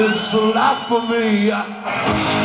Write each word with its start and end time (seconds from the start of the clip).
It's 0.00 0.30
blasphemy. 0.30 2.37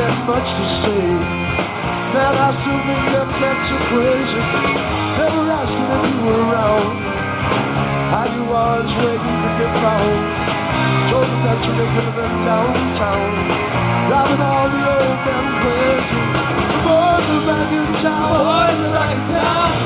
had 0.00 0.24
much 0.24 0.48
to 0.48 0.64
say. 0.80 1.04
That 2.16 2.32
I 2.32 2.50
soon 2.64 2.80
be 2.88 2.96
left 3.12 3.36
back 3.38 3.58
to 3.68 3.76
crazy, 3.92 4.42
never 5.20 5.44
asking 5.46 5.92
if 5.94 6.08
you 6.10 6.24
were 6.24 6.42
around. 6.48 6.96
I 8.10 8.24
knew 8.32 8.48
was 8.50 8.88
waiting 8.98 9.38
to 9.44 9.50
get 9.60 9.72
found. 9.78 10.18
Told 11.12 11.28
me 11.28 11.36
that 11.44 11.60
you 11.68 11.72
were 11.76 11.92
living 12.00 12.36
downtown, 12.48 13.30
driving 14.08 14.42
all 14.42 14.66
the 14.72 14.80
old 14.90 15.20
down 15.22 15.46
crazy. 15.60 16.22
Boys 16.82 17.28
are 17.30 17.44
back 17.46 17.70
in 17.70 17.86
town. 18.02 18.40
Boys 18.40 18.80
are 18.80 18.92
back 18.96 19.12
in 19.14 19.22
town. 19.30 19.76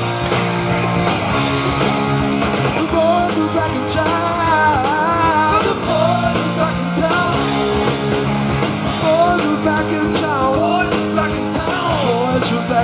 Boys 2.89 3.35
are 3.35 3.51
back 3.53 3.75
in 3.75 3.85
town. 3.93 4.24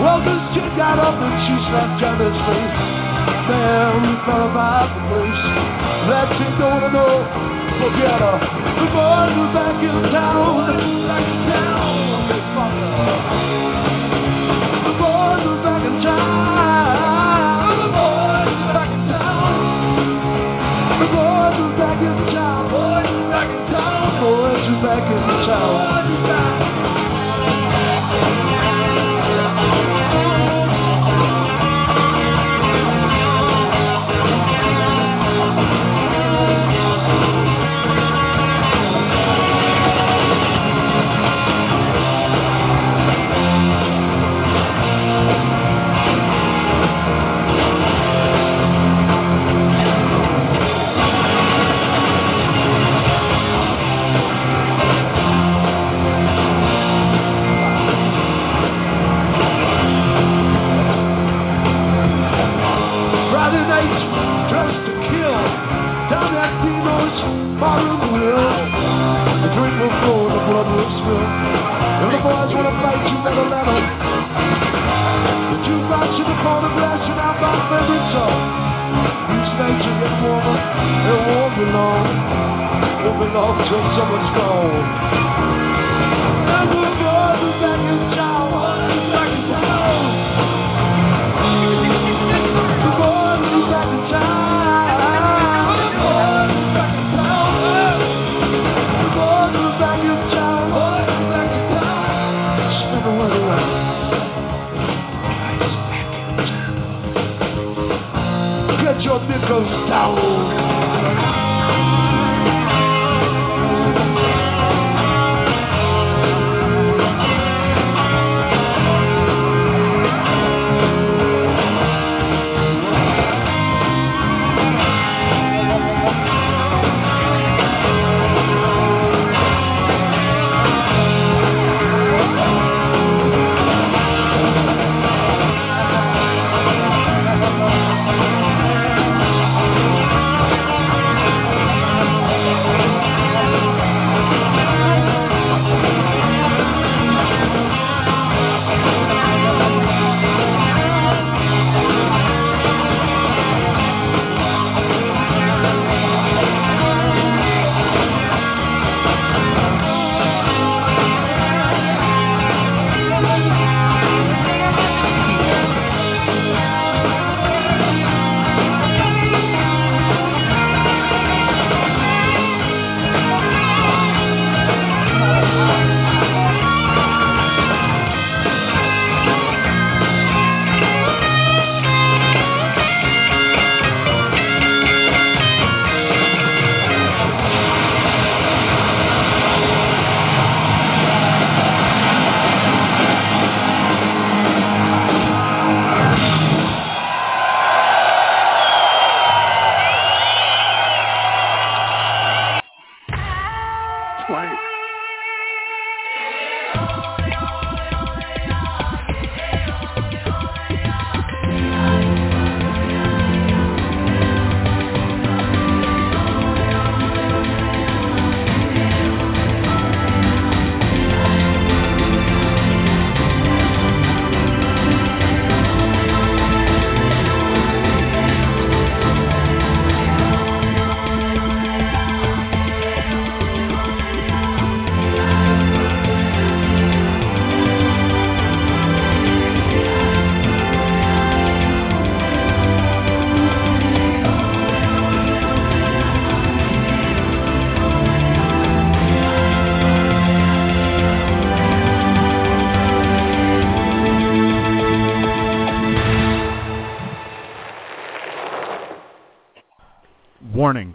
Well, 0.00 0.20
this 0.24 0.40
chick 0.54 0.68
got 0.76 0.98
up 0.98 1.14
and 1.16 1.36
she 1.44 1.54
slapped 1.68 2.00
Johnny's 2.00 2.38
face. 2.48 2.76
Down 3.48 4.04
in 4.04 4.16
front 4.24 4.44
about 4.50 4.88
the 4.92 5.00
place. 5.08 5.42
That 6.08 6.28
she 6.36 6.44
gonna 6.56 6.90
know. 6.92 7.14
Forget 7.80 8.20
her. 8.20 8.38
The 8.40 8.86
boys 8.92 9.36
are 9.36 9.52
back 9.52 9.76
in 9.82 9.96
town. 10.12 11.06
Back 11.08 11.26
in 11.28 11.40
town. 11.50 13.63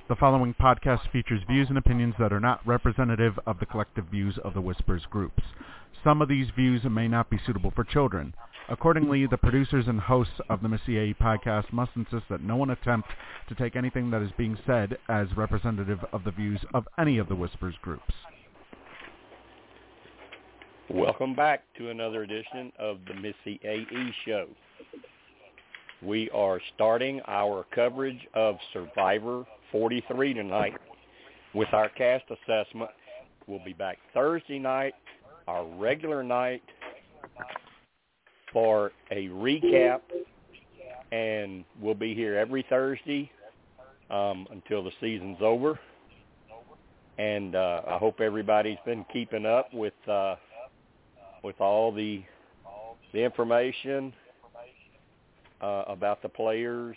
The 0.10 0.16
following 0.16 0.56
podcast 0.56 1.08
features 1.12 1.44
views 1.48 1.70
and 1.70 1.78
opinions 1.78 2.16
that 2.18 2.34
are 2.34 2.40
not 2.40 2.66
representative 2.66 3.40
of 3.46 3.60
the 3.60 3.68
collective 3.68 4.06
views 4.06 4.40
of 4.44 4.56
the 4.56 4.62
Whispers 4.62 5.04
groups. 5.12 5.44
Some 6.04 6.24
of 6.24 6.28
these 6.28 6.48
views 6.56 6.82
may 6.90 7.08
not 7.08 7.30
be 7.30 7.40
suitable 7.46 7.72
for 7.76 7.84
children. 7.84 8.34
Accordingly, 8.70 9.28
the 9.28 9.38
producers 9.38 9.86
and 9.88 10.00
hosts 10.00 10.34
of 10.50 10.64
the 10.64 10.68
Missy 10.68 11.14
podcast 11.14 11.72
must 11.72 11.92
insist 11.96 12.24
that 12.32 12.42
no 12.42 12.56
one 12.56 12.72
attempt 12.72 13.08
to 13.50 13.54
take 13.54 13.76
anything 13.76 14.10
that 14.10 14.24
is 14.24 14.32
being 14.36 14.58
said 14.66 14.98
as 15.10 15.28
representative 15.38 16.00
of 16.12 16.24
the 16.24 16.32
views 16.32 16.60
of 16.74 16.88
any 16.98 17.20
of 17.20 17.30
the 17.30 17.36
Whispers 17.36 17.76
groups. 17.84 18.14
Welcome 20.90 21.36
back 21.36 21.66
to 21.78 21.92
another 21.92 22.24
edition 22.24 22.74
of 22.80 22.98
the 23.08 23.14
Missy 23.14 23.60
AE 23.64 24.12
Show. 24.26 24.48
We 26.02 26.32
are 26.32 26.60
starting 26.74 27.22
our 27.28 27.64
coverage 27.76 28.28
of 28.34 28.58
Survivor 28.74 29.46
43 29.72 30.34
tonight 30.34 30.74
with 31.54 31.68
our 31.74 31.90
cast 31.90 32.26
assessment. 32.30 32.90
We'll 33.48 33.64
be 33.64 33.74
back 33.74 33.98
Thursday 34.14 34.60
night, 34.60 34.94
our 35.48 35.66
regular 35.66 36.24
night, 36.24 36.62
for 38.54 38.92
a 39.12 39.28
recap, 39.28 40.02
and 41.12 41.64
we'll 41.82 41.96
be 41.96 42.14
here 42.14 42.38
every 42.38 42.66
Thursday 42.70 43.32
um, 44.10 44.48
until 44.52 44.84
the 44.84 44.92
season's 45.00 45.38
over. 45.42 45.80
And 47.18 47.56
uh, 47.56 47.82
I 47.88 47.98
hope 47.98 48.22
everybody's 48.22 48.78
been 48.86 49.06
keeping 49.12 49.46
up 49.46 49.74
with 49.74 49.94
uh, 50.08 50.36
with 51.44 51.60
all 51.60 51.92
the 51.92 52.24
the 53.14 53.20
information 53.20 54.14
uh, 55.62 55.84
about 55.88 56.22
the 56.22 56.30
players 56.30 56.96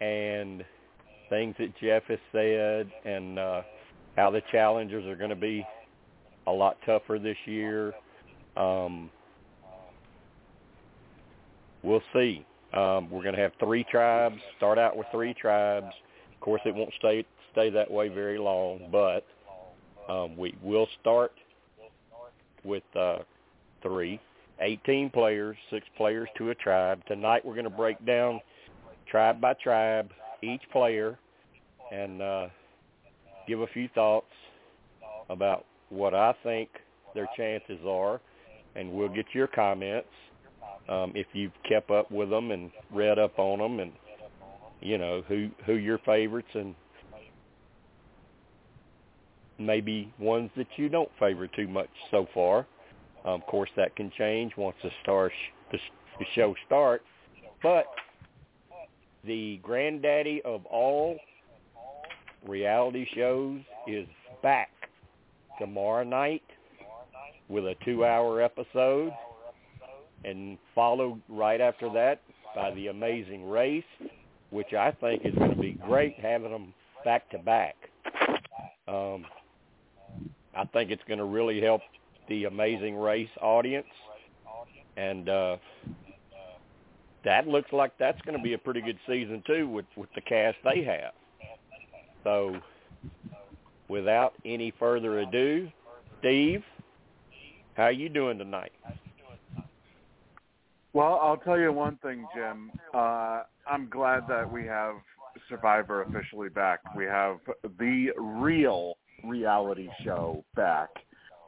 and 0.00 0.64
things 1.28 1.54
that 1.58 1.72
Jeff 1.80 2.02
has 2.04 2.18
said 2.32 2.90
and 3.04 3.38
uh, 3.38 3.62
how 4.16 4.30
the 4.30 4.42
challengers 4.52 5.04
are 5.06 5.16
going 5.16 5.30
to 5.30 5.36
be 5.36 5.64
a 6.46 6.52
lot 6.52 6.76
tougher 6.86 7.18
this 7.18 7.36
year. 7.44 7.92
Um, 8.56 9.10
we'll 11.82 12.02
see. 12.12 12.44
Um, 12.72 13.10
we're 13.10 13.22
going 13.22 13.34
to 13.34 13.40
have 13.40 13.52
three 13.58 13.84
tribes. 13.84 14.36
Start 14.56 14.78
out 14.78 14.96
with 14.96 15.06
three 15.10 15.34
tribes. 15.34 15.92
Of 16.34 16.40
course, 16.40 16.60
it 16.64 16.74
won't 16.74 16.92
stay 16.98 17.24
stay 17.52 17.70
that 17.70 17.90
way 17.90 18.08
very 18.08 18.38
long, 18.38 18.80
but 18.92 19.24
um, 20.12 20.36
we 20.36 20.54
will 20.62 20.86
start 21.00 21.32
with 22.64 22.82
uh, 22.94 23.18
three. 23.82 24.20
18 24.60 25.10
players, 25.10 25.56
six 25.70 25.86
players 25.96 26.28
to 26.38 26.50
a 26.50 26.54
tribe. 26.54 27.00
Tonight 27.06 27.44
we're 27.44 27.54
going 27.54 27.64
to 27.64 27.70
break 27.70 28.04
down 28.06 28.40
tribe 29.10 29.40
by 29.40 29.54
tribe, 29.54 30.10
each 30.42 30.62
player, 30.72 31.18
and 31.92 32.22
uh, 32.22 32.46
give 33.46 33.60
a 33.60 33.66
few 33.68 33.88
thoughts 33.94 34.26
about 35.30 35.64
what 35.88 36.14
I 36.14 36.34
think 36.42 36.68
their 37.14 37.28
chances 37.36 37.78
are, 37.86 38.20
and 38.74 38.92
we'll 38.92 39.08
get 39.08 39.26
your 39.32 39.46
comments 39.46 40.08
um, 40.88 41.12
if 41.14 41.26
you've 41.32 41.52
kept 41.68 41.90
up 41.90 42.10
with 42.10 42.30
them 42.30 42.50
and 42.50 42.70
read 42.92 43.18
up 43.18 43.38
on 43.38 43.58
them, 43.58 43.80
and 43.80 43.92
you 44.80 44.98
know 44.98 45.22
who 45.26 45.48
who 45.64 45.74
your 45.74 45.98
favorites 45.98 46.48
and 46.54 46.74
maybe 49.58 50.12
ones 50.18 50.50
that 50.56 50.66
you 50.76 50.88
don't 50.88 51.10
favor 51.18 51.46
too 51.46 51.68
much 51.68 51.88
so 52.10 52.26
far. 52.34 52.66
Um, 53.24 53.40
of 53.40 53.46
course, 53.46 53.70
that 53.76 53.96
can 53.96 54.12
change 54.16 54.52
once 54.56 54.76
the 54.82 54.90
star 55.02 55.30
sh- 55.30 55.72
the, 55.72 55.78
the 56.18 56.26
show 56.34 56.54
starts. 56.66 57.04
But 57.62 57.86
the 59.26 59.58
granddaddy 59.62 60.40
of 60.44 60.64
all 60.66 61.18
reality 62.46 63.06
shows 63.14 63.60
is 63.86 64.06
back 64.42 64.70
tomorrow 65.58 66.04
night 66.04 66.42
with 67.48 67.64
a 67.64 67.74
two-hour 67.84 68.42
episode, 68.42 69.12
and 70.24 70.58
followed 70.74 71.20
right 71.28 71.60
after 71.60 71.88
that 71.92 72.20
by 72.54 72.72
the 72.74 72.88
Amazing 72.88 73.48
Race, 73.48 73.84
which 74.50 74.72
I 74.72 74.90
think 75.00 75.24
is 75.24 75.34
going 75.34 75.50
to 75.50 75.60
be 75.60 75.78
great 75.86 76.14
having 76.20 76.50
them 76.50 76.74
back 77.04 77.30
to 77.30 77.38
back. 77.38 77.76
Um, 78.88 79.26
I 80.56 80.64
think 80.72 80.90
it's 80.90 81.02
going 81.06 81.18
to 81.18 81.24
really 81.24 81.60
help 81.60 81.82
the 82.28 82.44
Amazing 82.44 82.96
Race 82.96 83.28
audience, 83.40 83.86
and 84.96 85.28
uh, 85.28 85.56
that 87.26 87.46
looks 87.46 87.72
like 87.72 87.92
that's 87.98 88.20
going 88.22 88.36
to 88.36 88.42
be 88.42 88.54
a 88.54 88.58
pretty 88.58 88.80
good 88.80 88.98
season 89.06 89.42
too 89.46 89.68
with 89.68 89.84
with 89.96 90.08
the 90.14 90.22
cast 90.22 90.56
they 90.64 90.82
have. 90.84 91.12
So, 92.24 92.56
without 93.88 94.32
any 94.44 94.72
further 94.78 95.18
ado, 95.18 95.68
Steve, 96.20 96.62
how 97.74 97.84
are 97.84 97.92
you 97.92 98.08
doing 98.08 98.38
tonight? 98.38 98.72
Well, 100.92 101.20
I'll 101.22 101.36
tell 101.36 101.58
you 101.58 101.72
one 101.72 101.98
thing, 101.98 102.26
Jim. 102.34 102.70
Uh, 102.94 103.42
I'm 103.66 103.88
glad 103.90 104.22
that 104.28 104.50
we 104.50 104.64
have 104.64 104.94
Survivor 105.50 106.02
officially 106.02 106.48
back. 106.48 106.80
We 106.96 107.04
have 107.04 107.38
the 107.78 108.12
real 108.16 108.94
reality 109.22 109.88
show 110.02 110.42
back 110.54 110.88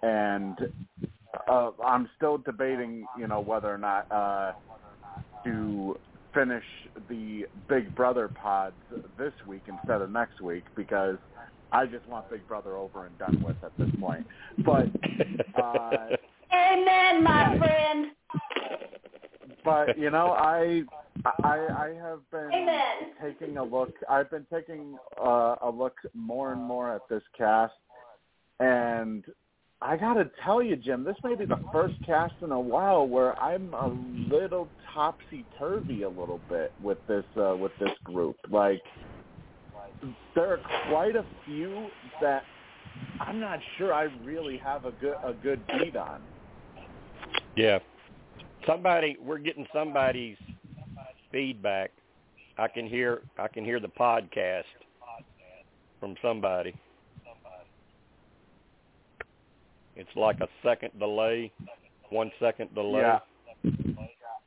and 0.02 0.58
uh, 1.48 1.70
I'm 1.84 2.08
still 2.16 2.38
debating, 2.38 3.06
you 3.18 3.26
know, 3.26 3.40
whether 3.40 3.72
or 3.72 3.78
not 3.78 4.10
uh, 4.10 4.52
to 5.44 5.96
finish 6.34 6.64
the 7.08 7.44
Big 7.68 7.94
Brother 7.94 8.28
pods 8.28 8.74
this 9.18 9.32
week 9.46 9.62
instead 9.66 10.02
of 10.02 10.10
next 10.10 10.40
week 10.40 10.64
because 10.76 11.16
I 11.72 11.86
just 11.86 12.06
want 12.08 12.30
Big 12.30 12.46
Brother 12.46 12.76
over 12.76 13.06
and 13.06 13.18
done 13.18 13.42
with 13.44 13.56
at 13.62 13.76
this 13.78 13.90
point. 14.00 14.26
But 14.64 14.86
uh, 15.60 16.16
amen, 16.52 17.22
my 17.22 17.58
friend. 17.58 18.06
But 19.64 19.98
you 19.98 20.10
know, 20.10 20.32
I 20.32 20.82
I 21.24 21.66
I 21.76 21.94
have 22.00 22.20
been 22.30 22.50
Amen. 22.52 23.12
taking 23.22 23.58
a 23.58 23.64
look. 23.64 23.92
I've 24.08 24.30
been 24.30 24.46
taking 24.52 24.96
uh, 25.20 25.56
a 25.62 25.70
look 25.72 25.96
more 26.14 26.52
and 26.52 26.62
more 26.62 26.94
at 26.94 27.02
this 27.10 27.22
cast, 27.36 27.74
and 28.60 29.24
I 29.80 29.96
gotta 29.96 30.30
tell 30.44 30.62
you, 30.62 30.76
Jim, 30.76 31.04
this 31.04 31.16
may 31.22 31.34
be 31.34 31.44
the 31.44 31.60
first 31.72 31.94
cast 32.04 32.34
in 32.42 32.50
a 32.50 32.60
while 32.60 33.06
where 33.06 33.38
I'm 33.40 33.74
a 33.74 33.88
little 34.32 34.68
topsy 34.92 35.44
turvy 35.58 36.02
a 36.02 36.08
little 36.08 36.40
bit 36.48 36.72
with 36.82 36.98
this 37.06 37.24
uh, 37.36 37.56
with 37.56 37.72
this 37.80 37.92
group. 38.04 38.36
Like, 38.50 38.80
there 40.34 40.52
are 40.52 40.60
quite 40.90 41.16
a 41.16 41.24
few 41.44 41.88
that 42.20 42.42
I'm 43.20 43.40
not 43.40 43.58
sure 43.76 43.92
I 43.92 44.04
really 44.24 44.58
have 44.58 44.84
a 44.84 44.92
good 44.92 45.16
a 45.24 45.32
good 45.32 45.60
beat 45.66 45.96
on. 45.96 46.22
Yeah, 47.56 47.78
somebody 48.66 49.16
we're 49.20 49.38
getting 49.38 49.66
somebody's 49.72 50.36
feedback. 51.30 51.90
I 52.56 52.68
can 52.68 52.86
hear 52.86 53.22
I 53.38 53.48
can 53.48 53.64
hear 53.64 53.80
the 53.80 53.88
podcast 53.88 54.64
from 56.00 56.14
somebody. 56.22 56.74
It's 59.96 60.08
like 60.14 60.40
a 60.40 60.48
second 60.62 60.96
delay, 60.98 61.50
one 62.10 62.30
second 62.38 62.72
delay. 62.74 63.00
Yeah. 63.00 63.18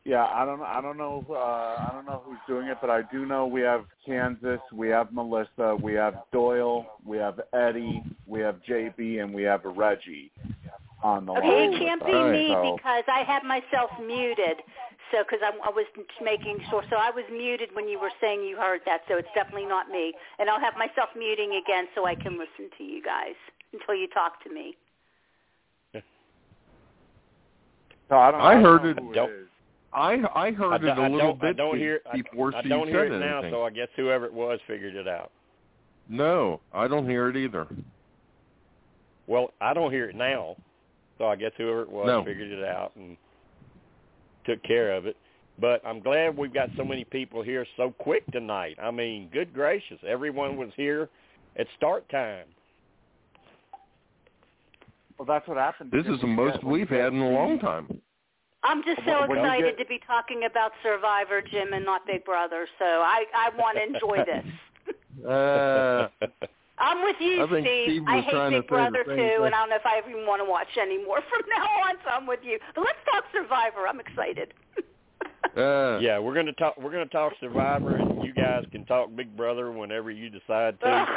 Yeah, 0.04 0.26
I 0.26 0.46
don't 0.46 0.62
I 0.64 0.82
don't 0.82 0.98
know 0.98 1.24
uh 1.30 1.36
I 1.36 1.92
don't 1.94 2.06
know 2.08 2.22
who's 2.26 2.40
doing 2.48 2.68
it, 2.68 2.78
but 2.82 2.90
I 2.90 3.04
do 3.12 3.26
know 3.26 3.46
we 3.46 3.62
have 3.62 3.86
Kansas, 4.06 4.60
we 4.74 4.90
have 4.90 5.14
Melissa, 5.14 5.76
we 5.80 5.94
have 5.94 6.16
Doyle, 6.34 6.88
we 7.06 7.18
have 7.18 7.40
Eddie, 7.54 8.04
we 8.26 8.40
have 8.40 8.56
JB 8.68 9.22
and 9.22 9.32
we 9.32 9.44
have 9.44 9.62
Reggie 9.64 10.32
on 11.04 11.28
the 11.28 11.34
Okay, 11.34 11.48
line. 11.48 11.74
it 11.74 11.78
can't 11.80 12.06
be 12.06 12.12
us. 12.14 12.32
me 12.32 12.48
So- 12.50 12.76
because 12.78 13.04
I 13.08 13.24
have 13.24 13.44
myself 13.44 13.92
muted. 14.00 14.58
So, 15.12 15.24
because 15.28 15.40
I, 15.44 15.52
I 15.68 15.70
was 15.70 15.86
making 16.24 16.58
sure, 16.70 16.84
so 16.90 16.96
I 16.96 17.12
was 17.12 17.26
muted 17.30 17.70
when 17.76 17.90
you 17.90 18.00
were 18.00 18.12
saying 18.22 18.46
you 18.48 18.56
heard 18.56 18.80
that. 18.86 19.02
So 19.10 19.18
it's 19.18 19.28
definitely 19.36 19.66
not 19.68 19.90
me, 19.90 20.14
and 20.40 20.50
I'll 20.50 20.60
have 20.62 20.76
myself 20.78 21.10
muting 21.18 21.60
again 21.62 21.88
so 21.94 22.06
I 22.06 22.16
can 22.16 22.40
listen 22.40 22.72
to 22.78 22.84
you 22.86 23.04
guys 23.04 23.36
until 23.74 23.94
you 23.94 24.08
talk 24.08 24.42
to 24.46 24.50
me. 24.50 24.78
So 28.08 28.16
I 28.16 28.32
don't. 28.32 28.40
I 28.42 28.54
don't 28.54 28.64
heard 28.64 28.84
know 28.84 28.90
it- 28.92 29.00
who 29.00 29.14
Don't- 29.14 29.32
is. 29.32 29.48
I 29.94 30.18
I 30.36 30.52
heard 30.52 30.72
I, 30.74 30.76
it 30.76 30.80
do- 30.80 30.88
a 30.88 30.92
I 31.06 31.08
little 31.10 31.18
don't, 31.34 31.44
I 31.44 31.48
bit 31.48 31.58
don't 31.58 31.74
be- 31.74 31.80
hear 31.80 32.02
I, 32.12 32.22
before 32.22 32.56
I 32.56 32.64
she 32.64 32.70
don't 32.70 32.86
said 32.88 32.90
hear 32.94 33.04
it 33.06 33.12
anything. 33.12 33.30
now, 33.30 33.42
so 33.50 33.64
I 33.64 33.70
guess 33.72 33.88
whoever 33.96 34.26
it 34.26 34.34
was 34.34 34.60
figured 34.68 34.96
it 34.96 35.08
out. 35.08 35.32
no, 36.10 36.62
I 36.74 36.88
don't 36.88 37.08
hear 37.10 37.30
it 37.30 37.36
either. 37.38 37.68
Well, 39.28 39.54
I 39.62 39.74
don't 39.74 39.92
hear 39.92 40.10
it 40.10 40.16
now, 40.16 40.56
so 41.18 41.26
I 41.28 41.36
guess 41.36 41.52
whoever 41.58 41.82
it 41.84 41.90
was 41.92 42.08
No. 42.08 42.24
figured 42.24 42.52
it 42.52 42.64
out 42.64 42.92
and 42.96 43.16
took 44.46 44.62
care 44.64 44.94
of 44.94 45.06
it. 45.06 45.16
But 45.60 45.86
I'm 45.86 46.00
glad 46.00 46.36
we've 46.38 46.54
got 46.54 46.70
so 46.76 46.84
many 46.84 47.04
people 47.04 47.44
here 47.44 47.66
so 47.78 47.94
quick 48.00 48.26
tonight. 48.32 48.78
I 48.82 48.90
mean, 48.92 49.30
good 49.32 49.54
gracious, 49.54 50.00
everyone 50.08 50.58
was 50.58 50.70
here 50.76 51.08
at 51.58 51.68
start 51.78 52.08
time. 52.10 52.46
Well, 55.18 55.26
that's 55.28 55.48
what 55.48 55.58
happened. 55.58 55.92
This 55.92 56.06
is 56.08 56.20
the 56.22 56.28
most 56.28 56.54
get- 56.56 56.64
when 56.64 56.74
you 56.76 56.80
we've 56.82 56.90
had 56.90 57.14
in 57.14 57.22
a 57.22 57.26
the- 57.26 57.32
long 57.36 57.60
time. 57.60 58.02
I'm 58.64 58.84
just 58.84 59.02
so 59.06 59.22
When- 59.22 59.30
when 59.30 59.40
excited 59.40 59.78
get- 59.78 59.84
to 59.84 59.90
be 59.90 60.00
talking 60.06 60.44
about 60.46 60.72
Survivor, 60.84 61.42
Jim, 61.42 61.74
and 61.74 61.84
not 61.86 62.06
Big 62.06 62.24
Brother. 62.26 62.68
So 62.80 62.86
I, 62.86 63.26
I 63.36 63.50
want 63.58 63.78
to 63.78 63.84
enjoy 63.84 64.24
this. 64.26 65.26
Uh, 65.26 66.08
I'm 66.78 67.04
with 67.04 67.16
you, 67.20 67.44
I 67.44 67.50
think 67.50 67.66
Steve. 67.68 67.86
Steve 67.90 68.04
I 68.08 68.22
hate 68.22 68.32
trying 68.32 68.52
to 68.54 68.62
Big 68.62 68.70
Brother 68.70 69.04
too, 69.04 69.16
thing. 69.16 69.46
and 69.46 69.54
I 69.56 69.60
don't 69.60 69.70
know 69.70 69.76
if 69.76 69.86
I 69.86 70.00
even 70.08 70.26
want 70.26 70.42
to 70.42 70.50
watch 70.50 70.68
anymore 70.82 71.22
from 71.30 71.42
now 71.50 71.64
on. 71.88 71.96
So 72.04 72.10
I'm 72.12 72.26
with 72.28 72.40
you. 72.44 72.60
But 72.76 72.86
let's 72.86 72.98
talk 73.12 73.24
Survivor. 73.32 73.88
I'm 73.88 74.00
excited. 74.00 74.54
uh, 75.58 76.00
yeah, 76.00 76.18
we're 76.20 76.34
gonna 76.36 76.54
talk. 76.54 76.76
We're 76.80 76.92
gonna 76.92 77.06
talk 77.08 77.34
Survivor, 77.40 77.96
and 77.98 78.24
you 78.24 78.34
guys 78.34 78.66
can 78.72 78.86
talk 78.86 79.10
Big 79.16 79.36
Brother 79.38 79.72
whenever 79.72 80.10
you 80.12 80.30
decide 80.30 80.80
to. 80.82 80.88
Ugh, 80.88 81.08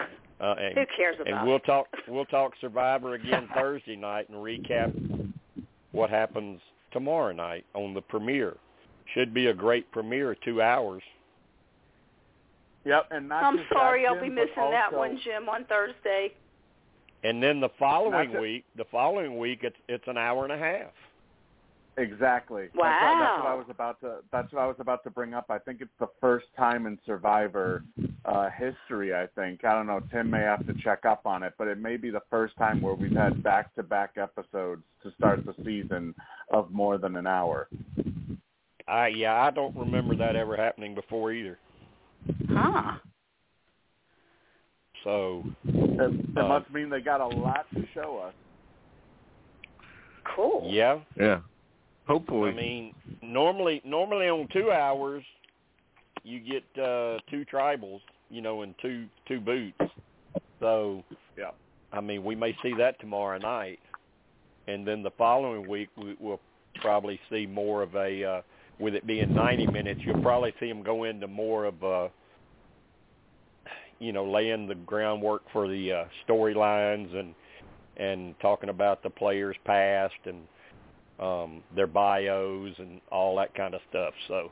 Uh, 0.40 0.54
and, 0.60 0.76
who 0.78 0.84
cares 0.96 1.16
about? 1.20 1.32
and 1.40 1.48
we'll 1.48 1.60
talk. 1.60 1.86
We'll 2.08 2.24
talk 2.26 2.52
Survivor 2.60 3.14
again 3.14 3.48
Thursday 3.54 3.96
night 3.96 4.28
and 4.28 4.38
recap 4.38 4.92
what 5.92 6.10
happens 6.10 6.60
tomorrow 6.94 7.32
night 7.32 7.66
on 7.74 7.92
the 7.92 8.00
premiere. 8.00 8.56
Should 9.12 9.34
be 9.34 9.48
a 9.48 9.54
great 9.54 9.90
premiere, 9.92 10.34
two 10.42 10.62
hours. 10.62 11.02
Yep, 12.86 13.08
and 13.10 13.28
not 13.28 13.44
I'm 13.44 13.60
sorry, 13.70 14.02
that, 14.02 14.12
I'll 14.12 14.20
be 14.20 14.28
Jim, 14.28 14.36
but 14.36 14.44
missing 14.46 14.70
that 14.70 14.92
one, 14.92 15.20
Jim, 15.22 15.48
on 15.48 15.64
Thursday. 15.66 16.32
And 17.22 17.42
then 17.42 17.60
the 17.60 17.70
following 17.78 18.30
That's 18.30 18.38
it. 18.38 18.40
week, 18.40 18.64
the 18.76 18.84
following 18.90 19.38
week, 19.38 19.60
it's 19.62 19.76
it's 19.88 20.04
an 20.06 20.16
hour 20.16 20.44
and 20.44 20.52
a 20.52 20.58
half. 20.58 20.92
Exactly. 21.96 22.64
That's 22.64 22.76
what, 22.76 22.84
that's 22.86 23.38
what 23.38 23.46
I 23.46 23.54
was 23.54 23.66
about 23.70 24.00
to. 24.00 24.16
That's 24.32 24.52
what 24.52 24.62
I 24.62 24.66
was 24.66 24.76
about 24.80 25.04
to 25.04 25.10
bring 25.10 25.32
up. 25.32 25.46
I 25.48 25.58
think 25.58 25.80
it's 25.80 25.92
the 26.00 26.08
first 26.20 26.46
time 26.56 26.86
in 26.86 26.98
Survivor 27.06 27.84
uh, 28.24 28.48
history. 28.50 29.14
I 29.14 29.28
think 29.36 29.64
I 29.64 29.74
don't 29.74 29.86
know. 29.86 30.00
Tim 30.10 30.28
may 30.28 30.40
have 30.40 30.66
to 30.66 30.74
check 30.82 31.04
up 31.04 31.24
on 31.24 31.44
it, 31.44 31.54
but 31.56 31.68
it 31.68 31.78
may 31.78 31.96
be 31.96 32.10
the 32.10 32.22
first 32.30 32.56
time 32.56 32.80
where 32.82 32.94
we've 32.94 33.16
had 33.16 33.42
back-to-back 33.44 34.14
episodes 34.16 34.82
to 35.04 35.12
start 35.16 35.44
the 35.46 35.54
season 35.64 36.14
of 36.52 36.72
more 36.72 36.98
than 36.98 37.14
an 37.14 37.28
hour. 37.28 37.68
I 38.88 39.08
yeah, 39.08 39.34
I 39.40 39.50
don't 39.50 39.76
remember 39.76 40.16
that 40.16 40.34
ever 40.34 40.56
happening 40.56 40.96
before 40.96 41.32
either. 41.32 41.58
Huh. 42.50 42.98
So 45.04 45.44
It, 45.64 46.00
it 46.00 46.38
Uh, 46.38 46.48
must 46.48 46.70
mean 46.72 46.90
they 46.90 47.00
got 47.00 47.20
a 47.20 47.26
lot 47.26 47.66
to 47.74 47.84
show 47.94 48.18
us. 48.18 48.34
Cool. 50.34 50.68
yeah, 50.72 50.98
yeah. 51.16 51.40
Hopefully. 52.06 52.50
I 52.50 52.54
mean, 52.54 52.94
normally 53.22 53.80
normally 53.84 54.28
on 54.28 54.48
two 54.52 54.70
hours, 54.70 55.24
you 56.22 56.40
get 56.40 56.64
uh 56.82 57.18
two 57.30 57.44
tribals, 57.52 58.00
you 58.30 58.42
know, 58.42 58.62
and 58.62 58.74
two 58.80 59.06
two 59.26 59.40
boots. 59.40 59.78
So 60.60 61.02
Yeah. 61.36 61.50
I 61.92 62.00
mean, 62.00 62.24
we 62.24 62.34
may 62.34 62.56
see 62.62 62.74
that 62.74 62.98
tomorrow 63.00 63.38
night, 63.38 63.78
and 64.66 64.86
then 64.86 65.02
the 65.02 65.12
following 65.12 65.68
week 65.68 65.88
we, 65.96 66.16
we'll 66.18 66.40
probably 66.80 67.20
see 67.30 67.46
more 67.46 67.82
of 67.82 67.94
a. 67.94 68.24
uh 68.24 68.42
With 68.78 68.94
it 68.94 69.06
being 69.06 69.32
90 69.32 69.68
minutes, 69.68 70.00
you'll 70.04 70.22
probably 70.22 70.52
see 70.58 70.68
them 70.68 70.82
go 70.82 71.04
into 71.04 71.28
more 71.28 71.64
of 71.64 71.80
a, 71.82 72.10
you 74.00 74.12
know, 74.12 74.24
laying 74.24 74.66
the 74.66 74.74
groundwork 74.74 75.42
for 75.52 75.68
the 75.68 75.92
uh, 75.92 76.04
storylines 76.26 77.14
and 77.14 77.34
and 77.96 78.34
talking 78.40 78.70
about 78.70 79.02
the 79.04 79.10
players' 79.10 79.56
past 79.64 80.14
and 80.26 80.48
um, 81.18 81.62
their 81.74 81.86
bios 81.86 82.74
and 82.78 83.00
all 83.10 83.36
that 83.36 83.54
kind 83.54 83.74
of 83.74 83.80
stuff. 83.88 84.14
So, 84.28 84.50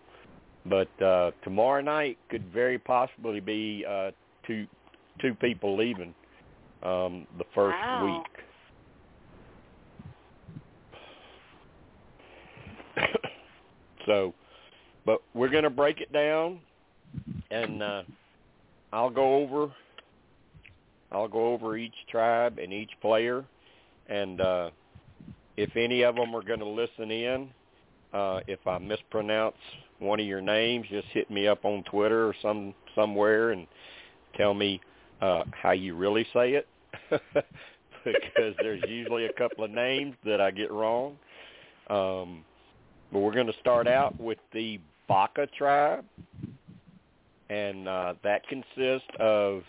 but 0.67 1.03
uh, 1.03 1.33
tomorrow 1.43 1.83
night 1.83 2.19
could 2.31 2.53
very 2.53 2.79
possibly 2.79 3.41
be 3.41 3.85
uh, 3.89 4.11
two 4.47 4.67
two 5.21 5.35
people 5.35 5.77
leaving 5.77 6.15
um, 6.83 7.27
the 7.39 7.45
first 7.55 7.77
Wow. 7.91 8.05
week. 8.05 8.27
so, 14.07 14.35
but 15.05 15.21
we're 15.35 15.49
going 15.49 15.65
to 15.65 15.71
break 15.71 16.01
it 16.01 16.13
down, 16.13 16.61
and 17.51 17.83
uh, 17.83 18.03
I'll 18.93 19.11
go 19.11 19.35
over. 19.37 19.73
I'll 21.11 21.29
go 21.29 21.53
over 21.53 21.77
each 21.77 21.95
tribe 22.11 22.59
and 22.59 22.73
each 22.73 22.93
player, 23.03 23.45
and 24.07 24.41
uh, 24.41 24.71
if 25.57 25.77
any 25.77 26.03
of 26.03 26.17
them 26.17 26.35
are 26.35 26.43
going 26.43 26.61
to 26.61 26.69
listen 26.69 27.11
in, 27.11 27.51
uh, 28.13 28.41
if 28.47 28.67
I 28.67 28.79
mispronounce 28.79 29.57
one 29.99 30.21
of 30.21 30.27
your 30.27 30.41
names, 30.41 30.87
just 30.91 31.07
hit 31.09 31.31
me 31.31 31.47
up 31.47 31.65
on 31.65 31.83
Twitter 31.85 32.27
or 32.27 32.35
some 32.43 32.75
somewhere 32.95 33.53
and 33.53 33.67
tell 34.37 34.55
me 34.55 34.81
uh, 35.21 35.45
how 35.51 35.71
you 35.71 35.95
really 35.95 36.27
say 36.33 36.55
it, 36.55 36.67
because 38.05 38.55
there's 38.59 38.83
usually 38.89 39.27
a 39.27 39.33
couple 39.35 39.65
of 39.65 39.71
names 39.71 40.15
that 40.25 40.41
I 40.41 40.51
get 40.51 40.71
wrong. 40.71 41.17
Um, 41.89 42.45
but 43.13 43.21
we're 43.21 43.35
going 43.35 43.47
to 43.47 43.59
start 43.61 43.87
out 43.87 44.19
with 44.19 44.39
the 44.53 44.81
Baka 45.07 45.47
tribe, 45.59 46.05
and 47.51 47.87
uh, 47.87 48.15
that 48.25 48.47
consists 48.49 49.09
of 49.21 49.63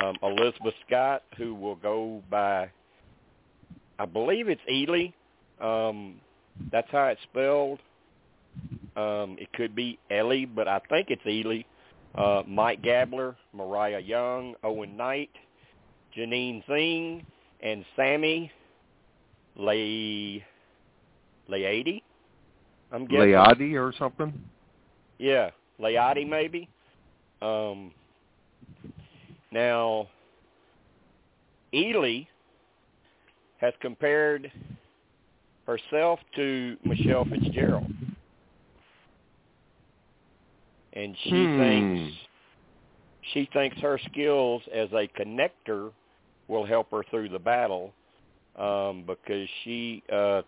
um, 0.00 0.16
Elizabeth 0.22 0.74
Scott, 0.86 1.22
who 1.36 1.54
will 1.54 1.76
go 1.76 2.22
by, 2.30 2.70
I 3.98 4.06
believe 4.06 4.48
it's 4.48 4.60
Elie. 4.68 5.14
Um, 5.60 6.20
that's 6.70 6.90
how 6.90 7.06
it's 7.06 7.22
spelled. 7.22 7.80
Um, 8.96 9.36
it 9.40 9.52
could 9.52 9.74
be 9.74 9.98
Ellie, 10.10 10.46
but 10.46 10.68
I 10.68 10.80
think 10.88 11.08
it's 11.10 11.22
Elie. 11.26 11.66
Uh, 12.14 12.42
Mike 12.46 12.82
Gabler, 12.82 13.34
Morriah 13.56 14.06
Young, 14.06 14.54
Owen 14.62 14.96
Knight, 14.96 15.30
Jeanine 16.16 16.64
Singh, 16.68 17.26
and 17.60 17.84
Sammy 17.96 18.52
Lay 19.56 20.44
Layadi. 21.50 22.02
I'm 22.92 23.06
guessing. 23.06 23.30
Leotti 23.30 23.74
or 23.74 23.92
something? 23.98 24.32
Yeah, 25.18 25.50
Layadi 25.80 26.28
maybe. 26.28 26.68
Um, 27.42 27.90
now, 29.50 30.08
Elie 31.72 32.28
has 33.64 33.72
compared 33.80 34.52
herself 35.66 36.20
to 36.36 36.76
Michele 36.84 37.24
Fitzgerald, 37.24 37.90
and 40.92 41.16
she 41.24 41.46
Hmm. 41.46 41.56
thinks 41.56 42.00
she 43.32 43.46
thinks 43.54 43.78
her 43.78 43.98
skills 44.10 44.62
as 44.70 44.92
a 44.92 45.08
connector 45.18 45.92
will 46.46 46.66
help 46.66 46.90
her 46.90 47.02
through 47.04 47.30
the 47.30 47.38
battle 47.38 47.94
um, 48.56 49.04
because 49.06 49.48
she 49.62 50.02
uh, 50.12 50.42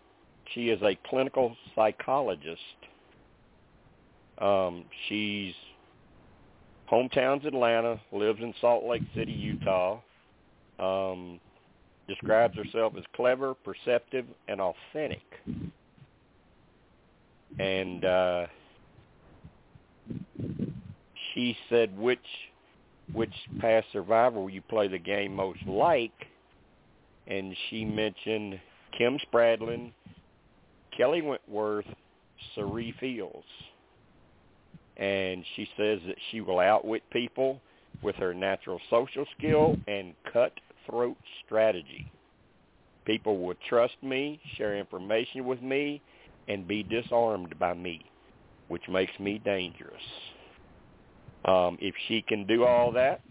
she 0.53 0.69
is 0.69 0.79
a 0.83 0.95
clinical 1.09 1.57
psychologist. 1.73 2.61
Um, 4.37 4.85
she's 5.07 5.55
hometown's 6.91 7.47
Atlanta, 7.47 7.99
lives 8.11 8.41
in 8.43 8.53
Salt 8.61 8.83
Lake 8.83 9.01
City, 9.15 9.31
Utah. 9.31 9.99
Um, 10.77 11.39
describes 12.07 12.55
herself 12.55 12.93
as 12.97 13.03
clever, 13.15 13.53
perceptive, 13.53 14.25
and 14.47 14.61
authentic. 14.61 15.23
And 17.59 18.05
uh, 18.05 18.47
she 21.33 21.57
said, 21.69 21.97
"Which 21.97 22.19
which 23.13 23.33
past 23.59 23.87
survivor 23.93 24.39
will 24.39 24.49
you 24.49 24.61
play 24.61 24.87
the 24.87 24.99
game 24.99 25.35
most 25.35 25.65
like?" 25.65 26.27
And 27.27 27.55
she 27.69 27.83
mentioned 27.83 28.59
Kim 28.97 29.17
Spradlin, 29.27 29.91
Kelly 30.95 31.21
Wentworth, 31.21 31.85
Cirie 32.55 32.95
Fields. 32.99 33.45
And 34.95 35.43
she 35.55 35.67
says 35.77 35.99
that 36.07 36.15
she 36.31 36.41
will 36.41 36.59
outwit 36.59 37.03
people 37.11 37.59
with 38.01 38.15
her 38.15 38.33
natural 38.33 38.79
social 38.89 39.25
skill 39.37 39.75
and 39.87 40.13
cutthroat 40.87 41.17
strategy. 41.45 42.11
People 43.05 43.39
will 43.39 43.55
trust 43.69 43.95
me, 44.01 44.39
share 44.57 44.77
information 44.77 45.45
with 45.45 45.61
me, 45.61 46.01
and 46.47 46.67
be 46.67 46.83
disarmed 46.83 47.57
by 47.59 47.73
me, 47.73 48.03
which 48.67 48.83
makes 48.89 49.17
me 49.19 49.41
dangerous. 49.43 50.01
Um, 51.45 51.77
if 51.79 51.95
she 52.07 52.21
can 52.21 52.45
do 52.45 52.65
all 52.65 52.91
that, 52.91 53.21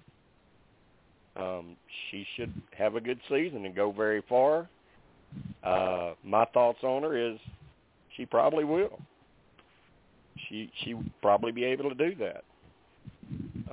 um, 1.36 1.76
she 2.10 2.26
should 2.36 2.52
have 2.76 2.94
a 2.94 3.00
good 3.00 3.20
season 3.28 3.66
and 3.66 3.74
go 3.74 3.92
very 3.92 4.22
far. 4.28 4.68
Uh, 5.62 6.12
my 6.24 6.46
thoughts 6.46 6.78
on 6.82 7.02
her 7.02 7.16
is 7.16 7.38
she 8.16 8.24
probably 8.24 8.64
will. 8.64 8.98
She 10.48 10.70
she 10.82 10.94
probably 11.20 11.52
be 11.52 11.64
able 11.64 11.90
to 11.90 11.94
do 11.94 12.14
that. 12.16 12.44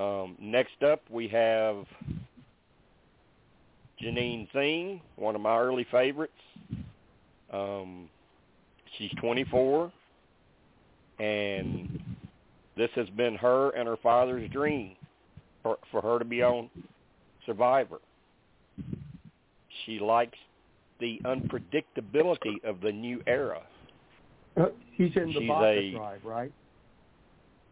Um, 0.01 0.35
next 0.39 0.81
up, 0.83 1.01
we 1.09 1.27
have 1.29 1.85
Jeanine 4.03 4.47
Singh, 4.53 5.01
one 5.15 5.35
of 5.35 5.41
my 5.41 5.57
early 5.57 5.85
favorites. 5.91 6.33
Um, 7.51 8.09
she's 8.97 9.11
24, 9.21 9.91
and 11.19 12.01
this 12.75 12.89
has 12.95 13.07
been 13.11 13.35
her 13.35 13.69
and 13.71 13.87
her 13.87 13.97
father's 13.97 14.49
dream 14.49 14.95
for, 15.61 15.77
for 15.91 16.01
her 16.01 16.19
to 16.19 16.25
be 16.25 16.41
on 16.41 16.69
Survivor. 17.45 17.99
She 19.85 19.99
likes 19.99 20.37
the 20.99 21.19
unpredictability 21.25 22.63
of 22.63 22.81
the 22.81 22.91
new 22.91 23.21
era. 23.27 23.61
Uh, 24.59 24.65
She's 24.97 25.11
in 25.15 25.27
the 25.27 25.39
She's 25.39 25.49
a- 25.49 25.91
tribe, 25.97 26.21
right? 26.23 26.51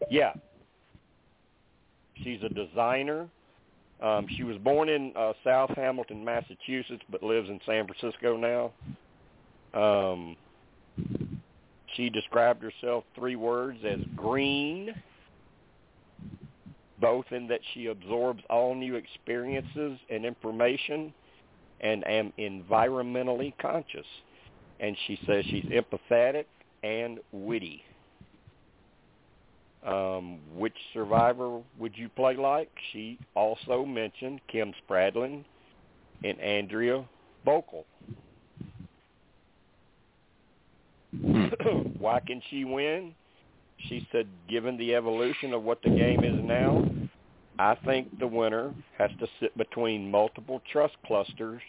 Yeah. 0.09 0.33
She's 2.23 2.39
a 2.43 2.49
designer. 2.49 3.27
Um, 4.01 4.27
she 4.35 4.43
was 4.43 4.57
born 4.57 4.89
in 4.89 5.13
uh, 5.15 5.33
South 5.43 5.71
Hamilton, 5.75 6.25
Massachusetts, 6.25 7.03
but 7.09 7.21
lives 7.21 7.49
in 7.49 7.59
San 7.65 7.85
Francisco 7.87 8.35
now. 8.35 8.71
Um, 9.79 10.35
she 11.95 12.09
described 12.09 12.63
herself 12.63 13.03
three 13.15 13.35
words 13.35 13.79
as 13.87 13.99
green, 14.15 14.95
both 16.99 17.25
in 17.31 17.47
that 17.47 17.59
she 17.73 17.87
absorbs 17.87 18.43
all 18.49 18.73
new 18.73 18.95
experiences 18.95 19.99
and 20.09 20.25
information 20.25 21.13
and 21.81 22.07
am 22.07 22.33
environmentally 22.39 23.53
conscious. 23.61 24.05
And 24.79 24.95
she 25.05 25.19
says 25.27 25.45
she's 25.45 25.65
empathetic 25.65 26.45
and 26.83 27.19
witty. 27.31 27.83
Um, 29.85 30.39
which 30.55 30.75
survivor 30.93 31.59
would 31.79 31.97
you 31.97 32.07
play 32.09 32.35
like? 32.35 32.69
She 32.93 33.17
also 33.35 33.83
mentioned 33.83 34.39
Kim 34.47 34.73
Spradlin 34.87 35.43
and 36.23 36.39
Andrea 36.39 37.03
Boehlke. 37.45 37.83
Why 41.97 42.19
can 42.19 42.41
she 42.49 42.63
win? 42.63 43.15
She 43.89 44.07
said, 44.11 44.27
given 44.47 44.77
the 44.77 44.93
evolution 44.93 45.53
of 45.53 45.63
what 45.63 45.81
the 45.81 45.89
game 45.89 46.23
is 46.23 46.39
now, 46.43 46.87
I 47.57 47.75
think 47.85 48.19
the 48.19 48.27
winner 48.27 48.73
has 48.97 49.09
to 49.19 49.27
sit 49.39 49.57
between 49.57 50.09
multiple 50.09 50.61
trust 50.71 50.95
clusters 51.05 51.61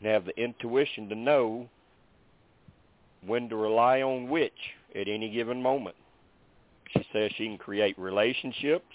and 0.00 0.10
have 0.10 0.24
the 0.24 0.40
intuition 0.40 1.08
to 1.08 1.14
know 1.14 1.68
when 3.26 3.48
to 3.48 3.56
rely 3.56 4.02
on 4.02 4.28
which 4.28 4.52
at 4.94 5.08
any 5.08 5.30
given 5.30 5.62
moment. 5.62 5.96
She 6.92 7.06
says 7.12 7.30
she 7.36 7.46
can 7.46 7.58
create 7.58 7.98
relationships, 7.98 8.94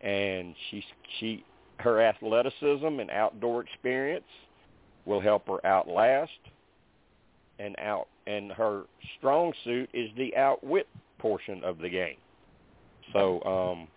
and 0.00 0.54
she 0.70 0.84
she 1.18 1.44
her 1.78 2.00
athleticism 2.00 2.84
and 2.84 3.10
outdoor 3.10 3.62
experience 3.62 4.24
will 5.04 5.20
help 5.20 5.46
her 5.48 5.64
outlast 5.66 6.30
and 7.58 7.76
out 7.78 8.06
and 8.26 8.52
her 8.52 8.84
strong 9.18 9.52
suit 9.64 9.88
is 9.92 10.10
the 10.16 10.36
outwit 10.36 10.86
portion 11.18 11.62
of 11.64 11.78
the 11.78 11.88
game. 11.88 12.16
So 13.12 13.42
um 13.42 13.88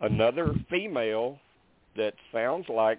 another 0.00 0.54
female 0.70 1.38
that 1.96 2.14
sounds 2.32 2.66
like 2.68 2.98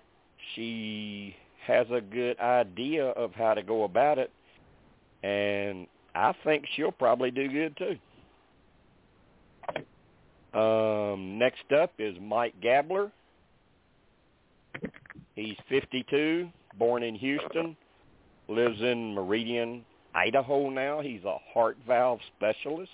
she 0.55 1.35
has 1.65 1.87
a 1.91 2.01
good 2.01 2.37
idea 2.39 3.05
of 3.09 3.33
how 3.33 3.53
to 3.53 3.63
go 3.63 3.83
about 3.83 4.17
it 4.17 4.31
and 5.23 5.87
I 6.15 6.33
think 6.43 6.65
she'll 6.75 6.91
probably 6.91 7.31
do 7.31 7.47
good 7.47 7.77
too. 7.77 7.97
Um, 10.57 11.39
next 11.39 11.71
up 11.71 11.91
is 11.97 12.15
Mike 12.21 12.53
Gabler. 12.61 13.11
He's 15.35 15.55
52, 15.67 16.49
born 16.77 17.01
in 17.01 17.15
Houston, 17.15 17.75
lives 18.47 18.79
in 18.81 19.15
Meridian, 19.15 19.83
Idaho 20.13 20.69
now. 20.69 21.01
He's 21.01 21.23
a 21.23 21.37
heart 21.53 21.77
valve 21.87 22.19
specialist. 22.37 22.91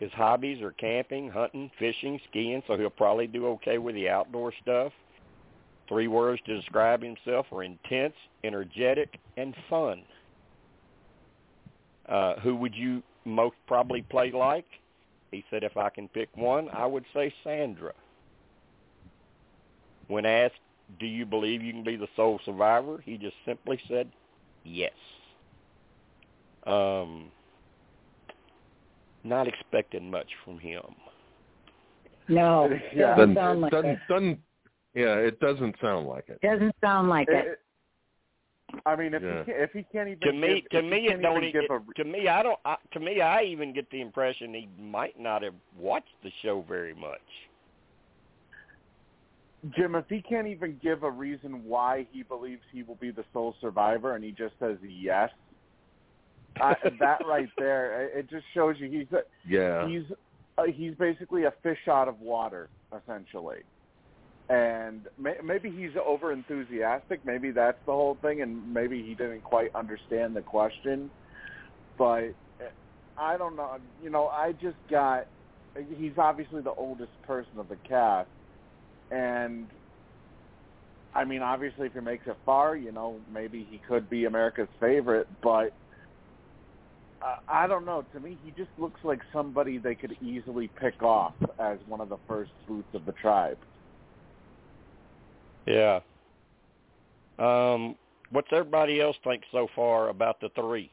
His 0.00 0.10
hobbies 0.12 0.60
are 0.62 0.72
camping, 0.72 1.30
hunting, 1.30 1.70
fishing, 1.78 2.20
skiing, 2.28 2.62
so 2.66 2.76
he'll 2.76 2.90
probably 2.90 3.26
do 3.26 3.46
okay 3.48 3.78
with 3.78 3.94
the 3.94 4.08
outdoor 4.08 4.52
stuff. 4.62 4.92
Three 5.88 6.08
words 6.08 6.40
to 6.46 6.56
describe 6.56 7.02
himself 7.02 7.46
are 7.52 7.62
intense, 7.62 8.14
energetic, 8.42 9.18
and 9.36 9.54
fun. 9.70 10.02
Uh, 12.08 12.38
who 12.40 12.56
would 12.56 12.74
you 12.74 13.02
most 13.24 13.56
probably 13.66 14.02
play 14.02 14.30
like? 14.32 14.66
He 15.30 15.44
said, 15.50 15.62
if 15.64 15.76
I 15.76 15.90
can 15.90 16.08
pick 16.08 16.28
one, 16.36 16.68
I 16.72 16.86
would 16.86 17.04
say 17.12 17.32
Sandra. 17.44 17.92
When 20.08 20.24
asked, 20.24 20.54
do 21.00 21.06
you 21.06 21.26
believe 21.26 21.62
you 21.62 21.72
can 21.72 21.84
be 21.84 21.96
the 21.96 22.08
sole 22.14 22.40
survivor, 22.44 23.02
he 23.04 23.18
just 23.18 23.34
simply 23.44 23.80
said, 23.88 24.08
yes. 24.64 24.92
Um, 26.64 27.30
not 29.24 29.48
expecting 29.48 30.10
much 30.10 30.28
from 30.44 30.58
him. 30.58 30.82
No, 32.28 32.68
Yeah. 32.94 33.16
doesn't 33.16 33.34
Doesn't, 33.34 33.34
sound 33.34 33.60
like 33.60 33.72
doesn't, 33.72 33.98
doesn't, 34.08 34.38
yeah, 34.96 35.14
it 35.16 35.38
doesn't 35.38 35.76
sound 35.80 36.08
like 36.08 36.28
it. 36.28 36.40
Doesn't 36.40 36.74
sound 36.80 37.08
like 37.08 37.28
it. 37.28 37.46
It- 37.46 37.60
I 38.84 38.96
mean, 38.96 39.14
if 39.14 39.22
Yeah. 39.22 39.38
he 39.44 39.52
can, 39.52 39.62
if 39.62 39.72
he 39.72 39.82
can't 39.92 40.08
even 40.08 40.20
To 40.22 40.32
me, 40.32 40.60
give, 40.62 40.70
to 40.70 40.82
me, 40.82 41.06
it 41.06 41.10
can't 41.10 41.22
don't. 41.22 41.36
even 41.44 41.52
give 41.52 41.64
it- 41.64 41.70
a 41.70 41.94
to 41.94 42.04
me, 42.04 42.26
I 42.28 42.42
don't. 42.42 42.58
I, 42.64 42.76
to 42.92 43.00
me, 43.00 43.20
I 43.20 43.42
even 43.44 43.72
get 43.72 43.88
the 43.90 44.00
impression 44.00 44.52
he 44.52 44.68
might 44.78 45.18
not 45.18 45.42
have 45.42 45.54
watched 45.78 46.20
the 46.24 46.30
show 46.42 46.62
very 46.62 46.92
much. 46.94 47.20
Jim, 49.76 49.94
if 49.94 50.04
he 50.08 50.20
can't 50.20 50.46
even 50.48 50.78
give 50.82 51.04
a 51.04 51.10
reason 51.10 51.64
why 51.64 52.06
he 52.10 52.22
believes 52.22 52.62
he 52.72 52.82
will 52.82 52.96
be 52.96 53.10
the 53.10 53.24
sole 53.32 53.54
survivor, 53.60 54.14
and 54.16 54.24
he 54.24 54.32
just 54.32 54.54
says 54.58 54.76
yes, 54.82 55.30
I, 56.60 56.74
that 57.00 57.24
right 57.26 57.48
there, 57.58 58.04
it 58.06 58.18
it 58.18 58.30
just 58.30 58.44
shows 58.52 58.76
you 58.78 58.90
he's 58.90 59.10
a, 59.12 59.22
Yeah. 59.46 59.86
he's 59.88 60.04
uh, 60.58 60.64
he's 60.64 60.94
basically 60.96 61.44
a 61.44 61.52
fish 61.62 61.86
out 61.88 62.08
of 62.08 62.20
water, 62.20 62.68
essentially. 62.96 63.58
And 64.48 65.02
may, 65.18 65.34
maybe 65.42 65.70
he's 65.70 65.90
over 66.04 66.30
enthusiastic. 66.30 67.24
Maybe 67.24 67.50
that's 67.50 67.78
the 67.84 67.92
whole 67.92 68.16
thing, 68.22 68.42
and 68.42 68.72
maybe 68.72 69.02
he 69.02 69.14
didn't 69.14 69.42
quite 69.42 69.74
understand 69.74 70.36
the 70.36 70.42
question. 70.42 71.10
But 71.98 72.28
I 73.18 73.36
don't 73.36 73.56
know. 73.56 73.78
You 74.02 74.10
know, 74.10 74.28
I 74.28 74.52
just 74.52 74.76
got. 74.90 75.26
He's 75.98 76.12
obviously 76.16 76.62
the 76.62 76.72
oldest 76.72 77.10
person 77.26 77.58
of 77.58 77.68
the 77.68 77.76
cast, 77.88 78.28
and 79.10 79.66
I 81.14 81.24
mean, 81.24 81.42
obviously, 81.42 81.86
if 81.86 81.94
he 81.94 82.00
makes 82.00 82.26
it 82.26 82.36
far, 82.46 82.76
you 82.76 82.92
know, 82.92 83.16
maybe 83.32 83.66
he 83.68 83.80
could 83.88 84.08
be 84.08 84.26
America's 84.26 84.68
favorite. 84.80 85.26
But 85.42 85.72
I 87.48 87.66
don't 87.66 87.84
know. 87.84 88.04
To 88.12 88.20
me, 88.20 88.38
he 88.44 88.52
just 88.52 88.70
looks 88.78 89.00
like 89.02 89.20
somebody 89.32 89.78
they 89.78 89.94
could 89.94 90.16
easily 90.22 90.68
pick 90.80 91.02
off 91.02 91.34
as 91.58 91.78
one 91.88 92.00
of 92.00 92.08
the 92.10 92.18
first 92.28 92.52
boots 92.68 92.88
of 92.94 93.06
the 93.06 93.12
tribe. 93.12 93.58
Yeah. 95.66 96.00
Um, 97.38 97.96
what's 98.30 98.48
everybody 98.52 99.00
else 99.00 99.16
think 99.24 99.42
so 99.52 99.68
far 99.74 100.08
about 100.08 100.40
the 100.40 100.48
three? 100.54 100.90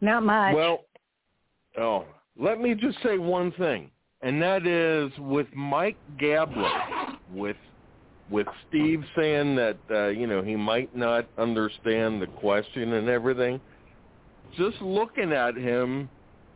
Not 0.00 0.22
much. 0.24 0.54
Well, 0.54 0.84
oh, 1.78 2.04
let 2.38 2.60
me 2.60 2.74
just 2.74 2.98
say 3.02 3.18
one 3.18 3.52
thing, 3.52 3.90
and 4.22 4.40
that 4.42 4.66
is 4.66 5.12
with 5.18 5.46
Mike 5.54 5.96
Gabler, 6.18 6.70
with 7.32 7.56
with 8.30 8.46
Steve 8.68 9.02
saying 9.16 9.56
that 9.56 9.76
uh, 9.90 10.06
you 10.08 10.26
know 10.26 10.42
he 10.42 10.56
might 10.56 10.94
not 10.96 11.26
understand 11.36 12.22
the 12.22 12.26
question 12.26 12.94
and 12.94 13.08
everything. 13.08 13.60
Just 14.56 14.80
looking 14.80 15.32
at 15.32 15.54
him, 15.54 16.08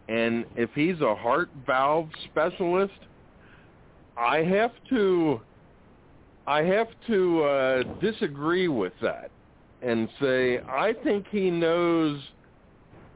and 0.09 0.47
if 0.57 0.71
he's 0.75 1.01
a 1.01 1.15
heart 1.15 1.51
valve 1.67 2.09
specialist, 2.31 2.93
I 4.17 4.39
have 4.39 4.73
to 4.91 5.43
I 6.47 6.63
have 6.63 6.89
to 7.07 7.43
uh, 7.45 7.83
disagree 8.01 8.69
with 8.69 8.93
that 9.01 9.31
and 9.83 10.09
say 10.21 10.61
I 10.69 10.93
think 11.03 11.27
he 11.31 11.51
knows 11.51 12.21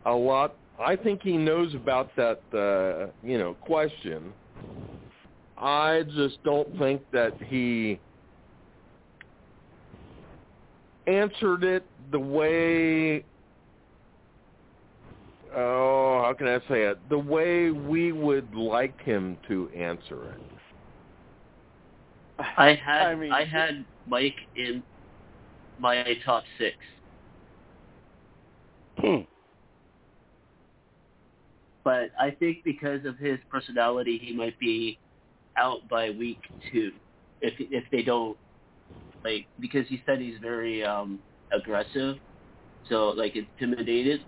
a 0.05 0.13
lot. 0.13 0.57
I 0.79 0.97
think 0.97 1.23
he 1.23 1.37
knows 1.37 1.75
about 1.75 2.11
that, 2.17 2.43
uh, 2.55 3.13
you 3.23 3.39
know, 3.39 3.55
question. 3.55 4.35
I 5.57 6.05
just 6.17 6.43
don't 6.45 6.77
think 6.79 7.03
that 7.13 7.35
he 7.47 8.01
answered 11.07 11.65
it 11.65 11.91
the 12.11 12.21
way. 12.21 13.25
Oh, 15.55 16.23
how 16.23 16.35
can 16.37 16.47
I 16.47 16.59
say 16.69 16.83
it? 16.85 17.09
The 17.09 17.19
way 17.19 17.71
we 17.71 18.13
would 18.13 18.55
like 18.55 19.01
him 19.03 19.39
to 19.49 19.71
answer 19.71 20.31
it. 20.31 20.43
I 22.39 22.75
had 22.85 23.07
I 23.07 23.15
mean, 23.15 23.33
I 23.33 23.45
had 23.45 23.85
Mike 24.07 24.37
in 24.57 24.83
my 25.79 26.05
top 26.25 26.45
six. 26.59 26.77
Hmm. 28.99 29.23
But 31.85 32.11
I 32.21 32.31
think 32.33 32.59
because 32.65 33.05
of 33.05 33.19
his 33.19 33.39
personality, 33.51 34.19
he 34.23 34.35
might 34.37 34.59
be 34.59 34.99
out 35.57 35.89
by 35.89 36.11
week 36.11 36.41
two 36.73 36.93
if 37.41 37.55
if 37.59 37.85
they 37.93 38.03
don't 38.03 38.37
like 39.25 39.47
because 39.61 39.87
he 39.89 40.03
said 40.07 40.21
he's 40.21 40.39
very 40.41 40.85
um 40.85 41.23
aggressive, 41.53 42.17
so 42.87 43.11
like 43.11 43.37
intimidated. 43.37 44.23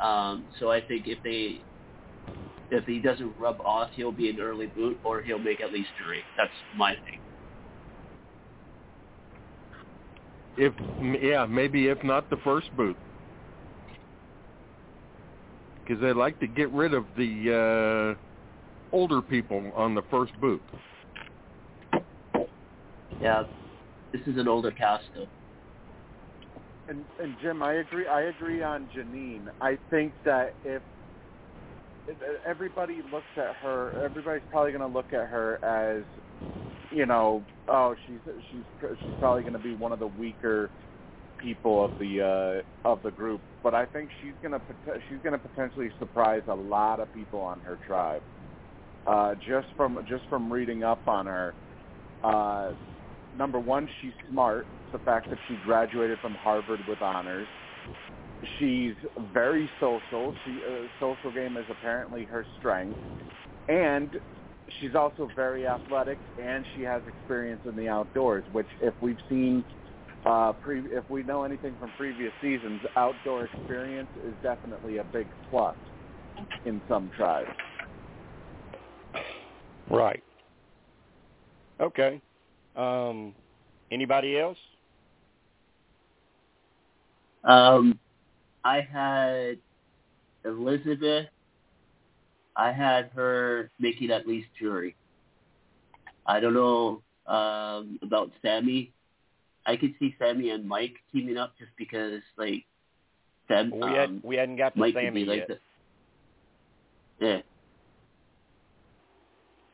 Um, 0.00 0.48
so 0.58 0.70
I 0.70 0.80
think 0.80 1.06
if 1.08 1.18
they 1.24 1.64
if 2.70 2.84
he 2.86 3.00
doesn't 3.00 3.34
rub 3.38 3.60
off, 3.64 3.90
he'll 3.94 4.12
be 4.12 4.30
an 4.30 4.40
early 4.40 4.66
boot 4.68 4.98
or 5.04 5.22
he'll 5.22 5.38
make 5.38 5.60
at 5.60 5.72
least 5.72 5.90
three. 6.02 6.24
That's 6.36 6.52
my 6.74 6.92
thing. 6.92 7.31
If 10.56 10.72
yeah, 11.22 11.46
maybe 11.46 11.88
if 11.88 12.02
not 12.04 12.28
the 12.30 12.36
first 12.44 12.74
boot. 12.76 12.96
because 15.84 16.00
they 16.00 16.12
like 16.12 16.38
to 16.40 16.46
get 16.46 16.70
rid 16.72 16.94
of 16.94 17.04
the 17.16 18.16
uh, 18.16 18.94
older 18.96 19.20
people 19.20 19.70
on 19.76 19.94
the 19.94 20.02
first 20.10 20.32
boot. 20.40 20.62
Yeah, 23.20 23.44
this 24.12 24.22
is 24.26 24.38
an 24.38 24.48
older 24.48 24.70
cast 24.70 25.04
though. 25.14 25.26
And, 26.88 27.04
and 27.20 27.34
Jim, 27.40 27.62
I 27.62 27.74
agree. 27.74 28.06
I 28.06 28.22
agree 28.22 28.62
on 28.62 28.88
Jeanine. 28.94 29.46
I 29.60 29.78
think 29.90 30.12
that 30.24 30.54
if, 30.64 30.82
if 32.08 32.16
everybody 32.44 33.00
looks 33.12 33.24
at 33.36 33.54
her, 33.56 33.92
everybody's 34.04 34.42
probably 34.50 34.72
going 34.72 34.82
to 34.82 34.94
look 34.94 35.12
at 35.12 35.28
her 35.28 35.64
as, 35.64 36.04
you 36.94 37.06
know, 37.06 37.42
oh, 37.68 37.94
she's 38.06 38.18
she's 38.50 38.62
she's 39.04 39.14
probably 39.18 39.42
going 39.42 39.54
to 39.54 39.58
be 39.58 39.74
one 39.74 39.92
of 39.92 39.98
the 39.98 40.06
weaker 40.06 40.70
people 41.38 41.84
of 41.84 41.92
the 41.98 42.62
uh, 42.84 42.88
of 42.88 43.02
the 43.02 43.10
group. 43.10 43.40
But 43.62 43.74
I 43.74 43.86
think 43.86 44.10
she's 44.20 44.32
going 44.42 44.52
to 44.52 44.60
she's 45.08 45.18
going 45.22 45.38
to 45.38 45.48
potentially 45.48 45.90
surprise 45.98 46.42
a 46.48 46.54
lot 46.54 47.00
of 47.00 47.12
people 47.12 47.40
on 47.40 47.60
her 47.60 47.78
tribe. 47.86 48.22
Uh, 49.06 49.34
just 49.36 49.66
from 49.76 49.98
just 50.08 50.22
from 50.28 50.52
reading 50.52 50.84
up 50.84 51.06
on 51.08 51.26
her, 51.26 51.54
uh, 52.22 52.72
number 53.36 53.58
one, 53.58 53.88
she's 54.00 54.12
smart. 54.30 54.66
The 54.92 54.98
fact 54.98 55.30
that 55.30 55.38
she 55.48 55.56
graduated 55.64 56.18
from 56.20 56.34
Harvard 56.34 56.80
with 56.86 57.00
honors. 57.00 57.46
She's 58.58 58.94
very 59.32 59.70
social. 59.80 60.34
She 60.44 60.58
uh, 60.68 60.86
social 61.00 61.32
game 61.32 61.56
is 61.56 61.64
apparently 61.70 62.24
her 62.24 62.44
strength, 62.58 62.98
and 63.68 64.10
she's 64.80 64.94
also 64.94 65.28
very 65.34 65.66
athletic, 65.66 66.20
and 66.38 66.64
she 66.74 66.82
has 66.82 67.02
experience 67.06 67.62
in 67.64 67.76
the 67.76 67.88
outdoors. 67.88 68.44
Which, 68.52 68.68
if 68.80 68.94
we've 69.00 69.18
seen, 69.28 69.64
uh, 70.24 70.52
pre- 70.54 70.86
if 70.92 71.08
we 71.08 71.22
know 71.22 71.44
anything 71.44 71.76
from 71.78 71.90
previous 71.96 72.32
seasons, 72.40 72.80
outdoor 72.96 73.44
experience 73.46 74.10
is 74.24 74.34
definitely 74.42 74.98
a 74.98 75.04
big 75.04 75.28
plus 75.50 75.76
in 76.64 76.82
some 76.88 77.10
tribes. 77.16 77.50
Right. 79.90 80.22
Okay. 81.80 82.20
Um, 82.76 83.34
anybody 83.90 84.38
else? 84.38 84.58
Um, 87.44 87.98
I 88.64 88.80
had 88.80 89.58
Elizabeth. 90.44 91.26
I 92.56 92.72
had 92.72 93.10
her 93.14 93.70
making 93.78 94.10
at 94.10 94.26
least 94.26 94.48
jury. 94.58 94.94
I 96.26 96.40
don't 96.40 96.54
know 96.54 97.02
um, 97.26 97.98
about 98.02 98.30
Sammy. 98.42 98.92
I 99.66 99.76
could 99.76 99.94
see 99.98 100.14
Sammy 100.18 100.50
and 100.50 100.68
Mike 100.68 100.94
teaming 101.12 101.36
up 101.36 101.54
just 101.58 101.70
because, 101.76 102.20
like, 102.36 102.64
Sam. 103.48 103.70
We 103.70 103.80
had 103.80 104.08
um, 104.08 104.20
we 104.24 104.36
hadn't 104.36 104.56
got 104.56 104.74
to 104.74 104.80
Mike 104.80 104.94
could 104.94 105.04
Sammy 105.04 105.24
be 105.24 105.30
like 105.30 105.48
yet. 105.48 105.58
the, 107.20 107.26
yeah. 107.26 107.40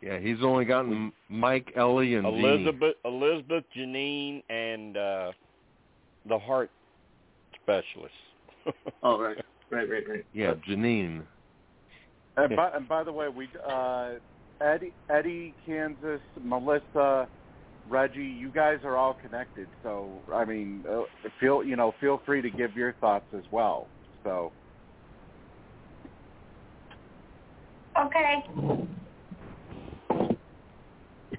Yeah, 0.00 0.18
he's 0.20 0.36
only 0.44 0.64
gotten 0.64 1.12
Mike, 1.28 1.72
Ellie, 1.74 2.14
and 2.14 2.24
Jeannie. 2.24 2.48
Elizabeth, 2.48 2.94
Elizabeth, 3.04 3.64
Jeanine, 3.76 4.44
and 4.48 4.96
uh, 4.96 5.32
the 6.28 6.38
heart 6.38 6.70
specialist. 7.62 8.14
Oh 9.02 9.18
right, 9.18 9.38
right, 9.70 9.88
right, 9.88 10.06
right. 10.06 10.26
Yeah, 10.34 10.52
Jeanine. 10.68 11.22
And 12.38 12.56
by, 12.56 12.70
and 12.74 12.88
by 12.88 13.02
the 13.04 13.12
way, 13.12 13.28
we 13.28 13.48
uh, 13.68 14.12
Eddie, 14.60 14.92
Eddie, 15.10 15.54
Kansas, 15.66 16.20
Melissa, 16.40 17.28
Reggie, 17.88 18.22
you 18.22 18.50
guys 18.50 18.78
are 18.84 18.96
all 18.96 19.14
connected. 19.20 19.66
So 19.82 20.20
I 20.32 20.44
mean, 20.44 20.84
uh, 20.88 21.02
feel 21.40 21.64
you 21.64 21.76
know 21.76 21.94
feel 22.00 22.22
free 22.24 22.42
to 22.42 22.50
give 22.50 22.76
your 22.76 22.94
thoughts 23.00 23.26
as 23.34 23.44
well. 23.50 23.88
So 24.24 24.52
Okay. 27.98 28.44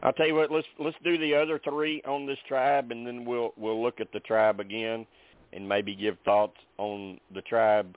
I'll 0.03 0.13
tell 0.13 0.27
you 0.27 0.35
what. 0.35 0.51
Let's 0.51 0.67
let's 0.79 0.97
do 1.03 1.17
the 1.17 1.35
other 1.35 1.59
three 1.63 2.01
on 2.05 2.25
this 2.25 2.37
tribe, 2.47 2.91
and 2.91 3.05
then 3.05 3.25
we'll 3.25 3.53
we'll 3.57 3.81
look 3.81 3.99
at 3.99 4.11
the 4.11 4.19
tribe 4.21 4.59
again, 4.59 5.05
and 5.53 5.67
maybe 5.67 5.95
give 5.95 6.17
thoughts 6.25 6.57
on 6.77 7.19
the 7.33 7.41
tribe, 7.41 7.95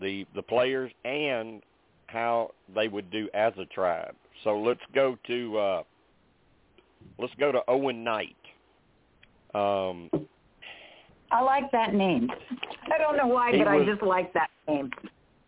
the 0.00 0.24
the 0.34 0.42
players, 0.42 0.92
and 1.04 1.62
how 2.06 2.52
they 2.74 2.88
would 2.88 3.10
do 3.10 3.28
as 3.34 3.52
a 3.58 3.66
tribe. 3.66 4.14
So 4.44 4.58
let's 4.58 4.80
go 4.94 5.16
to 5.26 5.58
uh, 5.58 5.82
let's 7.18 7.34
go 7.38 7.52
to 7.52 7.60
Owen 7.68 8.04
Knight. 8.04 8.36
Um, 9.54 10.10
I 11.30 11.40
like 11.42 11.70
that 11.72 11.94
name. 11.94 12.28
I 12.92 12.98
don't 12.98 13.16
know 13.16 13.26
why, 13.26 13.52
but 13.56 13.66
I 13.66 13.84
just 13.84 14.02
like 14.02 14.32
that 14.34 14.50
name. 14.68 14.90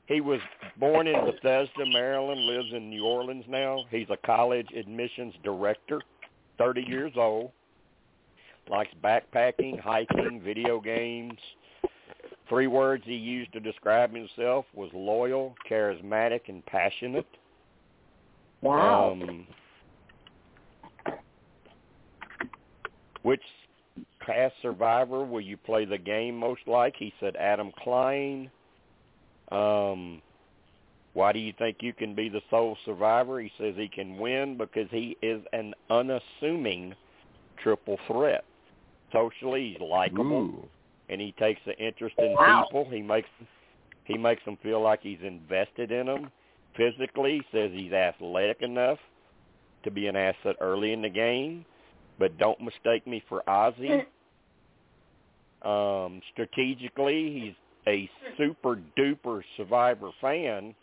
He 0.07 0.23
was 0.23 0.41
born 0.79 1.07
in 1.07 1.23
Bethesda, 1.27 1.85
Maryland, 1.93 2.41
lives 2.41 2.73
in 2.73 2.89
New 2.89 3.05
Orleans 3.05 3.45
now. 3.47 3.85
He's 3.91 4.07
a 4.11 4.17
college 4.27 4.69
admissions 4.75 5.35
director, 5.45 6.01
30 6.57 6.81
years 6.81 7.13
old. 7.17 7.51
Likes 8.71 8.91
backpacking, 9.05 9.79
hiking, 9.79 10.41
video 10.43 10.81
games. 10.81 11.39
Three 12.49 12.67
words 12.67 13.03
he 13.07 13.15
used 13.15 13.53
to 13.53 13.61
describe 13.61 14.15
himself 14.15 14.65
was 14.75 14.91
loyal, 14.95 15.55
charismatic, 15.71 16.41
and 16.49 16.65
passionate. 16.67 17.27
Wow. 18.63 19.13
Um, 19.13 19.47
which 23.23 23.43
past 24.21 24.55
survivor 24.63 25.25
will 25.25 25.41
you 25.41 25.57
play 25.57 25.85
the 25.85 25.99
game 25.99 26.37
most 26.37 26.63
like? 26.67 26.95
He 26.99 27.13
said 27.21 27.37
Adam 27.37 27.71
Klein. 27.83 28.51
Um, 29.51 30.23
why 31.15 31.33
do 31.33 31.39
you 31.39 31.53
think 31.59 31.79
you 31.81 31.93
can 31.93 32.15
be 32.15 32.29
the 32.29 32.41
sole 32.49 32.77
survivor? 32.85 33.41
He 33.41 33.51
says 33.59 33.75
he 33.77 33.89
can 33.89 34.17
win 34.19 34.57
because 34.57 34.89
he 34.91 35.17
is 35.23 35.43
an 35.53 35.75
unassuming 35.91 36.95
triple 37.63 37.99
threat. 38.07 38.45
Socially, 39.13 39.73
he's 39.73 39.81
likable, 39.81 40.33
Ooh. 40.33 40.69
And 41.09 41.21
he 41.21 41.33
takes 41.33 41.61
an 41.67 41.75
interest 41.75 42.15
in 42.19 42.35
Wow. 42.35 42.67
people. 42.69 42.85
He 42.91 43.03
makes 43.03 43.29
he 44.05 44.17
makes 44.17 44.43
them 44.45 44.57
feel 44.63 44.81
like 44.81 45.03
he's 45.03 45.21
invested 45.23 45.93
in 45.93 46.07
them. 46.07 46.33
Physically, 46.75 47.45
says 47.53 47.71
he's 47.73 47.93
athletic 47.93 48.63
enough 48.63 48.99
to 49.85 49.91
be 49.91 50.07
an 50.07 50.17
asset 50.17 50.57
early 50.61 50.93
in 50.93 51.03
the 51.03 51.11
game, 51.11 51.65
but 52.19 52.37
don't 52.39 52.61
mistake 52.61 53.07
me 53.07 53.23
for 53.29 53.43
Ozzy. 53.47 54.05
Um, 55.63 56.23
strategically, 56.33 57.33
he's 57.33 57.55
a 57.87 58.11
super 58.37 58.81
duper 58.97 59.43
Survivor 59.57 60.11
fan. 60.21 60.75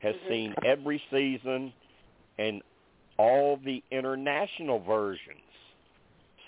Has 0.00 0.16
Mhm. 0.16 0.28
seen 0.28 0.54
every 0.64 0.98
season 1.10 1.72
and 2.38 2.62
all 3.18 3.58
the 3.58 3.82
international 3.90 4.78
versions. 4.80 5.42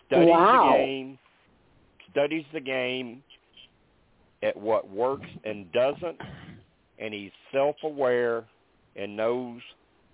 Studies 0.06 0.30
Wow. 0.30 0.72
the 0.72 0.78
game. 0.78 1.18
Studies 2.12 2.44
the 2.52 2.60
game 2.60 3.22
at 4.42 4.56
what 4.56 4.88
works 4.90 5.28
and 5.44 5.70
doesn't, 5.72 6.20
and 6.98 7.14
he's 7.14 7.30
self-aware 7.52 8.44
and 8.96 9.16
knows 9.16 9.60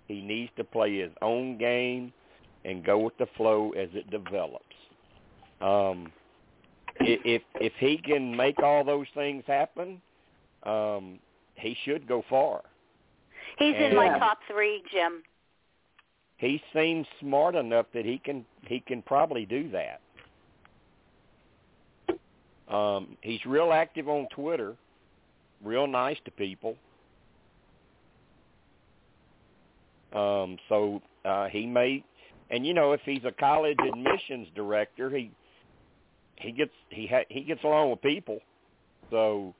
he 0.07 0.21
needs 0.21 0.51
to 0.57 0.63
play 0.63 0.99
his 0.99 1.11
own 1.21 1.57
game 1.57 2.11
and 2.65 2.85
go 2.85 2.97
with 2.97 3.17
the 3.17 3.27
flow 3.37 3.71
as 3.71 3.89
it 3.93 4.09
develops. 4.09 4.63
Um, 5.61 6.11
if 6.99 7.41
if 7.55 7.73
he 7.79 7.97
can 7.97 8.35
make 8.35 8.59
all 8.61 8.83
those 8.83 9.07
things 9.13 9.43
happen, 9.47 10.01
um, 10.63 11.19
he 11.55 11.75
should 11.85 12.07
go 12.07 12.23
far. 12.29 12.61
He's 13.57 13.75
in 13.75 13.95
my 13.95 14.17
top 14.19 14.39
three, 14.49 14.81
Jim. 14.91 15.23
He 16.37 16.61
seems 16.73 17.05
smart 17.19 17.55
enough 17.55 17.87
that 17.93 18.05
he 18.05 18.17
can 18.19 18.45
he 18.65 18.79
can 18.79 19.01
probably 19.01 19.45
do 19.45 19.69
that. 19.71 20.01
Um, 22.69 23.17
he's 23.21 23.43
real 23.45 23.71
active 23.73 24.07
on 24.07 24.27
Twitter, 24.33 24.75
real 25.63 25.87
nice 25.87 26.17
to 26.25 26.31
people. 26.31 26.75
Um, 30.13 30.57
so 30.69 31.01
uh, 31.25 31.47
he 31.47 31.65
may, 31.65 32.03
and 32.49 32.65
you 32.65 32.73
know, 32.73 32.93
if 32.93 33.01
he's 33.05 33.23
a 33.25 33.31
college 33.31 33.77
admissions 33.87 34.47
director, 34.55 35.09
he 35.09 35.31
he 36.37 36.51
gets 36.51 36.71
he 36.89 37.07
ha- 37.07 37.25
he 37.29 37.41
gets 37.41 37.63
along 37.63 37.91
with 37.91 38.01
people. 38.01 38.39
So 39.11 39.53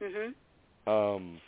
Mhm. 0.00 0.34
um, 0.86 1.40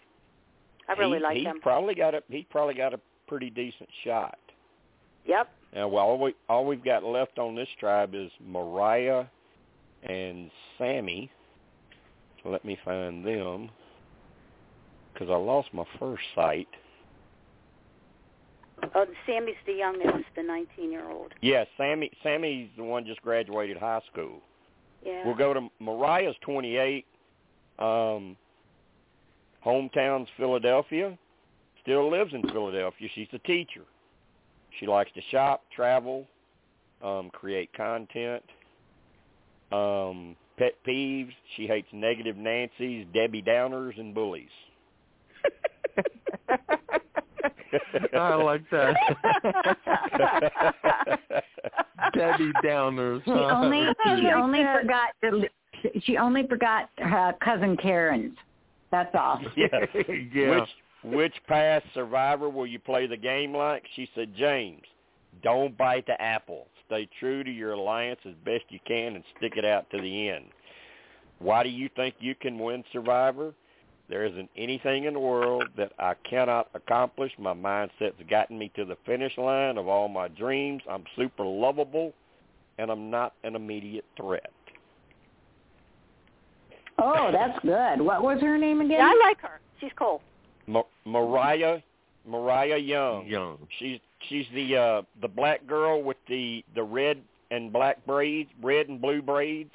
I 0.88 0.92
really 0.94 1.18
he, 1.18 1.22
like 1.22 1.36
he's 1.36 1.46
him. 1.46 1.60
probably 1.60 1.94
got 1.94 2.14
a 2.14 2.22
he's 2.28 2.44
probably 2.50 2.74
got 2.74 2.94
a 2.94 3.00
pretty 3.26 3.50
decent 3.50 3.88
shot. 4.04 4.38
Yep. 5.26 5.48
Now, 5.74 5.88
well, 5.88 6.04
all, 6.06 6.18
we, 6.18 6.34
all 6.48 6.64
we've 6.64 6.82
got 6.82 7.04
left 7.04 7.38
on 7.38 7.54
this 7.54 7.68
tribe 7.78 8.14
is 8.14 8.30
Morriah 8.42 9.28
and 10.02 10.50
Sammy. 10.76 11.30
Let 12.44 12.64
me 12.64 12.78
find 12.84 13.24
them 13.24 13.70
because 15.12 15.28
I 15.28 15.36
lost 15.36 15.68
my 15.72 15.84
first 15.98 16.22
site. 16.34 16.68
Oh, 18.94 19.06
Sammy's 19.26 19.56
the 19.66 19.72
youngest, 19.72 20.24
the 20.36 20.42
19-year-old. 20.42 21.34
Yeah, 21.40 21.64
Sammy. 21.76 22.10
Sammy's 22.22 22.68
the 22.76 22.84
one 22.84 23.04
just 23.04 23.20
graduated 23.22 23.76
high 23.76 24.00
school. 24.12 24.40
Yeah. 25.04 25.24
We'll 25.26 25.34
go 25.34 25.52
to 25.52 25.68
Morriah's 25.80 26.36
28. 26.42 27.04
Um, 27.80 28.36
Hometowns 29.64 30.26
Philadelphia, 30.36 31.16
still 31.82 32.10
lives 32.10 32.32
in 32.32 32.42
Philadelphia. 32.50 33.08
She's 33.14 33.28
a 33.32 33.38
teacher. 33.38 33.82
She 34.78 34.86
likes 34.86 35.10
to 35.14 35.20
shop, 35.30 35.64
travel, 35.74 36.26
um, 37.02 37.30
create 37.30 37.72
content. 37.74 38.42
Um, 39.72 40.36
pet 40.58 40.74
peeves, 40.86 41.32
she 41.56 41.66
hates 41.66 41.88
negative 41.92 42.36
Nancy's, 42.36 43.06
Debbie 43.12 43.42
Downers, 43.42 43.98
and 43.98 44.14
bullies. 44.14 44.48
I 48.14 48.34
like 48.34 48.62
that. 48.70 48.94
Debbie 52.14 52.52
Downers. 52.64 53.24
She 53.24 53.30
huh? 53.30 53.50
only 53.54 53.86
she 54.04 54.26
like 54.26 54.34
only 54.34 54.64
forgot 54.80 55.10
to, 55.22 55.48
she 56.02 56.16
only 56.16 56.46
forgot 56.46 56.88
her 56.98 57.34
cousin 57.42 57.76
Karen's. 57.76 58.36
That's 58.90 59.14
all. 59.14 59.40
yeah. 59.56 59.66
yeah. 60.32 60.50
Which 60.50 60.68
which 61.04 61.34
past 61.46 61.84
survivor 61.94 62.48
will 62.48 62.66
you 62.66 62.78
play 62.78 63.06
the 63.06 63.16
game 63.16 63.54
like? 63.54 63.84
She 63.94 64.08
said, 64.14 64.34
James, 64.36 64.82
don't 65.42 65.76
bite 65.76 66.06
the 66.06 66.20
apple. 66.20 66.66
Stay 66.88 67.08
true 67.20 67.44
to 67.44 67.50
your 67.50 67.72
alliance 67.72 68.18
as 68.26 68.34
best 68.44 68.64
you 68.70 68.80
can 68.86 69.14
and 69.14 69.24
stick 69.36 69.52
it 69.56 69.64
out 69.64 69.88
to 69.90 70.00
the 70.00 70.28
end. 70.30 70.46
Why 71.38 71.62
do 71.62 71.68
you 71.68 71.88
think 71.94 72.14
you 72.18 72.34
can 72.34 72.58
win 72.58 72.82
Survivor? 72.92 73.54
There 74.08 74.24
isn't 74.24 74.48
anything 74.56 75.04
in 75.04 75.12
the 75.12 75.20
world 75.20 75.64
that 75.76 75.92
I 75.98 76.14
cannot 76.28 76.68
accomplish. 76.74 77.30
My 77.38 77.52
mindset's 77.52 78.22
gotten 78.30 78.58
me 78.58 78.72
to 78.74 78.86
the 78.86 78.96
finish 79.04 79.36
line 79.36 79.76
of 79.76 79.86
all 79.86 80.08
my 80.08 80.28
dreams. 80.28 80.82
I'm 80.90 81.04
super 81.14 81.44
lovable, 81.44 82.14
and 82.78 82.90
I'm 82.90 83.10
not 83.10 83.34
an 83.44 83.54
immediate 83.54 84.06
threat. 84.16 84.50
Oh, 86.98 87.30
that's 87.30 87.58
good. 87.60 88.00
What 88.00 88.22
was 88.22 88.40
her 88.40 88.56
name 88.56 88.80
again? 88.80 88.98
Yeah, 88.98 89.10
I 89.12 89.26
like 89.28 89.40
her. 89.42 89.60
She's 89.78 89.92
cool. 89.96 90.22
Ma- 90.66 90.82
Morriah 91.06 91.82
Morriah 92.28 92.84
Young. 92.84 93.26
Young. 93.26 93.58
She's 93.78 94.00
she's 94.28 94.46
the 94.54 94.76
uh 94.76 95.02
the 95.20 95.28
black 95.28 95.66
girl 95.66 96.02
with 96.02 96.16
the 96.28 96.64
the 96.74 96.82
red 96.82 97.18
and 97.50 97.72
black 97.72 98.04
braids, 98.06 98.50
red 98.62 98.88
and 98.88 99.00
blue 99.00 99.22
braids. 99.22 99.70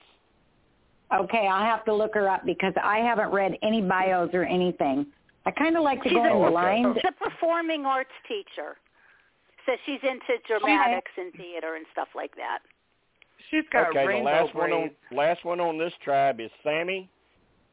Okay, 1.13 1.47
I'll 1.47 1.63
have 1.63 1.85
to 1.85 1.93
look 1.93 2.13
her 2.15 2.29
up 2.29 2.45
because 2.45 2.73
I 2.81 2.97
haven't 2.99 3.31
read 3.31 3.53
any 3.61 3.81
bios 3.81 4.31
or 4.33 4.43
anything. 4.43 5.05
I 5.45 5.51
kind 5.51 5.75
of 5.77 5.83
like 5.83 6.01
to 6.03 6.09
She's 6.09 6.17
go 6.17 6.23
a, 6.23 6.27
in 6.27 6.43
okay. 6.43 6.49
blind. 6.51 6.95
she's 6.95 7.03
a 7.09 7.29
performing 7.29 7.85
arts 7.85 8.09
teacher. 8.27 8.77
So 9.65 9.73
she's 9.85 9.99
into 10.03 10.41
dramatics 10.47 11.11
and 11.17 11.31
theater 11.33 11.75
and 11.75 11.85
stuff 11.91 12.09
like 12.15 12.35
that. 12.35 12.59
She's 13.49 13.63
got 13.71 13.89
okay, 13.89 14.01
the 14.01 14.07
rainbow 14.07 14.29
last 14.29 14.55
one 14.55 14.71
on 14.71 14.91
last 15.11 15.45
one 15.45 15.59
on 15.59 15.77
this 15.77 15.93
tribe 16.03 16.39
is 16.39 16.49
Sammy. 16.63 17.09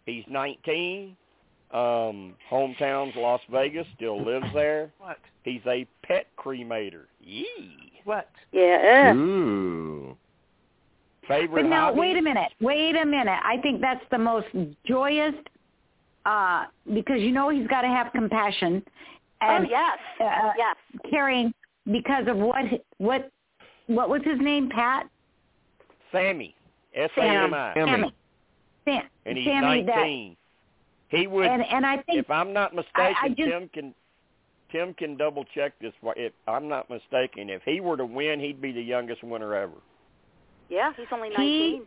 He's 0.06 0.24
19. 0.28 1.16
Um, 1.72 2.35
hometown's 2.50 3.14
Las 3.16 3.40
Vegas. 3.50 3.87
Still 3.96 4.24
lives 4.24 4.46
there. 4.54 4.90
What? 4.98 5.18
He's 5.44 5.61
a 5.66 5.87
pet 6.04 6.26
cremator. 6.38 7.04
Yee. 7.22 7.92
What? 8.04 8.28
Yeah. 8.52 9.14
Ooh. 9.14 10.16
Favorite 11.28 11.62
But 11.62 11.68
now, 11.68 11.87
hobby? 11.87 12.00
wait 12.00 12.16
a 12.16 12.22
minute. 12.22 12.52
Wait 12.61 12.96
a 12.96 13.06
minute. 13.06 13.38
I 13.44 13.56
think 13.59 13.80
that's 13.80 14.04
the 14.11 14.18
most 14.18 14.48
joyous 14.85 15.35
uh 16.26 16.64
because 16.92 17.20
you 17.20 17.30
know 17.30 17.48
he's 17.48 17.66
got 17.68 17.80
to 17.80 17.88
have 17.88 18.12
compassion 18.12 18.83
and 19.40 19.64
oh 19.64 19.68
yes. 19.70 19.98
uh, 20.20 20.50
yes. 20.59 20.76
caring 21.09 21.54
because 21.90 22.24
of 22.28 22.37
what 22.37 22.64
what 22.98 23.30
what 23.87 24.09
was 24.11 24.20
his 24.24 24.38
name? 24.40 24.68
Pat. 24.68 25.06
Sammy. 26.12 26.54
S 26.94 27.11
A 27.16 27.22
M 27.22 27.54
I. 27.54 27.72
Sammy. 27.74 27.90
Sammy. 27.92 28.12
Sam, 28.85 29.02
And 29.26 29.38
he's 29.38 29.46
Sammy, 29.46 29.83
that- 29.85 29.96
19. 29.96 30.37
He 31.11 31.27
would 31.27 31.46
and 31.46 31.62
and 31.62 31.85
I 31.85 31.99
think 31.99 32.20
if 32.20 32.31
I'm 32.31 32.53
not 32.53 32.75
mistaken, 32.75 33.14
I 33.20 33.29
just- 33.29 33.51
Tim 33.51 33.68
can 33.68 33.94
Tim 34.70 34.94
can 34.94 35.16
double 35.16 35.44
check 35.53 35.73
this. 35.81 35.92
If 36.16 36.33
I'm 36.46 36.68
not 36.68 36.88
mistaken, 36.88 37.51
if 37.51 37.62
he 37.64 37.81
were 37.81 37.96
to 37.96 38.05
win, 38.07 38.38
he'd 38.38 38.61
be 38.61 38.70
the 38.70 38.83
youngest 38.83 39.23
winner 39.25 39.55
ever. 39.55 39.75
Yeah, 40.68 40.92
he's 40.96 41.07
only 41.11 41.31
He- 41.31 41.73
19. 41.79 41.87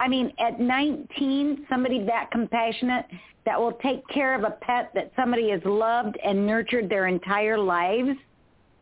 I 0.00 0.08
mean, 0.08 0.32
at 0.38 0.60
19, 0.60 1.66
somebody 1.68 2.04
that 2.04 2.30
compassionate 2.30 3.04
that 3.44 3.60
will 3.60 3.72
take 3.74 4.06
care 4.08 4.34
of 4.34 4.44
a 4.44 4.52
pet 4.52 4.90
that 4.94 5.10
somebody 5.16 5.50
has 5.50 5.60
loved 5.64 6.16
and 6.24 6.46
nurtured 6.46 6.88
their 6.88 7.08
entire 7.08 7.58
lives. 7.58 8.16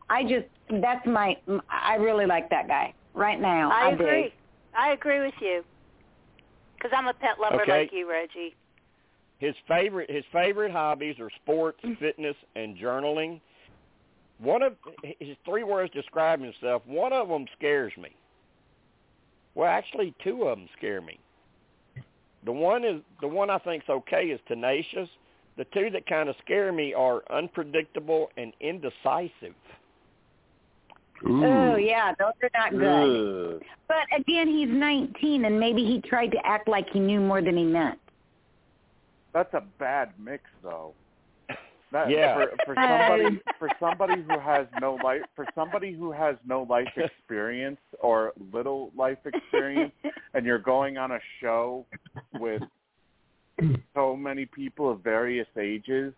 I 0.09 0.23
just, 0.23 0.47
that's 0.81 1.05
my, 1.05 1.35
I 1.69 1.95
really 1.95 2.25
like 2.25 2.49
that 2.51 2.67
guy 2.67 2.93
right 3.13 3.39
now. 3.41 3.71
I 3.71 3.87
I, 3.87 3.91
agree. 3.91 4.21
dig. 4.23 4.33
I 4.77 4.91
agree 4.91 5.19
with 5.19 5.33
you. 5.41 5.65
Because 6.75 6.91
I'm 6.95 7.07
a 7.07 7.13
pet 7.13 7.39
lover 7.41 7.63
Okay. 7.63 7.81
like 7.81 7.91
you, 7.91 8.09
Reggie. 8.09 8.55
His 9.39 9.55
favorite 9.67 10.09
his 10.09 10.23
favorite 10.31 10.71
hobbies 10.71 11.15
are 11.19 11.29
sports, 11.43 11.79
mm. 11.83 11.97
fitness, 11.99 12.35
and 12.55 12.77
journaling. 12.77 13.39
One 14.39 14.61
of 14.61 14.73
his 15.19 15.35
three 15.45 15.63
words 15.63 15.91
describe 15.93 16.41
himself. 16.41 16.83
One 16.85 17.13
of 17.13 17.27
them 17.27 17.45
scares 17.57 17.93
me. 17.97 18.09
Well, 19.55 19.67
actually, 19.67 20.13
two 20.23 20.43
of 20.43 20.57
them 20.57 20.67
scare 20.77 21.01
me. 21.01 21.19
The 22.45 22.51
one 22.51 22.83
is 22.83 23.01
the 23.21 23.27
one 23.27 23.49
I 23.49 23.57
think's 23.59 23.89
okay 23.89 24.25
is 24.27 24.39
tenacious. 24.47 25.09
The 25.57 25.65
two 25.73 25.89
that 25.91 26.05
kind 26.05 26.29
of 26.29 26.35
scare 26.43 26.71
me 26.71 26.93
are 26.93 27.23
unpredictable 27.31 28.29
and 28.37 28.53
indecisive. 28.61 29.55
Ooh. 31.27 31.43
Oh 31.43 31.75
yeah, 31.77 32.13
those 32.19 32.33
are 32.43 32.49
not 32.53 32.71
good. 32.71 33.55
Ugh. 33.55 33.61
But 33.87 34.19
again, 34.19 34.47
he's 34.47 34.69
19, 34.69 35.45
and 35.45 35.59
maybe 35.59 35.83
he 35.83 35.99
tried 36.01 36.31
to 36.31 36.37
act 36.45 36.67
like 36.67 36.87
he 36.91 36.99
knew 36.99 37.19
more 37.19 37.41
than 37.41 37.57
he 37.57 37.63
meant. 37.63 37.99
That's 39.33 39.53
a 39.53 39.63
bad 39.79 40.11
mix, 40.19 40.43
though. 40.63 40.93
That, 41.91 42.09
Yeah. 42.09 42.35
For, 42.35 42.51
for 42.65 42.75
somebody 42.75 43.39
for 43.59 43.69
somebody 43.79 44.21
who 44.21 44.37
has 44.39 44.67
no 44.81 44.99
life 45.03 45.21
for 45.35 45.45
somebody 45.55 45.93
who 45.93 46.11
has 46.11 46.35
no 46.45 46.63
life 46.63 46.87
experience 46.97 47.79
or 47.99 48.33
little 48.51 48.91
life 48.95 49.19
experience, 49.25 49.93
and 50.33 50.45
you're 50.45 50.59
going 50.59 50.97
on 50.97 51.11
a 51.11 51.19
show 51.41 51.85
with 52.39 52.61
so 53.95 54.15
many 54.15 54.45
people 54.45 54.91
of 54.91 55.01
various 55.03 55.47
ages. 55.59 56.13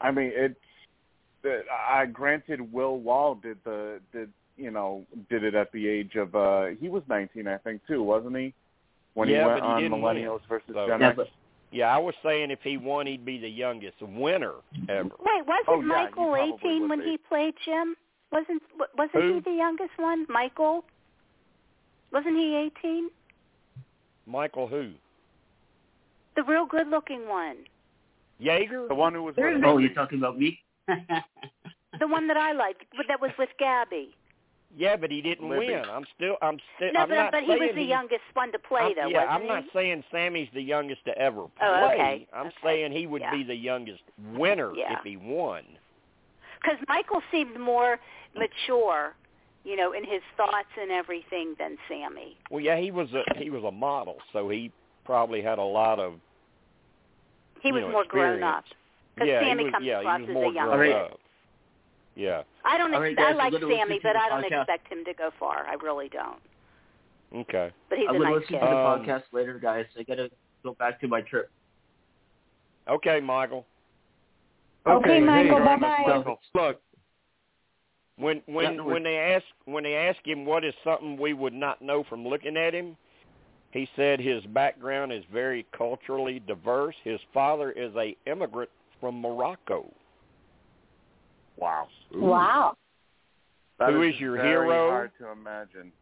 I 0.00 0.10
mean, 0.10 0.30
it's. 0.34 0.56
I 1.70 2.06
granted 2.06 2.72
Will 2.72 2.98
Wahl 2.98 3.36
did 3.36 3.58
the 3.64 4.00
did 4.12 4.30
you 4.56 4.70
know 4.72 5.04
did 5.30 5.44
it 5.44 5.54
at 5.54 5.70
the 5.72 5.86
age 5.86 6.16
of 6.16 6.34
uh 6.34 6.66
he 6.80 6.88
was 6.88 7.02
19 7.08 7.46
I 7.46 7.58
think 7.58 7.80
too 7.86 8.02
wasn't 8.02 8.36
he 8.36 8.52
when 9.14 9.28
Yeah, 9.28 9.42
he 9.42 9.46
went 9.46 9.60
but 9.62 9.78
he 9.80 9.86
on 9.86 9.92
Millennials 9.92 10.40
win, 10.40 10.48
versus 10.48 10.70
so- 10.74 10.86
Gen 10.88 11.00
Yeah, 11.00 11.08
X. 11.10 11.16
but 11.16 11.28
Yeah, 11.70 11.94
I 11.94 11.98
was 11.98 12.14
saying 12.22 12.50
if 12.50 12.60
he 12.62 12.76
won, 12.78 13.06
he'd 13.06 13.24
be 13.24 13.38
the 13.38 13.48
youngest 13.48 13.96
winner 14.00 14.54
ever. 14.88 15.10
Wait, 15.20 15.46
wasn't 15.46 15.68
Oh, 15.68 15.80
yeah, 15.80 15.86
Michael 15.86 16.36
you 16.36 16.58
18 16.64 16.88
when 16.88 17.00
be. 17.00 17.04
he 17.04 17.18
played 17.18 17.54
Jim? 17.64 17.94
Wasn't 18.32 18.62
wa- 18.78 18.86
wasn't 18.96 19.22
Who? 19.22 19.34
he 19.34 19.40
the 19.40 19.56
youngest 19.56 19.90
one? 19.98 20.26
Michael? 20.28 20.84
Wasn't 22.12 22.36
he 22.36 22.70
18? 22.80 23.10
Michael 24.26 24.66
who? 24.66 24.92
The 26.36 26.42
real 26.44 26.66
good-looking 26.66 27.28
one. 27.28 27.56
Yerger? 28.40 28.88
The 28.88 28.94
one 28.94 29.12
who 29.14 29.22
was 29.24 29.34
There's 29.36 29.56
with 29.56 29.64
oh, 29.64 29.78
you're 29.78 29.92
talking 29.94 30.18
about 30.18 30.38
me? 30.38 30.60
The 31.98 32.06
one 32.06 32.28
that 32.28 32.36
I 32.36 32.52
liked, 32.52 32.84
that 33.08 33.20
was 33.20 33.32
with 33.38 33.48
Gabby. 33.58 34.14
Yeah, 34.76 34.96
but 34.96 35.10
he 35.10 35.22
didn't 35.22 35.48
Libby. 35.48 35.68
win. 35.68 35.82
I'm 35.90 36.04
still. 36.14 36.36
I'm 36.42 36.58
still. 36.76 36.92
No, 36.92 37.00
I'm 37.00 37.08
but, 37.08 37.14
not 37.14 37.32
but 37.32 37.42
he 37.42 37.50
was 37.50 37.70
the 37.74 37.80
he- 37.82 37.88
youngest 37.88 38.22
one 38.34 38.52
to 38.52 38.58
play, 38.58 38.80
I'm- 38.82 38.92
though, 38.96 39.08
yeah, 39.08 39.24
wasn't 39.24 39.30
I'm 39.32 39.42
he? 39.42 39.48
not 39.48 39.64
saying 39.72 40.04
Sammy's 40.12 40.48
the 40.52 40.60
youngest 40.62 41.04
to 41.06 41.16
ever 41.18 41.42
play. 41.42 41.50
Oh, 41.62 41.86
okay. 41.92 42.26
I'm 42.32 42.46
Okay. 42.48 42.56
saying 42.62 42.92
he 42.92 43.06
would 43.06 43.22
Yeah. 43.22 43.30
be 43.34 43.44
the 43.44 43.54
youngest 43.54 44.02
winner 44.34 44.72
Yeah. 44.74 44.92
if 44.98 45.04
he 45.04 45.16
won. 45.16 45.64
Because 46.60 46.78
Michael 46.88 47.22
seemed 47.30 47.58
more 47.58 47.98
mature, 48.36 49.14
you 49.64 49.76
know, 49.76 49.92
in 49.92 50.04
his 50.04 50.22
thoughts 50.36 50.68
and 50.78 50.90
everything 50.90 51.54
than 51.58 51.78
Sammy. 51.88 52.36
Well, 52.50 52.60
yeah, 52.60 52.76
he 52.76 52.90
was 52.90 53.08
a 53.14 53.24
he 53.36 53.48
was 53.50 53.64
a 53.64 53.70
model, 53.72 54.18
so 54.32 54.48
he 54.50 54.70
probably 55.04 55.40
had 55.40 55.58
a 55.58 55.62
lot 55.62 55.98
of. 55.98 56.20
He 57.62 57.72
was 57.72 57.82
know, 57.82 57.90
more 57.90 58.04
grown 58.04 58.42
up. 58.42 58.64
Because 59.14 59.28
yeah, 59.28 59.40
Sammy 59.40 59.58
he 59.60 59.64
was, 59.64 59.72
comes 59.72 59.86
yeah, 59.86 59.98
across 60.00 60.20
he 60.20 60.22
was 60.26 60.30
as 60.30 60.34
more 60.34 60.50
a 60.50 60.54
young 60.54 60.66
grown 60.68 60.92
Alright. 60.92 61.12
Up. 62.18 62.46
Yeah. 62.64 62.70
I 62.70 62.78
don't. 62.78 62.92
All 62.94 63.00
right, 63.00 63.12
Ex- 63.12 63.18
guys, 63.18 63.34
I 63.38 63.48
like 63.48 63.52
Sammy, 63.60 64.00
but 64.02 64.16
I 64.16 64.28
don't 64.28 64.44
podcast. 64.44 64.62
expect 64.62 64.92
him 64.92 65.04
to 65.04 65.14
go 65.14 65.30
far. 65.38 65.66
I 65.66 65.74
really 65.74 66.08
don't. 66.08 66.40
Okay. 67.34 67.70
But 67.88 67.98
he's 67.98 68.06
I'm 68.08 68.16
a 68.16 68.18
gonna 68.18 68.30
nice 68.30 68.40
listen 68.40 68.54
kid. 68.54 68.60
to 68.60 68.66
the 68.66 68.76
Um, 68.76 69.04
podcast 69.04 69.22
later, 69.32 69.58
guys. 69.58 69.86
I 69.98 70.02
gotta 70.02 70.30
go 70.64 70.74
back 70.74 71.00
to 71.00 71.08
my 71.08 71.20
trip. 71.20 71.50
Okay, 72.88 73.20
Michael. 73.20 73.66
Okay, 74.86 75.20
Michael, 75.20 75.58
hey, 75.58 75.64
bye-bye. 75.64 76.04
Michael. 76.06 76.40
Look, 76.54 76.80
when 78.16 78.40
when 78.46 78.76
Yeah, 78.76 78.80
when 78.82 79.02
they 79.02 79.16
ask 79.18 79.44
when 79.66 79.84
they 79.84 79.94
ask 79.94 80.18
him 80.26 80.46
what 80.46 80.64
is 80.64 80.74
something 80.82 81.18
we 81.18 81.34
would 81.34 81.52
not 81.52 81.82
know 81.82 82.02
from 82.04 82.26
looking 82.26 82.56
at 82.56 82.72
him, 82.74 82.96
he 83.72 83.86
said 83.94 84.18
his 84.20 84.42
background 84.46 85.12
is 85.12 85.22
very 85.30 85.66
culturally 85.76 86.40
diverse. 86.40 86.94
His 87.04 87.20
father 87.34 87.70
is 87.72 87.94
a 87.96 88.16
immigrant 88.26 88.70
from 89.00 89.20
Morocco. 89.20 89.92
Wow. 91.58 91.88
Wow. 92.14 92.76
That 93.78 93.92
Who 93.92 94.02
is 94.02 94.14
your 94.18 94.36
very 94.36 94.48
hero? 94.48 94.90
Hard 94.90 95.12
to 95.18 95.30
imagine. 95.30 95.92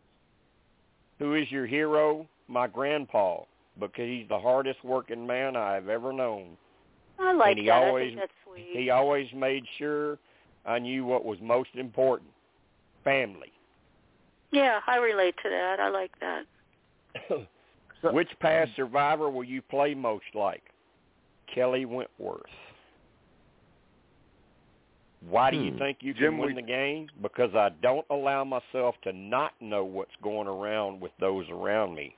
Who 1.19 1.35
is 1.35 1.51
your 1.51 1.67
hero? 1.67 2.27
My 2.49 2.67
grandpa, 2.67 3.41
because 3.79 4.07
he's 4.07 4.29
the 4.29 4.39
hardest 4.39 4.85
working 4.85 5.27
man 5.27 5.57
I've 5.57 5.89
ever 5.89 6.13
known. 6.13 6.57
I 7.19 7.33
like 7.33 7.51
and 7.53 7.59
he 7.59 7.67
that. 7.67 7.73
always 7.73 8.05
I 8.05 8.09
think 8.09 8.21
that's 8.21 8.33
sweet. 8.47 8.69
he 8.73 8.91
always 8.91 9.27
made 9.35 9.65
sure 9.79 10.19
I 10.65 10.79
knew 10.79 11.05
what 11.05 11.25
was 11.25 11.39
most 11.43 11.71
important. 11.75 12.31
Family. 13.05 13.53
Yeah, 14.51 14.81
I 14.87 14.97
relate 14.97 15.35
to 15.43 15.49
that. 15.49 15.81
I 15.81 15.89
like 15.89 16.13
that. 16.21 16.45
Which 18.13 18.29
past 18.41 18.71
survivor 18.77 19.31
will 19.31 19.45
you 19.45 19.63
play 19.63 19.95
most 19.95 20.25
like? 20.35 20.63
Kelly 21.53 21.85
Wentworth. 21.85 22.43
Why 25.29 25.51
do 25.51 25.57
you 25.57 25.73
Hmm. 25.73 25.79
think 25.79 25.99
you 26.03 26.15
Jim, 26.15 26.35
can 26.35 26.39
win 26.39 26.55
we- 26.55 26.63
the 26.63 26.67
game? 26.67 27.11
Because 27.21 27.55
I 27.55 27.71
don't 27.81 28.07
allow 28.11 28.45
myself 28.45 29.01
to 29.03 29.13
not 29.13 29.61
know 29.61 29.85
what's 29.85 30.15
going 30.23 30.47
around 30.47 31.01
with 31.01 31.17
those 31.19 31.49
around 31.51 31.95
me. 31.95 32.15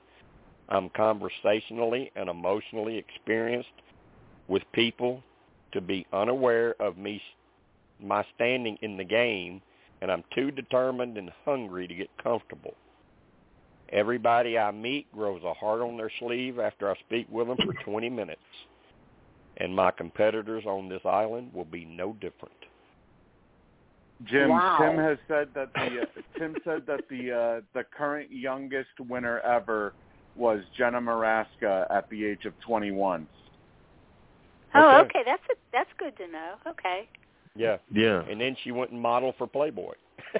I'm 0.69 0.89
conversationally 0.89 2.11
and 2.15 2.29
emotionally 2.29 2.97
experienced 2.97 3.73
with 4.47 4.69
people 4.71 5.23
to 5.71 5.81
be 5.81 6.05
unaware 6.13 6.75
of 6.79 6.97
me 6.97 7.21
my 7.99 8.23
standing 8.35 8.77
in 8.81 8.95
the 8.97 9.03
game 9.03 9.61
and 10.01 10.11
I'm 10.11 10.23
too 10.31 10.51
determined 10.51 11.17
and 11.17 11.29
hungry 11.43 11.87
to 11.87 11.95
get 11.95 12.09
comfortable. 12.17 12.75
Everybody 13.89 14.57
I 14.57 14.71
meet 14.71 15.11
grows 15.11 15.43
a 15.43 15.53
heart 15.53 15.81
on 15.81 15.97
their 15.97 16.11
sleeve 16.19 16.59
after 16.59 16.89
I 16.89 16.95
speak 16.99 17.27
with 17.29 17.47
them 17.47 17.57
for 17.57 17.73
20 17.83 18.09
minutes. 18.09 18.41
And 19.57 19.75
my 19.75 19.91
competitors 19.91 20.65
on 20.65 20.87
this 20.87 21.05
island 21.05 21.53
will 21.53 21.65
be 21.65 21.85
no 21.85 22.13
different. 22.13 22.58
Jim 24.25 24.49
Wow. 24.49 24.77
Tim 24.79 24.97
has 24.97 25.17
said 25.27 25.47
that 25.55 25.73
the 25.73 26.01
uh, 26.01 26.05
Tim 26.37 26.55
said 26.65 26.83
that 26.87 27.01
the 27.09 27.31
uh, 27.31 27.61
the 27.73 27.83
current 27.97 28.29
youngest 28.31 28.89
winner 29.07 29.39
ever 29.39 29.93
was 30.35 30.61
Jenna 30.77 30.99
Morasca 30.99 31.89
at 31.89 32.09
the 32.09 32.25
age 32.25 32.45
of 32.45 32.53
21. 32.61 33.27
Oh, 34.75 34.79
Okay. 34.79 34.97
okay. 35.19 35.19
That's 35.25 35.41
a, 35.51 35.55
that's 35.73 35.89
good 35.97 36.15
to 36.17 36.27
know. 36.31 36.53
Okay. 36.67 37.07
Yeah. 37.55 37.77
Yeah. 37.91 38.21
And 38.29 38.39
then 38.39 38.55
she 38.63 38.71
went 38.71 38.91
and 38.91 39.01
modeled 39.01 39.35
for 39.37 39.47
Playboy. 39.47 39.93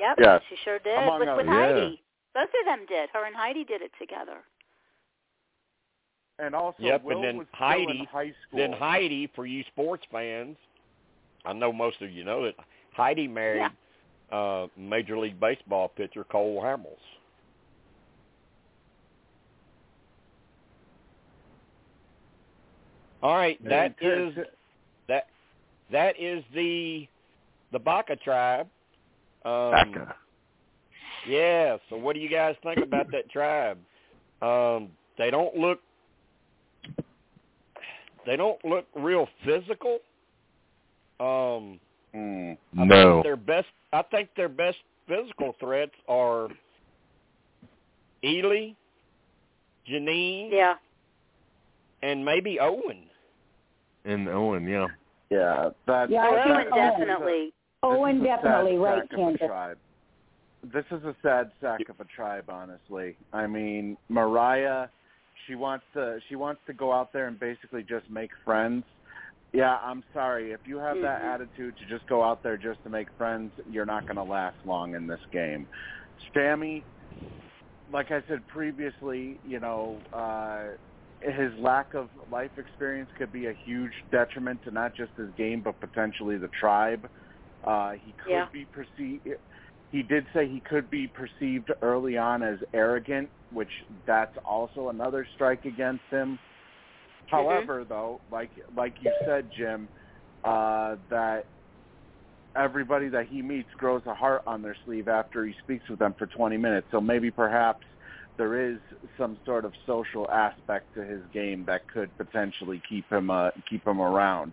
Yep. 0.00 0.16
Yes. 0.20 0.42
She 0.50 0.56
sure 0.64 0.80
did. 0.80 0.98
Among 0.98 1.20
with 1.20 1.28
others. 1.28 1.46
with 1.46 1.46
Yeah. 1.46 1.74
Heidi. 1.74 2.02
Both 2.34 2.48
of 2.60 2.66
them 2.66 2.86
did. 2.88 3.08
Her 3.12 3.24
and 3.24 3.36
Heidi 3.36 3.62
did 3.62 3.82
it 3.82 3.92
together. 4.00 4.38
And 6.40 6.56
also, 6.56 6.76
Yep, 6.82 7.04
Will 7.04 7.16
and 7.16 7.24
then 7.24 7.36
was 7.36 7.46
Heidi- 7.52 8.08
high 8.10 8.32
school. 8.46 8.58
then 8.58 8.72
Heidi, 8.72 9.28
for 9.34 9.46
you 9.46 9.62
sports 9.64 10.02
fans, 10.10 10.56
I 11.44 11.52
know 11.52 11.72
most 11.72 12.02
of 12.02 12.10
you 12.10 12.24
know 12.24 12.44
that 12.46 12.54
Heidi 12.94 13.28
married 13.28 13.70
uh 14.30 14.66
Major 14.76 15.18
League 15.18 15.38
Baseball 15.38 15.88
pitcher 15.88 16.24
Cole 16.24 16.60
Hamels. 16.62 16.96
All 23.22 23.36
right, 23.36 23.62
that 23.64 23.94
And 24.00 24.30
is 24.38 24.44
that 25.08 25.26
that 25.92 26.20
is 26.20 26.42
the 26.54 27.06
the 27.70 27.78
Baka 27.78 28.16
tribe. 28.16 28.66
Um, 29.44 29.70
Baka. 29.70 30.14
Yeah. 31.28 31.76
So, 31.88 31.96
what 31.96 32.14
do 32.14 32.20
you 32.20 32.28
guys 32.28 32.56
think 32.62 32.80
about 32.82 33.10
that 33.12 33.30
tribe? 33.30 33.78
Um, 34.40 34.90
they 35.18 35.30
don't 35.30 35.56
look 35.56 35.78
they 38.26 38.36
don't 38.36 38.62
look 38.64 38.86
real 38.94 39.28
physical. 39.44 39.98
Um, 41.20 41.78
Hmm. 42.14 42.52
I 42.78 42.84
No. 42.84 43.22
their 43.22 43.36
best 43.36 43.68
I 43.92 44.02
think 44.02 44.30
their 44.36 44.48
best 44.48 44.78
physical 45.06 45.54
threats 45.60 45.92
are 46.08 46.48
Ely, 48.24 48.70
Jeanine, 49.88 50.50
Yeah. 50.50 50.74
and 52.02 52.24
maybe 52.24 52.58
Owen. 52.60 53.08
And 54.04 54.28
Owen, 54.28 54.66
yeah. 54.66 54.86
Yeah, 55.30 55.70
that, 55.86 56.08
Yeah, 56.10 56.30
that- 56.30 56.46
Owen 56.46 56.50
Owen- 56.50 56.74
definitely. 56.74 57.44
This 57.46 57.52
Owen 57.82 58.16
is 58.16 58.22
a 58.22 58.26
sad 58.26 58.42
definitely 58.42 58.78
right, 58.78 59.02
sack 59.02 59.10
Kansas. 59.10 59.76
This 60.64 60.84
is 60.92 61.04
a 61.04 61.16
sad 61.22 61.50
sack 61.60 61.88
of 61.88 62.00
a 62.00 62.04
tribe, 62.04 62.48
honestly. 62.48 63.16
I 63.32 63.46
mean, 63.48 63.96
Morriah, 64.10 64.88
she 65.46 65.56
wants 65.56 65.84
to 65.94 66.20
she 66.28 66.36
wants 66.36 66.60
to 66.66 66.72
go 66.72 66.92
out 66.92 67.12
there 67.12 67.26
and 67.26 67.38
basically 67.40 67.82
just 67.82 68.08
make 68.08 68.30
friends. 68.44 68.84
Yeah, 69.52 69.76
I'm 69.82 70.02
sorry. 70.14 70.52
If 70.52 70.66
you 70.66 70.78
have 70.78 70.96
that 71.02 71.20
Mhm. 71.20 71.34
attitude 71.34 71.76
to 71.78 71.86
just 71.86 72.06
go 72.06 72.22
out 72.22 72.42
there 72.42 72.56
just 72.56 72.82
to 72.84 72.88
make 72.90 73.12
friends, 73.12 73.52
you're 73.66 73.84
not 73.86 74.06
going 74.06 74.16
to 74.16 74.22
last 74.24 74.56
long 74.64 74.94
in 74.94 75.06
this 75.06 75.20
game. 75.30 75.68
Stammy, 76.30 76.84
like 77.90 78.10
I 78.10 78.22
said 78.22 78.46
previously, 78.46 79.40
you 79.42 79.60
know, 79.60 80.02
uh 80.12 80.76
his 81.20 81.54
lack 81.58 81.94
of 81.94 82.10
life 82.28 82.58
experience 82.58 83.08
could 83.16 83.30
be 83.30 83.46
a 83.46 83.52
huge 83.52 83.92
detriment 84.10 84.60
to 84.64 84.72
not 84.72 84.92
just 84.96 85.14
his 85.16 85.32
game 85.34 85.60
but 85.60 85.78
potentially 85.78 86.36
the 86.36 86.48
tribe. 86.48 87.08
Uh, 87.62 87.92
he 87.92 88.12
could 88.14 88.32
Yeah. 88.32 88.48
be 88.52 88.64
perceived. 88.66 89.28
He 89.90 90.02
did 90.02 90.26
say 90.32 90.48
he 90.48 90.60
could 90.60 90.90
be 90.90 91.06
perceived 91.06 91.70
early 91.80 92.16
on 92.16 92.42
as 92.42 92.58
arrogant, 92.72 93.30
which 93.50 93.70
that's 94.04 94.36
also 94.38 94.88
another 94.88 95.24
strike 95.34 95.64
against 95.64 96.04
him. 96.10 96.40
However, 97.32 97.84
though, 97.88 98.20
like 98.30 98.50
like 98.76 98.94
you 99.00 99.10
said, 99.24 99.50
Jim, 99.56 99.88
uh, 100.44 100.96
that 101.10 101.46
everybody 102.54 103.08
that 103.08 103.26
he 103.26 103.40
meets 103.40 103.68
grows 103.78 104.02
a 104.06 104.14
heart 104.14 104.42
on 104.46 104.60
their 104.62 104.76
sleeve 104.84 105.08
after 105.08 105.46
he 105.46 105.54
speaks 105.64 105.88
with 105.88 105.98
them 105.98 106.14
for 106.18 106.26
20 106.26 106.56
minutes. 106.58 106.86
So 106.90 107.00
maybe 107.00 107.30
perhaps 107.30 107.86
there 108.36 108.70
is 108.70 108.78
some 109.18 109.38
sort 109.46 109.64
of 109.64 109.72
social 109.86 110.30
aspect 110.30 110.92
to 110.94 111.04
his 111.04 111.20
game 111.32 111.64
that 111.66 111.88
could 111.88 112.10
potentially 112.18 112.82
keep 112.88 113.08
him 113.10 113.30
uh, 113.30 113.50
keep 113.68 113.86
him 113.86 114.00
around. 114.00 114.52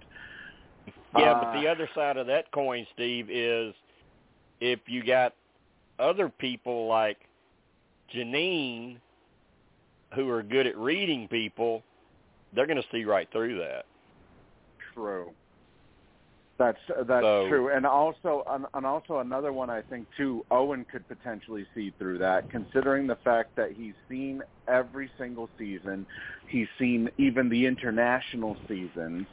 Yeah, 1.17 1.31
Uh, 1.31 1.43
but 1.43 1.61
the 1.61 1.67
other 1.67 1.89
side 1.93 2.17
of 2.17 2.27
that 2.27 2.51
coin, 2.51 2.87
Steve, 2.93 3.29
is 3.29 3.73
if 4.61 4.79
you 4.87 5.03
got 5.03 5.33
other 5.97 6.29
people 6.29 6.87
like 6.87 7.17
Jeanine 8.13 8.97
who 10.15 10.29
are 10.29 10.41
good 10.41 10.65
at 10.65 10.77
reading 10.77 11.27
people, 11.27 11.83
they're 12.53 12.67
going 12.67 12.81
to 12.81 12.87
see 12.91 13.03
right 13.05 13.27
through 13.31 13.59
that. 13.59 13.85
True. 14.93 15.31
That's 16.57 16.77
that's 17.07 17.23
So- 17.23 17.47
true, 17.47 17.69
and 17.73 17.85
also 17.85 18.43
and, 18.49 18.65
and 18.73 18.85
also 18.85 19.19
another 19.19 19.53
one 19.53 19.69
I 19.69 19.81
think 19.81 20.07
too. 20.17 20.45
Owen 20.51 20.85
could 20.91 21.07
potentially 21.07 21.65
see 21.73 21.93
through 21.97 22.17
that, 22.17 22.49
considering 22.49 23.07
the 23.07 23.15
fact 23.23 23.55
that 23.55 23.71
he's 23.71 23.93
seen 24.09 24.41
every 24.67 25.09
single 25.17 25.49
season, 25.57 26.05
he's 26.47 26.67
seen 26.77 27.09
even 27.17 27.47
the 27.47 27.65
international 27.65 28.57
seasons, 28.67 29.25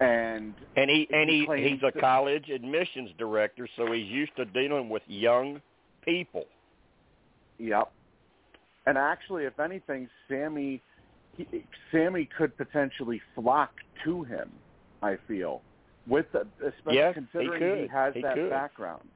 and 0.00 0.54
And 0.76 0.90
he 0.90 1.08
and 1.12 1.30
He 1.30 1.40
he 1.40 1.46
claims 1.46 1.70
he's 1.70 1.82
a 1.84 2.00
college 2.00 2.48
admissions 2.50 3.10
director, 3.16 3.68
so 3.76 3.92
he's 3.92 4.08
used 4.10 4.34
to 4.38 4.44
dealing 4.44 4.88
with 4.88 5.02
young 5.06 5.60
people. 6.04 6.46
Yep. 7.58 7.92
And 8.86 8.98
actually, 8.98 9.44
if 9.44 9.60
anything, 9.60 10.08
Sammy, 10.28 10.82
he, 11.38 11.64
Sammy 11.90 12.28
could 12.36 12.56
potentially 12.56 13.20
flock 13.34 13.70
to 14.04 14.24
him. 14.24 14.50
I 15.00 15.16
feel, 15.28 15.62
with 16.08 16.26
the, 16.32 16.46
especially 16.66 16.96
Yeah, 16.96 17.08
he 17.10 17.14
considering 17.14 17.58
could. 17.60 17.90
has 17.90 18.14
He 18.14 18.22
that 18.22 18.34
could. 18.34 18.50
background. 18.50 19.08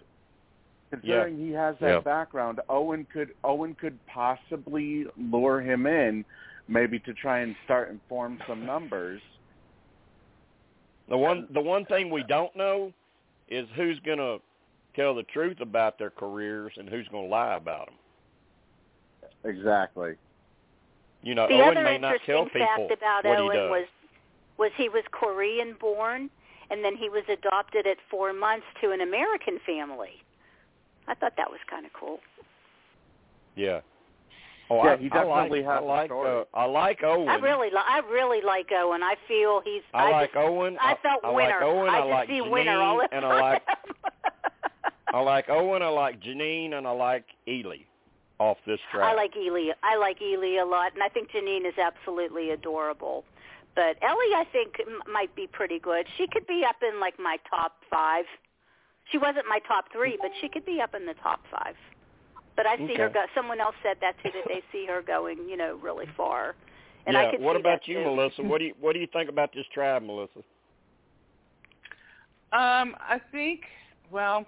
Considering 0.90 1.38
he 1.38 1.50
has 1.52 1.74
that 1.80 1.88
Yeah. 1.88 2.00
background, 2.00 2.60
Owen 2.68 3.04
could 3.12 3.34
Owen 3.42 3.74
could 3.74 3.98
possibly 4.06 5.06
lure 5.16 5.60
him 5.60 5.86
in, 5.86 6.24
maybe 6.68 6.98
to 7.00 7.14
try 7.14 7.40
and 7.40 7.56
start 7.64 7.90
and 7.90 8.00
form 8.08 8.38
some 8.46 8.64
numbers. 8.64 9.20
The 11.08 11.16
one 11.16 11.48
the 11.50 11.60
one 11.60 11.84
thing 11.86 12.10
we 12.10 12.22
don't 12.22 12.54
know 12.54 12.92
is 13.48 13.66
who's 13.74 13.98
going 14.00 14.18
to 14.18 14.38
tell 14.94 15.14
the 15.14 15.24
truth 15.24 15.60
about 15.60 15.98
their 15.98 16.10
careers 16.10 16.72
and 16.76 16.88
who's 16.88 17.08
going 17.08 17.24
to 17.24 17.30
lie 17.30 17.54
about 17.56 17.86
them. 17.86 17.96
Exactly. 19.44 20.14
You 21.22 21.34
know, 21.34 21.46
the 21.48 21.54
Owen 21.54 21.76
other 21.78 21.84
may 21.84 21.98
not 21.98 22.16
tell 22.26 22.42
interesting 22.42 22.66
people 22.66 22.88
fact 22.88 22.98
about 22.98 23.24
what 23.24 23.38
he 23.38 23.44
Owen 23.44 23.56
does. 23.56 23.70
was 23.70 23.86
was 24.58 24.70
he 24.76 24.88
was 24.88 25.04
Korean 25.12 25.74
born 25.80 26.28
and 26.70 26.84
then 26.84 26.96
he 26.96 27.08
was 27.08 27.22
adopted 27.28 27.86
at 27.86 27.96
four 28.10 28.32
months 28.32 28.66
to 28.80 28.90
an 28.92 29.00
American 29.02 29.58
family. 29.66 30.22
I 31.08 31.14
thought 31.14 31.34
that 31.36 31.50
was 31.50 31.60
kind 31.68 31.84
of 31.86 31.92
cool. 31.92 32.18
yeah. 33.56 33.80
Oh, 34.70 34.82
Yeah, 34.84 34.92
I, 34.92 34.96
he 34.96 35.06
I 35.06 35.08
definitely 35.22 35.62
like, 35.62 35.68
has 35.70 35.80
I 35.80 35.84
a 35.84 35.86
like, 35.86 36.06
story. 36.08 36.40
Uh, 36.40 36.44
I 36.56 36.64
like 36.64 37.02
Owen. 37.02 37.28
I 37.28 37.34
really 37.34 37.68
li- 37.68 37.76
I 37.86 37.98
really 38.10 38.40
like 38.40 38.68
Owen. 38.72 39.02
I 39.02 39.16
feel 39.28 39.60
he's 39.64 39.82
I, 39.92 40.10
like 40.10 40.32
just, 40.32 40.36
Owen. 40.44 40.78
I 40.80 40.94
felt 41.02 41.24
I 41.24 41.30
winner. 41.30 41.48
like 41.50 41.62
Owen. 41.62 41.88
I, 41.90 41.98
I, 41.98 42.04
like 42.04 42.28
see 42.28 42.34
Jeanine, 42.40 42.50
winner 42.50 42.80
all 42.80 42.96
the 42.98 43.08
and 43.14 43.22
time. 43.22 43.32
I 43.32 43.40
like 43.40 43.62
I 45.14 45.20
like 45.20 45.48
Owen. 45.50 45.82
I 45.82 45.88
like 45.88 46.20
Jeanine, 46.22 46.72
and 46.74 46.86
I 46.86 46.90
like 46.92 47.24
Ely 47.46 47.78
off 48.42 48.58
this 48.66 48.80
track. 48.90 49.04
I 49.04 49.14
like 49.14 49.36
Ely. 49.36 49.70
I 49.82 49.96
like 49.96 50.20
Ely 50.20 50.60
a 50.60 50.66
lot, 50.66 50.92
and 50.94 51.02
I 51.02 51.08
think 51.08 51.30
Jeanine 51.30 51.66
is 51.66 51.78
absolutely 51.78 52.50
adorable. 52.50 53.24
But 53.74 53.96
Ellie, 54.02 54.34
I 54.36 54.44
think, 54.52 54.74
m- 54.80 55.00
might 55.10 55.34
be 55.34 55.46
pretty 55.46 55.78
good. 55.78 56.06
She 56.18 56.26
could 56.26 56.46
be 56.46 56.62
up 56.68 56.76
in 56.82 57.00
like 57.00 57.18
my 57.18 57.36
top 57.48 57.72
five. 57.90 58.24
She 59.10 59.18
wasn't 59.18 59.46
my 59.48 59.60
top 59.66 59.86
three, 59.92 60.18
but 60.20 60.30
she 60.40 60.48
could 60.48 60.66
be 60.66 60.80
up 60.80 60.94
in 60.94 61.06
the 61.06 61.14
top 61.14 61.40
five. 61.50 61.74
But 62.54 62.66
I 62.66 62.76
see 62.76 62.94
her 62.96 63.08
go. 63.08 63.24
Someone 63.34 63.60
else 63.60 63.74
said 63.82 63.96
that 64.02 64.14
too, 64.22 64.30
that 64.34 64.44
they 64.46 64.62
see 64.72 64.86
her 64.86 65.00
going, 65.02 65.38
you 65.48 65.56
know, 65.56 65.78
really 65.82 66.06
far 66.16 66.54
And 67.06 67.14
yeah. 67.14 67.28
I 67.28 67.30
could 67.30 67.40
what 67.40 67.56
see 67.56 67.60
about 67.60 67.80
that 67.80 67.88
you, 67.88 67.98
too. 68.04 68.04
Melissa? 68.04 68.42
What 68.42 68.58
do 68.58 68.64
you 68.66 68.74
what 68.80 68.92
do 68.92 68.98
you 69.00 69.08
think 69.12 69.30
about 69.30 69.52
this 69.54 69.64
tribe, 69.72 70.02
Melissa? 70.02 70.40
Um, 72.52 72.94
I 73.00 73.18
think, 73.32 73.62
well, 74.10 74.44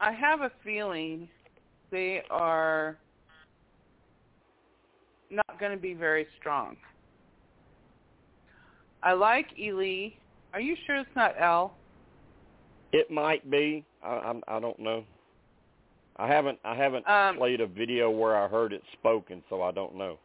I 0.00 0.12
have 0.12 0.42
a 0.42 0.52
feeling 0.62 1.28
they 1.94 2.22
are 2.28 2.96
not 5.30 5.60
going 5.60 5.70
to 5.70 5.78
be 5.80 5.94
very 5.94 6.26
strong. 6.40 6.76
I 9.02 9.12
like 9.12 9.46
Ely. 9.58 10.08
Are 10.52 10.60
you 10.60 10.74
sure 10.86 10.96
it's 10.96 11.08
not 11.14 11.34
L? 11.40 11.74
It 12.92 13.10
might 13.12 13.48
be. 13.48 13.84
I 14.04 14.08
I'm, 14.08 14.42
I 14.48 14.58
don't 14.58 14.78
know. 14.80 15.04
I 16.16 16.26
haven't 16.26 16.58
I 16.64 16.74
haven't 16.74 17.08
Um, 17.08 17.36
played 17.36 17.60
a 17.60 17.66
video 17.66 18.10
where 18.10 18.36
I 18.36 18.48
heard 18.48 18.72
it 18.72 18.82
spoken, 18.92 19.42
so 19.48 19.62
I 19.62 19.70
don't 19.70 19.94
know. 19.94 20.18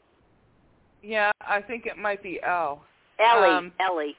Yeah, 1.03 1.31
I 1.41 1.61
think 1.61 1.85
it 1.85 1.97
might 1.97 2.23
be 2.23 2.39
L. 2.41 2.83
Ellie, 3.19 3.49
Um, 3.49 3.71
Ellie. 3.79 4.15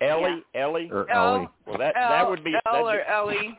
Ellie, 0.00 0.42
Ellie. 0.54 0.88
Or 0.92 1.10
L, 1.10 1.34
Ellie. 1.34 1.48
Well, 1.66 1.78
that 1.78 1.94
L, 1.96 2.08
that 2.10 2.28
would 2.28 2.44
be 2.44 2.54
L 2.66 2.88
or 2.88 2.98
that'd 2.98 3.12
Ellie. 3.12 3.58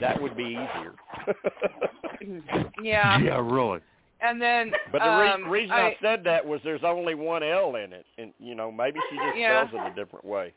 Be, 0.00 0.06
that 0.06 0.20
would 0.20 0.36
be 0.36 0.44
easier. 0.44 0.94
Yeah. 2.82 3.18
Yeah, 3.18 3.38
really. 3.38 3.80
And 4.20 4.40
then 4.40 4.72
But 4.92 4.98
the 4.98 5.10
re- 5.10 5.30
um, 5.30 5.48
reason 5.48 5.72
I, 5.72 5.96
said 6.02 6.22
that 6.24 6.46
was 6.46 6.60
there's 6.64 6.82
only 6.84 7.14
one 7.14 7.42
L 7.42 7.76
in 7.76 7.92
it, 7.92 8.04
and 8.18 8.32
you 8.38 8.54
know 8.54 8.70
maybe 8.70 9.00
she 9.08 9.16
just 9.16 9.38
Yeah. 9.38 9.66
spells 9.66 9.82
it 9.86 9.92
a 9.92 9.94
different 9.94 10.24
way. 10.24 10.52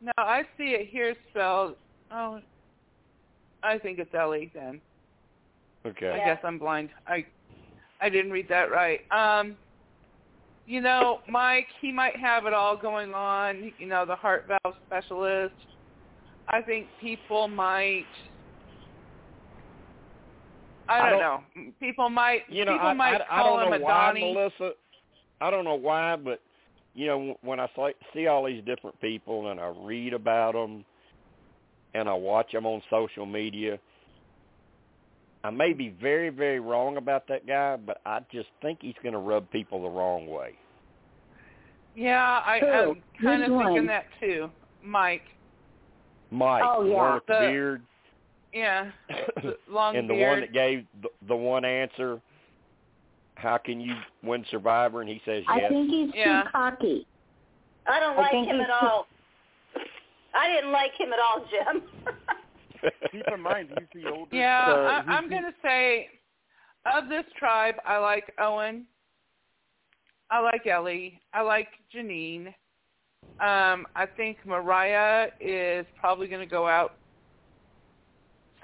No, 0.00 0.12
I 0.16 0.42
see 0.56 0.70
it 0.70 0.88
here 0.88 1.14
spelled. 1.30 1.74
Oh, 2.12 2.40
I 3.62 3.78
think 3.78 3.98
it's 3.98 4.14
Ellie 4.14 4.50
then. 4.54 4.80
Okay. 5.84 6.10
I 6.10 6.18
guess 6.18 6.38
I'm 6.44 6.58
blind. 6.58 6.90
I 7.06 7.26
I 8.00 8.08
didn't 8.08 8.30
read 8.30 8.48
that 8.48 8.70
right. 8.70 9.00
Um, 9.10 9.56
you 10.66 10.80
know, 10.80 11.20
Mike, 11.28 11.66
he 11.80 11.90
might 11.90 12.16
have 12.16 12.46
it 12.46 12.52
all 12.52 12.76
going 12.76 13.12
on. 13.12 13.72
You 13.78 13.86
know, 13.86 14.06
the 14.06 14.14
heart 14.14 14.46
valve 14.46 14.76
specialist. 14.86 15.54
I 16.48 16.62
think 16.62 16.86
people 17.00 17.48
might. 17.48 18.06
I 20.90 21.06
I 21.06 21.10
don't, 21.10 21.20
don't- 21.20 21.66
know. 21.66 21.72
People 21.80 22.10
might. 22.10 22.42
You 22.48 22.64
know, 22.64 22.72
people 22.72 22.88
I, 22.88 22.92
might 22.94 23.20
I, 23.22 23.24
I 23.38 23.42
call 23.42 23.56
don't 23.58 23.66
him 23.66 23.70
know 23.80 23.86
a 23.86 23.88
why, 23.88 24.06
Donnie. 24.12 24.34
Melissa. 24.34 24.72
I 25.40 25.50
don't 25.50 25.64
know 25.64 25.74
why, 25.76 26.16
but 26.16 26.40
you 26.94 27.06
know 27.06 27.36
when 27.42 27.60
I 27.60 27.68
see- 27.76 27.94
see 28.12 28.26
all 28.26 28.44
these 28.44 28.62
different 28.64 29.00
people 29.00 29.50
and 29.50 29.60
I 29.60 29.72
read 29.82 30.12
about 30.12 30.52
them 30.54 30.84
and 31.94 32.08
I 32.08 32.14
watch 32.14 32.52
them 32.52 32.66
on 32.66 32.82
social 32.90 33.24
media, 33.26 33.78
I 35.42 35.50
may 35.50 35.72
be 35.72 35.94
very, 36.00 36.28
very 36.28 36.60
wrong 36.60 36.96
about 36.98 37.26
that 37.28 37.46
guy, 37.46 37.76
but 37.76 38.00
I 38.04 38.20
just 38.32 38.48
think 38.60 38.78
he's 38.82 38.94
going 39.02 39.14
to 39.14 39.18
rub 39.18 39.50
people 39.50 39.82
the 39.82 39.88
wrong 39.88 40.26
way. 40.26 40.54
Yeah, 41.96 42.40
I, 42.44 42.58
Who? 42.60 42.66
I'm 42.66 43.02
kind 43.22 43.42
of 43.42 43.50
Which 43.50 43.58
thinking 43.58 43.74
one? 43.76 43.86
that 43.86 44.04
too. 44.20 44.50
Mike. 44.84 45.22
Mike, 46.30 46.62
Oh, 46.64 46.84
yeah. 46.84 46.94
one 46.94 47.20
the, 47.26 47.32
The- 47.34 47.40
beard, 47.40 47.82
Yeah, 48.52 48.90
the 49.42 49.56
long 49.68 49.96
and 49.96 50.08
the 50.08 50.14
beard. 50.14 50.30
one 50.30 50.40
that 50.40 50.52
gave 50.52 50.84
the, 51.02 51.08
the 51.28 51.36
one 51.36 51.64
answer. 51.64 52.20
How 53.36 53.56
can 53.56 53.80
you 53.80 53.94
win 54.22 54.44
Survivor? 54.50 55.00
And 55.00 55.08
he 55.08 55.20
says 55.24 55.44
I 55.48 55.60
think 55.68 55.88
he's 55.90 56.10
Yeah. 56.14 56.42
too 56.42 56.48
cocky. 56.52 57.06
I 57.86 57.98
don't 57.98 58.18
I 58.18 58.22
like 58.22 58.30
think 58.32 58.48
him 58.48 58.60
at 58.60 58.70
all. 58.70 59.06
I 60.34 60.48
didn't 60.48 60.72
like 60.72 60.92
him 60.98 61.12
at 61.12 61.18
all, 61.18 61.46
Jim. 61.50 61.82
Keep 63.12 63.24
in 63.34 63.40
mind, 63.40 63.70
he's 63.78 64.02
the 64.02 64.10
oldest. 64.10 64.34
Yeah, 64.34 64.64
uh, 64.68 65.02
I, 65.06 65.12
I'm 65.12 65.28
going 65.28 65.42
to 65.42 65.54
say 65.62 66.08
of 66.94 67.08
this 67.08 67.24
tribe, 67.38 67.74
I 67.86 67.98
like 67.98 68.32
Owen. 68.38 68.86
I 70.30 70.40
like 70.40 70.66
Ellie. 70.66 71.20
I 71.34 71.42
like 71.42 71.68
Jeanine. 71.94 72.48
Um, 73.40 73.86
I 73.96 74.06
think 74.16 74.38
Morriah 74.46 75.28
is 75.40 75.84
probably 75.98 76.28
going 76.28 76.40
to 76.46 76.50
go 76.50 76.66
out 76.68 76.92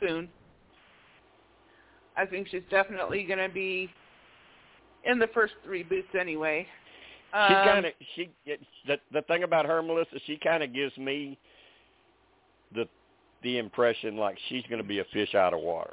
soon. 0.01 0.29
I 2.17 2.25
think 2.27 2.49
she's 2.49 2.63
definitely 2.71 3.25
going 3.25 3.39
to 3.39 3.53
be 3.53 3.91
in 5.05 5.19
the 5.19 5.29
first 5.29 5.55
three 5.65 5.83
booths 5.83 6.09
anyway. 6.19 6.67
She 7.33 7.55
Um, 7.55 7.65
kind 7.67 7.87
of 7.87 7.93
she 8.15 8.31
it, 8.47 8.61
the 8.87 8.97
the 9.13 9.23
thing 9.23 9.43
about 9.43 9.67
her, 9.67 9.83
Melissa, 9.83 10.19
she 10.27 10.39
kind 10.39 10.63
of 10.63 10.73
gives 10.73 10.97
me 10.97 11.39
the 12.75 12.89
the 13.43 13.59
impression 13.59 14.17
like 14.17 14.39
she's 14.49 14.63
going 14.69 14.81
to 14.81 14.89
be 14.89 15.01
a 15.01 15.05
fish 15.13 15.35
out 15.35 15.53
of 15.53 15.61
water. 15.61 15.93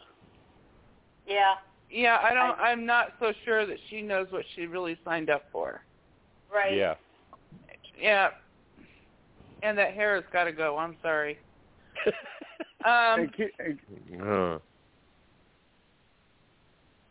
yeah, 1.27 1.55
Yeah, 1.91 2.17
I 2.21 2.33
don't. 2.33 2.57
I'm 2.59 2.85
not 2.85 3.13
so 3.19 3.33
sure 3.45 3.65
that 3.65 3.77
she 3.89 4.01
knows 4.01 4.27
what 4.31 4.45
she 4.55 4.65
really 4.65 4.97
signed 5.03 5.29
up 5.29 5.43
for. 5.51 5.81
right. 6.53 6.75
Yeah. 6.75 6.95
Yeah. 7.99 8.29
And 9.61 9.77
that 9.77 9.93
hair 9.93 10.15
has 10.15 10.25
got 10.33 10.45
to 10.45 10.51
go. 10.51 10.77
I'm 10.77 10.97
sorry. 11.01 11.37
Um, 12.85 13.31
Hey, 13.35 13.47
ki- 13.57 14.17
Uh, 14.19 14.59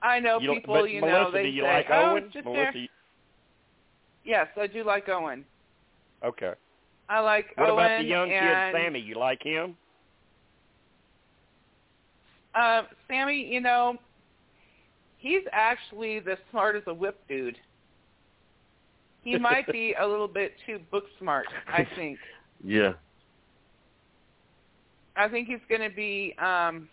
I 0.02 0.18
know 0.20 0.38
You, 0.40 0.54
people. 0.54 0.86
you 0.86 1.00
Melissa, 1.00 1.22
know, 1.22 1.30
they 1.30 1.42
do 1.44 1.48
you 1.48 1.62
say, 1.62 1.72
like 1.74 1.86
"Oh, 1.90 2.10
Owen? 2.12 2.30
just 2.32 2.44
Melissa, 2.44 2.62
hair." 2.72 2.76
you- 2.76 2.88
Yes, 4.24 4.48
I 4.56 4.66
do 4.66 4.84
like 4.84 5.08
Owen. 5.08 5.44
okay. 6.22 6.54
I 7.08 7.20
like 7.20 7.52
What 7.56 7.68
Owen 7.68 7.76
What 7.76 7.84
about 7.86 7.98
the 7.98 8.04
young 8.04 8.32
and, 8.32 8.74
kid, 8.74 8.80
Sammy? 8.82 9.00
You 9.00 9.14
like 9.16 9.42
him? 9.42 9.76
Uh, 12.54 12.82
Sammy, 13.08 13.44
you 13.52 13.60
know, 13.60 13.96
he's 15.18 15.42
actually 15.52 16.20
the 16.20 16.36
smart 16.50 16.76
as 16.76 16.82
a 16.86 16.94
whip 16.94 17.18
dude. 17.28 17.58
He 19.22 19.38
might 19.38 19.66
be 19.72 19.94
a 19.94 20.06
little 20.06 20.28
bit 20.28 20.54
too 20.66 20.78
book 20.90 21.04
smart. 21.18 21.46
I 21.68 21.84
think. 21.96 22.18
yeah. 22.64 22.92
I 25.16 25.28
think 25.28 25.48
he's 25.48 25.58
going 25.68 25.88
to 25.88 25.94
be. 25.94 26.34
um 26.38 26.88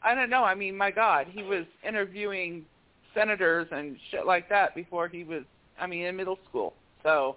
I 0.00 0.14
don't 0.14 0.30
know. 0.30 0.44
I 0.44 0.54
mean, 0.54 0.76
my 0.76 0.92
God, 0.92 1.26
he 1.28 1.42
was 1.42 1.64
interviewing 1.86 2.64
senators 3.14 3.66
and 3.72 3.96
shit 4.10 4.26
like 4.26 4.48
that 4.48 4.74
before 4.74 5.08
he 5.08 5.24
was. 5.24 5.42
I 5.80 5.86
mean, 5.86 6.04
in 6.04 6.16
middle 6.16 6.38
school. 6.48 6.74
So, 7.04 7.36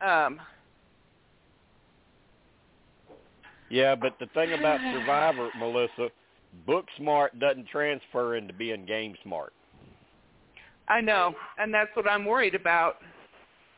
um, 0.00 0.40
Yeah, 3.70 3.94
but 3.94 4.16
the 4.18 4.26
thing 4.34 4.52
about 4.52 4.80
Survivor, 4.92 5.48
Melissa, 5.58 6.08
book 6.66 6.84
smart 6.98 7.38
doesn't 7.38 7.68
transfer 7.68 8.36
into 8.36 8.52
being 8.52 8.84
game 8.84 9.14
smart. 9.22 9.52
I 10.88 11.00
know, 11.00 11.34
and 11.56 11.72
that's 11.72 11.90
what 11.94 12.08
I'm 12.08 12.24
worried 12.24 12.56
about. 12.56 12.96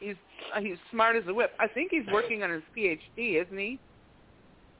He's 0.02 0.16
he's 0.60 0.76
smart 0.90 1.16
as 1.16 1.22
a 1.28 1.34
whip. 1.34 1.52
I 1.60 1.68
think 1.68 1.90
he's 1.90 2.06
working 2.12 2.42
on 2.42 2.50
his 2.50 2.62
PhD, 2.76 3.40
isn't 3.42 3.56
he? 3.56 3.78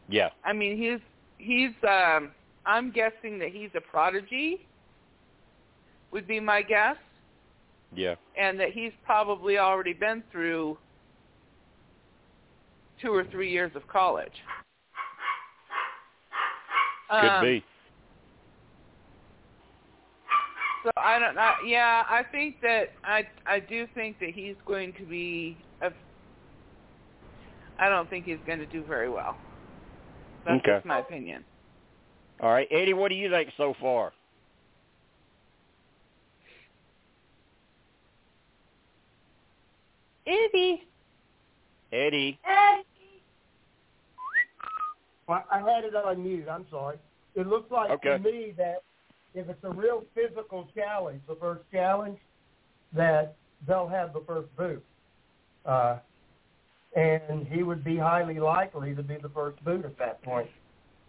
Yeah. 0.08 0.30
I 0.44 0.52
mean, 0.52 0.76
he's 0.76 1.00
he's. 1.38 1.72
um 1.88 2.30
I'm 2.66 2.90
guessing 2.92 3.38
that 3.40 3.48
he's 3.50 3.70
a 3.74 3.80
prodigy. 3.80 4.66
Would 6.12 6.26
be 6.28 6.40
my 6.40 6.60
guess, 6.62 6.96
Yeah. 7.94 8.16
and 8.38 8.60
that 8.60 8.70
he's 8.72 8.92
probably 9.04 9.56
already 9.58 9.94
been 9.94 10.22
through 10.30 10.76
two 13.00 13.12
or 13.12 13.24
three 13.24 13.50
years 13.50 13.72
of 13.74 13.86
college. 13.88 14.32
Could 17.10 17.16
Um, 17.30 17.44
be. 17.44 17.64
So 20.84 20.90
I 20.96 21.18
don't. 21.18 21.38
I, 21.38 21.54
yeah, 21.66 22.02
I 22.08 22.22
think 22.30 22.56
that 22.62 22.90
I 23.04 23.24
I 23.46 23.60
do 23.60 23.86
think 23.94 24.18
that 24.20 24.30
he's 24.30 24.56
going 24.66 24.92
to 24.98 25.04
be. 25.04 25.56
A, 25.80 25.90
I 27.78 27.88
don't 27.88 28.08
think 28.10 28.24
he's 28.24 28.38
going 28.46 28.58
to 28.58 28.66
do 28.66 28.84
very 28.84 29.08
well. 29.08 29.36
That's 30.44 30.60
Okay. 30.60 30.76
just 30.76 30.86
my 30.86 30.98
opinion. 30.98 31.44
All 32.40 32.50
right, 32.50 32.66
Eddie, 32.70 32.94
what 32.94 33.08
do 33.08 33.14
you 33.14 33.30
think 33.30 33.50
so 33.56 33.74
far? 33.80 34.12
Eddie. 40.26 40.82
Eddie. 41.92 42.38
Well, 45.28 45.44
I 45.50 45.58
had 45.58 45.84
it 45.84 45.94
on 45.94 46.22
mute. 46.22 46.48
I'm 46.50 46.66
sorry. 46.70 46.98
It 47.34 47.46
looks 47.46 47.70
like 47.70 47.90
Okay. 47.92 48.16
to 48.16 48.18
me 48.18 48.54
that 48.58 48.82
if 49.34 49.48
it's 49.48 49.64
a 49.64 49.70
real 49.70 50.04
physical 50.14 50.68
challenge, 50.74 51.20
the 51.26 51.36
first 51.36 51.62
challenge, 51.72 52.18
that 52.94 53.36
they'll 53.66 53.88
have 53.88 54.12
the 54.12 54.22
first 54.26 54.54
boot. 54.56 54.84
Uh, 55.64 55.98
and 56.94 57.46
he 57.46 57.62
would 57.62 57.82
be 57.82 57.96
highly 57.96 58.38
likely 58.38 58.94
to 58.94 59.02
be 59.02 59.16
the 59.16 59.30
first 59.30 59.62
boot 59.64 59.84
at 59.84 59.98
that 59.98 60.22
point. 60.22 60.48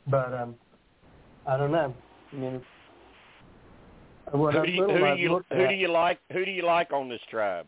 But 0.07 0.33
um, 0.33 0.55
I 1.45 1.57
don't 1.57 1.71
know. 1.71 1.93
I 2.31 2.35
mean, 2.35 2.61
what 4.31 4.53
Who 4.53 4.65
do 4.65 4.71
you, 4.71 4.83
who 4.83 4.99
do 4.99 5.15
you 5.15 5.43
who 5.51 5.63
at- 5.63 5.69
do 5.69 5.75
you 5.75 5.87
like 5.89 6.19
who 6.31 6.45
do 6.45 6.51
you 6.51 6.65
like 6.65 6.93
on 6.93 7.09
this 7.09 7.21
tribe? 7.29 7.65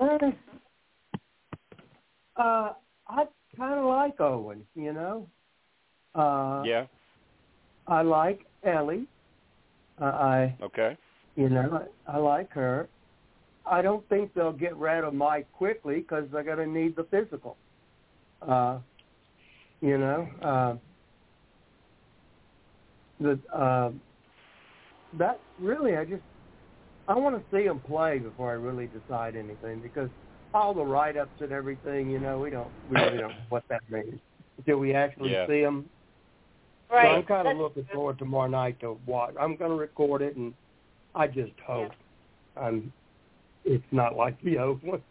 Uh, 0.00 0.18
uh, 2.36 2.72
I 3.08 3.24
kind 3.56 3.78
of 3.78 3.84
like 3.86 4.20
Owen, 4.20 4.64
you 4.74 4.92
know. 4.92 5.28
Uh, 6.14 6.62
Yeah. 6.64 6.86
I 7.88 8.02
like 8.02 8.46
Ellie. 8.64 9.06
Uh, 10.00 10.04
I 10.04 10.56
Okay. 10.62 10.96
you 11.36 11.48
know 11.48 11.86
I, 12.06 12.12
I 12.12 12.16
like 12.18 12.52
her. 12.52 12.88
I 13.66 13.82
don't 13.82 14.08
think 14.08 14.32
they'll 14.34 14.52
get 14.52 14.76
rid 14.76 15.04
of 15.04 15.14
Mike 15.14 15.50
quickly 15.52 15.96
because 15.96 16.24
they're 16.32 16.42
going 16.42 16.58
to 16.58 16.66
need 16.66 16.96
the 16.96 17.04
physical. 17.04 17.58
Uh, 18.46 18.78
you 19.80 19.98
know, 19.98 20.28
uh, 20.42 20.74
the 23.20 23.38
uh, 23.54 23.90
that 25.12 25.40
really 25.58 25.96
I 25.96 26.04
just 26.04 26.22
I 27.08 27.14
want 27.16 27.36
to 27.36 27.56
see 27.56 27.66
them 27.66 27.80
play 27.80 28.18
before 28.18 28.50
I 28.50 28.54
really 28.54 28.86
decide 28.86 29.34
anything 29.36 29.80
because 29.80 30.10
all 30.54 30.72
the 30.74 30.84
write-ups 30.84 31.40
and 31.40 31.52
everything, 31.52 32.10
you 32.10 32.18
know, 32.18 32.38
we 32.38 32.50
don't 32.50 32.72
we 32.88 32.96
really 32.96 33.18
don't 33.18 33.36
know 33.36 33.44
what 33.48 33.64
that 33.70 33.82
means 33.90 34.20
until 34.58 34.78
we 34.78 34.94
actually 34.94 35.32
Yeah. 35.32 35.46
see 35.46 35.62
them. 35.62 35.90
Right. 36.90 37.04
So 37.04 37.08
I'm 37.16 37.22
kind 37.24 37.40
of 37.48 37.54
That's 37.54 37.58
looking 37.58 37.84
true. 37.84 37.94
forward 37.94 38.18
tomorrow 38.18 38.48
night 38.48 38.80
to 38.80 38.98
watch. 39.06 39.34
I'm 39.38 39.56
going 39.56 39.70
to 39.70 39.76
record 39.76 40.22
it, 40.22 40.36
and 40.36 40.54
I 41.14 41.26
just 41.26 41.52
hope 41.66 41.92
I'm. 42.56 42.92
It's 43.64 43.84
not 43.90 44.16
like 44.16 44.40
the 44.42 44.58
old 44.58 44.82
one. 44.84 45.02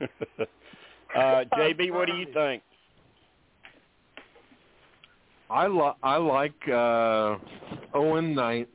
uh, 0.00 1.44
JB, 1.54 1.92
what 1.92 2.06
do 2.06 2.14
you 2.16 2.26
think? 2.34 2.62
I 5.50 5.66
li- 5.66 5.96
I 6.02 6.16
like 6.16 6.68
uh, 6.68 7.36
Owen 7.94 8.34
Knight, 8.34 8.68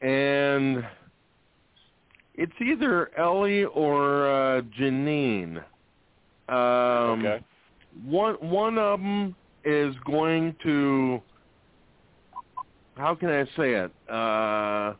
and 0.00 0.84
it's 2.34 2.52
either 2.60 3.16
Ellie 3.18 3.64
or 3.64 4.28
uh, 4.28 4.62
Jeanine. 4.78 5.58
Um, 6.48 7.24
okay. 7.24 7.44
One 8.04 8.34
one 8.34 8.78
of 8.78 9.00
them 9.00 9.34
is 9.66 9.94
going 10.06 10.54
to 10.62 11.20
how 12.96 13.14
can 13.14 13.28
I 13.28 13.44
say 13.56 13.74
it? 13.74 13.92
Uh, 14.10 14.94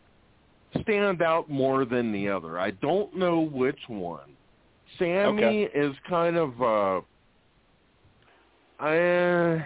stand 0.82 1.22
out 1.22 1.48
more 1.48 1.86
than 1.86 2.12
the 2.12 2.28
other. 2.28 2.58
I 2.58 2.72
don't 2.72 3.16
know 3.16 3.40
which 3.40 3.80
one. 3.88 4.36
Sammy 4.98 5.42
Okay. 5.42 5.70
is 5.74 5.96
kind 6.08 6.36
of 6.36 6.60
uh, 6.62 7.00
I 8.78 9.64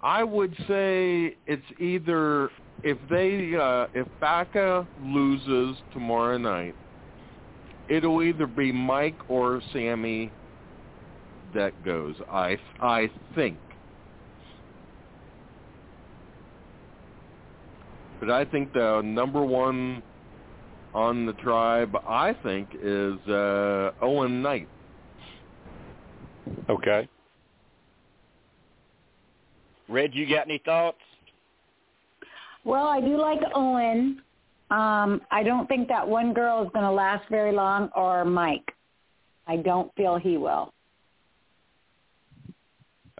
I 0.00 0.24
would 0.24 0.54
say 0.66 1.36
it's 1.46 1.62
either 1.78 2.50
if 2.82 2.96
they 3.10 3.54
uh, 3.56 3.86
if 3.94 4.06
Baka 4.20 4.86
loses 5.02 5.76
tomorrow 5.92 6.38
night, 6.38 6.74
it'll 7.88 8.22
either 8.22 8.46
be 8.46 8.72
Mike 8.72 9.18
or 9.28 9.60
Sammy 9.72 10.30
that 11.54 11.84
goes. 11.84 12.14
I 12.30 12.56
I 12.80 13.10
think. 13.34 13.58
But 18.20 18.30
I 18.30 18.44
think 18.44 18.72
the 18.72 19.00
number 19.04 19.44
one 19.44 20.02
on 20.94 21.26
the 21.26 21.34
tribe, 21.34 21.94
I 22.08 22.34
think, 22.42 22.68
is 22.82 23.16
uh, 23.28 23.92
Owen 24.02 24.42
Knight. 24.42 24.68
Okay. 26.68 27.08
Red, 29.88 30.14
you 30.14 30.28
got 30.28 30.46
any 30.46 30.60
thoughts? 30.64 30.98
Well, 32.64 32.88
I 32.88 33.00
do 33.00 33.16
like 33.16 33.38
Owen. 33.54 34.20
Um, 34.70 35.22
I 35.30 35.42
don't 35.42 35.66
think 35.66 35.88
that 35.88 36.06
one 36.06 36.34
girl 36.34 36.62
is 36.62 36.68
going 36.74 36.84
to 36.84 36.90
last 36.90 37.28
very 37.30 37.52
long, 37.52 37.88
or 37.96 38.24
Mike. 38.24 38.74
I 39.46 39.56
don't 39.56 39.94
feel 39.94 40.18
he 40.18 40.36
will. 40.36 40.72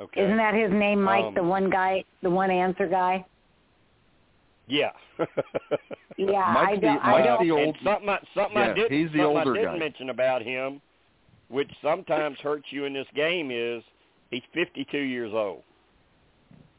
Okay. 0.01 0.25
Isn't 0.25 0.37
that 0.37 0.55
his 0.55 0.71
name, 0.71 1.03
Mike? 1.03 1.25
Um, 1.25 1.35
the 1.35 1.43
one 1.43 1.69
guy, 1.71 2.05
the 2.23 2.31
one 2.31 2.51
answer 2.51 2.87
guy. 2.87 3.25
Yeah. 4.69 4.91
Yeah, 6.17 6.27
I 6.47 6.53
Mike's 6.53 6.75
the- 6.77 6.81
don't. 6.87 7.05
I 7.05 7.11
Mike's 7.13 7.27
don't. 7.27 7.43
the 7.47 7.51
old- 7.51 7.61
and 7.63 7.77
something 7.85 8.09
I, 8.09 8.19
something 8.35 8.57
I 8.59 8.67
Yeah, 8.69 8.75
did 8.75 8.93
he's 8.93 9.07
the 9.13 9.19
something 9.19 9.25
older 9.39 9.51
I 9.53 9.55
didn't 9.55 9.73
guy. 9.75 9.79
mention 9.79 10.11
about 10.11 10.43
him, 10.43 10.81
which 11.49 11.71
sometimes 11.83 12.39
hurts 12.41 12.67
you 12.71 12.85
in 12.85 12.93
this 12.93 13.07
game, 13.15 13.51
is 13.51 13.83
he's 14.31 14.43
52 14.55 14.97
years 14.99 15.33
old. 15.35 15.63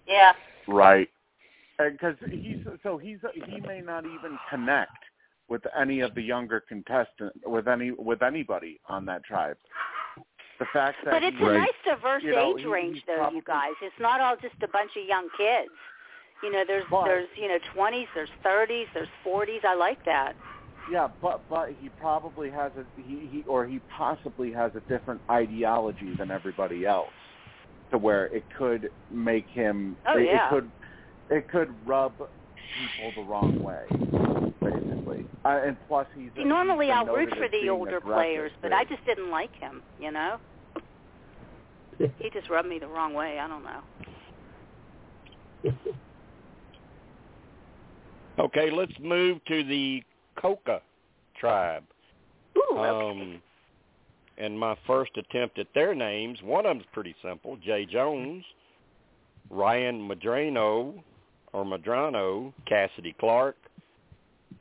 Yeah. 0.07 0.31
Right. 0.67 1.09
Because 1.77 2.15
he's 2.29 2.57
so 2.83 2.97
he's 2.97 3.17
he 3.33 3.59
may 3.61 3.81
not 3.81 4.05
even 4.05 4.37
connect 4.49 4.91
with 5.47 5.61
any 5.79 6.01
of 6.01 6.13
the 6.13 6.21
younger 6.21 6.59
contestants 6.67 7.37
with 7.45 7.67
any 7.67 7.91
with 7.91 8.21
anybody 8.21 8.79
on 8.87 9.05
that 9.05 9.23
tribe. 9.23 9.57
The 10.59 10.65
fact 10.73 10.97
that 11.05 11.11
But 11.11 11.23
it's 11.23 11.37
he, 11.37 11.43
a 11.45 11.53
nice 11.53 11.79
diverse 11.85 12.21
you 12.23 12.31
know, 12.31 12.57
age 12.57 12.65
range, 12.65 13.01
though, 13.07 13.29
you 13.31 13.41
guys. 13.45 13.71
It's 13.81 13.95
not 13.99 14.19
all 14.19 14.35
just 14.35 14.55
a 14.61 14.67
bunch 14.67 14.91
of 14.99 15.05
young 15.07 15.29
kids. 15.37 15.71
You 16.43 16.51
know, 16.51 16.63
there's 16.67 16.83
But- 16.89 17.05
there's 17.05 17.29
you 17.37 17.47
know 17.47 17.57
twenties, 17.73 18.07
there's 18.13 18.29
thirties, 18.43 18.87
there's 18.93 19.07
forties. 19.23 19.61
I 19.67 19.75
like 19.75 20.03
that. 20.05 20.35
yeah, 20.91 21.07
but 21.21 21.41
but 21.49 21.69
he 21.79 21.89
probably 21.89 22.49
has 22.49 22.71
a 22.77 22.83
he, 23.01 23.27
he 23.31 23.43
or 23.47 23.65
he 23.65 23.79
possibly 23.97 24.51
has 24.51 24.71
a 24.75 24.79
different 24.81 25.21
ideology 25.29 26.13
than 26.17 26.29
everybody 26.31 26.85
else, 26.85 27.11
to 27.91 27.97
where 27.97 28.25
it 28.27 28.43
could 28.57 28.89
make 29.11 29.47
him 29.47 29.95
Oh, 30.07 30.17
it, 30.17 30.25
yeah. 30.25 30.45
it 30.45 30.49
could 30.49 30.71
it 31.29 31.47
could 31.49 31.73
rub 31.85 32.13
people 32.17 33.11
the 33.23 33.29
wrong 33.29 33.61
way, 33.61 33.85
basically. 34.61 35.25
Uh, 35.45 35.61
and 35.65 35.77
plus, 35.87 36.07
he's 36.15 36.29
See, 36.35 36.43
normally 36.43 36.87
he's 36.87 36.95
I'll 36.95 37.05
root 37.05 37.29
for 37.29 37.47
the 37.49 37.69
older 37.69 38.01
players, 38.01 38.51
but. 38.61 38.73
I 38.73 38.83
just 38.83 39.05
didn't 39.05 39.29
like 39.29 39.53
him. 39.55 39.81
You 39.99 40.11
know, 40.11 40.37
he 41.97 42.29
just 42.31 42.49
rubbed 42.49 42.67
me 42.67 42.79
the 42.79 42.87
wrong 42.87 43.13
way. 43.13 43.39
I 43.39 43.47
don't 43.47 43.63
know. 43.63 43.81
Okay, 48.39 48.71
let's 48.71 48.93
move 49.01 49.43
to 49.49 49.65
the 49.65 50.01
Coco 50.41 50.79
tribe. 51.37 51.83
Ooh, 52.57 52.77
okay. 52.77 53.21
Um, 53.21 53.41
and 54.37 54.57
my 54.57 54.77
first 54.87 55.11
attempt 55.17 55.59
at 55.59 55.67
their 55.75 55.93
names, 55.93 56.39
one 56.41 56.65
of 56.65 56.77
them's 56.77 56.87
pretty 56.93 57.13
simple: 57.21 57.57
Jay 57.57 57.85
Jones, 57.85 58.45
Ryan 59.49 60.07
Madrano 60.07 60.93
or 61.51 61.65
Madrano, 61.65 62.53
Cassidy 62.65 63.13
Clark, 63.19 63.57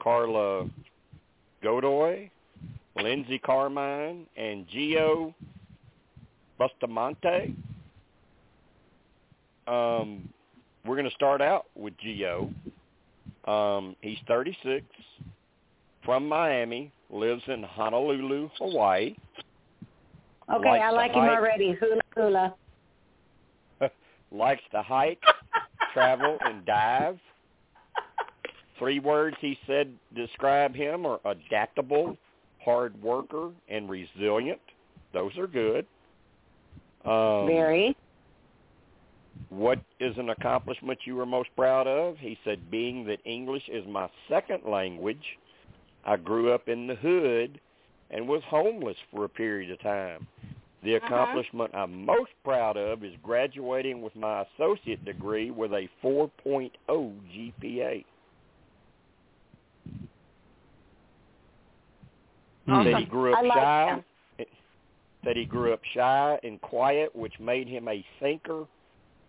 Karla 0.00 0.68
Godoy, 1.62 2.30
Lindsay 2.96 3.38
Carmine, 3.38 4.26
and 4.36 4.66
Geo 4.68 5.34
Bustamante. 6.58 7.54
Um, 9.66 10.28
we're 10.84 10.96
going 10.96 11.08
to 11.08 11.14
start 11.14 11.40
out 11.40 11.66
with 11.74 11.94
Geo. 11.98 12.50
Um, 13.46 13.96
he's 14.00 14.18
36, 14.26 14.84
from 16.04 16.28
Miami, 16.28 16.92
lives 17.10 17.42
in 17.48 17.62
Honolulu, 17.62 18.48
Hawaii. 18.58 19.14
Okay, 20.50 20.68
likes 20.68 20.84
I 20.84 20.90
like 20.90 21.12
him 21.12 21.20
hike. 21.24 21.38
already. 21.38 21.72
Hula 21.78 22.00
hula. 22.14 22.54
likes 24.32 24.62
to 24.72 24.82
hike, 24.82 25.22
travel, 25.92 26.38
and 26.40 26.64
dive. 26.64 27.18
Three 28.78 29.00
words 29.00 29.36
he 29.40 29.58
said 29.66 29.92
describe 30.14 30.74
him 30.74 31.04
are 31.06 31.20
adaptable, 31.24 32.16
hard 32.64 33.00
worker, 33.02 33.50
and 33.68 33.88
resilient. 33.90 34.60
Those 35.12 35.36
are 35.38 35.46
good. 35.46 35.86
Um, 37.04 37.46
Very. 37.46 37.96
What 39.50 39.80
is 39.98 40.16
an 40.18 40.30
accomplishment 40.30 40.98
you 41.04 41.16
were 41.16 41.26
most 41.26 41.48
proud 41.56 41.86
of? 41.86 42.16
He 42.18 42.38
said, 42.44 42.70
being 42.70 43.04
that 43.06 43.18
English 43.24 43.62
is 43.68 43.84
my 43.88 44.08
second 44.28 44.64
language, 44.66 45.22
I 46.04 46.16
grew 46.16 46.52
up 46.52 46.68
in 46.68 46.86
the 46.86 46.96
hood 46.96 47.60
and 48.10 48.28
was 48.28 48.42
homeless 48.46 48.96
for 49.10 49.24
a 49.24 49.28
period 49.28 49.70
of 49.70 49.80
time. 49.80 50.26
The 50.82 50.96
Uh-huh. 50.96 51.06
accomplishment 51.06 51.74
I'm 51.74 52.04
most 52.04 52.30
proud 52.44 52.76
of 52.76 53.02
is 53.02 53.14
graduating 53.22 54.00
with 54.02 54.14
my 54.14 54.42
associate 54.42 55.04
degree 55.04 55.50
with 55.50 55.72
a 55.72 55.88
4.0 56.02 56.70
GPA. 56.88 58.04
Said 62.68 62.96
he 62.96 63.04
grew 63.06 63.32
up 63.32 63.38
I 63.38 63.42
like 63.42 63.58
shy. 63.58 63.86
him. 63.86 64.04
Said 65.24 65.36
he 65.36 65.44
grew 65.44 65.72
up 65.72 65.80
shy 65.94 66.38
and 66.42 66.60
quiet, 66.60 67.14
which 67.14 67.32
made 67.40 67.66
him 67.66 67.88
a 67.88 68.04
thinker 68.20 68.66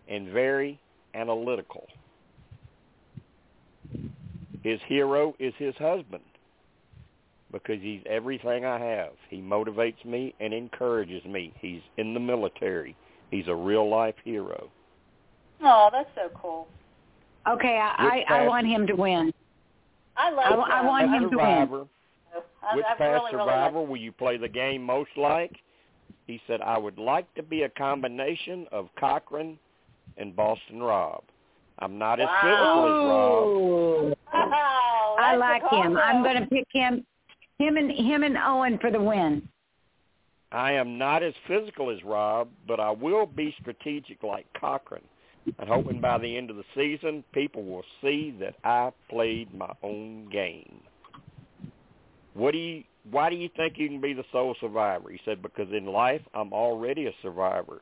and 0.08 0.30
very 0.30 0.80
analytical. 1.16 1.88
His 4.62 4.80
hero 4.88 5.36
is 5.40 5.54
his 5.58 5.74
husband 5.76 6.24
because 7.52 7.82
he's 7.82 8.02
everything 8.08 8.66
I 8.66 8.78
have. 8.78 9.12
He 9.30 9.38
motivates 9.38 10.04
me 10.06 10.36
and 10.40 10.54
encourages 10.54 11.24
me. 11.26 11.54
He's 11.60 11.82
in 11.98 12.14
the 12.14 12.20
military. 12.20 12.96
He's 13.32 13.48
a 13.48 13.56
real 13.56 13.90
life 13.90 14.16
hero. 14.24 14.70
Oh, 15.62 15.90
that's 15.92 16.10
so 16.16 16.30
cool. 16.40 16.68
Okay, 17.48 17.80
I 17.82 18.24
I, 18.30 18.42
I 18.42 18.48
want 18.48 18.68
him 18.68 18.86
to 18.88 18.96
win. 18.96 19.34
I 20.18 20.30
love. 20.30 20.60
I 20.60 20.80
I 20.82 20.86
want 20.86 21.10
him 21.10 21.30
to 21.32 21.38
win. 21.38 21.90
Survivor, 22.62 22.72
I, 22.72 22.76
which 22.76 22.86
past 22.86 22.99
really, 22.99 23.14
really 23.14 23.32
survivor 23.32 23.80
like. 23.80 23.89
will 23.89 23.97
you 23.97 24.12
play 24.12 24.38
the 24.38 24.47
game 24.47 24.84
most 24.84 25.12
like? 25.18 25.55
He 26.28 26.39
said, 26.47 26.62
I 26.62 26.78
would 26.78 26.97
like 26.97 27.34
to 27.36 27.43
be 27.43 27.64
a 27.64 27.70
combination 27.70 28.68
of 28.72 28.89
Cochran 28.99 29.57
and 30.18 30.36
Boston 30.36 30.82
Rob. 30.82 31.24
I'm 31.80 31.97
not 31.97 32.20
as 32.20 32.28
physical 32.41 32.86
as 32.86 33.07
Rob. 33.07 33.47
Ooh. 33.47 34.16
Oh, 34.32 35.16
I 35.20 35.36
like 35.36 35.64
him. 35.70 35.97
I'm 35.97 36.24
going 36.24 36.41
to 36.41 36.47
pick 36.47 36.68
him, 36.72 37.05
him 37.57 37.78
and 37.78 37.91
him 37.91 38.24
and 38.24 38.38
Owen 38.38 38.78
for 38.80 38.89
the 38.91 39.01
win. 39.01 39.47
I 40.51 40.72
am 40.74 40.97
not 40.97 41.24
as 41.24 41.34
physical 41.47 41.89
as 41.89 42.03
Rob, 42.03 42.49
but 42.68 42.80
I 42.80 42.91
will 42.91 43.26
be 43.26 43.53
strategic 43.60 44.24
like 44.24 44.45
Cochran. 44.60 45.01
I'm 45.57 45.68
hoping 45.68 45.99
by 45.99 46.18
the 46.18 46.38
end 46.38 46.49
of 46.49 46.55
the 46.55 46.64
season, 46.76 47.24
people 47.34 47.64
will 47.64 47.84
see 48.01 48.36
that 48.39 48.55
I 48.64 48.91
played 49.10 49.53
my 49.53 49.74
own 49.84 50.30
game. 50.30 50.82
What 52.40 52.52
do 52.54 52.58
you? 52.58 52.84
Why 53.12 53.30
do 53.30 53.36
you 53.36 53.50
think 53.58 53.74
you 53.78 53.90
can 53.90 54.00
be 54.00 54.14
the 54.14 54.24
sole 54.32 54.56
survivor? 54.62 55.10
He 55.10 55.20
said, 55.26 55.42
because 55.42 55.68
in 55.74 55.86
life, 55.86 56.22
I'm 56.34 56.54
already 56.54 57.08
a 57.08 57.12
survivor. 57.22 57.82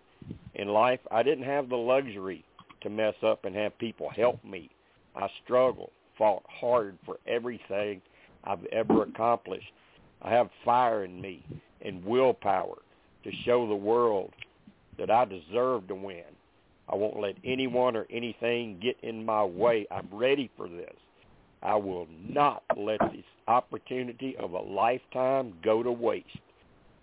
In 0.55 0.69
life, 0.69 0.99
I 1.11 1.21
didn't 1.21 1.43
have 1.43 1.69
the 1.69 1.75
luxury 1.75 2.43
to 2.81 2.89
mess 2.89 3.13
up 3.23 3.45
and 3.45 3.55
have 3.55 3.77
people 3.77 4.09
help 4.09 4.43
me. 4.43 4.71
I 5.15 5.27
struggled, 5.43 5.91
fought 6.17 6.43
hard 6.47 6.97
for 7.05 7.17
everything 7.27 8.01
I've 8.43 8.65
ever 8.71 9.03
accomplished. 9.03 9.71
I 10.23 10.31
have 10.31 10.49
fire 10.65 11.03
in 11.03 11.21
me 11.21 11.43
and 11.81 12.03
willpower 12.03 12.77
to 13.25 13.31
show 13.45 13.67
the 13.67 13.75
world 13.75 14.33
that 14.97 15.11
I 15.11 15.25
deserve 15.25 15.87
to 15.89 15.95
win. 15.95 16.23
I 16.89 16.95
won't 16.95 17.19
let 17.19 17.35
anyone 17.43 17.95
or 17.95 18.07
anything 18.09 18.79
get 18.81 18.97
in 19.03 19.23
my 19.23 19.43
way. 19.43 19.85
I'm 19.91 20.07
ready 20.11 20.49
for 20.57 20.67
this. 20.67 20.95
I 21.63 21.75
will 21.75 22.07
not 22.27 22.63
let 22.75 22.99
this 23.11 23.23
opportunity 23.47 24.35
of 24.37 24.53
a 24.53 24.59
lifetime 24.59 25.53
go 25.63 25.83
to 25.83 25.91
waste. 25.91 26.27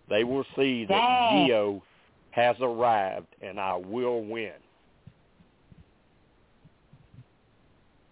They 0.09 0.25
will 0.25 0.45
see 0.57 0.85
that 0.87 0.95
Dang. 0.95 1.47
Geo 1.47 1.83
has 2.31 2.57
arrived 2.61 3.27
and 3.43 3.59
I 3.59 3.75
will 3.77 4.23
win. 4.23 4.53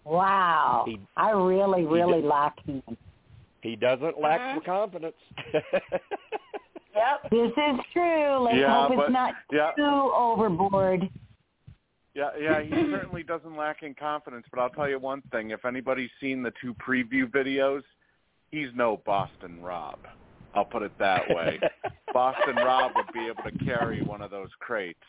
Wow. 0.05 0.83
He- 0.87 0.99
I 1.15 1.31
really, 1.31 1.85
really 1.85 2.21
did- 2.21 2.27
like 2.27 2.59
him. 2.65 2.83
He 3.61 3.77
doesn't 3.77 4.19
lack 4.19 4.41
mm-hmm. 4.41 4.59
for 4.59 4.65
confidence. 4.65 5.15
Yep. 6.95 7.31
This 7.31 7.49
is 7.49 7.79
true. 7.91 8.37
Let's 8.43 8.57
Yeah, 8.57 8.87
hope 8.87 8.95
but- 8.97 9.03
it's 9.05 9.11
not 9.13 9.33
yeah. 9.51 9.71
too 9.75 10.11
overboard. 10.15 11.09
Yeah, 12.15 12.29
yeah, 12.39 12.61
he 12.61 12.69
certainly 12.91 13.23
doesn't 13.23 13.57
lack 13.57 13.81
in 13.81 13.95
confidence. 13.95 14.45
But 14.51 14.59
I'll 14.59 14.69
tell 14.69 14.87
you 14.87 14.99
one 14.99 15.21
thing: 15.31 15.49
if 15.49 15.65
anybody's 15.65 16.11
seen 16.21 16.43
the 16.43 16.53
two 16.61 16.75
preview 16.75 17.25
videos, 17.25 17.81
he's 18.51 18.67
no 18.75 19.01
Boston 19.05 19.61
Rob. 19.61 19.99
I'll 20.53 20.65
put 20.65 20.83
it 20.83 20.91
that 20.99 21.27
way. 21.29 21.59
Boston 22.13 22.55
Rob 22.57 22.91
would 22.95 23.11
be 23.13 23.27
able 23.27 23.41
to 23.43 23.65
carry 23.65 24.03
one 24.03 24.21
of 24.21 24.29
those 24.29 24.49
crates 24.59 24.99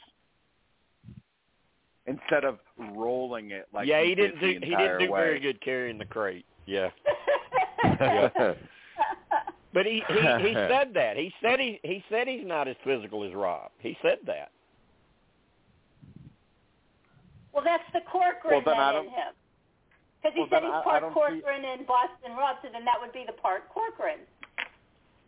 instead 2.07 2.45
of 2.45 2.59
rolling 2.95 3.51
it 3.51 3.67
like 3.73 3.87
yeah, 3.87 4.03
he, 4.03 4.11
he 4.11 4.15
didn't 4.15 4.41
did 4.41 4.55
do 4.55 4.61
the 4.61 4.67
he 4.67 4.77
didn't 4.77 4.99
do 5.01 5.11
way. 5.13 5.21
very 5.21 5.41
good 5.41 5.61
carrying 5.61 5.99
the 5.99 6.05
crate. 6.07 6.47
Yeah. 6.67 6.91
Yeah. 8.01 8.55
But 9.75 9.87
he, 9.87 10.05
he 10.07 10.15
he 10.15 10.55
said 10.55 10.95
that. 10.95 11.17
He 11.17 11.35
said 11.43 11.59
he 11.59 11.81
he 11.83 12.03
said 12.09 12.29
he's 12.29 12.47
not 12.47 12.69
as 12.69 12.77
physical 12.85 13.25
as 13.25 13.35
Rob. 13.35 13.73
He 13.81 13.99
said 14.01 14.19
that. 14.25 14.53
Well, 17.55 17.65
that's 17.65 17.85
the 17.93 18.01
Corcoran 18.11 18.63
Well, 18.65 18.75
then 18.75 18.77
I 18.83 18.89
in 18.91 18.95
don't- 18.95 19.09
him. 19.15 19.33
Because 20.21 20.35
he 20.35 20.41
well, 20.41 20.49
said 20.51 20.63
then 20.63 20.63
he's 20.65 20.73
I- 20.75 20.81
I 20.81 20.83
part 20.83 21.03
see- 21.05 21.15
Corcoran 21.15 21.65
and 21.65 21.87
Boston 21.87 22.33
Rob, 22.37 22.57
so 22.63 22.69
then 22.73 22.85
that 22.85 22.97
would 23.01 23.13
be 23.13 23.25
the 23.27 23.33
part 23.35 23.69
Corcoran. 23.69 24.21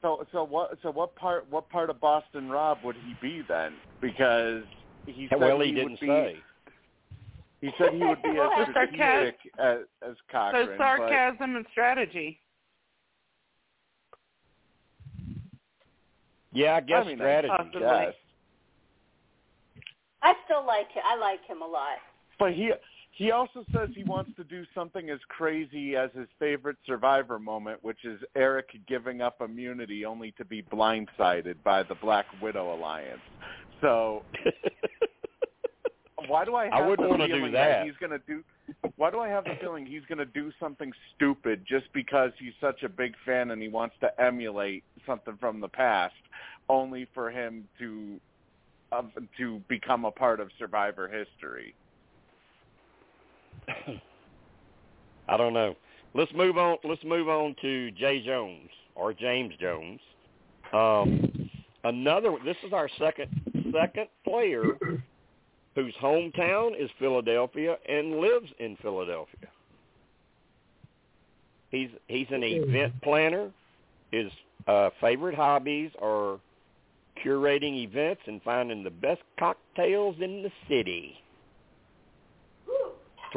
So 0.02 0.26
so 0.32 0.44
what 0.44 0.76
so 0.82 0.90
what 0.90 1.14
part 1.16 1.46
what 1.50 1.68
part 1.70 1.88
of 1.90 2.00
Boston 2.00 2.48
Rob 2.50 2.78
would 2.84 2.96
he 2.96 3.14
be 3.20 3.42
then? 3.48 3.74
Because 4.00 4.64
he 5.06 5.26
said 5.28 5.38
well, 5.40 5.60
he, 5.60 5.68
he 5.68 5.72
didn't 5.74 5.92
would 5.92 6.00
be, 6.00 6.06
say. 6.06 6.36
He 7.60 7.70
said 7.78 7.94
he 7.94 8.04
would 8.04 8.22
be 8.22 8.28
as 8.38 8.50
that's 8.56 8.72
sarcasm. 8.72 8.94
strategic 8.94 9.38
as, 9.58 9.78
as 10.02 10.16
Cochran. 10.30 10.64
So 10.66 10.70
but- 10.72 10.78
sarcasm 10.78 11.56
and 11.56 11.66
strategy. 11.72 12.40
Yeah, 16.52 16.76
I 16.76 16.80
guess 16.80 17.04
I 17.04 17.08
mean, 17.08 17.16
strategy. 17.18 17.52
Possibly. 17.54 17.80
Yes. 17.82 18.14
I 20.22 20.34
still 20.44 20.64
like 20.64 20.90
him. 20.90 21.02
I 21.06 21.16
like 21.16 21.44
him 21.46 21.60
a 21.62 21.66
lot. 21.66 21.98
But 22.38 22.52
he 22.52 22.72
he 23.12 23.30
also 23.30 23.64
says 23.72 23.88
he 23.94 24.04
wants 24.04 24.30
to 24.36 24.44
do 24.44 24.64
something 24.74 25.08
as 25.08 25.18
crazy 25.28 25.96
as 25.96 26.10
his 26.14 26.28
favorite 26.38 26.76
Survivor 26.84 27.38
moment, 27.38 27.82
which 27.82 28.04
is 28.04 28.20
Eric 28.34 28.68
giving 28.86 29.22
up 29.22 29.40
immunity 29.40 30.04
only 30.04 30.32
to 30.32 30.44
be 30.44 30.62
blindsided 30.62 31.54
by 31.64 31.82
the 31.82 31.94
Black 31.94 32.26
Widow 32.42 32.74
Alliance. 32.74 33.22
So 33.80 34.22
why 36.28 36.44
do 36.44 36.54
I 36.56 36.64
have 36.64 36.74
I 36.74 36.86
wouldn't 36.86 37.06
the 37.06 37.10
wanna 37.10 37.28
do 37.28 37.34
feeling 37.34 37.52
that. 37.52 37.86
he's 37.86 37.96
going 37.98 38.10
to 38.12 38.20
do? 38.26 38.42
Why 38.96 39.10
do 39.10 39.20
I 39.20 39.28
have 39.28 39.44
the 39.44 39.56
feeling 39.60 39.86
he's 39.86 40.04
going 40.08 40.18
to 40.18 40.26
do 40.26 40.52
something 40.58 40.92
stupid 41.14 41.64
just 41.66 41.86
because 41.92 42.32
he's 42.38 42.52
such 42.60 42.82
a 42.82 42.88
big 42.88 43.14
fan 43.24 43.50
and 43.50 43.62
he 43.62 43.68
wants 43.68 43.94
to 44.00 44.20
emulate 44.20 44.84
something 45.06 45.36
from 45.38 45.60
the 45.60 45.68
past, 45.68 46.14
only 46.68 47.06
for 47.14 47.30
him 47.30 47.64
to 47.78 48.20
of 48.92 49.10
to 49.36 49.60
become 49.68 50.04
a 50.04 50.10
part 50.10 50.40
of 50.40 50.50
Survivor 50.58 51.08
history? 51.08 51.74
I 55.28 55.36
don't 55.36 55.52
know. 55.52 55.74
Let's 56.14 56.32
move 56.34 56.56
on. 56.56 56.78
Let's 56.84 57.04
move 57.04 57.28
on 57.28 57.54
to 57.62 57.90
Jay 57.92 58.22
Jones 58.24 58.70
or 58.94 59.12
James 59.12 59.54
Jones. 59.60 60.00
Um, 60.72 61.50
another. 61.84 62.34
This 62.44 62.56
is 62.66 62.72
our 62.72 62.88
second 62.98 63.28
second 63.72 64.08
player 64.24 64.64
whose 65.74 65.94
hometown 66.02 66.72
is 66.78 66.90
Philadelphia 66.98 67.76
and 67.88 68.18
lives 68.18 68.48
in 68.58 68.76
Philadelphia. 68.80 69.48
He's 71.70 71.90
he's 72.08 72.28
an 72.30 72.42
event 72.42 72.94
planner. 73.02 73.50
His 74.10 74.30
uh, 74.66 74.90
favorite 75.00 75.34
hobbies 75.34 75.90
are 76.00 76.38
curating 77.24 77.82
events 77.82 78.22
and 78.26 78.40
finding 78.42 78.84
the 78.84 78.90
best 78.90 79.20
cocktails 79.38 80.16
in 80.20 80.42
the 80.42 80.50
city. 80.68 81.18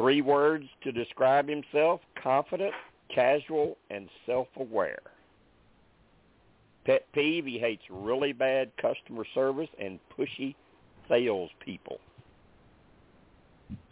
Three 0.00 0.22
words 0.22 0.64
to 0.82 0.92
describe 0.92 1.46
himself, 1.46 2.00
confident, 2.22 2.72
casual, 3.14 3.76
and 3.90 4.08
self-aware. 4.24 5.02
Pet 6.86 7.04
peeve, 7.12 7.44
he 7.44 7.58
hates 7.58 7.82
really 7.90 8.32
bad 8.32 8.70
customer 8.80 9.26
service 9.34 9.68
and 9.78 9.98
pushy 10.18 10.54
salespeople. 11.06 12.00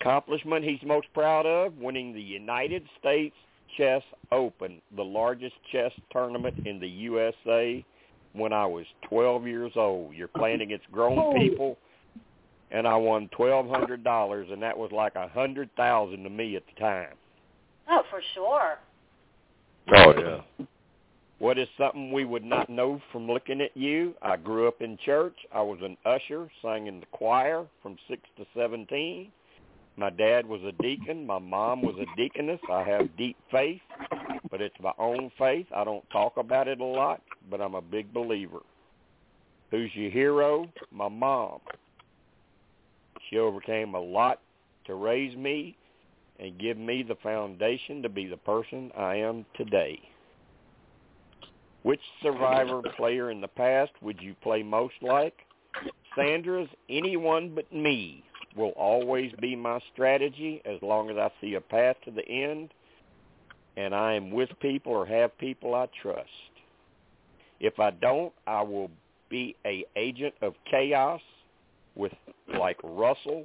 Accomplishment 0.01 0.65
he's 0.65 0.81
most 0.83 1.09
proud 1.13 1.45
of, 1.45 1.77
winning 1.77 2.15
the 2.15 2.23
United 2.23 2.85
States 2.99 3.37
Chess 3.77 4.03
Open, 4.33 4.81
the 4.97 5.05
largest 5.05 5.57
chess 5.71 5.93
tournament 6.11 6.67
in 6.67 6.81
the 6.81 6.89
USA 6.89 7.85
when 8.33 8.55
I 8.55 8.65
was 8.65 8.87
12 9.11 9.47
years 9.47 9.73
old. 9.77 10.15
You're 10.15 10.29
playing 10.29 10.63
against 10.63 10.91
grown 10.91 11.19
oh. 11.19 11.35
people 11.35 11.77
and 12.71 12.87
I 12.87 12.97
won 12.97 13.29
twelve 13.33 13.69
hundred 13.69 14.05
dollars, 14.05 14.49
and 14.51 14.63
that 14.63 14.77
was 14.77 14.91
like 14.93 15.15
a 15.15 15.29
hundred 15.29 15.71
thousand 15.77 16.25
to 16.25 16.31
me 16.31 16.57
at 16.57 16.63
the 16.67 16.81
time. 16.81 17.15
Oh, 17.91 18.03
for 18.11 18.21
sure. 18.35 18.79
Oh 19.95 20.15
yeah. 20.19 20.67
What 21.39 21.57
is 21.57 21.69
something 21.79 22.13
we 22.13 22.25
would 22.25 22.45
not 22.45 22.69
know 22.69 23.01
from 23.13 23.29
looking 23.29 23.61
at 23.61 23.77
you? 23.77 24.15
I 24.21 24.37
grew 24.37 24.67
up 24.67 24.83
in 24.83 24.99
church. 25.05 25.37
I 25.55 25.63
was 25.63 25.79
an 25.83 25.97
usher, 26.05 26.51
sang 26.63 26.89
in 26.89 27.01
the 27.01 27.07
choir 27.07 27.65
from 27.83 27.97
six 28.09 28.23
to 28.39 28.47
seventeen. 28.57 29.31
My 29.97 30.11
dad 30.11 30.47
was 30.47 30.61
a 30.63 30.73
deacon. 30.83 31.27
My 31.27 31.39
mom 31.39 31.83
was 31.83 31.97
a 31.97 32.17
deaconess. 32.17 32.61
I 32.71 32.85
have 32.85 33.17
deep 33.17 33.37
faith, 33.51 33.81
but 34.51 34.61
it's 34.61 34.77
my 34.81 34.93
own 34.99 35.31
faith. 35.39 35.67
I 35.75 35.83
don't 35.83 36.09
talk 36.11 36.37
about 36.37 36.69
it 36.69 36.81
a 36.81 36.85
lot, 36.85 37.21
but 37.51 37.61
I'm 37.61 37.75
a 37.75 37.83
big 37.83 38.13
believer. 38.13 38.61
Who's 39.71 39.91
your 39.95 40.11
hero? 40.11 40.69
My 40.93 41.09
mom. 41.09 41.61
She 43.29 43.39
overcame 43.39 43.95
a 43.95 44.01
lot 44.01 44.41
to 44.87 44.95
raise 44.95 45.37
me 45.37 45.77
and 46.39 46.59
give 46.59 46.79
me 46.79 47.03
the 47.03 47.17
foundation 47.17 48.03
to 48.03 48.09
be 48.09 48.27
the 48.27 48.37
person 48.37 48.91
I 48.97 49.17
am 49.17 49.45
today. 49.57 50.01
Which 51.83 52.01
survivor 52.23 52.83
player 52.97 53.31
in 53.31 53.41
the 53.41 53.49
past 53.49 53.93
would 54.03 54.21
you 54.21 54.35
play 54.43 54.63
most 54.63 54.95
like? 55.03 55.35
Sandra's 56.17 56.69
anyone 56.89 57.55
but 57.55 57.73
me 57.73 58.25
will 58.57 58.71
always 58.71 59.33
be 59.41 59.55
my 59.55 59.79
strategy 59.93 60.61
as 60.65 60.81
long 60.83 61.11
as 61.11 61.17
I 61.17 61.31
see 61.41 61.55
a 61.55 61.61
path 61.61 61.97
to 62.05 62.11
the 62.11 62.29
end 62.29 62.71
and 63.77 63.95
I 63.95 64.15
am 64.15 64.31
with 64.31 64.49
people 64.61 64.93
or 64.93 65.07
have 65.07 65.37
people 65.39 65.75
I 65.75 65.87
trust. 66.03 66.29
If 67.61 67.79
I 67.79 67.91
don't, 67.91 68.33
I 68.47 68.63
will 68.63 68.91
be 69.29 69.55
a 69.65 69.85
agent 69.97 70.35
of 70.43 70.55
chaos 70.71 71.21
with 71.99 72.13
like 72.59 72.79
Russell 72.83 73.45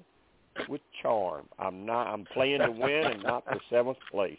with 0.70 0.82
charm. 1.02 1.46
I'm 1.60 1.86
not 1.86 2.08
I'm 2.08 2.26
playing 2.34 2.60
to 2.60 2.72
win 2.72 3.06
and 3.06 3.24
not 3.24 3.44
for 3.44 3.60
seventh 3.70 3.98
place. 4.10 4.38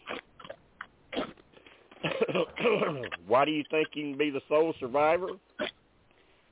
Why 3.26 3.44
do 3.44 3.50
you 3.50 3.64
think 3.70 3.88
you 3.92 4.04
can 4.04 4.18
be 4.18 4.30
the 4.30 4.40
sole 4.48 4.72
survivor? 4.80 5.28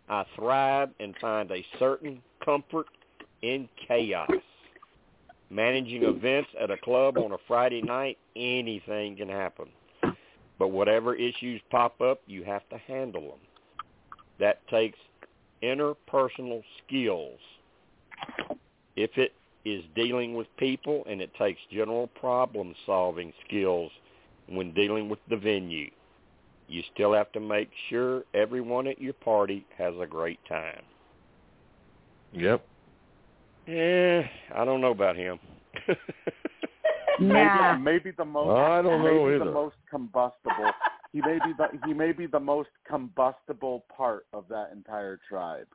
I 0.09 0.25
thrive 0.37 0.91
and 1.01 1.15
find 1.21 1.51
a 1.51 1.65
certain 1.79 2.21
comfort 2.45 2.87
in 3.43 3.69
chaos. 3.89 4.29
managing 5.51 6.03
events 6.03 6.51
at 6.61 6.71
a 6.71 6.77
club 6.79 7.19
on 7.19 7.33
a 7.33 7.37
Friday 7.47 7.83
night, 7.83 8.19
anything 8.37 9.17
can 9.17 9.29
happen. 9.29 9.67
But 10.59 10.69
whatever 10.69 11.15
issues 11.15 11.61
pop 11.71 12.01
up, 12.01 12.21
you 12.27 12.43
have 12.45 12.69
to 12.71 12.79
handle 12.79 13.23
them. 13.23 13.41
That 14.39 14.67
takes 14.69 14.99
interpersonal 15.63 16.63
skills. 16.87 17.39
If 18.97 19.17
it 19.17 19.33
is 19.65 19.83
dealing 19.95 20.35
with 20.35 20.47
people 20.57 21.05
and 21.09 21.21
it 21.21 21.31
takes 21.39 21.61
general 21.71 22.09
problem 22.09 22.75
solving 22.85 23.33
skills 23.47 23.91
when 24.49 24.73
dealing 24.73 25.09
with 25.09 25.21
the 25.31 25.37
venue. 25.37 25.91
You 26.69 26.83
still 26.95 27.13
have 27.13 27.31
to 27.33 27.41
make 27.41 27.71
sure 27.89 28.25
everyone 28.35 28.87
at 28.87 29.01
your 29.01 29.13
party 29.13 29.65
has 29.77 29.95
a 30.01 30.07
great 30.07 30.41
time. 30.49 30.83
Yep. 32.33 32.65
Yeah, 33.67 34.23
I 34.55 34.65
don't 34.65 34.81
know 34.81 34.91
about 34.91 35.17
him. 35.17 35.39
Nah. 37.21 37.77
maybe, 37.77 37.83
maybe 37.85 38.11
the 38.17 38.25
most 38.25 38.59
I 38.59 38.81
don't 38.81 39.05
know 39.05 39.25
maybe 39.27 39.37
either. 39.37 39.45
the 39.45 39.53
most 39.53 39.77
combustible. 39.89 40.71
He 41.13 41.21
may 41.21 41.39
be 41.45 41.53
the 41.57 41.69
he 41.87 41.93
may 41.93 42.13
be 42.13 42.27
the 42.27 42.41
most 42.41 42.71
combustible 42.89 43.85
part 43.95 44.27
of 44.33 44.45
that 44.49 44.71
entire 44.73 45.21
tribe. 45.29 45.67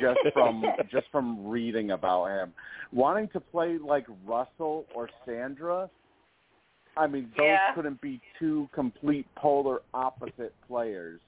Just 0.00 0.20
from 0.32 0.64
just 0.90 1.06
from 1.10 1.46
reading 1.46 1.90
about 1.90 2.26
him, 2.26 2.52
wanting 2.92 3.28
to 3.32 3.40
play 3.40 3.78
like 3.78 4.06
Russell 4.24 4.86
or 4.94 5.08
Sandra. 5.26 5.90
I 6.96 7.06
mean, 7.06 7.32
those 7.36 7.46
Yeah. 7.46 7.74
couldn't 7.74 8.00
be 8.00 8.20
two 8.38 8.68
complete 8.72 9.26
polar 9.36 9.82
opposite 9.94 10.54
players, 10.66 11.20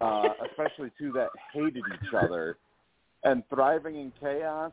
uh, 0.00 0.30
especially 0.50 0.90
two 0.98 1.12
that 1.12 1.30
hated 1.52 1.84
each 1.94 2.14
other. 2.14 2.56
And 3.22 3.46
thriving 3.50 3.96
in 3.96 4.12
chaos. 4.18 4.72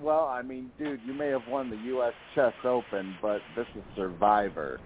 Well, 0.00 0.26
I 0.26 0.40
mean, 0.42 0.70
dude, 0.78 1.00
you 1.04 1.12
may 1.12 1.28
have 1.28 1.46
won 1.48 1.68
the 1.68 1.76
U.S. 1.76 2.14
Chess 2.34 2.52
Open, 2.64 3.16
but 3.20 3.40
this 3.56 3.66
is 3.74 3.82
Survivor, 3.96 4.80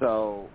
so 0.00 0.48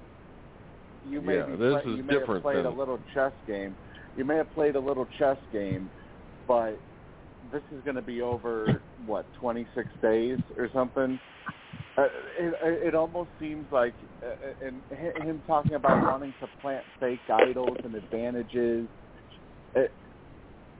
you 1.07 1.21
may 1.21 1.37
Yeah, 1.37 1.45
be 1.45 1.55
this 1.57 1.81
play- 1.81 1.91
is 1.91 1.97
you 1.97 2.03
may 2.03 2.13
different 2.13 2.29
have 2.37 2.41
played 2.43 2.57
than- 2.57 2.65
a 2.65 2.69
little 2.69 2.99
chess 3.13 3.33
game. 3.45 3.77
You 4.15 4.25
may 4.25 4.35
have 4.37 4.51
played 4.51 4.75
a 4.75 4.79
little 4.79 5.05
chess 5.17 5.37
game, 5.51 5.91
but 6.47 6.81
this 7.51 7.63
is 7.71 7.83
going 7.83 7.95
to 7.95 8.01
be 8.01 8.21
over 8.21 8.83
what 9.05 9.31
26 9.33 9.87
days 10.01 10.39
or 10.57 10.69
something. 10.69 11.19
Uh, 11.97 12.07
it, 12.39 12.53
it 12.87 12.95
almost 12.95 13.31
seems 13.39 13.71
like, 13.71 13.95
uh, 14.25 14.65
and 14.65 14.83
him 15.23 15.41
talking 15.45 15.73
about 15.75 16.03
wanting 16.05 16.33
to 16.39 16.47
plant 16.61 16.85
fake 16.99 17.19
idols 17.29 17.77
and 17.83 17.95
advantages. 17.95 18.89
It, 19.75 19.91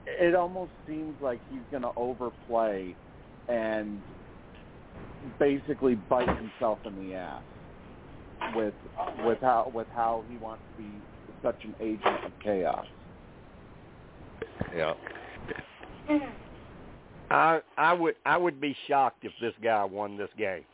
it 0.06 0.34
almost 0.34 0.72
seems 0.86 1.20
like 1.20 1.42
he's 1.48 1.62
going 1.70 1.82
to 1.82 1.92
overplay 1.96 2.96
and 3.48 4.02
basically 5.38 5.94
bite 5.96 6.28
himself 6.36 6.80
in 6.84 6.94
the 6.96 7.14
ass 7.14 7.42
with 8.54 8.74
with 9.24 9.38
how 9.40 9.70
with 9.74 9.86
how 9.94 10.24
he 10.28 10.36
wants 10.36 10.62
to 10.76 10.82
be 10.82 10.90
such 11.42 11.56
an 11.64 11.74
agent 11.80 12.24
of 12.24 12.32
chaos. 12.42 12.86
Yeah. 14.74 14.94
I 17.30 17.60
I 17.76 17.92
would 17.92 18.16
I 18.24 18.36
would 18.36 18.60
be 18.60 18.76
shocked 18.86 19.24
if 19.24 19.32
this 19.40 19.54
guy 19.62 19.84
won 19.84 20.16
this 20.16 20.30
game. 20.36 20.64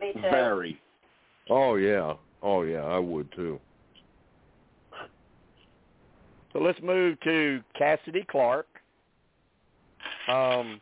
Me 0.00 0.12
too. 0.12 0.20
Very. 0.20 0.80
Oh 1.50 1.76
yeah. 1.76 2.14
Oh 2.42 2.62
yeah. 2.62 2.84
I 2.84 2.98
would 2.98 3.30
too. 3.32 3.60
So 6.52 6.60
let's 6.60 6.80
move 6.80 7.20
to 7.24 7.60
Cassidy 7.76 8.24
Clark. 8.30 8.66
Um, 10.26 10.80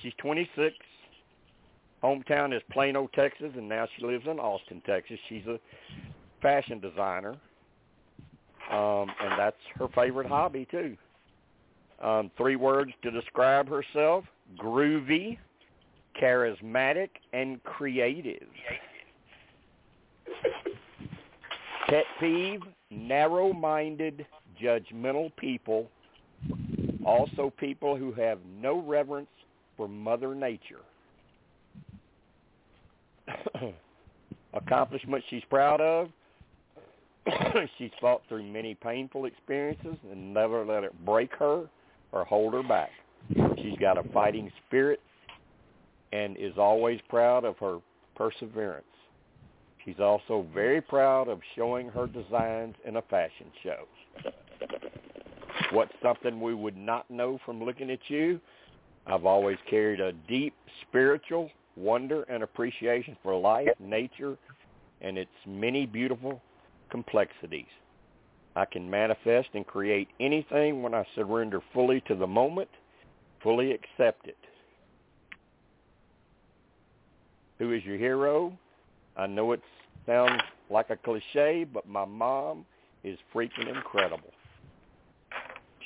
she's 0.00 0.14
26. 0.18 0.74
Hometown 2.02 2.54
is 2.54 2.62
Plano, 2.72 3.08
Texas, 3.14 3.52
and 3.56 3.68
now 3.68 3.86
she 3.96 4.04
lives 4.04 4.26
in 4.28 4.38
Austin, 4.40 4.82
Texas. 4.84 5.18
She's 5.28 5.46
a 5.46 5.58
fashion 6.40 6.80
designer, 6.80 7.36
um, 8.72 9.06
and 9.20 9.38
that's 9.38 9.56
her 9.76 9.88
favorite 9.94 10.26
hobby 10.26 10.66
too. 10.70 10.96
Um, 12.02 12.30
three 12.36 12.56
words 12.56 12.90
to 13.02 13.10
describe 13.12 13.68
herself: 13.68 14.24
groovy, 14.58 15.38
charismatic, 16.20 17.10
and 17.32 17.62
creative. 17.62 18.48
Pet 21.88 22.04
peeve, 22.18 22.62
narrow-minded, 22.90 24.26
judgmental 24.60 25.30
people, 25.36 25.88
also 27.04 27.52
people 27.58 27.96
who 27.96 28.12
have 28.12 28.38
no 28.60 28.80
reverence 28.80 29.28
for 29.76 29.86
Mother 29.86 30.34
Nature. 30.34 30.80
Accomplishments 34.54 35.26
she's 35.30 35.42
proud 35.48 35.80
of. 35.80 36.08
she's 37.78 37.90
fought 38.00 38.22
through 38.28 38.42
many 38.42 38.74
painful 38.74 39.26
experiences 39.26 39.96
and 40.10 40.34
never 40.34 40.64
let 40.64 40.84
it 40.84 41.04
break 41.04 41.32
her 41.38 41.68
or 42.12 42.24
hold 42.24 42.52
her 42.54 42.62
back. 42.62 42.90
She's 43.56 43.78
got 43.78 43.98
a 43.98 44.08
fighting 44.12 44.50
spirit 44.66 45.00
and 46.12 46.36
is 46.36 46.54
always 46.58 47.00
proud 47.08 47.44
of 47.44 47.56
her 47.58 47.78
perseverance. 48.16 48.84
She's 49.84 50.00
also 50.00 50.46
very 50.54 50.80
proud 50.80 51.28
of 51.28 51.40
showing 51.56 51.88
her 51.88 52.06
designs 52.06 52.74
in 52.84 52.96
a 52.96 53.02
fashion 53.02 53.46
show. 53.62 53.84
What's 55.72 55.92
something 56.02 56.40
we 56.40 56.54
would 56.54 56.76
not 56.76 57.10
know 57.10 57.38
from 57.44 57.62
looking 57.62 57.90
at 57.90 57.98
you? 58.08 58.40
I've 59.06 59.24
always 59.24 59.56
carried 59.68 60.00
a 60.00 60.12
deep 60.28 60.54
spiritual 60.82 61.50
wonder 61.76 62.22
and 62.24 62.42
appreciation 62.42 63.16
for 63.22 63.38
life, 63.38 63.68
nature, 63.80 64.36
and 65.00 65.18
its 65.18 65.30
many 65.46 65.86
beautiful 65.86 66.40
complexities. 66.90 67.66
I 68.54 68.66
can 68.66 68.88
manifest 68.88 69.48
and 69.54 69.66
create 69.66 70.08
anything 70.20 70.82
when 70.82 70.94
I 70.94 71.04
surrender 71.14 71.60
fully 71.72 72.02
to 72.02 72.14
the 72.14 72.26
moment, 72.26 72.68
fully 73.42 73.72
accept 73.72 74.26
it. 74.26 74.36
Who 77.58 77.72
is 77.72 77.82
your 77.84 77.96
hero? 77.96 78.52
I 79.16 79.26
know 79.26 79.52
it 79.52 79.62
sounds 80.06 80.42
like 80.68 80.90
a 80.90 80.96
cliche, 80.96 81.64
but 81.64 81.88
my 81.88 82.04
mom 82.04 82.66
is 83.04 83.18
freaking 83.34 83.74
incredible. 83.74 84.32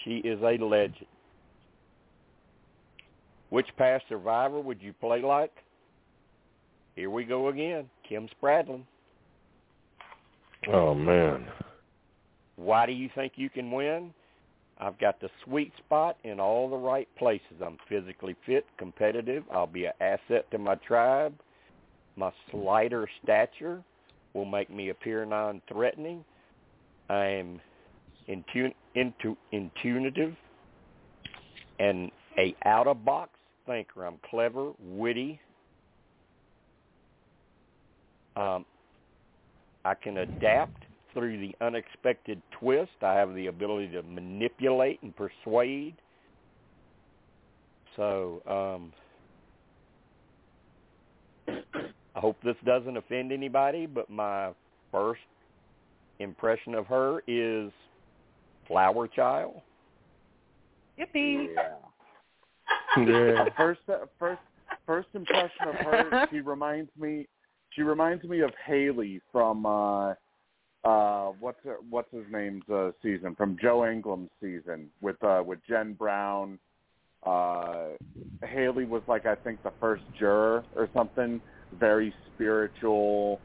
She 0.05 0.17
is 0.19 0.41
a 0.43 0.57
legend. 0.63 1.07
Which 3.51 3.67
past 3.77 4.05
survivor 4.09 4.61
would 4.61 4.83
you 4.83 4.93
play 4.93 5.23
like? 5.23 5.53
Here 6.97 7.11
we 7.11 7.25
go 7.25 7.49
again. 7.49 7.89
Kim 8.09 8.29
Spradlin. 8.43 8.83
Oh 10.73 10.95
man. 10.95 11.47
Why 12.57 12.87
do 12.87 12.93
you 12.93 13.11
think 13.15 13.35
you 13.37 13.51
can 13.51 13.71
win? 13.71 14.13
I've 14.79 14.99
got 14.99 15.21
the 15.21 15.29
sweet 15.45 15.73
spot 15.85 16.17
in 16.25 16.41
all 16.41 16.69
the 16.69 16.77
right 16.77 17.09
places. 17.19 17.63
I'm 17.65 17.79
physically 17.89 18.35
fit, 18.45 18.67
competitive. 18.79 19.45
I'll 19.53 19.67
be 19.67 19.85
an 19.85 19.93
asset 20.01 20.51
to 20.51 20.59
my 20.59 20.75
tribe. 20.77 21.35
My 22.17 22.33
slighter 22.51 23.09
stature 23.23 23.83
will 24.35 24.45
make 24.45 24.71
me 24.71 24.89
appear 24.89 25.25
non-threatening. 25.25 26.25
I 27.09 27.25
am 27.25 27.61
intun- 28.29 28.75
intu- 28.95 29.37
intuitive 29.53 30.35
and 31.79 32.11
a 32.39 32.55
out-of-box 32.65 33.31
thinker. 33.67 34.05
I'm 34.05 34.19
clever, 34.31 34.73
witty. 34.79 35.41
Um, 38.37 38.65
I 39.85 39.95
can 39.95 40.19
adapt 40.19 40.85
through 41.13 41.41
the 41.41 41.55
unexpected 41.65 42.43
twist. 42.61 42.93
I 43.03 43.15
have 43.15 43.35
the 43.35 43.47
ability 43.47 43.89
to 43.93 44.03
manipulate 44.03 45.01
and 45.03 45.15
persuade. 45.17 45.95
So 47.97 48.43
um, 48.47 48.93
I 51.49 52.21
hope 52.21 52.37
this 52.45 52.57
doesn't 52.65 52.97
offend 52.97 53.33
anybody, 53.33 53.87
but 53.87 54.11
my 54.11 54.51
first 54.93 55.21
impression 56.19 56.75
of 56.75 56.87
her 56.87 57.23
is 57.27 57.71
flower 58.67 59.09
child. 59.09 59.61
Yippee. 60.99 61.49
Yeah. 61.55 61.63
Uh, 62.97 63.45
first, 63.59 63.81
first, 64.19 64.41
first 64.87 65.09
impression 65.13 65.69
of 65.69 65.75
her, 65.75 66.27
she 66.31 66.41
reminds 66.41 66.89
me. 66.99 67.27
She 67.77 67.83
reminds 67.83 68.25
me 68.25 68.41
of 68.41 68.51
Hali 68.67 69.21
from 69.31 69.67
uh, 69.67 70.15
uh, 70.83 71.33
what's 71.41 71.59
her, 71.65 71.77
what's 71.91 72.11
his 72.11 72.25
name's 72.33 72.69
uh, 72.73 72.91
season 73.03 73.35
from 73.37 73.59
Joe 73.61 73.81
Anglim's 73.81 74.31
season 74.41 74.89
with 75.03 75.23
uh, 75.23 75.43
with 75.45 75.59
Jenn 75.69 75.93
Brown. 75.93 76.59
Uh, 77.25 77.89
Hali 78.43 78.87
was 78.87 79.03
like 79.07 79.27
I 79.27 79.35
think 79.35 79.63
the 79.63 79.73
first 79.79 80.05
juror 80.19 80.65
or 80.75 80.89
something. 80.95 81.41
Very 81.79 82.15
spiritual, 82.35 83.41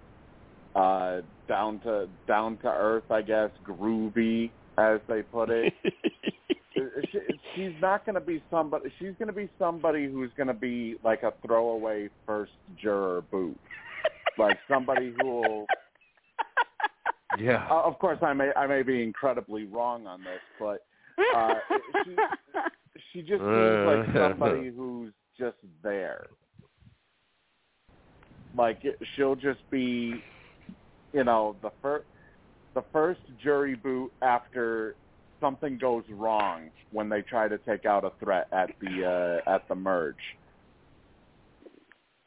uh, 0.76 1.22
down 1.50 1.80
to 1.82 2.08
down 2.28 2.58
to 2.58 2.68
earth, 2.68 3.10
I 3.10 3.22
guess, 3.22 3.50
groovy 3.68 4.52
as 4.78 5.02
they 5.10 5.24
put 5.24 5.50
it. 5.50 5.74
she, 7.12 7.20
she's 7.56 7.74
not 7.82 8.06
going 8.06 8.16
to 8.16 8.22
be 8.22 8.42
somebody. 8.50 8.92
She's 9.00 9.14
going 9.18 9.28
to 9.28 9.34
be 9.34 9.50
somebody 9.60 10.06
who's 10.10 10.30
going 10.38 10.48
to 10.48 10.54
be 10.54 10.96
like 11.04 11.24
a 11.24 11.34
throwaway 11.46 12.10
first 12.26 12.52
juror 12.82 13.24
boot, 13.32 13.58
like 14.42 14.58
somebody 14.68 15.14
who 15.20 15.28
will. 15.28 15.66
Yeah. 17.40 17.66
Uh, 17.72 17.84
of 17.84 17.98
course, 17.98 18.18
I 18.22 18.34
may 18.34 18.52
I 18.58 18.68
may 18.68 18.84
be 18.84 19.02
incredibly 19.02 19.64
wrong 19.64 20.06
on 20.06 20.20
this, 20.20 20.42
but 20.60 20.86
uh, 21.34 21.54
she 22.04 22.16
she 23.14 23.22
just 23.22 23.40
seems 23.40 23.88
like 23.88 24.06
somebody 24.14 24.70
who's 24.70 25.14
just 25.40 25.56
there. 25.82 26.28
Like 28.58 28.84
she'll 29.16 29.38
just 29.38 29.62
be, 29.72 30.22
you 31.14 31.24
know, 31.24 31.56
the 31.62 31.72
first 31.82 32.06
the 32.74 32.84
first 32.92 33.22
jury 33.42 33.76
boot 33.76 34.12
after 34.22 34.96
something 35.40 35.78
goes 35.78 36.04
wrong 36.10 36.70
when 36.92 37.08
they 37.08 37.22
try 37.22 37.48
to 37.48 37.58
take 37.60 37.86
out 37.86 38.04
a 38.04 38.12
threat 38.24 38.48
at 38.52 38.70
the 38.82 39.42
uh, 39.48 39.50
at 39.50 39.68
the 39.70 39.76
merge. 39.76 40.16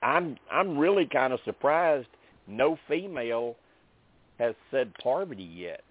I'm 0.05 0.37
I'm 0.53 0.77
really 0.77 1.07
kind 1.07 1.33
of 1.33 1.41
surprised 1.45 2.09
no 2.47 2.79
female 2.87 3.57
has 4.39 4.55
said 4.71 4.93
Parvati 5.03 5.43
yet. 5.43 5.83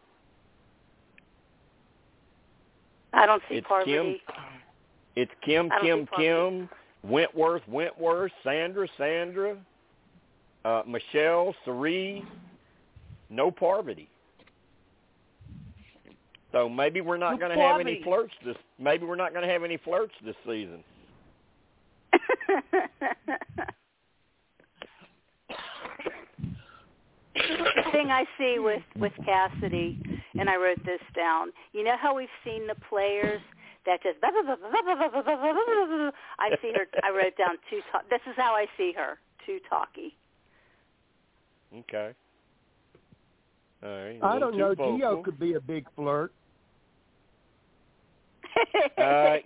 I 3.11 3.26
don't 3.26 3.41
see 3.49 3.55
It's 3.55 3.68
Parvati. 3.68 3.91
Kim. 3.91 4.18
It's 5.16 5.32
Kim, 5.43 5.70
Kim. 5.82 6.07
Kim, 6.16 6.70
Wentworth, 7.03 7.61
Wentworth, 7.68 8.32
Sandra, 8.43 8.88
Sandra, 8.97 9.57
uh, 10.66 10.84
Michele, 10.88 11.53
Cirie. 11.66 12.24
No 13.30 13.49
Parvati. 13.49 14.07
So 16.51 16.70
maybe 16.70 17.01
we're 17.01 17.18
not 17.18 17.32
No 17.32 17.38
going 17.38 17.57
to 17.57 17.64
have 17.64 17.80
any 17.80 18.01
flirts 18.03 18.34
this. 18.45 18.55
Maybe 18.78 19.05
we're 19.05 19.16
not 19.16 19.34
going 19.34 19.45
to 19.45 19.51
have 19.51 19.64
any 19.64 19.78
flirts 19.78 20.14
this 20.24 20.36
season. 20.45 20.84
thing 27.91 28.12
I 28.12 28.26
see 28.38 28.58
with 28.60 28.84
with 28.98 29.14
Cassidy, 29.26 30.00
and 30.39 30.50
I 30.50 30.56
wrote 30.56 30.84
this 30.86 31.02
down. 31.16 31.52
You 31.74 31.84
know 31.84 31.96
how 32.00 32.16
we've 32.16 32.28
seen 32.44 32.68
the 32.68 32.76
players 32.89 33.41
that 33.86 34.02
just. 34.04 34.18
I've 34.24 34.34
seen 36.62 36.76
her. 36.76 36.88
I 37.04 37.10
wrote 37.10 37.38
down 37.38 37.58
too. 37.70 37.82
Talk, 37.91 38.10
this 38.10 38.22
is 38.28 38.34
how 38.38 38.54
I 38.56 38.66
see 38.78 38.94
her. 38.96 39.20
Too 39.46 39.60
talky. 39.70 40.16
Okay. 41.76 42.14
All 43.84 43.89
right. 43.89 44.20
a 44.22 44.26
I 44.26 44.34
little 44.36 44.52
don't 44.52 44.58
know. 44.60 44.76
too 44.76 44.98
Geo 44.98 45.10
vocal. 45.10 45.24
could 45.24 45.39
be 45.39 45.54
a 45.56 45.62
big 45.62 45.86
flirt. 45.96 46.32
Uh, 48.98 49.38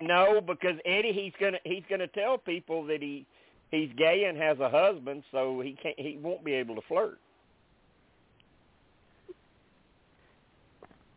no, 0.00 0.40
because 0.40 0.76
Eddie, 0.84 1.12
he's 1.12 1.32
gonna 1.40 1.58
he's 1.64 1.84
gonna 1.88 2.08
tell 2.08 2.36
people 2.36 2.84
that 2.86 3.00
he 3.00 3.24
he's 3.72 3.90
gay 3.96 4.26
and 4.28 4.38
has 4.38 4.60
a 4.60 4.68
husband, 4.70 5.24
so 5.32 5.60
he 5.60 5.76
can't 5.82 5.98
he 5.98 6.18
won't 6.22 6.44
be 6.44 6.52
able 6.52 6.76
to 6.76 6.82
flirt. 6.86 7.18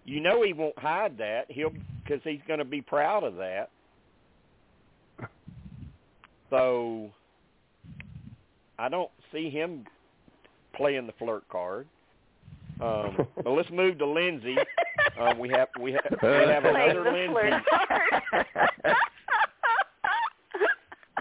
You 0.06 0.22
know 0.22 0.42
he 0.44 0.54
won't 0.54 0.78
hide 0.80 1.18
that. 1.20 1.46
He'll 1.50 1.72
because 2.04 2.22
he's 2.24 2.42
going 2.48 2.60
to 2.60 2.66
be 2.66 2.82
proud 2.82 3.24
of 3.24 3.36
that. 3.36 3.70
So 6.50 7.10
I 8.80 8.90
don't 8.90 9.12
see 9.32 9.50
him 9.50 9.86
playing 10.76 11.08
the 11.08 11.14
flirt 11.14 11.48
card. 11.50 11.88
Um, 12.82 13.28
but 13.36 13.52
let's 13.52 13.70
move 13.72 13.98
to 14.00 14.06
Lindsay. 14.06 14.56
Um, 15.20 15.40
we 15.40 15.50
have 15.50 15.70
we 15.82 15.94
have 15.94 16.06
we 16.22 16.30
have 16.30 16.66
another 16.66 17.04
the 17.04 17.12
Lindsay. 17.12 17.64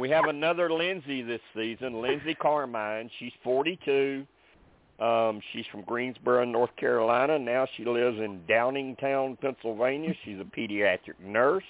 We 0.01 0.11
have 0.11 0.25
another 0.25 0.73
Lindsay 0.73 1.23
this 1.23 1.41
season, 1.55 2.03
Lindsay 2.03 2.35
Carmine. 2.35 3.11
She's 3.19 3.33
42. 3.45 4.27
Um, 4.99 5.41
she's 5.53 5.65
from 5.71 5.83
Greensboro, 5.83 6.45
North 6.45 6.75
Carolina. 6.77 7.39
Now 7.39 7.67
she 7.77 7.85
lives 7.85 8.19
in 8.19 8.41
Downingtown, 8.49 9.41
Pennsylvania. 9.41 10.15
She's 10.25 10.39
a 10.41 10.45
pediatric 10.45 11.19
nurse. 11.25 11.65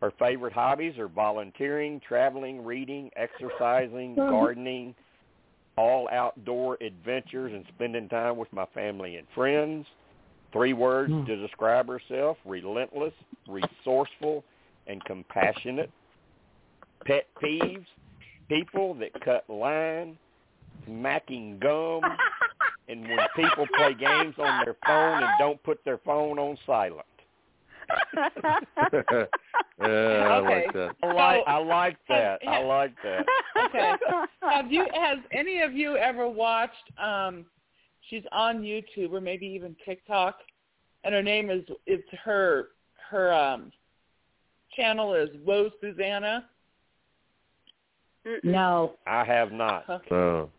Her 0.00 0.12
favorite 0.18 0.52
hobbies 0.52 0.98
are 0.98 1.08
volunteering, 1.08 2.00
traveling, 2.06 2.64
reading, 2.64 3.10
exercising, 3.14 4.16
gardening, 4.16 4.96
all 5.76 6.08
outdoor 6.10 6.76
adventures, 6.80 7.52
and 7.52 7.64
spending 7.74 8.08
time 8.08 8.36
with 8.36 8.52
my 8.52 8.66
family 8.74 9.16
and 9.16 9.26
friends. 9.32 9.86
Three 10.52 10.72
words 10.72 11.12
to 11.26 11.36
describe 11.36 11.86
herself, 11.88 12.36
relentless, 12.44 13.14
resourceful, 13.48 14.44
and 14.88 15.02
compassionate. 15.04 15.90
Pet 17.04 17.26
peeves, 17.42 17.86
people 18.48 18.94
that 18.94 19.12
cut 19.24 19.48
line, 19.48 20.16
smacking 20.86 21.58
gum, 21.58 22.02
and 22.88 23.02
when 23.08 23.18
people 23.36 23.66
play 23.76 23.94
games 23.94 24.34
on 24.38 24.64
their 24.64 24.76
phone 24.86 25.22
and 25.22 25.30
don't 25.38 25.62
put 25.62 25.84
their 25.84 25.98
phone 25.98 26.38
on 26.38 26.56
silent. 26.66 27.06
yeah, 28.92 29.26
I 29.80 30.38
Okay. 30.38 30.64
like 30.64 30.72
that. 30.72 30.94
I 31.02 31.06
like, 31.12 31.42
I 31.46 31.58
like 31.58 31.98
that. 32.08 32.40
I 32.46 32.62
like 32.62 32.94
that. 33.02 33.26
Okay. 33.66 33.92
Have 34.42 34.70
you? 34.72 34.86
Has 34.94 35.18
any 35.32 35.60
of 35.60 35.72
you 35.72 35.96
ever 35.96 36.28
watched? 36.28 36.90
Um, 37.02 37.44
she's 38.08 38.22
on 38.32 38.62
YouTube 38.62 39.12
or 39.12 39.20
maybe 39.20 39.46
even 39.46 39.76
TikTok, 39.84 40.38
and 41.04 41.14
her 41.14 41.22
name 41.22 41.50
is 41.50 41.64
it's 41.86 42.08
her 42.24 42.68
her 43.10 43.32
um 43.32 43.72
channel 44.74 45.14
is 45.14 45.28
Whoa 45.44 45.70
Susanna. 45.80 46.48
No. 48.44 48.94
I 49.06 49.24
have 49.24 49.52
not. 49.52 49.88
Okay. 49.88 50.14
Oh. 50.14 50.50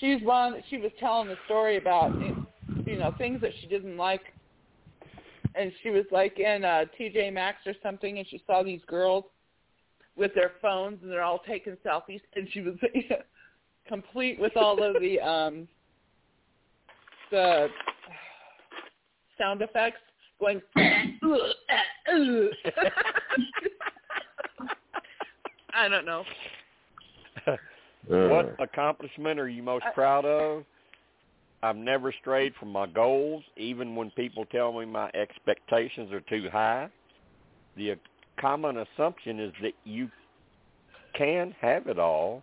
She's 0.00 0.20
one. 0.22 0.62
She 0.68 0.78
was 0.78 0.90
telling 1.00 1.28
the 1.28 1.36
story 1.46 1.78
about 1.78 2.12
you 2.84 2.98
know 2.98 3.14
things 3.16 3.40
that 3.40 3.52
she 3.60 3.66
didn't 3.66 3.96
like, 3.96 4.20
and 5.54 5.72
she 5.82 5.90
was 5.90 6.04
like 6.10 6.38
in 6.38 6.64
uh, 6.64 6.84
TJ 6.98 7.32
Maxx 7.32 7.58
or 7.66 7.74
something, 7.82 8.18
and 8.18 8.26
she 8.28 8.42
saw 8.46 8.62
these 8.62 8.80
girls 8.86 9.24
with 10.16 10.34
their 10.34 10.52
phones 10.60 10.98
and 11.02 11.10
they're 11.10 11.22
all 11.22 11.40
taking 11.46 11.76
selfies, 11.84 12.20
and 12.34 12.48
she 12.52 12.60
was 12.60 12.74
complete 13.88 14.40
with 14.40 14.56
all 14.56 14.82
of 14.82 15.00
the 15.00 15.20
um 15.26 15.68
the 17.30 17.68
sound 19.38 19.62
effects 19.62 20.00
going. 20.40 20.60
I 25.76 25.88
don't 25.88 26.06
know. 26.06 26.24
what 28.06 28.56
accomplishment 28.58 29.38
are 29.38 29.48
you 29.48 29.62
most 29.62 29.84
proud 29.94 30.24
of? 30.24 30.64
I've 31.62 31.76
never 31.76 32.12
strayed 32.20 32.54
from 32.58 32.70
my 32.70 32.86
goals, 32.86 33.42
even 33.56 33.94
when 33.96 34.10
people 34.12 34.44
tell 34.46 34.72
me 34.72 34.86
my 34.86 35.10
expectations 35.14 36.12
are 36.12 36.20
too 36.20 36.48
high. 36.50 36.88
The 37.76 37.92
uh, 37.92 37.94
common 38.40 38.78
assumption 38.78 39.40
is 39.40 39.52
that 39.62 39.72
you 39.84 40.10
can 41.14 41.54
have 41.60 41.86
it 41.88 41.98
all, 41.98 42.42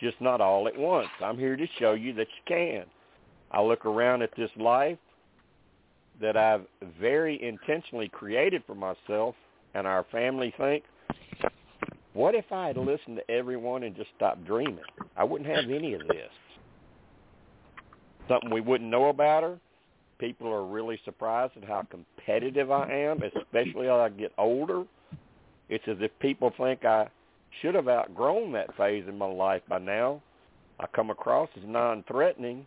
just 0.00 0.20
not 0.20 0.40
all 0.40 0.66
at 0.68 0.76
once. 0.76 1.08
I'm 1.20 1.38
here 1.38 1.56
to 1.56 1.66
show 1.78 1.92
you 1.92 2.12
that 2.14 2.28
you 2.28 2.42
can. 2.46 2.84
I 3.50 3.62
look 3.62 3.84
around 3.84 4.22
at 4.22 4.30
this 4.36 4.50
life 4.56 4.98
that 6.20 6.36
I've 6.36 6.66
very 7.00 7.42
intentionally 7.42 8.08
created 8.08 8.62
for 8.66 8.74
myself 8.74 9.34
and 9.74 9.86
our 9.86 10.04
family 10.10 10.54
think, 10.56 10.84
what 12.14 12.36
if 12.36 12.50
I 12.52 12.68
had 12.68 12.76
listened 12.76 13.16
to 13.16 13.30
everyone 13.30 13.82
and 13.82 13.94
just 13.94 14.10
stopped 14.16 14.44
dreaming? 14.46 14.78
I 15.16 15.24
wouldn't 15.24 15.50
have 15.50 15.68
any 15.68 15.94
of 15.94 16.06
this. 16.06 16.30
Something 18.28 18.50
we 18.50 18.60
wouldn't 18.60 18.88
know 18.88 19.08
about 19.08 19.42
her. 19.42 19.58
People 20.18 20.48
are 20.48 20.64
really 20.64 20.98
surprised 21.04 21.52
at 21.56 21.64
how 21.64 21.84
competitive 21.90 22.70
I 22.70 22.90
am, 22.90 23.20
especially 23.22 23.88
as 23.88 23.92
I 23.92 24.08
get 24.10 24.32
older. 24.38 24.84
It's 25.68 25.84
as 25.88 25.96
if 26.00 26.12
people 26.20 26.52
think 26.56 26.84
I 26.84 27.08
should 27.60 27.74
have 27.74 27.88
outgrown 27.88 28.52
that 28.52 28.74
phase 28.76 29.04
in 29.08 29.18
my 29.18 29.26
life 29.26 29.62
by 29.68 29.78
now. 29.78 30.22
I 30.78 30.86
come 30.94 31.10
across 31.10 31.48
as 31.56 31.64
non-threatening, 31.66 32.64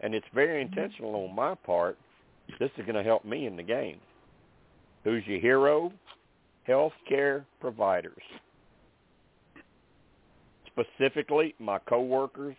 and 0.00 0.14
it's 0.14 0.26
very 0.34 0.62
intentional 0.62 1.14
on 1.28 1.34
my 1.34 1.54
part. 1.54 1.98
This 2.58 2.70
is 2.78 2.86
going 2.86 2.96
to 2.96 3.02
help 3.02 3.26
me 3.26 3.46
in 3.46 3.56
the 3.56 3.62
game. 3.62 3.98
Who's 5.04 5.22
your 5.26 5.38
hero? 5.38 5.92
Healthcare 6.66 7.44
providers 7.60 8.22
specifically 10.80 11.54
my 11.58 11.78
coworkers 11.80 12.56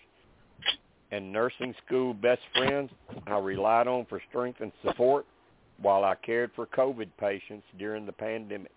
and 1.11 1.31
nursing 1.31 1.73
school 1.85 2.13
best 2.13 2.41
friends 2.55 2.89
I 3.27 3.37
relied 3.37 3.87
on 3.87 4.05
for 4.05 4.21
strength 4.29 4.61
and 4.61 4.71
support 4.83 5.25
while 5.81 6.03
I 6.03 6.15
cared 6.15 6.51
for 6.55 6.65
COVID 6.67 7.09
patients 7.19 7.65
during 7.77 8.05
the 8.05 8.11
pandemic. 8.11 8.71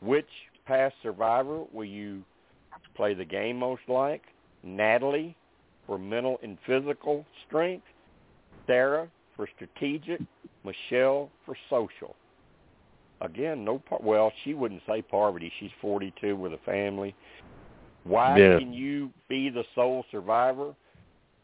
Which 0.00 0.28
past 0.66 0.94
survivor 1.02 1.64
will 1.72 1.84
you 1.84 2.22
play 2.96 3.14
the 3.14 3.24
game 3.24 3.58
most 3.58 3.82
like? 3.86 4.22
Natalie 4.62 5.36
for 5.86 5.98
mental 5.98 6.38
and 6.42 6.58
physical 6.66 7.24
strength, 7.46 7.84
Sarah 8.66 9.08
for 9.36 9.48
strategic, 9.56 10.20
Michelle 10.64 11.30
for 11.44 11.56
social. 11.68 12.14
Again, 13.20 13.64
no 13.64 13.78
par- 13.78 14.00
well, 14.02 14.32
she 14.44 14.54
wouldn't 14.54 14.82
say 14.86 15.02
poverty. 15.02 15.52
She's 15.60 15.70
42 15.80 16.36
with 16.36 16.54
a 16.54 16.58
family. 16.58 17.14
Why 18.04 18.38
Yeah. 18.38 18.58
can 18.58 18.72
you 18.72 19.12
be 19.28 19.50
the 19.50 19.64
sole 19.74 20.04
survivor? 20.10 20.74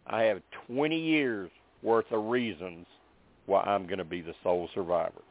I 0.06 0.22
have 0.22 0.42
20 0.66 0.98
years 0.98 1.50
worth 1.82 2.10
of 2.12 2.24
reasons 2.26 2.86
why 3.46 3.62
I'm 3.62 3.86
going 3.86 3.98
to 3.98 4.04
be 4.04 4.22
the 4.22 4.34
sole 4.42 4.68
survivor. 4.68 5.22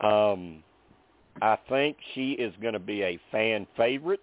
Um, 0.00 0.62
I 1.42 1.56
think 1.68 1.96
she 2.14 2.32
is 2.32 2.54
going 2.56 2.72
to 2.72 2.78
be 2.80 3.02
a 3.02 3.18
fan 3.30 3.66
favorite. 3.76 4.20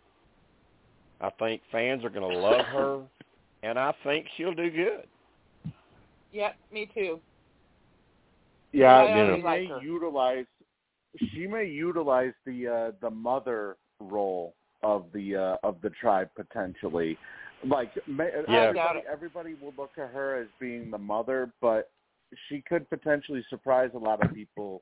I 1.21 1.29
think 1.31 1.61
fans 1.71 2.03
are 2.03 2.09
going 2.09 2.29
to 2.29 2.37
love 2.37 2.65
her, 2.65 3.01
and 3.63 3.79
I 3.79 3.93
think 4.03 4.27
she'll 4.35 4.53
do 4.53 4.69
good. 4.69 5.07
Yep, 6.31 6.55
me 6.71 6.89
too. 6.93 7.21
Yeah, 8.73 8.97
I 8.97 9.05
she 9.07 9.13
always 9.13 9.43
may 9.43 9.71
utilize 9.81 10.45
she 11.34 11.47
may 11.47 11.66
utilize 11.66 12.34
the 12.45 12.68
uh, 12.68 12.91
the 13.01 13.09
mother 13.09 13.78
role 13.99 14.53
of 14.84 15.05
the 15.13 15.36
uh, 15.36 15.68
of 15.68 15.78
the 15.82 15.89
tribe 15.91 16.30
potentially. 16.36 17.18
Like 17.66 17.91
may, 18.07 18.32
Yeah. 18.47 18.66
everybody, 18.68 18.99
everybody 19.11 19.55
will 19.61 19.74
look 19.78 19.91
at 19.97 20.11
her 20.11 20.41
as 20.41 20.47
being 20.59 20.91
the 20.91 20.97
mother, 20.97 21.51
but 21.61 21.89
she 22.47 22.61
could 22.61 22.89
potentially 22.89 23.43
surprise 23.49 23.91
a 23.93 23.97
lot 23.97 24.24
of 24.24 24.34
people 24.34 24.82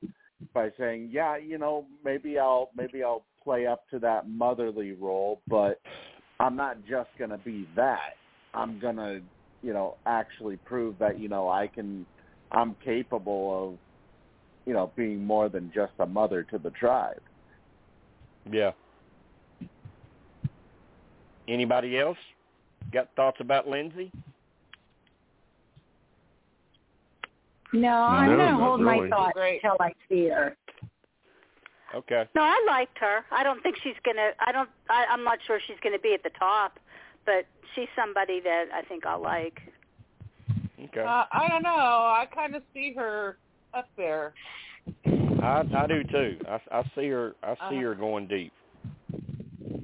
by 0.53 0.71
saying, 0.77 1.09
"Yeah, 1.11 1.37
you 1.37 1.57
know, 1.57 1.85
maybe 2.03 2.39
I'll 2.39 2.71
maybe 2.75 3.03
I'll 3.03 3.25
play 3.43 3.67
up 3.67 3.87
to 3.89 3.99
that 3.99 4.27
motherly 4.27 4.93
role, 4.93 5.41
but 5.47 5.79
I'm 6.39 6.55
not 6.55 6.77
just 6.89 7.09
going 7.17 7.29
to 7.29 7.37
be 7.37 7.67
that. 7.75 8.15
I'm 8.53 8.79
going 8.79 8.95
to, 8.97 9.21
you 9.61 9.73
know, 9.73 9.95
actually 10.05 10.57
prove 10.57 10.97
that, 10.99 11.19
you 11.19 11.29
know, 11.29 11.49
I 11.49 11.67
can 11.67 12.05
I'm 12.51 12.75
capable 12.83 13.67
of, 13.67 13.77
you 14.65 14.73
know, 14.73 14.91
being 14.95 15.23
more 15.23 15.49
than 15.49 15.71
just 15.73 15.93
a 15.99 16.05
mother 16.05 16.43
to 16.43 16.57
the 16.57 16.71
tribe." 16.71 17.21
Yeah. 18.51 18.71
Anybody 21.47 21.99
else 21.99 22.17
got 22.91 23.09
thoughts 23.15 23.37
about 23.39 23.67
Lindsay? 23.67 24.11
No, 27.73 27.89
I'm 27.89 28.29
No, 28.29 28.37
going 28.37 28.39
to 28.39 28.51
not 28.51 28.61
hold 28.61 28.81
my 28.81 29.09
thoughts 29.09 29.33
Great. 29.33 29.61
until 29.63 29.77
I 29.79 29.91
see 30.07 30.27
her. 30.27 30.55
Okay. 31.95 32.27
No, 32.35 32.41
I 32.41 32.63
liked 32.67 32.97
her. 32.99 33.25
I 33.31 33.43
don't 33.43 33.61
think 33.61 33.75
she's 33.83 33.95
gonna. 34.03 34.31
I 34.39 34.51
don't. 34.51 34.69
I, 34.89 35.05
I'm 35.09 35.23
not 35.23 35.37
sure 35.45 35.59
she's 35.67 35.77
gonna 35.83 35.99
be 35.99 36.13
at 36.13 36.23
the 36.23 36.31
top, 36.39 36.79
but 37.25 37.45
she's 37.75 37.87
somebody 37.95 38.39
that 38.41 38.65
I 38.73 38.81
think 38.81 39.05
I'll 39.05 39.21
like. 39.21 39.61
Okay. 40.83 41.01
Uh, 41.01 41.25
I 41.31 41.47
don't 41.49 41.61
know. 41.61 41.69
I 41.69 42.27
kind 42.33 42.55
of 42.55 42.63
see 42.73 42.93
her 42.93 43.37
up 43.73 43.87
there. 43.97 44.33
I 45.41 45.63
I 45.75 45.87
do 45.87 46.03
too. 46.03 46.37
I 46.47 46.59
I 46.71 46.83
see 46.95 47.07
her 47.09 47.35
I 47.43 47.55
see 47.55 47.59
Uh-huh. 47.61 47.75
her 47.81 47.95
going 47.95 48.27
deep. 48.27 48.53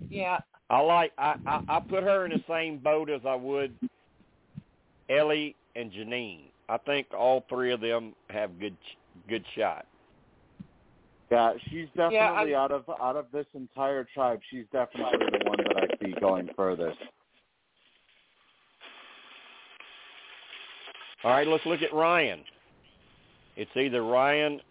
Yeah. 0.10 0.40
I 0.70 0.80
like 0.82 1.12
I, 1.18 1.36
I 1.46 1.62
I 1.68 1.80
put 1.80 2.04
her 2.04 2.26
in 2.26 2.32
the 2.32 2.44
same 2.48 2.78
boat 2.78 3.10
as 3.10 3.22
I 3.26 3.36
would 3.36 3.74
Elie 5.10 5.56
and 5.76 5.92
Jeanine. 5.92 6.52
I 6.68 6.78
think 6.78 7.08
all 7.18 7.46
three 7.50 7.72
of 7.72 7.82
them 7.82 8.14
have 8.30 8.60
good 8.60 8.78
good 9.28 9.44
shot. 9.56 9.86
Yeah, 11.32 11.54
she's 11.70 11.88
definitely 11.90 12.52
Yeah, 12.52 12.60
I- 12.62 12.64
out 12.64 12.72
of 12.72 12.84
out 13.02 13.16
of 13.16 13.26
this 13.32 13.46
entire 13.54 14.04
tribe. 14.14 14.40
She's 14.50 14.66
definitely 14.72 15.18
the 15.40 15.46
one 15.46 15.58
that 15.58 15.78
I 15.78 16.06
see 16.06 16.12
going 16.20 16.50
furthest. 16.56 16.98
All 21.24 21.32
right, 21.32 21.48
let's 21.48 21.66
look 21.66 21.82
at 21.82 21.94
Ryan. 21.94 22.44
It's 23.60 23.76
either 23.76 24.02
Ryan 24.02 24.62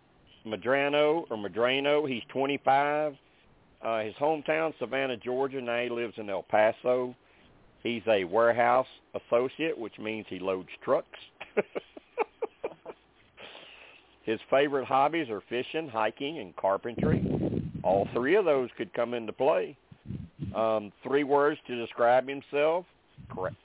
Madrano 0.47 1.24
or 1.30 1.36
Madrano. 1.36 2.09
He's 2.09 2.22
25. 2.30 3.14
Uh, 3.82 4.01
his 4.01 4.14
hometown, 4.14 4.72
Savannah, 4.78 5.18
Georgia. 5.18 5.61
Now 5.61 5.82
he 5.82 5.91
lives 5.91 6.14
in 6.16 6.30
El 6.30 6.43
Paso. 6.43 7.14
He's 7.82 8.01
a 8.09 8.24
warehouse 8.24 8.86
associate, 9.12 9.76
which 9.76 9.99
means 9.99 10.24
he 10.30 10.39
loads 10.39 10.70
trucks. 10.82 11.18
his 14.22 14.41
favorite 14.49 14.86
hobbies 14.86 15.28
are 15.28 15.43
fishing, 15.51 15.91
hiking, 15.91 16.39
and 16.39 16.57
carpentry. 16.57 17.22
All 17.82 18.09
three 18.14 18.36
of 18.36 18.47
those 18.47 18.70
could 18.78 18.95
come 18.95 19.12
into 19.12 19.34
play. 19.34 19.76
Um, 20.57 20.93
three 21.03 21.24
words 21.24 21.61
to 21.66 21.76
describe 21.76 22.26
himself: 22.26 22.86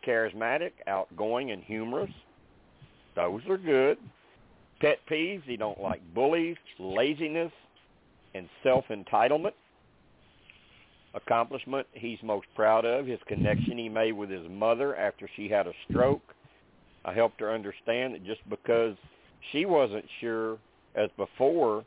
charismatic, 0.06 0.72
outgoing, 0.86 1.52
and 1.52 1.64
humorous. 1.64 2.12
Those 3.16 3.42
are 3.48 3.58
good. 3.58 3.98
Pet 4.84 5.00
peeves, 5.10 5.44
he 5.46 5.56
don't 5.56 5.80
like 5.80 6.02
bullies, 6.14 6.58
laziness, 6.78 7.54
and 8.36 8.50
self-entitlement. 8.64 9.54
Accomplishment 11.14 11.88
he's 11.94 12.18
most 12.22 12.48
proud 12.54 12.84
of, 12.84 13.06
his 13.06 13.20
connection 13.26 13.78
he 13.78 13.88
made 13.88 14.12
with 14.12 14.30
his 14.30 14.46
mother 14.50 14.94
after 14.98 15.30
she 15.38 15.48
had 15.48 15.68
a 15.68 15.72
stroke. 15.90 16.22
I 17.06 17.14
helped 17.14 17.40
her 17.40 17.50
understand 17.54 18.14
that 18.14 18.26
just 18.26 18.42
because 18.50 18.98
she 19.54 19.66
wasn't 19.66 20.04
sure 20.20 20.58
as 20.96 21.10
before 21.16 21.86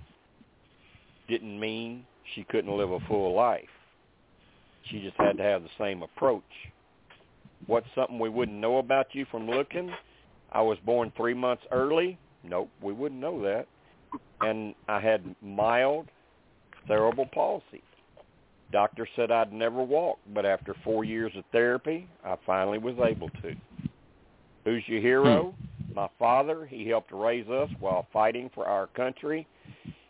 didn't 1.29 1.61
mean 1.61 2.07
she 2.35 2.45
couldn't 2.45 2.75
live 2.75 2.93
a 2.93 3.01
full 3.01 3.35
life. 3.35 3.69
She 4.91 5.03
just 5.03 5.19
had 5.19 5.37
to 5.37 5.43
have 5.43 5.63
the 5.63 5.69
same 5.79 6.03
approach. 6.03 6.43
What's 7.67 7.89
something 7.95 8.19
we 8.19 8.31
wouldn't 8.31 8.57
know 8.57 8.79
about 8.79 9.09
you 9.13 9.27
from 9.31 9.51
looking? 9.51 9.91
I 10.51 10.63
was 10.63 10.79
born 10.87 11.13
three 11.15 11.35
months 11.35 11.65
early. 11.71 12.19
Nope, 12.49 12.71
we 12.81 12.93
wouldn't 12.93 13.21
know 13.21 13.43
that. 13.43 13.67
And 14.41 14.75
I 14.89 15.01
had 15.01 15.35
mild 15.43 16.09
cerebral 16.87 17.27
palsy. 17.33 17.83
Doctor 18.73 19.07
said 19.17 19.31
I'd 19.31 19.53
never 19.53 19.83
walk, 19.83 20.19
but 20.35 20.45
after 20.45 20.75
four 20.85 21.05
years 21.05 21.33
of 21.37 21.45
therapy, 21.53 22.09
I 22.25 22.37
finally 22.45 22.79
was 22.79 22.97
able 22.99 23.29
to. 23.43 23.55
Who's 24.65 24.83
your 24.87 25.01
hero? 25.01 25.55
Hmm. 25.89 25.95
My 25.95 26.09
father. 26.19 26.67
He 26.67 26.89
helped 26.89 27.13
raise 27.13 27.49
us 27.49 27.71
while 27.79 28.07
fighting 28.13 28.51
for 28.55 28.67
our 28.67 28.89
country 28.89 29.47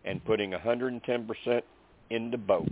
and 0.05 0.25
putting 0.25 0.53
110% 0.53 1.63
into 2.11 2.39
both. 2.39 2.69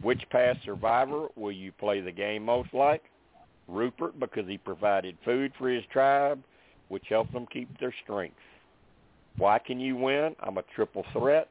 Which 0.00 0.22
past 0.30 0.60
survivor 0.64 1.28
will 1.36 1.52
you 1.52 1.70
play 1.72 2.00
the 2.00 2.10
game 2.10 2.44
most 2.44 2.72
like? 2.72 3.02
Rupert 3.68 4.18
because 4.18 4.48
he 4.48 4.58
provided 4.58 5.16
food 5.24 5.52
for 5.58 5.68
his 5.68 5.84
tribe, 5.92 6.42
which 6.92 7.04
helped 7.08 7.32
them 7.32 7.46
keep 7.50 7.68
their 7.80 7.94
strength. 8.04 8.36
Why 9.38 9.58
can 9.58 9.80
you 9.80 9.96
win? 9.96 10.36
I'm 10.40 10.58
a 10.58 10.62
triple 10.74 11.06
threat. 11.14 11.48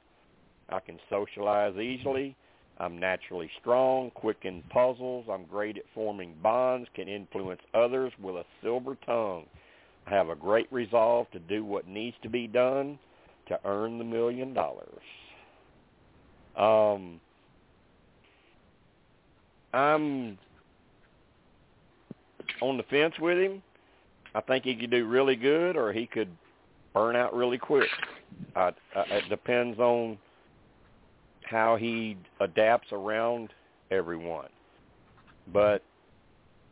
I 0.70 0.80
can 0.80 1.00
socialize 1.10 1.76
easily. 1.78 2.36
I'm 2.78 3.00
naturally 3.00 3.50
strong, 3.60 4.12
quick 4.12 4.38
in 4.44 4.62
puzzles. 4.70 5.26
I'm 5.32 5.46
great 5.46 5.78
at 5.78 5.84
forming 5.96 6.36
bonds, 6.44 6.88
can 6.94 7.08
influence 7.08 7.62
others 7.74 8.14
with 8.22 8.36
a 8.36 8.46
silver 8.62 8.96
tongue. 9.04 9.46
I 10.06 10.12
have 10.12 10.30
a 10.30 10.36
great 10.36 10.72
resolve 10.72 11.26
to 11.32 11.40
do 11.40 11.66
what 11.66 11.88
needs 11.88 12.16
to 12.22 12.30
be 12.30 12.46
done 12.46 13.00
to 13.48 13.60
earn 13.66 13.98
the 13.98 14.04
million 14.04 14.54
dollars. 14.54 15.02
Um, 16.56 17.20
I'm 19.74 20.38
on 22.62 22.78
the 22.78 22.84
fence 22.92 23.16
with 23.20 23.40
him. 23.40 23.64
I 24.34 24.42
think 24.42 24.64
he 24.64 24.76
could 24.76 24.92
do 24.92 25.06
really 25.08 25.36
good, 25.36 25.76
or 25.76 25.92
he 25.92 26.08
could 26.08 26.30
burn 26.94 27.16
out 27.16 27.34
really 27.34 27.58
quick. 27.58 27.90
Uh, 28.56 28.72
uh, 28.96 29.04
it 29.10 29.28
depends 29.30 29.80
on 29.80 30.18
how 31.44 31.76
he 31.76 32.18
adapts 32.40 32.88
around 32.92 33.50
everyone. 33.92 34.50
But 35.52 35.84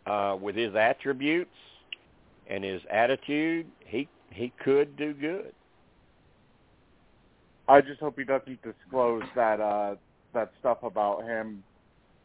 uh, 0.06 0.38
with 0.42 0.56
his 0.56 0.74
attributes 0.76 1.52
and 2.50 2.64
his 2.64 2.82
attitude, 2.90 3.68
he 3.86 4.08
he 4.32 4.54
could 4.64 4.96
do 4.96 5.14
good. 5.14 5.54
I 7.68 7.82
just 7.82 8.00
hope 8.00 8.18
he 8.18 8.24
doesn't 8.24 8.60
disclose 8.64 9.24
that 9.36 9.60
uh 9.60 9.96
that 10.34 10.52
stuff 10.60 10.80
about 10.84 11.24
him 11.24 11.64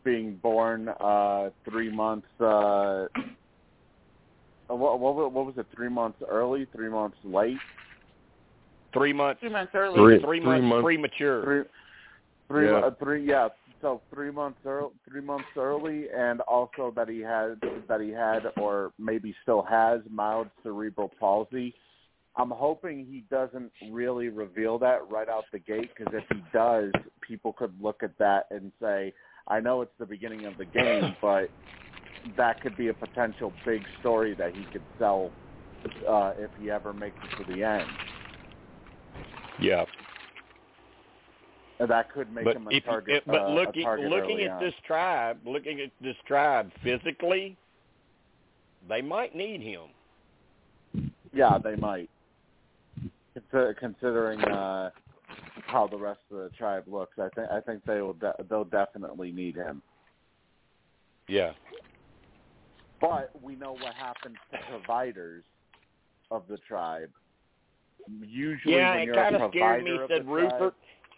being 0.03 0.37
born 0.37 0.89
uh 0.89 1.51
three 1.69 1.91
months 1.91 2.27
uh 2.41 3.07
what 4.69 4.99
what, 5.01 5.15
what 5.33 5.47
was 5.47 5.55
it 5.59 5.67
three 5.75 5.89
months 5.89 6.19
early 6.29 6.67
three 6.75 6.89
months 6.89 7.17
late 7.25 7.57
Three 8.93 9.13
months, 9.13 9.41
Three 9.41 9.51
months 9.51 9.73
early. 9.75 9.97
three, 9.97 10.21
Three- 10.21 10.39
months, 10.41 10.63
months. 10.65 10.85
premature. 10.85 11.43
three 11.45 11.63
three 12.49 12.67
Yeah. 12.71 12.77
uh, 12.79 12.91
three 13.03 13.27
yeah 13.27 13.49
so 13.83 14.01
three 14.13 14.31
months 14.31 14.59
early 14.65 14.91
three 15.09 15.21
months 15.21 15.49
early 15.57 16.07
and 16.17 16.41
also 16.43 16.93
that 16.95 17.09
he 17.09 17.19
had 17.21 17.61
that 17.89 18.01
he 18.01 18.11
had 18.11 18.45
or 18.57 18.93
maybe 18.99 19.35
still 19.43 19.63
has 19.63 20.01
mild 20.11 20.49
cerebral 20.63 21.11
palsy 21.19 21.75
i'm 22.37 22.51
hoping 22.51 23.05
he 23.05 23.25
doesn't 23.31 23.73
really 23.91 24.29
reveal 24.29 24.79
that 24.79 25.01
right 25.11 25.29
out 25.29 25.45
the 25.53 25.59
gate 25.59 25.91
because 25.97 26.13
if 26.15 26.25
he 26.33 26.43
does 26.53 26.93
people 27.21 27.53
could 27.53 27.73
look 27.83 28.03
at 28.03 28.17
that 28.19 28.45
and 28.51 28.71
say 28.81 29.13
i 29.49 29.59
know 29.59 29.81
it's 29.83 29.93
the 29.99 30.07
beginning 30.07 30.45
of 30.47 30.57
the 30.57 30.65
game 30.67 31.17
but 31.21 31.51
that 32.37 32.61
could 32.61 32.77
be 32.77 32.89
a 32.89 32.95
potential 32.95 33.53
big 33.65 33.83
story 34.01 34.35
that 34.35 34.55
he 34.55 34.65
could 34.73 34.85
sell 34.99 35.31
uh, 36.09 36.33
if 36.39 36.51
he 36.59 36.71
ever 36.71 36.93
makes 36.93 37.17
it 37.23 37.45
to 37.45 37.53
the 37.53 37.63
end. 37.63 37.89
Yeah. 39.61 39.85
And 41.81 41.91
that 41.91 42.13
could 42.13 42.33
make 42.33 42.45
but 42.45 42.57
him 42.57 42.69
a 42.69 42.81
target. 42.81 43.17
if, 43.17 43.25
but 43.27 43.43
uh, 43.43 43.49
looking 43.51 43.87
looking 44.09 44.41
at 44.43 44.53
on. 44.53 44.63
this 44.63 44.75
tribe, 44.87 45.39
looking 45.45 45.81
at 45.81 45.91
this 46.01 46.17
tribe 46.27 46.71
physically, 46.83 47.57
they 48.89 49.03
might 49.03 49.35
need 49.35 49.61
him. 49.61 49.89
Yeah, 51.33 51.59
they 51.63 51.77
might. 51.77 52.09
Considering 53.81 54.41
uh, 54.45 54.91
how 55.67 55.89
the 55.89 55.97
rest 55.97 56.21
of 56.31 56.39
the 56.39 56.51
tribe 56.57 56.85
looks, 56.87 57.19
I 57.19 57.29
think 57.35 57.49
I 57.51 57.61
think 57.61 57.85
they 57.85 58.01
will 58.01 58.13
de- 58.15 58.37
they'll 58.49 58.65
definitely 58.65 59.33
need 59.33 59.57
him. 59.57 59.83
Yeah. 61.29 61.53
But 63.01 63.31
we 63.43 63.55
know 63.57 63.73
what 63.73 63.95
happens 63.95 64.37
to 64.53 64.59
providers 64.71 65.45
of 66.31 66.45
the 66.49 66.59
tribe. 66.59 67.11
Usually, 68.21 68.77
yeah, 68.77 68.93
when 68.93 69.01
it 69.01 69.05
you're 69.07 69.15
kind 69.15 69.37
a 69.37 69.45
of 69.45 69.51
scared 69.51 69.85
me. 69.85 69.99
Said 70.09 70.23
the 70.23 70.25
tribe, 70.25 70.29
Rupert. 70.29 70.75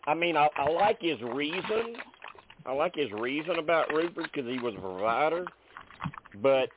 I 0.07 0.14
mean, 0.14 0.37
I, 0.37 0.49
I 0.57 0.70
like 0.70 0.99
his 1.01 1.20
reason. 1.20 1.97
I 2.64 2.72
like 2.72 2.95
his 2.95 3.11
reason 3.12 3.59
about 3.59 3.93
Rupert 3.93 4.31
because 4.33 4.51
he 4.51 4.59
was 4.59 4.74
a 4.77 4.81
provider. 4.81 5.47
But 6.43 6.68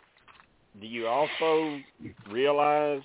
do 0.80 0.88
you 0.88 1.08
also 1.08 1.80
realize 2.30 3.02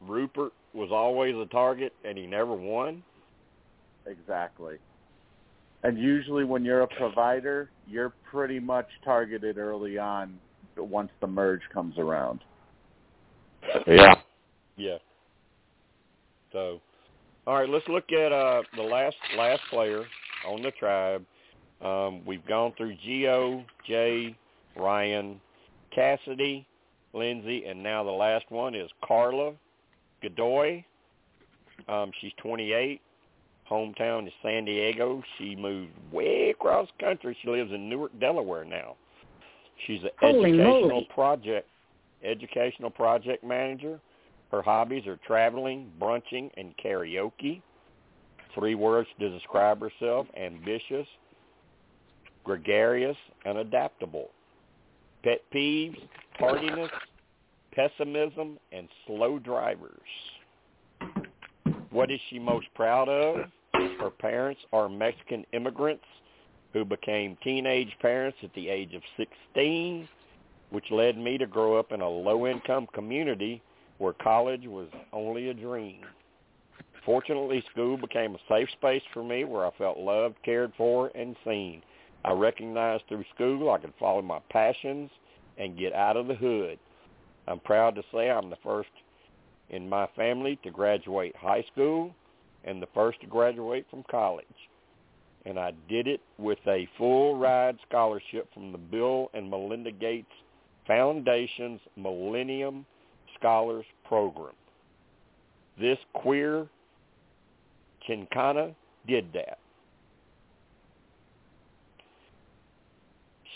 Rupert 0.00 0.52
was 0.74 0.90
always 0.92 1.34
a 1.36 1.46
target 1.46 1.92
and 2.04 2.16
he 2.18 2.26
never 2.26 2.54
won? 2.54 3.02
Exactly. 4.06 4.76
And 5.82 5.98
usually 5.98 6.44
when 6.44 6.64
you're 6.64 6.82
a 6.82 6.88
provider, 6.88 7.70
you're 7.86 8.12
pretty 8.30 8.58
much 8.58 8.88
targeted 9.04 9.58
early 9.58 9.98
on 9.98 10.38
once 10.84 11.10
the 11.20 11.26
merge 11.26 11.62
comes 11.72 11.98
around. 11.98 12.40
Yeah. 13.86 14.14
Yeah. 14.76 14.98
So, 16.52 16.80
all 17.46 17.54
right, 17.54 17.68
let's 17.68 17.86
look 17.88 18.10
at 18.12 18.32
uh, 18.32 18.62
the 18.76 18.82
last 18.82 19.16
last 19.36 19.62
player 19.70 20.04
on 20.46 20.62
the 20.62 20.70
tribe. 20.72 21.24
Um, 21.82 22.24
we've 22.24 22.44
gone 22.46 22.72
through 22.76 22.96
Geo, 23.04 23.64
Jay, 23.86 24.36
Ryan, 24.76 25.40
Cassidy, 25.94 26.66
Lindsay, 27.12 27.64
and 27.66 27.82
now 27.82 28.02
the 28.02 28.10
last 28.10 28.46
one 28.50 28.74
is 28.74 28.90
Karla 29.06 29.52
Godoy. 30.22 30.84
Um, 31.88 32.10
she's 32.20 32.32
28. 32.38 33.00
Hometown 33.70 34.26
is 34.26 34.32
San 34.42 34.64
Diego. 34.64 35.22
She 35.36 35.54
moved 35.54 35.92
way 36.10 36.50
across 36.50 36.88
country. 36.98 37.36
She 37.42 37.50
lives 37.50 37.70
in 37.72 37.88
Newark, 37.88 38.18
Delaware 38.18 38.64
now. 38.64 38.96
She's 39.86 40.02
an 40.02 40.10
Holy 40.20 40.50
educational 40.50 40.88
moly. 40.88 41.08
project 41.14 41.68
educational 42.24 42.90
project 42.90 43.44
manager. 43.44 44.00
Her 44.50 44.62
hobbies 44.62 45.06
are 45.06 45.18
traveling, 45.26 45.90
brunching, 46.00 46.50
and 46.56 46.74
karaoke. 46.84 47.62
Three 48.54 48.74
words 48.74 49.08
to 49.20 49.28
describe 49.30 49.80
herself, 49.80 50.26
ambitious, 50.36 51.06
gregarious, 52.44 53.16
and 53.44 53.58
adaptable. 53.58 54.30
Pet 55.22 55.42
peeves, 55.54 55.98
tardiness, 56.38 56.90
pessimism, 57.72 58.58
and 58.72 58.88
slow 59.06 59.38
drivers. 59.38 59.92
What 61.90 62.10
is 62.10 62.20
she 62.30 62.38
most 62.38 62.66
proud 62.74 63.08
of? 63.08 63.46
Her 64.00 64.10
parents 64.10 64.60
are 64.72 64.88
Mexican 64.88 65.44
immigrants 65.52 66.04
who 66.72 66.84
became 66.84 67.36
teenage 67.42 67.94
parents 68.00 68.38
at 68.42 68.52
the 68.54 68.68
age 68.68 68.94
of 68.94 69.02
16, 69.16 70.08
which 70.70 70.90
led 70.90 71.16
me 71.16 71.38
to 71.38 71.46
grow 71.46 71.78
up 71.78 71.92
in 71.92 72.00
a 72.00 72.08
low-income 72.08 72.88
community 72.92 73.62
where 73.98 74.12
college 74.12 74.66
was 74.66 74.88
only 75.12 75.48
a 75.48 75.54
dream. 75.54 76.02
Fortunately, 77.04 77.64
school 77.70 77.96
became 77.96 78.34
a 78.34 78.38
safe 78.48 78.68
space 78.72 79.02
for 79.14 79.24
me 79.24 79.44
where 79.44 79.66
I 79.66 79.70
felt 79.78 79.98
loved, 79.98 80.36
cared 80.44 80.72
for, 80.76 81.10
and 81.14 81.34
seen. 81.44 81.82
I 82.24 82.32
recognized 82.32 83.04
through 83.08 83.24
school 83.34 83.70
I 83.70 83.78
could 83.78 83.94
follow 83.98 84.22
my 84.22 84.40
passions 84.50 85.10
and 85.56 85.78
get 85.78 85.94
out 85.94 86.16
of 86.16 86.26
the 86.26 86.34
hood. 86.34 86.78
I'm 87.46 87.60
proud 87.60 87.94
to 87.94 88.02
say 88.12 88.30
I'm 88.30 88.50
the 88.50 88.58
first 88.62 88.90
in 89.70 89.88
my 89.88 90.06
family 90.16 90.58
to 90.64 90.70
graduate 90.70 91.34
high 91.36 91.64
school 91.72 92.14
and 92.64 92.82
the 92.82 92.88
first 92.94 93.20
to 93.22 93.26
graduate 93.26 93.86
from 93.90 94.04
college. 94.10 94.46
And 95.46 95.58
I 95.58 95.72
did 95.88 96.06
it 96.06 96.20
with 96.38 96.58
a 96.66 96.88
full 96.98 97.38
ride 97.38 97.78
scholarship 97.88 98.52
from 98.52 98.72
the 98.72 98.78
Bill 98.78 99.30
and 99.34 99.48
Melinda 99.48 99.92
Gates 99.92 100.26
Foundation's 100.86 101.80
Millennium 101.96 102.84
Scholars 103.38 103.86
Program. 104.06 104.54
This 105.80 105.98
queer 106.12 106.66
Chicana 108.08 108.74
did 109.06 109.32
that. 109.32 109.58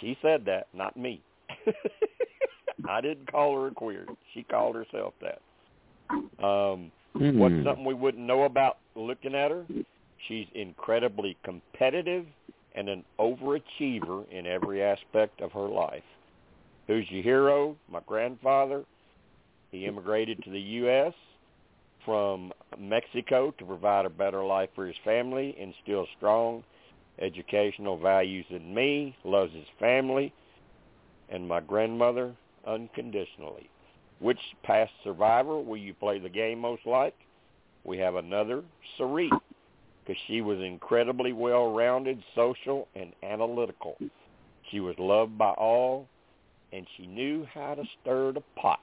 She 0.01 0.17
said 0.23 0.45
that, 0.47 0.69
not 0.75 0.97
me. 0.97 1.21
I 2.89 3.01
didn't 3.01 3.31
call 3.31 3.55
her 3.55 3.69
a 3.69 3.71
queer. 3.71 4.07
She 4.35 4.43
called 4.45 4.75
herself 4.77 5.15
that. 5.21 5.41
Um, 6.45 6.91
Hmm. 7.15 7.39
What's 7.39 7.55
something 7.65 7.85
we 7.85 7.95
wouldn't 7.95 8.27
know 8.27 8.45
about 8.45 8.79
looking 8.95 9.35
at 9.35 9.51
her? 9.51 9.65
She's 10.29 10.47
incredibly 10.55 11.37
competitive 11.45 12.27
and 12.75 12.89
an 12.89 13.05
overachiever 13.19 14.31
in 14.31 14.47
every 14.47 14.83
aspect 14.83 15.41
of 15.41 15.53
her 15.53 15.69
life. 15.69 16.03
Who's 16.87 17.07
your 17.11 17.23
hero? 17.23 17.77
My 17.91 18.01
grandfather. 18.07 18.85
He 19.71 19.87
immigrated 19.87 20.43
to 20.45 20.51
the 20.51 20.61
U.S. 20.61 21.15
from 22.05 22.53
Mexico 22.79 23.53
to 23.59 23.65
provide 23.65 24.05
a 24.05 24.11
better 24.11 24.45
life 24.45 24.69
for 24.75 24.87
his 24.87 24.97
family, 25.05 25.57
instill 25.59 26.07
strong 26.17 26.63
educational 27.19 27.99
values 27.99 28.47
in 28.51 28.75
me, 28.75 29.17
loves 29.25 29.53
his 29.53 29.67
family, 29.79 30.33
and 31.29 31.47
my 31.47 31.61
grandmother 31.61 32.35
unconditionally. 32.67 33.69
Which 34.19 34.39
past 34.63 34.93
survivor 35.03 35.61
will 35.61 35.77
you 35.77 35.95
play 35.95 36.19
the 36.19 36.29
game 36.29 36.61
most 36.61 36.87
like? 36.87 37.15
We 37.85 37.99
have 37.99 38.15
another, 38.15 38.63
Sarit, 38.99 39.31
because 40.05 40.21
she 40.27 40.41
was 40.41 40.59
incredibly 40.61 41.33
well-rounded, 41.33 42.23
social, 42.35 42.89
and 42.95 43.13
analytical. 43.23 43.97
She 44.71 44.81
was 44.81 44.95
loved 44.99 45.39
by 45.39 45.51
all, 45.51 46.09
and 46.73 46.87
she 46.97 47.07
knew 47.07 47.47
how 47.53 47.75
to 47.75 47.85
stir 48.01 48.33
the 48.33 48.43
pot. 48.57 48.81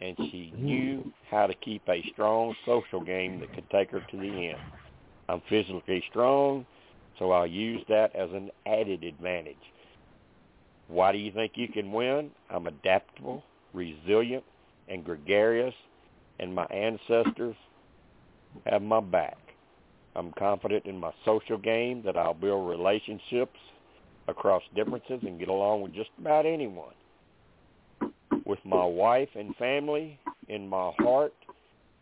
And 0.00 0.16
she 0.30 0.52
knew 0.56 1.04
how 1.30 1.46
to 1.46 1.54
keep 1.54 1.82
a 1.88 2.04
strong 2.12 2.54
social 2.66 3.00
game 3.02 3.40
that 3.40 3.54
could 3.54 3.68
take 3.70 3.90
her 3.90 4.04
to 4.10 4.16
the 4.16 4.48
end. 4.48 4.58
I'm 5.28 5.40
physically 5.48 6.04
strong, 6.10 6.66
so 7.18 7.30
I'll 7.32 7.46
use 7.46 7.82
that 7.88 8.14
as 8.14 8.30
an 8.32 8.50
added 8.66 9.04
advantage. 9.04 9.56
Why 10.88 11.12
do 11.12 11.18
you 11.18 11.32
think 11.32 11.52
you 11.54 11.68
can 11.68 11.92
win? 11.92 12.30
I'm 12.50 12.66
adaptable, 12.66 13.42
resilient, 13.72 14.44
and 14.88 15.04
gregarious, 15.04 15.74
and 16.38 16.54
my 16.54 16.66
ancestors 16.66 17.56
have 18.66 18.82
my 18.82 19.00
back. 19.00 19.38
I'm 20.16 20.32
confident 20.32 20.86
in 20.86 20.98
my 20.98 21.12
social 21.24 21.58
game 21.58 22.02
that 22.04 22.16
I'll 22.16 22.34
build 22.34 22.68
relationships 22.68 23.58
across 24.28 24.62
differences 24.74 25.20
and 25.22 25.38
get 25.38 25.48
along 25.48 25.82
with 25.82 25.94
just 25.94 26.10
about 26.18 26.46
anyone. 26.46 26.94
With 28.46 28.58
my 28.64 28.84
wife 28.84 29.28
and 29.34 29.54
family 29.56 30.18
in 30.48 30.68
my 30.68 30.92
heart 30.98 31.32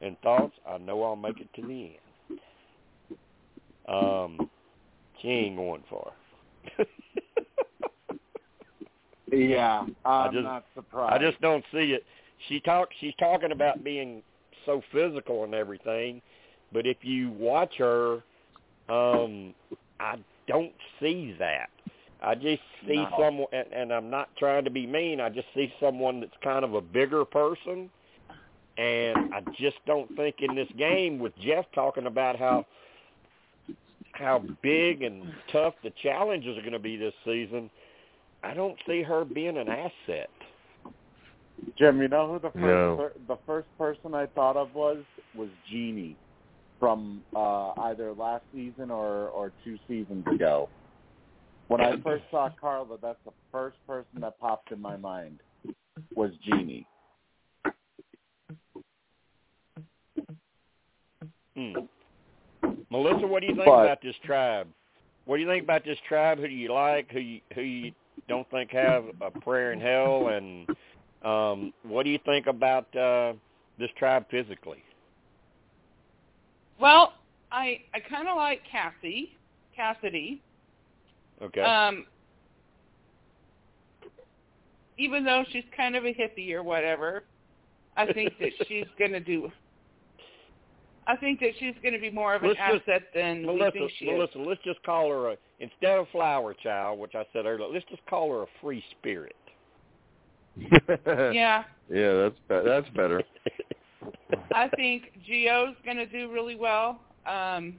and 0.01 0.19
thoughts, 0.21 0.55
I 0.69 0.79
know 0.79 1.03
I'll 1.03 1.17
make 1.17 1.41
it 1.41 1.49
to 1.55 1.63
the 1.63 1.91
end. 2.29 2.39
Um, 3.89 4.51
she 5.21 5.29
ain't 5.29 5.57
going 5.57 5.83
far. 5.89 6.13
Yeah, 9.33 9.87
I 10.05 10.27
I'm 10.27 10.33
just- 10.35 10.45
not 10.45 10.65
surprised. 10.75 11.15
I 11.15 11.19
just 11.31 11.41
don't 11.41 11.65
see 11.73 11.93
it. 11.95 12.05
She 12.49 12.61
talk 12.61 12.89
she's 13.01 13.15
talking 13.19 13.53
about 13.53 13.83
being 13.83 14.23
so 14.67 14.83
physical 14.93 15.45
and 15.45 15.55
everything, 15.55 16.21
but 16.73 16.87
if 16.87 16.99
you 17.03 17.31
watch 17.31 17.75
her, 17.79 18.23
um, 18.89 19.55
I 20.01 20.17
don't 20.49 20.73
see 21.01 21.35
that. 21.39 21.71
I 22.21 22.35
just 22.35 22.63
see 22.87 22.97
No. 22.97 23.09
someone, 23.19 23.49
and, 23.53 23.67
and 23.73 23.93
I'm 23.93 24.09
not 24.09 24.29
trying 24.37 24.65
to 24.65 24.71
be 24.71 24.87
mean. 24.87 25.21
I 25.21 25.29
just 25.29 25.49
see 25.55 25.73
someone 25.81 26.21
that's 26.21 26.37
kind 26.43 26.65
of 26.65 26.75
a 26.75 26.81
bigger 26.81 27.25
person, 27.25 27.91
and 28.79 29.19
I 29.33 29.43
just 29.59 29.77
don't 29.87 30.15
think 30.17 30.37
in 30.41 30.55
this 30.55 30.69
game 30.79 31.19
with 31.19 31.37
Jeff 31.39 31.67
talking 31.75 32.07
about 32.07 32.39
how 32.39 32.67
how 34.13 34.45
big 34.63 35.03
and 35.03 35.33
tough 35.51 35.75
the 35.83 35.91
challenges 36.03 36.57
are 36.59 36.61
going 36.61 36.73
to 36.75 36.79
be 36.79 36.97
this 36.97 37.15
season. 37.25 37.71
I 38.45 38.53
don't 38.53 38.77
see 38.87 39.03
her 39.03 39.25
being 39.25 39.57
an 39.57 39.69
asset. 39.69 40.29
Jim, 41.79 42.01
you 42.01 42.09
know 42.09 42.29
who 42.31 42.39
the 42.39 42.51
first 42.51 42.57
No. 42.57 42.97
per- 42.97 43.13
the 43.27 43.39
first 43.47 43.69
person 43.79 44.15
I 44.15 44.27
thought 44.27 44.57
of 44.57 44.75
was 44.75 44.99
was 45.35 45.49
Genie 45.71 46.17
from 46.83 47.23
uh, 47.37 47.71
either 47.83 48.13
last 48.13 48.43
season 48.53 48.91
or, 48.91 49.29
or 49.29 49.53
two 49.65 49.79
seasons 49.87 50.25
ago. 50.35 50.69
When 51.69 51.81
I 51.81 51.93
first 52.03 52.25
saw 52.29 52.51
Karla, 52.61 52.97
that's 53.01 53.21
the 53.25 53.31
first 53.53 53.77
person 53.87 54.21
that 54.21 54.37
popped 54.41 54.73
in 54.73 54.81
my 54.81 54.97
mind 54.97 55.39
was 56.17 56.33
Genie. 56.45 56.85
Hmm. 61.55 61.73
Melissa, 62.91 63.29
what 63.29 63.43
do 63.43 63.47
you 63.47 63.55
think 63.55 63.67
but, 63.67 63.85
about 63.85 64.03
this 64.03 64.17
tribe? 64.25 64.67
What 65.25 65.37
do 65.37 65.43
you 65.43 65.49
think 65.49 65.63
about 65.63 65.85
this 65.85 65.99
tribe? 66.09 66.41
Who 66.41 66.49
do 66.49 66.53
you 66.53 66.73
like? 66.73 67.13
Who 67.13 67.21
you, 67.21 67.41
who 67.55 67.61
you 67.61 67.93
don't 68.29 68.51
think 68.51 68.73
have 68.73 69.05
a 69.21 69.31
prayer 69.31 69.73
in 69.73 69.81
hell? 69.81 70.31
And 70.33 70.69
um, 71.25 71.73
what 71.85 72.03
do 72.03 72.11
you 72.11 72.19
think 72.27 72.49
about 72.49 72.95
uh, 72.97 73.35
this 73.79 73.91
tribe 73.97 74.27
physically? 74.33 74.83
Well, 76.83 77.13
I 77.53 77.81
I 77.95 78.01
kind 78.01 78.27
of 78.29 78.37
like 78.37 78.61
Cassie, 78.71 79.37
Cassidy. 79.77 80.43
Okay. 81.41 81.61
Um, 81.63 82.05
even 84.99 85.25
though 85.25 85.45
she's 85.53 85.65
kind 85.77 85.97
of 85.97 86.05
a 86.05 86.13
hippie 86.13 86.53
or 86.53 86.63
whatever, 86.63 87.23
I 87.97 88.13
think 88.13 88.33
that 88.41 88.51
she's 88.69 88.87
going 88.99 89.13
to 89.13 89.21
do. 89.21 89.51
I 91.07 91.17
think 91.17 91.41
that 91.41 91.51
she's 91.59 91.75
going 91.83 91.95
to 91.95 92.01
be 92.01 92.11
more 92.11 92.35
of 92.35 92.43
an 92.43 92.49
Let's 92.51 92.61
just- 92.75 92.89
asset 92.89 93.03
than 93.15 93.47
we 93.47 93.59
think 93.73 93.91
she 93.99 94.07
Melissa, 94.07 94.41
is. 94.41 94.47
let's 94.47 94.61
just 94.65 94.83
call 94.85 95.09
her 95.11 95.31
a 95.31 95.37
instead 95.61 95.99
of 95.99 96.07
flower 96.13 96.55
child, 96.55 96.99
which 96.99 97.15
I 97.15 97.25
said 97.33 97.47
earlier. 97.47 97.69
Let's 97.73 97.85
just 97.91 98.05
call 98.07 98.31
her 98.33 98.43
a 98.43 98.47
free 98.61 98.83
spirit. 98.99 99.37
Yeah, 101.07 101.65
Yeah, 101.91 102.29
that's 102.49 102.65
that's 102.67 102.89
better. 102.91 103.23
I 104.55 104.69
think 104.77 105.13
Geo's 105.27 105.75
going 105.85 105.97
to 105.97 106.07
do 106.07 106.31
really 106.31 106.57
well. 106.57 107.01
Um, 107.27 107.75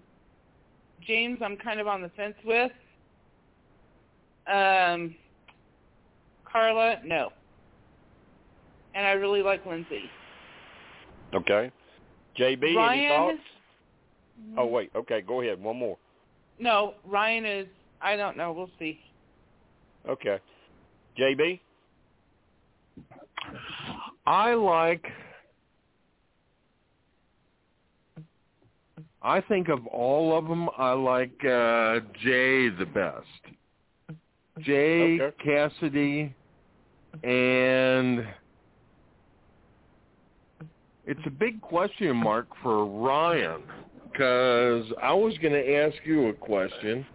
James, 1.05 1.39
I'm 1.43 1.57
kind 1.57 1.79
of 1.79 1.87
on 1.87 2.01
the 2.01 2.09
fence 2.09 2.35
with. 2.45 2.71
Um, 4.47 5.15
Karla, 6.49 6.97
no. 7.03 7.31
And 8.95 9.05
I 9.05 9.11
really 9.11 9.41
like 9.41 9.65
Lindsay. 9.65 10.09
Okay. 11.33 11.71
JB, 12.37 12.91
any 12.91 13.07
thoughts? 13.07 13.37
Oh 14.57 14.65
wait, 14.65 14.91
okay, 14.95 15.21
go 15.21 15.41
ahead. 15.41 15.61
One 15.61 15.77
more. 15.77 15.97
no, 16.59 16.95
Ryan 17.05 17.45
is. 17.45 17.67
I 18.01 18.15
don't 18.15 18.35
know. 18.35 18.51
We'll 18.51 18.69
see. 18.79 18.99
Okay. 20.09 20.39
JB. 21.17 21.59
I 24.25 24.53
like. 24.53 25.05
I 29.23 29.39
think 29.39 29.69
of 29.69 29.87
all 29.87 30.37
of 30.37 30.47
them, 30.47 30.69
I 30.77 30.91
like 30.91 31.33
uh, 31.45 32.01
Jay 32.21 32.69
the 32.69 32.85
best. 32.93 34.17
Jay 34.59 35.19
Okay. 35.19 35.35
Cassidy, 35.43 36.35
and 37.23 38.27
it's 41.05 41.19
a 41.25 41.29
big 41.29 41.61
question 41.61 42.15
mark 42.17 42.47
for 42.61 42.85
Ryan 42.85 43.61
because 44.11 44.85
I 45.01 45.13
was 45.13 45.37
going 45.39 45.53
to 45.53 45.75
ask 45.75 45.95
you 46.05 46.27
a 46.27 46.33
question. 46.33 47.05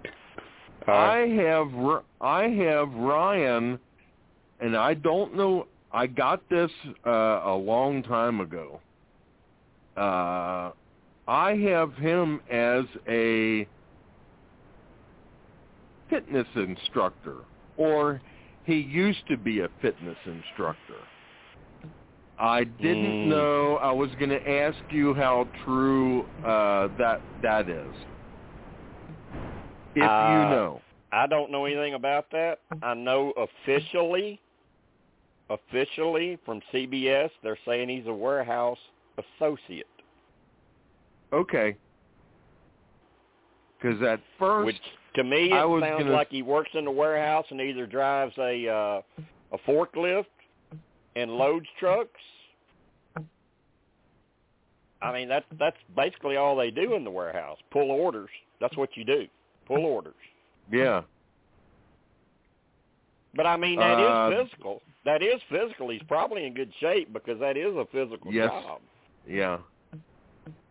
I 0.86 1.18
have 1.43 1.74
R- 1.74 2.05
I 2.20 2.44
have 2.44 2.90
Ryan, 2.94 3.78
and 4.60 4.76
I 4.76 4.94
don't 4.94 5.36
know. 5.36 5.66
I 5.93 6.06
got 6.06 6.40
this 6.48 6.70
uh, 7.06 7.10
a 7.44 7.55
long 7.55 8.02
time 8.02 8.40
ago. 8.40 8.80
Uh, 9.97 10.70
I 11.29 11.55
have 11.57 11.95
him 11.95 12.41
as 12.51 12.85
a 13.07 13.69
fitness 16.09 16.49
instructor, 16.57 17.45
or 17.77 18.21
he 18.65 18.77
used 18.77 19.27
to 19.29 19.37
be 19.37 19.61
a 19.61 19.69
fitness 19.81 20.17
instructor. 20.25 20.97
I 22.39 22.65
didn't 22.65 23.25
Mm. 23.25 23.29
know. 23.29 23.77
I 23.77 23.93
was 23.93 24.15
going 24.15 24.31
to 24.31 24.49
ask 24.49 24.79
you 24.91 25.13
how 25.13 25.51
true 25.65 26.29
uh, 26.43 26.89
that 26.97 27.23
that 27.43 27.69
is. 27.69 27.95
If 29.95 30.03
Uh, 30.11 30.31
you 30.31 30.45
know. 30.47 30.81
I 31.13 31.27
don't 31.27 31.51
know 31.51 31.65
anything 31.65 31.95
about 31.95 32.31
that. 32.31 32.61
I 32.83 32.95
know 32.95 33.33
officially, 33.33 34.41
officially 35.51 36.37
from 36.45 36.61
CBS, 36.73 37.31
they're 37.43 37.59
saying 37.67 37.89
he's 37.89 38.07
a 38.07 38.13
warehouse 38.13 38.79
associate, 39.19 39.87
Okay. 41.33 41.77
Because 43.81 44.03
at 44.03 44.21
first, 44.39 44.67
which 44.67 44.81
to 45.15 45.25
me 45.25 45.53
I 45.53 45.63
it 45.63 45.69
was 45.69 45.83
sounds 45.83 46.03
gonna- 46.05 46.15
like 46.15 46.31
he 46.31 46.43
works 46.43 46.71
in 46.75 46.85
the 46.85 46.91
warehouse 46.91 47.47
and 47.51 47.61
either 47.61 47.87
drives 47.87 48.37
a 48.39 48.69
uh, 48.69 49.03
a 49.53 49.59
forklift 49.67 50.27
and 51.17 51.31
loads 51.31 51.67
trucks. 51.79 52.21
I 55.01 55.13
mean 55.13 55.29
that's 55.29 55.47
that's 55.59 55.77
basically 55.97 56.37
all 56.37 56.57
they 56.57 56.71
do 56.71 56.95
in 56.95 57.05
the 57.05 57.11
warehouse. 57.11 57.59
Pull 57.71 57.91
orders. 57.91 58.31
That's 58.61 58.77
what 58.77 58.97
you 58.97 59.05
do. 59.05 59.27
Pull 59.67 59.85
orders. 59.85 60.15
yeah, 60.73 61.03
But 63.35 63.47
I 63.47 63.57
mean 63.57 63.79
that 63.79 64.01
is 64.01 64.07
Uh, 64.09 64.31
physical. 64.45 64.83
That 65.05 65.23
is 65.23 65.41
physical. 65.49 65.89
He's 65.91 66.03
probably 66.09 66.47
in 66.47 66.55
good 66.55 66.73
shape 66.81 67.13
because 67.13 67.39
that 67.39 67.57
is 67.57 67.77
a 67.77 67.85
physical 67.93 68.33
Yes. 68.33 68.51
job. 68.51 68.81
yeah. 69.27 69.59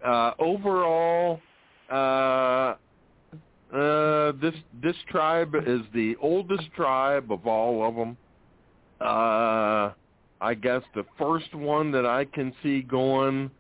Uh, 0.06 0.32
overall, 0.40 1.40
uh, 1.92 2.76
uh, 3.74 4.32
this 4.42 4.54
this 4.82 4.96
tribe 5.10 5.56
is 5.66 5.82
the 5.94 6.16
oldest 6.22 6.72
tribe 6.76 7.32
of 7.32 7.46
all 7.48 7.88
of 7.88 7.96
them. 7.96 8.18
Uh, 9.02 9.92
I 10.40 10.54
guess 10.54 10.82
the 10.96 11.04
first 11.18 11.54
one 11.54 11.92
that 11.92 12.06
I 12.06 12.26
can 12.26 12.54
see 12.64 12.82
going 12.82 13.52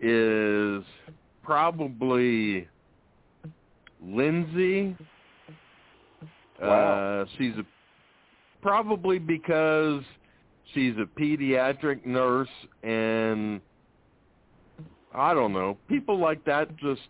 is 0.00 0.82
probably 1.42 2.66
Lindsay. 4.04 4.96
Wow. 6.60 7.22
Uh, 7.22 7.24
she's 7.38 7.54
a, 7.56 7.64
probably 8.60 9.18
because 9.18 10.02
she's 10.74 10.94
a 10.96 11.20
pediatric 11.20 12.04
nurse 12.06 12.48
and 12.82 13.60
I 15.14 15.34
don't 15.34 15.52
know. 15.52 15.76
People 15.88 16.18
like 16.18 16.44
that 16.44 16.76
just 16.76 17.00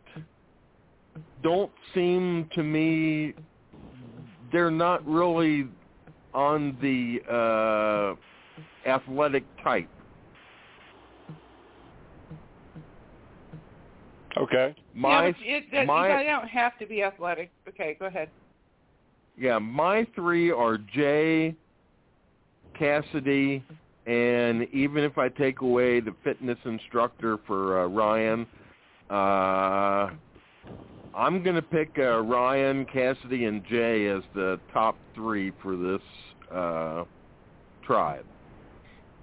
don't 1.42 1.70
seem 1.94 2.48
to 2.54 2.62
me 2.62 3.34
they're 4.52 4.70
not 4.70 5.06
really 5.06 5.66
on 6.34 6.76
the 6.80 7.20
uh 7.30 8.14
athletic 8.88 9.44
type. 9.62 9.88
Okay. 14.36 14.74
My 14.94 15.26
yeah, 15.26 15.60
but 15.70 15.78
it, 15.78 15.86
my 15.86 16.20
you 16.20 16.26
don't 16.26 16.48
have 16.48 16.78
to 16.78 16.86
be 16.86 17.02
athletic. 17.02 17.50
Okay, 17.68 17.96
go 17.98 18.06
ahead. 18.06 18.28
yeah, 19.36 19.58
my 19.58 20.06
three 20.14 20.50
are 20.50 20.78
Jay, 20.78 21.54
Cassidy, 22.78 23.62
and 24.06 24.66
even 24.72 25.04
if 25.04 25.18
I 25.18 25.28
take 25.28 25.60
away 25.60 26.00
the 26.00 26.14
fitness 26.24 26.58
instructor 26.64 27.38
for 27.46 27.82
uh, 27.82 27.86
Ryan, 27.86 28.46
uh, 29.10 30.10
I'm 31.14 31.42
going 31.42 31.56
to 31.56 31.62
pick 31.62 31.90
uh, 31.98 32.20
Ryan, 32.20 32.86
Cassidy, 32.86 33.44
and 33.44 33.64
Jay 33.66 34.08
as 34.08 34.22
the 34.34 34.58
top 34.72 34.96
three 35.14 35.52
for 35.62 35.76
this 35.76 36.00
uh, 36.52 37.04
tribe. 37.84 38.24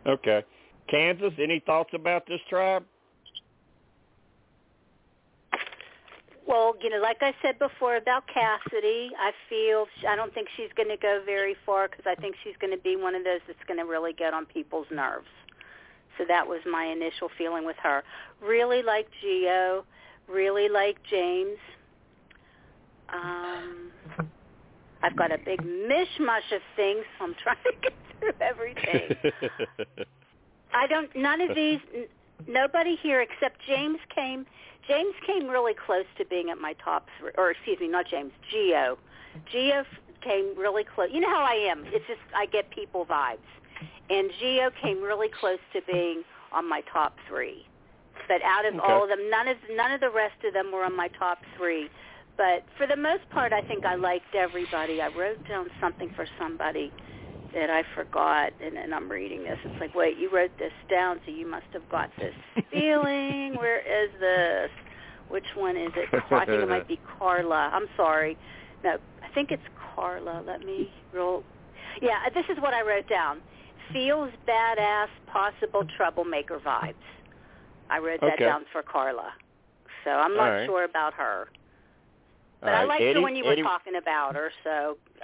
Okay. 0.07 0.43
Kansas, 0.89 1.33
any 1.41 1.61
thoughts 1.65 1.89
about 1.93 2.25
this 2.27 2.39
tribe? 2.49 2.83
Well, 6.49 6.73
you 6.81 6.89
know, 6.89 6.97
like 6.97 7.17
I 7.21 7.35
said 7.43 7.59
before 7.59 7.95
about 7.97 8.23
Cassidy, 8.25 9.11
I 9.19 9.31
feel 9.47 9.85
I 10.09 10.15
don't 10.15 10.33
think 10.33 10.47
she's 10.57 10.71
going 10.75 10.89
to 10.89 10.97
go 10.97 11.21
very 11.23 11.55
far 11.63 11.87
because 11.87 12.05
I 12.07 12.19
think 12.19 12.35
she's 12.43 12.55
going 12.59 12.75
to 12.75 12.81
be 12.81 12.95
one 12.95 13.13
of 13.13 13.23
those 13.23 13.41
that's 13.45 13.59
going 13.67 13.77
to 13.77 13.85
really 13.85 14.13
get 14.13 14.33
on 14.33 14.47
people's 14.47 14.87
nerves. 14.91 15.27
So 16.17 16.23
that 16.27 16.47
was 16.47 16.59
my 16.69 16.85
initial 16.85 17.29
feeling 17.37 17.67
with 17.67 17.75
her. 17.83 18.01
Really 18.41 18.81
like 18.81 19.07
Geo, 19.21 19.85
really 20.27 20.69
like 20.69 20.97
James. 21.07 21.59
Um, 23.13 23.91
I've 25.03 25.15
got 25.15 25.31
a 25.31 25.37
big 25.37 25.61
mishmash 25.61 26.51
of 26.51 26.63
things, 26.75 27.05
so 27.19 27.25
I'm 27.25 27.35
trying 27.43 27.57
to 27.63 27.73
get 27.79 27.93
through 28.19 28.33
everything. 28.41 29.15
I 30.73 30.87
don't. 30.87 31.15
None 31.15 31.41
of 31.41 31.55
these. 31.55 31.79
Nobody 32.47 32.95
here 33.01 33.21
except 33.21 33.61
James 33.67 33.99
came. 34.13 34.45
James 34.87 35.13
came 35.25 35.47
really 35.47 35.73
close 35.73 36.05
to 36.17 36.25
being 36.25 36.49
at 36.49 36.57
my 36.57 36.73
top 36.83 37.07
three, 37.19 37.31
or 37.37 37.51
excuse 37.51 37.79
me, 37.79 37.87
not 37.87 38.07
James. 38.09 38.31
Geo. 38.49 38.97
Geo 39.51 39.83
came 40.21 40.57
really 40.57 40.83
close. 40.83 41.09
You 41.11 41.21
know 41.21 41.29
how 41.29 41.43
I 41.43 41.53
am. 41.69 41.83
It's 41.87 42.05
just 42.07 42.19
I 42.35 42.45
get 42.47 42.69
people 42.71 43.05
vibes, 43.05 43.37
and 44.09 44.29
Geo 44.39 44.71
came 44.81 45.01
really 45.01 45.29
close 45.39 45.59
to 45.73 45.81
being 45.91 46.23
on 46.51 46.67
my 46.67 46.81
top 46.91 47.15
three. 47.27 47.65
But 48.27 48.41
out 48.43 48.65
of 48.65 48.75
Okay. 48.75 48.83
all 48.83 49.03
of 49.03 49.09
them, 49.09 49.29
none 49.29 49.47
of 49.47 49.57
none 49.71 49.91
of 49.91 49.99
the 49.99 50.09
rest 50.09 50.43
of 50.43 50.53
them 50.53 50.71
were 50.71 50.83
on 50.83 50.95
my 50.95 51.07
top 51.09 51.39
three. 51.57 51.89
But 52.37 52.63
for 52.77 52.87
the 52.87 52.95
most 52.95 53.29
part, 53.31 53.51
I 53.53 53.61
think 53.61 53.85
I 53.85 53.95
liked 53.95 54.33
everybody. 54.33 55.01
I 55.01 55.09
wrote 55.09 55.45
down 55.47 55.69
something 55.81 56.09
for 56.15 56.25
somebody. 56.39 56.91
That 57.53 57.69
I 57.71 57.81
forgot, 57.95 58.51
and, 58.63 58.77
and 58.77 58.93
I'm 58.93 59.09
reading 59.09 59.43
this. 59.43 59.57
It's 59.65 59.81
like, 59.81 59.95
wait, 59.95 60.17
you 60.17 60.29
wrote 60.31 60.51
this 60.59 60.71
down, 60.89 61.19
so 61.25 61.31
you 61.31 61.49
must 61.49 61.65
have 61.73 61.87
got 61.89 62.09
this 62.19 62.33
feeling. 62.71 63.55
Where 63.57 63.79
is 63.79 64.11
this? 64.19 64.69
Which 65.29 65.45
one 65.55 65.75
is 65.75 65.91
it? 65.95 66.09
I 66.31 66.45
think 66.45 66.61
it 66.61 66.69
might 66.69 66.87
be 66.87 66.99
Karla. 67.17 67.71
I'm 67.73 67.87
sorry. 67.97 68.37
No, 68.83 68.97
I 69.23 69.33
think 69.33 69.49
it's 69.51 69.63
Karla. 69.95 70.43
Let 70.45 70.61
me 70.61 70.89
roll. 71.13 71.43
Yeah, 72.01 72.29
this 72.33 72.45
is 72.49 72.61
what 72.61 72.73
I 72.73 72.81
wrote 72.81 73.09
down. 73.09 73.41
Feels 73.93 74.31
badass, 74.47 75.07
possible 75.25 75.83
troublemaker 75.97 76.59
vibes. 76.59 76.93
I 77.89 77.97
wrote 77.97 78.21
that 78.21 78.33
Okay. 78.33 78.45
down 78.45 78.65
for 78.71 78.83
Karla. 78.83 79.33
So 80.03 80.11
I'm 80.11 80.35
not 80.35 80.49
right. 80.49 80.65
sure 80.67 80.83
about 80.83 81.13
her. 81.15 81.47
But 82.61 82.69
All 82.69 82.75
I 82.75 82.79
right, 82.79 82.87
liked 82.89 83.03
Eddie, 83.03 83.13
her 83.13 83.21
when 83.21 83.35
you 83.35 83.45
were 83.45 83.53
Eddie, 83.53 83.61
talking 83.63 83.95
about 83.95 84.35
her, 84.35 84.51
so 84.63 84.97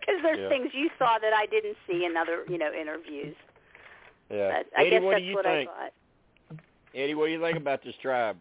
because 0.00 0.20
there's 0.22 0.38
Yeah. 0.38 0.48
things 0.48 0.70
you 0.74 0.90
saw 0.98 1.18
that 1.18 1.32
I 1.32 1.46
didn't 1.46 1.76
see 1.86 2.04
in 2.04 2.16
other, 2.16 2.44
you 2.48 2.58
know, 2.58 2.72
interviews. 2.72 3.34
Yeah. 4.30 4.62
But 4.62 4.78
I 4.78 4.82
Eddie, 4.82 4.90
guess 4.90 5.02
what 5.02 5.12
that's 5.12 5.20
do 5.22 5.26
you 5.26 5.34
what 5.34 5.44
think? 5.44 5.70
I 5.70 5.72
thought. 5.72 5.92
Eddie, 6.94 7.14
what 7.14 7.26
do 7.26 7.32
you 7.32 7.40
think 7.40 7.56
about 7.58 7.82
this 7.82 7.94
tribe? 8.02 8.36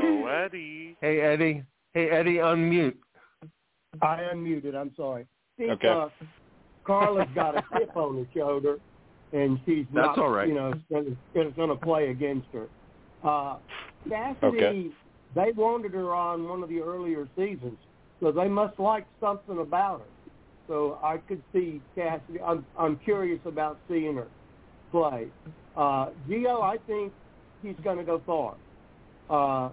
Oh, 0.00 0.26
Eddie. 0.26 0.96
Hey, 1.00 1.20
Eddie. 1.20 1.62
Hey, 1.92 2.10
Eddie, 2.10 2.36
unmute. 2.36 2.96
I 4.00 4.20
unmuted. 4.32 4.74
I'm 4.74 4.92
sorry. 4.96 5.26
Think, 5.58 5.72
Okay. 5.72 5.88
uh, 5.88 6.08
Karla's 6.86 7.28
got 7.34 7.56
a 7.56 7.62
chip 7.76 7.94
on 7.96 8.16
her 8.16 8.26
shoulder, 8.34 8.78
and 9.32 9.58
she's 9.66 9.84
That's 9.92 10.16
not, 10.16 10.18
all 10.18 10.30
right. 10.30 10.48
you 10.48 10.54
know, 10.54 10.72
it's 10.90 11.56
going 11.56 11.68
to 11.68 11.76
play 11.76 12.10
against 12.10 12.46
her. 12.52 12.68
Uh, 13.22 13.58
Cassidy, 14.08 14.46
Okay. 14.46 14.90
they 15.34 15.52
wanted 15.52 15.92
her 15.92 16.14
on 16.14 16.48
one 16.48 16.62
of 16.62 16.68
the 16.68 16.80
earlier 16.80 17.28
seasons, 17.36 17.76
so 18.20 18.30
they 18.32 18.48
must 18.48 18.78
like 18.78 19.04
something 19.20 19.58
about 19.58 20.00
her. 20.00 20.32
So 20.68 20.98
I 21.02 21.16
could 21.16 21.42
see 21.52 21.80
Cassidy. 21.94 22.40
I'm 22.40 22.64
I'm 22.78 22.96
curious 22.98 23.40
about 23.44 23.80
seeing 23.88 24.16
her 24.16 24.28
play. 24.92 25.28
Uh, 25.74 26.10
Geo, 26.28 26.60
I 26.60 26.76
think 26.86 27.12
he's 27.62 27.76
going 27.82 27.96
to 27.98 28.04
go 28.04 28.22
far. 28.24 28.54
Uh, 29.30 29.70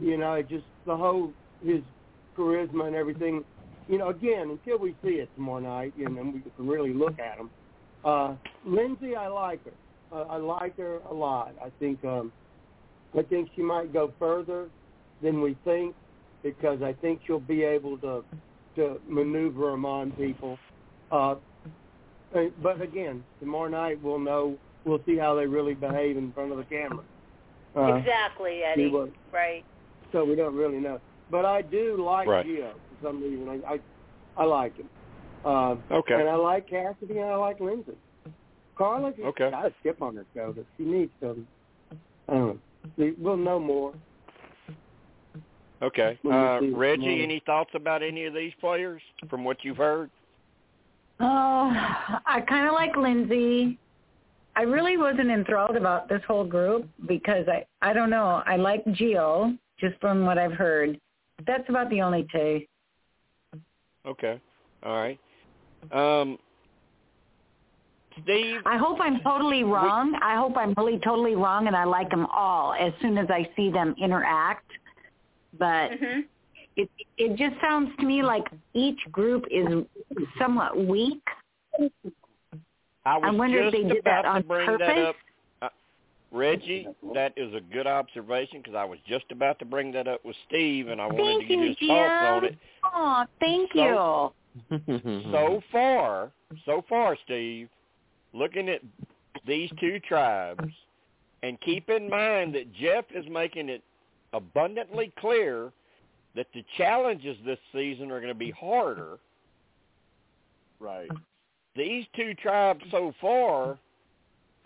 you 0.00 0.16
know, 0.16 0.40
just 0.40 0.64
the 0.86 0.96
whole 0.96 1.32
his 1.64 1.80
charisma 2.38 2.86
and 2.86 2.96
everything. 2.96 3.44
You 3.88 3.98
know, 3.98 4.08
again, 4.08 4.50
until 4.50 4.78
we 4.78 4.94
see 5.04 5.16
it 5.16 5.28
tomorrow 5.34 5.60
night, 5.60 5.92
and 5.96 6.16
then 6.16 6.32
we 6.32 6.40
can 6.40 6.66
really 6.66 6.92
look 6.94 7.18
at 7.18 7.38
him. 7.38 7.50
Uh, 8.04 8.34
Lindsay, 8.64 9.14
I 9.16 9.28
like 9.28 9.60
her. 9.64 9.72
Uh, 10.12 10.24
I 10.24 10.36
like 10.36 10.76
her 10.78 10.98
a 11.10 11.12
lot. 11.14 11.54
I 11.62 11.70
think 11.78 12.04
um, 12.04 12.32
I 13.16 13.22
think 13.22 13.50
she 13.56 13.62
might 13.62 13.92
go 13.92 14.12
further 14.18 14.68
than 15.22 15.40
we 15.40 15.56
think 15.64 15.94
because 16.42 16.82
I 16.82 16.92
think 16.92 17.20
she'll 17.26 17.40
be 17.40 17.62
able 17.62 17.98
to 17.98 18.24
to 18.76 19.00
maneuver 19.08 19.70
among 19.70 20.12
people. 20.12 20.58
Uh, 21.10 21.36
but 22.62 22.80
again, 22.80 23.22
tomorrow 23.40 23.68
night 23.68 24.02
we'll 24.02 24.18
know. 24.18 24.56
We'll 24.84 25.00
see 25.06 25.16
how 25.16 25.34
they 25.34 25.46
really 25.46 25.74
behave 25.74 26.16
in 26.16 26.32
front 26.32 26.52
of 26.52 26.58
the 26.58 26.64
camera. 26.64 27.04
Uh, 27.76 27.94
exactly, 27.94 28.62
Eddie. 28.62 28.92
Right. 29.32 29.64
so 30.12 30.24
we 30.24 30.36
don't 30.36 30.54
really 30.54 30.78
know. 30.78 31.00
But 31.30 31.44
I 31.44 31.62
do 31.62 32.04
like 32.04 32.28
Right. 32.28 32.44
Geo 32.44 32.74
for 32.90 32.93
some 33.04 33.22
reason. 33.22 33.48
I 33.48 33.74
I, 33.74 33.78
I 34.42 34.44
like 34.44 34.76
him. 34.76 34.88
Uh, 35.44 35.76
Okay. 35.90 36.14
And 36.14 36.28
I 36.28 36.36
like 36.36 36.68
Cassidy 36.68 37.18
and 37.18 37.30
I 37.30 37.36
like 37.36 37.60
Lindsay. 37.60 37.92
Karla 38.76 39.10
just 39.10 39.22
Okay. 39.22 39.50
got 39.50 39.66
a 39.66 39.72
chip 39.82 40.02
on 40.02 40.16
her 40.16 40.26
shoulder. 40.34 40.64
She 40.76 40.84
needs 40.84 41.12
some. 41.20 41.46
I 42.28 42.32
don't 42.32 42.60
know. 42.98 43.12
We'll 43.18 43.36
know 43.36 43.60
more. 43.60 43.94
Okay. 45.82 46.18
Uh, 46.24 46.60
Reggie, 46.72 47.22
any 47.22 47.42
thoughts 47.44 47.70
about 47.74 48.02
any 48.02 48.24
of 48.24 48.34
these 48.34 48.52
players 48.60 49.02
from 49.28 49.44
what 49.44 49.58
you've 49.62 49.76
heard? 49.76 50.10
Oh, 51.20 51.70
I 52.26 52.42
kind 52.48 52.66
of 52.66 52.72
like 52.72 52.96
Lindsay. 52.96 53.78
I 54.56 54.62
really 54.62 54.96
wasn't 54.96 55.30
enthralled 55.30 55.76
about 55.76 56.08
this 56.08 56.22
whole 56.26 56.44
group 56.44 56.88
because 57.06 57.46
I 57.48 57.66
I 57.82 57.92
don't 57.92 58.10
know. 58.10 58.42
I 58.46 58.56
like 58.56 58.84
Geo 58.92 59.52
just 59.78 60.00
from 60.00 60.24
what 60.24 60.38
I've 60.38 60.52
heard. 60.52 60.98
That's 61.46 61.68
about 61.68 61.90
the 61.90 62.00
only 62.00 62.26
two. 62.32 62.62
Okay. 64.06 64.40
All 64.84 64.96
right. 64.96 65.18
Um, 65.92 66.38
Steve, 68.22 68.60
I 68.64 68.76
hope 68.76 68.98
I'm 69.00 69.20
totally 69.20 69.64
wrong. 69.64 70.18
I 70.22 70.36
hope 70.36 70.56
I'm 70.56 70.74
really 70.76 70.98
totally 70.98 71.34
wrong, 71.34 71.66
and 71.66 71.76
I 71.76 71.84
like 71.84 72.10
them 72.10 72.26
all 72.26 72.74
as 72.74 72.92
soon 73.02 73.18
as 73.18 73.26
I 73.28 73.48
see 73.56 73.70
them 73.70 73.94
interact. 74.00 74.70
But 75.58 75.92
hmm 75.98 76.20
it 76.76 76.90
it 77.18 77.36
just 77.36 77.60
sounds 77.60 77.90
to 78.00 78.06
me 78.06 78.22
like 78.22 78.44
each 78.74 78.98
group 79.12 79.44
is 79.50 79.84
somewhat 80.38 80.76
weak. 80.76 81.22
I 83.06 83.18
was 83.18 83.22
I 83.22 83.30
wonder 83.30 83.62
if 83.62 83.72
they 83.72 83.82
did 83.84 84.02
that 84.04 84.24
on 84.24 84.42
to 84.42 84.48
bring 84.48 84.66
that 84.66 84.80
purpose. 84.80 84.98
up. 84.98 85.16
Uh, 85.16 85.18
Reggie, 86.34 86.88
that 87.14 87.32
is 87.36 87.54
a 87.54 87.60
good 87.72 87.86
observation 87.86 88.60
because 88.60 88.74
I 88.74 88.84
was 88.84 88.98
just 89.06 89.24
about 89.30 89.58
to 89.60 89.64
bring 89.64 89.92
that 89.92 90.08
up 90.08 90.24
with 90.24 90.36
Steve, 90.48 90.88
and 90.88 91.00
I 91.00 91.06
wanted 91.06 91.38
Thank 91.38 91.40
to 91.42 91.46
get 91.48 91.58
you, 91.58 91.68
his 91.68 91.88
thoughts 91.88 92.24
on 92.24 92.44
it. 92.44 92.58
Oh, 92.84 93.24
thank 93.40 93.72
So- 93.72 94.32
you. 94.70 95.22
So 95.32 95.62
far, 95.72 96.32
so 96.64 96.82
far, 96.88 97.16
Steve, 97.24 97.68
looking 98.32 98.68
at 98.68 98.80
these 99.46 99.70
two 99.80 99.98
tribes, 100.00 100.72
and 101.42 101.60
keep 101.60 101.90
in 101.90 102.08
mind 102.08 102.54
that 102.54 102.72
Jeff 102.72 103.04
is 103.12 103.26
making 103.28 103.68
it 103.68 103.82
abundantly 104.32 105.12
clear 105.18 105.72
that 106.34 106.46
the 106.54 106.64
challenges 106.76 107.36
this 107.44 107.58
season 107.72 108.10
are 108.10 108.18
going 108.20 108.32
to 108.32 108.38
be 108.38 108.50
harder. 108.50 109.18
Right. 110.80 111.10
These 111.76 112.06
two 112.16 112.34
tribes 112.34 112.84
so 112.90 113.12
far, 113.20 113.78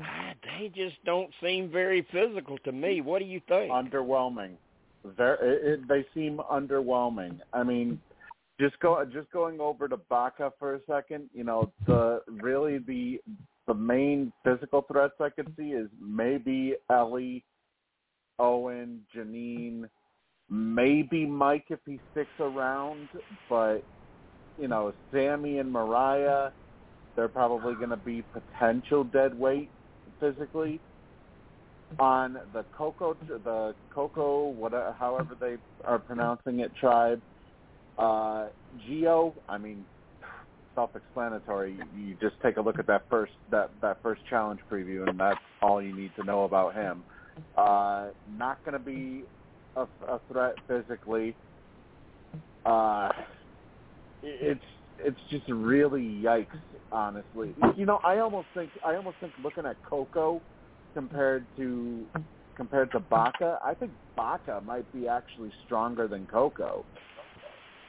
Ah, 0.00 0.32
they 0.44 0.68
just 0.68 0.96
don't 1.04 1.30
seem 1.42 1.70
very 1.70 2.06
physical 2.12 2.58
to 2.58 2.72
me. 2.72 3.00
What 3.00 3.18
do 3.20 3.24
you 3.24 3.40
think? 3.48 3.72
Underwhelming. 3.72 4.52
It, 5.18 5.88
they 5.88 6.04
seem 6.14 6.40
underwhelming. 6.50 7.40
I 7.52 7.62
mean, 7.62 8.00
just 8.60 8.78
go 8.80 9.04
just 9.04 9.30
going 9.30 9.60
over 9.60 9.88
to 9.88 9.96
Baka 9.96 10.52
for 10.58 10.74
a 10.74 10.80
second. 10.88 11.30
You 11.34 11.44
know, 11.44 11.72
the 11.86 12.22
really 12.28 12.78
the 12.78 13.20
the 13.66 13.74
main 13.74 14.32
physical 14.44 14.82
threats 14.82 15.14
I 15.20 15.30
could 15.30 15.52
see 15.56 15.70
is 15.70 15.88
maybe 16.00 16.74
Elie, 16.90 17.44
Owen, 18.38 19.02
Jeanine, 19.14 19.88
maybe 20.50 21.26
Mike 21.26 21.66
if 21.68 21.80
he 21.86 22.00
sticks 22.12 22.30
around, 22.40 23.08
but 23.48 23.82
you 24.58 24.68
know, 24.68 24.92
Sami 25.12 25.58
and 25.58 25.72
Morriah, 25.72 26.50
they're 27.14 27.28
probably 27.28 27.74
going 27.74 27.90
to 27.90 27.96
be 27.96 28.24
potential 28.32 29.04
dead 29.04 29.38
weight 29.38 29.70
physically. 30.20 30.80
On 31.98 32.38
the 32.52 32.64
Coco, 32.76 33.16
the 33.26 33.74
Coco, 33.94 34.48
whatever, 34.48 34.94
however 34.98 35.34
they 35.40 35.56
are 35.84 35.98
pronouncing 35.98 36.60
it, 36.60 36.70
tribe, 36.78 37.20
uh, 37.98 38.48
Geo. 38.86 39.34
I 39.48 39.56
mean, 39.56 39.86
self-explanatory. 40.74 41.78
You, 41.96 42.14
just 42.20 42.36
take 42.42 42.58
a 42.58 42.60
look 42.60 42.78
at 42.78 42.86
that 42.88 43.02
first 43.08 43.32
that 43.50 43.70
that 43.80 44.02
first 44.02 44.20
challenge 44.28 44.60
preview, 44.70 45.08
and 45.08 45.18
that's 45.18 45.40
all 45.62 45.82
you 45.82 45.96
need 45.96 46.10
to 46.16 46.24
know 46.24 46.44
about 46.44 46.74
him. 46.74 47.02
Uh, 47.56 48.08
not 48.36 48.62
going 48.64 48.74
to 48.74 48.84
be 48.84 49.24
a, 49.74 49.86
a 50.06 50.20
threat 50.30 50.54
physically. 50.68 51.34
Uh, 52.66 53.08
it's 54.22 54.60
it's 54.98 55.20
just 55.30 55.48
really 55.48 56.02
yikes, 56.02 56.48
honestly. 56.92 57.54
You 57.76 57.86
know, 57.86 58.00
I 58.04 58.18
almost 58.18 58.48
think 58.54 58.70
I 58.84 58.96
almost 58.96 59.16
think 59.20 59.32
looking 59.42 59.66
at 59.66 59.76
Coco 59.88 60.42
compared 60.94 61.46
to 61.56 62.06
compared 62.56 62.90
to 62.92 63.00
Baka, 63.00 63.58
I 63.64 63.74
think 63.74 63.92
Baka 64.16 64.60
might 64.64 64.90
be 64.92 65.06
actually 65.08 65.52
stronger 65.64 66.08
than 66.08 66.26
Coco. 66.26 66.84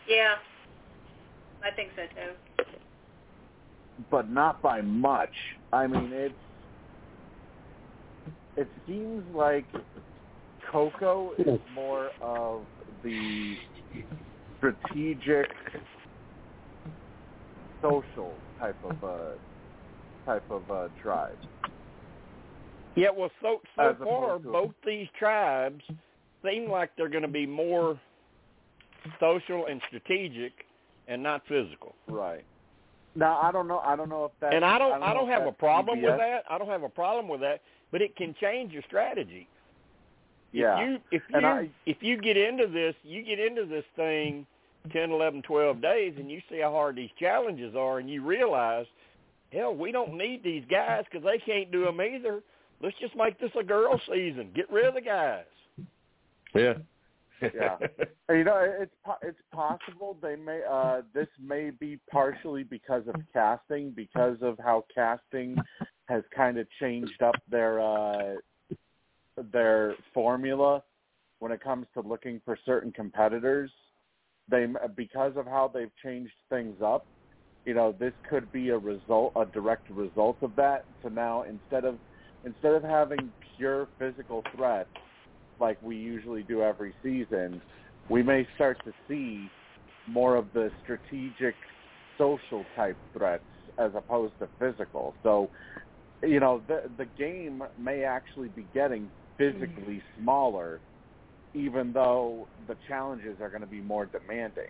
Yeah. 0.07 0.35
I 1.63 1.71
think 1.75 1.89
so 1.95 2.03
too. 2.15 2.33
but 4.09 4.29
not 4.29 4.61
by 4.61 4.81
much. 4.81 5.33
I 5.73 5.87
mean, 5.87 6.11
it's 6.13 6.33
it 8.55 8.69
seems 8.87 9.23
like 9.33 9.65
Coco 10.71 11.33
is 11.37 11.59
more 11.73 12.09
of 12.21 12.65
the 13.03 13.55
strategic, 14.57 15.47
social 17.81 18.33
type 18.59 18.77
of 18.83 19.03
uh, 19.03 19.17
type 20.25 20.49
of 20.49 20.69
uh, 20.71 20.87
tribe. 21.01 21.37
Yeah, 22.95 23.09
well, 23.15 23.31
so 23.41 23.61
so 23.75 23.95
far, 24.03 24.39
both 24.39 24.73
these 24.85 25.07
tribes 25.17 25.83
seem 26.43 26.69
like 26.69 26.91
they're 26.97 27.09
going 27.09 27.21
to 27.21 27.27
be 27.27 27.45
more 27.45 27.99
social 29.19 29.67
and 29.67 29.81
strategic, 29.87 30.53
and 31.07 31.21
not 31.23 31.41
physical. 31.47 31.95
Right. 32.07 32.43
Now 33.15 33.39
I 33.41 33.51
don't 33.51 33.67
know. 33.67 33.79
I 33.79 33.95
don't 33.95 34.09
know 34.09 34.25
if 34.25 34.31
that. 34.41 34.53
and 34.53 34.63
I 34.63 34.77
don't, 34.77 34.93
I 34.93 34.99
don't, 34.99 35.09
know 35.09 35.13
don't 35.21 35.29
have 35.29 35.47
a 35.47 35.51
problem 35.51 36.01
with 36.01 36.17
that. 36.17 36.43
I 36.49 36.57
don't 36.57 36.69
have 36.69 36.83
a 36.83 36.89
problem 36.89 37.27
with 37.27 37.41
that 37.41 37.61
but 37.91 38.01
it 38.01 38.15
can 38.15 38.35
change 38.39 38.71
your 38.71 38.83
strategy. 38.87 39.47
Yeah. 40.51 40.79
If 40.79 40.89
you 40.89 40.99
if 41.11 41.21
you 41.29 41.47
I- 41.47 41.69
if 41.85 41.97
you 42.01 42.17
get 42.17 42.37
into 42.37 42.67
this, 42.67 42.95
you 43.03 43.23
get 43.23 43.39
into 43.39 43.65
this 43.65 43.85
thing 43.95 44.45
10, 44.91 45.11
11, 45.11 45.41
12 45.43 45.81
days, 45.81 46.13
and 46.17 46.31
you 46.31 46.41
see 46.49 46.59
how 46.61 46.71
hard 46.71 46.95
these 46.95 47.09
challenges 47.19 47.75
are, 47.75 47.99
and 47.99 48.09
you 48.09 48.23
realize, 48.23 48.85
hell, 49.51 49.75
we 49.75 49.91
don't 49.91 50.17
need 50.17 50.43
these 50.43 50.63
guys 50.69 51.03
because 51.09 51.25
they 51.25 51.39
can't 51.39 51.71
do 51.71 51.85
them 51.85 52.01
either. 52.01 52.41
Let's 52.81 52.97
just 52.99 53.15
make 53.15 53.39
this 53.39 53.51
a 53.59 53.63
girl 53.63 53.99
season. 54.11 54.51
Get 54.55 54.71
rid 54.71 54.85
of 54.85 54.93
the 54.93 55.01
guys. 55.01 55.43
Yeah. 56.55 56.73
Yeah. 57.41 57.77
And, 58.27 58.37
you 58.37 58.43
know, 58.43 58.59
it's 58.79 58.91
it's 59.21 59.39
possible 59.53 60.17
they 60.21 60.35
may 60.35 60.61
uh 60.69 61.01
this 61.13 61.27
may 61.41 61.69
be 61.69 61.99
partially 62.11 62.63
because 62.63 63.03
of 63.07 63.15
casting, 63.33 63.91
because 63.91 64.37
of 64.41 64.57
how 64.59 64.85
casting 64.93 65.57
has 66.07 66.23
kind 66.35 66.57
of 66.57 66.67
changed 66.79 67.21
up 67.21 67.35
their 67.49 67.79
uh 67.79 68.35
their 69.51 69.95
formula 70.13 70.83
when 71.39 71.51
it 71.51 71.61
comes 71.63 71.87
to 71.93 72.01
looking 72.01 72.41
for 72.43 72.57
certain 72.65 72.91
competitors. 72.91 73.71
They 74.49 74.65
because 74.95 75.33
of 75.35 75.45
how 75.45 75.69
they've 75.73 75.91
changed 76.03 76.33
things 76.49 76.75
up, 76.83 77.05
you 77.65 77.73
know, 77.73 77.93
this 77.99 78.13
could 78.29 78.51
be 78.51 78.69
a 78.69 78.77
result 78.77 79.33
a 79.35 79.45
direct 79.45 79.89
result 79.89 80.37
of 80.41 80.55
that. 80.55 80.85
So 81.03 81.09
now 81.09 81.43
instead 81.43 81.85
of 81.85 81.95
instead 82.45 82.73
of 82.73 82.83
having 82.83 83.31
pure 83.57 83.87
physical 83.97 84.43
threats 84.55 84.89
like 85.59 85.77
we 85.81 85.95
usually 85.95 86.43
do 86.43 86.61
every 86.61 86.93
season, 87.03 87.61
we 88.09 88.23
may 88.23 88.47
start 88.55 88.77
to 88.85 88.93
see 89.07 89.49
more 90.07 90.35
of 90.35 90.47
the 90.53 90.71
strategic 90.83 91.55
social 92.17 92.65
type 92.75 92.97
threats 93.15 93.43
as 93.77 93.91
opposed 93.95 94.33
to 94.39 94.47
physical. 94.59 95.13
So, 95.23 95.49
you 96.23 96.39
know, 96.39 96.61
the 96.67 96.83
the 96.97 97.05
game 97.17 97.63
may 97.77 98.03
actually 98.03 98.49
be 98.49 98.65
getting 98.73 99.09
physically 99.37 100.01
mm-hmm. 100.01 100.23
smaller 100.23 100.79
even 101.53 101.91
though 101.93 102.47
the 102.67 102.77
challenges 102.87 103.39
are 103.41 103.49
going 103.49 103.61
to 103.61 103.67
be 103.67 103.81
more 103.81 104.05
demanding. 104.05 104.69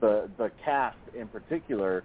The 0.00 0.30
the 0.38 0.50
cast 0.64 0.96
in 1.18 1.28
particular 1.28 2.04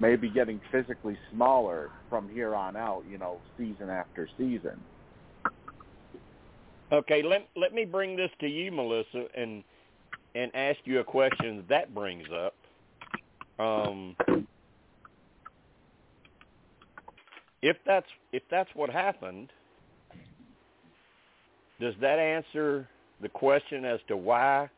may 0.00 0.16
be 0.16 0.30
getting 0.30 0.60
physically 0.72 1.16
smaller 1.30 1.90
from 2.08 2.28
here 2.28 2.54
on 2.54 2.76
out, 2.76 3.04
you 3.08 3.18
know, 3.18 3.40
season 3.56 3.90
after 3.90 4.28
season. 4.36 4.80
Okay, 6.92 7.22
let 7.22 7.48
let 7.56 7.72
me 7.72 7.84
bring 7.84 8.16
this 8.16 8.30
to 8.40 8.48
you, 8.48 8.72
Melissa, 8.72 9.26
and 9.36 9.62
and 10.34 10.50
ask 10.54 10.78
you 10.84 11.00
a 11.00 11.04
question 11.04 11.64
that 11.68 11.94
brings 11.94 12.26
up. 12.32 12.54
Um, 13.64 14.16
if 17.62 17.76
that's 17.86 18.06
if 18.32 18.42
that's 18.50 18.70
what 18.74 18.90
happened, 18.90 19.50
does 21.80 21.94
that 22.00 22.18
answer 22.18 22.88
the 23.20 23.28
question 23.28 23.84
as 23.84 24.00
to 24.08 24.16
why 24.16 24.68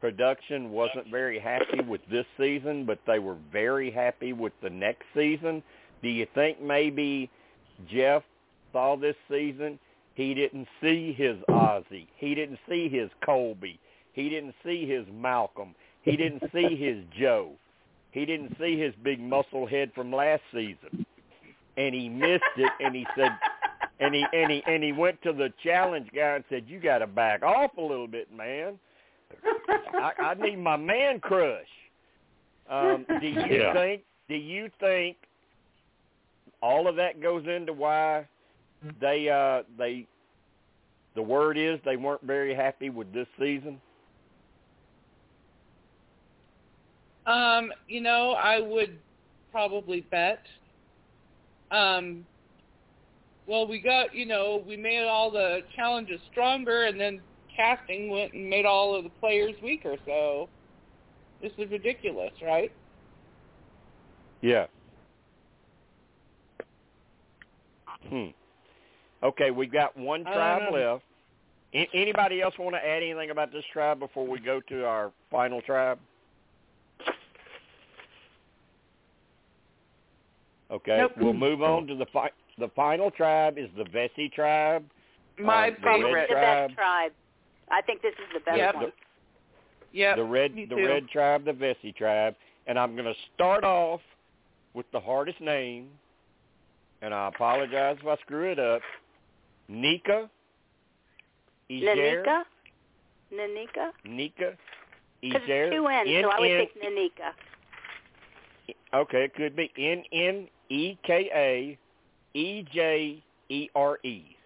production 0.00 0.70
wasn't 0.70 1.10
very 1.10 1.38
happy 1.38 1.82
with 1.86 2.00
this 2.10 2.26
season, 2.38 2.84
but 2.84 2.98
they 3.06 3.18
were 3.18 3.36
very 3.52 3.90
happy 3.90 4.32
with 4.32 4.52
the 4.62 4.70
next 4.70 5.04
season? 5.14 5.62
Do 6.02 6.08
you 6.08 6.26
think 6.34 6.60
maybe 6.60 7.30
Jeff 7.88 8.22
saw 8.72 8.96
this 8.96 9.16
season? 9.30 9.78
He 10.14 10.34
didn't 10.34 10.68
see 10.80 11.12
his 11.12 11.36
Ozzy. 11.48 12.06
He 12.16 12.34
didn't 12.34 12.58
see 12.68 12.88
his 12.88 13.10
Colby. 13.24 13.78
He 14.12 14.28
didn't 14.28 14.54
see 14.64 14.86
his 14.86 15.06
Malcolm. 15.12 15.74
He 16.02 16.16
didn't 16.16 16.42
see 16.52 16.76
his 16.76 17.04
Joe. 17.18 17.52
He 18.10 18.24
didn't 18.24 18.56
see 18.58 18.78
his 18.78 18.94
big 19.04 19.20
muscle 19.20 19.66
head 19.66 19.92
from 19.94 20.12
last 20.12 20.42
season. 20.52 21.06
And 21.76 21.94
he 21.94 22.08
missed 22.08 22.42
it 22.56 22.72
and 22.80 22.94
he 22.94 23.06
said 23.16 23.30
and 24.00 24.14
he 24.14 24.24
and 24.32 24.50
he 24.50 24.62
and 24.66 24.82
he 24.82 24.92
went 24.92 25.20
to 25.22 25.32
the 25.32 25.52
challenge 25.62 26.08
guy 26.14 26.36
and 26.36 26.44
said, 26.48 26.64
"You 26.66 26.80
got 26.80 26.98
to 26.98 27.06
back 27.06 27.42
off 27.42 27.76
a 27.76 27.82
little 27.82 28.08
bit, 28.08 28.32
man. 28.34 28.78
I, 29.94 30.12
I 30.18 30.34
need 30.34 30.56
my 30.56 30.76
man 30.76 31.20
crush." 31.20 31.66
Um, 32.68 33.06
do 33.20 33.26
you 33.26 33.46
Yeah. 33.46 33.72
think? 33.72 34.02
Do 34.28 34.36
you 34.36 34.70
think 34.80 35.16
all 36.62 36.88
of 36.88 36.96
that 36.96 37.20
goes 37.20 37.44
into 37.46 37.72
why 37.72 38.26
they 39.00 39.28
uh 39.28 39.64
they 39.76 40.06
the 41.14 41.22
word 41.22 41.58
is 41.58 41.78
they 41.84 41.96
weren't 41.96 42.22
very 42.22 42.54
happy 42.54 42.90
with 42.90 43.12
this 43.12 43.26
season? 43.38 43.80
Um, 47.26 47.70
you 47.86 48.00
know, 48.00 48.32
I 48.32 48.60
would 48.60 48.98
probably 49.52 50.00
bet. 50.10 50.42
Um, 51.70 52.24
well, 53.50 53.66
we 53.66 53.80
got, 53.80 54.14
you 54.14 54.26
know, 54.26 54.62
we 54.64 54.76
made 54.76 55.04
all 55.08 55.28
the 55.28 55.62
challenges 55.74 56.20
stronger, 56.30 56.84
and 56.84 57.00
then 57.00 57.20
casting 57.54 58.08
went 58.08 58.32
and 58.32 58.48
made 58.48 58.64
all 58.64 58.94
of 58.94 59.02
the 59.02 59.10
players 59.20 59.56
weaker. 59.60 59.96
So 60.06 60.48
this 61.42 61.50
is 61.58 61.68
ridiculous, 61.68 62.30
right? 62.40 62.70
Yeah. 64.40 64.66
Hmm. 68.08 68.28
Okay, 69.24 69.50
we've 69.50 69.72
got 69.72 69.96
one 69.96 70.22
tribe 70.22 70.70
know. 70.70 70.78
left. 70.78 71.04
A- 71.74 71.90
anybody 71.92 72.40
else 72.40 72.54
want 72.56 72.76
to 72.76 72.78
add 72.78 73.02
anything 73.02 73.30
about 73.30 73.50
this 73.52 73.64
tribe 73.72 73.98
before 73.98 74.28
we 74.28 74.38
go 74.38 74.60
to 74.68 74.86
our 74.86 75.10
final 75.28 75.60
tribe? 75.60 75.98
Okay, 80.70 80.98
Nope. 80.98 81.12
we'll 81.20 81.32
move 81.32 81.62
on 81.62 81.88
to 81.88 81.96
the 81.96 82.06
fi- 82.12 82.30
the 82.60 82.68
final 82.76 83.10
tribe 83.10 83.58
is 83.58 83.68
the 83.76 83.84
Vesi 83.84 84.30
tribe. 84.32 84.84
My 85.38 85.68
Um, 85.68 85.74
the 85.74 85.80
favorite. 85.82 86.12
red 86.12 86.28
the 86.28 86.34
tribe, 86.34 86.68
best 86.68 86.76
tribe. 86.78 87.12
I 87.70 87.80
think 87.82 88.02
this 88.02 88.14
is 88.14 88.28
the 88.34 88.40
best 88.40 88.56
Yep. 88.58 88.74
one. 88.74 88.92
Yep. 89.92 90.16
the 90.16 90.24
red 90.24 90.54
me 90.54 90.66
the 90.66 90.76
too. 90.76 90.86
red 90.86 91.08
tribe, 91.08 91.44
the 91.44 91.52
Vesi 91.52 91.92
tribe, 91.96 92.36
and 92.66 92.78
I'm 92.78 92.94
going 92.94 93.12
to 93.12 93.20
start 93.34 93.64
off 93.64 94.00
with 94.74 94.86
the 94.92 95.00
hardest 95.00 95.40
name, 95.40 95.88
and 97.02 97.12
I 97.12 97.26
apologize 97.28 97.96
if 98.00 98.06
I 98.06 98.16
screw 98.18 98.50
it 98.52 98.58
up. 98.60 98.82
Nika. 99.68 100.30
Ijer, 101.70 102.24
Nanika? 102.24 102.44
Nanika? 103.32 103.92
Nika. 104.04 104.56
Because 105.20 105.42
Ijer, 105.42 105.66
it's 105.66 105.74
two 105.76 105.86
N's, 105.86 106.22
so 106.24 106.30
I 106.30 106.40
would 106.40 106.50
N- 106.50 106.66
think 106.66 106.84
Nanika. 106.84 107.32
Okay, 108.94 109.24
it 109.24 109.34
could 109.34 109.56
be 109.56 109.70
N 109.76 110.04
N 110.12 110.48
E 110.68 110.96
K 111.04 111.30
A 111.34 111.78
E 112.34 112.62
J 112.72 113.22
E 113.48 113.68
R 113.74 113.98
E. 114.04 114.36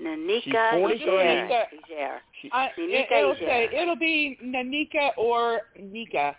Nanika 0.00 0.42
She's 0.42 0.52
43. 0.52 1.08
Ijer. 1.08 1.48
Ijer. 1.50 2.16
She- 2.40 2.50
I, 2.52 2.68
Nanika 2.78 3.10
it, 3.10 3.12
it'll 3.12 3.34
say 3.36 3.68
it'll 3.72 3.96
be 3.96 4.38
Nanika 4.42 5.10
or 5.18 5.60
Nika. 5.78 6.34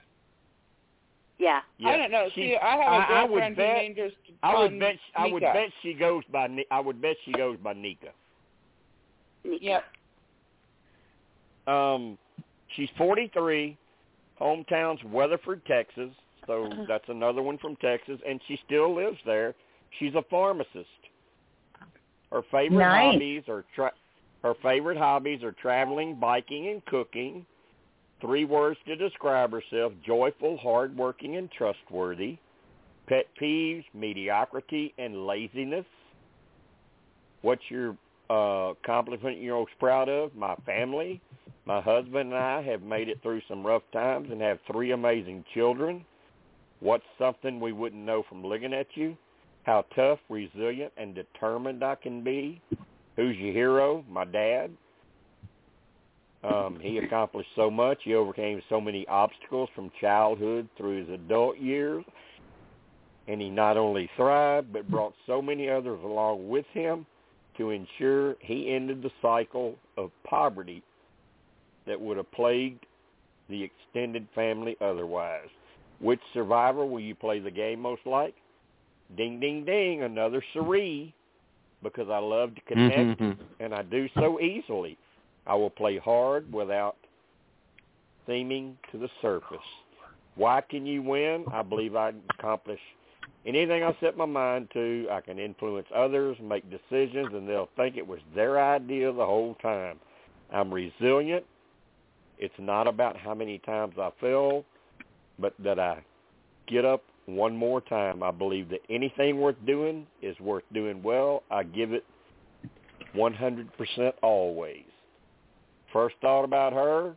Yeah. 1.37 1.61
yeah, 1.77 1.89
I 1.89 1.97
don't 1.97 2.11
know. 2.11 2.27
she- 2.35 2.41
See, 2.49 2.55
I 2.57 2.71
have 2.77 2.79
a 2.79 2.83
I- 2.83 3.21
I 3.21 3.23
would 3.23 3.29
girlfriend 3.29 3.55
who 3.55 3.61
bet- 3.61 3.77
named 3.77 3.97
her. 3.97 4.09
I 4.43 4.59
would 4.59 4.79
bet 4.79 4.95
I 5.15 5.27
would 5.27 5.41
bet 5.41 5.69
she 5.81 5.93
goes 5.93 6.23
by 6.31 6.47
Ni- 6.47 6.65
I 6.71 6.79
would 6.79 7.01
bet 7.01 7.15
she 7.25 7.31
goes 7.33 7.57
by 7.63 7.73
Nika. 7.73 8.09
Nika. 9.43 9.63
Yep. 9.63 9.83
Um, 11.67 12.17
she's 12.75 12.89
43, 12.97 13.77
hometown's 14.39 15.03
Weatherford, 15.03 15.63
Texas. 15.65 16.09
So 16.47 16.69
that's 16.87 17.07
another 17.07 17.41
one 17.41 17.57
from 17.57 17.75
Texas, 17.77 18.19
and 18.27 18.39
she 18.47 18.59
still 18.65 18.93
lives 18.95 19.17
there. 19.25 19.55
She's 19.99 20.15
a 20.15 20.23
pharmacist. 20.29 20.87
Her 22.31 22.41
favorite 22.51 22.79
Nice. 22.79 23.13
hobbies 23.13 23.43
are 23.49 23.65
tra- 23.75 23.93
her 24.43 24.53
favorite 24.63 24.97
hobbies 24.97 25.43
are 25.43 25.51
traveling, 25.51 26.15
biking, 26.15 26.69
and 26.69 26.83
cooking. 26.85 27.45
Three 28.21 28.45
words 28.45 28.79
to 28.87 28.95
describe 28.95 29.51
herself: 29.51 29.93
joyful, 30.05 30.57
hardworking, 30.57 31.35
and 31.35 31.51
trustworthy. 31.51 32.37
Pet 33.07 33.25
peeves: 33.39 33.83
mediocrity 33.93 34.93
and 34.97 35.27
laziness. 35.27 35.85
What's 37.41 37.63
your 37.69 37.97
uh, 38.29 38.71
accomplishment 38.71 39.41
you're 39.41 39.57
most 39.57 39.71
proud 39.79 40.07
of? 40.07 40.33
My 40.35 40.55
family. 40.65 41.21
My 41.65 41.81
husband 41.81 42.33
and 42.33 42.35
I 42.35 42.61
have 42.63 42.81
made 42.81 43.09
it 43.09 43.21
through 43.21 43.41
some 43.47 43.65
rough 43.65 43.83
times 43.91 44.29
and 44.31 44.41
have 44.41 44.59
three 44.71 44.91
amazing 44.91 45.43
children. 45.53 46.05
What's 46.81 47.05
something 47.17 47.59
we 47.59 47.71
wouldn't 47.71 48.03
know 48.03 48.23
from 48.27 48.43
looking 48.43 48.73
at 48.73 48.87
you? 48.95 49.15
How 49.63 49.85
tough, 49.95 50.19
resilient, 50.29 50.91
and 50.97 51.13
determined 51.13 51.83
I 51.83 51.95
can 51.95 52.23
be. 52.23 52.59
Who's 53.15 53.37
your 53.37 53.53
hero? 53.53 54.03
My 54.09 54.25
dad. 54.25 54.71
Um, 56.43 56.79
he 56.81 56.97
accomplished 56.97 57.49
so 57.55 57.69
much. 57.69 57.99
He 58.03 58.15
overcame 58.15 58.61
so 58.67 58.81
many 58.81 59.07
obstacles 59.07 59.69
from 59.75 59.91
childhood 60.01 60.67
through 60.75 61.05
his 61.05 61.09
adult 61.09 61.59
years. 61.59 62.03
And 63.27 63.39
he 63.39 63.51
not 63.51 63.77
only 63.77 64.09
thrived, 64.17 64.73
but 64.73 64.89
brought 64.89 65.13
so 65.27 65.39
many 65.39 65.69
others 65.69 65.99
along 66.03 66.49
with 66.49 66.65
him 66.73 67.05
to 67.57 67.69
ensure 67.69 68.35
he 68.39 68.73
ended 68.73 69.03
the 69.03 69.11
cycle 69.21 69.75
of 69.97 70.09
poverty 70.23 70.81
that 71.85 72.01
would 72.01 72.17
have 72.17 72.31
plagued 72.31 72.87
the 73.49 73.63
extended 73.63 74.27
family 74.33 74.75
otherwise. 74.81 75.49
Which 76.01 76.19
survivor 76.33 76.85
will 76.85 76.99
you 76.99 77.15
play 77.15 77.39
the 77.39 77.51
game 77.51 77.79
most 77.79 78.01
like? 78.05 78.35
ding, 79.17 79.39
ding, 79.39 79.65
ding, 79.65 80.03
another 80.03 80.43
Sari, 80.53 81.13
because 81.83 82.09
I 82.09 82.17
love 82.17 82.55
to 82.55 82.61
connect, 82.61 83.19
Mhm. 83.19 83.37
and 83.59 83.73
I 83.73 83.81
do 83.81 84.07
so 84.09 84.39
easily. 84.39 84.97
I 85.45 85.55
will 85.55 85.69
play 85.69 85.97
hard 85.97 86.51
without 86.53 86.97
seeming 88.25 88.77
to 88.91 88.97
the 88.97 89.09
surface. 89.21 89.65
Why 90.35 90.61
can 90.61 90.85
you 90.85 91.01
win? 91.01 91.45
I 91.51 91.61
believe 91.61 91.95
I 91.95 92.11
can 92.11 92.23
accomplish 92.37 92.79
anything 93.45 93.83
I 93.83 93.93
set 93.93 94.15
my 94.15 94.25
mind 94.25 94.69
to. 94.71 95.07
I 95.09 95.19
can 95.19 95.39
influence 95.39 95.91
others, 95.91 96.39
make 96.39 96.69
decisions, 96.69 97.33
and 97.33 97.49
they'll 97.49 97.69
think 97.75 97.97
it 97.97 98.07
was 98.07 98.21
their 98.33 98.59
idea 98.59 99.11
the 99.11 99.25
whole 99.25 99.55
time. 99.55 99.99
I'm 100.51 100.73
resilient. 100.73 101.45
It's 102.37 102.57
not 102.59 102.87
about 102.87 103.17
how 103.17 103.33
many 103.33 103.59
times 103.59 103.97
I 103.97 104.11
fail, 104.11 104.65
but 105.41 105.53
that 105.59 105.79
I 105.79 106.03
get 106.67 106.85
up 106.85 107.03
one 107.25 107.55
more 107.55 107.81
time. 107.81 108.23
I 108.23 108.31
believe 108.31 108.69
that 108.69 108.81
anything 108.89 109.39
worth 109.39 109.55
doing 109.65 110.07
is 110.21 110.39
worth 110.39 110.63
doing 110.73 111.01
well. 111.03 111.43
I 111.51 111.63
give 111.63 111.91
it 111.91 112.05
100% 113.15 114.13
always. 114.21 114.83
First 115.91 116.15
thought 116.21 116.43
about 116.43 116.73
her, 116.73 117.15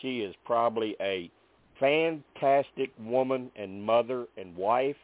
she 0.00 0.20
is 0.20 0.34
probably 0.44 0.96
a 1.00 1.30
fantastic 1.78 2.90
woman 2.98 3.50
and 3.56 3.82
mother 3.82 4.26
and 4.38 4.56
wife, 4.56 4.96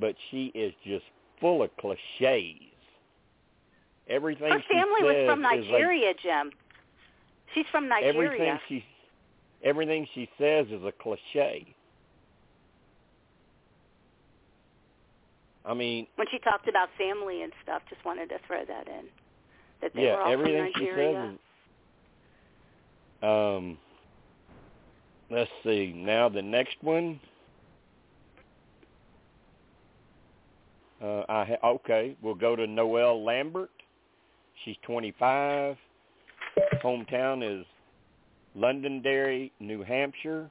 but 0.00 0.14
she 0.30 0.46
is 0.54 0.72
just 0.84 1.04
full 1.40 1.62
of 1.62 1.70
cliches. 1.76 2.54
Everything 4.08 4.50
Her 4.50 4.62
family 4.70 5.02
was 5.02 5.26
from 5.26 5.40
is 5.40 5.44
like- 5.44 5.60
Nigeria, 5.60 6.14
Jim. 6.14 6.50
She's 7.54 7.66
from 7.70 7.88
Nigeria. 7.88 8.26
everything 8.30 8.60
she 8.68 8.84
everything 9.62 10.06
she 10.14 10.28
says 10.38 10.66
is 10.68 10.82
a 10.84 10.92
cliche. 11.02 11.74
I 15.64 15.74
mean, 15.74 16.06
when 16.16 16.26
she 16.30 16.38
talked 16.38 16.68
about 16.68 16.88
family 16.96 17.42
and 17.42 17.52
stuff, 17.62 17.82
just 17.90 18.04
wanted 18.04 18.28
to 18.30 18.38
throw 18.46 18.64
that 18.64 18.88
in. 18.88 19.04
That 19.82 19.92
they 19.94 20.02
yeah, 20.02 20.16
were 20.16 20.22
all 20.22 20.32
everything 20.32 20.72
from 20.72 20.82
she 20.82 20.86
Nigeria. 20.86 21.20
says 21.22 21.34
is 21.34 21.40
um 23.22 23.78
let's 25.30 25.50
see. 25.64 25.92
Now 25.94 26.28
the 26.28 26.42
next 26.42 26.76
one 26.80 27.20
uh 31.02 31.22
I 31.28 31.44
ha- 31.44 31.68
okay, 31.68 32.16
we'll 32.22 32.34
go 32.34 32.56
to 32.56 32.66
Noelle 32.66 33.22
Lambert. 33.24 33.70
She's 34.64 34.76
25. 34.82 35.76
Hometown 36.82 37.60
is 37.60 37.66
Londonderry, 38.58 39.52
New 39.60 39.82
Hampshire. 39.82 40.50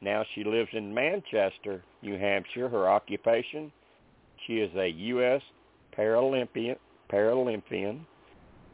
Now 0.00 0.24
she 0.34 0.44
lives 0.44 0.70
in 0.72 0.92
Manchester, 0.92 1.82
New 2.02 2.18
Hampshire. 2.18 2.68
Her 2.68 2.88
occupation, 2.88 3.72
she 4.46 4.58
is 4.58 4.70
a 4.76 4.88
U.S. 4.88 5.40
Paralympian. 5.96 6.76
Paralympian. 7.10 8.00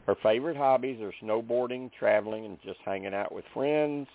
Her 0.05 0.15
favorite 0.23 0.57
hobbies 0.57 0.99
are 1.01 1.13
snowboarding, 1.23 1.91
traveling, 1.97 2.45
and 2.45 2.57
just 2.63 2.79
hanging 2.83 3.13
out 3.13 3.31
with 3.31 3.45
friends. 3.53 4.07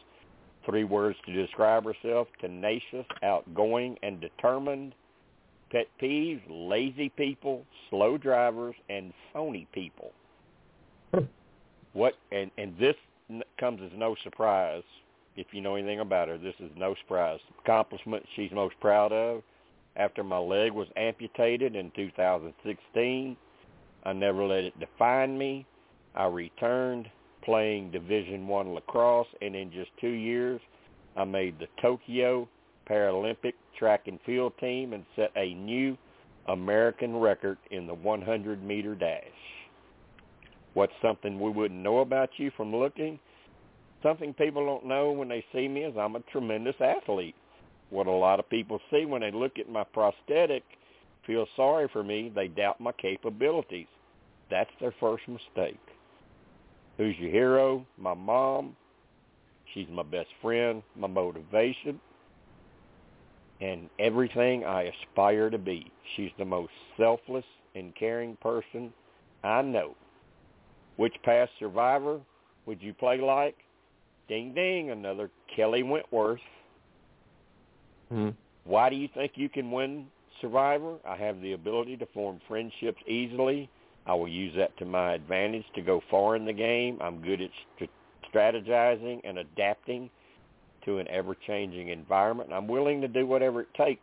Three 0.66 0.84
words 0.84 1.16
to 1.26 1.32
describe 1.32 1.84
herself, 1.84 2.26
tenacious, 2.40 3.06
outgoing, 3.22 3.96
and 4.02 4.20
determined. 4.20 4.94
Pet 5.70 5.86
peeves, 6.02 6.40
lazy 6.48 7.10
people, 7.10 7.64
slow 7.90 8.18
drivers, 8.18 8.74
and 8.88 9.12
phony 9.32 9.66
people. 9.72 10.12
Hmm. 11.12 11.24
What 11.92 12.14
and 12.32 12.50
and 12.58 12.76
this 12.78 12.96
comes 13.58 13.80
as 13.84 13.90
no 13.96 14.14
surprise 14.22 14.82
if 15.36 15.48
you 15.52 15.60
know 15.60 15.74
anything 15.76 16.00
about 16.00 16.28
her. 16.28 16.38
This 16.38 16.54
is 16.60 16.70
no 16.76 16.94
surprise. 17.02 17.40
Accomplishment 17.62 18.24
she's 18.36 18.52
most 18.52 18.74
proud 18.80 19.12
of. 19.12 19.42
After 19.96 20.24
my 20.24 20.38
leg 20.38 20.72
was 20.72 20.88
amputated 20.96 21.76
in 21.76 21.92
2016, 21.94 23.36
I 24.04 24.12
never 24.12 24.44
let 24.44 24.64
it 24.64 24.78
define 24.80 25.38
me. 25.38 25.66
I 26.14 26.26
returned 26.26 27.08
playing 27.44 27.90
Division 27.90 28.48
One 28.48 28.74
lacrosse, 28.74 29.28
and 29.40 29.54
in 29.54 29.70
just 29.70 29.90
two 30.00 30.08
years, 30.08 30.60
I 31.16 31.24
made 31.24 31.58
the 31.58 31.68
Tokyo 31.80 32.48
Paralympic 32.88 33.54
track 33.78 34.02
and 34.06 34.18
field 34.26 34.52
team 34.58 34.92
and 34.92 35.04
set 35.16 35.30
a 35.36 35.54
new 35.54 35.96
American 36.48 37.16
record 37.16 37.58
in 37.70 37.86
the 37.86 37.94
100 37.94 38.62
meter 38.62 38.94
dash. 38.94 39.22
What's 40.74 40.92
something 41.00 41.40
we 41.40 41.50
wouldn't 41.50 41.80
know 41.80 41.98
about 41.98 42.30
you 42.36 42.50
from 42.56 42.74
looking? 42.74 43.18
Something 44.02 44.34
people 44.34 44.66
don't 44.66 44.86
know 44.86 45.12
when 45.12 45.28
they 45.28 45.44
see 45.52 45.66
me 45.66 45.82
is 45.82 45.96
I'm 45.96 46.16
a 46.16 46.20
tremendous 46.32 46.74
athlete. 46.80 47.36
What 47.90 48.06
a 48.06 48.12
lot 48.12 48.40
of 48.40 48.50
people 48.50 48.80
see 48.90 49.04
when 49.04 49.22
they 49.22 49.30
look 49.30 49.58
at 49.58 49.68
my 49.68 49.84
prosthetic, 49.84 50.64
feel 51.26 51.46
sorry 51.56 51.88
for 51.92 52.02
me, 52.02 52.30
they 52.34 52.48
doubt 52.48 52.80
my 52.80 52.92
capabilities. 52.92 53.86
That's 54.50 54.70
their 54.80 54.94
first 55.00 55.26
mistake. 55.28 55.78
Who's 56.96 57.16
your 57.18 57.30
hero? 57.30 57.86
My 57.96 58.14
mom. 58.14 58.76
She's 59.72 59.88
my 59.90 60.02
best 60.02 60.28
friend, 60.42 60.82
my 60.94 61.08
motivation, 61.08 62.00
and 63.60 63.88
everything 63.98 64.64
I 64.64 64.92
aspire 64.92 65.50
to 65.50 65.58
be. 65.58 65.90
She's 66.14 66.30
the 66.38 66.44
most 66.44 66.72
selfless 66.96 67.44
and 67.74 67.94
caring 67.96 68.36
person 68.36 68.92
I 69.42 69.62
know. 69.62 69.94
Which 70.96 71.14
past 71.24 71.50
survivor 71.58 72.20
would 72.66 72.82
you 72.82 72.94
play 72.94 73.20
like? 73.20 73.56
Ding 74.28 74.54
ding, 74.54 74.90
another 74.90 75.30
Kelley 75.54 75.82
Wentworth. 75.82 76.40
Hmm. 78.08 78.30
Why 78.64 78.88
do 78.88 78.96
you 78.96 79.08
think 79.14 79.32
you 79.34 79.48
can 79.48 79.70
win 79.70 80.06
Survivor? 80.40 80.96
I 81.06 81.16
have 81.16 81.40
the 81.40 81.52
ability 81.52 81.96
to 81.98 82.06
form 82.06 82.40
friendships 82.48 83.00
easily. 83.06 83.68
I 84.06 84.14
will 84.14 84.28
use 84.28 84.54
that 84.56 84.76
to 84.78 84.84
my 84.84 85.14
advantage 85.14 85.64
to 85.74 85.82
go 85.82 86.02
far 86.10 86.36
in 86.36 86.44
the 86.44 86.52
game. 86.52 86.98
I'm 87.00 87.22
good 87.22 87.40
at 87.40 87.50
st- 87.76 87.90
strategizing 88.32 89.20
and 89.24 89.38
adapting 89.38 90.10
to 90.84 90.98
an 90.98 91.08
ever-changing 91.08 91.88
environment. 91.88 92.52
I'm 92.52 92.68
willing 92.68 93.00
to 93.00 93.08
do 93.08 93.26
whatever 93.26 93.62
it 93.62 93.72
takes 93.74 94.02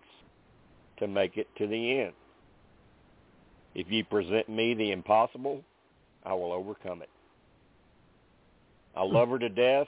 to 0.97 1.07
make 1.07 1.37
it 1.37 1.47
to 1.57 1.67
the 1.67 1.99
end. 1.99 2.13
If 3.75 3.87
you 3.89 4.03
present 4.03 4.49
me 4.49 4.73
the 4.73 4.91
impossible, 4.91 5.63
I 6.25 6.33
will 6.33 6.51
overcome 6.51 7.01
it. 7.01 7.09
I 8.95 9.03
love 9.03 9.29
her 9.29 9.39
to 9.39 9.49
death. 9.49 9.87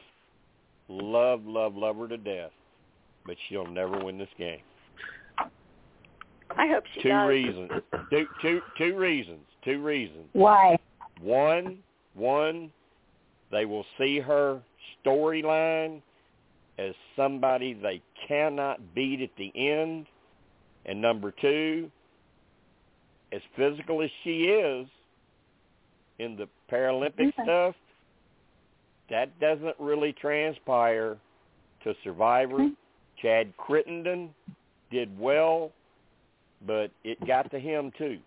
Love, 0.88 1.46
love, 1.46 1.76
love 1.76 1.98
her 1.98 2.08
to 2.08 2.18
death. 2.18 2.52
But 3.26 3.36
she'll 3.48 3.68
never 3.68 4.04
win 4.04 4.18
this 4.18 4.30
game. 4.38 4.60
I 6.56 6.68
hope 6.68 6.84
she 6.94 7.04
two 7.04 7.10
does. 7.10 7.30
reasons. 7.30 7.72
Two, 8.10 8.26
two, 8.42 8.62
two 8.78 8.98
reasons. 8.98 9.40
Two 9.64 9.82
reasons. 9.82 10.26
Why? 10.34 10.78
One, 11.22 11.80
one, 12.14 12.72
they 13.52 13.66
will 13.66 13.86
see 13.98 14.20
her 14.20 14.62
storyline 15.06 16.02
as 16.78 16.94
somebody 17.16 17.74
they 17.74 18.02
cannot 18.28 18.80
beat 18.94 19.22
at 19.22 19.30
the 19.38 19.52
end. 19.56 20.08
And 20.86 21.02
number 21.02 21.34
two, 21.40 21.90
as 23.32 23.42
physical 23.56 24.02
as 24.02 24.10
she 24.24 24.44
is 24.44 24.88
in 26.20 26.36
the 26.36 26.48
Paralympic 26.72 27.30
Okay. 27.30 27.44
stuff, 27.44 27.76
that 29.10 29.38
doesn't 29.40 29.76
really 29.80 30.14
transpire 30.14 31.18
to 31.84 31.94
Survivor. 32.04 32.56
Okay. 32.56 32.72
Chad 33.22 33.56
Crittenden 33.58 34.34
did 34.92 35.18
well, 35.20 35.72
but 36.66 36.92
it 37.04 37.26
got 37.26 37.50
to 37.52 37.60
him 37.60 37.92
too. 37.98 38.20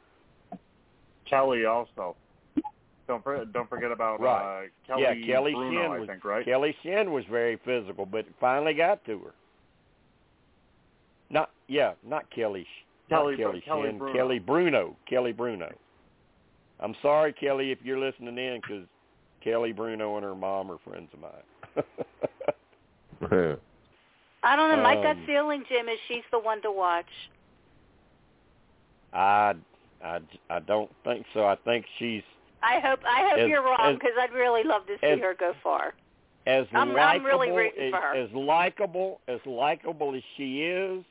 Kelly 1.28 1.64
also. 1.66 2.16
Don't 3.06 3.22
for, 3.22 3.44
don't 3.44 3.68
forget 3.68 3.92
about 3.92 4.20
Right. 4.20 4.64
uh, 4.64 4.68
Kelly 4.86 5.02
yeah, 5.02 5.26
Kelly 5.34 5.54
Bruno, 5.54 5.70
Shin 5.82 5.92
I 5.92 5.98
was 5.98 6.08
think, 6.08 6.24
right? 6.24 6.44
Kelly 6.44 6.76
Shin 6.82 7.12
was 7.12 7.24
very 7.26 7.56
physical, 7.64 8.04
but 8.04 8.20
it 8.26 8.34
finally 8.40 8.74
got 8.74 9.04
to 9.06 9.18
her. 9.20 9.32
Not 11.30 11.50
yeah, 11.68 11.92
not 12.04 12.28
Kelly. 12.30 12.64
Sh- 12.64 12.84
Kelly 13.08 13.36
not 13.36 13.42
Kelly, 13.42 13.60
Kelly 13.60 13.88
Shin, 13.90 13.98
Bruno. 13.98 14.12
Kelly 14.14 14.38
Bruno. 14.38 14.96
Kelly 15.08 15.32
Bruno. 15.32 15.72
I'm 16.80 16.94
sorry, 17.02 17.32
Kelly, 17.32 17.70
if 17.72 17.78
you're 17.82 17.98
listening 17.98 18.36
in, 18.38 18.60
because 18.60 18.84
Kelly 19.42 19.72
Bruno 19.72 20.16
and 20.16 20.24
her 20.24 20.34
mom 20.34 20.70
are 20.70 20.78
friends 20.78 21.08
of 21.12 21.20
mine. 21.20 21.32
I 24.42 24.56
don't 24.56 24.76
know. 24.76 24.82
My 24.82 24.94
gut 24.94 25.16
Um, 25.16 25.26
feeling, 25.26 25.64
Jim, 25.68 25.88
is 25.88 25.98
she's 26.08 26.24
the 26.30 26.38
one 26.38 26.60
to 26.62 26.70
watch. 26.70 27.06
I, 29.12 29.54
I, 30.04 30.20
I 30.50 30.58
don't 30.60 30.90
think 31.04 31.24
so. 31.32 31.46
I 31.46 31.56
think 31.64 31.86
she's 31.98 32.22
I 32.62 32.80
hope 32.80 33.00
I 33.06 33.28
hope 33.30 33.38
As- 33.38 33.48
you're 33.48 33.62
wrong 33.62 33.94
because 33.94 34.12
I'd 34.20 34.32
really 34.32 34.62
love 34.64 34.86
to 34.86 34.96
see 35.00 35.06
as- 35.06 35.20
her 35.20 35.34
go 35.38 35.52
far. 35.62 35.94
as 36.46 36.66
I'm- 36.72 36.90
I'm 36.90 36.94
likable 36.94 37.26
really 37.26 37.50
rooting 37.50 37.86
as, 37.86 37.90
for 37.90 38.00
her. 38.00 38.14
as 38.14 38.30
likable 38.32 39.20
as 39.28 39.40
likable 39.46 40.14
as 40.14 40.22
she 40.36 40.62
is. 40.64 41.04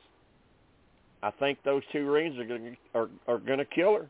I 1.22 1.30
think 1.30 1.62
those 1.64 1.82
two 1.92 2.10
rings 2.10 2.38
are 2.38 2.44
going 2.44 2.76
to 2.94 2.98
are, 2.98 3.08
are 3.26 3.38
going 3.38 3.58
to 3.58 3.64
kill 3.64 3.94
her. 3.94 4.08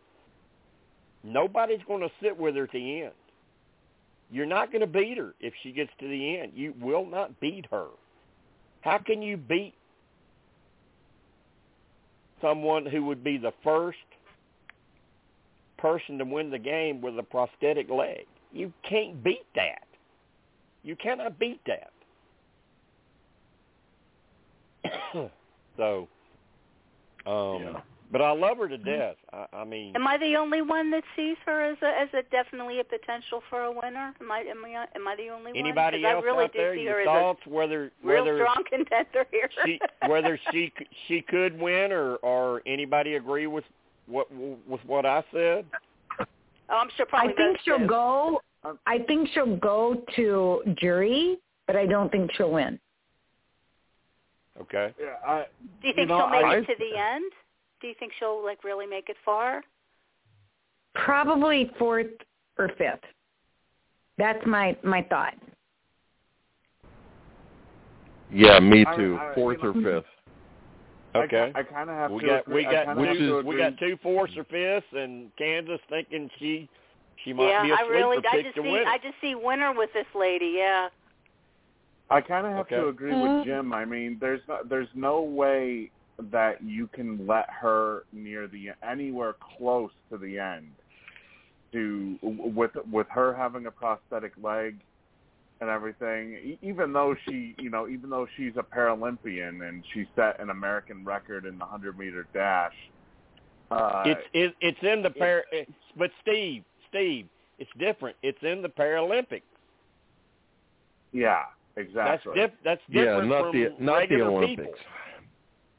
Nobody's 1.27 1.83
going 1.87 2.01
to 2.01 2.11
sit 2.23 2.39
with 2.39 2.57
her 2.57 2.65
at 2.65 2.73
the 2.73 3.03
end. 3.03 3.13
You're 4.31 4.47
not 4.47 4.73
going 4.73 4.81
to 4.81 4.87
beat 4.87 5.19
her 5.19 5.35
if 5.41 5.55
she 5.63 5.73
gets 5.73 5.91
to 6.01 6.09
the 6.09 6.39
end. 6.39 6.53
You 6.55 6.75
will 6.81 7.07
not 7.07 7.41
beat 7.41 7.67
her. 7.71 7.87
How 8.81 8.99
can 8.99 9.23
you 9.23 9.37
beat 9.37 9.75
someone 12.41 12.87
who 12.87 13.05
would 13.05 13.25
be 13.25 13.39
the 13.39 13.53
first 13.65 13.99
person 15.79 16.19
to 16.19 16.25
win 16.25 16.51
the 16.51 16.59
game 16.59 17.01
with 17.01 17.19
a 17.19 17.23
prosthetic 17.23 17.89
leg. 17.91 18.27
You 18.53 18.73
can't 18.89 19.23
beat 19.23 19.47
that. 19.55 19.87
You 20.83 20.97
cannot 20.97 21.39
beat 21.39 21.61
that. 21.67 21.93
so, 25.77 26.09
um, 27.27 27.63
Yeah. 27.63 27.81
But 28.13 28.23
I 28.23 28.31
love 28.33 28.59
her 28.59 28.69
to 28.69 28.77
mm-hmm. 28.77 28.85
death. 28.89 29.17
I, 29.33 29.47
I 29.59 29.65
mean, 29.65 29.95
Am 29.97 30.07
I 30.07 30.17
the 30.19 30.37
only 30.37 30.63
one 30.63 30.91
that 30.93 31.03
sees 31.17 31.37
her 31.47 31.65
as 31.65 31.77
a 31.83 31.87
as 32.01 32.09
a 32.15 32.23
definitely 32.31 32.81
a 32.81 32.85
potential 32.85 33.43
for 33.51 33.63
a 33.63 33.71
winner? 33.73 34.15
Am 34.21 34.31
I 34.31 34.41
am 34.41 34.65
I 34.65 34.87
am 34.95 35.09
I 35.09 35.17
the 35.17 35.29
only 35.29 35.53
one? 35.53 35.57
anybody 35.57 36.03
one? 36.03 36.15
'Cause 36.15 36.17
else 36.17 36.23
I 36.25 36.27
really 36.27 36.45
out 36.45 36.53
do 36.53 36.59
there? 36.59 36.75
see 36.77 36.83
Your 36.83 36.99
her 37.01 37.05
thoughts? 37.05 37.47
Whether 37.47 37.85
as 37.87 37.91
a 38.05 38.07
real 38.07 38.25
whether 38.25 38.37
strong 38.39 38.65
contender 38.71 39.27
here. 39.31 39.51
she 39.65 39.81
whether 40.07 40.39
she 40.53 40.73
she 41.09 41.21
could 41.23 41.59
win 41.61 41.93
or 41.93 42.17
or 42.17 42.63
anybody 42.67 43.15
agree 43.17 43.47
with 43.47 43.65
what 44.07 44.29
with 44.33 44.81
what 44.87 45.05
I 45.07 45.23
said? 45.33 45.65
oh, 46.21 46.25
I'm 46.71 46.89
sure 46.97 47.07
I 47.13 47.33
think 47.33 47.59
she'll 47.65 47.79
two. 47.79 47.87
go. 47.87 48.41
I 48.87 48.99
think 48.99 49.29
she'll 49.33 49.57
go 49.57 50.03
to 50.17 50.63
jury, 50.77 51.39
but 51.67 51.77
I 51.77 51.87
don't 51.87 52.11
think 52.11 52.33
she'll 52.33 52.51
win. 52.51 52.81
Okay. 54.61 54.93
Yeah, 55.01 55.07
I, 55.27 55.45
Do 55.83 55.89
you 55.89 55.95
think 55.95 56.09
know, 56.09 56.19
she'll 56.19 56.31
make 56.31 56.45
I- 56.45 56.57
it 56.57 56.67
to 56.67 56.75
the 56.79 56.99
end? 56.99 57.33
Do 57.81 57.89
you 57.89 57.95
think 57.99 58.13
she'll 58.19 58.43
like 58.45 58.65
really 58.65 58.87
make 58.87 59.09
it 59.09 59.17
far? 59.25 59.63
Probably 60.95 61.71
fourth 61.79 62.07
or 62.59 62.69
fifth. 62.79 63.05
That's 64.19 64.45
my 64.47 64.77
my 64.83 65.03
thought. 65.03 65.35
Yeah, 68.31 68.59
me 68.59 68.85
I- 68.89 68.97
too. 68.97 69.19
I- 69.21 69.35
Fourth 69.35 69.59
you 69.63 69.71
or 69.71 69.75
fifth. 69.75 70.11
Okay. 71.15 71.51
I, 71.55 71.61
I 71.61 71.63
kind 71.63 71.89
of 71.89 71.97
have 71.97 72.11
we 72.11 72.21
to. 72.23 72.27
got 72.27 72.41
agree, 72.41 72.55
we 72.55 72.63
got 72.65 72.87
kinda 72.87 73.05
have 73.07 73.15
to 73.15 73.19
two 73.19 73.39
agree. 73.39 73.55
we 73.55 73.59
got 73.59 73.79
two 73.79 73.97
fourths 74.03 74.37
or 74.37 74.45
fifths, 74.45 74.87
and 74.93 75.31
Kansas 75.39 75.81
thinking 75.89 76.29
she 76.39 76.69
she 77.25 77.33
might 77.33 77.49
yeah, 77.49 77.63
be 77.63 77.71
a 77.71 77.75
I 77.75 77.81
really 77.83 78.17
sleeper 78.17 78.29
I 78.29 78.37
pick 78.37 78.45
just 78.45 78.57
to 78.57 78.63
see 78.63 78.71
win. 78.71 78.85
I 78.87 78.99
just 78.99 79.15
see 79.21 79.35
winner 79.35 79.73
with 79.75 79.91
this 79.95 80.07
lady. 80.15 80.55
Yeah. 80.59 80.89
I 82.11 82.21
kind 82.21 82.47
of 82.47 82.53
have 82.53 82.67
Okay. 82.67 82.77
to 82.77 82.89
agree 82.89 83.15
with 83.15 83.31
mm-hmm. 83.31 83.49
Jim. 83.49 83.73
I 83.73 83.85
mean, 83.85 84.19
there's 84.21 84.41
no, 84.47 84.59
there's 84.69 84.89
no 84.95 85.23
way 85.23 85.91
that 86.31 86.63
you 86.63 86.89
can 86.89 87.27
let 87.27 87.47
her 87.51 88.05
near 88.13 88.49
the 88.49 88.69
anywhere 88.89 89.35
close 89.59 89.91
to 90.11 90.19
the 90.19 90.39
end. 90.39 90.73
To 91.73 92.17
with 92.23 92.71
with 92.91 93.07
her 93.11 93.35
having 93.35 93.67
a 93.67 93.71
prosthetic 93.71 94.33
leg 94.43 94.81
and 95.61 95.69
everything, 95.69 96.35
e- 96.35 96.59
even 96.63 96.93
though 96.93 97.15
she, 97.27 97.55
you 97.59 97.71
know, 97.71 97.89
even 97.89 98.09
though 98.09 98.27
she's 98.37 98.53
a 98.57 98.63
Paralympian 98.63 99.69
and 99.69 99.85
she 99.93 100.07
set 100.15 100.41
an 100.41 100.51
American 100.51 101.05
record 101.05 101.45
in 101.45 101.59
the 101.59 101.65
hundred 101.65 101.99
meter 101.99 102.27
dash. 102.33 102.73
Uh, 103.71 104.03
it's 104.07 104.21
it, 104.33 104.55
it's 104.61 104.79
in 104.83 105.03
the 105.03 105.11
par. 105.11 105.45
It's, 105.51 105.71
but 105.99 106.11
Steve, 106.23 106.63
Steve, 106.89 107.27
it's 107.59 107.71
different. 107.79 108.17
It's 108.23 108.39
in 108.43 108.63
the 108.63 108.69
Paralympics. 108.69 109.43
yeah, 111.13 111.43
That's 111.75 111.89
exactly. 111.89 112.35
diff, 112.35 112.51
That's 112.65 112.81
Yeah, 112.89 113.21
not 113.21 113.45
from 113.45 113.53
the 113.53 113.73
not 113.81 114.09
the 114.09 114.23
Olympics. 114.23 114.59
people. 114.59 114.75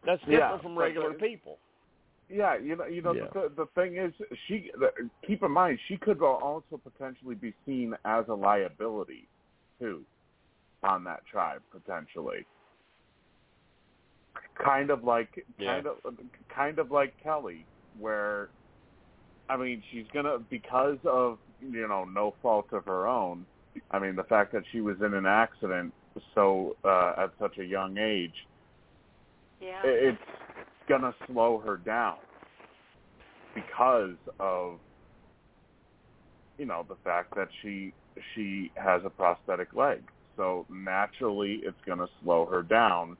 That's 0.05 0.19
different 0.21 0.39
Yeah, 0.39 0.57
from 0.61 0.77
regular 0.77 1.13
the- 1.13 1.19
people. 1.19 1.59
Yeah, 2.29 2.57
you 2.57 2.75
know, 2.75 2.85
you 2.85 3.01
know, 3.01 3.13
Yeah. 3.13 3.27
the, 3.33 3.49
the 3.55 3.65
thing 3.67 3.95
is, 3.95 4.13
she 4.47 4.69
the, 4.77 4.91
keep 5.25 5.43
in 5.43 5.51
mind 5.51 5.79
she 5.87 5.95
could 5.97 6.21
also 6.21 6.77
potentially 6.77 7.35
be 7.35 7.53
seen 7.65 7.95
as 8.03 8.27
a 8.27 8.33
liability 8.33 9.29
too 9.79 10.03
on 10.83 11.03
that 11.05 11.25
tribe 11.25 11.61
potentially. 11.71 12.45
Kind 14.55 14.89
of 14.89 15.03
like, 15.05 15.45
Yeah. 15.57 15.75
kind 15.75 15.87
of, 15.87 15.97
kind 16.49 16.79
of 16.79 16.91
like 16.91 17.13
Kelly, 17.23 17.65
where, 17.97 18.49
I 19.47 19.55
mean, 19.55 19.81
she's 19.89 20.05
gonna 20.13 20.37
because 20.39 20.97
of 21.05 21.39
you 21.61 21.87
know 21.87 22.03
no 22.03 22.35
fault 22.41 22.73
of 22.73 22.83
her 22.85 23.07
own. 23.07 23.45
I 23.91 23.99
mean, 23.99 24.15
the 24.17 24.23
fact 24.25 24.51
that 24.51 24.63
she 24.71 24.81
was 24.81 25.01
in 25.01 25.13
an 25.13 25.25
accident 25.25 25.93
so 26.35 26.75
uh, 26.83 27.13
at 27.17 27.31
such 27.39 27.57
a 27.59 27.63
young 27.63 27.97
age 27.97 28.35
Yeah. 29.61 29.81
it's 29.83 30.17
gonna 30.87 31.13
slow 31.27 31.61
her 31.65 31.77
down 31.77 32.17
because 33.55 34.15
of 34.39 34.79
you 36.57 36.65
know 36.65 36.85
the 36.87 36.95
fact 37.03 37.35
that 37.35 37.49
she 37.61 37.93
she 38.33 38.71
has 38.75 39.01
a 39.05 39.09
prosthetic 39.09 39.73
leg 39.73 40.01
so 40.35 40.65
naturally 40.69 41.59
it's 41.63 41.77
gonna 41.85 42.07
slow 42.23 42.45
her 42.45 42.61
down 42.61 43.17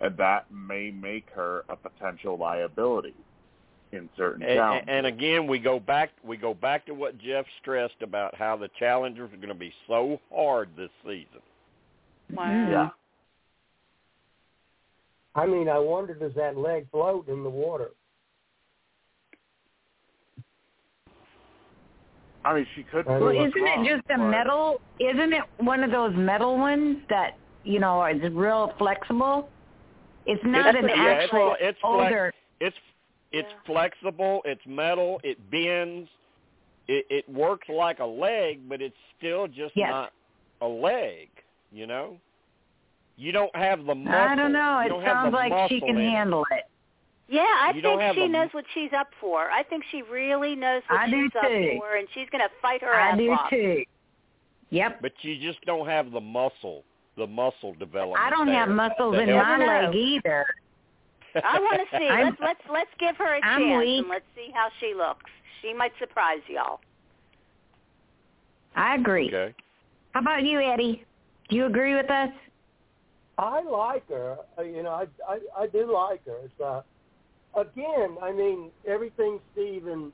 and 0.00 0.16
that 0.16 0.46
may 0.50 0.90
make 0.90 1.28
her 1.34 1.64
a 1.68 1.76
potential 1.76 2.36
liability 2.36 3.14
in 3.92 4.08
certain 4.16 4.42
And, 4.42 4.58
challenges 4.58 4.88
and 4.88 5.06
again, 5.06 5.46
we 5.46 5.58
go 5.58 5.78
back 5.78 6.10
we 6.24 6.36
go 6.36 6.52
back 6.52 6.84
to 6.86 6.94
what 6.94 7.16
Jeff 7.18 7.46
stressed 7.60 8.02
about 8.02 8.34
how 8.34 8.56
the 8.56 8.68
challengers 8.78 9.32
are 9.32 9.36
going 9.36 9.48
to 9.48 9.54
be 9.54 9.72
so 9.86 10.20
hard 10.34 10.70
this 10.76 10.90
season. 11.04 11.40
Wow. 12.32 12.68
yeah 12.70 12.88
I 15.34 15.46
mean, 15.46 15.68
I 15.68 15.78
wonder 15.78 16.14
does 16.14 16.34
that 16.36 16.56
leg 16.56 16.86
float 16.90 17.28
in 17.28 17.42
the 17.42 17.50
water? 17.50 17.90
I 22.44 22.54
mean 22.54 22.66
she 22.76 22.82
could 22.82 23.06
Well, 23.06 23.30
isn't 23.30 23.52
it 23.56 23.88
just 23.96 24.04
a 24.14 24.18
metal? 24.18 24.80
Isn't 25.00 25.32
it 25.32 25.42
one 25.58 25.82
of 25.82 25.90
those 25.90 26.14
metal 26.14 26.58
ones 26.58 26.98
that 27.08 27.38
you 27.64 27.80
know 27.80 28.04
is 28.04 28.20
real 28.32 28.72
flexible? 28.76 29.48
It's 30.26 30.42
not 30.44 30.74
It's- 30.74 30.84
an 30.84 30.90
yeah, 30.90 31.10
actual 31.10 31.54
fle- 31.56 31.64
it's 31.64 31.80
flex- 31.80 32.36
It's 32.60 32.76
it's 33.32 33.50
Yeah. 33.50 33.58
flexible, 33.66 34.42
it's 34.44 34.64
metal, 34.66 35.20
it 35.24 35.38
bends. 35.50 36.08
It 36.86 37.06
it 37.08 37.28
works 37.28 37.68
like 37.68 37.98
a 38.00 38.04
leg, 38.06 38.68
but 38.68 38.82
it's 38.82 38.96
still 39.16 39.48
just 39.48 39.74
Yes. 39.74 39.90
not 39.90 40.12
a 40.60 40.68
leg, 40.68 41.30
you 41.72 41.86
know? 41.86 42.20
You 43.16 43.32
don't 43.32 43.54
have 43.54 43.84
the 43.84 43.94
muscle. 43.94 44.18
I 44.20 44.34
don't 44.34 44.52
know. 44.52 44.80
It 44.84 44.88
don't 44.88 45.04
sounds 45.04 45.32
like 45.32 45.52
she 45.68 45.80
can 45.80 45.96
handle 45.96 46.44
it. 46.50 46.64
Yeah, 47.28 47.40
I 47.42 47.72
You 47.74 47.80
think 47.80 48.00
she 48.14 48.24
a- 48.24 48.28
knows 48.28 48.48
what 48.52 48.64
she's 48.74 48.90
up 48.92 49.08
for. 49.20 49.50
I 49.50 49.62
think 49.62 49.82
she 49.90 50.02
really 50.02 50.54
knows 50.54 50.82
what 50.88 51.00
I 51.00 51.08
do 51.10 51.22
she's 51.24 51.32
up 51.36 51.48
too. 51.48 51.76
for, 51.78 51.96
and 51.96 52.06
she's 52.12 52.28
going 52.30 52.42
to 52.42 52.50
fight 52.60 52.82
her 52.82 52.92
ass 52.92 52.92
off. 52.92 53.00
I 53.08 53.12
ass 53.12 53.18
do 53.18 53.30
off. 53.32 53.50
too. 53.50 53.84
Yep. 54.70 54.98
But 55.00 55.12
you 55.22 55.38
just 55.40 55.64
don't 55.64 55.86
have 55.86 56.10
the 56.10 56.20
muscle, 56.20 56.82
the 57.16 57.26
muscle 57.26 57.72
development. 57.74 58.20
I 58.20 58.28
don't 58.30 58.46
there 58.46 58.56
have 58.56 58.68
muscles 58.68 59.14
to 59.14 59.20
in 59.22 59.30
my 59.30 59.56
know. 59.56 59.66
leg 59.66 59.94
either. 59.94 60.44
I 61.42 61.58
want 61.60 61.80
to 61.90 61.98
see. 61.98 62.08
Let's 62.10 62.36
let's 62.40 62.60
let's 62.70 62.90
give 62.98 63.16
her 63.16 63.36
a 63.36 63.40
I'm 63.44 63.60
chance 63.60 63.84
weak. 63.86 63.98
and 64.00 64.08
let's 64.08 64.24
see 64.36 64.50
how 64.52 64.68
she 64.80 64.92
looks. 64.94 65.24
She 65.62 65.72
might 65.72 65.92
surprise 65.98 66.40
y'all. 66.48 66.80
I 68.76 68.96
agree. 68.96 69.28
Okay. 69.28 69.54
How 70.12 70.20
about 70.20 70.42
you, 70.42 70.60
Eddie? 70.60 71.04
Do 71.48 71.56
you 71.56 71.66
agree 71.66 71.94
with 71.94 72.10
us? 72.10 72.30
I 73.38 73.62
like 73.62 74.08
her. 74.08 74.36
Uh, 74.58 74.62
You 74.62 74.82
know, 74.82 74.90
I 74.90 75.06
I, 75.28 75.38
I 75.62 75.66
do 75.66 75.92
like 75.92 76.24
her. 76.26 76.36
It's, 76.44 76.60
uh, 76.60 76.82
again, 77.58 78.16
I 78.22 78.32
mean, 78.32 78.70
everything 78.86 79.40
Steve 79.52 79.86
and 79.86 80.12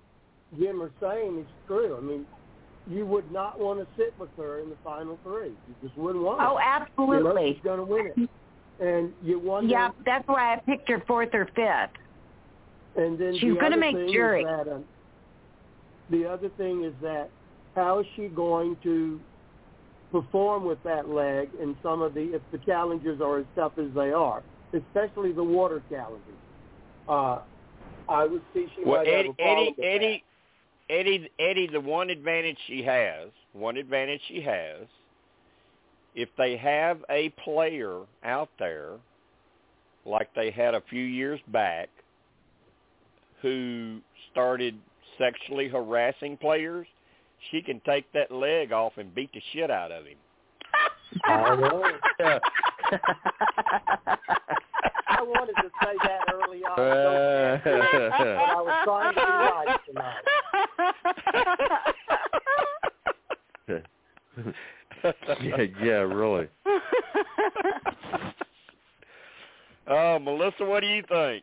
Jim 0.58 0.82
are 0.82 0.92
saying 1.00 1.38
is 1.40 1.46
true. 1.66 1.96
I 1.96 2.00
mean, 2.00 2.26
you 2.88 3.06
would 3.06 3.30
not 3.30 3.60
want 3.60 3.78
to 3.80 3.86
sit 3.96 4.14
with 4.18 4.30
her 4.36 4.60
in 4.60 4.70
the 4.70 4.76
final 4.82 5.18
three. 5.22 5.48
You 5.48 5.74
just 5.82 5.96
wouldn't 5.96 6.24
want. 6.24 6.40
Oh, 6.40 6.56
to. 6.56 7.02
You 7.02 7.22
know, 7.22 7.22
absolutely. 7.28 7.54
she's 7.54 7.62
going 7.62 7.78
to 7.78 7.84
win 7.84 8.12
it. 8.16 8.30
And 8.84 9.12
you 9.22 9.38
wonder. 9.38 9.70
Yeah, 9.70 9.90
that's 10.06 10.26
why 10.26 10.54
I 10.54 10.56
picked 10.60 10.88
her 10.88 11.02
fourth 11.06 11.34
or 11.34 11.46
fifth. 11.54 12.00
And 12.96 13.18
then 13.18 13.34
She's 13.38 13.54
the 13.54 13.60
gonna 13.60 13.76
make 13.76 13.94
thing 13.94 14.10
jury. 14.12 14.44
That, 14.44 14.68
um, 14.68 14.84
the 16.10 16.26
other 16.26 16.48
thing 16.56 16.84
is 16.84 16.94
that 17.02 17.30
how 17.74 18.00
is 18.00 18.06
she 18.16 18.28
going 18.28 18.76
to 18.82 19.20
perform 20.12 20.64
with 20.64 20.82
that 20.84 21.08
leg 21.08 21.50
in 21.60 21.76
some 21.82 22.02
of 22.02 22.14
the 22.14 22.34
if 22.34 22.42
the 22.52 22.58
challenges 22.58 23.20
are 23.20 23.38
as 23.38 23.46
tough 23.54 23.72
as 23.78 23.86
they 23.94 24.12
are, 24.12 24.42
especially 24.72 25.32
the 25.32 25.44
water 25.44 25.82
challenges. 25.90 26.34
Uh, 27.08 27.40
I 28.08 28.24
would 28.24 28.42
see 28.52 28.66
she 28.76 28.84
Well, 28.84 28.98
might 28.98 29.06
have 29.06 29.16
Eddie, 29.16 29.28
a 29.28 29.32
problem 29.34 29.74
Eddie, 29.78 29.88
Eddie, 29.88 30.24
Eddie, 30.90 31.30
Eddie, 31.38 31.68
the 31.72 31.80
one 31.80 32.10
advantage 32.10 32.58
she 32.66 32.82
has, 32.82 33.28
one 33.52 33.76
advantage 33.76 34.20
she 34.26 34.40
has, 34.40 34.86
if 36.14 36.28
they 36.36 36.56
have 36.56 37.04
a 37.08 37.28
player 37.44 38.00
out 38.24 38.48
there, 38.58 38.94
like 40.04 40.28
they 40.34 40.50
had 40.50 40.74
a 40.74 40.82
few 40.90 41.04
years 41.04 41.40
back, 41.48 41.88
who 43.42 44.00
started 44.32 44.76
sexually 45.18 45.68
harassing 45.68 46.36
players, 46.36 46.86
she 47.50 47.62
can 47.62 47.80
take 47.86 48.12
that 48.12 48.30
leg 48.30 48.72
off 48.72 48.92
and 48.96 49.14
beat 49.14 49.32
the 49.32 49.40
shit 49.52 49.70
out 49.70 49.92
of 49.92 50.04
him. 50.06 50.18
I 51.24 51.56
know. 51.56 51.82
I 55.08 55.22
wanted 55.22 55.54
to 55.56 55.70
say 55.82 55.94
that 56.04 56.32
early 56.32 56.64
on, 56.64 56.78
uh, 56.78 57.60
but 57.64 57.72
I 57.72 58.62
was 58.62 58.74
trying 58.84 59.14
to 59.14 59.20
be 59.20 59.26
nice 59.56 59.78
tonight. 59.86 60.24
yeah, 65.42 65.84
yeah, 65.84 66.00
really. 66.00 66.48
Uh, 69.86 70.18
Melissa, 70.20 70.64
what 70.64 70.80
do 70.80 70.86
you 70.86 71.02
think? 71.08 71.42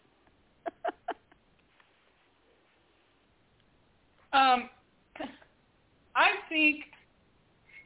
Um, 4.31 4.69
think 6.49 6.83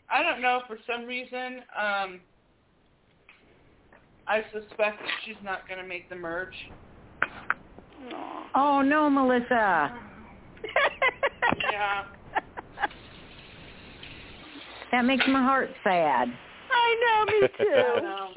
I 0.09 0.23
don't 0.23 0.41
know 0.41 0.61
for 0.67 0.77
some 0.85 1.05
reason. 1.05 1.61
Um, 1.77 2.19
I 4.27 4.43
suspect 4.51 4.99
that 4.99 5.09
she's 5.25 5.35
not 5.43 5.67
going 5.67 5.79
to 5.79 5.87
make 5.87 6.09
the 6.09 6.15
merge. 6.15 6.53
Oh 8.55 8.81
no, 8.81 9.09
Melissa. 9.09 9.97
yeah. 11.71 12.03
That 14.91 15.05
makes 15.05 15.25
my 15.27 15.41
heart 15.41 15.69
sad. 15.83 16.27
I 16.71 17.25
know, 17.25 17.33
me 17.33 17.47
too. 17.57 18.01
No. 18.01 18.27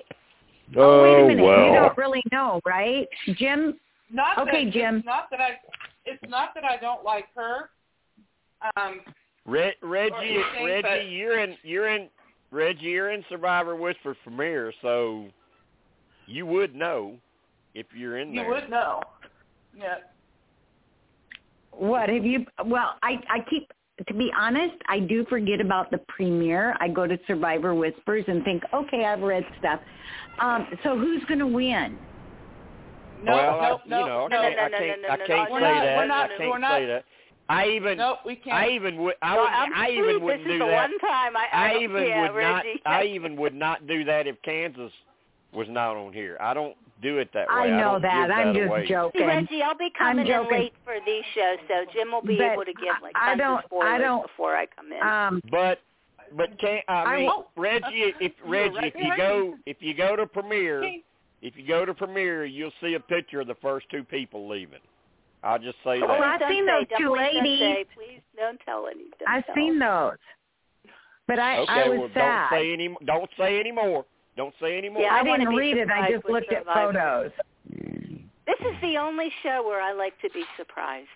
Oh, 0.77 1.03
wait 1.03 1.25
a 1.25 1.27
minute. 1.27 1.45
You 1.45 1.75
don't 1.75 1.97
really 1.99 2.23
know, 2.33 2.61
right? 2.65 3.07
Jim, 3.37 3.75
Not 4.11 4.39
Okay, 4.39 4.65
that, 4.67 4.73
Jim. 4.73 4.97
It's 4.99 5.07
not 5.07 5.29
that 5.31 5.41
I. 5.41 5.51
It's 6.07 6.23
not 6.29 6.51
that 6.55 6.65
I 6.65 6.77
don't 6.77 7.05
like 7.05 7.27
her. 7.35 7.71
Um, 8.77 9.01
Re- 9.47 9.75
Reggie, 9.83 10.15
you 10.27 10.45
Reggie, 10.65 10.83
that- 10.83 11.09
you're 11.09 11.39
in, 11.39 11.57
you're 11.63 11.89
in, 11.89 12.09
Reggie, 12.51 12.87
you're 12.87 13.11
in 13.13 13.25
Survivor 13.29 13.77
Whisper 13.77 14.17
Premiere, 14.23 14.73
so 14.81 15.27
you 16.27 16.47
would 16.47 16.75
know 16.75 17.17
if 17.75 17.87
you're 17.95 18.19
in 18.19 18.35
there. 18.35 18.45
you 18.45 18.51
would 18.51 18.71
know. 18.71 19.03
Yeah. 19.77 19.97
what 21.73 22.09
have 22.09 22.25
you? 22.25 22.47
Well, 22.65 22.95
I 23.03 23.19
I 23.29 23.41
keep 23.51 23.71
to 24.07 24.15
be 24.15 24.31
honest, 24.37 24.75
I 24.89 24.99
do 25.01 25.25
forget 25.27 25.61
about 25.61 25.91
the 25.91 25.99
premiere. 26.09 26.77
I 26.81 26.89
go 26.89 27.07
to 27.07 27.19
Survivor 27.27 27.75
Whispers 27.75 28.25
and 28.27 28.43
think, 28.45 28.63
okay, 28.73 29.05
I've 29.05 29.21
read 29.23 29.45
stuff. 29.61 29.81
Um, 30.41 30.67
so 30.83 30.99
who's 30.99 31.25
going 31.27 31.39
to 31.39 31.47
win? 31.47 31.97
No, 33.23 33.33
well, 33.37 33.81
no, 33.87 33.97
I, 33.97 34.01
no, 34.01 34.01
you 34.01 34.07
know, 34.07 34.27
no, 34.27 34.37
I 34.37 34.43
no, 34.43 34.43
can't, 34.43 34.57
no, 34.57 34.63
I 34.63 34.69
no, 34.69 34.79
can't, 34.79 35.03
no, 35.03 35.09
I 35.09 35.17
no, 35.17 35.27
can't 35.27 35.29
no, 35.29 35.37
no, 35.37 35.47
say 35.47 35.53
we're 35.53 35.61
not- 35.61 35.85
that. 35.85 35.97
we're 35.97 36.07
not- 36.07 36.25
I 36.31 36.37
can't 36.37 36.51
we're 36.51 36.59
not- 36.59 36.79
say 36.79 36.87
that. 36.87 37.05
I 37.49 37.69
even, 37.69 37.99
Nope, 37.99 38.19
we 38.25 38.37
can't. 38.37 38.57
I 38.57 38.69
even 38.71 38.97
would, 39.03 39.15
I 39.21 39.35
No, 39.35 39.43
would, 39.43 39.51
I'm 39.51 39.75
I 39.75 39.91
even 39.91 40.23
wouldn't 40.23 40.45
this 40.45 40.47
do 40.49 40.53
is 40.55 40.59
the 40.61 40.65
that. 40.67 40.91
one 40.91 40.99
time 41.01 41.37
I, 41.37 41.47
I, 41.53 41.65
I 41.69 41.73
don't- 41.75 41.83
even 41.83 42.07
yeah, 42.07 42.33
would 42.33 42.43
not. 42.43 42.65
I 42.87 43.03
even 43.05 43.37
would 43.37 43.55
not 43.55 43.87
do 43.87 44.05
that 44.05 44.27
if 44.27 44.41
Kansas 44.43 44.91
was 45.53 45.67
not 45.69 45.95
on 45.97 46.13
here. 46.13 46.39
I 46.41 46.55
don't 46.55 46.75
do 47.03 47.19
it 47.19 47.29
that 47.35 47.49
way. 47.49 47.55
I 47.55 47.69
know 47.71 47.93
don't 47.93 48.03
that. 48.03 48.31
I'm 48.31 48.55
that 48.55 48.59
just 48.59 48.69
away. 48.71 48.83
See, 48.85 48.89
joking. 48.89 49.27
Reggie, 49.27 49.63
I'll 49.63 49.77
be 49.77 49.91
coming 49.97 50.27
in 50.27 50.49
late 50.51 50.73
for 50.85 50.95
these 51.05 51.23
shows, 51.35 51.59
so 51.69 51.85
Jim 51.93 52.11
will 52.13 52.23
be 52.23 52.39
But 52.39 52.53
able 52.53 52.65
to 52.65 52.73
give 52.73 52.95
like 53.03 53.15
I 53.15 53.37
tons 53.37 53.41
don't- 53.71 53.83
I 53.83 53.99
don't- 53.99 54.23
before 54.23 54.57
I 54.57 54.67
come 54.67 54.91
in. 54.91 55.03
Um, 55.03 55.43
But 55.51 55.81
but 56.33 56.59
can 56.59 56.81
I 56.89 56.93
I 56.95 57.17
mean 57.19 57.27
won't- 57.27 57.47
Reggie 57.57 58.15
if 58.21 58.33
Reggie 58.47 58.75
right 58.75 58.85
if 58.87 58.95
you 58.97 59.17
go 59.19 59.55
if 59.67 59.77
you 59.83 59.93
go 59.95 60.17
to 60.17 60.27
premiere 60.27 60.83
if 61.43 61.57
you 61.59 61.67
go 61.69 61.85
to 61.85 61.93
premiere 61.93 62.47
you'll 62.47 62.73
see 62.81 62.95
a 62.95 63.01
picture 63.01 63.41
of 63.43 63.47
the 63.49 63.55
first 63.57 63.87
two 63.91 64.03
people 64.03 64.49
leaving. 64.49 64.81
I'll 65.45 65.59
just 65.59 65.77
say 65.85 66.01
Oh, 66.03 66.07
that. 66.09 66.21
I've 66.21 66.41
Don't 66.41 66.51
seen 66.51 66.67
those 66.67 66.87
don't- 66.89 67.01
two 67.01 67.13
ladies. 67.13 67.59
say, 67.61 67.85
please 67.95 68.21
don't 68.37 68.59
tell 68.65 68.87
any. 68.89 69.05
Don't 69.19 69.29
I've 69.29 69.45
tell. 69.47 69.55
seen 69.55 69.79
those, 69.79 70.17
but 71.29 71.39
I 71.39 71.59
okay, 71.59 71.73
I 71.73 71.89
was 71.89 71.99
well 71.99 72.11
sad. 72.15 72.51
don't 72.51 72.59
say 72.59 72.73
any 72.73 72.97
don't 73.05 73.31
say 73.39 73.61
any 73.61 73.73
more. 73.73 74.05
Don't 74.37 74.55
say 74.61 74.77
any 74.79 74.89
more. 74.89 75.03
Yeah, 75.03 75.15
I, 75.15 75.21
I 75.21 75.23
didn't 75.25 75.55
read 75.55 75.77
it. 75.77 75.89
I 75.91 76.11
just 76.11 76.25
with 76.25 76.33
looked 76.33 76.53
at 76.53 76.65
photos. 76.67 77.31
Mm. 77.73 78.23
This 78.47 78.59
is 78.61 78.75
the 78.83 78.97
only 78.99 79.31
show 79.43 79.63
where 79.65 79.81
I 79.81 79.93
like 79.93 80.21
to 80.23 80.31
be 80.31 80.45
surprised. 80.57 81.09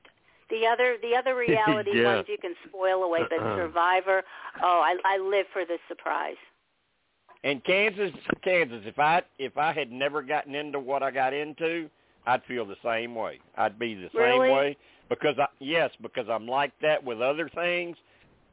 The 0.50 0.66
other 0.66 0.96
the 1.02 1.16
other 1.16 1.34
reality 1.48 1.90
Yeah. 1.94 2.16
ones 2.16 2.26
you 2.28 2.38
can 2.38 2.54
spoil 2.68 3.02
away, 3.04 3.20
but 3.28 3.40
uh-uh. 3.40 3.56
Survivor, 3.56 4.22
oh, 4.62 4.80
I 4.84 4.96
I 5.04 5.18
live 5.18 5.46
for 5.52 5.64
the 5.64 5.78
surprise. 5.88 6.36
And 7.44 7.62
Kansas, 7.64 8.10
Kansas. 8.42 8.82
If 8.84 8.98
I 8.98 9.22
if 9.38 9.56
I 9.56 9.72
had 9.72 9.90
never 9.90 10.22
gotten 10.22 10.54
into 10.54 10.78
what 10.80 11.02
I 11.02 11.10
got 11.10 11.32
into, 11.32 11.88
I'd 12.28 12.44
feel 12.44 12.64
the 12.66 12.76
same 12.84 13.14
way. 13.14 13.40
I'd 13.56 13.78
be 13.78 13.94
the 13.94 14.10
Really? 14.14 14.46
same 14.48 14.54
way 14.56 14.76
because 15.08 15.38
I 15.38 15.46
yes 15.58 15.90
because 16.02 16.28
I'm 16.28 16.46
like 16.46 16.72
that 16.82 17.02
with 17.02 17.20
other 17.20 17.48
things. 17.48 17.96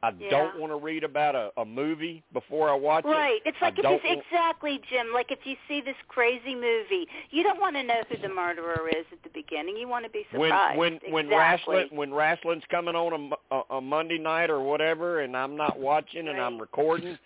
I 0.02 0.10
Yeah. 0.18 0.28
don't 0.30 0.58
want 0.60 0.70
to 0.72 0.76
read 0.76 1.04
about 1.04 1.34
a, 1.34 1.50
a 1.56 1.64
movie 1.64 2.22
before 2.32 2.68
I 2.70 2.74
watch 2.74 3.04
Right. 3.04 3.12
it. 3.12 3.16
Right. 3.18 3.40
It's 3.46 3.56
like 3.62 3.78
I 3.84 3.92
if 3.94 4.04
you 4.04 4.18
exactly, 4.20 4.80
Jim. 4.90 5.12
Like 5.12 5.30
if 5.30 5.40
you 5.44 5.56
see 5.68 5.80
this 5.80 5.96
crazy 6.08 6.54
movie, 6.54 7.06
you 7.30 7.42
don't 7.42 7.58
want 7.60 7.76
to 7.76 7.82
know 7.82 8.02
who 8.08 8.16
the 8.18 8.28
murderer 8.28 8.88
is 8.88 9.06
at 9.12 9.22
the 9.22 9.30
beginning. 9.30 9.76
You 9.76 9.88
want 9.88 10.04
to 10.04 10.10
be 10.10 10.26
when 10.32 10.50
surprised. 10.50 10.78
when 10.78 11.00
when 11.10 11.26
exactly. 11.26 11.76
wrestling 11.76 11.98
when 11.98 12.14
wrestling's 12.14 12.64
coming 12.70 12.94
on 12.94 13.12
a 13.50 13.54
a, 13.56 13.76
a 13.76 13.80
Monday 13.80 14.18
night 14.18 14.48
or 14.50 14.60
whatever, 14.60 15.20
and 15.20 15.36
I'm 15.36 15.56
not 15.56 15.78
watching 15.78 16.28
and 16.28 16.40
I'm 16.40 16.58
recording, 16.58 17.18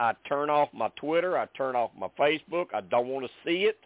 I 0.00 0.12
turn 0.28 0.50
off 0.50 0.68
my 0.74 0.88
Twitter, 0.96 1.38
I 1.38 1.46
turn 1.56 1.76
off 1.76 1.90
my 1.96 2.08
Facebook. 2.18 2.66
I 2.74 2.80
don't 2.82 3.08
want 3.08 3.24
to 3.26 3.32
see 3.46 3.64
it. 3.64 3.78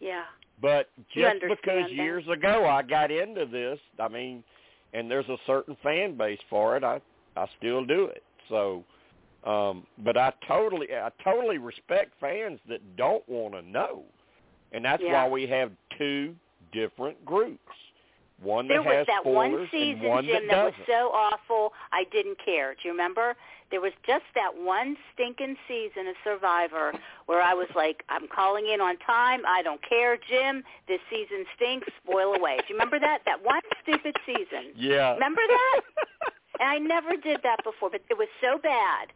Yeah. 0.00 0.24
But 0.62 0.88
just 1.12 1.40
because 1.40 1.82
that. 1.82 1.92
years 1.92 2.24
ago 2.28 2.66
I 2.66 2.82
got 2.82 3.10
into 3.10 3.44
this, 3.46 3.80
I 3.98 4.06
mean, 4.06 4.44
and 4.94 5.10
there's 5.10 5.28
a 5.28 5.36
certain 5.46 5.76
fan 5.82 6.16
base 6.16 6.38
for 6.48 6.76
it, 6.76 6.84
I 6.84 7.00
I 7.36 7.46
still 7.58 7.84
do 7.84 8.04
it. 8.04 8.22
So, 8.48 8.84
um, 9.44 9.86
but 9.98 10.16
I 10.16 10.32
totally 10.46 10.86
I 10.94 11.10
totally 11.24 11.58
respect 11.58 12.12
fans 12.20 12.60
that 12.68 12.96
don't 12.96 13.28
want 13.28 13.54
to 13.54 13.62
know, 13.62 14.04
and 14.70 14.84
that's 14.84 15.02
Yeah. 15.02 15.24
why 15.24 15.28
we 15.28 15.46
have 15.48 15.72
two 15.98 16.36
different 16.72 17.22
groups. 17.24 17.58
One 18.42 18.66
There 18.66 18.82
was 18.82 19.06
that 19.06 19.24
one 19.24 19.68
season, 19.70 20.08
one 20.08 20.24
Jim, 20.24 20.48
that 20.48 20.54
that 20.54 20.64
was 20.64 20.74
so 20.86 21.10
awful. 21.14 21.72
I 21.92 22.04
didn't 22.10 22.38
care. 22.44 22.74
Do 22.74 22.80
you 22.84 22.90
remember? 22.90 23.36
There 23.70 23.80
was 23.80 23.92
just 24.06 24.24
that 24.34 24.50
one 24.54 24.96
stinking 25.14 25.56
season 25.66 26.08
of 26.08 26.16
Survivor 26.24 26.92
where 27.26 27.40
I 27.40 27.54
was 27.54 27.68
like, 27.74 28.02
I'm 28.08 28.28
calling 28.28 28.66
in 28.66 28.80
on 28.80 28.98
time. 28.98 29.40
I 29.46 29.62
don't 29.62 29.80
care, 29.88 30.18
Jim. 30.28 30.62
This 30.88 31.00
season 31.08 31.46
stinks. 31.56 31.88
Spoil 32.04 32.34
away. 32.34 32.58
Do 32.58 32.64
you 32.68 32.74
remember 32.74 32.98
that? 33.00 33.20
That 33.24 33.42
one 33.42 33.62
stupid 33.82 34.14
season. 34.26 34.72
yeah. 34.76 35.14
Remember 35.14 35.42
that? 35.48 35.80
And 36.60 36.68
I 36.68 36.76
never 36.78 37.16
did 37.16 37.40
that 37.44 37.64
before, 37.64 37.88
but 37.88 38.02
it 38.10 38.18
was 38.18 38.28
so 38.42 38.58
bad. 38.62 39.08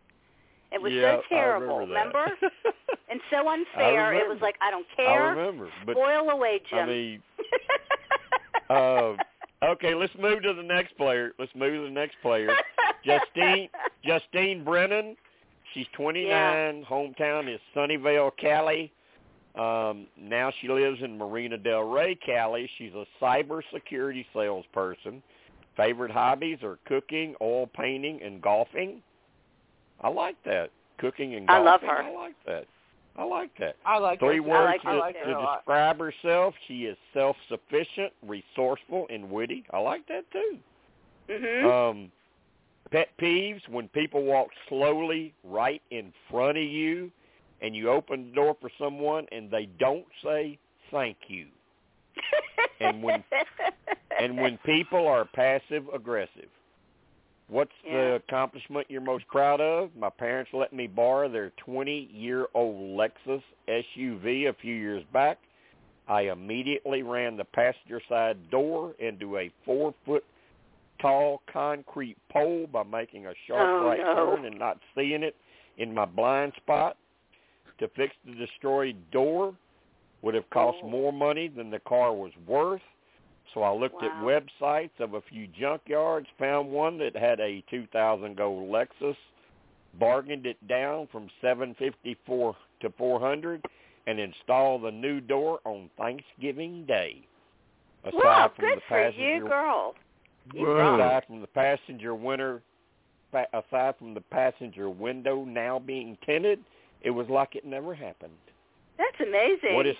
It 0.72 0.80
was 0.80 0.90
yeah, 0.92 1.16
so 1.16 1.22
terrible. 1.28 1.76
I 1.76 1.80
remember? 1.80 2.26
And 3.08 3.20
so 3.30 3.48
unfair. 3.48 4.14
It 4.14 4.28
was 4.28 4.38
like, 4.42 4.56
I 4.60 4.70
don't 4.70 4.86
care. 4.96 5.28
I 5.28 5.30
remember, 5.30 5.68
but 5.86 5.92
Spoil 5.92 6.28
away, 6.28 6.60
Jim. 6.68 6.78
I 6.80 6.86
mean, 6.86 7.22
uh, 8.70 9.14
okay, 9.64 9.94
let's 9.94 10.12
move 10.20 10.42
to 10.42 10.54
the 10.54 10.62
next 10.62 10.96
player. 10.96 11.32
Let's 11.38 11.54
move 11.54 11.74
to 11.74 11.82
the 11.82 11.94
next 11.94 12.16
player. 12.22 12.50
Justine 13.04 13.68
Justine 14.04 14.64
Brennan. 14.64 15.16
She's 15.74 15.86
29. 15.94 16.86
Hometown 16.88 17.52
is 17.52 17.60
Sunnyvale, 17.74 18.30
Cali. 18.40 18.92
Um, 19.56 20.06
now 20.18 20.52
she 20.60 20.68
lives 20.68 20.98
in 21.02 21.16
Marina 21.18 21.58
Del 21.58 21.82
Rey, 21.82 22.14
Cali. 22.14 22.70
She's 22.78 22.92
a 22.94 23.04
cybersecurity 23.22 24.24
salesperson. 24.34 25.22
Favorite 25.76 26.10
hobbies 26.10 26.58
are 26.62 26.78
cooking, 26.86 27.34
oil 27.40 27.66
painting, 27.66 28.20
and 28.22 28.40
golfing. 28.40 29.02
I 30.00 30.08
like 30.08 30.36
that. 30.44 30.70
Cooking 30.98 31.34
and 31.34 31.50
I 31.50 31.58
love 31.58 31.80
her. 31.82 32.02
I 32.02 32.14
like 32.14 32.34
that. 32.46 32.66
I 33.18 33.24
like 33.24 33.50
that. 33.58 33.76
I 33.84 33.98
like 33.98 34.18
Three 34.18 34.36
her. 34.36 34.42
words 34.42 34.82
I 34.84 34.94
like, 34.94 35.14
to, 35.22 35.24
to 35.34 35.46
describe 35.56 35.98
herself. 35.98 36.54
She 36.68 36.84
is 36.84 36.96
self-sufficient, 37.14 38.12
resourceful, 38.26 39.06
and 39.10 39.30
witty. 39.30 39.64
I 39.72 39.78
like 39.78 40.06
that 40.08 40.24
too. 40.32 40.58
mhm. 41.30 41.64
Um, 41.90 42.12
pet 42.90 43.08
peeves 43.20 43.66
when 43.68 43.88
people 43.88 44.22
walk 44.22 44.48
slowly 44.68 45.32
right 45.44 45.82
in 45.90 46.12
front 46.30 46.58
of 46.58 46.64
you, 46.64 47.10
and 47.62 47.74
you 47.74 47.90
open 47.90 48.28
the 48.30 48.34
door 48.34 48.56
for 48.60 48.70
someone 48.78 49.26
and 49.32 49.50
they 49.50 49.66
don't 49.78 50.04
say 50.22 50.58
thank 50.90 51.16
you. 51.28 51.46
and 52.80 53.02
when- 53.02 53.24
And 54.18 54.38
when 54.38 54.56
people 54.64 55.06
are 55.06 55.26
passive 55.26 55.84
aggressive. 55.92 56.48
What's 57.48 57.72
Yeah. 57.84 57.92
the 57.92 58.14
accomplishment 58.16 58.90
you're 58.90 59.00
most 59.00 59.26
proud 59.28 59.60
of? 59.60 59.94
My 59.94 60.10
parents 60.10 60.52
let 60.52 60.72
me 60.72 60.86
borrow 60.88 61.28
their 61.28 61.50
20-year-old 61.50 62.96
Lexus 62.96 63.42
SUV 63.68 64.46
a 64.48 64.52
few 64.54 64.74
years 64.74 65.04
back. 65.12 65.38
I 66.08 66.22
immediately 66.22 67.02
ran 67.02 67.36
the 67.36 67.44
passenger 67.44 68.00
side 68.08 68.50
door 68.50 68.94
into 68.98 69.38
a 69.38 69.50
four-foot 69.64 70.24
tall 70.98 71.42
concrete 71.46 72.16
pole 72.30 72.66
by 72.66 72.82
making 72.82 73.26
a 73.26 73.34
sharp 73.46 73.60
Oh, 73.82 73.86
right 73.86 74.00
no. 74.00 74.14
turn 74.36 74.44
and 74.46 74.58
not 74.58 74.78
seeing 74.94 75.22
it 75.22 75.36
in 75.78 75.92
my 75.94 76.04
blind 76.04 76.52
spot. 76.56 76.96
To 77.78 77.88
fix 77.88 78.16
the 78.24 78.32
destroyed 78.32 78.96
door 79.10 79.54
would 80.22 80.34
have 80.34 80.48
cost 80.50 80.78
Oh. 80.82 80.88
more 80.88 81.12
money 81.12 81.48
than 81.48 81.70
the 81.70 81.80
car 81.80 82.12
was 82.14 82.32
worth. 82.46 82.82
So 83.54 83.62
I 83.62 83.72
looked 83.72 84.02
at 84.02 84.10
websites 84.22 84.98
of 85.00 85.14
a 85.14 85.22
few 85.22 85.48
junkyards, 85.60 86.26
found 86.38 86.68
one 86.70 86.98
that 86.98 87.16
had 87.16 87.40
a 87.40 87.64
2000 87.70 88.36
gold 88.36 88.70
Lexus, 88.70 89.16
bargained 89.98 90.46
it 90.46 90.56
down 90.68 91.08
from 91.10 91.28
754 91.40 92.56
to 92.80 92.92
400 92.98 93.64
and 94.06 94.20
installed 94.20 94.84
the 94.84 94.90
new 94.90 95.20
door 95.20 95.60
on 95.64 95.90
Thanksgiving 95.96 96.84
Day. 96.86 97.26
Aside 98.04 98.14
wow, 98.14 98.52
from 98.54 98.64
good 98.64 98.78
the 98.78 98.82
for 98.88 99.02
passenger 99.02 99.34
you, 99.34 99.48
girl. 99.48 99.94
aside 100.54 101.22
from 101.26 101.40
the 101.40 101.46
passenger 101.48 102.14
winter 102.14 102.62
aside 103.52 103.94
from 103.98 104.14
the 104.14 104.20
passenger 104.20 104.88
window 104.88 105.44
now 105.44 105.78
being 105.78 106.16
tinted, 106.24 106.60
it 107.02 107.10
was 107.10 107.28
like 107.28 107.54
it 107.54 107.64
never 107.66 107.94
happened. 107.94 108.32
That's 108.98 109.20
amazing. 109.20 109.74
What 109.74 109.86
is 109.86 109.96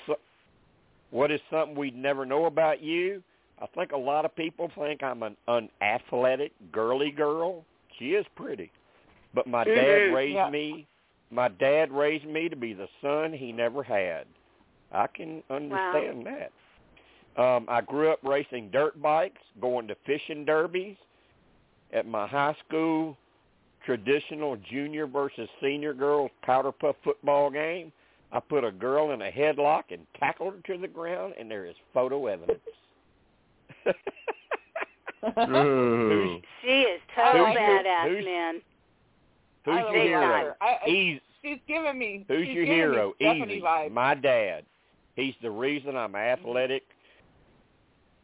what 1.11 1.31
is 1.31 1.41
something 1.51 1.77
we'd 1.77 1.97
never 1.97 2.27
know 2.27 2.47
about 2.47 2.83
you? 2.83 3.23
I 3.61 3.67
think 3.75 3.93
a 3.93 3.97
lot 3.97 4.25
of 4.25 4.37
people 4.37 4.71
think 4.77 5.03
I'm 5.03 5.23
an 5.23 5.37
unathletic 5.49 6.53
girly 6.73 7.11
girl. 7.11 7.65
She 7.99 8.15
is 8.15 8.27
pretty. 8.35 8.71
But 9.35 9.47
my 9.47 9.65
Mhm. 9.65 9.75
dad 9.75 10.13
raised 10.13 10.37
Yeah. 10.37 10.51
me 10.51 10.87
my 11.31 11.49
dad 11.49 11.91
raised 11.91 12.25
me 12.25 12.49
to 12.49 12.57
be 12.57 12.73
the 12.73 12.89
son 13.01 13.33
he 13.33 13.53
never 13.53 13.83
had. 13.83 14.29
I 14.93 15.09
can 15.09 15.43
understand 15.51 16.25
that. 16.27 16.53
Um, 17.37 17.67
I 17.69 17.81
grew 17.81 18.11
up 18.11 18.21
racing 18.23 18.71
dirt 18.71 19.01
bikes, 19.03 19.43
going 19.61 19.89
to 19.89 19.95
fishing 20.07 20.45
derbies. 20.45 20.97
At 21.93 22.07
my 22.07 22.27
high 22.27 22.55
school 22.67 23.17
traditional 23.85 24.57
junior 24.57 25.07
versus 25.07 25.49
senior 25.61 25.95
girls 25.95 26.31
powder 26.43 26.73
puff 26.73 26.97
football 27.05 27.51
game, 27.51 27.93
I 28.33 28.41
put 28.41 28.65
a 28.65 28.73
girl 28.73 29.13
in 29.13 29.23
a 29.23 29.31
headlock 29.31 29.85
and 29.91 30.07
tackled 30.19 30.55
her 30.55 30.75
to 30.75 30.81
the 30.81 30.89
ground, 30.89 31.35
and 31.39 31.51
there 31.51 31.67
is 31.67 31.77
photo 31.93 32.27
evidence. 32.27 32.61
She 36.63 36.83
is 36.83 37.01
total 37.15 37.47
Who's 37.47 37.55
your- 37.55 37.63
badass, 37.63 38.09
who's- 38.09 38.25
man. 38.25 38.63
Who's 39.65 39.79
your 39.93 40.03
hero? 40.03 40.55
I, 40.61 40.89
Easy. 40.89 41.21
she's 41.43 41.59
giving 41.67 41.99
me. 41.99 42.25
Who's 42.29 42.47
your 42.49 42.65
hero? 42.65 43.15
Easy. 43.19 43.61
vibes. 43.61 43.91
My 43.91 44.15
dad. 44.15 44.65
He's 45.17 45.35
the 45.43 45.51
reason 45.51 45.97
I'm 45.97 46.13
mm-hmm. 46.13 46.41
athletic, 46.41 46.85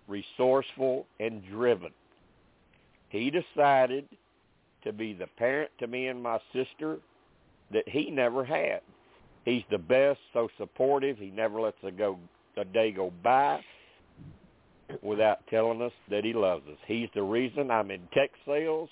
resourceful, 0.06 1.06
and 1.18 1.44
driven. 1.47 1.90
He 3.09 3.30
decided 3.30 4.06
to 4.84 4.93
be 4.93 5.14
the 5.14 5.26
parent 5.26 5.70
to 5.80 5.86
me 5.89 6.06
and 6.09 6.22
my 6.22 6.39
sister 6.52 6.98
that 7.72 7.89
he 7.89 8.10
never 8.10 8.44
had. 8.44 8.80
He's 9.44 9.64
the 9.70 9.78
best, 9.78 10.20
so 10.32 10.48
supportive. 10.59 11.18
He 11.18 11.30
never 11.30 11.60
lets 11.60 11.82
a 11.82 11.90
go 11.90 12.18
a 12.56 12.64
day 12.64 12.93
go 12.93 13.12
by 13.22 13.64
without 15.02 15.46
telling 15.48 15.82
us 15.82 15.92
that 16.10 16.24
he 16.24 16.32
loves 16.32 16.66
us. 16.68 16.78
He's 16.86 17.09
the 17.14 17.22
reason 17.22 17.70
I'm 17.70 17.90
in 17.90 18.00
tech 18.12 18.30
sales. 18.46 18.88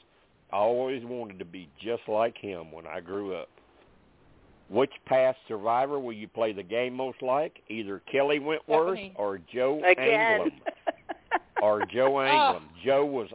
I 0.52 0.56
always 0.56 1.02
wanted 1.04 1.38
to 1.38 1.44
be 1.44 1.68
just 1.80 2.02
like 2.08 2.36
him 2.36 2.72
when 2.72 2.86
I 2.86 3.00
grew 3.00 3.34
up. 3.34 3.48
Which 4.68 4.92
past 5.06 5.38
survivor 5.48 5.98
will 5.98 6.12
you 6.12 6.28
play 6.28 6.52
the 6.52 6.62
game 6.62 6.94
most 6.94 7.22
like? 7.22 7.60
Either 7.68 8.00
Kelley 8.10 8.38
Wentworth 8.38 8.98
Stephanie. 8.98 9.14
or 9.16 9.40
Joe 9.52 9.80
Again. 9.84 10.40
Anglim. 10.40 10.50
Or 11.60 11.84
Joe 11.92 12.16
oh. 12.20 12.20
Anglim. 12.20 12.62
Joe 12.84 13.04
was 13.04 13.28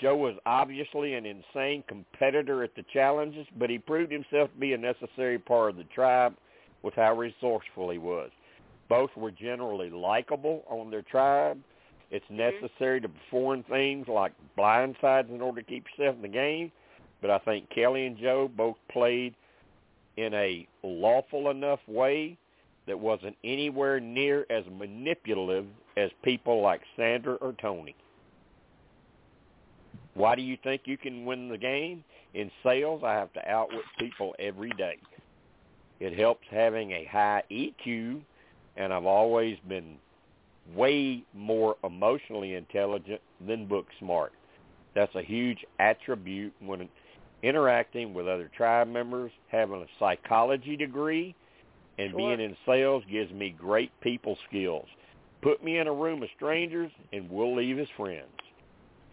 Joe 0.00 0.16
was 0.16 0.34
obviously 0.46 1.14
an 1.14 1.24
insane 1.26 1.84
competitor 1.86 2.64
at 2.64 2.74
the 2.74 2.84
challenges, 2.92 3.46
but 3.58 3.70
he 3.70 3.78
proved 3.78 4.10
himself 4.10 4.50
to 4.52 4.58
be 4.58 4.72
a 4.72 4.78
necessary 4.78 5.38
part 5.38 5.70
of 5.70 5.76
the 5.76 5.84
tribe 5.84 6.34
with 6.82 6.94
how 6.94 7.16
resourceful 7.16 7.90
he 7.90 7.98
was. 7.98 8.30
Both 8.92 9.16
were 9.16 9.30
generally 9.30 9.88
likable 9.88 10.64
on 10.68 10.90
their 10.90 11.00
tribe. 11.00 11.58
It's 12.10 12.22
mm-hmm. 12.26 12.60
necessary 12.60 13.00
to 13.00 13.08
perform 13.08 13.62
things 13.62 14.06
like 14.06 14.34
blindsides 14.58 15.30
in 15.30 15.40
order 15.40 15.62
to 15.62 15.66
keep 15.66 15.86
yourself 15.96 16.16
in 16.16 16.20
the 16.20 16.28
game, 16.28 16.70
but 17.22 17.30
I 17.30 17.38
think 17.38 17.70
Kelley 17.70 18.04
and 18.04 18.18
Joe 18.18 18.50
both 18.54 18.76
played 18.90 19.34
in 20.18 20.34
a 20.34 20.68
lawful 20.82 21.48
enough 21.48 21.78
way 21.88 22.36
that 22.86 23.00
wasn't 23.00 23.34
anywhere 23.42 23.98
near 23.98 24.44
as 24.50 24.62
manipulative 24.78 25.64
as 25.96 26.10
people 26.22 26.60
like 26.60 26.82
Sandra 26.94 27.36
or 27.36 27.54
Tony. 27.62 27.94
Why 30.12 30.34
do 30.34 30.42
you 30.42 30.58
think 30.62 30.82
you 30.84 30.98
can 30.98 31.24
win 31.24 31.48
the 31.48 31.56
game? 31.56 32.04
In 32.34 32.50
sales, 32.62 33.00
I 33.02 33.14
have 33.14 33.32
to 33.32 33.50
outwit 33.50 33.86
people 33.98 34.34
every 34.38 34.72
day. 34.76 34.98
It 35.98 36.18
helps 36.18 36.44
having 36.50 36.90
a 36.90 37.06
high 37.06 37.42
EQ, 37.50 38.20
and 38.76 38.92
I've 38.92 39.06
always 39.06 39.58
been 39.68 39.96
way 40.74 41.24
more 41.34 41.76
emotionally 41.84 42.54
intelligent 42.54 43.20
than 43.46 43.66
book 43.66 43.86
smart. 43.98 44.32
That's 44.94 45.14
a 45.14 45.22
huge 45.22 45.64
attribute 45.78 46.52
when 46.60 46.88
interacting 47.42 48.14
with 48.14 48.28
other 48.28 48.50
tribe 48.56 48.88
members, 48.88 49.32
having 49.48 49.82
a 49.82 49.86
psychology 49.98 50.76
degree, 50.76 51.34
and 51.98 52.10
Sure. 52.10 52.18
being 52.18 52.40
in 52.40 52.56
sales 52.64 53.04
gives 53.10 53.32
me 53.32 53.50
great 53.50 53.90
people 54.00 54.36
skills. 54.48 54.88
Put 55.40 55.62
me 55.64 55.78
in 55.78 55.88
a 55.88 55.92
room 55.92 56.22
of 56.22 56.30
strangers, 56.36 56.92
and 57.12 57.28
we'll 57.28 57.54
leave 57.54 57.78
as 57.78 57.88
friends. 57.90 58.28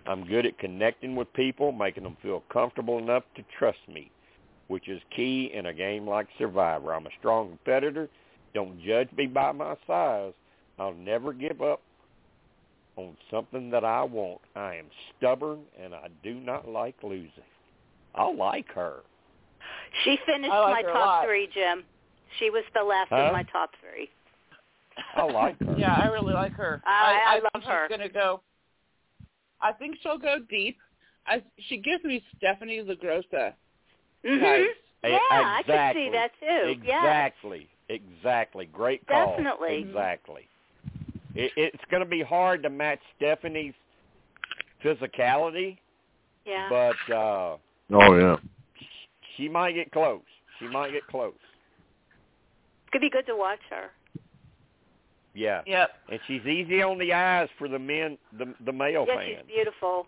I'm 0.06 0.26
good 0.26 0.46
at 0.46 0.58
connecting 0.60 1.16
with 1.16 1.32
people, 1.34 1.72
making 1.72 2.04
them 2.04 2.16
feel 2.22 2.42
comfortable 2.50 3.00
enough 3.00 3.24
to 3.36 3.44
trust 3.58 3.80
me, 3.88 4.12
which 4.68 4.88
is 4.88 5.02
key 5.16 5.52
in 5.54 5.66
a 5.68 5.74
game 5.74 6.08
like 6.08 6.28
Survivor. 6.38 6.94
I'm 6.94 7.08
a 7.08 7.12
strong 7.20 7.50
competitor. 7.50 8.10
Don't 8.54 8.82
judge 8.82 9.10
me 9.16 9.28
by 9.28 9.52
my 9.52 9.76
size. 9.86 10.34
I'll 10.78 10.94
never 10.94 11.34
give 11.34 11.62
up 11.62 11.82
on 12.96 13.16
something 13.32 13.70
that 13.72 13.84
I 13.84 14.04
want. 14.04 14.42
I 14.56 14.76
am 14.76 14.86
stubborn, 15.18 15.60
and 15.82 15.94
I 15.94 16.08
do 16.24 16.36
not 16.36 16.68
like 16.68 16.96
losing. 17.04 17.30
I 18.16 18.30
like 18.32 18.68
her. 18.74 19.02
She 20.04 20.18
finished 20.26 20.52
like 20.52 20.86
my 20.86 20.92
top 20.92 20.96
lot. 20.96 21.26
three, 21.26 21.48
Jim. 21.54 21.84
She 22.40 22.50
was 22.50 22.64
the 22.74 22.84
last 22.84 23.10
Huh? 23.10 23.18
of 23.18 23.34
my 23.34 23.44
top 23.44 23.72
three. 23.82 24.10
I 25.16 25.24
like 25.24 25.58
her. 25.66 25.76
Yeah, 25.78 25.96
I 25.96 26.08
really 26.08 26.34
like 26.34 26.54
her. 26.54 26.82
I- 26.86 27.24
I 27.28 27.34
love 27.36 27.50
think 27.54 27.64
her. 27.66 27.88
She's 27.88 27.98
gonna 27.98 28.10
go. 28.10 28.42
I 29.62 29.72
think 29.74 29.98
she'll 30.02 30.18
go 30.18 30.40
deep. 30.50 30.78
I 31.26 31.44
she 31.68 31.78
gives 31.78 32.04
me 32.04 32.24
Stephanie 32.38 32.82
LaGrossa. 32.84 33.54
hmm 34.26 34.42
Nice. 34.42 34.68
Yeah, 35.04 35.18
I 35.32 35.62
could 35.66 35.70
exactly. 35.72 36.06
see 36.06 36.10
that 36.12 36.32
too. 36.40 36.82
Yeah. 36.84 37.30
Exactly. 37.90 38.16
Exactly. 38.18 38.66
Great 38.68 39.06
call. 39.08 39.32
Definitely. 39.32 39.78
Exactly. 39.88 40.48
It, 41.36 41.52
it's 41.56 41.84
going 41.92 42.04
to 42.04 42.10
be 42.10 42.22
hard 42.22 42.64
to 42.64 42.70
match 42.70 43.00
Stephanie's 43.18 43.74
physicality, 44.84 45.78
Yeah. 46.46 46.68
but 46.70 47.14
uh 47.14 47.58
Oh 47.92 48.16
yeah. 48.18 48.38
she 49.36 49.50
might 49.50 49.74
get 49.74 49.92
close. 49.92 50.22
She 50.60 50.68
might 50.68 50.92
get 50.92 51.06
close. 51.08 51.34
Could 52.92 53.02
be 53.02 53.10
good 53.10 53.26
to 53.28 53.36
watch 53.36 53.60
her. 53.70 53.90
Yeah. 55.34 55.62
Yep. 55.66 55.90
And 56.12 56.20
she's 56.28 56.46
easy 56.46 56.82
on 56.82 56.98
the 56.98 57.14
eyes 57.14 57.50
for 57.58 57.68
the 57.68 57.80
men, 57.80 58.18
the 58.38 58.54
the 58.66 58.72
male 58.74 59.06
yeah, 59.08 59.16
fans. 59.16 59.30
she's 59.48 59.56
beautiful. 59.56 60.08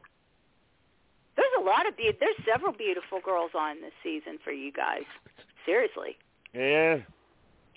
There's 1.36 1.48
a 1.60 1.64
lot 1.64 1.88
of 1.88 1.96
be- 1.98 2.12
there's 2.20 2.36
several 2.46 2.74
beautiful 2.74 3.20
girls 3.24 3.52
on 3.58 3.82
this 3.82 3.94
season 4.04 4.38
for 4.44 4.52
you 4.52 4.72
guys. 4.72 5.04
Seriously. 5.66 6.18
Yeah. 6.54 6.98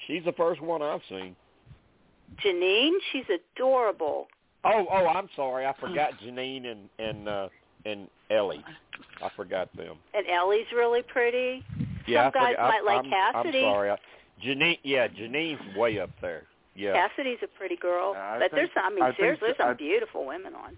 She's 0.07 0.25
the 0.25 0.33
first 0.33 0.61
one 0.61 0.83
I've 0.83 1.01
seen. 1.09 1.35
Jeanine, 2.45 2.93
she's 3.13 3.25
adorable. 3.57 4.27
Oh, 4.65 4.87
oh, 4.91 5.07
I'm 5.07 5.29
sorry. 5.37 5.67
I 5.67 5.75
forgot 5.79 6.13
Jeanine 6.25 6.67
and 6.67 6.89
and 6.99 7.29
uh 7.29 7.49
and 7.87 8.09
Elie. 8.31 8.65
I 9.23 9.29
forgot 9.37 9.75
them. 9.77 9.97
And 10.15 10.27
Elie's 10.27 10.67
really 10.75 11.03
pretty. 11.03 11.65
Yeah, 12.07 12.31
Some 12.33 12.43
I 12.43 12.45
guys 12.45 12.55
forgot. 12.55 12.69
might 12.69 12.85
like 12.85 13.05
I'm, 13.05 13.11
Cassidy. 13.45 13.59
I'm 13.65 13.73
sorry. 13.73 13.91
I, 13.91 13.97
Jeanine, 14.45 14.79
yeah, 14.83 15.09
Jeanine's 15.09 15.77
way 15.77 15.99
up 15.99 16.11
there. 16.21 16.43
Yeah. 16.75 16.93
Cassidy's 16.95 17.39
a 17.43 17.47
pretty 17.47 17.77
girl. 17.77 18.15
I 18.17 18.39
but 18.41 18.51
there's 18.53 18.69
think- 18.75 18.85
some, 18.85 18.93
I 18.93 18.95
mean 18.95 19.03
I 19.05 19.07
think 19.13 19.41
there's 19.41 19.57
some 19.59 19.69
I- 19.71 19.75
beautiful 19.75 20.27
women 20.27 20.55
on. 20.55 20.77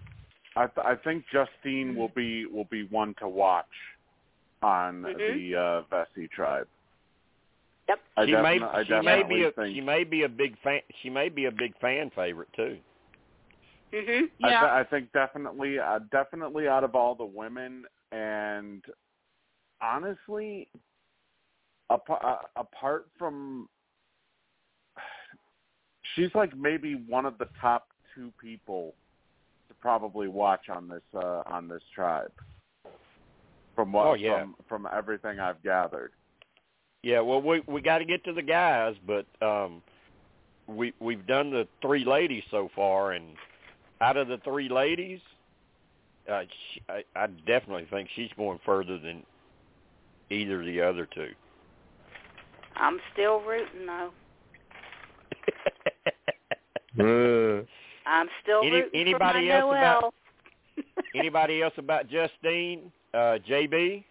I, 0.55 0.65
th- 0.65 0.85
I 0.87 0.95
think 0.95 1.23
Justine 1.31 1.95
will 1.95 2.11
be 2.15 2.45
will 2.47 2.67
be 2.71 2.83
one 2.85 3.13
to 3.19 3.27
watch 3.27 3.65
on 4.63 5.03
Mhm. 5.03 5.17
the 5.17 5.55
uh, 5.55 5.81
Vesi 5.91 6.29
tribe. 6.31 6.67
Yep. 7.87 7.99
I 8.17 8.25
she 8.25 8.31
may 8.31 8.59
she 8.85 8.99
may 9.01 9.23
be 9.23 9.43
a 9.43 9.51
think 9.51 9.75
she 9.75 9.81
may 9.81 10.03
be 10.03 10.23
a 10.23 10.29
big 10.29 10.57
fan 10.61 10.79
she 11.01 11.09
may 11.09 11.29
be 11.29 11.45
a 11.45 11.51
big 11.51 11.77
fan 11.79 12.09
favorite 12.15 12.49
too. 12.55 12.77
Mhm. 13.93 14.29
I, 14.43 14.49
Yeah. 14.49 14.59
th- 14.59 14.71
I 14.71 14.83
think 14.83 15.11
definitely, 15.13 15.79
uh, 15.79 15.99
definitely 16.11 16.67
out 16.67 16.83
of 16.83 16.93
all 16.95 17.15
the 17.15 17.25
women, 17.25 17.85
and 18.11 18.83
honestly, 19.79 20.67
apart, 21.89 22.21
uh, 22.23 22.41
apart 22.57 23.07
from, 23.17 23.69
she's 26.15 26.33
like 26.35 26.55
maybe 26.55 26.95
one 27.07 27.25
of 27.25 27.37
the 27.37 27.47
top 27.61 27.87
two 28.13 28.31
people 28.41 28.93
to 29.69 29.73
probably 29.75 30.27
watch 30.27 30.69
on 30.69 30.89
this 30.89 31.03
uh, 31.13 31.43
on 31.45 31.67
this 31.67 31.83
tribe. 31.95 32.31
From 33.75 33.91
what 33.91 34.07
Oh, 34.07 34.13
yeah. 34.15 34.39
from 34.39 34.55
from 34.67 34.87
everything 34.91 35.39
I've 35.39 35.61
gathered. 35.63 36.11
Yeah, 37.07 37.21
well 37.21 37.41
we 37.41 37.61
we 37.67 37.79
got 37.79 37.99
to 37.99 38.05
get 38.05 38.25
to 38.25 38.33
the 38.33 38.41
guys, 38.41 38.93
but 39.07 39.25
um 39.41 39.81
we 40.67 40.91
we've 40.99 41.25
done 41.25 41.51
the 41.51 41.65
three 41.81 42.03
ladies 42.03 42.43
so 42.51 42.69
far 42.75 43.13
and 43.13 43.23
out 44.01 44.17
of 44.17 44.27
the 44.27 44.39
three 44.43 44.67
ladies 44.67 45.21
uh 46.29 46.41
she, 46.73 46.81
I, 46.89 47.05
I 47.15 47.27
definitely 47.27 47.87
think 47.89 48.09
she's 48.13 48.29
going 48.35 48.59
further 48.65 48.99
than 48.99 49.23
either 50.29 50.59
of 50.59 50.65
the 50.65 50.81
other 50.81 51.05
two. 51.05 51.29
I'm 52.75 52.99
still 53.13 53.39
rooting 53.39 53.85
though. 53.85 54.11
Uh, 56.99 57.61
I'm 58.07 58.27
still 58.41 58.61
Any- 58.63 58.71
rooting 58.81 58.99
anybody 59.01 59.47
for 59.47 59.53
my 59.53 59.57
else 59.59 59.71
about- 59.71 60.01
Noelle. 60.01 60.13
Anybody 61.15 61.61
else 61.61 61.73
about 61.77 62.09
Justine? 62.09 62.91
Uh 63.13 63.37
JB? 63.47 64.03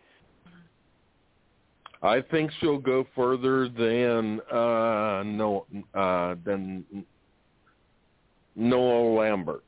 I 2.03 2.21
think 2.21 2.51
she'll 2.61 2.79
go 2.79 3.07
further 3.15 3.69
than 3.69 4.41
uh 4.53 5.23
no 5.25 5.67
uh 5.95 6.37
than 6.45 6.85
Noelle 8.55 9.15
Lambert. 9.15 9.63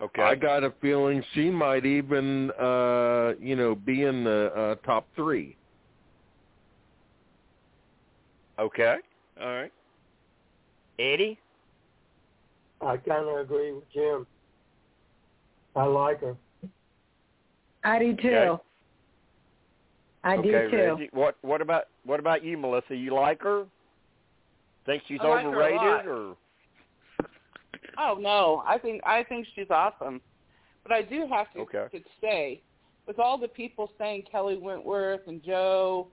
Okay. 0.00 0.22
I 0.22 0.34
got 0.34 0.64
a 0.64 0.72
feeling 0.80 1.22
she 1.34 1.50
might 1.50 1.84
even, 1.84 2.50
uh, 2.52 3.34
you 3.38 3.54
know, 3.54 3.74
be 3.74 4.04
in 4.04 4.24
the 4.24 4.50
uh, 4.56 4.74
top 4.86 5.08
three. 5.14 5.56
Okay. 8.58 8.96
All 9.40 9.48
right. 9.48 9.72
Eddie. 10.98 11.38
I 12.80 12.96
kind 12.96 13.28
of 13.28 13.40
agree 13.40 13.72
with 13.72 13.90
Jim. 13.92 14.26
I 15.76 15.84
like 15.84 16.20
her. 16.20 16.36
I 17.84 17.98
do 17.98 18.16
too. 18.16 18.28
Okay. 18.28 18.62
I 20.22 20.36
do 20.36 20.54
okay, 20.54 20.70
too. 20.70 20.76
Reggie. 20.76 21.10
What 21.12 21.36
what 21.42 21.60
about 21.60 21.84
what 22.04 22.20
about 22.20 22.44
you, 22.44 22.58
Melissa? 22.58 22.94
You 22.94 23.14
like 23.14 23.42
her? 23.42 23.64
Think 24.86 25.02
she's 25.08 25.18
I 25.22 25.28
like 25.28 25.42
her 25.42 25.48
a 25.48 25.50
overrated 25.50 25.80
lot. 25.80 26.06
or 26.06 26.36
Oh 27.98 28.16
no, 28.18 28.62
I 28.66 28.78
think 28.78 29.02
I 29.04 29.24
think 29.24 29.46
she's 29.54 29.70
awesome, 29.70 30.20
but 30.82 30.92
I 30.92 31.02
do 31.02 31.26
have 31.30 31.52
to, 31.54 31.60
Okay. 31.60 31.86
to 31.92 32.04
say, 32.20 32.62
with 33.06 33.18
all 33.18 33.38
the 33.38 33.48
people 33.48 33.90
saying 33.98 34.24
Kelley 34.30 34.56
Wentworth 34.56 35.22
and 35.26 35.42
Joe, 35.42 36.08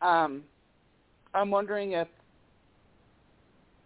um, 0.00 0.42
I'm 1.34 1.50
wondering 1.50 1.92
if 1.92 2.08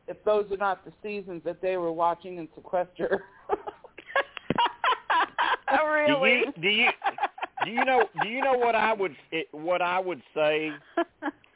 if 0.09 0.23
those 0.25 0.51
are 0.53 0.57
not 0.57 0.85
the 0.85 0.93
seasons 1.03 1.43
that 1.45 1.61
they 1.61 1.77
were 1.77 1.93
watching 1.93 2.39
in 2.39 2.49
sequester. 2.55 3.25
really? 5.85 6.45
Do 6.57 6.59
you 6.59 6.63
do 6.63 6.69
you 6.69 6.89
do 7.67 7.73
you 7.73 7.85
know 7.85 8.05
do 8.23 8.29
you 8.29 8.41
know 8.43 8.55
what 8.55 8.75
I 8.75 8.93
would 8.93 9.17
it, 9.33 9.49
what 9.53 9.83
I 9.83 9.99
would 9.99 10.23
say 10.35 10.71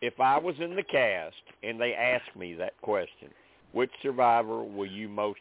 if 0.02 0.18
I 0.18 0.38
was 0.38 0.56
in 0.60 0.74
the 0.74 0.82
cast 0.82 1.36
and 1.62 1.80
they 1.80 1.94
asked 1.94 2.36
me 2.36 2.54
that 2.54 2.72
question? 2.82 3.28
Which 3.72 3.90
survivor 4.02 4.64
will 4.64 4.86
you 4.86 5.08
most 5.08 5.38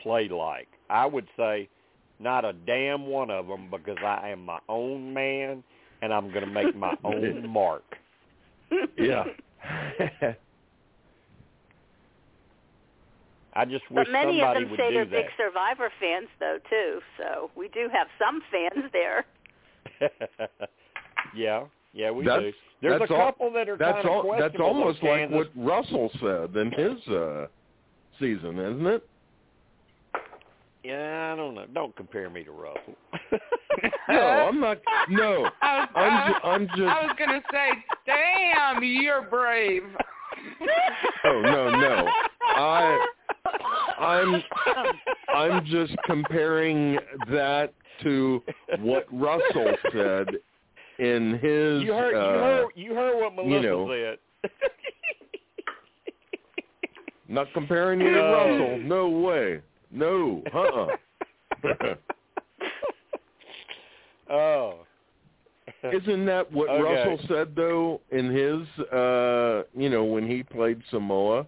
play 0.00 0.28
like? 0.28 0.68
I 0.90 1.06
would 1.06 1.28
say 1.36 1.68
not 2.18 2.44
a 2.44 2.52
damn 2.52 3.06
one 3.06 3.30
of 3.30 3.46
them 3.46 3.70
because 3.70 3.98
I 4.04 4.30
am 4.30 4.44
my 4.44 4.58
own 4.68 5.14
man 5.14 5.62
and 6.02 6.12
I'm 6.12 6.32
going 6.32 6.44
to 6.44 6.50
make 6.50 6.74
my 6.76 6.94
own 7.04 7.48
mark. 7.48 7.84
Yeah. 8.98 9.24
I 13.54 13.64
just 13.64 13.90
wish 13.90 14.06
But 14.06 14.12
many 14.12 14.40
of 14.42 14.54
them 14.54 14.68
say 14.76 14.92
they're 14.94 15.04
that. 15.04 15.10
big 15.10 15.26
Survivor 15.36 15.90
fans, 16.00 16.28
though, 16.38 16.58
too. 16.70 17.00
So 17.18 17.50
we 17.56 17.68
do 17.68 17.88
have 17.92 18.06
some 18.18 18.40
fans 18.52 18.90
there. 18.92 19.24
yeah, 21.34 21.64
yeah, 21.92 22.10
we 22.10 22.24
That's- 22.24 22.42
do. 22.52 22.52
There's 22.80 23.00
a 23.10 23.12
al- 23.12 23.26
couple 23.32 23.52
that 23.54 23.68
are 23.68 23.76
that's 23.76 24.04
kind 24.04 24.08
of 24.08 24.22
questionable. 24.24 24.38
that's 24.38 24.60
almost 24.60 25.02
like 25.02 25.28
Kansas. 25.30 25.36
what 25.36 25.66
Russell 25.66 26.10
said 26.20 26.54
in 26.56 26.70
his 26.70 27.08
uh 27.12 27.46
season, 28.20 28.56
isn't 28.60 28.86
it? 28.86 29.08
Yeah, 30.84 31.32
I 31.32 31.36
don't 31.36 31.56
know. 31.56 31.66
Don't 31.74 31.96
compare 31.96 32.30
me 32.30 32.44
to 32.44 32.52
Russell. 32.52 32.94
No, 34.08 34.20
I'm 34.20 34.58
not. 34.58 34.78
No, 35.10 35.50
I 35.62 35.78
was, 35.80 35.88
I'm 35.94 36.12
I, 36.12 36.28
ju- 36.28 36.48
I'm 36.48 36.66
just. 36.68 36.80
I 36.80 37.02
was 37.04 37.14
gonna 37.18 37.42
say, 37.52 37.68
damn, 38.06 38.82
you're 38.82 39.22
brave. 39.22 39.82
Oh 41.24 41.40
no, 41.42 41.70
no. 41.70 42.08
I 42.56 43.06
I'm 43.98 44.42
I'm 45.34 45.64
just 45.66 45.92
comparing 46.04 46.98
that 47.30 47.72
to 48.02 48.42
what 48.78 49.06
Russell 49.12 49.74
said 49.92 50.28
in 50.98 51.32
his. 51.34 51.82
you 51.82 51.92
heard, 51.92 52.14
uh, 52.14 52.20
you 52.20 52.38
heard, 52.38 52.66
you 52.76 52.94
heard 52.94 53.20
what 53.20 53.34
Melissa 53.34 53.62
know. 53.66 53.90
said. 54.42 54.50
Not 57.28 57.46
comparing 57.52 58.00
you 58.00 58.08
to 58.10 58.14
No. 58.14 58.32
Russell. 58.32 58.78
No 58.84 59.08
way. 59.10 59.60
No. 59.90 60.42
Uh-uh. 60.54 61.94
oh. 64.32 64.78
Isn't 65.92 66.24
that 66.26 66.50
what 66.50 66.68
Okay. 66.70 66.82
Russell 66.82 67.18
said 67.28 67.54
though 67.54 68.00
in 68.10 68.30
his 68.30 68.66
uh 68.92 69.62
you 69.76 69.88
know 69.90 70.04
when 70.04 70.26
he 70.28 70.42
played 70.42 70.80
Samoa? 70.90 71.46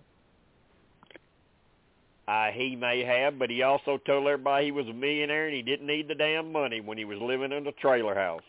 Uh, 2.31 2.52
he 2.52 2.77
may 2.77 3.02
have, 3.02 3.40
but 3.40 3.51
he 3.51 3.62
also 3.62 3.98
told 4.07 4.24
everybody 4.28 4.66
he 4.66 4.70
was 4.70 4.86
a 4.86 4.93
millionaire 4.93 5.48
and 5.48 5.57
he 5.57 5.62
didn't 5.62 5.89
need 5.89 6.07
the 6.07 6.15
damn 6.15 6.52
money 6.52 6.81
when 6.81 6.97
he 6.97 7.05
was 7.05 7.19
living 7.20 7.51
in 7.51 7.66
a 7.66 7.73
trailer 7.73 8.15
house. 8.15 8.43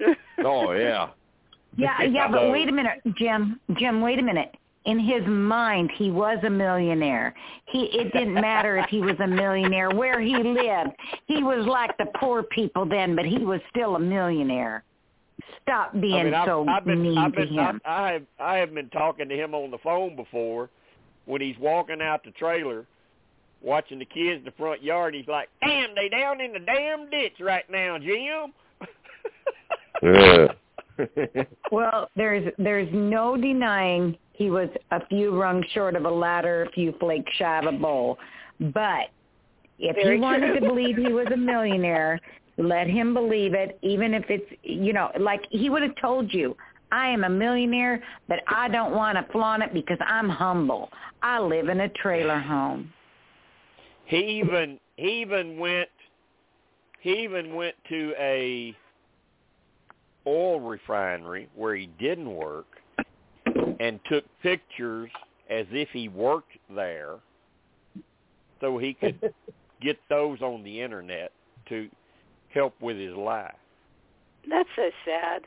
Oh 0.42 0.72
yeah. 0.72 1.10
Yeah, 1.76 2.02
yeah, 2.10 2.28
but 2.30 2.50
wait 2.50 2.68
a 2.68 2.72
minute, 2.72 3.00
Jim. 3.16 3.60
Jim, 3.78 4.00
wait 4.00 4.18
a 4.18 4.22
minute. 4.22 4.54
In 4.86 4.98
his 4.98 5.22
mind, 5.26 5.90
he 5.96 6.10
was 6.10 6.38
a 6.44 6.50
millionaire. 6.50 7.34
He 7.66 7.84
it 7.92 8.12
didn't 8.12 8.34
matter 8.34 8.78
if 8.78 8.86
he 8.88 9.00
was 9.00 9.16
a 9.22 9.26
millionaire 9.26 9.90
where 9.90 10.20
he 10.20 10.36
lived. 10.36 10.90
He 11.26 11.42
was 11.42 11.66
like 11.66 11.96
the 11.98 12.06
poor 12.18 12.42
people 12.42 12.86
then, 12.86 13.14
but 13.14 13.26
he 13.26 13.38
was 13.38 13.60
still 13.70 13.96
a 13.96 14.00
millionaire. 14.00 14.82
Stop 15.62 15.92
being 16.00 16.14
I 16.14 16.24
mean, 16.24 16.34
I've, 16.34 16.46
so 16.46 16.66
I've 16.68 16.84
been, 16.84 17.02
mean 17.02 17.18
I've 17.18 17.34
to 17.34 17.46
him. 17.46 17.80
I, 17.84 17.90
I 18.00 18.12
have, 18.12 18.22
I 18.40 18.56
have 18.56 18.74
been 18.74 18.90
talking 18.90 19.28
to 19.28 19.36
him 19.36 19.54
on 19.54 19.70
the 19.70 19.78
phone 19.78 20.16
before 20.16 20.70
when 21.26 21.40
he's 21.40 21.56
walking 21.58 22.00
out 22.00 22.24
the 22.24 22.30
trailer, 22.32 22.86
watching 23.64 23.98
the 23.98 24.04
kids 24.04 24.38
in 24.38 24.44
the 24.44 24.52
front 24.52 24.82
yard. 24.82 25.14
He's 25.14 25.28
like, 25.28 25.48
"Damn, 25.64 25.94
they 25.94 26.08
down 26.08 26.40
in 26.40 26.52
the 26.52 26.60
damn 26.60 27.10
ditch 27.10 27.34
right 27.40 27.68
now, 27.70 27.98
Jim." 27.98 28.52
Yeah. 30.02 30.46
Well, 31.72 32.08
there's 32.14 32.52
there's 32.56 32.88
no 32.92 33.36
denying 33.36 34.16
he 34.32 34.50
was 34.50 34.68
a 34.92 35.04
few 35.06 35.40
rungs 35.40 35.66
short 35.72 35.96
of 35.96 36.04
a 36.04 36.10
ladder, 36.10 36.64
a 36.64 36.70
few 36.70 36.94
flakes 37.00 37.32
shy 37.36 37.58
of 37.58 37.66
a 37.66 37.76
bowl. 37.76 38.18
But 38.60 39.10
if 39.78 39.96
Very 39.96 40.16
he 40.16 40.20
wanted 40.20 40.52
true. 40.52 40.60
to 40.60 40.66
believe 40.68 40.96
he 40.96 41.12
was 41.12 41.26
a 41.32 41.36
millionaire, 41.36 42.20
let 42.58 42.86
him 42.86 43.14
believe 43.14 43.54
it, 43.54 43.78
even 43.82 44.14
if 44.14 44.24
it's 44.28 44.50
you 44.62 44.92
know, 44.92 45.10
like 45.18 45.40
he 45.50 45.70
would 45.70 45.82
have 45.82 45.96
told 46.00 46.32
you, 46.32 46.56
I 46.92 47.08
am 47.08 47.24
a 47.24 47.28
millionaire, 47.28 48.02
but 48.28 48.40
I 48.46 48.68
don't 48.68 48.94
want 48.94 49.18
to 49.18 49.32
flaunt 49.32 49.62
it 49.62 49.74
because 49.74 49.98
I'm 50.06 50.28
humble. 50.28 50.90
I 51.22 51.40
live 51.40 51.68
in 51.68 51.80
a 51.80 51.88
trailer 51.88 52.38
home. 52.38 52.92
He 54.06 54.40
even 54.40 54.78
he 54.96 55.22
even 55.22 55.58
went 55.58 55.88
he 57.00 57.22
even 57.22 57.54
went 57.54 57.74
to 57.88 58.14
a 58.18 58.74
oil 60.26 60.60
refinery 60.60 61.48
where 61.54 61.74
he 61.74 61.88
didn't 61.98 62.32
work 62.32 62.66
and 63.80 64.00
took 64.08 64.24
pictures 64.42 65.10
as 65.50 65.66
if 65.70 65.88
he 65.90 66.08
worked 66.08 66.56
there 66.74 67.16
so 68.60 68.78
he 68.78 68.94
could 68.94 69.32
get 69.82 69.98
those 70.08 70.40
on 70.40 70.62
the 70.62 70.80
internet 70.80 71.30
to 71.68 71.88
help 72.52 72.74
with 72.80 72.96
his 72.96 73.14
life. 73.14 73.52
That's 74.48 74.68
so 74.76 74.90
sad. 75.04 75.42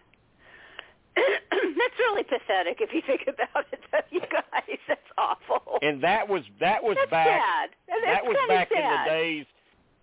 That's 1.52 1.99
really 1.99 2.23
pathetic 2.23 2.77
if 2.80 2.94
you 2.94 3.02
think 3.07 3.22
about 3.23 3.65
it, 3.72 3.80
though, 3.91 3.99
you 4.11 4.22
guys. 4.22 4.77
That's 4.88 5.02
awful. 5.18 5.80
And 5.81 6.02
that 6.03 6.27
was 6.27 6.44
that 6.60 6.84
was 6.84 6.95
That's 6.99 7.11
back 7.11 7.27
sad. 7.27 7.69
That- 7.88 8.02
that 8.06 8.23
was 8.26 8.35
kinda 8.38 8.53
back 8.53 8.72
in 8.72 8.77
the 8.81 9.10
days 9.10 9.45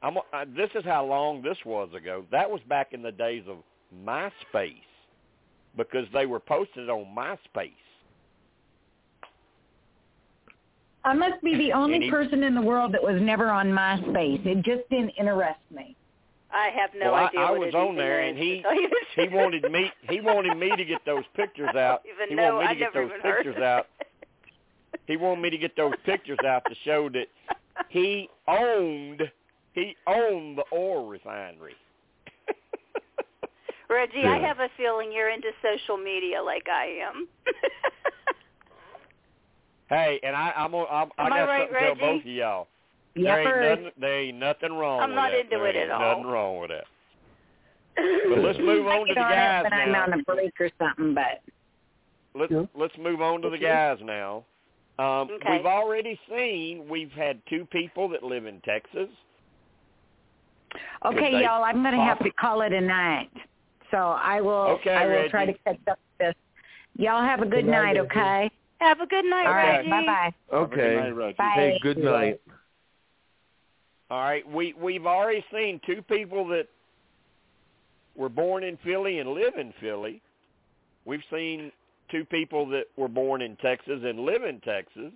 I'm 0.05 0.19
uh, 0.19 0.45
this 0.55 0.69
is 0.74 0.85
how 0.85 1.05
long 1.07 1.41
this 1.41 1.57
was 1.65 1.89
ago. 1.97 2.24
That 2.31 2.51
was 2.51 2.61
back 2.69 2.89
in 2.93 3.03
the 3.03 3.11
days 3.12 3.43
of 3.49 3.59
MySpace 4.05 4.74
because 5.77 6.07
they 6.12 6.27
were 6.27 6.41
posted 6.41 6.91
on 6.91 7.07
MySpace. 7.16 7.73
I 11.05 11.15
must 11.15 11.43
be 11.43 11.55
the 11.57 11.73
only 11.73 12.01
he- 12.01 12.11
person 12.11 12.43
in 12.43 12.55
the 12.55 12.61
world 12.62 12.93
that 12.93 13.03
was 13.03 13.20
never 13.20 13.51
on 13.51 13.69
MySpace. 13.69 14.45
It 14.45 14.62
just 14.62 14.89
didn't 14.91 15.12
interest 15.19 15.61
me. 15.74 15.97
I 16.55 16.68
have 16.68 16.90
no 16.97 17.12
well, 17.12 17.26
idea 17.26 17.40
I, 17.40 17.44
I 17.44 17.51
what 17.51 17.60
was 17.60 17.68
it 17.70 17.74
on 17.74 17.97
there, 17.97 18.20
and 18.20 18.39
he 18.39 18.62
the 18.62 19.22
he 19.22 19.28
wanted 19.28 19.70
me 19.70 19.90
he 20.09 20.20
wanted 20.20 20.56
me 20.56 20.74
to 20.76 20.85
get 20.85 21.01
those 21.05 21.24
pictures 21.35 21.70
I 21.74 21.78
out. 21.81 22.02
don't 22.05 22.14
even 22.14 22.28
He 22.28 22.35
know. 22.36 22.56
wanted 22.56 22.60
me 22.60 22.70
I 22.70 22.74
to 22.74 22.78
get 22.81 22.94
those 22.94 23.10
pictures 23.22 23.56
out. 23.62 23.86
He 25.06 25.16
wanted 25.16 25.43
me 25.43 25.51
to 25.51 25.59
get 25.59 25.76
those 25.76 25.94
pictures 26.06 26.39
out 26.47 26.62
to 26.68 26.74
show 26.85 27.09
that 27.10 27.26
he 27.89 28.28
owned 28.47 29.22
he 29.72 29.97
owned 30.06 30.59
the 30.59 30.64
oil 30.72 31.06
refinery. 31.06 31.74
Reggie, 33.90 34.24
I 34.24 34.39
have 34.39 34.60
a 34.60 34.68
feeling 34.76 35.12
you're 35.12 35.31
into 35.31 35.51
social 35.62 35.97
media 35.97 36.43
like 36.43 36.68
I 36.72 36.86
am. 37.09 37.28
Hey, 39.90 40.18
and 40.22 40.35
I 40.35 40.51
I'm, 40.56 40.74
on- 40.74 40.86
I'm 40.90 41.10
I 41.18 41.26
Am 41.26 41.32
I 41.32 41.39
got 41.39 41.44
right, 41.44 41.68
something 41.68 41.74
to 41.74 41.81
tell 41.81 41.94
both 42.14 42.20
of 42.22 42.26
y'all. 42.26 42.68
Yep, 43.16 43.24
there 43.24 43.41
ain't 43.41 43.81
nothing 43.81 43.93
there 44.01 44.20
ain't 44.23 44.39
nothing 44.39 44.73
wrong 44.73 45.01
I'm 45.01 45.11
with 45.11 45.16
not 45.16 45.31
that. 45.31 45.39
into 45.41 45.51
there 45.51 45.66
it 45.69 45.77
ain't 45.77 45.91
at 45.91 45.91
all. 45.91 46.11
Nothing 46.16 46.32
wrong 46.32 46.61
with 46.61 46.70
that. 46.70 46.85
But 48.28 48.39
let's 48.39 48.59
move 48.59 48.86
on 48.86 49.07
to 49.07 49.15
the 49.15 49.20
it 49.20 49.23
guys 49.23 49.65
when 49.65 49.73
I'm 49.73 49.95
on 49.95 50.20
a 50.20 50.23
break 50.24 50.53
or 50.59 50.69
something, 50.78 51.15
but 51.15 51.41
Let's 52.35 52.51
Yeah. 52.51 52.65
let's 52.74 52.97
move 52.99 53.20
on 53.20 53.43
to 53.43 53.51
the 53.51 53.59
guys 53.59 53.99
now. 54.03 54.45
Um, 54.99 55.31
Okay. 55.31 55.57
We've 55.57 55.66
already 55.66 56.19
seen 56.28 56.89
we've 56.89 57.12
had 57.12 57.41
two 57.49 57.66
people 57.66 58.09
that 58.09 58.23
live 58.23 58.47
in 58.47 58.61
Texas. 58.62 59.09
Okay, 61.05 61.43
y'all, 61.43 61.62
I'm 61.62 61.82
going 61.82 61.95
to 61.95 62.01
have 62.01 62.19
to 62.20 62.31
call 62.32 62.62
it 62.62 62.73
a 62.73 62.81
night. 62.81 63.31
So 63.91 63.97
I 63.99 64.41
will 64.41 64.78
Okay, 64.81 64.91
I 64.95 65.07
will 65.07 65.28
try 65.31 65.47
to 65.47 65.53
catch 65.65 65.78
up 65.89 65.99
with 66.19 66.19
this. 66.19 66.35
Y'all 66.97 67.23
have 67.23 67.41
a 67.41 67.45
good 67.45 67.65
Good 67.65 67.66
night, 67.66 67.95
night, 67.95 67.99
okay? 67.99 68.51
have 68.81 69.01
a 69.01 69.07
good 69.07 69.24
night, 69.24 69.47
All 69.47 69.55
right, 69.55 69.77
Reggie. 69.78 69.91
bye-bye. 69.91 70.35
Okay. 70.53 71.11
Reggie. 71.12 71.36
Bye. 71.36 71.51
Hey, 71.55 71.78
good 71.82 71.99
night. 71.99 72.41
All 74.15 74.20
right, 74.20 74.49
we 74.49 74.74
we've 74.81 75.07
already 75.07 75.45
seen 75.53 75.81
two 75.85 76.01
people 76.01 76.47
that 76.47 76.69
were 78.15 78.28
born 78.28 78.62
in 78.62 78.77
Philly 78.85 79.19
and 79.19 79.31
live 79.31 79.55
in 79.59 79.74
Philly. 79.81 80.23
We've 81.05 81.24
seen 81.32 81.73
two 82.12 82.24
people 82.24 82.65
that 82.69 82.85
were 82.97 83.09
born 83.09 83.43
in 83.43 83.57
Texas 83.57 84.03
and 84.05 84.20
live 84.20 84.45
in 84.45 84.61
Texas. 84.61 85.11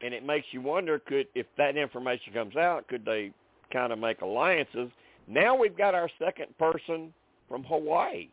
And 0.00 0.14
it 0.14 0.24
makes 0.24 0.46
you 0.52 0.62
wonder 0.62 1.00
could 1.00 1.26
if 1.34 1.44
that 1.58 1.76
information 1.76 2.32
comes 2.32 2.56
out, 2.56 2.88
could 2.88 3.04
they 3.04 3.30
kind 3.70 3.92
of 3.92 3.98
make 3.98 4.22
alliances? 4.22 4.88
Now 5.28 5.54
we've 5.54 5.76
got 5.76 5.94
our 5.94 6.08
second 6.18 6.56
person 6.56 7.12
from 7.46 7.62
Hawaii. 7.64 8.28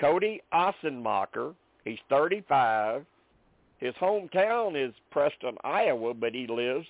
Cody 0.00 0.40
Assenmacher. 0.54 1.56
He's 1.84 1.98
35. 2.08 3.04
His 3.78 3.94
hometown 3.94 4.80
is 4.80 4.94
Preston, 5.10 5.56
Iowa, 5.64 6.14
but 6.14 6.32
he 6.32 6.46
lives 6.46 6.86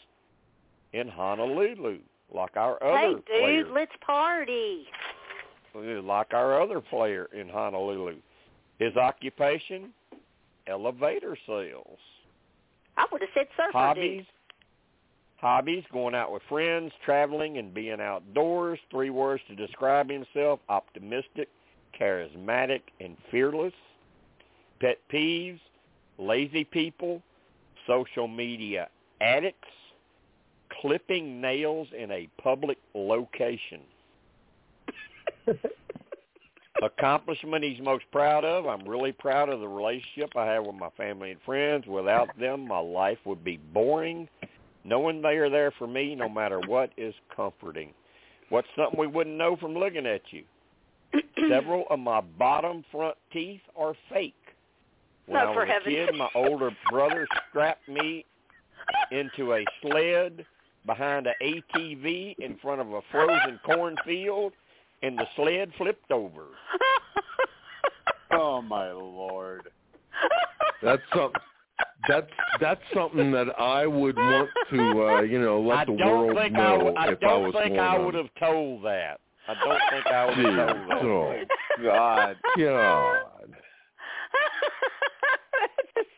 in 0.93 1.09
Honolulu, 1.09 1.99
like 2.35 2.57
our 2.57 2.83
other 2.83 2.93
hey, 2.99 3.13
dude, 3.15 3.27
player. 3.27 3.67
let's 3.73 3.93
party. 4.05 4.87
Like 5.75 6.35
our 6.35 6.61
other 6.61 6.81
player 6.81 7.29
in 7.33 7.49
Honolulu. 7.49 8.17
His 8.79 8.97
occupation, 8.97 9.91
elevator 10.67 11.37
sales. 11.47 11.99
I 12.97 13.07
would 13.11 13.23
have 13.23 13.31
said 13.35 13.47
surfer 13.57 13.73
Hobbies, 13.73 14.19
dude. 14.19 14.27
hobbies, 15.37 15.85
going 15.93 16.15
out 16.15 16.31
with 16.31 16.43
friends, 16.49 16.93
traveling 17.05 17.57
and 17.57 17.73
being 17.73 18.01
outdoors. 18.01 18.79
Three 18.91 19.11
words 19.11 19.43
to 19.49 19.57
describe 19.57 20.11
himself, 20.11 20.61
optimistic, 20.69 21.49
charismatic, 21.99 22.83
and 23.01 23.17
fearless. 23.31 23.73
Pet 24.81 24.99
peeves, 25.11 25.61
lazy 26.19 26.65
people, 26.65 27.23
social 27.87 28.29
media 28.29 28.89
addicts, 29.23 29.69
clipping 30.83 31.41
nails 31.41 31.89
in 31.97 32.11
a 32.11 32.29
public 32.43 32.77
location. 32.95 33.81
Accomplishment 36.83 37.63
he's 37.63 37.81
most 37.81 38.05
proud 38.11 38.45
of. 38.45 38.67
I'm 38.67 38.87
really 38.87 39.13
proud 39.13 39.49
of 39.49 39.61
the 39.61 39.69
relationship 39.69 40.31
I 40.37 40.47
have 40.47 40.67
with 40.67 40.75
my 40.75 40.91
family 40.97 41.31
and 41.31 41.41
friends. 41.47 41.87
Without 41.87 42.29
them, 42.39 42.67
my 42.67 42.81
life 42.81 43.19
would 43.25 43.45
be 43.45 43.59
boring. 43.73 44.29
Knowing 44.85 45.23
they 45.23 45.37
are 45.37 45.49
there 45.49 45.71
for 45.79 45.87
me 45.87 46.17
no 46.17 46.29
matter 46.29 46.61
what 46.67 46.91
is 46.97 47.15
comforting. 47.35 47.91
What's 48.49 48.67
something 48.77 48.99
we 48.99 49.07
wouldn't 49.07 49.37
know 49.37 49.57
from 49.57 49.75
looking 49.75 50.07
at 50.07 50.23
you? 50.31 50.43
Several 51.49 51.85
of 51.91 52.01
my 52.01 52.21
bottom 52.21 52.85
front 52.91 53.17
teeth 53.33 53.61
are 53.77 53.95
fake. 54.13 54.35
When 55.27 55.41
Oh, 55.41 55.51
I 55.51 55.55
for 55.55 55.65
was 55.67 55.83
a 55.87 55.89
kid, 55.89 56.15
my 56.17 56.29
older 56.35 56.71
brother 56.91 57.29
strapped 57.49 57.89
me 57.89 58.25
into 59.13 59.55
a 59.55 59.65
sled 59.81 60.45
behind 60.87 61.27
an 61.27 61.35
ATV 61.43 62.37
in 62.39 62.57
front 62.59 62.81
of 62.81 62.93
a 62.93 63.01
frozen 63.11 63.61
cornfield, 63.65 64.53
and 65.03 65.19
the 65.19 65.27
sled 65.37 65.71
flipped 65.79 66.11
over. 66.11 66.45
Oh 68.35 68.63
my 68.63 68.91
lord. 68.91 69.69
That's 70.83 71.03
something. 71.15 71.41
That's 72.09 72.27
that's 72.61 72.81
something 72.95 73.31
that 73.33 73.49
I 73.61 73.87
would 73.87 74.17
want 74.17 74.49
to, 74.71 75.03
uh, 75.07 75.21
you 75.21 75.41
know, 75.41 75.61
let 75.61 75.79
I 75.79 75.85
the 75.85 75.97
don't 75.97 76.09
world 76.09 76.37
think 76.37 76.55
I, 76.57 76.59
know 76.59 76.79
w- 76.79 76.97
I 76.97 77.09
if 77.13 77.19
I 77.23 77.27
don't 77.27 77.43
was 77.43 77.55
think 77.63 77.79
I 77.79 77.99
would 77.99 78.15
have 78.15 78.31
told 78.41 78.85
that. 78.85 79.21
I 79.49 79.55
don't 79.55 79.81
think 79.91 80.07
I 80.07 80.27
would 80.27 80.59
have 80.59 81.03
told 81.03 81.35
that. 81.35 81.47
Oh, 81.79 81.85
God. 81.85 82.37
God. 82.57 83.17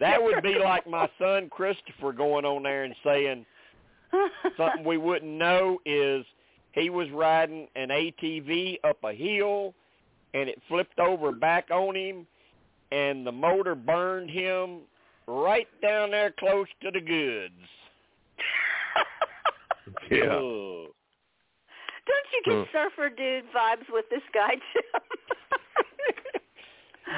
That 0.01 0.23
would 0.23 0.43
be 0.43 0.57
like 0.59 0.87
my 0.87 1.09
son 1.19 1.49
Christopher 1.51 2.13
going 2.13 2.45
on 2.45 2.63
there 2.63 2.85
and 2.85 2.95
saying 3.05 3.47
something 4.57 4.85
we 4.85 4.97
wouldn't 4.97 5.31
know 5.33 5.79
is 5.85 6.25
he 6.73 6.91
was 6.91 7.09
riding 7.11 7.69
an 7.77 7.89
ATV 7.89 8.79
up 8.85 8.99
a 9.05 9.13
hill 9.13 9.75
and 10.35 10.49
it 10.49 10.61
flipped 10.69 10.99
over 10.99 11.33
back 11.33 11.71
on 11.71 11.95
him 11.97 12.27
and 12.93 13.27
the 13.27 13.33
motor 13.33 13.75
burned 13.75 14.31
him 14.31 14.81
right 15.27 15.69
down 15.83 16.11
there 16.11 16.33
close 16.39 16.67
to 16.83 16.91
the 16.91 17.01
goods. 17.01 17.55
Yeah. 20.11 20.25
Ugh. 20.25 20.89
Don't 22.07 22.27
you 22.33 22.43
get 22.45 22.55
Huh. 22.55 22.65
surfer 22.73 23.09
dude 23.11 23.45
vibes 23.55 23.89
with 23.91 24.05
this 24.11 24.23
guy, 24.33 24.55
Jim? 24.73 25.03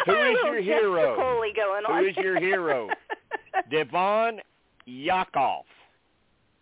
Who 0.07 0.13
A 0.17 0.31
is 0.31 0.35
little 0.35 0.53
your 0.55 0.63
hero? 0.63 1.17
Jeff 1.17 1.19
Spicoli 1.19 1.57
going 1.57 1.85
on. 1.85 2.03
Who 2.03 2.11
is 2.11 2.17
your 2.17 2.39
hero? 2.41 2.89
Devon 3.71 4.41
Yakov, 4.85 5.65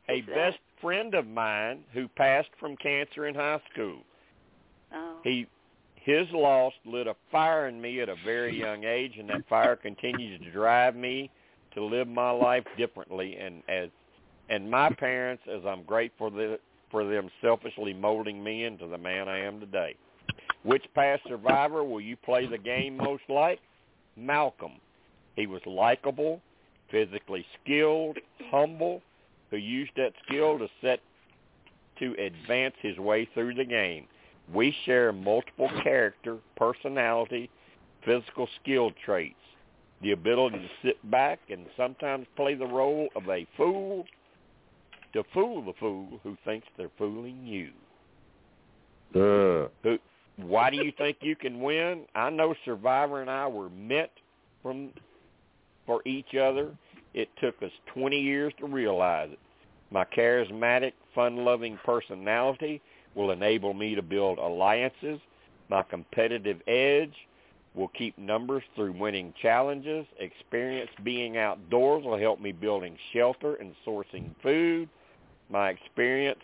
a 0.09 0.21
best 0.23 0.59
friend 0.81 1.15
of 1.15 1.27
mine 1.27 1.81
who 1.93 2.09
passed 2.09 2.51
from 2.61 2.77
cancer 2.77 3.27
in 3.27 3.35
high 3.35 3.61
school. 3.73 3.99
Oh. 4.93 5.17
He 5.23 5.47
his 5.97 6.27
loss 6.33 6.75
lit 6.85 7.07
a 7.07 7.17
fire 7.33 7.67
in 7.67 7.81
me 7.81 8.01
at 8.01 8.11
a 8.11 8.17
very 8.27 8.59
young 8.59 8.85
age 8.85 9.15
and 9.19 9.29
that 9.31 9.49
fire 9.49 9.75
continues 9.75 10.39
to 10.41 10.51
drive 10.51 10.95
me 10.95 11.31
to 11.73 11.83
live 11.83 12.07
my 12.07 12.31
life 12.31 12.65
differently 12.77 13.37
and 13.37 13.63
as 13.69 13.89
and 14.51 14.71
my 14.71 14.91
parents 14.91 15.43
as 15.51 15.63
I'm 15.67 15.83
grateful 15.85 16.31
the, 16.31 16.59
for 16.91 17.07
them 17.07 17.31
selfishly 17.41 17.95
molding 17.95 18.45
me 18.45 18.65
into 18.65 18.87
the 18.87 18.99
man 18.99 19.29
I 19.29 19.39
am 19.41 19.61
today. 19.61 19.97
Which 20.63 20.85
past 20.95 21.23
survivor 21.27 21.83
will 21.83 22.01
you 22.01 22.17
play 22.17 22.47
the 22.47 22.59
game 22.59 22.99
most 22.99 23.23
like? 23.29 23.61
Malcolm. 24.17 24.73
He 25.37 25.47
was 25.47 25.63
likable, 25.67 26.41
physically 26.91 27.45
skilled, 27.63 28.19
humble, 28.51 29.03
who 29.55 29.61
used 29.61 29.93
that 29.97 30.13
skill 30.27 30.59
to 30.59 30.69
set 30.81 31.01
to 32.01 32.15
advance 32.19 32.75
his 32.83 32.99
way 32.99 33.29
through 33.35 33.55
the 33.55 33.65
game. 33.65 34.07
We 34.53 34.75
share 34.85 35.13
multiple 35.13 35.71
character, 35.83 36.39
personality, 36.57 37.49
physical 38.05 38.49
skill 38.61 38.91
traits, 39.05 39.37
the 40.03 40.11
ability 40.11 40.59
to 40.59 40.69
sit 40.89 41.11
back 41.11 41.39
and 41.51 41.67
sometimes 41.77 42.27
play 42.37 42.55
the 42.55 42.67
role 42.67 43.09
of 43.15 43.29
a 43.29 43.47
fool 43.57 44.05
to 45.13 45.23
fool 45.33 45.65
the 45.65 45.73
fool 45.79 46.19
who 46.25 46.37
thinks 46.45 46.67
they're 46.77 46.91
fooling 46.99 47.47
you. 47.47 47.71
Uh, 49.15 49.69
Who 49.85 49.99
why 50.37 50.69
do 50.69 50.79
you 50.79 50.93
think 50.99 51.19
you 51.21 51.37
can 51.37 51.61
win? 51.61 52.07
I 52.17 52.29
know 52.29 52.57
Survivor 52.65 53.21
and 53.21 53.31
I 53.31 53.47
were 53.47 53.71
meant 53.71 54.11
from 54.65 54.91
for 55.87 56.03
each 56.05 56.35
other. 56.35 56.77
It 57.15 57.29
took 57.41 57.63
us 57.63 57.71
20 57.95 58.21
years 58.21 58.53
to 58.59 58.67
realize 58.67 59.31
it. 59.31 59.39
My 59.95 60.05
charismatic, 60.05 60.93
fun-loving 61.15 61.79
personality 61.85 62.83
will 63.15 63.31
enable 63.31 63.75
me 63.75 63.95
to 63.95 64.03
build 64.03 64.39
alliances. 64.39 65.21
My 65.69 65.85
competitive 65.85 66.61
edge 66.67 67.15
will 67.77 67.87
keep 67.97 68.19
numbers 68.19 68.65
through 68.75 68.99
winning 68.99 69.33
challenges. 69.41 70.05
Experience 70.19 70.91
being 71.05 71.37
outdoors 71.37 72.05
will 72.05 72.19
help 72.19 72.41
me 72.41 72.51
building 72.51 72.97
shelter 73.13 73.55
and 73.55 73.73
sourcing 73.87 74.35
food. 74.43 74.89
My 75.49 75.71
experience, 75.71 76.43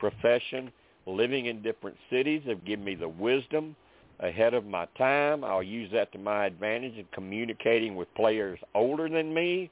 profession, 0.00 0.72
living 1.06 1.46
in 1.46 1.62
different 1.62 1.96
cities 2.10 2.42
have 2.48 2.64
given 2.64 2.84
me 2.84 2.96
the 2.96 3.08
wisdom 3.08 3.76
ahead 4.18 4.54
of 4.54 4.66
my 4.66 4.86
time. 4.98 5.44
I'll 5.44 5.62
use 5.62 5.88
that 5.92 6.10
to 6.14 6.18
my 6.18 6.46
advantage 6.46 6.96
in 6.96 7.06
communicating 7.12 7.94
with 7.94 8.12
players 8.16 8.58
older 8.74 9.08
than 9.08 9.32
me, 9.32 9.70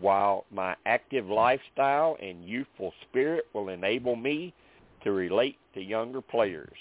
while 0.00 0.44
my 0.52 0.74
active 0.84 1.26
lifestyle 1.26 2.16
and 2.22 2.44
youthful 2.44 2.92
spirit 3.08 3.46
will 3.54 3.70
enable 3.70 4.16
me 4.16 4.52
to 5.04 5.12
relate 5.12 5.56
to 5.74 5.80
younger 5.80 6.20
players. 6.20 6.76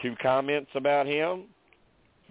Two 0.00 0.14
comments 0.22 0.70
about 0.74 1.06
him. 1.06 1.44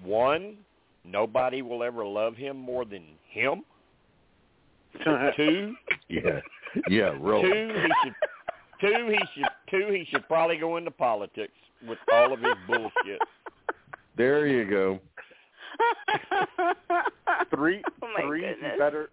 One, 0.03 0.57
nobody 1.05 1.61
will 1.61 1.83
ever 1.83 2.05
love 2.05 2.35
him 2.35 2.57
more 2.57 2.85
than 2.85 3.03
him. 3.29 3.63
Two, 5.37 5.75
yeah. 6.07 6.39
Yeah, 6.89 7.15
really. 7.19 7.43
two, 7.43 7.73
he 7.73 7.91
should 8.03 8.15
two 8.81 9.09
he 9.09 9.19
should 9.35 9.49
two 9.69 9.93
he 9.93 10.05
should 10.09 10.27
probably 10.27 10.57
go 10.57 10.77
into 10.77 10.91
politics 10.91 11.53
with 11.87 11.97
all 12.11 12.33
of 12.33 12.39
his 12.39 12.53
bullshit. 12.67 13.19
There 14.17 14.47
you 14.47 14.69
go. 14.69 14.99
Three, 17.55 17.81
Oh, 18.01 18.07
three. 18.27 18.41
goodness. 18.41 18.71
He 18.73 18.79
better. 18.79 19.09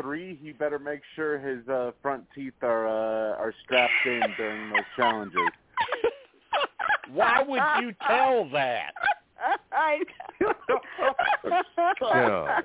Three. 0.00 0.38
He 0.42 0.52
better 0.52 0.78
make 0.78 1.00
sure 1.14 1.38
his 1.38 1.66
uh, 1.68 1.92
front 2.02 2.24
teeth 2.34 2.52
are 2.62 2.86
uh, 2.86 3.36
are 3.38 3.54
strapped 3.64 3.92
in 4.06 4.20
during 4.36 4.70
those 4.70 4.82
challenges. 4.96 5.38
Why 7.12 7.42
would 7.42 7.62
you 7.82 7.94
tell 8.06 8.48
that? 8.50 8.92
I 9.72 10.00
God. 12.00 12.64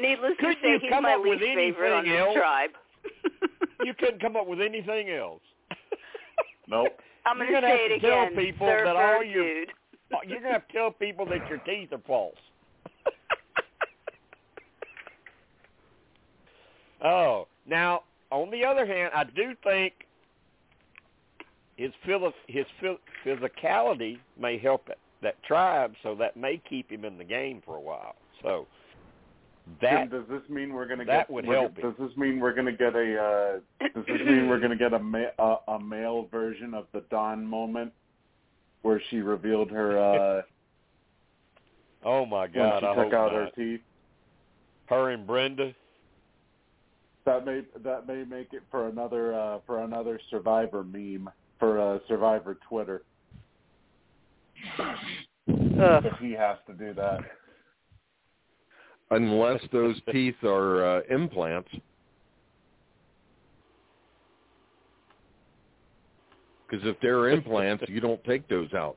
Needless 0.00 0.30
to 0.30 0.36
Couldn't 0.38 0.58
say, 0.62 0.68
you 0.72 0.78
he's 0.80 0.90
my 1.02 1.16
least 1.16 1.42
favorite 1.44 1.92
on 1.92 2.08
else? 2.08 2.34
tribe. 2.34 2.70
You 3.84 3.94
couldn't 3.94 4.20
come 4.20 4.36
up 4.36 4.46
with 4.46 4.60
anything 4.60 5.10
else. 5.10 5.42
Nope. 6.66 6.98
I'm 7.26 7.36
going 7.36 7.48
to 7.52 7.60
say 7.60 7.68
have 7.68 7.78
it 7.90 8.00
to 8.00 8.08
tell 8.08 8.22
again. 8.22 8.36
people 8.36 8.66
that 8.66 8.96
all 8.96 9.20
dude. 9.22 9.68
You're 10.26 10.40
gonna 10.40 10.52
have 10.52 10.68
to 10.68 10.72
tell 10.72 10.90
people 10.90 11.26
that 11.26 11.48
your 11.48 11.58
teeth 11.58 11.92
are 11.92 12.00
false. 12.06 12.36
Oh, 17.02 17.46
now 17.66 18.02
on 18.30 18.50
the 18.50 18.64
other 18.64 18.86
hand, 18.86 19.12
I 19.14 19.24
do 19.24 19.54
think 19.62 19.92
his 21.76 21.92
his 22.46 22.66
phys- 22.82 22.98
physicality 23.24 24.18
may 24.38 24.58
help 24.58 24.88
it, 24.88 24.98
that 25.22 25.42
tribe, 25.42 25.94
so 26.02 26.14
that 26.16 26.36
may 26.36 26.60
keep 26.68 26.90
him 26.90 27.04
in 27.04 27.18
the 27.18 27.24
game 27.24 27.62
for 27.64 27.76
a 27.76 27.80
while. 27.80 28.16
So 28.42 28.66
that 29.80 30.10
Jim, 30.10 30.20
does 30.20 30.28
this 30.30 30.48
mean 30.48 30.72
we're 30.72 30.86
going 30.86 31.00
to 31.00 31.04
that 31.06 31.28
get? 31.28 31.30
would 31.30 31.44
help. 31.44 31.74
Does 31.76 31.94
this 31.98 32.16
mean 32.16 32.38
we're 32.40 32.54
going 32.54 32.66
to 32.66 32.72
get 32.72 32.94
a? 32.94 33.18
Uh, 33.18 33.86
does 33.94 34.04
this 34.06 34.20
mean 34.26 34.48
we're 34.48 34.58
going 34.60 34.70
to 34.70 34.76
get 34.76 34.92
a, 34.92 34.98
ma- 34.98 35.34
a 35.38 35.56
a 35.72 35.80
male 35.80 36.28
version 36.30 36.74
of 36.74 36.86
the 36.92 37.02
Dawn 37.10 37.44
moment, 37.46 37.92
where 38.84 39.00
she 39.08 39.20
revealed 39.20 39.70
her 39.70 39.98
uh, 39.98 40.42
oh 42.04 42.26
my 42.26 42.46
God! 42.46 42.56
when 42.56 42.80
she 42.82 42.86
I 42.86 42.94
took 42.94 43.04
hope 43.04 43.12
out 43.14 43.32
not. 43.32 43.40
her 43.40 43.50
teeth? 43.56 43.80
Her 44.86 45.10
and 45.10 45.26
Brenda. 45.26 45.74
That 47.24 47.46
may 47.46 47.62
that 47.82 48.06
may 48.06 48.24
make 48.24 48.52
it 48.52 48.62
for 48.70 48.88
another 48.88 49.34
uh, 49.34 49.58
for 49.66 49.82
another 49.82 50.20
Survivor 50.30 50.84
meme 50.84 51.30
for 51.58 51.80
uh, 51.80 51.98
Survivor 52.06 52.58
Twitter. 52.68 53.02
Ugh. 54.78 54.98
If 55.48 56.18
he 56.20 56.32
has 56.32 56.58
to 56.66 56.74
do 56.74 56.92
that. 56.94 57.20
Unless 59.10 59.62
those 59.72 59.96
teeth 60.12 60.42
are 60.44 60.98
uh, 60.98 61.00
implants. 61.10 61.70
Because 66.68 66.86
if 66.86 66.96
they're 67.00 67.28
implants, 67.30 67.84
you 67.88 68.00
don't 68.00 68.22
take 68.24 68.48
those 68.48 68.72
out. 68.74 68.96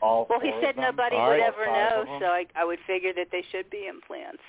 All 0.00 0.26
Well, 0.28 0.40
he 0.40 0.50
said 0.60 0.76
nobody 0.76 1.14
would 1.14 1.22
right. 1.22 1.40
ever 1.40 1.66
know, 1.66 2.18
so 2.20 2.26
I, 2.26 2.44
I 2.56 2.64
would 2.64 2.80
figure 2.86 3.12
that 3.14 3.28
they 3.30 3.44
should 3.52 3.70
be 3.70 3.86
implants. 3.88 4.42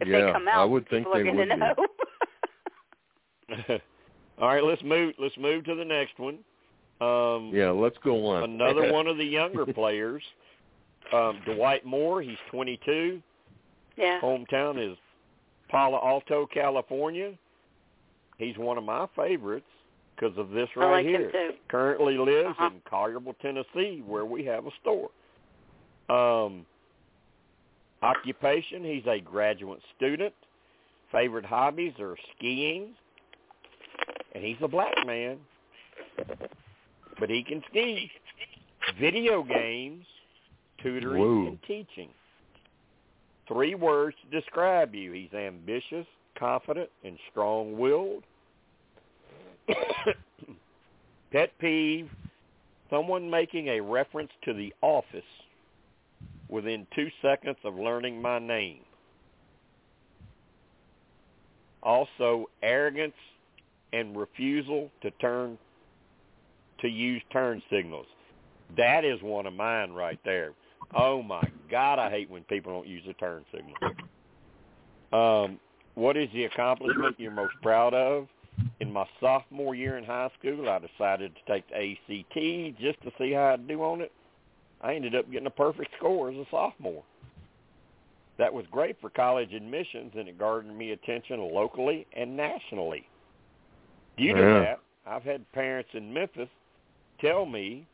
If 0.00 0.08
yeah, 0.08 0.26
they 0.26 0.32
come 0.32 0.48
out, 0.48 0.62
I 0.62 0.64
would 0.64 0.88
think 0.88 1.06
people 1.06 1.20
are 1.20 1.22
they 1.22 1.30
going 1.30 1.36
would 1.36 1.48
to 1.48 1.56
know. 1.56 1.74
All 4.40 4.48
right, 4.48 4.64
let's 4.64 4.82
move. 4.82 5.14
Let's 5.18 5.36
move 5.36 5.64
to 5.66 5.74
the 5.74 5.84
next 5.84 6.18
one. 6.18 6.38
Um. 7.02 7.50
Yeah, 7.52 7.70
let's 7.70 7.98
go 8.02 8.26
on. 8.26 8.44
another 8.44 8.90
one 8.94 9.06
of 9.06 9.18
the 9.18 9.24
younger 9.24 9.66
players, 9.66 10.22
um, 11.12 11.38
Dwight 11.44 11.84
Moore. 11.84 12.22
He's 12.22 12.38
22. 12.50 13.20
yeah. 13.98 14.20
Hometown 14.22 14.92
is 14.92 14.96
Palo 15.68 16.00
Alto, 16.02 16.46
California. 16.46 17.32
He's 18.38 18.56
one 18.56 18.78
of 18.78 18.84
my 18.84 19.06
favorites 19.14 19.66
because 20.14 20.36
of 20.38 20.50
this 20.50 20.68
I 20.76 20.80
right 20.80 20.90
like 20.92 21.06
here. 21.06 21.22
him 21.26 21.32
too. 21.32 21.50
Currently 21.68 22.18
lives 22.18 22.50
Uh-huh. 22.58 22.70
in 22.74 22.80
Collierville, 22.90 23.38
Tennessee, 23.40 24.02
where 24.06 24.24
we 24.24 24.44
have 24.44 24.66
a 24.66 24.70
store. 24.80 25.10
Um, 26.08 26.66
occupation: 28.02 28.84
He's 28.84 29.06
a 29.06 29.20
graduate 29.20 29.80
student. 29.96 30.34
Favorite 31.10 31.44
hobbies 31.44 31.92
are 32.00 32.16
skiing, 32.36 32.94
and 34.34 34.42
he's 34.44 34.56
a 34.62 34.68
black 34.68 34.94
man, 35.06 35.38
but 37.20 37.28
he 37.28 37.42
can 37.44 37.62
ski. 37.70 38.10
Video 38.98 39.42
games, 39.42 40.04
tutoring, 40.82 41.20
Whoa. 41.22 41.46
and 41.48 41.58
teaching. 41.66 42.08
Three 43.46 43.74
words 43.74 44.16
to 44.22 44.40
describe 44.40 44.94
you. 44.94 45.12
He's 45.12 45.32
ambitious, 45.34 46.06
confident, 46.38 46.88
and 47.04 47.18
strong-willed. 47.30 48.24
Pet 51.32 51.50
peeve, 51.58 52.08
someone 52.90 53.28
making 53.28 53.68
a 53.68 53.80
reference 53.80 54.30
to 54.44 54.52
the 54.52 54.72
office 54.82 55.22
within 56.48 56.86
two 56.94 57.08
seconds 57.22 57.56
of 57.64 57.74
learning 57.76 58.20
my 58.20 58.38
name. 58.38 58.80
Also, 61.82 62.46
arrogance 62.62 63.14
and 63.92 64.16
refusal 64.16 64.90
to 65.00 65.10
turn 65.12 65.58
to 66.80 66.88
use 66.88 67.22
turn 67.32 67.62
signals. 67.70 68.06
That 68.76 69.04
is 69.04 69.20
one 69.22 69.46
of 69.46 69.54
mine 69.54 69.92
right 69.92 70.18
there. 70.24 70.52
Oh 70.94 71.22
my 71.22 71.42
God, 71.70 71.98
I 71.98 72.10
hate 72.10 72.30
when 72.30 72.42
people 72.44 72.72
don't 72.72 72.86
use 72.86 73.02
a 73.08 73.12
turn 73.14 73.44
signal. 73.52 73.74
Um, 75.12 75.60
what 75.94 76.16
is 76.16 76.28
the 76.32 76.44
accomplishment 76.44 77.16
you're 77.18 77.30
most 77.30 77.54
proud 77.62 77.94
of? 77.94 78.26
In 78.82 78.92
my 78.92 79.06
sophomore 79.20 79.76
year 79.76 79.96
in 79.96 80.02
high 80.02 80.28
school, 80.40 80.68
I 80.68 80.80
decided 80.80 81.36
to 81.36 81.52
take 81.52 81.68
the 81.68 81.76
ACT 81.76 82.80
just 82.80 83.00
to 83.02 83.12
see 83.16 83.32
how 83.32 83.52
I'd 83.52 83.68
do 83.68 83.80
on 83.80 84.00
it. 84.00 84.10
I 84.80 84.96
ended 84.96 85.14
up 85.14 85.30
getting 85.30 85.46
a 85.46 85.50
perfect 85.50 85.92
score 85.98 86.32
as 86.32 86.36
a 86.36 86.44
sophomore. 86.50 87.04
That 88.38 88.52
was 88.52 88.66
great 88.72 89.00
for 89.00 89.08
college 89.08 89.52
admissions, 89.52 90.10
and 90.16 90.28
it 90.28 90.36
garnered 90.36 90.76
me 90.76 90.90
attention 90.90 91.38
locally 91.38 92.08
and 92.16 92.36
nationally. 92.36 93.06
Due 94.16 94.34
to 94.34 94.40
Yeah. 94.40 94.58
that, 94.58 94.80
I've 95.06 95.22
had 95.22 95.50
parents 95.52 95.94
in 95.94 96.12
Memphis 96.12 96.50
tell 97.20 97.46
me 97.46 97.86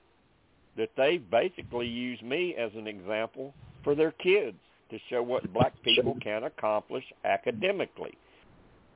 that 0.77 0.97
they 0.97 1.19
basically 1.19 1.87
use 1.87 2.23
me 2.23 2.57
as 2.57 2.75
an 2.75 2.87
example 2.87 3.55
for 3.83 3.95
their 3.95 4.13
kids 4.13 4.59
to 4.89 4.99
show 5.11 5.23
what 5.23 5.53
black 5.53 5.75
people 5.83 6.15
can 6.15 6.45
accomplish 6.45 7.05
academically. 7.25 8.17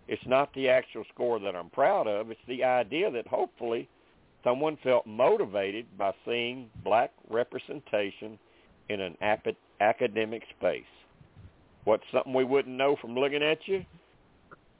It's 0.09 0.23
not 0.27 0.53
the 0.55 0.69
actual 0.69 1.05
score 1.13 1.39
that 1.41 1.55
I'm 1.55 1.71
proud 1.71 2.07
of. 2.07 2.31
It's 2.31 2.41
the 2.49 2.65
idea 2.65 3.11
that 3.11 3.27
hopefully 3.27 3.89
someone 4.45 4.77
felt 4.83 5.07
motivated 5.07 5.87
by 5.97 6.13
seeing 6.25 6.69
black 6.85 7.13
representation 7.31 8.39
in 8.89 9.01
an 9.01 9.17
ap- 9.21 9.47
academic 9.81 10.43
space. 10.59 10.85
What's 11.85 12.03
something 12.13 12.35
we 12.35 12.45
wouldn't 12.45 12.77
know 12.77 12.97
from 13.01 13.15
looking 13.15 13.43
at 13.43 13.59
you? 13.67 13.85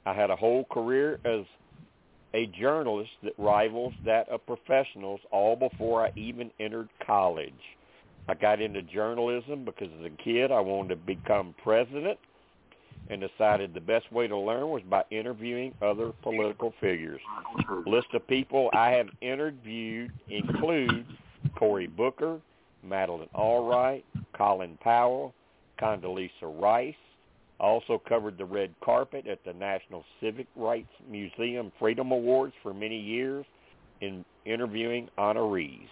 I 0.05 0.13
had 0.13 0.29
a 0.29 0.35
whole 0.35 0.65
career 0.65 1.19
as 1.25 1.45
a 2.33 2.47
journalist 2.59 3.11
that 3.23 3.33
rivals 3.37 3.93
that 4.05 4.27
of 4.29 4.45
professionals 4.45 5.19
all 5.31 5.55
before 5.55 6.05
I 6.05 6.09
even 6.15 6.51
entered 6.59 6.89
college. 7.05 7.53
I 8.27 8.33
got 8.33 8.61
into 8.61 8.81
journalism 8.81 9.65
because 9.65 9.89
as 9.99 10.05
a 10.05 10.23
kid 10.23 10.51
I 10.51 10.59
wanted 10.59 10.89
to 10.89 10.95
become 10.95 11.55
president 11.63 12.17
and 13.09 13.21
decided 13.21 13.73
the 13.73 13.81
best 13.81 14.11
way 14.11 14.27
to 14.27 14.37
learn 14.37 14.69
was 14.69 14.81
by 14.89 15.03
interviewing 15.11 15.73
other 15.81 16.11
political 16.21 16.73
figures. 16.79 17.21
List 17.85 18.07
of 18.13 18.25
people 18.27 18.69
I 18.73 18.91
have 18.91 19.07
interviewed 19.21 20.11
include 20.29 21.05
Cory 21.55 21.87
Booker, 21.87 22.39
Madeleine 22.81 23.29
Albright, 23.35 24.05
Colin 24.33 24.77
Powell, 24.81 25.33
Condoleezza 25.79 26.29
Rice. 26.43 26.95
Also 27.59 28.01
covered 28.09 28.37
the 28.37 28.45
red 28.45 28.73
carpet 28.83 29.27
at 29.27 29.43
the 29.45 29.53
National 29.53 30.03
Civil 30.19 30.45
Rights 30.55 30.89
Museum 31.09 31.71
Freedom 31.79 32.11
Awards 32.11 32.53
for 32.61 32.73
many 32.73 32.99
years 32.99 33.45
in 34.01 34.25
interviewing 34.45 35.07
honorees. 35.17 35.87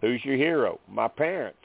Who's 0.00 0.24
your 0.24 0.36
hero? 0.36 0.80
My 0.88 1.08
parents. 1.08 1.58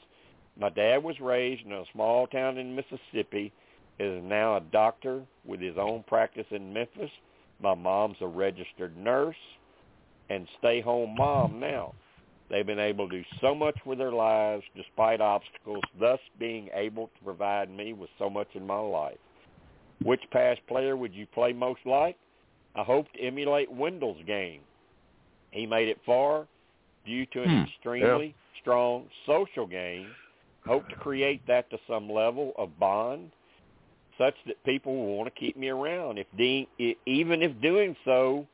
My 0.60 0.70
dad 0.70 1.04
was 1.04 1.20
raised 1.20 1.66
in 1.66 1.72
a 1.72 1.84
small 1.94 2.28
town 2.28 2.58
in 2.58 2.76
Mississippi, 2.76 3.52
is 4.00 4.24
now 4.24 4.58
a 4.58 4.62
doctor 4.72 5.22
with 5.46 5.60
his 5.60 5.78
own 5.78 6.04
practice 6.08 6.46
in 6.52 6.74
Memphis. 6.74 7.12
My 7.62 7.76
mom's 7.76 8.18
a 8.22 8.28
registered 8.28 8.98
nurse 8.98 9.36
and 10.30 10.48
stay-home 10.60 11.16
mom 11.16 11.60
now. 11.60 11.94
They've 12.50 12.66
been 12.66 12.80
able 12.80 13.08
to 13.10 13.18
do 13.20 13.24
so 13.40 13.56
much 13.56 13.76
with 13.86 13.98
their 13.98 14.12
lives 14.12 14.64
despite 14.76 15.22
obstacles, 15.22 15.84
thus 16.00 16.20
being 16.40 16.70
able 16.74 17.08
to 17.08 17.24
provide 17.24 17.70
me 17.70 17.94
with 17.94 18.10
so 18.20 18.30
much 18.30 18.48
in 18.56 18.66
my 18.66 18.80
life. 18.80 19.18
Which 20.04 20.22
past 20.32 20.60
player 20.68 20.98
would 20.98 21.14
you 21.14 21.28
play 21.28 21.54
most 21.54 21.82
like? 21.86 22.18
I 22.76 22.84
hope 22.84 23.12
to 23.14 23.22
emulate 23.22 23.72
Wendell's 23.72 24.24
game. 24.26 24.62
He 25.52 25.66
made 25.66 25.88
it 25.88 26.00
far 26.06 26.48
due 27.06 27.26
to 27.28 27.44
an 27.44 27.50
Hmm, 27.50 27.64
extremely 27.66 28.36
strong 28.62 29.06
social 29.26 29.68
game. 29.68 30.08
Hope 30.66 30.88
to 30.90 30.96
create 30.96 31.42
that 31.48 31.70
to 31.70 31.78
some 31.88 32.10
level 32.10 32.54
of 32.58 32.78
bond 32.80 33.32
such 34.22 34.36
that 34.46 34.64
people 34.64 34.96
will 34.96 35.18
want 35.18 35.34
to 35.34 35.40
keep 35.40 35.58
me 35.58 35.70
around. 35.70 36.20
If 36.20 36.28
de- 36.38 36.68
even 37.06 37.42
if 37.42 37.60
doing 37.62 37.96
so 38.06 38.46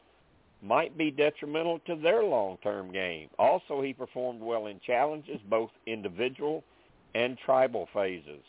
might 0.64 0.98
be 0.98 1.12
detrimental 1.12 1.80
to 1.86 1.96
their 1.96 2.24
long-term 2.24 2.92
game. 2.92 3.30
Also, 3.38 3.82
he 3.82 3.94
performed 3.94 4.42
well 4.42 4.68
in 4.68 4.80
challenges, 4.86 5.40
both 5.50 5.70
individual 5.86 6.64
and 7.14 7.38
tribal 7.46 7.88
phases. 7.94 8.44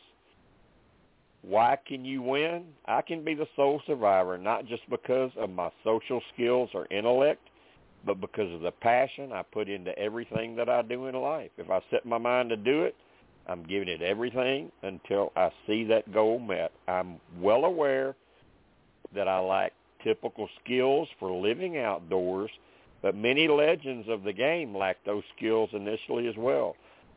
Why 1.43 1.77
can 1.87 2.05
you 2.05 2.23
win? 2.23 2.65
I 2.87 3.03
can 3.03 3.25
be 3.25 3.35
the 3.35 3.47
sole 3.57 3.81
survivor, 3.87 4.39
not 4.39 4.67
just 4.67 4.89
because 4.91 5.31
of 5.37 5.51
my 5.51 5.71
social 5.85 6.21
skills 6.35 6.71
or 6.75 6.87
intellect, 6.91 7.43
but 8.07 8.21
because 8.21 8.53
of 8.55 8.61
the 8.61 8.71
passion 8.71 9.33
I 9.33 9.43
put 9.43 9.69
into 9.69 9.97
everything 9.99 10.57
that 10.57 10.69
I 10.69 10.83
do 10.83 11.07
in 11.07 11.15
life. 11.15 11.51
If 11.59 11.71
I 11.71 11.81
set 11.91 12.07
my 12.07 12.19
mind 12.19 12.49
to 12.51 12.57
do 12.57 12.83
it, 12.83 12.97
I'm 13.49 13.63
giving 13.63 13.89
it 13.89 14.03
everything 14.03 14.71
until 14.83 15.33
I 15.37 15.51
see 15.67 15.85
that 15.85 16.13
goal 16.13 16.39
met. 16.39 16.73
I'm 16.87 17.17
well 17.41 17.65
aware 17.65 18.15
that 19.15 19.27
I 19.29 19.41
lack 19.41 19.73
typical 20.05 20.49
skills 20.63 21.09
for 21.19 21.31
living 21.33 21.79
outdoors, 21.79 22.51
but 23.03 23.15
many 23.15 23.49
legends 23.49 24.09
of 24.09 24.23
the 24.23 24.33
game 24.33 24.77
lack 24.77 25.03
those 25.05 25.23
skills 25.37 25.71
initially 25.73 26.29
as 26.29 26.37
well. 26.37 26.77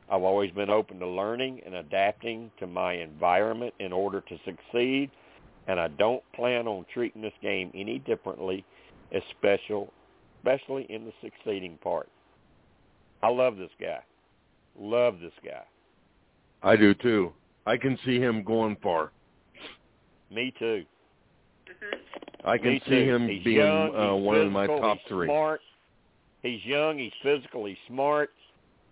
I've 0.09 0.23
always 0.23 0.51
been 0.51 0.69
open 0.69 0.99
to 0.99 1.07
learning 1.07 1.61
and 1.65 1.75
adapting 1.75 2.51
to 2.59 2.67
my 2.67 2.93
environment 2.93 3.73
in 3.79 3.93
order 3.93 4.21
to 4.21 4.37
succeed. 4.45 5.11
and 5.67 5.79
I 5.79 5.89
don't 5.89 6.23
plan 6.33 6.67
on 6.67 6.85
treating 6.91 7.21
this 7.21 7.33
game 7.41 7.71
any 7.75 7.99
differently, 7.99 8.65
especially 9.11 9.87
especially 10.41 10.87
in 10.89 11.05
the 11.05 11.13
succeeding 11.21 11.77
part. 11.83 12.09
I 13.21 13.29
love 13.29 13.57
this 13.57 13.69
guy. 13.79 13.99
Love 14.79 15.19
this 15.19 15.33
guy. 15.45 15.63
I 16.63 16.75
do 16.75 16.93
too. 16.93 17.33
I 17.65 17.77
can 17.77 17.97
see 18.05 18.19
him 18.19 18.43
going 18.43 18.77
far. 18.81 19.11
Me 20.31 20.53
too. 20.59 20.83
I 22.43 22.57
can 22.57 22.73
Me 22.73 22.81
see 22.85 22.89
too. 23.05 23.09
him 23.15 23.27
he's 23.27 23.43
being 23.43 23.57
young, 23.57 23.95
uh, 23.95 24.15
he's 24.15 24.23
one 24.25 24.37
of 24.37 24.51
my 24.51 24.67
top 24.67 24.97
he's 24.97 25.07
three. 25.07 25.27
Smart. 25.27 25.61
He's 26.41 26.63
young. 26.65 26.97
He's 26.97 27.11
physical. 27.21 27.65
He's 27.65 27.77
smart. 27.87 28.31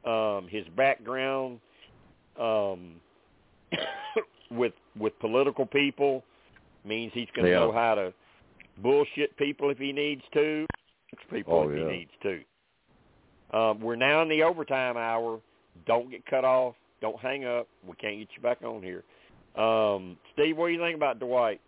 Um, 0.05 0.47
his 0.49 0.65
background 0.77 1.59
um, 2.39 2.95
with 4.51 4.73
with 4.97 5.17
political 5.19 5.65
people 5.65 6.23
means 6.85 7.11
he's 7.13 7.27
going 7.35 7.45
to 7.45 7.51
Yeah. 7.51 7.59
know 7.59 7.71
how 7.71 7.95
to 7.95 8.13
bullshit 8.81 9.35
people 9.37 9.69
if 9.69 9.77
he 9.77 9.91
needs 9.91 10.21
to, 10.33 10.65
people 11.29 11.53
Oh, 11.53 11.69
if 11.69 11.77
yeah. 11.77 11.85
he 11.91 11.97
needs 11.97 12.11
to. 12.23 13.57
Um, 13.57 13.79
we're 13.81 13.95
now 13.95 14.21
in 14.21 14.29
the 14.29 14.43
overtime 14.43 14.95
hour. 14.95 15.39
Don't 15.85 16.09
get 16.11 16.25
cut 16.27 16.45
off. 16.45 16.75
Don't 17.01 17.19
hang 17.19 17.45
up. 17.45 17.67
We 17.85 17.95
can't 17.95 18.19
get 18.19 18.29
you 18.35 18.41
back 18.41 18.61
on 18.63 18.81
here. 18.83 19.03
Um, 19.55 20.17
Steve, 20.33 20.57
what 20.57 20.67
do 20.67 20.73
you 20.73 20.79
think 20.79 20.95
about 20.95 21.19
Dwight? 21.19 21.61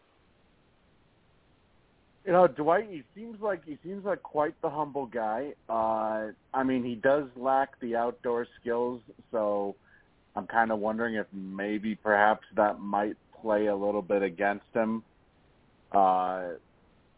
You 2.25 2.33
know, 2.33 2.47
Dwight. 2.47 2.87
He 2.89 3.03
seems 3.15 3.41
like 3.41 3.65
he 3.65 3.77
seems 3.83 4.05
like 4.05 4.21
quite 4.21 4.53
the 4.61 4.69
humble 4.69 5.07
guy. 5.07 5.53
Uh, 5.67 6.27
I 6.53 6.63
mean, 6.63 6.83
he 6.83 6.95
does 6.95 7.25
lack 7.35 7.79
the 7.79 7.95
outdoor 7.95 8.45
skills, 8.59 9.01
so 9.31 9.75
I'm 10.35 10.47
kind 10.47 10.71
of 10.71 10.79
wondering 10.79 11.15
if 11.15 11.25
maybe 11.33 11.95
perhaps 11.95 12.45
that 12.55 12.79
might 12.79 13.17
play 13.41 13.67
a 13.67 13.75
little 13.75 14.03
bit 14.03 14.21
against 14.21 14.65
him. 14.73 15.03
Uh, 15.91 16.43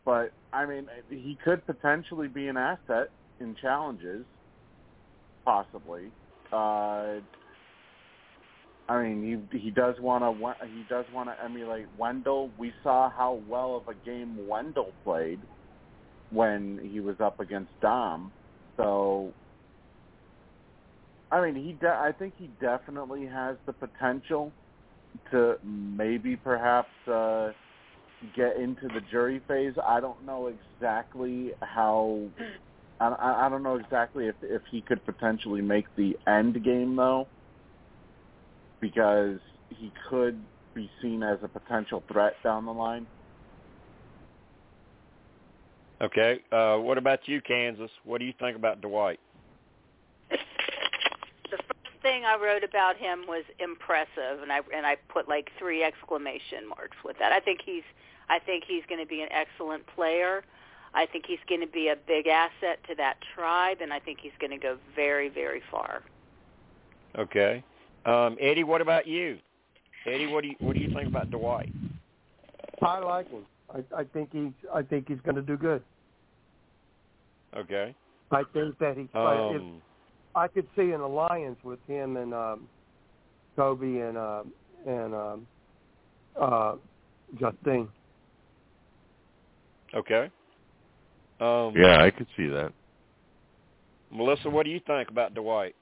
but 0.06 0.32
I 0.54 0.66
mean, 0.66 0.88
he 1.10 1.38
could 1.44 1.66
potentially 1.66 2.28
be 2.28 2.48
an 2.48 2.58
asset 2.58 3.10
in 3.40 3.56
challenges, 3.62 4.26
possibly. 5.44 6.12
Uh, 6.52 7.16
I 8.90 9.02
mean, 9.02 9.48
he 9.52 9.60
he 9.60 9.72
does 9.72 9.96
want 10.00 10.24
to 10.24 10.68
he 10.68 10.84
does 10.90 11.06
want 11.12 11.30
to 11.30 11.44
emulate 11.44 11.86
Wendell. 11.98 12.52
We 12.58 12.74
saw 12.84 13.10
how 13.10 13.42
well 13.48 13.76
of 13.78 13.88
a 13.88 13.98
game 14.06 14.46
Wendell 14.48 14.92
played 15.04 15.42
when 16.32 16.80
he 16.84 17.00
was 17.00 17.16
up 17.22 17.40
against 17.40 17.72
Dom. 17.82 18.34
So, 18.76 19.34
I 21.32 21.42
mean, 21.42 21.56
he 21.56 21.74
de- 21.74 21.88
I 21.88 22.12
think 22.12 22.34
he 22.38 22.48
definitely 22.60 23.26
has 23.26 23.56
the 23.66 23.74
potential 23.74 24.52
to 25.32 25.56
maybe 25.64 26.36
perhaps 26.36 26.90
uh, 27.08 27.52
get 28.36 28.58
into 28.58 28.88
the 28.90 29.02
jury 29.10 29.42
phase. 29.48 29.74
I 29.88 30.02
don't 30.02 30.26
know 30.26 30.48
exactly 30.48 31.54
how. 31.62 32.20
I, 33.00 33.08
I 33.08 33.46
I 33.46 33.50
don't 33.50 33.64
know 33.64 33.78
exactly 33.78 34.28
if 34.28 34.36
if 34.42 34.62
he 34.70 34.82
could 34.82 35.06
potentially 35.06 35.62
make 35.62 35.86
the 35.96 36.18
end 36.28 36.62
game 36.66 36.98
though 36.98 37.30
because 38.84 39.40
he 39.70 39.94
could 40.10 40.38
be 40.76 40.92
seen 41.02 41.24
as 41.24 41.40
a 41.42 41.48
potential 41.48 42.04
threat 42.12 42.34
down 42.44 42.66
the 42.66 42.74
line. 42.74 43.08
Okay. 46.02 46.42
Uh, 46.52 46.76
what 46.78 46.98
about 46.98 47.26
you, 47.26 47.40
Kansas? 47.40 47.90
What 48.04 48.20
do 48.20 48.26
you 48.26 48.34
think 48.42 48.58
about 48.58 48.82
Dwight? 48.82 49.22
The 50.30 50.38
first 51.58 52.02
thing 52.02 52.26
I 52.26 52.36
wrote 52.36 52.66
about 52.66 52.98
him 52.98 53.24
was 53.26 53.46
impressive, 53.58 54.42
and 54.42 54.52
I 54.52 54.60
and 54.76 54.86
I 54.86 54.98
put 55.08 55.30
like 55.30 55.50
three 55.58 55.82
exclamation 55.82 56.68
marks 56.68 56.98
with 57.06 57.18
that. 57.20 57.32
I 57.32 57.40
think 57.40 57.62
he's 57.66 57.84
I 58.28 58.40
think 58.40 58.66
he's 58.68 58.84
going 58.90 59.00
to 59.00 59.08
be 59.08 59.22
an 59.22 59.30
excellent 59.32 59.88
player. 59.88 60.44
I 60.94 61.06
think 61.06 61.26
he's 61.26 61.40
going 61.48 61.62
to 61.62 61.68
be 61.68 61.88
a 61.88 61.96
big 61.96 62.28
asset 62.28 62.80
to 62.90 62.96
that 62.96 63.16
tribe, 63.34 63.78
and 63.80 63.94
I 63.94 64.00
think 64.00 64.20
he's 64.20 64.36
going 64.42 64.52
to 64.52 64.58
go 64.58 64.78
very 64.94 65.30
very 65.30 65.62
far. 65.72 66.04
Okay. 67.18 67.64
Um, 68.06 68.38
Eddie, 68.40 68.64
what 68.64 68.82
about 68.82 69.08
you? 69.08 69.40
Eddie, 70.06 70.28
what 70.28 70.42
do 70.42 70.50
you 70.50 70.56
what 70.60 70.74
do 70.74 70.82
you 70.82 70.94
think 70.94 71.08
about 71.08 71.32
Dwight? 71.32 71.72
I 72.82 73.00
like 73.00 73.30
him. 73.30 73.46
I, 73.74 74.02
I 74.02 74.04
think 74.04 74.30
he's 74.32 74.52
I 74.74 74.82
think 74.82 75.08
he's 75.08 75.22
going 75.22 75.36
to 75.36 75.42
do 75.42 75.56
good. 75.58 75.82
Okay. 77.56 77.96
I 78.32 78.44
think 78.52 78.78
that 78.80 78.98
he's. 78.98 79.08
if, 79.14 79.16
Um, 79.16 79.82
I 80.36 80.48
could 80.48 80.68
see 80.76 80.92
an 80.92 81.02
alliance 81.02 81.60
with 81.64 81.80
him 81.88 82.18
and 82.18 82.34
um, 82.34 82.68
Kobe 83.56 84.00
and 84.00 84.18
uh, 84.18 84.44
and 84.86 85.14
um, 85.14 85.48
uh, 86.40 86.76
Justine. 87.40 87.88
okay. 89.94 90.30
Um, 91.40 91.74
Yeah, 91.76 92.02
I 92.04 92.10
could 92.10 92.28
see 92.36 92.48
that. 92.48 92.74
Melissa, 94.12 94.50
what 94.50 94.66
do 94.66 94.72
you 94.72 94.80
think 94.86 95.10
about 95.10 95.34
Dwight? 95.34 95.76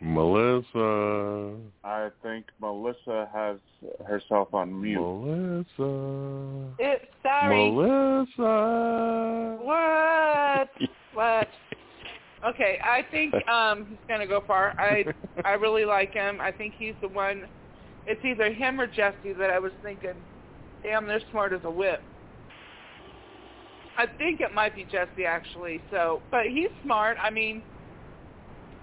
Melissa. 0.00 1.56
I 1.84 2.08
think 2.22 2.46
Melissa 2.60 3.28
has 3.34 3.58
herself 4.06 4.54
on 4.54 4.80
mute. 4.80 5.00
Melissa. 5.00 6.74
It, 6.78 7.10
sorry. 7.22 7.70
Melissa. 7.70 9.58
What? 9.60 10.70
what? 11.14 11.48
Okay, 12.48 12.78
I 12.82 13.02
think 13.10 13.34
um 13.48 13.86
he's 13.90 13.98
gonna 14.08 14.26
go 14.26 14.42
far. 14.46 14.74
I 14.78 15.04
I 15.44 15.52
really 15.52 15.84
like 15.84 16.14
him. 16.14 16.40
I 16.40 16.50
think 16.50 16.74
he's 16.78 16.94
the 17.02 17.08
one. 17.08 17.46
It's 18.06 18.24
either 18.24 18.50
him 18.50 18.80
or 18.80 18.86
Jesse 18.86 19.34
that 19.38 19.50
I 19.50 19.58
was 19.58 19.72
thinking. 19.82 20.14
Damn, 20.82 21.06
they're 21.06 21.20
smart 21.30 21.52
as 21.52 21.60
a 21.64 21.70
whip. 21.70 22.00
I 23.98 24.06
think 24.06 24.40
it 24.40 24.54
might 24.54 24.74
be 24.74 24.84
Jesse 24.84 25.26
actually. 25.26 25.82
So, 25.90 26.22
but 26.30 26.46
he's 26.46 26.70
smart. 26.82 27.18
I 27.22 27.28
mean, 27.28 27.62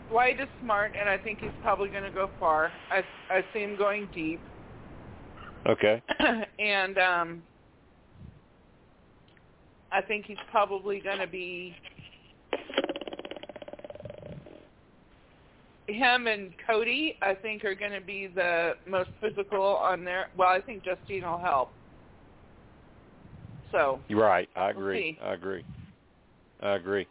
Dwight 0.10 0.40
is 0.40 0.48
smart, 0.62 0.94
and 1.00 1.10
I 1.10 1.18
think 1.18 1.40
he's 1.40 1.50
probably 1.62 1.90
going 1.90 2.04
to 2.04 2.12
go 2.12 2.30
far. 2.40 2.72
I 2.92 3.04
I 3.30 3.44
see 3.54 3.60
him 3.60 3.78
going 3.78 4.08
deep, 4.14 4.40
Okay. 5.68 6.02
and 6.60 6.98
um, 6.98 7.44
I 9.92 10.02
think 10.02 10.26
he's 10.26 10.38
probably 10.50 11.00
going 11.02 11.20
to 11.20 11.28
be 11.28 11.76
him 15.88 16.28
and 16.28 16.54
Cody. 16.66 17.18
I 17.22 17.34
think 17.34 17.66
are 17.66 17.76
going 17.76 17.92
to 17.92 18.02
be 18.02 18.28
the 18.28 18.74
most 18.88 19.10
physical 19.20 19.62
on 19.62 20.06
there. 20.06 20.28
Well, 20.38 20.50
I 20.50 20.62
think 20.62 20.84
Justine 20.84 21.24
will 21.24 21.38
help. 21.38 21.70
So 23.72 24.00
You're 24.08 24.22
right. 24.22 24.48
I 24.56 24.72
We'll 24.72 24.78
agree. 24.78 25.20
I 25.22 25.34
agree. 25.34 25.66
I 26.62 26.76
agree. 26.76 27.08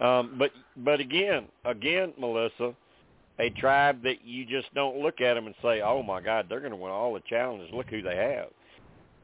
Um, 0.00 0.36
but 0.38 0.50
but 0.76 1.00
again, 1.00 1.46
again, 1.64 2.12
Melissa, 2.18 2.74
a 3.38 3.50
tribe 3.50 4.02
that 4.04 4.24
you 4.24 4.44
just 4.44 4.72
don't 4.74 4.98
look 4.98 5.20
at 5.20 5.34
them 5.34 5.46
and 5.46 5.54
say, 5.62 5.80
"Oh 5.80 6.02
my 6.02 6.20
God, 6.20 6.46
they're 6.48 6.60
going 6.60 6.72
to 6.72 6.76
win 6.76 6.92
all 6.92 7.14
the 7.14 7.22
challenges. 7.28 7.68
Look 7.72 7.88
who 7.88 8.02
they 8.02 8.16
have." 8.16 8.48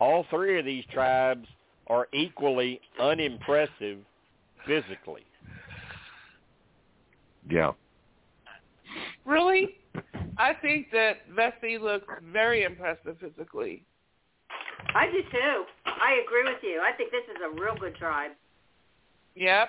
All 0.01 0.27
three 0.31 0.59
of 0.59 0.65
these 0.65 0.85
tribes 0.93 1.47
are 1.87 2.09
equally 2.13 2.81
unimpressive 3.01 3.99
physically. 4.67 5.25
Yeah. 7.49 7.73
really, 9.25 9.77
I 10.39 10.55
think 10.55 10.91
that 10.93 11.29
Vesi 11.31 11.81
looks 11.81 12.07
very 12.33 12.65
impressive 12.65 13.17
physically. 13.21 13.85
I 14.95 15.07
do 15.07 15.23
too. 15.31 15.65
I 15.87 16.21
agree 16.25 16.45
with 16.45 16.63
you. 16.63 16.81
I 16.81 16.93
think 16.97 17.11
this 17.11 17.25
is 17.31 17.41
a 17.45 17.61
real 17.61 17.77
good 17.77 17.95
tribe. 17.97 18.33
Yep. 19.35 19.69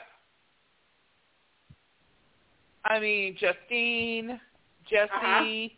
I 2.86 3.00
mean, 3.00 3.36
Justine, 3.40 4.40
Jesse, 4.90 5.10
Uh-huh. 5.12 5.70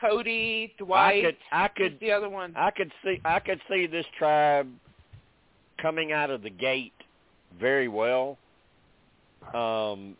Cody, 0.00 0.74
Dwight. 0.78 1.18
I 1.18 1.22
could 1.22 1.36
I 1.52 1.68
could 1.68 2.00
the 2.00 2.12
other 2.12 2.28
one. 2.28 2.52
I 2.56 2.70
could 2.70 2.92
see 3.02 3.20
I 3.24 3.38
could 3.38 3.60
see 3.70 3.86
this 3.86 4.04
tribe 4.18 4.68
coming 5.80 6.12
out 6.12 6.30
of 6.30 6.42
the 6.42 6.50
gate 6.50 6.92
very 7.58 7.88
well 7.88 8.36
um, 9.54 10.16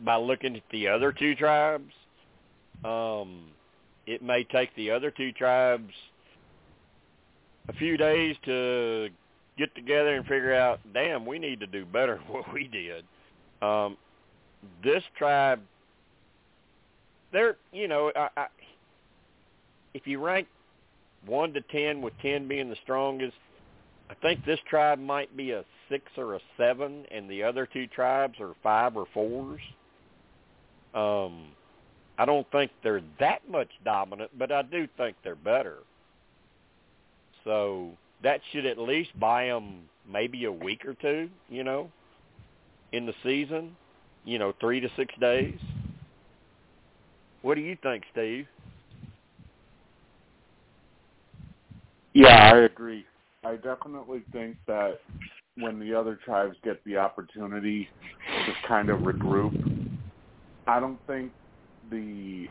by 0.00 0.16
looking 0.16 0.56
at 0.56 0.62
the 0.70 0.88
other 0.88 1.10
two 1.12 1.34
tribes. 1.34 1.92
Um, 2.84 3.44
it 4.06 4.22
may 4.22 4.44
take 4.44 4.74
the 4.76 4.90
other 4.90 5.10
two 5.10 5.32
tribes 5.32 5.92
a 7.68 7.72
few 7.74 7.96
days 7.96 8.36
to 8.44 9.08
get 9.56 9.74
together 9.74 10.14
and 10.16 10.26
figure 10.26 10.54
out, 10.54 10.80
damn, 10.92 11.24
we 11.24 11.38
need 11.38 11.60
to 11.60 11.66
do 11.66 11.84
better 11.84 12.16
than 12.16 12.26
what 12.34 12.52
we 12.52 12.68
did. 12.68 13.04
Um, 13.62 13.96
this 14.82 15.02
tribe, 15.16 15.60
they're, 17.32 17.56
you 17.72 17.88
know, 17.88 18.12
I, 18.14 18.28
I, 18.36 18.46
if 19.94 20.06
you 20.06 20.20
rank 20.20 20.48
one 21.26 21.52
to 21.52 21.60
ten, 21.60 22.02
with 22.02 22.14
ten 22.20 22.48
being 22.48 22.68
the 22.68 22.76
strongest, 22.82 23.36
I 24.10 24.14
think 24.14 24.44
this 24.44 24.60
tribe 24.68 24.98
might 24.98 25.36
be 25.36 25.52
a 25.52 25.64
six 25.88 26.04
or 26.16 26.34
a 26.34 26.40
seven, 26.56 27.04
and 27.10 27.28
the 27.30 27.42
other 27.42 27.66
two 27.66 27.86
tribes 27.86 28.40
are 28.40 28.54
five 28.62 28.96
or 28.96 29.06
fours. 29.12 29.60
Um, 30.94 31.48
I 32.18 32.24
don't 32.24 32.50
think 32.50 32.70
they're 32.82 33.02
that 33.20 33.48
much 33.48 33.70
dominant, 33.84 34.30
but 34.38 34.52
I 34.52 34.62
do 34.62 34.86
think 34.96 35.16
they're 35.24 35.34
better. 35.34 35.78
So 37.44 37.90
that 38.22 38.40
should 38.52 38.66
at 38.66 38.78
least 38.78 39.18
buy 39.18 39.46
them 39.46 39.88
maybe 40.10 40.44
a 40.44 40.52
week 40.52 40.84
or 40.84 40.94
two, 40.94 41.30
you 41.48 41.64
know, 41.64 41.90
in 42.92 43.06
the 43.06 43.14
season, 43.22 43.76
you 44.24 44.38
know, 44.38 44.52
three 44.60 44.80
to 44.80 44.88
six 44.96 45.12
days. 45.20 45.58
What 47.42 47.56
do 47.56 47.60
you 47.60 47.76
think, 47.82 48.04
Steve? 48.12 48.46
Yeah, 52.14 52.52
I 52.52 52.58
agree. 52.58 53.04
I 53.44 53.56
definitely 53.56 54.22
think 54.32 54.56
that 54.66 54.98
when 55.56 55.80
the 55.80 55.94
other 55.94 56.18
tribes 56.24 56.56
get 56.62 56.82
the 56.84 56.96
opportunity 56.96 57.88
to 58.46 58.68
kind 58.68 58.90
of 58.90 59.00
regroup, 59.00 59.52
I 60.66 60.78
don't 60.78 61.00
think 61.06 61.32
the 61.90 62.48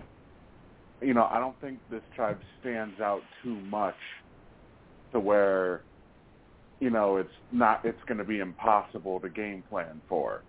you 1.04 1.16
know, 1.16 1.28
I 1.32 1.40
don't 1.40 1.60
think 1.62 1.80
this 1.90 2.04
tribe 2.16 2.38
stands 2.60 3.00
out 3.02 3.22
too 3.44 3.56
much 3.62 3.96
to 5.14 5.20
where 5.20 5.82
you 6.82 6.90
know, 6.90 7.18
it's 7.18 7.30
not 7.52 7.82
it's 7.86 8.02
going 8.08 8.18
to 8.18 8.24
be 8.24 8.40
impossible 8.40 9.20
to 9.22 9.30
game 9.30 9.64
plan 9.70 10.02
for. 10.10 10.44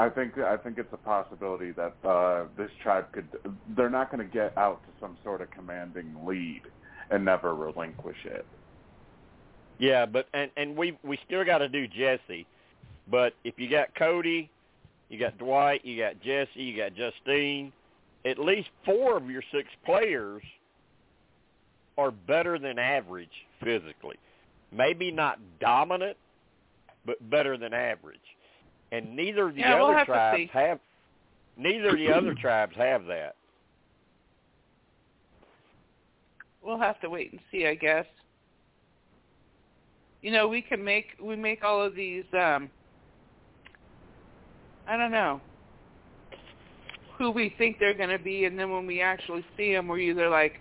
I 0.00 0.08
think 0.08 0.38
I 0.38 0.56
think 0.56 0.78
it's 0.78 0.92
a 0.92 0.96
possibility 0.96 1.72
that 1.72 1.94
uh 2.08 2.44
this 2.56 2.70
tribe 2.82 3.12
could 3.12 3.28
they're 3.76 3.90
not 3.90 4.10
going 4.10 4.26
to 4.26 4.32
get 4.32 4.56
out 4.56 4.80
to 4.84 4.88
some 5.00 5.18
sort 5.22 5.42
of 5.42 5.50
commanding 5.50 6.14
lead 6.24 6.62
and 7.10 7.24
never 7.24 7.54
relinquish 7.54 8.16
it. 8.24 8.46
Yeah, 9.78 10.06
but 10.06 10.26
and 10.32 10.50
and 10.56 10.74
we 10.76 10.96
we 11.04 11.18
still 11.26 11.44
got 11.44 11.58
to 11.58 11.68
do 11.68 11.86
Jesse. 11.86 12.46
But 13.10 13.34
if 13.44 13.54
you 13.58 13.68
got 13.68 13.94
Cody, 13.94 14.50
you 15.10 15.18
got 15.18 15.36
Dwight, 15.36 15.84
you 15.84 15.98
got 15.98 16.20
Jesse, 16.20 16.62
you 16.62 16.76
got 16.76 16.92
Justine, 16.94 17.72
at 18.24 18.38
least 18.38 18.68
four 18.86 19.16
of 19.16 19.28
your 19.28 19.42
six 19.52 19.68
players 19.84 20.42
are 21.98 22.10
better 22.10 22.58
than 22.58 22.78
average 22.78 23.28
physically. 23.62 24.16
Maybe 24.72 25.10
not 25.10 25.38
dominant, 25.60 26.16
but 27.04 27.28
better 27.28 27.58
than 27.58 27.74
average. 27.74 28.18
And 28.92 29.14
neither 29.14 29.48
of 29.48 29.54
the 29.54 29.60
Yeah, 29.60 29.76
we'll 29.76 29.86
other 29.86 29.98
have 29.98 30.06
tribes 30.06 30.50
have 30.52 30.80
neither 31.56 31.90
of 31.90 31.96
the 31.96 32.12
other 32.12 32.34
tribes 32.40 32.74
have 32.76 33.04
that. 33.06 33.36
We'll 36.62 36.78
have 36.78 37.00
to 37.00 37.10
wait 37.10 37.32
and 37.32 37.40
see, 37.50 37.66
I 37.66 37.74
guess. 37.74 38.06
You 40.22 40.32
know, 40.32 40.48
we 40.48 40.60
can 40.60 40.82
make 40.84 41.06
we 41.22 41.36
make 41.36 41.64
all 41.64 41.82
of 41.82 41.94
these 41.94 42.24
um 42.34 42.70
I 44.86 44.96
don't 44.96 45.12
know 45.12 45.40
who 47.16 47.30
we 47.30 47.54
think 47.58 47.78
they're 47.78 47.94
going 47.94 48.10
to 48.10 48.18
be 48.18 48.46
and 48.46 48.58
then 48.58 48.70
when 48.70 48.86
we 48.86 49.00
actually 49.00 49.44
see 49.56 49.72
them 49.74 49.88
we're 49.88 49.98
either 49.98 50.28
like, 50.28 50.54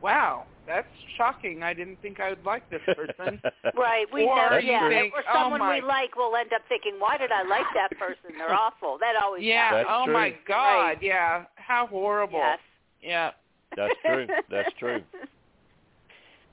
"Wow, 0.00 0.46
that's 0.66 0.86
shocking. 1.16 1.62
I 1.62 1.74
didn't 1.74 2.00
think 2.02 2.20
I 2.20 2.30
would 2.30 2.44
like 2.44 2.68
this 2.70 2.80
person." 2.94 3.40
Right, 3.76 4.06
we 4.12 4.24
Or 4.24 4.36
never, 4.36 4.60
yeah. 4.60 4.88
think, 4.88 5.14
or 5.14 5.22
"Oh 5.28 5.32
someone 5.42 5.60
my- 5.60 5.76
we 5.76 5.80
like, 5.82 6.16
we'll 6.16 6.34
end 6.36 6.52
up 6.52 6.62
thinking, 6.68 6.94
"Why 6.98 7.16
did 7.18 7.30
I 7.32 7.42
like 7.42 7.66
that 7.74 7.90
person? 7.98 8.36
They're 8.38 8.54
awful." 8.64 8.98
That 8.98 9.14
always 9.22 9.42
yeah, 9.42 9.70
happens. 9.70 9.86
oh 9.90 10.06
my 10.12 10.34
god, 10.46 10.78
Right. 10.84 11.02
yeah. 11.02 11.44
How 11.56 11.86
horrible. 11.86 12.38
Yes. 12.38 12.58
Yeah. 13.02 13.30
That's 13.76 13.94
true. 14.06 14.26
That's 14.50 14.72
true. 14.78 15.02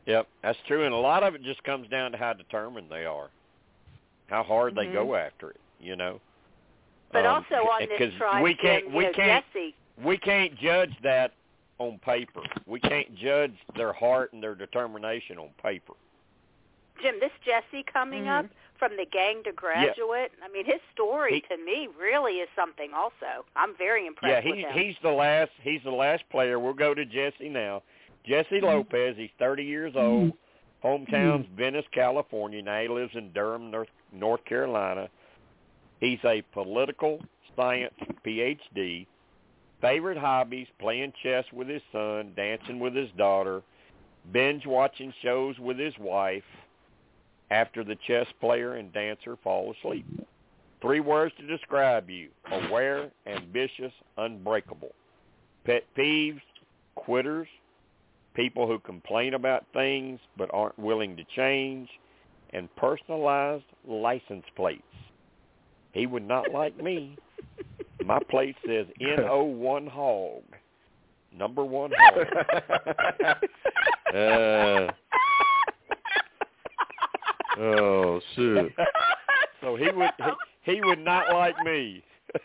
Yep, 0.07 0.27
that's 0.41 0.57
true, 0.67 0.83
and 0.85 0.93
a 0.93 0.97
lot 0.97 1.21
of 1.23 1.35
it 1.35 1.43
just 1.43 1.63
comes 1.63 1.87
down 1.89 2.11
to 2.13 2.17
how 2.17 2.33
determined 2.33 2.87
they 2.89 3.05
are, 3.05 3.29
how 4.27 4.41
hard 4.43 4.73
they 4.75 4.87
Mhm. 4.87 4.93
go 4.93 5.15
after 5.15 5.51
it. 5.51 5.59
You 5.79 5.95
know. 5.95 6.19
But 7.11 7.25
Um, 7.25 7.35
also 7.51 7.67
on 7.69 7.81
this 7.87 7.97
'cause 7.99 8.13
tribe, 8.15 8.41
we 8.41 8.55
can't 8.55 8.89
we 8.91 9.03
know, 9.05 9.11
can't 9.13 9.45
Jesse. 9.53 9.75
we 9.97 10.17
can't 10.17 10.55
judge 10.55 10.97
that 11.01 11.33
on 11.81 11.99
paper. 11.99 12.41
We 12.65 12.79
can't 12.79 13.15
judge 13.15 13.55
their 13.75 13.93
heart 13.93 14.33
and 14.33 14.41
their 14.41 14.55
determination 14.55 15.37
on 15.37 15.49
paper. 15.61 15.93
Jim, 17.01 17.15
this 17.19 17.31
Jesse 17.43 17.83
coming 17.83 18.25
Mhm. 18.25 18.39
up 18.39 18.45
mm-hmm. 18.45 18.55
from 18.77 18.95
the 18.95 19.05
gang 19.05 19.43
to 19.43 19.51
graduate. 19.51 20.31
I 20.43 20.47
mean, 20.49 20.65
his 20.65 20.81
story 20.93 21.35
He- 21.35 21.55
to 21.55 21.57
me 21.57 21.87
really 21.99 22.39
is 22.39 22.49
something. 22.55 22.93
Also, 22.93 23.45
I'm 23.55 23.75
very 23.75 24.01
Yeah, 24.01 24.07
impressed 24.07 24.45
he's 24.45 24.55
with 24.55 24.65
him. 24.65 24.77
he's 24.77 24.99
the 25.01 25.11
last 25.11 25.51
he's 25.63 25.83
the 25.83 25.91
last 25.91 26.27
player. 26.29 26.59
We'll 26.59 26.73
go 26.73 26.93
to 26.93 27.05
Jesse 27.05 27.49
now. 27.49 27.81
Jesse 28.23 28.57
mm-hmm. 28.57 28.65
Lopez. 28.65 29.17
He's 29.17 29.31
30 29.39 29.63
years 29.63 29.95
old. 29.95 30.33
Mm-hmm. 30.33 30.37
Hometown's 30.87 31.47
Venice, 31.55 31.85
California. 31.91 32.61
Now 32.61 32.81
he 32.81 32.87
lives 32.87 33.15
in 33.15 33.31
Durham, 33.33 33.69
North 33.71 33.89
North 34.11 34.43
Carolina. 34.45 35.09
He's 35.99 36.23
a 36.25 36.41
political 36.53 37.23
science 37.55 37.93
PhD. 38.25 39.05
Favorite 39.81 40.17
hobbies: 40.17 40.67
playing 40.79 41.11
chess 41.23 41.43
with 41.51 41.67
his 41.67 41.81
son, 41.91 42.33
dancing 42.35 42.79
with 42.79 42.95
his 42.95 43.09
daughter, 43.17 43.63
binge 44.31 44.65
watching 44.65 45.11
shows 45.23 45.57
with 45.59 45.77
his 45.79 45.97
wife. 45.99 46.43
After 47.49 47.83
the 47.83 47.97
chess 48.07 48.27
player 48.39 48.75
and 48.75 48.93
dancer 48.93 49.35
fall 49.43 49.73
asleep. 49.73 50.05
Three 50.81 50.99
words 50.99 51.33
to 51.37 51.47
describe 51.47 52.09
you: 52.09 52.29
aware, 52.49 53.11
ambitious, 53.25 53.91
unbreakable. 54.17 54.93
Pet 55.65 55.83
peeves: 55.97 56.41
quitters, 56.95 57.47
people 58.35 58.67
who 58.67 58.79
complain 58.79 59.33
about 59.33 59.65
things 59.73 60.19
but 60.37 60.49
aren't 60.53 60.79
willing 60.79 61.17
to 61.17 61.23
change, 61.35 61.89
and 62.51 62.73
personalized 62.75 63.65
license 63.87 64.45
plates. 64.55 64.83
He 65.91 66.05
would 66.05 66.27
not 66.27 66.51
like 66.51 66.77
me. 66.81 67.17
My 68.05 68.19
plate 68.29 68.55
says 68.65 68.87
NO1 69.01 69.87
hog. 69.87 70.43
Number 71.37 71.63
one 71.63 71.91
hog. 71.97 72.27
Uh, 74.13 74.91
oh 77.57 78.19
shoot! 78.35 78.73
so 79.61 79.77
he 79.77 79.85
would 79.85 80.09
he, 80.17 80.73
he 80.73 80.81
would 80.81 80.99
not 80.99 81.31
like 81.31 81.55
me. 81.63 82.03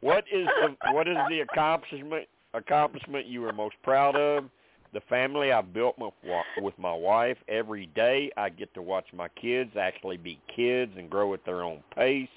what 0.00 0.24
is 0.32 0.48
the 0.60 0.76
what 0.92 1.06
is 1.06 1.16
the 1.28 1.40
accomplishment 1.40 2.26
accomplishment 2.54 3.26
you 3.26 3.44
are 3.44 3.52
most 3.52 3.76
proud 3.84 4.16
of? 4.16 4.50
The 4.92 5.00
family 5.08 5.52
I 5.52 5.62
built 5.62 5.98
wa- 5.98 6.10
with 6.58 6.78
my 6.78 6.92
wife 6.92 7.38
every 7.48 7.86
day. 7.86 8.30
I 8.36 8.50
get 8.50 8.74
to 8.74 8.82
watch 8.82 9.06
my 9.14 9.28
kids 9.28 9.70
actually 9.80 10.18
be 10.18 10.38
kids 10.54 10.92
and 10.98 11.08
grow 11.08 11.32
at 11.32 11.44
their 11.46 11.62
own 11.62 11.82
pace. 11.94 12.28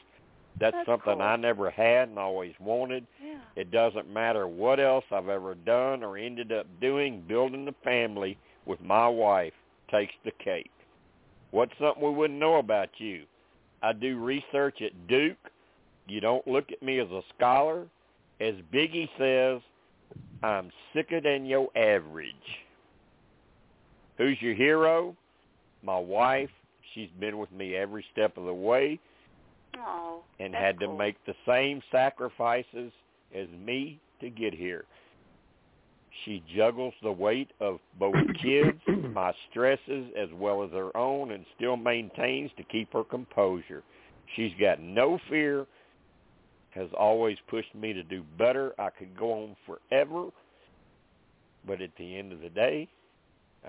That's, 0.59 0.73
That's 0.73 0.85
something 0.87 1.15
cool. 1.15 1.21
I 1.21 1.35
never 1.35 1.69
had 1.69 2.09
and 2.09 2.19
always 2.19 2.53
wanted. 2.59 3.05
yeah. 3.23 3.39
It 3.55 3.71
doesn't 3.71 4.11
matter 4.11 4.47
what 4.47 4.79
else 4.79 5.03
I've 5.11 5.27
ever 5.27 5.55
done 5.55 6.03
or 6.03 6.17
ended 6.17 6.51
up 6.51 6.65
doing, 6.79 7.23
building 7.27 7.65
the 7.65 7.75
family 7.83 8.37
with 8.65 8.81
my 8.81 9.07
wife 9.07 9.53
takes 9.91 10.13
the 10.23 10.31
cake. 10.43 10.71
What's 11.51 11.73
something 11.79 12.03
we 12.03 12.11
wouldn't 12.11 12.39
know 12.39 12.55
about 12.55 12.89
you? 12.97 13.23
I 13.83 13.93
do 13.93 14.17
research 14.17 14.81
at 14.81 15.07
Duke. 15.07 15.37
You 16.07 16.21
don't 16.21 16.45
look 16.47 16.71
at 16.71 16.81
me 16.81 16.99
as 16.99 17.09
a 17.11 17.21
scholar. 17.37 17.85
As 18.39 18.55
Biggie 18.73 19.09
says, 19.17 19.61
I'm 20.43 20.71
sicker 20.93 21.21
than 21.21 21.45
your 21.45 21.69
average. 21.77 22.33
Who's 24.17 24.37
your 24.41 24.53
hero? 24.53 25.15
My 25.83 25.97
wife. 25.99 26.49
She's 26.93 27.09
been 27.19 27.37
with 27.37 27.51
me 27.51 27.75
every 27.75 28.05
step 28.13 28.37
of 28.37 28.45
the 28.45 28.53
way 28.53 28.99
Oh, 29.77 30.23
and 30.39 30.53
had 30.53 30.79
to 30.79 30.87
cool. 30.87 30.97
make 30.97 31.15
the 31.25 31.35
same 31.47 31.81
sacrifices 31.91 32.91
as 33.33 33.47
me 33.49 33.99
to 34.21 34.29
get 34.29 34.53
here. 34.53 34.85
She 36.23 36.43
juggles 36.55 36.93
the 37.03 37.11
weight 37.11 37.51
of 37.59 37.79
both 37.99 38.15
kids, 38.41 38.79
my 39.13 39.33
stresses, 39.49 40.07
as 40.17 40.29
well 40.33 40.63
as 40.63 40.71
her 40.71 40.95
own, 40.95 41.31
and 41.31 41.45
still 41.55 41.77
maintains 41.77 42.51
to 42.57 42.63
keep 42.63 42.93
her 42.93 43.03
composure. 43.03 43.83
She's 44.35 44.53
got 44.59 44.81
no 44.81 45.19
fear, 45.29 45.65
has 46.71 46.89
always 46.97 47.37
pushed 47.47 47.73
me 47.75 47.93
to 47.93 48.03
do 48.03 48.23
better. 48.37 48.73
I 48.79 48.89
could 48.89 49.17
go 49.17 49.31
on 49.43 49.55
forever, 49.65 50.29
but 51.67 51.81
at 51.81 51.91
the 51.97 52.17
end 52.17 52.31
of 52.31 52.41
the 52.41 52.49
day, 52.49 52.87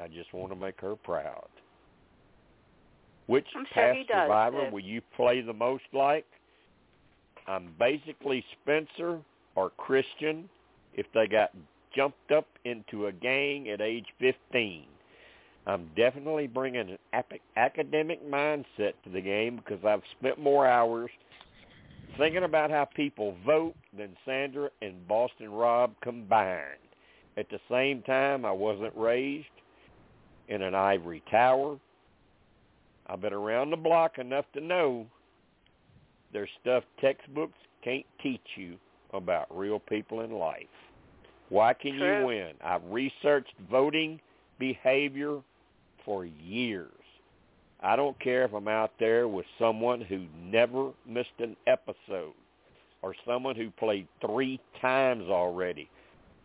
I 0.00 0.08
just 0.08 0.32
want 0.32 0.52
to 0.52 0.56
make 0.56 0.80
her 0.80 0.96
proud. 0.96 1.48
Which 3.26 3.46
I'm 3.56 3.66
sure 3.74 3.94
past 3.94 4.08
does, 4.08 4.24
survivor 4.24 4.66
too. 4.66 4.72
will 4.72 4.80
you 4.80 5.02
play 5.16 5.40
the 5.40 5.52
most 5.52 5.84
like? 5.92 6.26
I'm 7.48 7.74
basically 7.78 8.44
Spencer 8.62 9.20
or 9.54 9.70
Christian 9.70 10.48
if 10.94 11.06
they 11.14 11.26
got 11.26 11.50
jumped 11.94 12.30
up 12.30 12.46
into 12.64 13.06
a 13.06 13.12
gang 13.12 13.68
at 13.70 13.80
age 13.80 14.06
15. 14.20 14.84
I'm 15.66 15.90
definitely 15.96 16.46
bringing 16.46 16.90
an 16.90 16.98
ap- 17.12 17.32
academic 17.56 18.24
mindset 18.28 18.92
to 19.04 19.10
the 19.12 19.20
game 19.20 19.56
because 19.56 19.84
I've 19.84 20.02
spent 20.18 20.38
more 20.38 20.66
hours 20.66 21.10
thinking 22.18 22.44
about 22.44 22.70
how 22.70 22.84
people 22.84 23.34
vote 23.44 23.74
than 23.96 24.16
Sandra 24.24 24.70
and 24.80 25.06
Boston 25.08 25.50
Rob 25.50 25.94
combined. 26.02 26.78
At 27.36 27.50
the 27.50 27.58
same 27.70 28.02
time, 28.02 28.44
I 28.44 28.52
wasn't 28.52 28.96
raised 28.96 29.46
in 30.48 30.62
an 30.62 30.74
ivory 30.74 31.22
tower. 31.30 31.78
I've 33.08 33.20
been 33.20 33.32
around 33.32 33.70
the 33.70 33.76
block 33.76 34.18
enough 34.18 34.46
to 34.54 34.60
know 34.60 35.06
there's 36.32 36.48
stuff 36.60 36.84
textbooks 37.00 37.58
can't 37.82 38.06
teach 38.22 38.40
you 38.56 38.76
about 39.12 39.46
real 39.56 39.78
people 39.78 40.22
in 40.22 40.32
life. 40.32 40.66
Why 41.48 41.72
can 41.72 41.96
True. 41.96 42.20
you 42.20 42.26
win? 42.26 42.52
I've 42.64 42.84
researched 42.84 43.54
voting 43.70 44.20
behavior 44.58 45.40
for 46.04 46.24
years. 46.24 46.90
I 47.80 47.94
don't 47.94 48.18
care 48.20 48.44
if 48.44 48.52
I'm 48.52 48.68
out 48.68 48.92
there 48.98 49.28
with 49.28 49.46
someone 49.58 50.00
who 50.00 50.26
never 50.42 50.90
missed 51.06 51.28
an 51.38 51.56
episode 51.66 52.32
or 53.02 53.14
someone 53.26 53.54
who 53.54 53.70
played 53.70 54.08
three 54.20 54.58
times 54.80 55.24
already. 55.28 55.88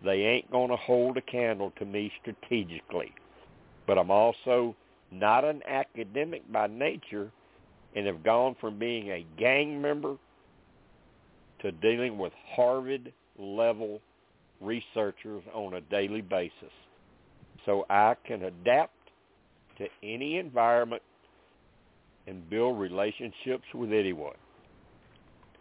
They 0.03 0.23
ain't 0.23 0.51
going 0.51 0.69
to 0.69 0.75
hold 0.75 1.17
a 1.17 1.21
candle 1.21 1.71
to 1.79 1.85
me 1.85 2.11
strategically. 2.21 3.11
But 3.87 3.97
I'm 3.97 4.11
also 4.11 4.75
not 5.11 5.43
an 5.43 5.61
academic 5.67 6.49
by 6.51 6.67
nature 6.67 7.31
and 7.95 8.07
have 8.07 8.23
gone 8.23 8.55
from 8.59 8.79
being 8.79 9.11
a 9.11 9.25
gang 9.37 9.81
member 9.81 10.15
to 11.61 11.71
dealing 11.73 12.17
with 12.17 12.33
Harvard 12.55 13.11
level 13.37 13.99
researchers 14.61 15.43
on 15.53 15.73
a 15.75 15.81
daily 15.81 16.21
basis. 16.21 16.71
So 17.65 17.85
I 17.89 18.15
can 18.25 18.43
adapt 18.43 18.95
to 19.77 19.87
any 20.03 20.37
environment 20.37 21.01
and 22.27 22.49
build 22.49 22.79
relationships 22.79 23.65
with 23.73 23.91
anyone. 23.91 24.35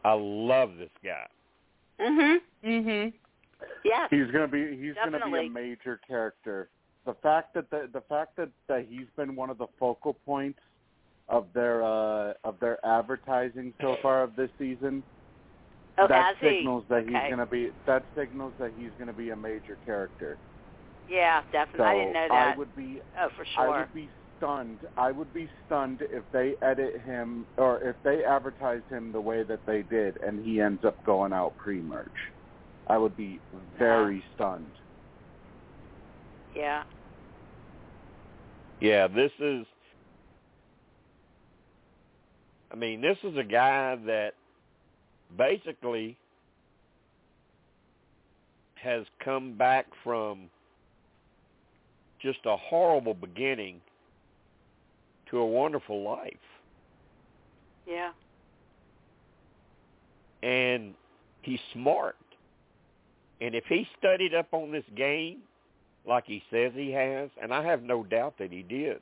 I 0.04 0.12
love 0.12 0.76
this 0.78 0.90
guy. 1.04 1.26
Mhm. 1.98 2.40
Mhm. 2.62 3.12
Yeah. 3.84 4.08
He's 4.08 4.30
gonna 4.30 4.48
be 4.48 4.76
he's 4.76 4.94
gonna 4.94 5.24
be 5.24 5.36
a 5.36 5.50
major 5.50 5.98
character. 6.06 6.70
The 7.06 7.14
fact 7.22 7.54
that 7.54 7.70
the 7.70 7.88
the 7.92 8.02
fact 8.02 8.36
that, 8.36 8.50
that 8.68 8.86
he's 8.88 9.06
been 9.16 9.34
one 9.34 9.50
of 9.50 9.58
the 9.58 9.66
focal 9.78 10.14
points 10.24 10.60
of 11.28 11.46
their 11.54 11.82
uh 11.82 12.34
of 12.44 12.58
their 12.60 12.84
advertising 12.84 13.72
so 13.80 13.96
far 14.02 14.22
of 14.22 14.36
this 14.36 14.50
season. 14.58 15.02
Oh, 15.98 16.06
that 16.08 16.24
has 16.24 16.36
he? 16.40 16.58
signals 16.58 16.84
that 16.88 17.04
he's 17.04 17.16
Okay. 17.16 17.30
gonna 17.30 17.46
be 17.46 17.70
that 17.86 18.04
signals 18.16 18.54
that 18.58 18.72
he's 18.76 18.90
gonna 18.98 19.12
be 19.12 19.30
a 19.30 19.36
major 19.36 19.78
character. 19.84 20.38
Yeah, 21.08 21.42
definitely. 21.52 21.78
So 21.78 21.84
I 21.84 21.94
didn't 21.94 22.12
know 22.12 22.28
that. 22.28 22.54
I 22.54 22.56
would 22.56 22.74
be 22.74 23.00
oh, 23.18 23.28
for 23.36 23.44
I 23.58 23.68
would 23.68 23.92
be 23.92 24.10
stunned. 24.36 24.80
I 24.96 25.12
would 25.12 25.32
be 25.32 25.48
stunned 25.66 26.02
if 26.10 26.24
they 26.32 26.54
edit 26.62 27.00
him 27.04 27.46
or 27.56 27.80
if 27.82 27.96
they 28.02 28.24
advertise 28.24 28.82
him 28.88 29.12
the 29.12 29.20
way 29.20 29.42
that 29.42 29.60
they 29.66 29.82
did 29.82 30.18
and 30.22 30.44
he 30.44 30.60
ends 30.60 30.84
up 30.84 31.04
going 31.04 31.32
out 31.32 31.56
pre-merge. 31.56 32.08
I 32.86 32.96
would 32.98 33.16
be 33.16 33.40
very 33.78 34.24
stunned. 34.34 34.72
Yeah. 36.54 36.84
Yeah, 38.80 39.08
this 39.08 39.30
is 39.38 39.66
I 42.72 42.76
mean, 42.76 43.00
this 43.00 43.18
is 43.24 43.36
a 43.36 43.42
guy 43.42 43.96
that 44.06 44.34
basically 45.36 46.16
has 48.76 49.04
come 49.22 49.56
back 49.58 49.86
from 50.04 50.48
just 52.22 52.38
a 52.46 52.56
horrible 52.56 53.14
beginning 53.14 53.80
to 55.30 55.38
a 55.38 55.46
wonderful 55.46 56.02
life. 56.02 56.34
Yeah. 57.86 58.12
and 60.42 60.94
he's 61.42 61.60
smart. 61.72 62.16
And 63.40 63.54
if 63.54 63.64
he 63.68 63.86
studied 63.98 64.34
up 64.34 64.48
on 64.52 64.70
this 64.70 64.84
game 64.96 65.38
like 66.06 66.24
he 66.26 66.42
says 66.50 66.72
he 66.74 66.90
has, 66.92 67.30
and 67.42 67.52
I 67.52 67.64
have 67.64 67.82
no 67.82 68.02
doubt 68.04 68.34
that 68.38 68.52
he 68.52 68.62
did, 68.62 69.00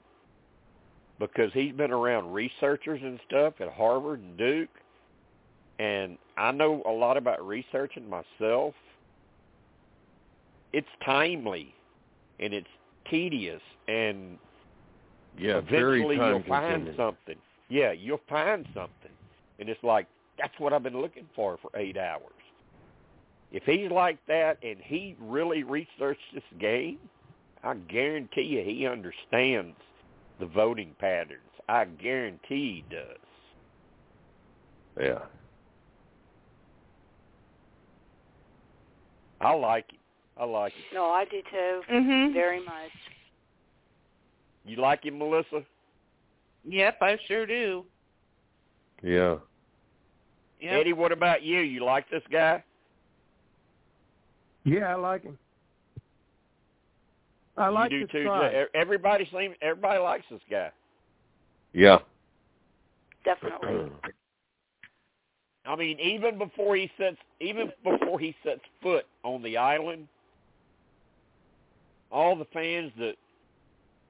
because 1.19 1.53
he's 1.53 1.73
been 1.73 1.93
around 1.93 2.33
researchers 2.33 3.01
and 3.03 3.19
stuff 3.27 3.55
at 3.61 3.69
Harvard 3.73 4.21
and 4.21 4.37
Duke, 4.37 4.69
and 5.79 6.19
I 6.37 6.51
know 6.53 6.83
a 6.87 6.91
lot 6.91 7.17
about 7.17 7.47
researching 7.47 8.09
myself. 8.09 8.75
It's 10.73 10.89
timely, 11.05 11.73
and 12.41 12.53
it's 12.53 12.67
tedious, 13.09 13.63
and 13.87 14.39
Yeah, 15.39 15.59
eventually 15.59 16.17
you'll 16.17 16.43
find 16.49 16.85
consuming. 16.85 16.97
something. 16.97 17.37
Yeah, 17.69 17.93
you'll 17.93 18.21
find 18.29 18.67
something. 18.75 19.13
And 19.61 19.69
it's 19.69 19.83
like, 19.83 20.07
that's 20.39 20.53
what 20.59 20.73
I've 20.73 20.83
been 20.83 21.01
looking 21.01 21.29
for 21.35 21.59
for 21.59 21.71
eight 21.79 21.97
hours. 21.97 22.23
If 23.51 23.63
he's 23.65 23.91
like 23.91 24.19
that 24.27 24.59
and 24.63 24.77
he 24.83 25.17
really 25.21 25.63
researched 25.63 26.21
this 26.35 26.43
game, 26.61 26.99
I 27.65 27.75
guarantee 27.75 28.43
you 28.43 28.63
he 28.63 28.87
understands 28.87 29.77
the 30.39 30.47
voting 30.47 30.95
patterns. 30.99 31.43
I 31.69 31.85
guarantee 31.85 32.85
he 32.89 32.95
does. 32.95 33.19
Yeah. 35.01 35.19
I 39.41 39.53
like 39.55 39.91
him. 39.91 39.99
I 40.37 40.45
like 40.45 40.73
him. 40.73 40.83
No, 40.93 41.07
I 41.07 41.25
do 41.25 41.43
too. 41.51 41.83
Mhm. 41.91 42.33
Very 42.33 42.61
much. 42.61 42.93
You 44.65 44.77
like 44.77 45.05
him, 45.05 45.19
Melissa? 45.19 45.65
Yep, 46.65 47.03
I 47.03 47.19
sure 47.27 47.47
do. 47.47 47.85
Yeah. 49.03 49.39
Yep. 50.61 50.81
Eddie, 50.81 50.93
what 50.93 51.13
about 51.13 51.43
you? 51.43 51.61
You 51.61 51.85
like 51.85 52.11
this 52.11 52.23
guy? 52.31 52.63
Yeah, 54.65 54.93
I 54.93 54.95
like 54.95 55.23
him. 55.23 55.39
I 57.57 57.69
like 57.69 57.91
you 57.91 58.01
do 58.01 58.07
this 58.07 58.13
too. 58.13 58.25
tribe. 58.25 58.53
Jay? 58.53 58.67
Everybody 58.75 59.29
seems 59.33 59.57
everybody 59.61 59.99
likes 59.99 60.25
this 60.31 60.41
guy. 60.51 60.71
Yeah. 61.73 61.99
Definitely. 63.25 63.91
I 65.67 65.77
mean, 65.77 65.99
even 66.01 66.39
before 66.39 66.77
he 66.77 66.91
sets, 66.97 67.19
even 67.41 67.71
before 67.85 68.19
he 68.19 68.35
sets 68.43 68.61
foot 68.83 69.05
on 69.23 69.43
the 69.43 69.57
island, 69.59 70.09
all 72.11 72.37
the 72.37 72.47
fans 72.53 72.91
that 72.99 73.17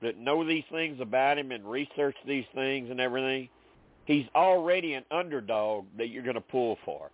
that 0.02 0.18
know 0.18 0.46
these 0.46 0.64
things 0.70 1.00
about 1.00 1.38
him 1.38 1.50
and 1.50 1.68
research 1.68 2.14
these 2.26 2.44
things 2.54 2.90
and 2.90 3.00
everything, 3.00 3.48
he's 4.04 4.26
already 4.36 4.94
an 4.94 5.04
underdog 5.10 5.86
that 5.96 6.10
you're 6.10 6.22
going 6.22 6.36
to 6.36 6.40
pull 6.40 6.78
for. 6.84 7.10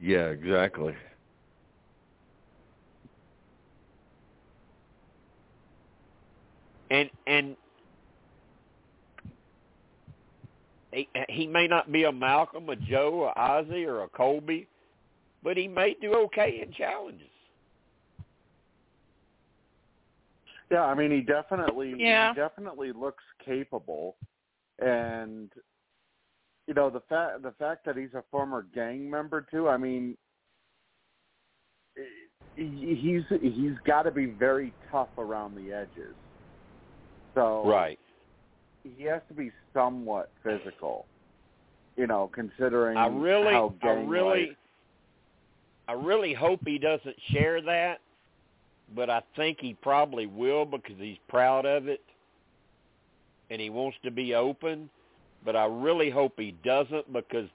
Yeah, 0.00 0.26
exactly. 0.26 0.94
And 6.90 7.10
and 7.26 7.56
he, 10.92 11.08
he 11.28 11.46
may 11.46 11.66
not 11.66 11.90
be 11.90 12.04
a 12.04 12.12
Malcolm, 12.12 12.68
a 12.68 12.76
Joe, 12.76 13.32
a 13.34 13.38
Ozzy, 13.38 13.86
or 13.86 14.02
a 14.02 14.08
Colby, 14.08 14.68
but 15.42 15.56
he 15.56 15.66
may 15.68 15.96
do 16.00 16.14
okay 16.14 16.62
in 16.64 16.72
challenges. 16.72 17.28
Yeah, 20.70 20.84
I 20.84 20.94
mean 20.94 21.10
he 21.10 21.20
definitely 21.20 21.94
Yeah. 21.98 22.32
he 22.32 22.40
definitely 22.40 22.92
looks 22.92 23.24
capable 23.44 24.16
and 24.78 25.50
you 26.66 26.74
know 26.74 26.90
the 26.90 27.02
fact 27.08 27.42
the 27.42 27.52
fact 27.52 27.84
that 27.86 27.96
he's 27.96 28.14
a 28.14 28.24
former 28.30 28.66
gang 28.74 29.10
member 29.10 29.46
too, 29.50 29.68
I 29.68 29.76
mean 29.76 30.16
he's 32.56 33.22
he's 33.40 33.76
got 33.86 34.02
to 34.02 34.10
be 34.10 34.26
very 34.26 34.72
tough 34.90 35.08
around 35.18 35.54
the 35.56 35.72
edges. 35.72 36.14
So 37.34 37.64
Right. 37.66 37.98
he 38.84 39.04
has 39.04 39.22
to 39.28 39.34
be 39.34 39.50
somewhat 39.72 40.30
physical. 40.42 41.06
You 41.96 42.06
know, 42.06 42.30
considering 42.32 42.96
I 42.96 43.06
really, 43.06 43.52
how 43.52 43.72
I 43.82 43.90
really, 43.90 44.56
I 45.86 45.92
really 45.92 46.34
hope 46.34 46.60
he 46.64 46.78
doesn't 46.78 47.16
share 47.30 47.60
that, 47.62 48.00
but 48.96 49.10
I 49.10 49.22
think 49.36 49.58
he 49.60 49.74
probably 49.74 50.26
will 50.26 50.64
because 50.64 50.96
he's 50.98 51.18
proud 51.28 51.66
of 51.66 51.86
it, 51.86 52.00
and 53.50 53.60
he 53.60 53.70
wants 53.70 53.96
to 54.02 54.10
be 54.10 54.34
open. 54.34 54.90
But 55.44 55.56
I 55.56 55.66
really 55.66 56.10
hope 56.10 56.34
he 56.38 56.54
doesn't 56.64 57.12
because 57.12 57.48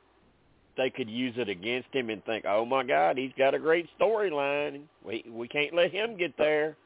they 0.77 0.89
could 0.89 1.09
use 1.09 1.33
it 1.37 1.49
against 1.49 1.89
him 1.93 2.09
and 2.09 2.23
think, 2.25 2.45
"Oh 2.45 2.65
my 2.65 2.83
God, 2.83 3.17
he's 3.17 3.33
got 3.37 3.53
a 3.53 3.59
great 3.59 3.87
storyline. 3.99 4.83
We 5.03 5.25
we 5.29 5.47
can't 5.47 5.73
let 5.73 5.91
him 5.91 6.17
get 6.17 6.37
there." 6.37 6.77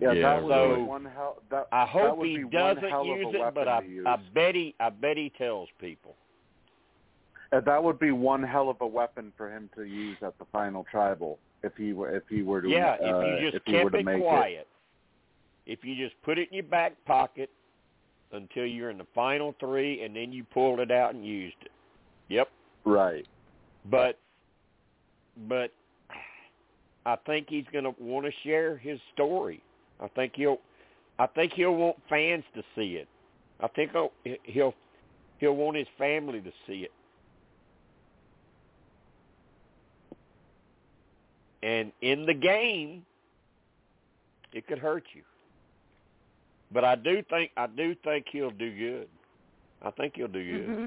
Yeah, 0.00 0.12
Yeah, 0.12 0.34
that 0.34 0.42
would 0.42 0.52
so- 0.52 0.76
be 0.76 0.82
one 0.82 1.04
hell. 1.04 1.42
That, 1.50 1.68
I 1.72 1.84
that 1.84 1.88
hope 1.88 2.18
would 2.18 2.28
he 2.28 2.38
be 2.38 2.50
doesn't 2.50 3.04
use 3.04 3.34
it, 3.34 3.54
but 3.54 3.68
I 3.68 3.82
use. 3.82 4.06
I 4.06 4.16
bet 4.34 4.54
he 4.54 4.74
I 4.78 4.90
bet 4.90 5.16
he 5.16 5.30
tells 5.30 5.68
people. 5.80 6.14
Uh, 7.50 7.60
that 7.60 7.82
would 7.82 7.98
be 7.98 8.10
one 8.10 8.42
hell 8.42 8.68
of 8.68 8.78
a 8.82 8.86
weapon 8.86 9.32
for 9.36 9.50
him 9.50 9.70
to 9.74 9.84
use 9.84 10.18
at 10.20 10.36
the 10.38 10.44
final 10.52 10.84
tribal 10.90 11.38
if 11.62 11.74
he 11.76 11.94
were 11.94 12.14
if 12.14 12.24
he 12.28 12.42
were 12.42 12.60
to 12.60 12.68
Yeah, 12.68 12.96
uh, 13.02 13.20
if 13.20 13.42
you 13.42 13.50
just 13.50 13.56
if 13.56 13.62
he 13.64 13.72
were 13.72 13.78
kept 13.84 13.92
to 13.92 13.98
it 14.00 14.04
make 14.04 14.22
quiet. 14.22 14.68
If 15.64 15.84
you 15.84 15.96
just 15.96 16.20
put 16.22 16.38
it 16.38 16.48
in 16.50 16.54
your 16.56 16.64
back 16.64 16.92
pocket 17.06 17.50
until 18.32 18.66
you're 18.66 18.90
in 18.90 18.98
the 18.98 19.06
final 19.14 19.54
three, 19.60 20.02
and 20.02 20.14
then 20.14 20.32
you 20.32 20.44
pulled 20.44 20.80
it 20.80 20.90
out 20.90 21.14
and 21.14 21.24
used 21.24 21.56
it. 21.62 21.70
Yep. 22.28 22.48
Right. 22.84 23.26
But 23.90 24.18
but 25.48 25.72
I 27.06 27.16
think 27.26 27.46
he's 27.48 27.64
going 27.72 27.84
to 27.84 27.94
want 27.98 28.26
to 28.26 28.32
share 28.42 28.76
his 28.76 28.98
story. 29.14 29.62
I 30.00 30.08
think 30.08 30.32
he'll 30.36 30.58
I 31.18 31.26
think 31.26 31.52
he'll 31.54 31.74
want 31.74 31.96
fans 32.08 32.44
to 32.54 32.62
see 32.76 32.94
it. 32.94 33.08
I 33.60 33.66
think 33.68 33.90
he'll, 33.92 34.12
he'll 34.44 34.74
He'll 35.38 35.54
want 35.54 35.76
his 35.76 35.86
family 35.96 36.40
to 36.40 36.52
see 36.66 36.84
it. 36.84 36.92
And 41.62 41.92
in 42.02 42.26
the 42.26 42.34
game, 42.34 43.04
it 44.52 44.66
could 44.66 44.78
hurt 44.78 45.04
you. 45.14 45.22
But 46.70 46.84
I 46.84 46.94
do 46.96 47.22
think 47.30 47.50
I 47.56 47.66
do 47.66 47.94
think 48.04 48.26
he'll 48.30 48.50
do 48.50 48.70
good. 48.76 49.08
I 49.82 49.90
think 49.92 50.16
he'll 50.16 50.28
do 50.28 50.44
good. 50.44 50.68
Mm-hmm. 50.68 50.84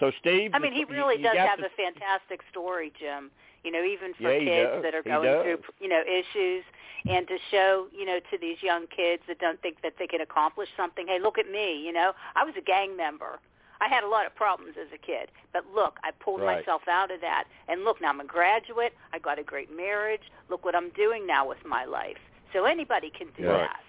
so 0.00 0.10
Steve, 0.20 0.50
I 0.54 0.58
mean, 0.58 0.72
he 0.72 0.84
really 0.84 1.16
you 1.16 1.22
does 1.24 1.34
got 1.34 1.48
have 1.48 1.58
the- 1.58 1.66
a 1.66 1.70
fantastic 1.70 2.40
story, 2.50 2.92
Jim. 2.98 3.30
You 3.64 3.72
know, 3.72 3.82
even 3.82 4.14
for 4.14 4.32
Yeah, 4.32 4.38
kids 4.38 4.70
does. 4.74 4.82
that 4.84 4.94
are 4.94 5.02
going 5.02 5.42
through, 5.42 5.58
you 5.80 5.88
know, 5.88 6.00
issues, 6.06 6.62
and 7.10 7.26
to 7.26 7.36
show, 7.50 7.88
you 7.92 8.04
know, 8.06 8.20
to 8.30 8.38
these 8.38 8.62
young 8.62 8.86
kids 8.86 9.22
that 9.26 9.40
don't 9.40 9.60
think 9.60 9.82
that 9.82 9.94
they 9.98 10.06
can 10.06 10.20
accomplish 10.20 10.68
something. 10.76 11.08
Hey, 11.08 11.18
look 11.18 11.38
at 11.38 11.50
me. 11.50 11.76
You 11.84 11.92
know, 11.92 12.12
I 12.36 12.44
was 12.44 12.54
a 12.56 12.60
gang 12.60 12.96
member. 12.96 13.40
I 13.80 13.88
had 13.88 14.02
a 14.04 14.08
lot 14.08 14.26
of 14.26 14.34
problems 14.34 14.74
as 14.80 14.88
a 14.92 14.98
kid, 14.98 15.30
but 15.52 15.64
look, 15.74 15.98
I 16.02 16.10
pulled 16.10 16.40
Right. 16.40 16.58
myself 16.58 16.82
out 16.88 17.10
of 17.10 17.20
that. 17.20 17.44
And 17.68 17.84
look, 17.84 18.00
now 18.00 18.08
I'm 18.08 18.20
a 18.20 18.24
graduate. 18.24 18.92
I 19.12 19.18
got 19.18 19.38
a 19.38 19.44
great 19.44 19.70
marriage. 19.70 20.22
Look 20.48 20.64
what 20.64 20.74
I'm 20.74 20.90
doing 20.90 21.26
now 21.26 21.48
with 21.48 21.64
my 21.64 21.84
life. 21.84 22.18
So 22.52 22.64
anybody 22.64 23.10
can 23.10 23.28
do 23.36 23.46
Right. 23.48 23.60
that. 23.60 23.80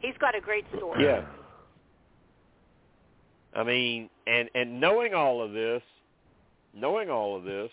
He's 0.00 0.16
got 0.18 0.34
a 0.34 0.40
great 0.40 0.66
story. 0.76 1.02
Yeah. 1.04 1.24
I 3.54 3.62
mean, 3.62 4.10
and 4.26 4.50
and 4.54 4.80
knowing 4.80 5.14
all 5.14 5.40
of 5.40 5.52
this, 5.52 5.82
knowing 6.74 7.08
all 7.08 7.36
of 7.36 7.44
this, 7.44 7.70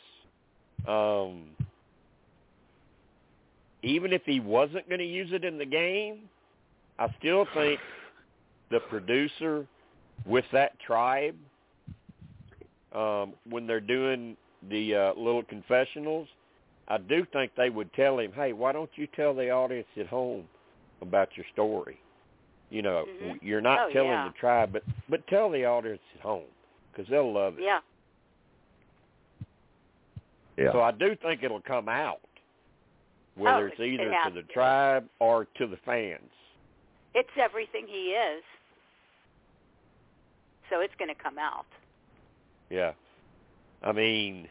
um, 0.88 1.58
even 3.84 4.14
if 4.14 4.24
he 4.26 4.40
wasn't 4.40 4.88
going 4.88 5.00
to 5.00 5.06
use 5.06 5.34
it 5.34 5.44
in 5.44 5.58
the 5.58 5.66
game, 5.66 6.30
I 7.00 7.10
still 7.20 7.46
think 7.54 7.80
the 8.70 8.80
producer 8.82 9.68
with 10.26 10.46
that 10.52 10.80
tribe, 10.80 11.36
um, 12.94 13.34
when 13.50 13.68
they're 13.68 13.80
doing 13.80 14.36
the 14.70 14.96
uh, 14.96 15.14
little 15.20 15.44
confessionals, 15.44 16.28
I 16.88 16.98
do 16.98 17.26
think 17.32 17.52
they 17.56 17.70
would 17.70 17.92
tell 17.94 18.20
him, 18.20 18.32
"Hey, 18.34 18.54
why 18.54 18.72
don't 18.72 18.90
you 18.96 19.08
tell 19.08 19.34
the 19.34 19.50
audience 19.50 19.88
at 19.98 20.08
home 20.08 20.48
about 21.02 21.30
your 21.36 21.46
story?" 21.54 22.00
You 22.70 22.82
know, 22.82 23.06
Mhm. 23.06 23.40
you're 23.42 23.62
not 23.62 23.90
Oh, 23.90 23.92
telling 23.92 24.12
yeah. 24.12 24.28
the 24.28 24.34
tribe, 24.34 24.72
but 24.74 24.84
but 25.10 25.26
tell 25.28 25.50
the 25.50 25.66
audience 25.66 26.02
at 26.16 26.22
home 26.22 26.48
because 26.92 27.08
they'll 27.10 27.32
love 27.32 27.58
it. 27.60 27.64
Yeah. 27.64 27.80
Yeah. 30.58 30.72
So 30.74 30.82
I 30.82 30.92
do 30.92 31.16
think 31.16 31.44
it'll 31.44 31.62
come 31.62 31.90
out, 31.90 32.22
whether 33.36 33.64
Oh, 33.64 33.68
it's 33.68 33.80
it- 33.80 33.84
it 33.84 33.94
either 33.94 34.18
to 34.26 34.30
the 34.32 34.44
to. 34.44 34.54
tribe 34.54 35.10
or 35.20 35.46
to 35.46 35.68
the 35.68 35.78
fans. 35.78 36.32
It's 37.14 37.38
everything 37.38 37.88
he 37.88 38.14
is. 38.14 38.44
So 40.72 40.80
it's 40.80 40.94
going 40.98 41.14
to 41.14 41.22
come 41.22 41.38
out. 41.38 41.66
Yeah, 42.70 42.94
I 43.84 43.92
mean, 43.92 44.48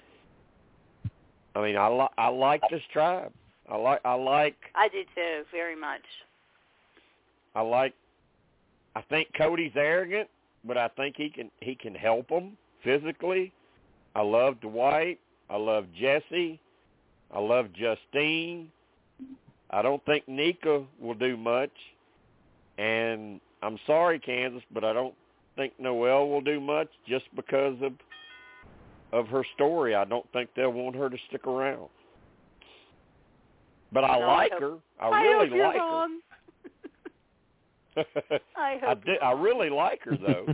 I 1.57 1.62
mean, 1.62 1.76
I 1.76 1.89
li- 1.89 2.15
I 2.18 2.28
like 2.28 2.60
this 2.70 2.82
tribe. 2.92 3.32
I 3.68 3.76
like 3.76 4.00
I 4.05 4.15
like 4.15 4.57
I 4.74 4.89
do 4.89 5.02
too, 5.15 5.44
very 5.50 5.74
much. 5.74 6.02
I 7.55 7.62
like. 7.62 7.94
I 8.94 9.02
think 9.02 9.28
Cody's 9.39 9.73
arrogant, 9.76 10.28
but 10.65 10.76
I 10.76 10.89
think 10.89 11.16
he 11.16 11.31
can 11.31 11.50
he 11.60 11.74
can 11.74 11.94
help 11.94 12.28
them 12.28 12.57
physically. 12.84 13.52
I 14.15 14.23
love 14.23 14.60
Dwight. 14.60 15.18
I 15.49 15.57
love 15.57 15.86
Jesse. 15.99 16.60
I 17.32 17.39
love 17.39 17.66
Justine. 17.73 18.70
I 19.70 19.82
don't 19.82 20.05
think 20.05 20.26
Nneka 20.26 20.84
will 21.00 21.15
do 21.15 21.36
much, 21.36 21.70
and 22.76 23.40
I'm 23.62 23.78
sorry, 23.86 24.18
Kansas, 24.18 24.62
but 24.74 24.84
I 24.84 24.92
don't 24.92 25.15
think 25.57 25.73
Noelle 25.79 26.29
will 26.29 26.41
do 26.41 26.61
much 26.61 26.89
just 27.07 27.25
because 27.37 27.77
of 27.83 27.93
of 29.12 29.27
her 29.29 29.45
story. 29.55 29.95
I 29.95 30.05
don't 30.05 30.31
think 30.33 30.51
they'll 30.55 30.70
want 30.73 30.95
her 30.97 31.11
to 31.11 31.17
stick 31.29 31.47
around. 31.47 31.89
But 33.93 34.05
I 34.05 34.19
No, 34.20 34.25
I 34.27 34.35
like 34.37 34.53
hope- 34.53 34.61
her. 34.61 34.77
I 35.01 35.09
I 35.09 35.23
really 35.23 35.49
hope 35.49 35.57
you're 35.57 35.67
like 35.67 35.77
her. 35.77 35.83
wrong. 35.83 36.20
I 38.57 38.79
hope 38.81 38.89
I 38.89 38.95
did. 39.07 39.20
I 39.20 39.33
really 39.33 39.70
like 39.70 40.01
her 40.05 40.17
though. 40.17 40.47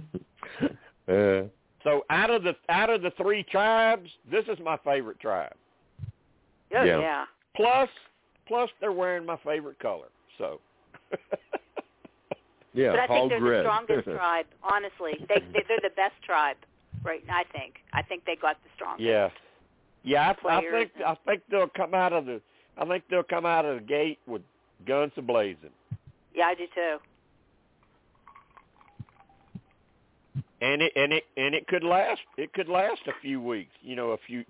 Uh, 1.09 1.47
so 1.85 2.05
out 2.11 2.31
of 2.31 2.43
the 2.43 2.53
out 2.69 2.91
of 2.91 3.01
the 3.01 3.13
three 3.17 3.45
tribes, 3.45 4.11
this 4.29 4.45
is 4.49 4.59
my 4.59 4.77
favorite 4.79 5.21
tribe. 5.21 5.53
Oh 6.75 6.83
Yeah. 6.83 6.99
yeah. 6.99 7.25
Plus, 7.55 7.89
plus 8.49 8.69
they're 8.81 8.91
wearing 8.91 9.25
my 9.25 9.37
favorite 9.45 9.79
color. 9.79 10.09
So. 10.37 10.61
yeah, 12.77 12.91
but 12.93 13.01
I 13.01 13.07
Hog 13.07 13.31
think 13.31 13.31
they're 13.31 13.51
Red. 13.51 13.65
the 13.65 13.69
strongest 13.69 14.05
tribe. 14.17 14.47
Honestly, 14.63 15.13
they, 15.29 15.41
they 15.53 15.65
they're 15.67 15.79
the 15.83 15.95
best 15.97 16.15
tribe, 16.25 16.57
right? 17.05 17.23
I 17.31 17.45
think. 17.57 17.75
I 17.93 18.03
think 18.03 18.25
they 18.27 18.37
got 18.37 18.57
the 18.63 18.71
strongest. 18.77 19.03
yeah. 19.09 19.29
Yeah, 20.05 20.35
I, 20.45 20.59
I 20.59 20.61
think 20.61 20.91
and- 20.97 21.05
I 21.05 21.17
think 21.27 21.43
they'll 21.51 21.69
come 21.77 21.93
out 21.95 22.13
of 22.13 22.27
the 22.27 22.41
I 22.79 22.85
think 22.87 23.05
they'll 23.11 23.25
come 23.25 23.45
out 23.47 23.65
of 23.65 23.81
the 23.81 23.85
gate 23.85 24.19
with 24.27 24.43
guns 24.87 25.11
a 25.17 25.23
blazing. 25.23 25.71
Yeah, 26.35 26.45
I 26.47 26.55
do 26.55 26.67
too. 26.75 26.97
And 30.61 30.81
it 30.83 30.93
and 30.95 31.13
it 31.13 31.25
and 31.37 31.55
it 31.55 31.67
could 31.67 31.83
last 31.85 32.21
it 32.37 32.53
could 32.53 32.69
last 32.69 33.01
a 33.09 33.13
few 33.21 33.41
weeks, 33.41 33.73
you 33.83 33.97
know, 33.97 34.11
a 34.13 34.19
few 34.27 34.45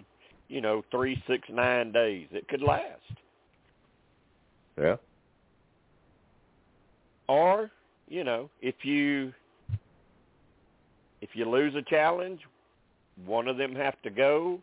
you 0.48 0.60
know, 0.60 0.84
three, 0.90 1.20
six, 1.26 1.48
nine 1.50 1.90
days. 1.90 2.28
It 2.30 2.46
could 2.48 2.62
last. 2.62 3.00
Yeah. 4.78 4.96
Or, 7.28 7.70
you 8.08 8.24
know, 8.24 8.48
if 8.60 8.84
you 8.84 9.32
if 11.22 11.30
you 11.34 11.48
lose 11.48 11.74
a 11.74 11.82
challenge, 11.82 12.40
one 13.24 13.48
of 13.48 13.56
them 13.56 13.74
have 13.74 14.00
to 14.02 14.10
go, 14.10 14.60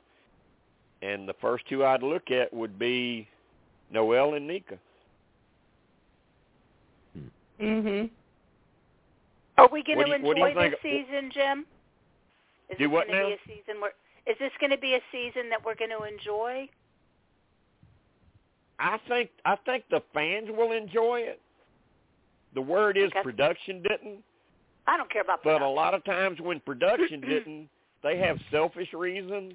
and 1.02 1.28
the 1.28 1.34
first 1.42 1.68
two 1.68 1.84
I'd 1.86 2.04
look 2.04 2.30
at 2.32 2.54
would 2.54 2.78
be 2.78 3.28
Noelle 3.92 4.36
and 4.36 4.50
Nneka. 4.50 4.78
Mhm. 7.60 8.10
Are 9.58 9.68
we 9.68 9.84
going 9.84 9.98
What 9.98 10.06
to 10.06 10.12
do 10.12 10.18
you- 10.18 10.24
what 10.28 10.36
do 10.36 10.42
you 10.42 10.48
enjoy 10.48 10.70
this 10.70 10.80
think- 10.82 11.08
season, 11.08 11.30
Jim? 11.32 11.68
Is 12.70 12.78
Do 12.78 12.86
this 12.86 12.92
what 12.92 13.08
going 13.08 13.18
to 13.20 13.24
now? 13.30 13.36
be 13.36 13.52
a 13.54 13.56
season 13.58 13.82
where? 13.82 13.94
Is 14.26 14.38
this 14.40 14.52
going 14.60 14.72
to 14.72 14.78
be 14.78 14.96
a 14.96 15.02
season 15.12 15.50
that 15.50 15.64
we're 15.64 15.76
going 15.76 15.92
to 15.92 16.04
enjoy? 16.04 16.68
I 18.80 18.98
think 19.08 19.30
I 19.46 19.56
think 19.58 19.88
the 19.90 20.02
fans 20.14 20.50
will 20.50 20.72
enjoy 20.72 21.22
it. 21.22 21.40
The 22.56 22.62
word 22.62 22.98
is 22.98 23.06
Okay. 23.08 23.22
production 23.24 23.82
didn't, 23.82 24.24
I 24.88 24.98
don't 24.98 25.10
care 25.12 25.22
about 25.22 25.44
but 25.44 25.62
a 25.62 25.68
lot 25.68 25.94
of 25.94 26.04
times 26.04 26.40
when 26.42 26.60
production 26.60 27.22
didn't, 27.28 27.70
they 28.04 28.18
have 28.18 28.38
selfish 28.52 28.94
reasons, 28.94 29.54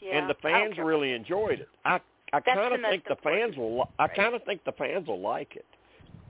yeah, 0.00 0.18
and 0.18 0.28
the 0.30 0.34
fans 0.42 0.76
really 0.78 1.12
enjoyed 1.12 1.60
it. 1.60 1.68
I 1.84 2.00
I 2.32 2.40
kind 2.40 2.74
of 2.74 2.80
think 2.88 3.04
the 3.08 3.16
fans 3.22 3.56
will. 3.56 3.78
li- 3.78 3.84
I 3.98 4.04
right. 4.04 4.14
kind 4.16 4.34
of 4.34 4.44
think 4.44 4.62
the 4.64 4.72
fans 4.72 5.08
will 5.08 5.20
like 5.20 5.56
it, 5.56 5.66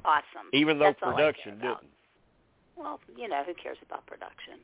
awesome. 0.04 0.48
even 0.52 0.78
though 0.78 0.86
That's 0.86 0.98
all 1.02 1.10
I 1.10 1.12
care 1.12 1.22
production 1.32 1.58
didn't. 1.58 1.90
Well, 2.76 3.00
you 3.16 3.28
know, 3.28 3.42
who 3.44 3.52
cares 3.54 3.76
about 3.84 4.06
production? 4.06 4.60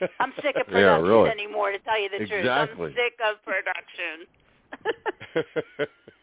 I'm 0.20 0.32
sick 0.42 0.56
of 0.56 0.66
Yeah, 0.68 0.98
production 0.98 1.08
really. 1.08 1.30
anymore. 1.30 1.70
To 1.72 1.78
tell 1.78 2.00
you 2.00 2.10
the 2.10 2.26
truth, 2.26 2.46
I'm 2.46 2.68
sick 2.94 3.18
of 3.24 3.42
production. 3.42 4.26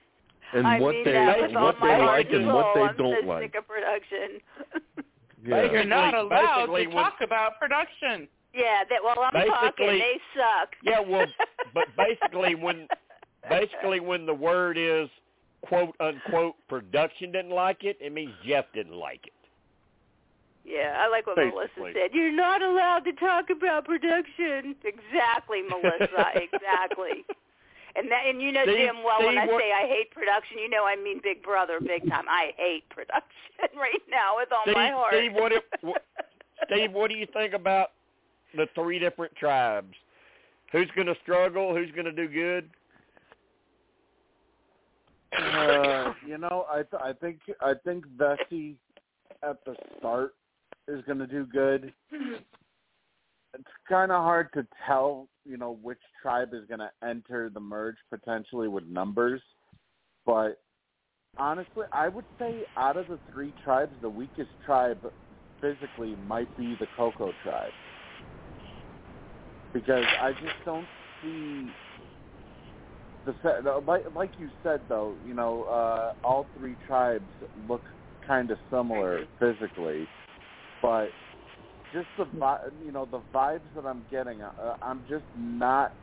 and 0.56 0.66
I 0.68 0.80
what 0.80 0.96
mean 0.96 1.06
they 1.06 1.12
that 1.12 1.42
with 1.42 1.56
all 1.56 1.64
what 1.66 1.80
my 1.80 1.88
they 1.88 2.02
heart 2.02 2.18
like 2.18 2.28
and 2.28 2.36
and 2.36 2.48
what 2.48 2.66
soul. 2.76 2.88
they 2.88 2.98
don't 2.98 3.22
so 3.24 3.28
like. 3.28 3.44
sick 3.44 3.56
of 3.56 3.68
production. 3.68 4.42
Yeah. 5.46 5.72
You're 5.72 5.84
not 5.84 6.14
allowed 6.16 6.66
basically 6.68 6.86
to 6.86 6.96
when- 6.96 7.04
talk 7.04 7.18
about 7.22 7.60
production. 7.60 8.28
yeah, 8.54 8.84
that 8.90 9.04
well, 9.04 9.16
I'm 9.32 9.48
talking. 9.48 9.88
They 9.88 10.20
suck. 10.34 10.70
Yeah, 10.84 11.00
well, 11.02 11.28
but 11.74 11.86
basically 11.98 12.56
when 12.56 12.88
basically 13.50 14.00
when 14.00 14.26
the 14.26 14.34
word 14.34 14.78
is 14.78 15.08
quote 15.68 15.96
unquote 16.00 16.56
production 16.68 17.32
didn't 17.32 17.52
like 17.52 17.84
it, 17.84 17.98
it 18.02 18.12
means 18.14 18.32
Jeff 18.48 18.66
didn't 18.74 18.96
like 18.96 19.28
it. 19.28 19.34
Yeah, 20.68 20.98
I 21.00 21.08
like 21.10 21.28
what 21.28 21.38
Melissa 21.38 21.94
said. 21.94 22.10
You're 22.12 22.32
not 22.36 22.64
allowed 22.64 23.02
to 23.06 23.14
talk 23.14 23.52
about 23.56 23.86
production. 23.86 24.76
Exactly, 24.84 25.62
Melissa. 25.62 26.26
exactly. 26.42 27.24
And 27.98 28.12
that, 28.12 28.24
and 28.28 28.42
you 28.42 28.52
know 28.52 28.64
Steve- 28.64 28.78
Jim 28.78 29.04
well 29.06 29.24
when 29.26 29.38
I 29.38 29.46
what- 29.46 29.62
say 29.62 29.72
I 29.72 29.88
hate 29.88 30.12
production, 30.12 30.58
you 30.60 30.70
know 30.70 30.86
I 30.86 30.96
mean 30.96 31.22
Big 31.24 31.42
Brother, 31.42 31.80
big 31.80 32.08
time. 32.10 32.26
I 32.30 32.52
hate 32.58 32.88
production 32.90 33.24
right 33.78 34.02
now 34.10 34.36
with 34.38 34.52
all 34.52 34.64
Steve, 34.64 34.76
my 34.76 34.90
heart. 34.90 35.14
Steve, 35.16 35.34
what, 35.34 35.52
if- 35.52 35.64
what 35.82 36.04
Steve, 36.66 36.92
what 36.92 37.10
do 37.10 37.16
you 37.16 37.28
think 37.34 37.54
about 37.54 37.92
the 38.56 38.68
three 38.76 39.00
different 39.00 39.36
tribes? 39.36 39.94
Who's 40.72 40.90
going 40.96 41.08
to 41.08 41.16
struggle? 41.24 41.74
Who's 41.76 41.92
going 41.92 42.06
to 42.06 42.12
do 42.12 42.28
good? 42.28 42.70
Uh, 45.38 46.14
you 46.26 46.38
know, 46.38 46.66
I 46.70 46.78
th- 46.84 47.02
I 47.04 47.14
think 47.14 47.40
I 47.62 47.74
think 47.84 48.06
Vesi 48.18 48.76
at 49.44 49.64
the 49.66 49.76
start 50.00 50.34
is 50.88 51.04
going 51.06 51.20
to 51.20 51.28
do 51.28 51.46
good. 51.46 51.94
It's 53.58 53.70
kind 53.88 54.12
of 54.12 54.22
hard 54.22 54.52
to 54.54 54.68
tell, 54.86 55.28
you 55.46 55.58
know, 55.58 55.80
which 55.82 56.00
tribe 56.22 56.50
is 56.54 56.66
going 56.68 56.80
to 56.80 56.92
enter 57.08 57.50
the 57.50 57.60
merge 57.60 57.96
potentially 58.10 58.68
with 58.68 58.86
numbers, 58.86 59.42
but 60.26 60.60
honestly, 61.38 61.84
I 61.92 62.10
would 62.10 62.26
say 62.40 62.66
out 62.78 62.98
of 62.98 63.08
the 63.08 63.20
three 63.32 63.54
tribes, 63.64 63.94
the 64.02 64.10
weakest 64.10 64.50
tribe 64.66 65.00
physically 65.62 66.16
might 66.28 66.56
be 66.58 66.76
the 66.80 66.88
Coco 66.96 67.32
tribe. 67.44 67.72
Because 69.74 70.06
I 70.22 70.32
just 70.32 70.56
don't 70.66 70.88
see 71.22 71.70
the 73.26 73.82
like 73.86 74.04
like 74.16 74.32
you 74.38 74.50
said 74.64 74.82
though, 74.88 75.16
you 75.26 75.34
know, 75.34 75.64
uh 75.64 76.12
all 76.24 76.48
three 76.58 76.78
tribes 76.86 77.30
look 77.68 77.82
kind 78.26 78.52
of 78.52 78.58
similar 78.70 79.26
physically, 79.40 80.08
but 80.82 81.10
just 81.96 82.08
the 82.18 82.58
you 82.84 82.92
know 82.92 83.06
the 83.06 83.22
vibes 83.34 83.74
that 83.74 83.86
I'm 83.86 84.06
getting, 84.12 84.42
uh, 84.42 84.52
I'm 84.82 85.06
just 85.08 85.26
not 85.34 85.94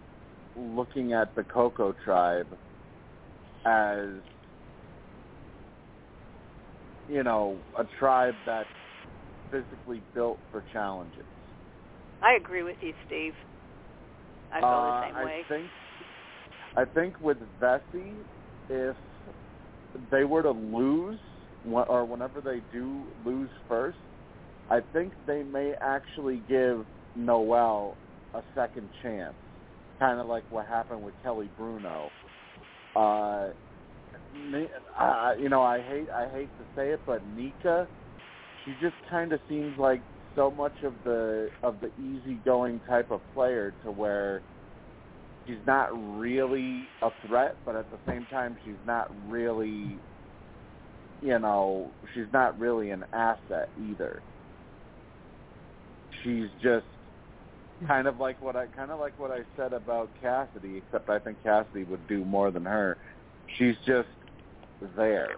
looking 0.57 1.13
at 1.13 1.35
the 1.35 1.45
Coco 1.45 1.95
tribe 2.05 2.57
as 3.67 4.09
you 7.09 7.23
know 7.23 7.59
a 7.79 7.85
tribe 7.99 8.35
that's 8.47 8.69
physically 9.51 10.03
built 10.15 10.41
for 10.51 10.65
challenges. 10.73 11.27
I 12.23 12.37
agree 12.41 12.63
with 12.63 12.77
you, 12.81 12.93
Steve. 13.07 13.35
I 14.53 14.61
feel 14.61 14.69
uh, 14.69 14.73
the 14.73 15.07
same 15.07 15.17
I 15.17 15.25
way. 15.25 15.43
think 15.49 15.71
I 16.77 16.85
think 16.87 17.21
with 17.21 17.39
Vesi, 17.61 18.17
if 18.71 18.97
they 20.11 20.25
were 20.25 20.43
to 20.43 20.53
lose 20.53 21.21
or 21.65 22.05
whenever 22.07 22.41
they 22.41 22.61
do 22.73 23.09
lose 23.25 23.51
first, 23.69 23.99
I 24.73 24.81
think 24.95 25.13
they 25.27 25.43
may 25.43 25.75
actually 25.83 26.43
give 26.49 26.87
Noelle 27.15 27.99
a 28.33 28.43
second 28.55 28.89
chance, 29.03 29.35
kind 29.99 30.19
of 30.19 30.27
like 30.27 30.45
what 30.49 30.67
happened 30.67 31.03
with 31.03 31.13
Kelly 31.23 31.51
Bruno. 31.59 32.09
Uh, 32.97 33.51
uh, 34.99 35.33
you 35.39 35.51
know, 35.51 35.61
I 35.61 35.83
hate 35.83 36.09
I 36.17 36.27
hate 36.33 36.57
to 36.57 36.65
say 36.75 36.89
it, 36.93 37.03
but 37.05 37.23
Nneka, 37.37 37.87
she 38.65 38.73
just 38.81 38.95
kind 39.11 39.35
of 39.35 39.41
seems 39.47 39.77
like 39.77 40.03
so 40.35 40.51
much 40.51 40.73
of 40.85 40.95
the 41.05 41.49
of 41.63 41.79
the 41.81 41.91
easygoing 42.03 42.81
type 42.89 43.11
of 43.11 43.21
player 43.35 43.75
to 43.85 43.91
where 43.91 44.41
she's 45.47 45.59
not 45.67 45.89
really 46.19 46.85
a 47.03 47.11
threat, 47.27 47.57
but 47.67 47.77
at 47.77 47.91
the 47.91 47.99
same 48.09 48.27
time 48.31 48.57
she's 48.65 48.81
not 48.87 49.07
really 49.29 49.99
you 51.21 51.39
know, 51.39 51.93
she's 52.15 52.33
not 52.33 52.59
really 52.59 52.91
an 52.91 53.05
asset 53.13 53.69
either. 53.77 54.23
She's 56.23 56.49
just 56.63 56.87
kind 57.87 58.07
of 58.07 58.19
like 58.19 58.41
what 58.41 58.57
I 58.57 58.67
kind 58.67 58.91
of 58.91 59.01
like 59.01 59.19
what 59.19 59.31
I 59.31 59.41
said 59.57 59.73
about 59.73 60.11
Cassidy, 60.21 60.79
except 60.79 61.11
I 61.11 61.19
think 61.19 61.43
Cassidy 61.43 61.85
would 61.85 62.07
do 62.07 62.25
more 62.25 62.51
than 62.51 62.65
her. 62.65 62.97
She's 63.59 63.75
just 63.87 64.09
there, 64.97 65.31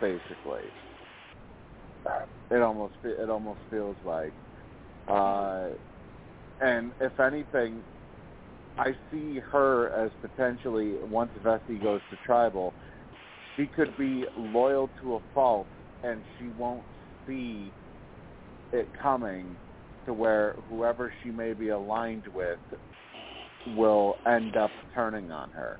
basically. 0.00 0.62
It 2.50 2.62
almost 2.62 2.94
it 3.04 3.28
almost 3.28 3.58
feels 3.70 3.96
like, 4.04 4.32
uh, 5.08 5.68
and 6.60 6.92
if 7.00 7.18
anything, 7.18 7.82
I 8.78 8.94
see 9.10 9.40
her 9.50 9.90
as 9.90 10.10
potentially 10.20 10.94
once 11.10 11.30
Vesi 11.42 11.82
goes 11.82 12.00
to 12.10 12.16
tribal, 12.24 12.72
she 13.56 13.66
could 13.66 13.96
be 13.98 14.24
loyal 14.36 14.90
to 15.00 15.16
a 15.16 15.20
fault, 15.34 15.66
and 16.02 16.22
she 16.38 16.48
won't 16.56 16.84
see 17.26 17.72
it 18.72 18.88
coming 19.00 19.56
to 20.06 20.14
where 20.14 20.54
whoever 20.68 21.12
she 21.22 21.30
may 21.30 21.52
be 21.52 21.68
aligned 21.68 22.24
with 22.34 22.60
will 23.76 24.16
end 24.26 24.56
up 24.56 24.70
turning 24.94 25.30
on 25.30 25.50
her. 25.50 25.78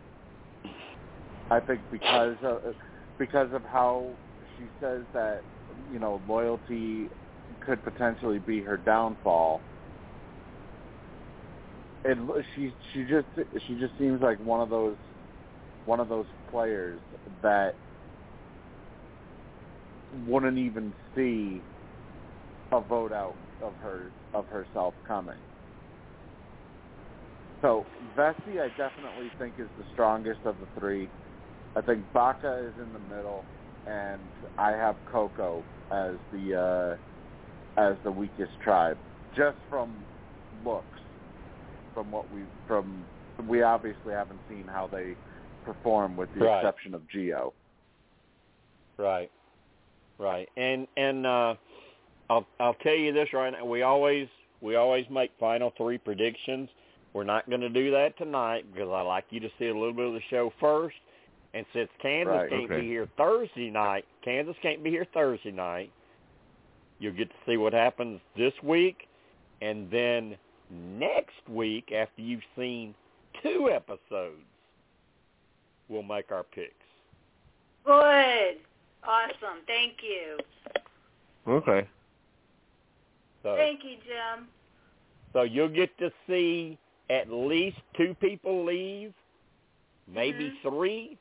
I 1.50 1.60
think 1.60 1.80
because 1.90 2.36
of 2.42 2.58
because 3.18 3.48
of 3.52 3.62
how 3.64 4.16
she 4.56 4.64
says 4.80 5.02
that 5.14 5.42
you 5.90 5.98
know 5.98 6.20
loyalty 6.26 7.08
could 7.64 7.82
potentially 7.82 8.38
be 8.40 8.60
her 8.62 8.76
downfall. 8.76 9.62
It 12.05 12.18
she 12.55 12.74
she 12.92 13.05
just 13.05 13.26
she 13.66 13.78
just 13.78 13.96
seems 13.98 14.20
like 14.20 14.38
one 14.40 14.60
of 14.60 14.70
those 14.70 14.96
one 15.84 16.00
of 16.00 16.08
those 16.08 16.26
players 16.50 16.98
that 17.42 17.76
wouldn't 20.26 20.58
even 20.58 20.92
see 21.14 21.62
a 22.72 22.80
vote 22.80 23.12
out 23.12 23.36
of 23.60 23.75
her 23.81 24.12
of 24.35 24.47
herself 24.49 24.94
coming. 25.07 25.39
So 27.62 27.86
Vesi, 28.17 28.60
I 28.60 28.68
definitely 28.68 29.31
think 29.39 29.55
is 29.59 29.68
the 29.76 29.85
strongest 29.93 30.41
of 30.44 30.59
the 30.60 30.68
three. 30.78 31.10
I 31.75 31.81
think 31.81 32.05
Baka 32.12 32.68
is 32.68 32.75
in 32.83 32.93
the 32.93 32.99
middle, 32.99 33.47
and 33.86 34.31
I 34.59 34.70
have 34.70 34.97
Coco 35.10 35.65
as 35.91 36.17
the 36.33 36.99
uh, 37.78 37.81
as 37.81 37.97
the 38.05 38.10
weakest 38.10 38.52
tribe, 38.62 38.99
just 39.36 39.59
from 39.68 40.05
looks. 40.65 40.99
From 41.94 42.10
what 42.10 42.31
we 42.31 42.44
from 42.67 43.07
we 43.47 43.62
obviously 43.62 44.12
haven't 44.12 44.41
seen 44.49 44.67
how 44.67 44.86
they 44.86 45.17
perform, 45.65 46.17
with 46.17 46.33
the 46.35 46.41
Right. 46.41 46.59
exception 46.65 46.94
of 46.94 47.09
Geo. 47.09 47.52
Right. 48.99 49.31
Right. 50.18 50.49
And 50.57 50.86
and 50.97 51.26
uh 51.26 51.55
I'll 52.30 52.46
I'll 52.60 52.74
tell 52.74 52.94
you 52.94 53.12
this 53.12 53.28
right 53.32 53.52
now. 53.52 53.64
We 53.64 53.82
always 53.82 54.28
we 54.60 54.76
always 54.76 55.06
make 55.10 55.30
final 55.38 55.72
three 55.76 55.98
predictions. 55.98 56.68
We're 57.12 57.24
not 57.24 57.48
going 57.48 57.62
to 57.62 57.70
do 57.70 57.90
that 57.92 58.16
tonight 58.18 58.66
because 58.72 58.90
I 58.92 59.00
like 59.00 59.24
you 59.30 59.40
to 59.40 59.48
see 59.58 59.66
a 59.68 59.74
little 59.74 59.92
bit 59.92 60.06
of 60.06 60.12
the 60.12 60.20
show 60.28 60.52
first. 60.60 60.96
And 61.55 61.64
since 61.72 61.88
Kansas 62.02 62.34
Right, 62.34 62.50
can't 62.50 62.70
okay. 62.70 62.80
be 62.80 62.86
here 62.86 63.08
Thursday 63.16 63.70
night, 63.70 64.05
Kansas 64.22 64.55
can't 64.60 64.84
be 64.84 64.90
here 64.90 65.06
Thursday 65.14 65.52
night. 65.52 65.90
You'll 66.98 67.14
get 67.14 67.30
to 67.30 67.36
see 67.46 67.56
what 67.56 67.72
happens 67.72 68.20
this 68.36 68.52
week, 68.62 69.08
and 69.62 69.90
then 69.90 70.36
next 70.70 71.48
week 71.48 71.92
after 71.92 72.20
you've 72.20 72.42
seen 72.56 72.94
two 73.42 73.70
episodes, 73.70 74.42
we'll 75.88 76.02
make 76.02 76.30
our 76.30 76.42
picks. 76.42 76.72
Good. 77.84 78.56
Awesome. 79.05 79.62
Thank 79.66 79.94
you. 80.02 80.38
Okay. 81.48 81.88
So 83.47 83.55
Thank 83.57 83.84
you, 83.84 83.94
Jim. 84.05 84.49
So 85.33 85.42
you'll 85.42 85.68
get 85.68 85.97
to 85.99 86.10
see 86.26 86.76
at 87.10 87.31
least 87.31 87.76
two 87.97 88.16
people 88.20 88.65
leave, 88.65 89.15
maybe 90.08 90.50
Mhm. 90.50 90.62
three, 90.62 91.18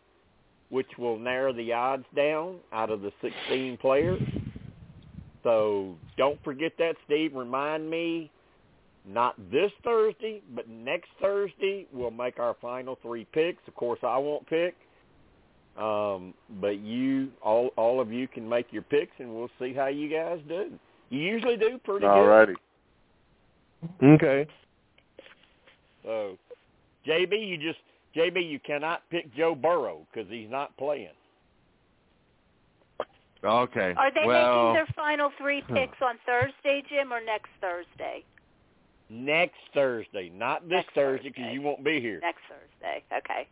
which 0.70 0.98
will 0.98 1.20
narrow 1.20 1.54
the 1.54 1.72
odds 1.72 2.08
down 2.16 2.62
out 2.72 2.90
of 2.90 3.04
the 3.04 3.12
16 3.22 3.78
players. 3.78 4.24
So 5.44 6.00
don't 6.18 6.42
forget 6.44 6.76
that, 6.78 6.98
Steve. 7.06 7.36
Remind 7.36 7.88
me, 7.88 8.32
not 9.04 9.36
this 9.52 9.72
Thursday, 9.84 10.42
but 10.50 10.68
next 10.68 11.12
Thursday, 11.22 11.86
we'll 11.92 12.10
make 12.10 12.40
our 12.40 12.56
final 12.56 12.95
three 12.95 13.26
picks. 13.26 13.68
Of 13.68 13.76
course, 13.76 14.04
I 14.04 14.18
won't 14.18 14.48
pick. 14.48 14.76
Um, 15.78 16.34
but 16.50 16.80
you, 16.80 17.32
all, 17.44 17.68
all 17.76 18.00
of 18.00 18.12
you 18.12 18.28
can 18.28 18.50
make 18.50 18.74
your 18.74 18.82
picks, 18.82 19.20
and 19.20 19.36
we'll 19.36 19.52
see 19.60 19.74
how 19.74 19.88
you 19.88 20.10
guys 20.10 20.42
do. 20.48 20.80
You 21.09 21.19
usually 21.19 21.58
do 21.58 21.80
pretty 21.84 22.01
good. 22.01 22.08
Alrighty. 22.08 22.56
Okay. 24.01 24.48
So, 26.03 26.38
JB, 27.08 27.48
you 27.48 27.58
just 27.58 27.80
JB, 28.16 28.50
you 28.50 28.59
cannot 28.59 29.01
pick 29.09 29.34
Joe 29.35 29.56
Burrow 29.56 30.08
because 30.11 30.30
he's 30.30 30.50
not 30.50 30.75
playing. 30.77 31.09
Okay. 33.43 33.93
Are 33.98 34.11
they 34.11 34.25
well, 34.25 34.74
making 34.74 34.74
their 34.74 34.95
final 34.95 35.30
three 35.38 35.61
picks 35.61 35.98
on 36.01 36.16
Thursday, 36.25 36.82
Jim, 36.90 37.14
or 37.14 37.24
next 37.24 37.50
Thursday? 37.61 38.24
Next 39.09 39.59
Thursday, 39.74 40.32
not 40.34 40.64
this 40.64 40.77
Next 40.77 40.95
Thursday 40.95 41.30
because 41.30 41.53
you 41.53 41.61
won't 41.61 41.84
be 41.84 42.01
here. 42.01 42.19
Next 42.22 42.42
Thursday. 42.50 43.03
Okay. 43.16 43.48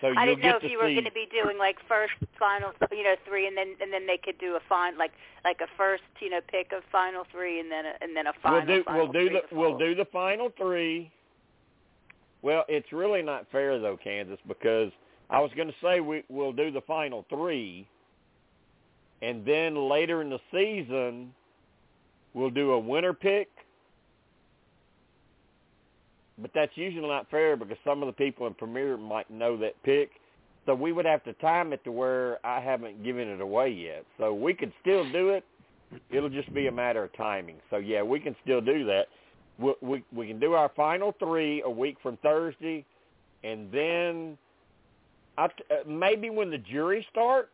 So 0.00 0.12
I 0.16 0.26
didn't 0.26 0.42
know 0.42 0.58
if 0.62 0.70
you 0.70 0.78
were 0.78 0.84
going 0.84 1.04
to 1.04 1.12
be 1.12 1.26
doing 1.32 1.58
like 1.58 1.76
first, 1.88 2.14
final, 2.38 2.70
you 2.92 3.02
know, 3.02 3.16
three, 3.26 3.46
and 3.48 3.56
then 3.56 3.74
and 3.80 3.92
then 3.92 4.06
they 4.06 4.16
could 4.16 4.38
do 4.38 4.54
a 4.54 4.60
fine 4.68 4.96
like 4.96 5.12
like 5.44 5.60
a 5.60 5.66
first, 5.76 6.04
you 6.20 6.30
know, 6.30 6.40
pick 6.46 6.72
of 6.72 6.84
final 6.92 7.24
three, 7.32 7.58
and 7.58 7.70
then 7.70 7.84
a, 7.84 7.92
and 8.00 8.16
then 8.16 8.28
a 8.28 8.32
final. 8.40 8.64
we'll 8.64 8.76
do 8.76 8.84
final 8.84 9.04
we'll 9.04 9.12
do 9.12 9.28
three 9.28 9.40
the 9.50 9.56
we'll 9.56 9.78
do 9.78 9.94
the 9.94 10.04
final 10.06 10.52
three. 10.56 11.10
Well, 12.42 12.64
it's 12.68 12.92
really 12.92 13.22
not 13.22 13.46
fair 13.50 13.80
though, 13.80 13.98
Kansas, 14.02 14.38
because 14.46 14.92
I 15.30 15.40
was 15.40 15.50
going 15.56 15.68
to 15.68 15.74
say 15.82 16.00
we 16.00 16.22
we'll 16.28 16.52
do 16.52 16.70
the 16.70 16.82
final 16.82 17.26
three, 17.28 17.88
and 19.20 19.44
then 19.44 19.74
later 19.88 20.22
in 20.22 20.30
the 20.30 20.40
season, 20.52 21.34
we'll 22.34 22.50
do 22.50 22.72
a 22.72 22.78
winner 22.78 23.12
pick. 23.12 23.48
But 26.40 26.52
that's 26.54 26.72
usually 26.76 27.08
not 27.08 27.30
fair 27.30 27.56
because 27.56 27.76
some 27.84 28.02
of 28.02 28.06
the 28.06 28.12
people 28.12 28.46
in 28.46 28.54
Premier 28.54 28.96
might 28.96 29.30
know 29.30 29.56
that 29.58 29.80
pick. 29.82 30.10
So 30.66 30.74
we 30.74 30.92
would 30.92 31.06
have 31.06 31.24
to 31.24 31.32
time 31.34 31.72
it 31.72 31.82
to 31.84 31.92
where 31.92 32.44
I 32.46 32.60
haven't 32.60 33.02
given 33.02 33.26
it 33.28 33.40
away 33.40 33.70
yet. 33.70 34.04
So 34.18 34.34
we 34.34 34.54
could 34.54 34.72
still 34.80 35.10
do 35.10 35.30
it. 35.30 35.44
It'll 36.10 36.28
just 36.28 36.52
be 36.52 36.66
a 36.66 36.72
matter 36.72 37.02
of 37.04 37.16
timing. 37.16 37.56
So 37.70 37.78
yeah, 37.78 38.02
we 38.02 38.20
can 38.20 38.36
still 38.42 38.60
do 38.60 38.84
that. 38.84 39.06
We 39.58 39.74
we, 39.80 40.04
we 40.12 40.28
can 40.28 40.38
do 40.38 40.52
our 40.52 40.70
final 40.76 41.14
three 41.18 41.62
a 41.62 41.70
week 41.70 41.96
from 42.02 42.18
Thursday, 42.18 42.84
and 43.42 43.72
then 43.72 44.38
I, 45.38 45.46
uh, 45.46 45.48
maybe 45.86 46.30
when 46.30 46.50
the 46.50 46.58
jury 46.58 47.06
starts, 47.10 47.48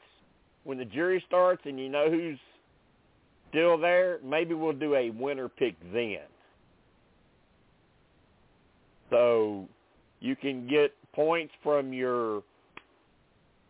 when 0.65 0.79
the 0.79 0.85
jury 0.85 1.23
starts 1.27 1.63
and 1.65 1.79
you 1.79 1.89
know 1.89 2.11
who's 2.11 2.39
still 3.51 3.79
there, 3.79 4.19
maybe 4.25 4.55
we'll 4.55 4.73
do 4.73 4.97
a 4.97 5.11
winner 5.11 5.49
pick 5.49 5.77
then. 5.93 6.19
So 9.15 9.69
you 10.19 10.35
can 10.35 10.67
get 10.67 10.93
points 11.15 11.55
from 11.63 11.93
your 11.93 12.43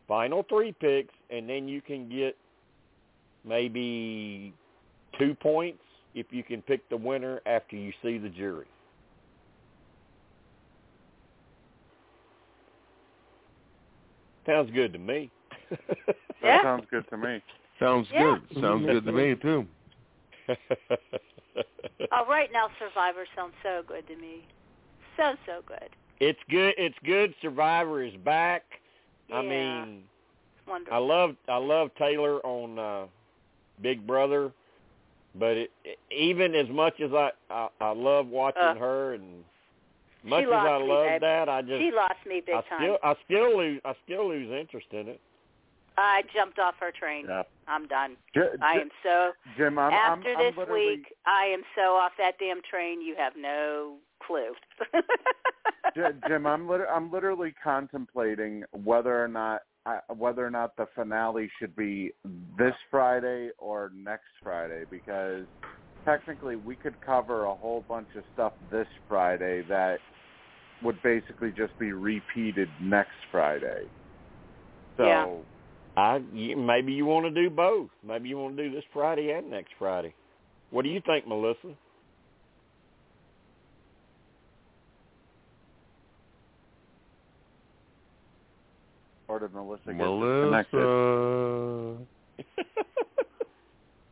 final 0.09 0.43
three 0.49 0.73
picks, 0.81 1.13
and 1.29 1.47
then 1.47 1.69
you 1.69 1.83
can 1.83 2.09
get 2.09 2.35
maybe 3.45 4.55
two 5.19 5.35
points 5.35 5.83
if 6.15 6.25
you 6.31 6.43
can 6.43 6.63
pick 6.63 6.89
the 6.89 6.97
winner 6.97 7.43
after 7.45 7.77
you 7.77 7.93
see 8.03 8.17
the 8.17 8.31
jury. 8.31 8.69
Sounds 14.47 14.71
good 14.71 14.95
to 14.95 14.99
me. 14.99 15.31
That 16.41 16.49
Yeah. 16.49 16.63
sounds 16.63 16.87
good 16.91 17.09
to 17.09 17.17
me. 17.17 17.43
Sounds 17.79 18.09
Yeah. 18.13 18.39
good. 18.39 18.61
Sounds 18.61 18.85
good 18.87 19.05
to 19.05 19.13
me 19.13 19.35
too. 19.37 19.67
All 22.13 22.27
right, 22.27 22.51
now 22.53 22.69
Survivor 22.79 23.27
sounds 23.35 23.55
so 23.63 23.83
good 23.87 24.07
to 24.09 24.17
me. 24.17 24.47
So 25.17 25.35
so 25.47 25.61
good. 25.67 25.91
it's 26.21 26.39
good. 26.51 26.75
It's 26.79 26.97
good. 27.05 27.35
Survivor 27.43 28.03
is 28.03 28.15
back. 28.25 28.63
Yeah. 29.29 29.37
I 29.37 29.43
mean, 29.43 30.03
Wonderful. 30.67 30.95
I 30.95 30.99
love 30.99 31.37
I 31.49 31.57
love 31.57 31.91
Taylor 31.99 32.39
on 32.45 32.79
uh, 32.79 33.07
Big 33.83 34.07
Brother, 34.07 34.53
but 35.35 35.57
it, 35.57 35.71
it, 35.85 35.99
even 36.11 36.55
as 36.55 36.69
much 36.69 37.01
as 37.01 37.13
I 37.13 37.31
I, 37.51 37.69
I 37.81 37.91
love 37.93 38.27
watching 38.29 38.63
Uh, 38.63 38.75
her 38.77 39.15
and 39.15 39.45
much 40.23 40.45
as 40.45 40.51
I 40.53 40.77
love 40.79 41.07
babe. 41.07 41.21
that, 41.21 41.49
I 41.51 41.61
just 41.61 41.81
she 41.81 41.91
lost 41.91 42.15
me 42.27 42.41
big 42.45 42.55
I 42.55 42.63
time. 42.63 42.81
still 42.81 42.99
I 43.03 43.15
still 43.25 43.59
lose 43.59 43.81
I 43.85 43.95
still 44.05 44.29
lose 44.29 44.51
interest 44.51 44.87
in 44.93 45.09
it. 45.09 45.21
I 45.97 46.23
jumped 46.35 46.59
off 46.59 46.75
her 46.81 46.91
train. 46.91 47.27
Yeah. 47.29 47.43
I'm 47.69 47.87
done. 47.87 48.17
J- 48.35 48.57
I 48.61 48.75
J- 48.77 48.81
am 48.81 48.89
so 49.03 49.33
Jim, 49.57 49.79
I'm, 49.79 49.93
after 49.93 50.33
I'm, 50.33 50.39
this 50.39 50.53
I'm 50.55 50.59
literally, 50.59 50.87
week. 50.87 51.15
I 51.27 51.45
am 51.45 51.63
so 51.77 51.95
off 51.95 52.13
that 52.19 52.33
damn 52.41 52.61
train. 52.69 53.01
You 53.01 53.15
have 53.17 53.35
no 53.39 53.97
clue. 54.27 54.53
Jim, 56.29 56.47
I'm 56.47 56.69
lit- 56.69 56.89
I'm 56.93 57.13
literally 57.13 57.55
contemplating 57.63 58.65
whether 58.85 59.23
or 59.23 59.29
not 59.29 59.63
I, 59.87 60.01
whether 60.17 60.45
or 60.45 60.51
not 60.51 60.77
the 60.77 60.87
finale 60.95 61.51
should 61.59 61.77
be 61.77 62.13
this 62.59 62.75
Friday 62.91 63.51
or 63.59 63.93
next 63.95 64.25
Friday 64.43 64.85
because 64.91 65.45
technically 66.05 66.57
we 66.57 66.75
could 66.75 67.01
cover 67.01 67.45
a 67.45 67.55
whole 67.55 67.85
bunch 67.89 68.09
of 68.17 68.25
stuff 68.33 68.53
this 68.71 68.89
Friday 69.09 69.63
that 69.69 69.99
would 70.83 71.01
basically 71.03 71.51
just 71.51 71.79
be 71.79 71.93
repeated 71.93 72.69
next 72.83 73.17
Friday. 73.31 73.85
So 74.97 75.05
Yeah. 75.05 75.27
I 75.97 76.17
you, 76.33 76.57
maybe 76.57 76.93
you 76.93 77.07
want 77.07 77.27
to 77.27 77.31
do 77.31 77.51
both. 77.51 77.91
Maybe 78.03 78.29
you 78.29 78.39
want 78.39 78.57
to 78.57 78.69
do 78.69 78.75
this 78.75 78.85
Friday 78.93 79.31
and 79.31 79.51
next 79.51 79.73
Friday. 79.79 80.15
What 80.71 80.83
do 80.83 80.89
you 80.89 81.01
think, 81.07 81.27
Melissa? 81.29 81.77
Or 89.29 89.39
did 89.39 89.55
Melissa 89.55 89.93
get 89.93 89.99
disconnected? 89.99 90.81
Melissa. 90.81 91.97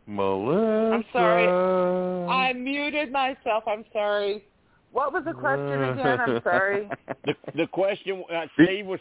Melissa. 0.06 0.94
I'm 0.94 1.04
sorry. 1.12 1.48
I 2.28 2.52
muted 2.52 3.12
myself. 3.12 3.64
I'm 3.66 3.84
sorry. 3.92 4.44
What 4.92 5.12
was 5.12 5.24
the 5.24 5.32
question 5.32 5.82
again? 5.84 6.20
I'm 6.20 6.40
sorry. 6.44 6.88
the 7.24 7.34
the 7.54 7.66
question 7.72 8.24
uh, 8.32 8.46
Steve 8.54 8.86
was 8.86 9.00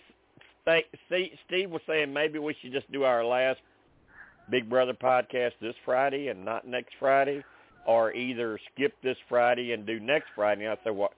Steve, 1.08 1.32
Steve 1.48 1.70
was 1.72 1.82
saying 1.88 2.14
maybe 2.14 2.40
we 2.40 2.56
should 2.62 2.72
just 2.72 2.90
do 2.92 3.04
our 3.04 3.26
last 3.26 3.60
Big 4.50 4.70
Brother 4.70 4.94
podcast 4.94 5.52
this 5.62 5.76
Friday 5.86 6.28
and 6.28 6.46
not 6.46 6.68
next 6.68 6.94
Friday, 7.00 7.44
or 7.86 8.14
either 8.14 8.60
skip 8.74 8.94
this 9.04 9.18
Friday 9.28 9.74
and 9.74 9.86
do 9.86 10.00
next 10.00 10.28
Friday. 10.36 10.66
And 10.66 10.74
I 10.74 10.84
said, 10.84 10.94
what? 10.96 11.12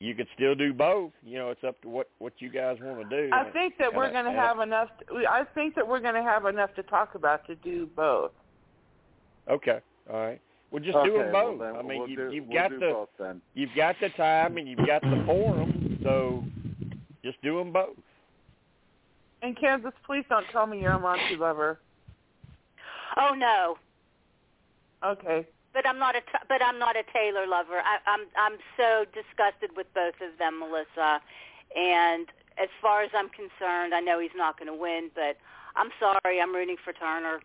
You 0.00 0.14
could 0.14 0.28
still 0.34 0.54
do 0.54 0.72
both. 0.72 1.10
You 1.24 1.38
know, 1.38 1.50
it's 1.50 1.64
up 1.64 1.80
to 1.82 1.88
what 1.88 2.08
what 2.18 2.32
you 2.38 2.50
guys 2.50 2.76
want 2.80 3.08
to 3.08 3.22
do. 3.28 3.30
I 3.34 3.50
think 3.50 3.74
that 3.78 3.92
we're 3.92 4.10
going 4.12 4.24
to 4.26 4.30
and 4.30 4.38
I- 4.40 4.46
have 4.46 4.60
enough. 4.60 4.88
I 5.28 5.44
think 5.54 5.74
that 5.74 5.86
we're 5.86 6.00
going 6.00 6.14
to 6.14 6.22
have 6.22 6.46
enough 6.46 6.72
to 6.76 6.82
talk 6.84 7.14
about 7.16 7.46
to 7.48 7.56
do 7.56 7.88
both. 7.96 8.30
Okay, 9.50 9.80
all 10.10 10.20
right. 10.20 10.40
Well, 10.70 10.82
just 10.82 10.96
okay, 10.96 11.08
do 11.08 11.18
them 11.18 11.32
well 11.32 11.50
both. 11.52 11.60
then 11.60 11.76
I 11.76 11.82
mean, 11.82 11.98
we'll 12.00 12.08
you, 12.10 12.16
do, 12.16 12.30
you've 12.30 12.46
we'll 12.46 12.56
got 12.58 12.68
do 12.70 12.78
the 12.78 12.86
both 12.92 13.08
then. 13.18 13.40
you've 13.54 13.74
got 13.74 13.96
the 14.00 14.10
time 14.10 14.56
and 14.58 14.68
you've 14.68 14.86
got 14.86 15.00
the 15.02 15.22
forum, 15.26 15.98
so 16.04 16.44
just 17.24 17.40
do 17.42 17.58
them 17.58 17.72
both. 17.72 17.96
And 19.42 19.58
Kansas, 19.58 19.92
please 20.04 20.24
don't 20.28 20.44
tell 20.52 20.66
me 20.66 20.80
you're 20.80 20.92
a 20.92 20.98
Monte 20.98 21.36
lover. 21.36 21.78
oh 23.16 23.34
no, 23.34 23.78
Okay. 25.04 25.46
But 25.74 25.86
I'm 25.86 25.98
not 25.98 26.16
a 26.16 26.20
t- 26.20 26.46
but 26.48 26.62
I'm 26.62 26.78
not 26.78 26.96
a 26.96 27.02
Taylor 27.12 27.46
lover. 27.46 27.80
I, 27.84 27.98
I'm 28.06 28.26
I'm 28.36 28.58
so 28.76 29.04
disgusted 29.12 29.76
with 29.76 29.86
both 29.94 30.14
of 30.20 30.38
them, 30.38 30.60
Melissa. 30.60 31.20
And 31.76 32.26
as 32.56 32.68
far 32.80 33.02
as 33.02 33.10
I'm 33.14 33.28
concerned, 33.28 33.94
I 33.94 34.00
know 34.00 34.18
he's 34.18 34.34
not 34.36 34.58
going 34.58 34.72
to 34.72 34.78
win, 34.78 35.10
but 35.14 35.36
I'm 35.76 35.90
sorry. 36.00 36.40
I'm 36.40 36.54
rooting 36.54 36.76
for 36.82 36.92
Turner. 36.92 37.40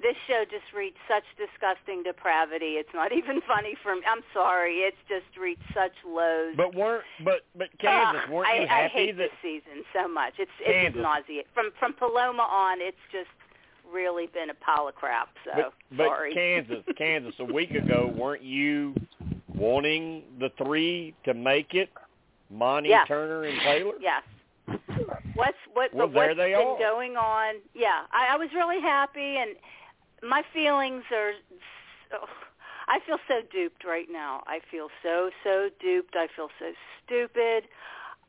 This 0.00 0.16
show 0.26 0.44
just 0.48 0.72
reached 0.74 0.96
such 1.06 1.24
disgusting 1.36 2.02
depravity. 2.02 2.80
It's 2.80 2.92
not 2.94 3.12
even 3.16 3.40
funny 3.46 3.76
for 3.82 3.96
me. 3.96 4.02
I'm 4.08 4.22
sorry. 4.32 4.80
It's 4.84 5.00
just 5.08 5.36
reached 5.36 5.66
such 5.74 5.92
lows. 6.06 6.54
But 6.56 6.74
weren't 6.74 7.04
but 7.24 7.44
but 7.56 7.68
Kansas, 7.78 8.22
Ugh, 8.24 8.30
weren't 8.30 8.48
I, 8.48 8.56
you 8.56 8.62
I 8.68 8.80
happy 8.88 8.92
hate 8.92 9.16
that 9.16 9.30
this 9.30 9.36
season 9.42 9.84
so 9.92 10.08
much. 10.08 10.34
It's 10.38 10.52
it's 10.60 10.96
nauseating. 10.96 11.48
From 11.52 11.70
from 11.78 11.92
Paloma 11.94 12.42
on, 12.42 12.80
it's 12.80 13.00
just 13.12 13.28
really 13.92 14.26
been 14.32 14.50
a 14.50 14.54
pile 14.54 14.88
of 14.88 14.94
crap. 14.94 15.28
So 15.44 15.50
but, 15.54 15.72
but 15.96 16.06
sorry. 16.06 16.34
Kansas, 16.34 16.84
Kansas 16.98 17.34
a 17.38 17.44
week 17.44 17.72
ago, 17.72 18.12
weren't 18.16 18.42
you 18.42 18.94
wanting 19.54 20.22
the 20.38 20.50
three 20.62 21.14
to 21.24 21.34
make 21.34 21.74
it? 21.74 21.90
Monte, 22.50 22.88
Yes. 22.88 23.06
Turner, 23.06 23.44
and 23.44 23.60
Taylor. 23.60 23.92
Yes. 24.00 24.22
What's 25.34 25.56
what? 25.72 25.94
Well, 25.94 26.06
but 26.08 26.14
there 26.14 26.28
what's 26.28 26.36
they 26.38 26.52
been 26.52 26.66
are. 26.66 26.78
going 26.78 27.16
on? 27.16 27.54
Yeah, 27.74 28.02
I, 28.12 28.34
I 28.34 28.36
was 28.36 28.48
really 28.54 28.80
happy, 28.80 29.36
and 29.36 29.56
my 30.28 30.42
feelings 30.52 31.02
are. 31.12 31.32
So, 32.10 32.16
oh, 32.22 32.28
I 32.88 32.98
feel 33.06 33.18
so 33.28 33.40
duped 33.52 33.84
right 33.84 34.06
now. 34.10 34.42
I 34.46 34.58
feel 34.70 34.88
so 35.02 35.30
so 35.44 35.68
duped. 35.80 36.14
I 36.16 36.26
feel 36.34 36.48
so 36.58 36.72
stupid. 37.04 37.64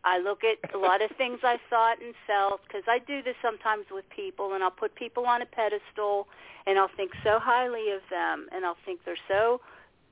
I 0.03 0.17
look 0.19 0.41
at 0.43 0.73
a 0.73 0.77
lot 0.77 1.01
of 1.01 1.11
things 1.17 1.39
I 1.43 1.57
thought 1.69 2.01
and 2.01 2.13
felt 2.25 2.61
because 2.67 2.83
I 2.88 2.99
do 2.99 3.21
this 3.21 3.35
sometimes 3.41 3.85
with 3.91 4.05
people, 4.09 4.53
and 4.53 4.63
I'll 4.63 4.71
put 4.71 4.95
people 4.95 5.25
on 5.25 5.41
a 5.41 5.45
pedestal, 5.45 6.27
and 6.65 6.80
I'll 6.80 6.89
think 6.97 7.11
so 7.23 7.39
highly 7.39 7.91
of 7.91 8.01
them, 8.09 8.47
and 8.51 8.65
I'll 8.65 8.77
think 8.85 9.01
they're 9.05 9.15
so 9.27 9.61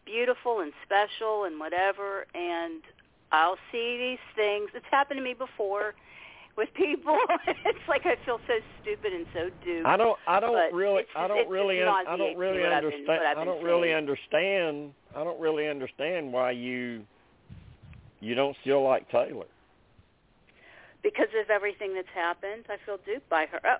beautiful 0.05 0.59
and 0.61 0.73
special 0.85 1.43
and 1.45 1.59
whatever, 1.59 2.25
and 2.35 2.81
I'll 3.31 3.57
see 3.71 3.97
these 3.97 4.23
things. 4.35 4.69
It's 4.73 4.85
happened 4.89 5.19
to 5.19 5.23
me 5.23 5.33
before 5.33 5.93
with 6.57 6.69
people. 6.73 7.17
it's 7.47 7.87
like 7.87 8.05
I 8.05 8.15
feel 8.25 8.39
so 8.47 8.53
stupid 8.81 9.13
and 9.13 9.25
so 9.33 9.49
duped. 9.63 9.85
I 9.85 9.97
don't. 9.97 10.17
I 10.27 10.39
don't 10.39 10.53
But 10.53 10.73
really. 10.75 11.01
it's 11.01 11.09
I 11.15 11.27
don't 11.27 11.49
really. 11.49 11.81
un- 11.81 12.07
I 12.07 12.17
don't 12.17 12.37
really 12.37 12.61
been- 12.63 12.71
understand. 12.71 13.09
I've 13.23 13.37
I 13.37 13.41
been 13.41 13.45
don't 13.53 13.63
really 13.63 13.87
seeing. 13.89 13.95
understand. 13.97 14.93
I 15.15 15.23
don't 15.23 15.39
really 15.39 15.67
understand 15.67 16.31
why 16.33 16.51
you. 16.51 17.05
You 18.19 18.35
don't 18.35 18.57
still 18.61 18.83
like 18.83 19.09
Taylor. 19.09 19.45
Because 21.03 21.31
of 21.39 21.49
everything 21.49 21.93
that's 21.93 22.11
happened. 22.13 22.65
I 22.69 22.77
feel 22.85 22.97
duped 23.05 23.29
by 23.29 23.45
her. 23.51 23.59
Oh, 23.63 23.77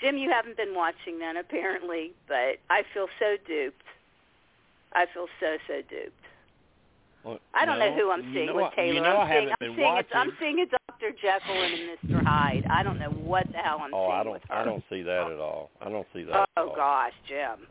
Jim, 0.00 0.16
you 0.16 0.30
haven't 0.30 0.56
been 0.56 0.74
watching 0.74 1.18
then 1.18 1.36
apparently, 1.36 2.12
but 2.28 2.58
I 2.70 2.82
feel 2.92 3.06
so 3.18 3.36
duped. 3.46 3.82
I 4.92 5.06
feel 5.12 5.26
so 5.40 5.56
so 5.66 5.80
duped. 5.88 6.12
Well, 7.24 7.38
I 7.54 7.64
don't 7.64 7.78
know 7.78 7.94
who 7.94 8.10
I'm 8.10 8.34
seeing 8.34 8.54
with 8.54 8.72
Taylor. 8.76 8.92
You 8.92 9.00
know 9.00 9.16
I'm 9.16 9.26
I 9.26 9.30
seeing 9.30 9.48
haven't 9.48 9.50
I'm 9.50 9.56
been 9.60 9.76
seeing 9.76 9.88
watching. 9.88 10.12
a, 10.12 10.18
I'm 10.18 10.32
seeing 10.38 10.60
a 10.60 10.66
Dr. 10.66 11.10
Jekyll 11.16 11.62
and 11.62 11.74
a 11.74 11.96
Mr. 11.96 12.22
Hyde. 12.22 12.66
I 12.70 12.82
don't 12.82 12.98
know 12.98 13.10
what 13.10 13.46
the 13.50 13.58
hell 13.58 13.80
I'm 13.80 13.94
oh, 13.94 14.08
seeing 14.08 14.12
I 14.12 14.22
don't. 14.24 14.32
with 14.32 14.42
her. 14.48 14.54
I 14.54 14.64
don't 14.64 14.84
see 14.90 15.02
that 15.02 15.30
at 15.32 15.38
all. 15.38 15.70
I 15.80 15.88
don't 15.88 16.06
see 16.12 16.24
that. 16.24 16.36
Oh, 16.36 16.42
at 16.42 16.48
Oh 16.58 16.72
gosh, 16.76 17.12
Jim. 17.26 17.66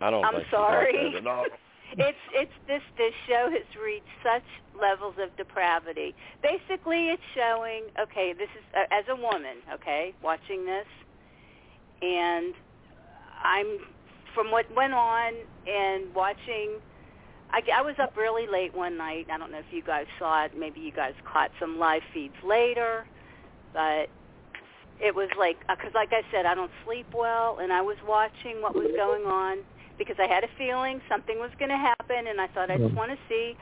I 0.00 0.10
don't 0.10 0.24
I'm 0.24 0.42
sorry. 0.50 1.14
it's 1.98 2.24
it's 2.32 2.52
this 2.66 2.82
this 2.96 3.12
show 3.28 3.50
has 3.50 3.68
reached 3.82 4.08
such 4.22 4.44
levels 4.80 5.14
of 5.20 5.34
depravity. 5.36 6.14
Basically, 6.42 7.08
it's 7.08 7.22
showing 7.34 7.84
okay, 8.00 8.32
this 8.32 8.48
is 8.56 8.64
uh, 8.74 8.88
as 8.90 9.04
a 9.10 9.16
woman, 9.16 9.60
okay, 9.74 10.14
watching 10.22 10.64
this, 10.64 10.86
and 12.00 12.54
I'm 13.44 13.78
from 14.34 14.50
what 14.50 14.64
went 14.74 14.94
on 14.94 15.34
and 15.66 16.14
watching. 16.14 16.80
I, 17.50 17.60
I 17.76 17.82
was 17.82 17.96
up 18.02 18.16
really 18.16 18.46
late 18.50 18.74
one 18.74 18.96
night. 18.96 19.26
I 19.30 19.36
don't 19.36 19.52
know 19.52 19.58
if 19.58 19.70
you 19.70 19.82
guys 19.82 20.06
saw 20.18 20.46
it. 20.46 20.52
Maybe 20.56 20.80
you 20.80 20.92
guys 20.92 21.12
caught 21.30 21.50
some 21.60 21.78
live 21.78 22.00
feeds 22.14 22.32
later, 22.42 23.04
but 23.74 24.08
it 24.98 25.14
was 25.14 25.28
like 25.38 25.60
because, 25.68 25.92
like 25.94 26.12
I 26.12 26.22
said, 26.32 26.46
I 26.46 26.54
don't 26.54 26.70
sleep 26.86 27.08
well, 27.12 27.58
and 27.60 27.70
I 27.70 27.82
was 27.82 27.98
watching 28.08 28.62
what 28.62 28.74
was 28.74 28.88
going 28.96 29.24
on 29.24 29.58
because 30.04 30.16
I 30.18 30.32
had 30.32 30.44
a 30.44 30.50
feeling 30.58 31.00
something 31.08 31.38
was 31.38 31.50
going 31.58 31.70
to 31.70 31.76
happen, 31.76 32.26
and 32.28 32.40
I 32.40 32.48
thought 32.48 32.70
I 32.70 32.78
just 32.78 32.94
want 32.94 33.10
to 33.10 33.18
see 33.28 33.54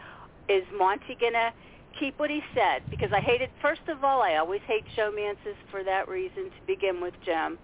is 0.49 0.65
Monte 0.77 1.17
going 1.21 1.35
to 1.35 1.53
keep 1.99 2.19
what 2.19 2.31
he 2.31 2.41
said 2.55 2.83
because 2.91 3.11
I 3.13 3.21
hated. 3.21 3.51
First 3.61 3.83
of 3.89 4.03
all, 4.05 4.23
I 4.23 4.37
always 4.37 4.61
hate 4.67 4.85
showmances 4.97 5.59
for 5.71 5.85
that 5.85 6.09
reason 6.09 6.45
to 6.45 6.61
begin 6.67 7.01
with, 7.01 7.15
Jim. 7.25 7.59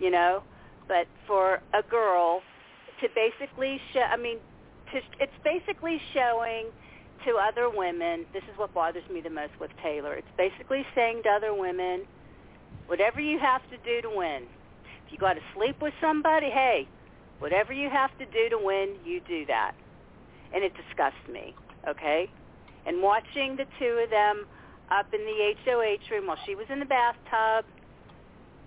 You 0.00 0.10
know, 0.10 0.42
but 0.86 1.06
for 1.26 1.60
a 1.74 1.82
girl 1.88 2.40
to 3.00 3.08
basically 3.14 3.80
show, 3.92 4.00
I 4.00 4.16
mean, 4.16 4.38
to, 4.92 5.00
it's 5.20 5.32
basically 5.44 6.00
showing 6.14 6.66
to 7.26 7.34
other 7.36 7.68
women. 7.68 8.26
This 8.32 8.44
is 8.44 8.56
what 8.56 8.72
bothers 8.74 9.02
me 9.12 9.20
the 9.20 9.30
most 9.30 9.52
with 9.60 9.70
Taylor. 9.82 10.14
It's 10.14 10.34
basically 10.36 10.86
saying 10.94 11.22
to 11.24 11.30
other 11.30 11.54
women, 11.54 12.04
whatever 12.86 13.20
you 13.20 13.38
have 13.38 13.62
to 13.70 13.76
do 13.84 14.02
to 14.02 14.16
win. 14.16 14.44
If 15.06 15.12
you 15.12 15.18
got 15.18 15.34
to 15.34 15.40
sleep 15.54 15.76
with 15.80 15.94
somebody, 16.00 16.46
hey, 16.46 16.86
whatever 17.38 17.72
you 17.72 17.88
have 17.90 18.16
to 18.18 18.26
do 18.26 18.48
to 18.50 18.58
win, 18.58 18.96
you 19.04 19.20
do 19.26 19.46
that. 19.46 19.72
And 20.54 20.64
it 20.64 20.72
disgusts 20.74 21.28
me. 21.30 21.54
Okay, 21.88 22.28
and 22.86 23.02
watching 23.02 23.56
the 23.56 23.66
two 23.78 24.00
of 24.02 24.10
them 24.10 24.46
up 24.90 25.12
in 25.12 25.20
the 25.20 25.54
HOH 25.64 26.10
room 26.10 26.26
while 26.26 26.38
she 26.46 26.54
was 26.54 26.66
in 26.70 26.80
the 26.80 26.86
bathtub 26.86 27.64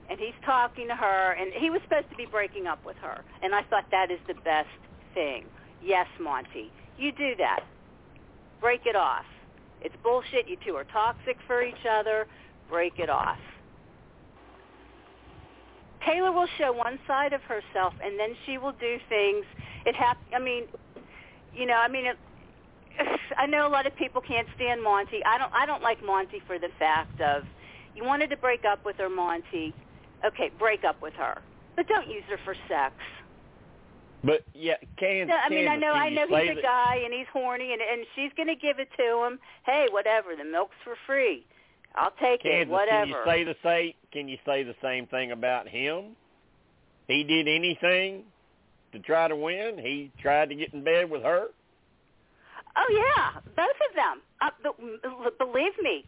and 0.09 0.19
he's 0.19 0.37
talking 0.45 0.87
to 0.87 0.95
her 0.95 1.33
and 1.33 1.51
he 1.53 1.69
was 1.69 1.81
supposed 1.83 2.09
to 2.11 2.15
be 2.15 2.25
breaking 2.25 2.67
up 2.67 2.83
with 2.85 2.97
her 2.97 3.23
and 3.41 3.55
I 3.55 3.63
thought 3.63 3.85
that 3.91 4.11
is 4.11 4.19
the 4.27 4.35
best 4.35 4.69
thing. 5.13 5.45
Yes, 5.83 6.07
Monte, 6.19 6.71
you 6.97 7.11
do 7.11 7.35
that. 7.37 7.61
Break 8.59 8.85
it 8.85 8.95
off. 8.95 9.25
It's 9.81 9.95
bullshit. 10.03 10.47
You 10.47 10.57
two 10.63 10.75
are 10.75 10.83
toxic 10.83 11.37
for 11.47 11.63
each 11.63 11.85
other. 11.89 12.27
Break 12.69 12.99
it 12.99 13.09
off. 13.09 13.39
Taylor 16.05 16.31
will 16.31 16.47
show 16.57 16.71
one 16.71 16.99
side 17.07 17.33
of 17.33 17.41
herself 17.43 17.93
and 18.03 18.19
then 18.19 18.35
she 18.45 18.57
will 18.57 18.73
do 18.73 18.97
things. 19.09 19.45
It 19.85 19.95
hap- 19.95 20.17
I 20.35 20.39
mean, 20.39 20.65
you 21.53 21.65
know, 21.65 21.75
I 21.75 21.87
mean, 21.87 22.05
it, 22.05 22.17
I 23.37 23.45
know 23.45 23.67
a 23.67 23.69
lot 23.71 23.85
of 23.85 23.95
people 23.95 24.21
can't 24.21 24.47
stand 24.55 24.83
Monte. 24.83 25.21
I 25.25 25.37
don't. 25.37 25.51
I 25.53 25.65
don't 25.65 25.83
like 25.83 25.99
Monte 26.05 26.41
for 26.47 26.59
the 26.59 26.69
fact 26.79 27.21
of 27.21 27.43
you 27.93 28.03
wanted 28.03 28.29
to 28.29 28.37
break 28.37 28.61
up 28.65 28.85
with 28.85 28.97
her, 28.97 29.09
Monte. 29.09 29.73
Okay, 30.25 30.51
break 30.59 30.83
up 30.83 31.01
with 31.01 31.13
her, 31.15 31.41
but 31.75 31.87
don't 31.87 32.07
use 32.07 32.23
her 32.29 32.37
for 32.45 32.55
sex. 32.67 32.93
But 34.23 34.45
yeah, 34.53 34.77
can 34.97 35.27
No, 35.27 35.35
I 35.35 35.49
mean, 35.49 35.67
I 35.67 35.75
know, 35.75 35.93
I 35.93 36.09
know 36.09 36.27
he's 36.27 36.57
a 36.57 36.61
guy 36.61 37.01
and 37.03 37.13
he's 37.13 37.25
horny, 37.33 37.73
and 37.73 37.81
and 37.81 38.05
she's 38.15 38.31
gonna 38.37 38.55
give 38.55 38.77
it 38.77 38.89
to 38.97 39.25
him. 39.25 39.39
Hey, 39.65 39.87
whatever. 39.89 40.35
The 40.37 40.45
milk's 40.45 40.75
for 40.83 40.95
free. 41.07 41.45
I'll 41.95 42.11
take 42.21 42.41
it. 42.45 42.67
Kansas, 42.67 42.71
Whatever. 42.71 43.05
can 43.05 43.07
you 43.09 43.15
say 43.25 43.43
the 43.43 43.55
same? 43.63 43.93
Can 44.11 44.27
you 44.27 44.37
say 44.45 44.63
the 44.63 44.75
same 44.81 45.07
thing 45.07 45.31
about 45.31 45.67
him? 45.67 46.15
He 47.07 47.23
did 47.23 47.47
anything 47.47 48.23
to 48.93 48.99
try 48.99 49.27
to 49.27 49.35
win. 49.35 49.77
He 49.77 50.11
tried 50.21 50.49
to 50.49 50.55
get 50.55 50.73
in 50.73 50.83
bed 50.83 51.09
with 51.09 51.23
her. 51.23 51.47
Oh 52.75 52.87
yeah, 52.89 53.41
both 53.55 53.77
of 53.89 53.95
them. 53.95 54.21
Uh, 54.39 54.49
b- 54.63 55.29
believe 55.37 55.73
me, 55.81 56.05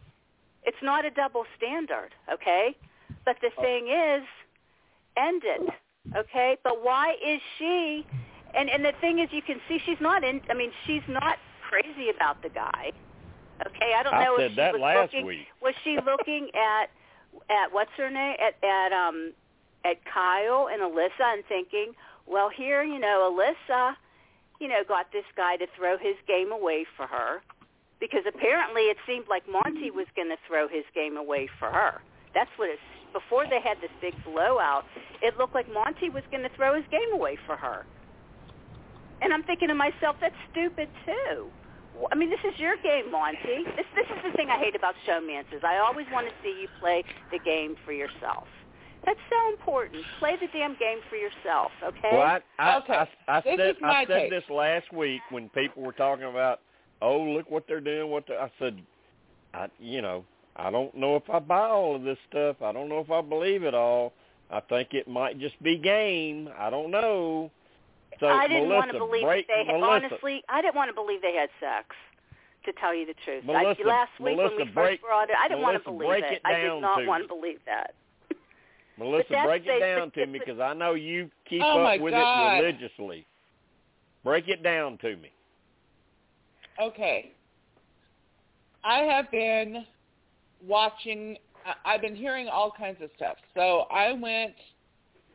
it's 0.64 0.82
not 0.82 1.04
a 1.04 1.10
double 1.10 1.44
standard, 1.56 2.10
okay? 2.32 2.74
But 3.24 3.36
the 3.42 3.50
thing 3.60 3.88
is, 3.88 4.22
end 5.16 5.42
it, 5.44 5.70
okay? 6.16 6.56
But 6.64 6.82
why 6.82 7.14
is 7.24 7.40
she? 7.58 8.06
And 8.54 8.70
and 8.70 8.84
the 8.84 8.92
thing 9.00 9.18
is, 9.18 9.28
you 9.32 9.42
can 9.42 9.60
see 9.68 9.78
she's 9.84 10.00
not 10.00 10.24
in. 10.24 10.40
I 10.48 10.54
mean, 10.54 10.70
she's 10.86 11.02
not 11.08 11.38
crazy 11.68 12.08
about 12.14 12.42
the 12.42 12.48
guy. 12.48 12.92
Okay, 13.66 13.92
I 13.96 14.02
don't 14.02 14.14
I 14.14 14.24
know 14.24 14.36
said 14.36 14.46
if 14.46 14.52
she 14.52 14.56
that 14.56 14.72
was 14.72 14.80
last 14.82 15.12
looking. 15.14 15.26
week. 15.26 15.46
Was 15.62 15.74
she 15.84 15.98
looking 16.04 16.50
at 16.54 16.90
at 17.50 17.72
what's 17.72 17.90
her 17.96 18.10
name 18.10 18.36
at 18.40 18.54
at 18.66 18.92
um 18.92 19.32
at 19.84 19.96
Kyle 20.04 20.68
and 20.72 20.82
Alyssa 20.82 21.34
and 21.34 21.44
thinking, 21.48 21.92
well, 22.26 22.48
here 22.48 22.82
you 22.82 22.98
know 22.98 23.30
Alyssa 23.30 23.94
you 24.60 24.68
know, 24.68 24.82
got 24.86 25.10
this 25.12 25.24
guy 25.36 25.56
to 25.56 25.66
throw 25.76 25.98
his 25.98 26.16
game 26.26 26.52
away 26.52 26.86
for 26.96 27.06
her 27.06 27.42
because 28.00 28.22
apparently 28.26 28.82
it 28.82 28.96
seemed 29.06 29.26
like 29.28 29.42
Monte 29.48 29.90
was 29.90 30.06
going 30.16 30.28
to 30.28 30.38
throw 30.46 30.68
his 30.68 30.84
game 30.94 31.16
away 31.16 31.48
for 31.58 31.70
her. 31.70 32.00
That's 32.34 32.50
what 32.56 32.70
it's 32.70 32.80
before 33.12 33.44
they 33.48 33.60
had 33.60 33.78
this 33.80 33.90
big 34.00 34.14
blowout. 34.24 34.84
It 35.22 35.36
looked 35.38 35.54
like 35.54 35.66
Monte 35.72 36.10
was 36.10 36.22
going 36.30 36.42
to 36.42 36.50
throw 36.56 36.74
his 36.74 36.84
game 36.90 37.12
away 37.12 37.38
for 37.46 37.56
her. 37.56 37.86
And 39.22 39.32
I'm 39.32 39.42
thinking 39.44 39.68
to 39.68 39.74
myself, 39.74 40.16
that's 40.20 40.34
stupid 40.50 40.88
too. 41.06 41.48
I 42.10 42.14
mean, 42.16 42.30
this 42.30 42.40
is 42.52 42.58
your 42.58 42.76
game, 42.82 43.10
Monte. 43.10 43.38
This 43.76 43.86
this 43.94 44.06
is 44.06 44.22
the 44.24 44.32
thing 44.36 44.48
I 44.50 44.58
hate 44.58 44.74
about 44.74 44.94
showmances. 45.08 45.64
I 45.64 45.78
always 45.78 46.06
want 46.12 46.26
to 46.26 46.32
see 46.42 46.60
you 46.62 46.68
play 46.80 47.04
the 47.30 47.38
game 47.38 47.76
for 47.84 47.92
yourself. 47.92 48.46
That's 49.06 49.20
so 49.30 49.50
important. 49.52 50.02
Play 50.18 50.36
the 50.40 50.48
damn 50.52 50.72
game 50.78 50.98
for 51.10 51.16
yourself, 51.16 51.70
okay? 51.84 52.08
Well, 52.12 52.22
I, 52.22 52.40
I, 52.58 52.76
Okay. 52.78 52.94
I, 52.94 53.36
I 53.36 53.40
This 53.42 53.56
said 53.58 53.70
is 53.70 53.76
my 53.80 53.88
I 53.88 54.06
said 54.06 54.18
take. 54.22 54.30
this 54.30 54.44
last 54.48 54.92
week 54.92 55.20
when 55.30 55.48
people 55.50 55.82
were 55.82 55.92
talking 55.92 56.24
about, 56.24 56.60
oh, 57.02 57.20
look 57.20 57.50
what 57.50 57.64
they're 57.68 57.80
doing. 57.82 58.10
What 58.10 58.26
the, 58.26 58.34
I 58.40 58.50
said, 58.58 58.80
I, 59.52 59.68
you 59.78 60.00
know, 60.00 60.24
I 60.56 60.70
don't 60.70 60.94
know 60.94 61.16
if 61.16 61.28
I 61.28 61.38
buy 61.38 61.68
all 61.68 61.96
of 61.96 62.02
this 62.02 62.16
stuff. 62.30 62.56
I 62.62 62.72
don't 62.72 62.88
know 62.88 63.00
if 63.00 63.10
I 63.10 63.20
believe 63.20 63.62
it 63.62 63.74
all. 63.74 64.14
I 64.50 64.60
think 64.60 64.88
it 64.94 65.06
might 65.06 65.38
just 65.38 65.62
be 65.62 65.76
game. 65.76 66.48
I 66.58 66.70
don't 66.70 66.90
know. 66.90 67.50
So 68.20 68.26
I 68.26 68.46
didn't 68.46 68.68
Melissa, 68.68 68.74
want 68.76 68.92
to 68.92 68.98
believe 68.98 69.24
break, 69.24 69.46
they 69.48 69.64
had, 69.66 69.78
Melissa, 69.80 70.06
honestly. 70.06 70.42
I 70.48 70.62
didn't 70.62 70.74
want 70.76 70.88
to 70.90 70.94
believe 70.94 71.20
they 71.22 71.34
had 71.34 71.48
sex. 71.60 71.94
To 72.66 72.72
tell 72.80 72.94
you 72.94 73.04
the 73.04 73.12
truth, 73.26 73.44
Melissa- 73.44 73.82
I, 73.84 73.86
last 73.86 74.10
week 74.18 74.36
Melissa, 74.38 74.56
when 74.56 74.66
we 74.68 74.72
break- 74.72 75.00
first 75.00 75.02
brought 75.02 75.28
it, 75.28 75.36
I 75.38 75.48
didn't 75.48 75.62
want 75.62 75.76
to 75.76 75.84
believe 75.84 76.08
break 76.08 76.24
it. 76.24 76.32
it 76.32 76.40
I 76.46 76.60
did 76.62 76.80
not 76.80 76.96
to 76.96 77.06
want 77.06 77.22
to 77.22 77.28
believe 77.28 77.58
that. 77.66 77.94
Melissa, 78.96 79.26
that's 79.28 79.46
break 79.46 79.64
the- 79.66 79.76
it 79.76 79.80
down 79.80 80.10
to 80.12 80.24
me 80.32 80.38
because 80.38 80.58
I 80.60 80.72
know 80.72 80.94
you 80.94 81.30
keep 81.46 81.60
Oh, 81.62 81.84
up 81.84 82.00
with 82.00 82.14
God. 82.14 82.54
it 82.54 82.62
religiously. 82.62 83.26
Break 84.24 84.48
it 84.48 84.62
down 84.62 84.96
to 85.02 85.16
me. 85.16 85.30
Okay. 86.80 87.32
I 88.82 89.00
have 89.00 89.30
been 89.30 89.84
watching. 90.66 91.36
I've 91.84 92.00
been 92.00 92.16
hearing 92.16 92.48
all 92.48 92.70
kinds 92.70 93.02
of 93.02 93.10
stuff. 93.16 93.36
So 93.54 93.80
I 93.90 94.12
went. 94.12 94.54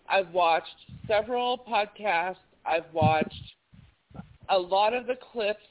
I've 0.09 0.30
watched 0.32 0.75
several 1.08 1.59
podcasts. 1.59 2.38
I've 2.69 2.93
watched 2.93 3.56
a 4.49 4.57
lot 4.57 4.93
of 4.93 5.07
the 5.07 5.15
clips. 5.31 5.64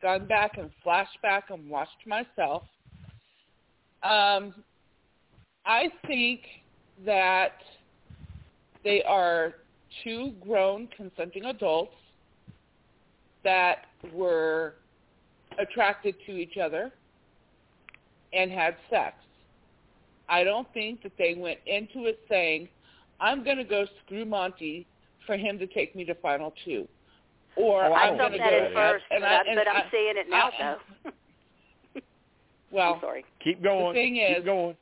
Gone 0.00 0.26
back 0.26 0.56
and 0.58 0.70
flashed 0.82 1.20
back 1.22 1.50
and 1.50 1.68
watched 1.68 2.06
myself. 2.06 2.62
Um, 4.02 4.54
I 5.66 5.88
think 6.06 6.40
that 7.04 7.56
they 8.82 9.02
are 9.02 9.54
two 10.02 10.32
grown 10.46 10.88
consenting 10.96 11.44
adults 11.46 11.94
that 13.44 13.86
were 14.12 14.74
attracted 15.58 16.14
to 16.26 16.32
each 16.32 16.56
other 16.56 16.92
and 18.32 18.50
had 18.50 18.76
sex. 18.90 19.16
I 20.28 20.44
don't 20.44 20.66
think 20.72 21.02
that 21.02 21.12
they 21.18 21.34
went 21.34 21.58
into 21.66 22.06
it 22.06 22.18
saying, 22.28 22.68
I'm 23.20 23.44
going 23.44 23.58
to 23.58 23.64
go 23.64 23.86
screw 24.04 24.24
Monte 24.24 24.86
for 25.26 25.36
him 25.36 25.58
to 25.58 25.66
take 25.66 25.94
me 25.96 26.04
to 26.04 26.14
final 26.16 26.52
two. 26.64 26.86
Or 27.56 27.84
Oh, 27.84 27.92
I 27.92 28.08
I'm 28.08 28.14
I 28.14 28.16
felt 28.18 28.30
going 28.30 28.32
to 28.32 28.38
that 28.38 28.50
go 28.50 28.56
at 28.56 28.64
and- 28.66 28.74
first, 28.74 29.04
and 29.10 29.20
but, 29.22 29.28
I- 29.28 29.34
I, 29.36 29.42
and 29.46 29.56
but 29.56 29.68
I'm 29.68 29.76
I- 29.76 29.90
seeing 29.90 30.14
it 30.16 30.28
now, 30.28 30.48
I- 30.48 30.76
though. 31.04 31.10
Well, 32.70 32.94
I'm 32.94 33.00
sorry. 33.00 33.24
Keep 33.42 33.62
going. 33.62 33.88
The 33.88 33.92
thing 33.94 34.14
Keep 34.14 34.38
is- 34.38 34.44
going. 34.44 34.76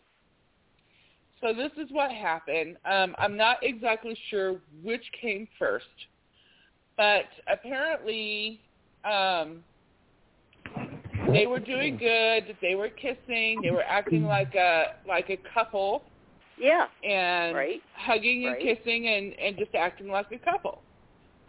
So 1.43 1.53
this 1.53 1.73
is 1.77 1.91
what 1.91 2.13
happened. 2.13 2.77
Um, 2.85 3.17
I'm 3.19 3.37
not 3.37 3.57
exactly 3.63 4.17
sure 4.31 4.61
which 4.85 5.03
came 5.21 5.49
first, 5.59 5.85
but 6.97 7.25
apparently 7.49 8.61
um, 9.05 9.65
they 11.33 11.47
were 11.49 11.59
doing 11.59 11.97
good. 11.97 12.57
They 12.63 12.77
were 12.77 12.89
kissing. 12.91 13.61
They 13.61 13.73
were 13.73 13.83
acting 13.83 14.23
like 14.25 14.55
a 14.55 14.95
like 15.07 15.31
a 15.31 15.39
couple 15.53 16.05
Yeah, 16.63 16.87
and 17.03 17.57
Right. 17.57 17.83
hugging 17.93 18.45
and 18.47 18.55
Right. 18.55 18.63
kissing 18.63 19.09
and 19.09 19.35
and 19.35 19.59
just 19.59 19.75
acting 19.75 20.09
like 20.09 20.31
a 20.31 20.39
couple. 20.39 20.83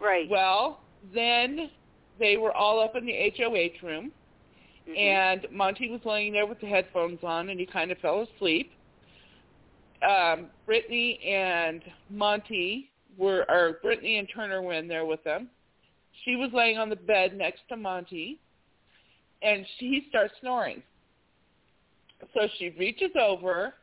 right. 0.00 0.28
Well, 0.28 0.80
then 1.14 1.70
they 2.18 2.36
were 2.36 2.52
all 2.52 2.80
up 2.80 2.96
in 2.96 3.06
the 3.06 3.14
HOH 3.14 3.80
room, 3.80 4.12
Mhm. 4.86 4.98
and 4.98 5.50
Monte 5.50 5.88
was 5.88 6.04
laying 6.04 6.32
there 6.32 6.46
with 6.46 6.60
the 6.60 6.66
headphones 6.66 7.22
on, 7.22 7.48
and 7.48 7.58
he 7.60 7.64
kind 7.64 7.90
of 7.92 7.98
fell 7.98 8.22
asleep. 8.22 8.72
Um, 10.02 10.50
Brittany 10.66 11.22
and 11.24 11.80
Monte 12.10 12.90
were, 13.16 13.48
or 13.48 13.74
Brittany 13.82 14.18
and 14.18 14.28
Turner 14.28 14.60
were 14.60 14.74
in 14.74 14.88
there 14.88 15.06
with 15.06 15.22
them. 15.22 15.48
She 16.24 16.36
was 16.36 16.52
laying 16.52 16.76
on 16.76 16.88
the 16.90 16.96
bed 16.96 17.36
next 17.36 17.66
to 17.68 17.76
Monte, 17.76 18.38
and 19.42 19.66
she 19.78 19.88
he 19.88 20.08
starts 20.08 20.36
snoring. 20.40 20.82
So 22.34 22.48
she 22.58 22.70
reaches 22.70 23.14
over, 23.16 23.74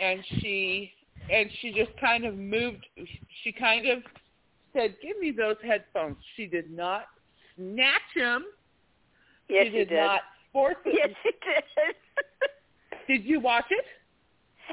and 0.00 0.24
she 0.40 0.92
and 1.30 1.48
she 1.60 1.72
just 1.72 1.90
kind 2.00 2.24
of 2.24 2.36
moved. 2.36 2.84
She 3.42 3.52
kind 3.52 3.88
of 3.88 4.02
said, 4.72 4.96
"Give 5.02 5.18
me 5.18 5.30
those 5.30 5.56
headphones." 5.64 6.16
She 6.36 6.46
did 6.46 6.70
not 6.70 7.06
snatch 7.56 8.00
them. 8.16 8.44
yes, 9.48 9.66
she 9.70 9.78
you 9.78 9.84
did, 9.84 9.96
not 9.96 10.20
force 10.52 10.76
it. 10.84 10.94
Yes, 10.96 11.10
she 11.22 11.30
did. 11.30 11.94
Did 13.08 13.24
you 13.24 13.40
watch 13.40 13.66
it? 13.70 13.84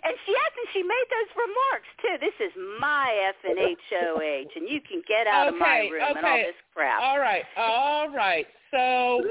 And 0.03 0.13
she 0.25 0.31
and 0.31 0.67
she 0.71 0.83
made 0.83 1.07
those 1.09 1.31
remarks 1.35 1.89
too. 1.99 2.15
This 2.21 2.37
is 2.45 2.53
my 2.79 3.09
F 3.29 3.35
and 3.43 3.57
H 3.57 3.77
O 4.05 4.21
H, 4.21 4.47
and 4.55 4.69
you 4.69 4.79
can 4.81 5.01
get 5.07 5.25
out 5.25 5.47
of 5.47 5.55
my 5.55 5.79
Okay, 5.79 5.89
room 5.89 6.03
and 6.15 6.25
all 6.25 6.37
this 6.37 6.55
crap. 6.73 7.01
All 7.01 7.19
right, 7.19 7.43
all 7.57 8.09
right. 8.09 8.45
So 8.71 9.21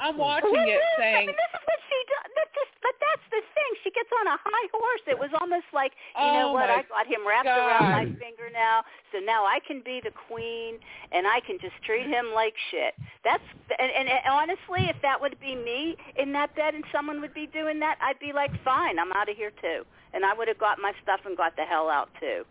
I'm 0.00 0.16
watching 0.26 0.52
Well, 0.52 0.68
it, 0.68 0.80
I 0.98 1.24
mean, 1.24 1.32
this 1.32 1.52
is 1.52 1.62
what 1.64 1.80
she 1.88 1.98
does. 2.08 2.28
That's 2.32 2.54
just, 2.56 2.72
but 2.80 2.94
that's 2.96 3.26
the 3.28 3.42
thing. 3.52 3.70
She 3.84 3.90
gets 3.92 4.08
on 4.20 4.26
a 4.26 4.36
high 4.40 4.68
horse. 4.72 5.04
It 5.06 5.18
was 5.18 5.30
almost 5.40 5.68
like, 5.72 5.92
you 6.16 6.32
know 6.32 6.50
Oh, 6.50 6.52
what? 6.52 6.70
I 6.70 6.82
got 6.88 7.06
him 7.06 7.26
wrapped 7.26 7.46
around 7.46 7.92
my 7.92 8.06
finger 8.16 8.48
now, 8.52 8.82
so 9.12 9.20
now 9.20 9.44
I 9.44 9.60
can 9.60 9.82
be 9.84 10.00
the 10.02 10.12
queen, 10.28 10.80
and 11.12 11.26
I 11.26 11.40
can 11.44 11.58
just 11.60 11.76
treat 11.84 12.06
him 12.08 12.32
like 12.34 12.54
shit. 12.70 12.94
That's 13.24 13.44
and, 13.78 13.90
and, 13.92 14.08
and 14.08 14.20
honestly, 14.32 14.88
if 14.88 14.96
that 15.02 15.20
would 15.20 15.36
be 15.40 15.54
me 15.54 15.96
in 16.16 16.32
that 16.32 16.56
bed 16.56 16.74
and 16.74 16.84
someone 16.92 17.20
would 17.20 17.34
be 17.34 17.46
doing 17.52 17.78
that, 17.80 17.98
I'd 18.00 18.18
be 18.18 18.32
like, 18.32 18.50
fine, 18.64 18.98
I'm 18.98 19.12
out 19.12 19.28
of 19.28 19.36
here 19.36 19.52
too, 19.60 19.84
and 20.14 20.24
I 20.24 20.32
would 20.34 20.48
have 20.48 20.58
got 20.58 20.78
my 20.80 20.92
stuff 21.02 21.20
and 21.26 21.36
got 21.36 21.54
the 21.56 21.64
hell 21.64 21.88
out 21.90 22.08
too. 22.18 22.44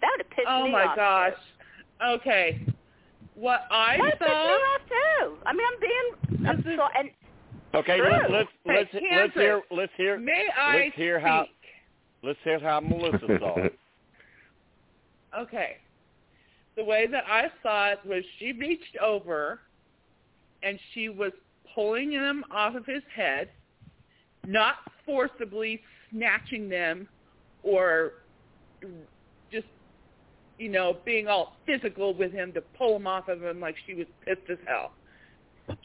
That 0.00 0.10
would 0.16 0.26
have 0.26 0.30
pissed 0.30 0.48
Oh 0.50 0.64
me 0.64 0.74
off. 0.74 0.82
Oh 0.82 0.88
my 0.90 0.96
gosh. 0.96 1.38
Too. 1.38 2.06
Okay. 2.18 2.66
What 3.34 3.62
I 3.70 3.96
That 3.96 4.02
would 4.02 4.18
piss 4.18 4.20
me 4.20 4.26
saw. 4.26 4.74
off 4.74 4.80
too. 4.88 5.36
I 5.46 5.52
mean, 5.52 5.66
I'm 5.72 5.80
being, 5.80 6.48
I'm 6.48 6.58
is- 6.58 6.78
so, 6.78 6.88
and 6.98 7.10
Okay, 7.74 7.96
True. 7.98 8.10
let's 8.28 8.48
let's 8.66 8.90
Hey, 8.92 9.00
let's 9.02 9.04
let's 9.16 9.34
hear 9.34 9.62
let's 9.70 9.92
hear 9.96 10.18
May 10.18 10.46
I 10.58 10.76
let's 10.84 10.96
hear 10.96 11.18
how 11.18 11.44
speak? 11.44 11.56
let's 12.22 12.38
hear 12.44 12.58
how 12.60 12.80
Melissa 12.80 13.26
saw 13.40 13.58
it. 13.60 13.78
Okay. 15.38 15.76
The 16.76 16.84
way 16.84 17.06
that 17.06 17.24
I 17.26 17.44
saw 17.62 17.92
it 17.92 18.00
was 18.04 18.22
she 18.38 18.52
reached 18.52 18.98
over 19.02 19.60
and 20.62 20.78
she 20.92 21.08
was 21.08 21.32
pulling 21.74 22.10
them 22.10 22.44
off 22.52 22.74
of 22.74 22.84
his 22.84 23.02
head, 23.14 23.48
not 24.46 24.74
forcibly 25.06 25.80
snatching 26.10 26.68
them 26.68 27.08
or 27.62 28.12
just, 28.82 28.92
you 30.58 30.68
know, 30.68 30.96
being 31.04 31.28
all 31.28 31.56
physical 31.66 32.14
with 32.14 32.32
him 32.32 32.52
to 32.52 32.60
pull 32.76 32.96
him 32.96 33.06
off 33.06 33.28
of 33.28 33.42
him 33.42 33.60
like 33.60 33.74
she 33.86 33.94
was 33.94 34.06
pissed 34.24 34.48
as 34.50 34.58
hell. 34.66 34.92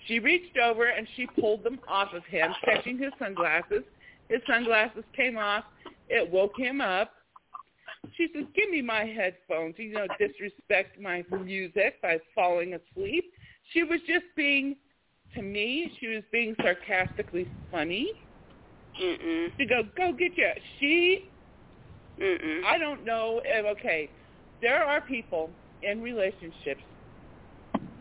She 0.08 0.20
reached 0.20 0.58
over 0.58 0.86
and 0.88 1.08
she 1.16 1.28
pulled 1.40 1.64
them 1.64 1.80
off 1.88 2.14
of 2.14 2.24
him, 2.26 2.52
catching 2.66 2.98
his 2.98 3.12
sunglasses. 3.20 3.84
His 4.30 4.42
sunglasses 4.50 5.04
came 5.16 5.38
off. 5.38 5.64
It 6.10 6.30
woke 6.32 6.58
him 6.58 6.82
up. 6.82 7.12
She 8.16 8.28
says, 8.34 8.46
give 8.56 8.70
me 8.70 8.82
my 8.82 9.06
headphones. 9.06 9.76
You 9.78 9.94
know, 9.94 10.08
disrespect 10.20 11.00
my 11.00 11.24
music 11.44 12.02
by 12.02 12.20
falling 12.34 12.74
asleep. 12.74 13.26
She 13.74 13.84
was 13.84 14.00
just 14.08 14.26
being, 14.36 14.76
to 15.36 15.42
me, 15.42 15.92
she 16.00 16.08
was 16.08 16.24
being 16.32 16.56
sarcastically 16.62 17.48
funny. 17.72 18.12
mm-mm, 19.02 19.56
To 19.58 19.66
go, 19.66 19.84
go 19.96 20.12
get 20.14 20.38
you. 20.38 20.50
She, 20.80 21.30
mm-mm. 22.22 22.64
I 22.66 22.78
don't 22.78 23.06
know, 23.06 23.42
okay, 23.72 24.10
there 24.62 24.84
are 24.84 25.02
people 25.02 25.50
in 25.84 26.02
relationships 26.02 26.82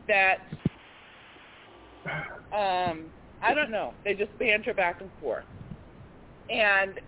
that, 0.08 0.38
um, 2.52 3.06
I 3.42 3.54
don't 3.54 3.70
know, 3.70 3.92
they 4.04 4.14
just 4.14 4.36
banter 4.38 4.74
back 4.74 5.00
and 5.00 5.10
forth. 5.20 5.44
And 6.50 7.00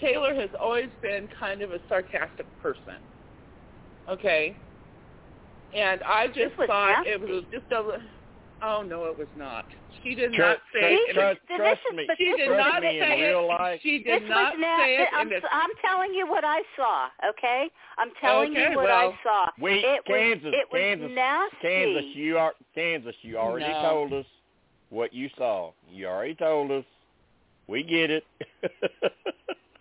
Taylor 0.00 0.34
has 0.34 0.50
always 0.60 0.90
been 1.00 1.28
kind 1.38 1.62
of 1.62 1.72
a 1.72 1.78
sarcastic 1.88 2.46
person. 2.60 2.96
Okay? 4.08 4.56
And 5.74 6.02
I 6.02 6.28
just 6.28 6.56
was 6.58 6.66
thought 6.66 7.06
it 7.06 7.20
was 7.20 7.44
just 7.50 7.70
a 7.72 8.00
oh 8.62 8.82
no, 8.82 9.04
it 9.06 9.18
was 9.18 9.28
not. 9.34 9.64
She 10.02 10.14
did 10.14 10.32
Trust- 10.34 10.60
not 10.74 10.80
say 10.80 10.96
See? 10.96 11.02
it. 11.10 11.14
trust, 11.14 11.40
This 11.48 11.56
trust 11.56 11.80
is- 11.90 11.96
me. 11.96 12.04
but 12.06 12.16
She 12.18 12.32
did 12.36 12.50
not 12.50 12.82
me 12.82 12.98
in 12.98 13.04
say 13.04 13.22
real 13.28 13.40
it. 13.40 13.46
life. 13.46 13.80
She 13.82 13.98
did 14.02 14.22
this 14.22 14.28
not 14.28 14.52
was 14.54 14.60
nasty. 14.60 14.84
say 14.84 15.02
it. 15.02 15.08
I'm, 15.14 15.28
in 15.32 15.34
a- 15.42 15.48
I'm 15.52 15.70
telling 15.82 16.14
you 16.14 16.26
what 16.26 16.44
I 16.44 16.60
saw. 16.76 17.08
Okay, 17.30 17.70
I'm 17.98 18.10
telling 18.20 18.52
Okay, 18.52 18.70
you 18.70 18.76
what 18.76 18.84
well, 18.86 19.10
I 19.10 19.18
saw. 19.22 19.46
We 19.60 19.72
it 19.84 20.04
Kansas, 20.06 20.44
was, 20.44 20.54
it 20.54 20.66
was 20.72 20.80
Kansas, 20.80 21.10
nasty. 21.14 21.56
Kansas, 21.62 22.04
you 22.14 22.38
are 22.38 22.54
Kansas. 22.74 23.14
You 23.22 23.38
already 23.38 23.72
No. 23.72 23.82
told 23.82 24.12
us 24.12 24.26
what 24.90 25.12
you 25.12 25.28
saw. 25.36 25.72
You 25.90 26.06
already 26.08 26.34
told 26.34 26.70
us. 26.70 26.84
We 27.68 27.82
get 27.82 28.10
it. 28.12 28.24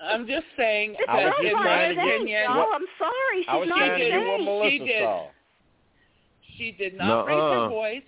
I'm 0.01 0.25
just 0.27 0.45
saying 0.57 0.93
This 0.97 1.05
I 1.07 1.15
was 1.15 1.23
that 1.23 1.23
girl's 1.23 1.35
just 1.37 1.45
in 1.45 1.53
not 1.53 1.63
my 1.63 1.93
trying 1.93 2.19
to 2.19 2.25
get- 2.25 2.43
y'all. 2.49 2.67
I'm 2.73 2.85
sorry. 2.97 3.39
She's 3.41 3.45
I 3.47 3.55
was 3.57 3.69
not 3.69 3.77
trying 3.77 3.99
to 3.99 4.05
insane. 4.05 4.27
what. 4.27 4.41
Melissa 4.41 4.69
She 4.71 4.79
did. 4.79 5.03
saw. 5.03 5.27
she 6.57 6.71
did 6.71 6.97
not 6.97 7.25
raise 7.27 7.35
Nuh-uh. 7.37 7.63
her 7.63 7.69
voice. 7.69 8.03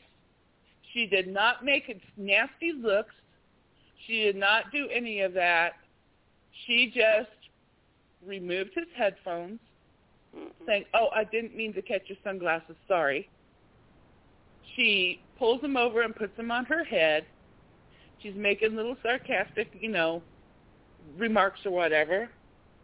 She 0.93 1.06
did 1.06 1.27
not 1.27 1.64
make 1.64 1.90
it 1.90 2.01
nasty 2.16 2.72
looks. 2.72 3.14
She 4.06 4.24
did 4.24 4.35
not 4.35 4.72
do 4.72 4.88
any 4.90 5.22
of 5.22 5.33
that. 5.33 5.74
She 6.66 6.91
just 6.93 7.30
removed 8.25 8.72
his 8.74 8.88
headphones, 8.95 9.59
saying, 10.66 10.85
"Oh, 10.93 11.09
I 11.14 11.24
didn't 11.24 11.56
mean 11.56 11.74
to 11.74 11.82
catch 11.82 12.03
your 12.07 12.17
sunglasses. 12.24 12.75
Sorry." 12.88 13.30
She 14.75 15.22
pulls 15.38 15.61
them 15.61 15.77
over 15.77 16.01
and 16.01 16.16
puts 16.16 16.35
them 16.38 16.51
on 16.51 16.66
her 16.66 16.83
head. 16.83 17.25
She's 18.22 18.35
making 18.35 18.75
little 18.75 18.98
sarcastic, 19.03 19.69
you 19.80 19.90
know, 19.90 20.24
remarks 21.17 21.66
or 21.66 21.72
whatever. 21.72 22.30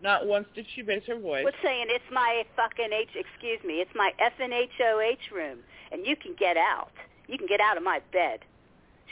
Not 0.01 0.27
once 0.27 0.48
did 0.53 0.65
she 0.75 0.82
raise 0.82 1.03
her 1.07 1.17
voice. 1.17 1.45
was 1.45 1.53
saying 1.64 1.85
it's 1.90 2.03
my 2.11 2.43
fucking 2.56 2.91
H. 2.91 3.09
Excuse 3.15 3.64
me, 3.64 3.75
it's 3.75 3.95
my 3.95 4.11
F 4.19 4.33
and 4.40 4.53
H 4.53 4.69
O 4.82 4.99
H 4.99 5.32
room, 5.32 5.59
and 5.91 6.06
you 6.06 6.15
can 6.15 6.35
get 6.38 6.57
out. 6.57 6.91
You 7.27 7.37
can 7.37 7.47
get 7.47 7.59
out 7.61 7.77
of 7.77 7.83
my 7.83 7.99
bed. 8.11 8.39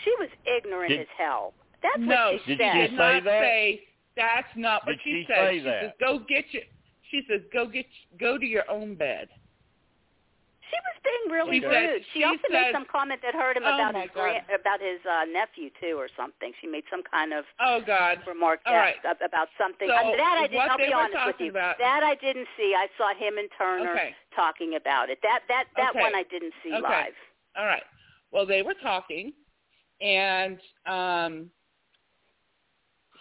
She 0.03 0.11
was 0.19 0.29
ignorant 0.45 0.89
Did- 0.89 1.01
as 1.01 1.07
hell. 1.17 1.53
That's 1.81 1.97
no, 1.99 2.33
what 2.33 2.41
she 2.45 2.55
Did 2.55 2.59
she 2.59 2.63
you 2.63 2.71
said. 2.73 2.73
did 2.81 2.89
say 2.91 2.95
not 2.97 3.23
that? 3.23 3.41
say 3.41 3.83
that's 4.15 4.55
not 4.55 4.85
what 4.85 4.91
Did 4.93 4.99
she 5.03 5.09
she 5.11 5.25
said. 5.27 5.35
say 5.49 5.57
she 5.57 5.63
that? 5.65 5.81
says, 5.81 5.91
"Go 5.99 6.19
get 6.19 6.45
your." 6.53 6.63
She 7.09 7.21
says, 7.27 7.41
"Go 7.51 7.65
get, 7.65 7.85
go 8.19 8.37
to 8.37 8.45
your 8.45 8.69
own 8.69 8.95
bed." 8.95 9.29
She 10.69 10.77
was 10.87 10.95
being 11.03 11.25
really 11.35 11.59
She 11.59 11.65
rude. 11.65 11.73
said- 11.73 12.05
she, 12.13 12.19
she 12.19 12.23
also 12.23 12.47
made 12.49 12.71
some 12.71 12.85
comment 12.85 13.19
that 13.23 13.33
hurt 13.35 13.57
him 13.57 13.63
Oh, 13.65 13.75
about 13.75 13.95
his 13.95 14.09
grand, 14.13 14.45
about 14.53 14.79
his 14.79 15.03
uh, 15.03 15.25
nephew 15.25 15.69
too, 15.81 15.97
or 15.99 16.07
something. 16.15 16.53
She 16.61 16.67
made 16.67 16.85
some 16.89 17.03
kind 17.03 17.33
of 17.33 17.43
Oh 17.59 17.81
God. 17.81 18.21
remark 18.25 18.61
All 18.65 18.75
right. 18.75 18.95
that, 19.03 19.19
about 19.25 19.49
something. 19.57 19.89
So, 19.89 19.93
I 19.95 20.03
mean, 20.05 20.15
that 20.17 20.37
I 20.39 20.47
didn't. 20.47 20.55
what 20.55 20.69
I'll 20.71 20.77
they 20.77 20.87
be 20.87 20.93
honest 20.93 21.11
with 21.25 21.35
talking 21.35 21.45
you. 21.47 21.51
about- 21.51 21.77
That 21.79 22.03
I 22.03 22.15
didn't 22.15 22.47
see. 22.55 22.73
I 22.77 22.87
saw 22.95 23.13
him 23.13 23.37
and 23.37 23.49
Turner 23.57 23.91
Okay. 23.91 24.15
talking 24.33 24.75
about 24.75 25.09
it. 25.09 25.19
That 25.23 25.41
that 25.49 25.65
that 25.75 25.89
Okay. 25.91 25.99
one 25.99 26.15
I 26.15 26.23
didn't 26.23 26.53
see 26.63 26.71
Okay. 26.71 26.81
live. 26.81 27.15
All 27.57 27.65
right. 27.65 27.83
Well, 28.31 28.45
they 28.45 28.61
were 28.61 28.75
talking, 28.81 29.33
and 30.01 30.57
um, 30.85 31.49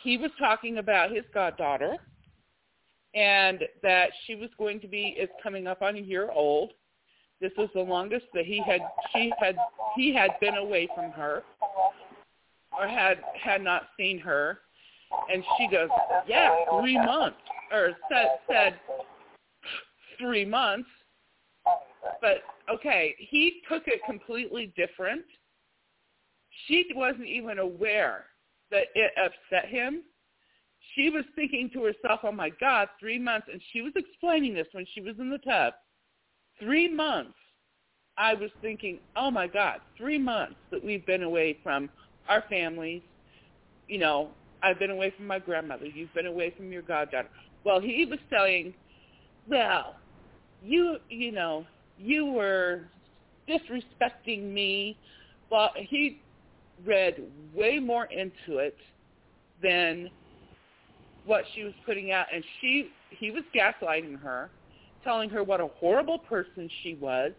he 0.03 0.17
was 0.17 0.31
talking 0.39 0.79
about 0.79 1.11
his 1.11 1.25
goddaughter, 1.35 1.97
and 3.15 3.61
that 3.83 4.11
she 4.27 4.37
was 4.37 4.51
going 4.57 4.81
to 4.81 4.89
be 4.89 5.17
is 5.19 5.29
coming 5.43 5.67
up 5.67 5.83
on 5.83 5.97
a 5.97 6.01
year 6.01 6.31
old. 6.31 6.73
This 7.41 7.53
was 7.57 7.69
the 7.75 7.81
longest 7.81 8.27
that 8.35 8.45
he 8.47 8.63
had 8.63 8.81
she 9.13 9.33
had 9.41 9.57
he 9.97 10.15
had 10.15 10.31
been 10.41 10.57
away 10.57 10.89
from 10.95 11.11
her, 11.11 11.43
or 12.79 12.87
had 12.87 13.19
had 13.41 13.63
not 13.63 13.89
seen 13.97 14.19
her, 14.21 14.61
and 15.33 15.43
she 15.59 15.67
goes, 15.69 15.89
"Yeah, 16.29 16.55
three 16.79 16.99
months," 16.99 17.39
or 17.73 17.91
said 18.09 18.27
said 18.49 18.81
three 20.19 20.45
months. 20.45 20.89
But 22.21 22.43
okay, 22.73 23.15
he 23.19 23.63
took 23.69 23.85
it 23.87 24.01
completely 24.05 24.73
different. 24.77 25.25
She 26.67 26.87
wasn't 26.95 27.27
even 27.27 27.59
aware 27.59 28.27
that 28.71 28.87
it 28.95 29.13
upset 29.17 29.69
him. 29.69 30.03
She 30.95 31.11
was 31.11 31.25
thinking 31.35 31.71
to 31.75 31.85
herself, 31.85 32.21
"Oh 32.23 32.33
my 32.33 32.51
God, 32.51 32.89
three 32.99 33.19
months!" 33.19 33.49
And 33.51 33.63
she 33.73 33.83
was 33.83 33.93
explaining 33.97 34.55
this 34.55 34.67
when 34.73 34.87
she 34.95 35.01
was 35.01 35.19
in 35.19 35.31
the 35.31 35.39
tub. 35.39 35.75
Three 36.59 36.89
months. 36.89 37.35
I 38.17 38.35
was 38.35 38.51
thinking, 38.61 39.01
"Oh 39.17 39.31
my 39.31 39.47
God, 39.47 39.81
three 39.97 40.19
months 40.19 40.57
that 40.71 40.83
we've 40.83 41.07
been 41.07 41.23
away 41.23 41.55
from 41.63 41.89
our 42.29 42.43
families. 42.43 43.03
You 43.89 43.99
know, 43.99 44.31
I've 44.63 44.79
been 44.79 44.91
away 44.91 45.11
from 45.11 45.27
my 45.27 45.39
grandmother. 45.39 45.87
You've 45.87 46.13
been 46.13 46.27
away 46.27 46.51
from 46.51 46.73
your 46.73 46.83
goddaughter." 46.83 47.31
Well, 47.65 47.81
he 47.81 48.05
was 48.05 48.19
saying, 48.31 48.75
"Well, 49.47 49.97
you, 50.63 50.99
you 51.09 51.33
know, 51.33 51.67
you 52.01 52.27
were 52.27 52.83
disrespecting 53.49 54.53
me." 54.53 54.97
Well, 55.51 55.71
he 55.77 56.21
read 56.87 57.23
way 57.55 57.79
more 57.79 58.07
into 58.07 58.59
it 58.59 58.77
than 59.63 60.11
what 61.27 61.45
she 61.55 61.65
was 61.65 61.75
putting 61.85 62.13
out 62.13 62.27
and 62.33 62.43
she 62.61 62.89
he 63.11 63.31
was 63.31 63.43
gaslighting 63.55 64.19
her 64.21 64.51
telling 65.05 65.29
her 65.31 65.43
what 65.43 65.61
a 65.61 65.67
horrible 65.79 66.19
person 66.19 66.69
she 66.83 66.95
was 66.95 67.33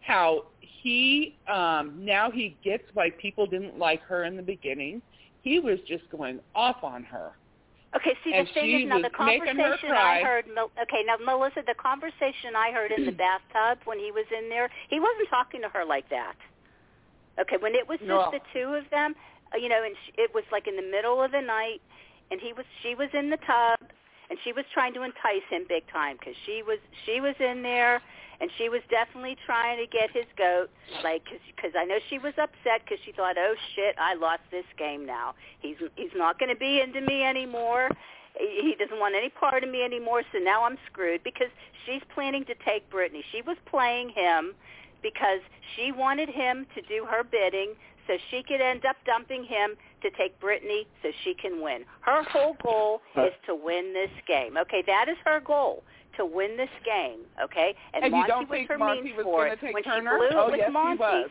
how 0.00 0.44
he 0.60 1.34
um 1.48 1.94
now 2.04 2.30
he 2.30 2.56
gets 2.62 2.84
why 2.94 3.10
people 3.20 3.46
didn't 3.46 3.78
like 3.78 4.00
her 4.02 4.24
in 4.24 4.36
the 4.36 4.42
beginning 4.42 5.02
he 5.42 5.58
was 5.58 5.78
just 5.88 6.08
going 6.10 6.38
off 6.54 6.82
on 6.82 7.02
her 7.02 7.32
Okay, 7.96 8.12
see 8.22 8.34
And 8.34 8.46
the 8.46 8.52
thing 8.52 8.82
is 8.82 8.88
now 8.88 9.00
the 9.00 9.08
conversation. 9.08 9.90
I 9.96 10.20
heard. 10.20 10.44
Okay, 10.44 11.02
now 11.06 11.16
Melissa, 11.24 11.62
the 11.66 11.74
conversation 11.74 12.52
I 12.54 12.70
heard 12.70 12.92
in 12.92 13.06
the 13.06 13.12
bathtub 13.24 13.78
when 13.86 13.98
he 13.98 14.12
was 14.12 14.26
in 14.36 14.48
there, 14.48 14.68
he 14.90 15.00
wasn't 15.00 15.28
talking 15.30 15.62
to 15.62 15.68
her 15.70 15.84
like 15.84 16.08
that. 16.10 16.36
Okay, 17.40 17.56
when 17.56 17.74
it 17.74 17.88
was 17.88 17.98
just 18.00 18.08
No. 18.08 18.30
the 18.30 18.40
two 18.52 18.74
of 18.74 18.84
them, 18.90 19.14
uh, 19.54 19.56
you 19.56 19.68
know, 19.68 19.82
and 19.84 19.96
sh 20.04 20.10
it 20.18 20.34
was 20.34 20.44
like 20.52 20.66
in 20.68 20.76
the 20.76 20.82
middle 20.82 21.22
of 21.22 21.32
the 21.32 21.40
night, 21.40 21.80
and 22.30 22.40
he 22.40 22.52
was 22.52 22.66
she 22.82 22.94
was 22.94 23.08
in 23.14 23.30
the 23.30 23.38
tub, 23.38 23.80
and 24.30 24.38
she 24.44 24.52
was 24.52 24.64
trying 24.72 24.94
to 24.94 25.02
entice 25.02 25.46
him 25.50 25.64
big 25.68 25.84
time 25.90 26.16
because 26.18 26.34
she 26.46 26.62
was 26.62 26.78
she 27.06 27.20
was 27.20 27.34
in 27.40 27.62
there 27.62 28.00
and 28.40 28.50
she 28.56 28.68
was 28.68 28.80
definitely 28.90 29.36
trying 29.44 29.78
to 29.78 29.86
get 29.86 30.10
his 30.10 30.26
goat 30.36 30.70
like 31.02 31.22
because 31.54 31.72
i 31.78 31.84
know 31.84 31.98
she 32.08 32.18
was 32.18 32.32
upset 32.38 32.82
because 32.84 32.98
she 33.04 33.12
thought 33.12 33.36
oh 33.38 33.54
shit 33.74 33.94
i 33.98 34.14
lost 34.14 34.42
this 34.50 34.66
game 34.78 35.06
now. 35.06 35.34
He's 35.60 35.76
he's 35.96 36.14
not 36.14 36.38
going 36.38 36.50
to 36.50 36.58
be 36.58 36.80
into 36.80 37.00
me 37.00 37.22
anymore. 37.22 37.90
He 38.38 38.76
doesn't 38.78 39.00
want 39.00 39.16
any 39.16 39.30
part 39.30 39.64
of 39.64 39.70
me 39.70 39.82
anymore 39.82 40.22
so 40.32 40.38
now 40.38 40.64
i'm 40.64 40.78
screwed 40.90 41.24
because 41.24 41.50
she's 41.84 42.02
planning 42.14 42.44
to 42.44 42.54
take 42.64 42.88
brittany. 42.90 43.24
She 43.32 43.42
was 43.42 43.56
playing 43.66 44.10
him 44.10 44.54
because 45.02 45.40
she 45.74 45.92
wanted 45.92 46.28
him 46.28 46.66
to 46.74 46.82
do 46.82 47.06
her 47.10 47.24
bidding 47.24 47.74
so 48.06 48.16
she 48.30 48.42
could 48.42 48.60
end 48.60 48.84
up 48.84 48.96
dumping 49.04 49.44
him 49.44 49.76
to 50.02 50.10
take 50.10 50.38
Brittany 50.40 50.86
so 51.02 51.10
she 51.24 51.34
can 51.34 51.62
win. 51.62 51.84
Her 52.00 52.22
whole 52.24 52.56
goal 52.62 53.00
is 53.16 53.32
to 53.46 53.54
win 53.54 53.92
this 53.92 54.10
game. 54.26 54.56
Okay, 54.56 54.82
that 54.86 55.06
is 55.08 55.16
her 55.24 55.40
goal 55.40 55.82
to 56.16 56.26
win 56.26 56.56
this 56.56 56.70
game. 56.84 57.20
Okay, 57.42 57.74
and, 57.94 58.04
and 58.04 58.12
Monte 58.12 58.22
you 58.22 58.28
don't 58.28 58.48
was 58.48 58.56
think 58.56 58.68
her 58.68 58.78
Monte 58.78 59.02
means 59.02 59.16
was 59.16 59.24
for 59.24 59.44
gonna 59.44 59.52
it 59.52 59.60
take 59.60 59.74
when 59.74 59.82
Turner? 59.82 60.10
she 60.12 60.18
blew 60.18 60.26
it 60.26 60.34
oh, 60.34 60.50
with 60.50 60.58
yes, 60.58 60.70
Monte. 60.72 60.92
He 60.92 60.98
was. 60.98 61.30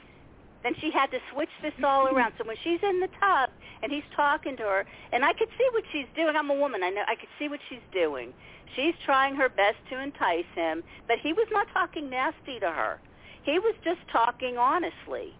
Then 0.63 0.73
she 0.81 0.91
had 0.91 1.11
to 1.11 1.19
switch 1.31 1.53
this 1.61 1.73
all 1.83 2.07
around. 2.07 2.33
So 2.37 2.43
when 2.45 2.57
she's 2.63 2.79
in 2.81 2.99
the 2.99 3.07
tub 3.19 3.49
and 3.83 3.91
he's 3.91 4.03
talking 4.15 4.57
to 4.57 4.63
her, 4.63 4.85
and 5.13 5.23
I 5.23 5.31
could 5.33 5.49
see 5.57 5.67
what 5.71 5.83
she's 5.91 6.07
doing. 6.15 6.35
I'm 6.35 6.49
a 6.49 6.55
woman. 6.55 6.81
I 6.83 6.89
know. 6.89 7.03
I 7.07 7.15
could 7.15 7.29
see 7.37 7.47
what 7.47 7.59
she's 7.69 7.85
doing. 7.93 8.33
She's 8.75 8.95
trying 9.05 9.35
her 9.35 9.49
best 9.49 9.77
to 9.91 10.01
entice 10.01 10.49
him, 10.55 10.83
but 11.07 11.19
he 11.19 11.31
was 11.31 11.47
not 11.51 11.67
talking 11.73 12.09
nasty 12.09 12.59
to 12.59 12.69
her. 12.69 12.99
He 13.43 13.59
was 13.59 13.75
just 13.83 14.01
talking 14.11 14.57
honestly 14.57 15.33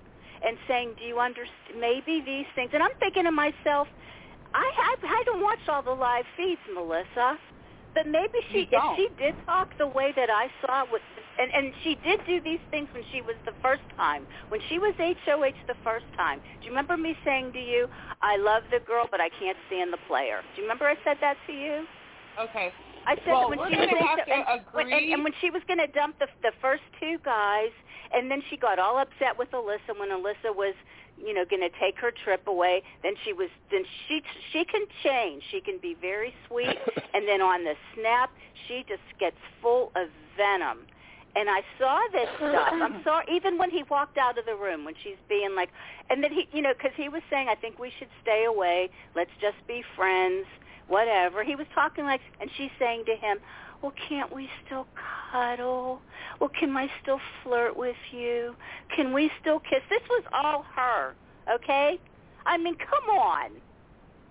and 0.46 0.58
saying, 0.68 0.96
"Do 0.98 1.06
you 1.06 1.20
understand? 1.20 1.80
Maybe 1.80 2.22
these 2.22 2.48
things." 2.56 2.72
And 2.74 2.84
I'm 2.84 2.96
thinking 3.00 3.24
to 3.24 3.32
myself, 3.32 3.88
I 4.54 4.64
I, 4.64 4.96
I 5.04 5.24
don't 5.26 5.44
watch 5.44 5.64
all 5.68 5.82
the 5.82 5.92
live 5.92 6.26
feeds, 6.36 6.62
Melissa, 6.74 7.38
but 7.94 8.06
maybe 8.06 8.40
she 8.52 8.68
if 8.70 8.84
she 8.96 9.10
did 9.18 9.34
talk 9.46 9.70
the 9.78 9.88
way 9.88 10.14
that 10.16 10.30
I 10.30 10.48
saw 10.62 10.86
with. 10.92 11.02
And, 11.40 11.52
and 11.54 11.74
she 11.84 11.98
did 12.04 12.20
do 12.26 12.42
these 12.42 12.62
things 12.72 12.90
when 12.94 13.04
she 13.12 13.22
was 13.22 13.36
the 13.46 13.54
first 13.62 13.86
time. 13.96 14.26
When 14.50 14.60
she 14.70 14.80
was 14.80 14.94
HOH 14.98 15.54
the 15.68 15.78
first 15.84 16.06
time. 16.18 16.40
Do 16.62 16.66
you 16.66 16.72
remember 16.72 16.98
me 16.98 17.16
saying 17.24 17.54
to 17.54 17.60
you, 17.60 17.88
I 18.22 18.38
love 18.38 18.64
the 18.72 18.80
girl, 18.86 19.08
but 19.10 19.22
I 19.22 19.30
can't 19.30 19.58
stand 19.68 19.94
the 19.94 20.02
player? 20.08 20.42
Do 20.56 20.62
you 20.62 20.66
remember 20.66 20.86
I 20.86 20.96
said 21.06 21.18
that 21.22 21.38
to 21.46 21.54
you? 21.54 21.86
Okay. 22.42 22.74
I 23.08 23.16
said 23.24 23.32
Well, 23.32 23.50
that 23.50 23.58
when 23.58 23.72
she 23.72 23.80
was 23.80 23.88
gonna 23.88 24.08
have 24.08 24.20
HO 24.20 24.26
to 24.26 24.52
and, 24.52 24.62
when, 24.74 24.92
and, 24.92 25.14
and 25.14 25.24
when 25.24 25.34
she 25.40 25.50
was 25.50 25.62
going 25.68 25.80
to 25.80 25.88
dump 25.88 26.20
the 26.20 26.28
the 26.44 26.52
first 26.62 26.84
two 27.00 27.18
guys, 27.24 27.72
and 28.14 28.30
then 28.30 28.44
she 28.50 28.58
got 28.58 28.80
all 28.80 29.00
upset 29.00 29.38
with 29.40 29.50
Alyssa 29.52 29.98
when 29.98 30.10
Alyssa 30.10 30.52
was, 30.54 30.76
you 31.18 31.34
know, 31.34 31.46
going 31.46 31.62
to 31.62 31.72
take 31.80 31.98
her 32.00 32.12
trip 32.12 32.46
away. 32.48 32.84
Then 33.04 33.14
she 33.24 33.32
was 33.32 33.50
then 33.72 33.84
she 34.08 34.22
she 34.52 34.66
can 34.66 34.84
change. 35.04 35.44
She 35.52 35.62
can 35.62 35.80
be 35.82 35.96
very 36.00 36.34
sweet, 36.48 36.78
and 37.14 37.28
then 37.28 37.42
on 37.42 37.64
the 37.64 37.76
snap, 37.96 38.30
she 38.68 38.84
just 38.88 39.08
gets 39.20 39.38
full 39.62 39.92
of 39.96 40.10
venom. 40.36 40.80
And 41.36 41.50
I 41.50 41.62
saw 41.78 42.02
this 42.12 42.28
stuff. 42.38 42.70
I'm 42.74 43.02
sorry, 43.06 43.26
even 43.32 43.58
when 43.58 43.70
he 43.70 43.84
walked 43.90 44.18
out 44.18 44.38
of 44.38 44.46
the 44.46 44.56
room, 44.56 44.84
when 44.84 44.96
she's 45.04 45.22
being 45.30 45.56
like, 45.56 45.70
and 46.10 46.24
then 46.24 46.32
he, 46.32 46.50
you 46.52 46.64
know, 46.64 46.74
because 46.74 46.96
he 46.98 47.10
was 47.10 47.22
saying, 47.30 47.48
I 47.48 47.56
think 47.56 47.78
we 47.80 47.92
should 48.00 48.10
stay 48.22 48.46
away. 48.46 48.90
Let's 49.16 49.32
just 49.40 49.58
be 49.68 49.84
friends, 49.96 50.48
whatever. 50.88 51.44
He 51.44 51.56
was 51.56 51.68
talking 51.74 52.06
like, 52.06 52.22
and 52.40 52.50
she's 52.58 52.72
saying 52.80 53.04
to 53.06 53.16
him, 53.16 53.38
well, 53.82 53.94
can't 54.10 54.34
we 54.34 54.50
still 54.66 54.88
cuddle? 55.32 56.02
Well, 56.40 56.50
can 56.60 56.76
I 56.76 56.88
still 57.02 57.20
flirt 57.44 57.78
with 57.78 57.96
you? 58.12 58.56
Can 58.96 59.14
we 59.14 59.30
still 59.42 59.60
kiss? 59.60 59.82
This 59.90 60.02
was 60.10 60.24
all 60.34 60.66
her, 60.76 61.14
okay? 61.54 62.00
I 62.46 62.58
mean, 62.58 62.76
come 62.76 63.16
on. 63.18 63.52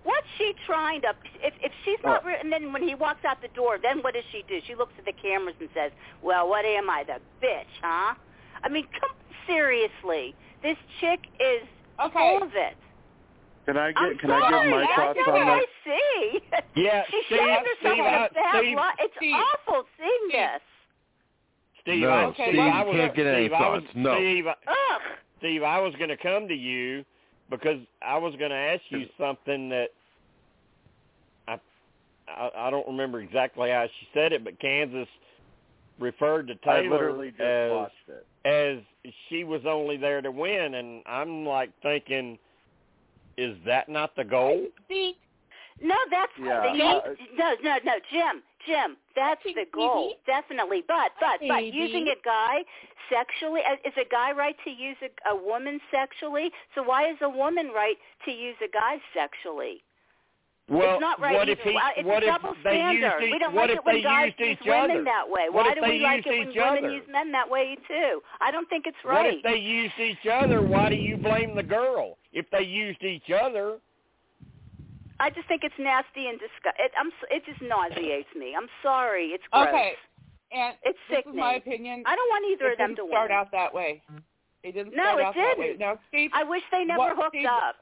What's 0.03 0.27
she 0.37 0.53
trying 0.65 1.01
to? 1.01 1.09
If 1.43 1.53
if 1.61 1.71
she's 1.83 1.97
not, 2.03 2.23
re- 2.23 2.37
and 2.41 2.51
then 2.51 2.71
when 2.71 2.81
he 2.81 2.95
walks 2.95 3.25
out 3.25 3.41
the 3.41 3.49
door, 3.49 3.77
then 3.81 3.99
what 3.99 4.13
does 4.13 4.23
she 4.31 4.41
do? 4.47 4.59
She 4.65 4.73
looks 4.73 4.93
at 4.97 5.03
the 5.03 5.11
cameras 5.11 5.55
and 5.59 5.67
says, 5.73 5.91
"Well, 6.23 6.47
what 6.47 6.63
am 6.63 6.89
I, 6.89 7.03
the 7.03 7.19
bitch, 7.45 7.65
huh?" 7.81 8.15
I 8.63 8.69
mean, 8.69 8.85
come 8.99 9.11
seriously. 9.45 10.33
This 10.63 10.77
chick 11.01 11.19
is 11.41 11.67
Okay. 11.99 12.37
full 12.37 12.47
of 12.47 12.53
it. 12.55 12.77
Can 13.67 13.77
I 13.77 13.91
get 13.91 14.01
I'm 14.01 14.17
can 14.17 14.31
I 14.31 14.39
give 14.63 14.71
my 14.71 14.81
I 14.83 14.95
thoughts 14.95 15.19
know 15.27 15.33
on 15.35 15.45
what 15.47 15.59
this? 15.59 15.67
I 15.85 15.89
see. 15.91 16.39
Yeah, 16.83 17.03
she 17.11 17.21
Steve, 17.27 17.37
shows 17.39 17.47
herself 17.49 17.75
Steve, 17.79 17.93
in 17.99 18.05
I- 18.05 18.25
a 18.25 18.29
bad 18.33 18.59
Steve- 18.61 18.77
light. 18.77 18.95
It's 18.99 19.13
Steve. 19.17 19.33
awful 19.35 19.83
seeing 19.97 20.09
Steve. 20.29 20.39
this. 20.39 20.61
Steve, 21.81 22.01
No, 22.01 22.09
I, 22.09 22.23
Okay, 22.25 22.43
Steve, 22.49 22.57
well, 22.57 22.69
I 22.73 22.83
was, 22.83 22.95
can't 22.95 23.15
get 23.15 23.25
any 23.27 23.47
Steve, 23.47 23.53
I 23.53 23.69
was. 23.69 23.83
No. 23.95 24.15
Steve, 24.15 24.45
Ugh. 24.47 25.01
Steve, 25.39 25.63
I 25.63 25.79
was 25.79 25.93
going 25.95 26.09
to 26.09 26.17
come 26.17 26.47
to 26.47 26.53
you 26.55 27.03
because 27.49 27.79
I 28.01 28.17
was 28.17 28.35
going 28.37 28.51
to 28.51 28.57
ask 28.57 28.81
you 28.89 29.05
something 29.19 29.69
that 29.69 29.87
I, 31.47 31.59
I 32.27 32.49
I 32.55 32.69
don't 32.69 32.87
remember 32.87 33.21
exactly 33.21 33.69
how 33.69 33.85
she 33.99 34.07
said 34.13 34.33
it, 34.33 34.43
but 34.43 34.59
Kansas 34.59 35.07
referred 35.99 36.47
to 36.47 36.53
I 36.69 36.81
Taylor 36.81 36.91
literally 37.11 37.29
just 37.31 37.41
as 37.41 37.71
watched 37.71 37.93
it. 38.09 38.25
as 38.45 39.13
she 39.29 39.43
was 39.43 39.61
only 39.67 39.97
there 39.97 40.21
to 40.21 40.31
win, 40.31 40.75
and 40.75 41.01
I'm 41.07 41.45
like 41.45 41.71
thinking, 41.81 42.37
is 43.37 43.55
that 43.65 43.89
not 43.89 44.15
the 44.15 44.23
goal? 44.23 44.65
See, 44.87 45.15
No, 45.81 45.95
that's 46.09 46.31
Yeah, 46.39 46.61
the, 46.61 46.83
uh, 46.83 47.01
no, 47.37 47.55
no, 47.63 47.77
no, 47.85 47.93
Jim, 48.11 48.41
Jim. 48.65 48.97
That's 49.15 49.41
the 49.43 49.65
goal, 49.71 50.15
definitely. 50.25 50.83
But, 50.87 51.11
but, 51.19 51.39
but 51.47 51.65
using 51.65 52.07
a 52.07 52.19
guy 52.25 52.63
sexually 53.09 53.61
uh, 53.61 53.75
is 53.87 53.93
a 53.95 54.09
guy 54.09 54.31
right 54.31 54.55
to 54.63 54.69
use 54.71 54.97
a, 55.01 55.29
a 55.29 55.35
woman 55.35 55.79
sexually? 55.91 56.49
So 56.75 56.83
why 56.83 57.09
is 57.09 57.17
a 57.21 57.29
woman 57.29 57.67
right 57.73 57.95
to 58.25 58.31
use 58.31 58.55
a 58.63 58.71
guy 58.71 58.97
sexually? 59.13 59.83
Well, 60.69 60.95
it's 60.95 61.01
not 61.01 61.19
right 61.21 61.33
what 61.33 61.47
either. 61.49 61.51
if 61.53 61.59
he? 61.67 61.73
Well, 61.75 61.91
it's 61.95 62.05
what 62.07 62.23
a 62.23 62.27
if 62.27 62.41
double 62.41 62.55
they 62.63 62.75
standard. 62.75 62.99
used 62.99 63.23
each, 63.23 63.31
we 63.31 63.39
don't 63.39 63.55
what 63.55 63.69
like 63.69 63.71
if 63.71 63.77
it 63.79 63.85
when 63.85 63.95
they 63.95 64.01
guys 64.03 64.33
use 64.37 64.57
each 64.59 64.65
women 64.67 64.91
other? 64.91 65.03
that 65.05 65.25
way. 65.29 65.45
What 65.49 65.63
why 65.65 65.71
if 65.71 65.75
do 65.75 65.81
they 65.81 65.91
we 65.97 65.99
like 66.03 66.25
it 66.25 66.29
when 66.29 66.49
each 66.51 66.55
women 66.59 66.83
other? 66.83 66.91
use 66.93 67.07
men 67.09 67.31
that 67.31 67.49
way 67.49 67.77
too? 67.87 68.19
I 68.41 68.51
don't 68.51 68.67
think 68.67 68.83
it's 68.85 68.97
right. 69.05 69.25
What 69.25 69.35
if 69.35 69.43
they 69.43 69.55
used 69.59 69.95
each 69.99 70.27
other? 70.29 70.61
Why 70.61 70.89
do 70.89 70.95
you 70.95 71.15
blame 71.15 71.55
the 71.55 71.63
girl? 71.63 72.17
If 72.33 72.49
they 72.51 72.63
used 72.63 73.01
each 73.01 73.31
other, 73.31 73.77
I 75.19 75.29
just 75.29 75.47
think 75.47 75.63
it's 75.63 75.79
nasty 75.79 76.27
and 76.27 76.37
disgust. 76.37 76.75
It, 76.79 76.91
I'm. 76.99 77.11
It 77.31 77.43
just 77.45 77.61
nauseates 77.61 78.29
me. 78.35 78.53
I'm 78.55 78.67
sorry. 78.83 79.27
It's 79.31 79.43
gross. 79.51 79.67
okay. 79.69 79.93
And 80.51 80.75
It's 80.83 80.99
this 81.09 81.17
sickening. 81.23 81.35
is 81.35 81.39
my 81.39 81.53
opinion. 81.55 82.03
I 82.05 82.15
don't 82.15 82.29
want 82.29 82.43
either 82.51 82.67
it 82.69 82.71
of 82.73 82.77
them 82.77 82.95
to 82.95 83.07
start 83.07 83.29
win. 83.31 83.37
out 83.37 83.51
that 83.51 83.73
way. 83.73 84.01
It 84.63 84.71
didn't 84.73 84.95
No, 84.95 85.03
start 85.03 85.19
it 85.19 85.25
out 85.25 85.35
that 85.35 85.57
way. 85.59 85.67
didn't. 85.67 85.79
Now, 85.79 85.99
Steve, 86.09 86.31
I 86.33 86.43
wish 86.43 86.61
they 86.71 86.83
never 86.85 86.99
What- 86.99 87.15
hooked 87.15 87.35
Steve- 87.35 87.47
up. 87.47 87.75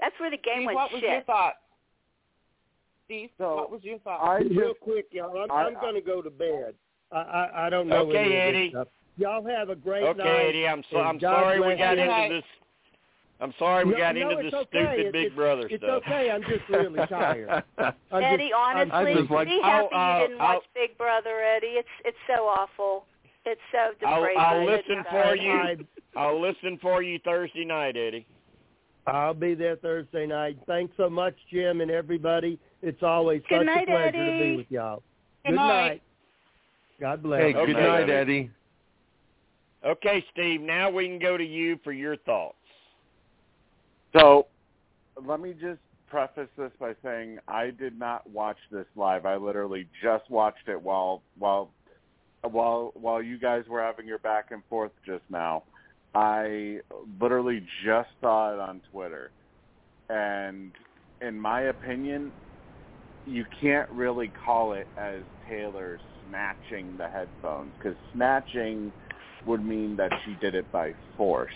That's 0.00 0.14
where 0.18 0.30
the 0.30 0.36
game 0.38 0.62
Steve 0.62 0.66
went 0.66 0.76
what 0.76 0.92
was 0.92 1.02
your 1.02 1.20
thought? 1.22 1.54
Steve, 3.04 3.30
So, 3.38 3.56
what 3.56 3.70
was 3.70 3.82
your 3.84 3.98
thought? 4.00 4.20
I 4.22 4.38
Real 4.38 4.74
quick, 4.80 5.06
y'all. 5.10 5.36
I'm, 5.38 5.50
I- 5.50 5.64
I'm 5.64 5.74
going 5.74 5.94
to 5.94 6.00
go 6.00 6.22
to 6.22 6.30
bed. 6.30 6.74
I, 7.12 7.16
I, 7.18 7.66
I 7.66 7.70
don't 7.70 7.86
know 7.88 8.08
Okay, 8.08 8.18
any 8.18 8.26
of 8.26 8.32
this 8.32 8.42
Eddie. 8.56 8.70
stuff. 8.70 8.88
Y'all 9.16 9.46
have 9.46 9.68
a 9.68 9.76
great 9.76 10.02
okay, 10.04 10.18
night. 10.18 10.46
Eddie. 10.48 10.66
I'm 10.66 10.82
so, 10.90 10.98
I'm 10.98 11.20
sorry 11.20 11.60
we 11.60 11.76
got 11.76 11.96
you. 11.96 12.02
into 12.04 12.34
this. 12.36 12.44
I'm 13.40 13.52
sorry 13.58 13.84
we 13.84 13.92
No, 13.92 13.98
got 13.98 14.14
no, 14.16 14.30
into 14.30 14.42
this 14.44 14.54
okay. 14.54 14.68
stupid 14.70 15.06
It- 15.06 15.12
Big 15.12 15.24
it's- 15.26 15.36
Brother 15.36 15.66
It's 15.70 15.82
stuff. 15.82 16.02
It's 16.04 16.06
okay. 16.06 16.30
I'm 16.30 16.42
just 16.42 16.68
really 16.68 17.06
tired. 17.08 17.62
I'm 17.78 18.22
Eddie, 18.22 18.48
just, 18.48 18.54
I'm- 18.54 18.90
honestly, 18.90 19.14
just 19.20 19.30
like- 19.30 19.48
be 19.48 19.60
I'll- 19.62 19.82
happy 19.82 19.94
I'll- 19.94 20.20
you 20.22 20.28
didn't 20.28 20.40
I'll- 20.40 20.54
watch 20.54 20.64
Big 20.74 20.98
Brother, 20.98 21.40
Eddie. 21.56 21.66
It's 21.78 21.88
it's 22.04 22.16
so 22.26 22.44
awful. 22.44 23.04
It's 23.44 23.60
so 23.70 24.06
I'll- 24.06 24.26
I'll 24.38 24.64
listen 24.64 25.04
for 25.10 25.36
you. 25.36 25.86
I'll 26.16 26.40
listen 26.40 26.78
for 26.80 27.02
you 27.02 27.18
Thursday 27.20 27.64
night, 27.64 27.96
Eddie. 27.96 28.26
I'll 29.06 29.34
be 29.34 29.54
there 29.54 29.76
Thursday 29.76 30.26
night. 30.26 30.56
Thanks 30.66 30.96
so 30.96 31.10
much, 31.10 31.34
Jim 31.52 31.80
and 31.82 31.90
everybody. 31.90 32.58
It's 32.84 33.02
always 33.02 33.40
Good 33.48 33.60
such 33.60 33.66
night, 33.66 33.88
a 33.88 33.92
pleasure 33.92 34.38
to 34.38 34.44
be 34.44 34.56
with 34.56 34.70
y'all. 34.70 35.02
Good 35.46 35.52
Good 35.52 35.56
night. 35.56 35.88
night. 35.88 36.02
God 37.00 37.22
bless. 37.22 37.40
Hey, 37.40 37.54
Okay, 37.54 37.72
good 37.72 37.78
night, 37.78 38.10
Eddie. 38.10 38.12
Eddie. 38.12 38.50
Okay, 39.86 40.24
Steve. 40.30 40.60
Now 40.60 40.90
we 40.90 41.08
can 41.08 41.18
go 41.18 41.38
to 41.38 41.44
you 41.44 41.78
for 41.82 41.92
your 41.92 42.18
thoughts. 42.18 42.56
So, 44.14 44.48
let 45.26 45.40
me 45.40 45.54
just 45.58 45.80
preface 46.08 46.50
this 46.58 46.72
by 46.78 46.94
saying 47.02 47.38
I 47.48 47.70
did 47.70 47.98
not 47.98 48.28
watch 48.28 48.58
this 48.70 48.86
live. 48.96 49.24
I 49.24 49.36
literally 49.36 49.88
just 50.02 50.28
watched 50.28 50.68
it 50.68 50.80
while 50.80 51.22
while 51.38 51.70
while 52.42 52.92
while 52.94 53.22
you 53.22 53.38
guys 53.38 53.64
were 53.66 53.80
having 53.80 54.06
your 54.06 54.18
back 54.18 54.50
and 54.50 54.62
forth 54.68 54.92
just 55.06 55.24
now. 55.30 55.64
I 56.14 56.80
literally 57.18 57.66
just 57.82 58.10
saw 58.20 58.52
it 58.52 58.60
on 58.60 58.82
Twitter. 58.92 59.30
And 60.10 60.70
in 61.22 61.40
my 61.40 61.62
opinion, 61.62 62.30
you 63.26 63.44
can't 63.60 63.88
really 63.90 64.32
call 64.44 64.72
it 64.74 64.88
as 64.96 65.22
Taylor 65.48 65.98
snatching 66.26 66.96
the 66.96 67.08
headphones 67.08 67.72
because 67.78 67.96
snatching 68.12 68.92
would 69.46 69.64
mean 69.64 69.96
that 69.96 70.12
she 70.24 70.34
did 70.40 70.54
it 70.54 70.70
by 70.72 70.94
force. 71.16 71.50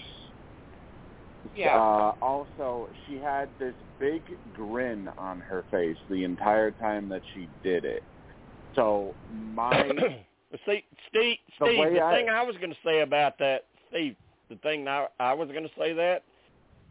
Yeah. 1.55 1.77
Uh, 1.77 2.13
also, 2.21 2.89
she 3.07 3.17
had 3.17 3.49
this 3.59 3.75
big 3.99 4.23
grin 4.53 5.09
on 5.19 5.41
her 5.41 5.65
face 5.71 5.97
the 6.11 6.25
entire 6.25 6.71
time 6.71 7.09
that 7.09 7.23
she 7.35 7.49
did 7.63 7.85
it. 7.85 8.03
So 8.75 9.15
my 9.55 9.73
See, 10.67 10.85
Steve, 11.11 11.37
The 11.61 11.67
Steve, 11.67 11.79
way 11.79 11.95
the 11.95 12.01
I- 12.01 12.15
thing 12.15 12.29
I 12.31 12.43
was 12.43 12.57
going 12.57 12.71
to 12.71 12.79
say 12.85 13.01
about 13.01 13.39
that, 13.39 13.65
Steve, 13.91 14.17
the 14.49 14.57
thing 14.57 14.89
I, 14.89 15.07
I 15.21 15.35
was 15.35 15.49
going 15.49 15.65
to 15.65 15.71
say 15.79 15.93
that, 15.93 16.23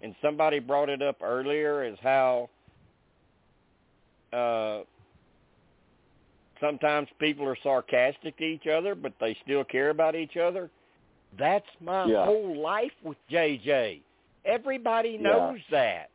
and 0.02 0.14
somebody 0.22 0.60
brought 0.60 0.90
it 0.90 1.02
up 1.02 1.18
earlier, 1.24 1.84
is 1.84 1.98
how 2.02 2.50
uh, 4.34 4.82
sometimes 6.60 7.08
people 7.20 7.46
are 7.48 7.58
sarcastic 7.64 8.38
to 8.38 8.44
each 8.44 8.68
other, 8.68 8.96
but 8.96 9.14
they 9.20 9.38
still 9.44 9.64
care 9.64 9.90
about 9.90 10.16
each 10.16 10.38
other. 10.38 10.70
That's 11.38 11.68
my 11.82 12.06
Yeah. 12.06 12.26
whole 12.26 12.56
life 12.56 12.94
with 13.04 13.18
JJ. 13.30 14.02
Everybody 14.46 15.18
knows 15.18 15.60
that. 15.70 16.10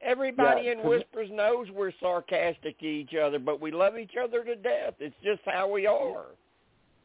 Everybody 0.00 0.62
Yeah, 0.62 0.72
in 0.72 0.78
'cause- 0.78 0.86
Whispers 0.88 1.30
knows 1.30 1.70
we're 1.70 1.90
sarcastic 1.92 2.78
to 2.78 2.86
each 2.86 3.14
other, 3.14 3.38
but 3.38 3.60
we 3.60 3.70
love 3.70 3.98
each 3.98 4.16
other 4.16 4.44
to 4.44 4.56
death. 4.56 4.94
It's 5.00 5.16
just 5.22 5.42
how 5.44 5.68
we 5.68 5.86
are. 5.86 6.26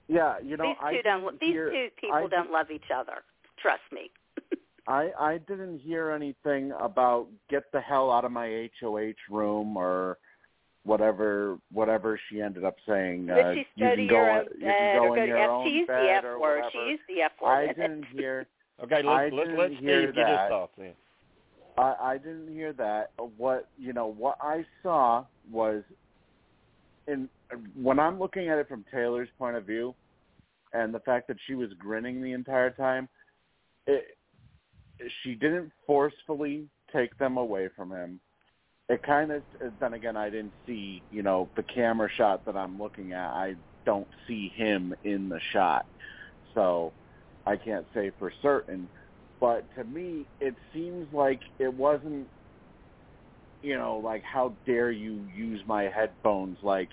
Yeah, 0.07 0.39
you 0.39 0.57
know, 0.57 0.65
these 0.67 0.77
I 0.81 0.93
two 0.97 1.01
don't. 1.03 1.21
didn't 1.23 1.39
These 1.41 1.53
hear, 1.53 1.69
two 1.71 1.89
people 1.97 2.15
I, 2.17 2.27
don't 2.27 2.51
love 2.51 2.69
each 2.69 2.89
other. 2.91 3.23
Trust 3.57 3.83
me. 3.91 4.11
I 4.87 5.11
I 5.19 5.37
didn't 5.47 5.79
hear 5.79 6.11
anything 6.11 6.71
about 6.79 7.27
get 7.49 7.71
the 7.71 7.81
hell 7.81 8.11
out 8.11 8.25
of 8.25 8.31
my 8.31 8.69
HOH 8.79 9.13
room 9.29 9.77
or 9.77 10.17
whatever 10.83 11.57
whatever 11.71 12.19
she 12.29 12.41
ended 12.41 12.63
up 12.63 12.75
saying. 12.87 13.27
But 13.27 13.37
uh, 13.37 13.53
she's 13.53 13.65
you 13.75 13.85
go 13.85 13.95
can 13.95 14.07
go, 14.07 14.15
own 14.17 14.45
you 14.59 14.65
can 14.65 14.97
go 14.97 15.13
in 15.13 15.27
your 15.27 15.49
own 15.49 15.67
She 15.67 15.73
used 15.73 15.89
the 15.89 15.93
bed 15.93 16.17
F 16.17 16.23
or 16.23 16.39
word. 16.39 16.55
whatever. 16.63 16.69
She 16.71 16.91
used 16.91 17.03
the 17.07 17.21
F 17.21 17.31
word. 17.41 17.49
I 17.49 17.67
didn't 17.67 18.05
hear 18.13 18.47
Okay, 18.83 19.03
let's 19.03 19.31
let's 19.33 19.47
didn't 19.47 19.59
let 19.59 19.69
hear 19.71 20.03
Steve 20.03 20.15
get 20.15 20.27
his 20.27 20.37
that. 20.37 20.49
thoughts 20.49 20.73
in. 20.77 20.93
I, 21.77 21.95
I 22.01 22.17
didn't 22.17 22.47
hear 22.49 22.73
that. 22.73 23.11
What 23.37 23.69
you 23.77 23.93
know, 23.93 24.07
what 24.07 24.37
I 24.41 24.65
saw 24.81 25.25
was, 25.51 25.83
in 27.07 27.29
when 27.79 27.99
I'm 27.99 28.17
looking 28.19 28.49
at 28.49 28.57
it 28.57 28.67
from 28.67 28.83
Taylor's 28.91 29.29
point 29.37 29.55
of 29.55 29.65
view, 29.65 29.93
and 30.73 30.93
the 30.93 30.99
fact 30.99 31.27
that 31.27 31.37
she 31.45 31.53
was 31.53 31.69
grinning 31.77 32.23
the 32.23 32.31
entire 32.31 32.71
time, 32.71 33.07
it, 33.85 34.17
she 35.23 35.35
didn't 35.35 35.71
forcefully 35.85 36.65
take 36.93 37.17
them 37.17 37.37
away 37.37 37.69
from 37.75 37.91
him. 37.91 38.19
It 38.89 39.03
kind 39.03 39.31
of. 39.31 39.43
Then 39.79 39.93
again, 39.93 40.17
I 40.17 40.29
didn't 40.29 40.53
see 40.65 41.03
you 41.11 41.23
know 41.23 41.49
the 41.55 41.63
camera 41.63 42.09
shot 42.17 42.45
that 42.45 42.57
I'm 42.57 42.79
looking 42.79 43.13
at. 43.13 43.29
I 43.29 43.55
don't 43.85 44.07
see 44.27 44.51
him 44.55 44.93
in 45.03 45.29
the 45.29 45.39
shot, 45.53 45.85
so 46.53 46.93
I 47.45 47.55
can't 47.55 47.85
say 47.93 48.11
for 48.19 48.31
certain 48.41 48.89
but 49.41 49.65
to 49.75 49.83
me 49.83 50.27
it 50.39 50.55
seems 50.71 51.11
like 51.11 51.41
it 51.59 51.73
wasn't 51.73 52.27
you 53.61 53.75
know 53.75 53.97
like 53.97 54.23
how 54.23 54.53
dare 54.65 54.91
you 54.91 55.27
use 55.35 55.61
my 55.67 55.83
headphones 55.83 56.57
like 56.61 56.89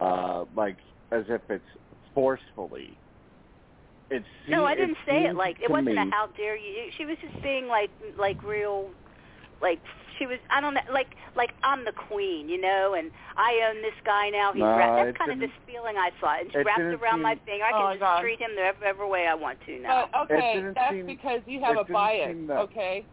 uh 0.00 0.44
like 0.56 0.78
as 1.12 1.24
if 1.28 1.42
it's 1.50 1.64
forcefully 2.14 2.98
it 4.12 4.24
seems, 4.44 4.50
No, 4.56 4.64
I 4.64 4.74
didn't 4.74 4.98
say 5.06 5.24
it 5.24 5.34
like 5.34 5.56
it 5.62 5.70
wasn't 5.70 5.96
me, 5.96 5.98
a 5.98 6.10
how 6.10 6.28
dare 6.36 6.56
you. 6.56 6.90
She 6.96 7.04
was 7.04 7.16
just 7.20 7.42
being 7.42 7.66
like 7.68 7.90
like 8.18 8.42
real 8.42 8.90
like 9.60 9.80
she 10.18 10.26
was 10.26 10.38
I 10.50 10.60
don't 10.60 10.74
know 10.74 10.80
like 10.92 11.14
like 11.34 11.50
I'm 11.62 11.84
the 11.84 11.92
queen, 11.92 12.48
you 12.48 12.60
know, 12.60 12.94
and 12.98 13.10
I 13.36 13.60
own 13.70 13.80
this 13.82 13.94
guy 14.04 14.28
now. 14.30 14.52
He's 14.52 14.60
No, 14.60 14.76
wrapped. 14.76 14.96
That's 15.06 15.18
kind 15.18 15.32
of 15.32 15.38
this 15.40 15.54
feeling 15.66 15.96
I 15.96 16.10
saw. 16.20 16.34
It's 16.40 16.54
it 16.54 16.58
wrapped 16.66 16.78
didn't 16.78 17.00
around 17.00 17.22
my 17.22 17.34
seem- 17.34 17.44
finger. 17.46 17.64
I 17.64 17.70
Oh, 17.70 17.76
can 17.78 17.84
my 17.84 17.92
just 17.94 18.00
God. 18.00 18.20
treat 18.20 18.40
him 18.40 18.50
the 18.54 18.62
every, 18.62 18.86
every 18.86 19.08
way 19.08 19.26
I 19.26 19.34
want 19.34 19.58
to 19.66 19.78
now. 19.80 20.08
But 20.12 20.30
okay, 20.30 20.62
that's 20.74 20.92
seem- 20.94 21.06
because 21.06 21.40
you 21.46 21.60
have 21.64 21.76
a 21.78 21.84
bias. 21.84 22.36
Okay. 22.50 23.04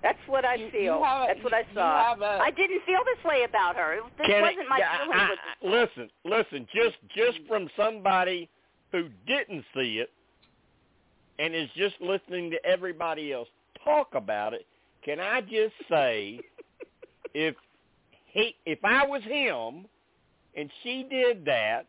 That's 0.00 0.18
what 0.28 0.44
I 0.44 0.54
You- 0.54 0.66
you 0.66 0.70
feel. 0.70 1.02
have 1.02 1.22
a- 1.24 1.26
That's 1.26 1.42
what 1.42 1.52
I 1.52 1.60
you- 1.60 1.66
you 1.70 1.74
saw. 1.74 2.04
have 2.04 2.22
a- 2.22 2.38
I 2.40 2.50
didn't 2.52 2.80
feel 2.86 3.02
this 3.04 3.22
way 3.24 3.42
about 3.42 3.74
her. 3.76 3.94
It- 3.94 4.04
This 4.16 4.26
Can 4.28 4.42
wasn't 4.42 4.68
my 4.68 4.78
yeah, 4.78 4.96
feeling. 4.98 5.18
I- 5.18 5.32
I- 5.32 5.66
listen, 5.66 6.10
listen. 6.24 6.66
Just 6.72 6.96
just 7.08 7.38
mm-hmm. 7.38 7.48
from 7.48 7.68
somebody 7.76 8.48
who 8.92 9.08
didn't 9.26 9.64
see 9.74 9.98
it 9.98 10.10
and 11.38 11.54
is 11.54 11.68
just 11.76 11.94
listening 12.00 12.50
to 12.50 12.64
everybody 12.64 13.32
else 13.32 13.48
talk 13.84 14.08
about 14.14 14.54
it. 14.54 14.66
Can 15.04 15.20
I 15.20 15.40
just 15.40 15.74
say, 15.88 16.40
if 17.34 17.54
he, 18.26 18.54
if 18.66 18.78
I 18.84 19.06
was 19.06 19.22
him, 19.22 19.86
and 20.56 20.70
she 20.82 21.06
did 21.08 21.44
that, 21.44 21.86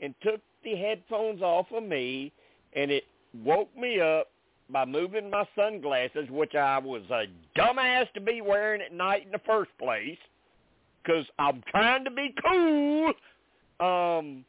and 0.00 0.14
took 0.22 0.40
the 0.64 0.74
headphones 0.76 1.42
off 1.42 1.66
of 1.72 1.82
me, 1.82 2.32
and 2.74 2.90
it 2.90 3.04
woke 3.44 3.74
me 3.76 4.00
up 4.00 4.28
by 4.70 4.84
moving 4.84 5.30
my 5.30 5.46
sunglasses, 5.56 6.28
which 6.30 6.54
I 6.54 6.78
was 6.78 7.02
a 7.10 7.24
dumbass 7.58 8.10
to 8.14 8.20
be 8.20 8.40
wearing 8.40 8.80
at 8.80 8.94
night 8.94 9.26
in 9.26 9.32
the 9.32 9.40
first 9.46 9.70
place, 9.78 10.18
because 11.02 11.26
I'm 11.38 11.62
trying 11.70 12.04
to 12.04 12.10
be 12.10 12.34
cool. 12.42 13.12
Um, 13.80 14.44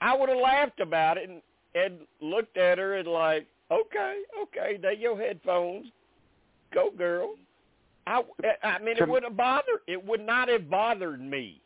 I 0.00 0.16
would 0.16 0.28
have 0.28 0.38
laughed 0.38 0.80
about 0.80 1.18
it 1.18 1.28
and, 1.28 1.42
and 1.74 2.00
looked 2.20 2.56
at 2.56 2.78
her 2.78 2.94
and 2.96 3.08
like, 3.08 3.46
okay, 3.70 4.22
okay, 4.42 4.78
they 4.80 4.96
your 4.96 5.18
headphones, 5.18 5.86
go 6.72 6.90
girl. 6.96 7.34
I, 8.06 8.22
I 8.64 8.78
mean, 8.78 8.96
it 8.96 9.08
would 9.08 9.22
have 9.22 9.36
bothered. 9.36 9.80
It 9.86 10.04
would 10.04 10.24
not 10.24 10.48
have 10.48 10.68
bothered 10.70 11.20
me. 11.20 11.60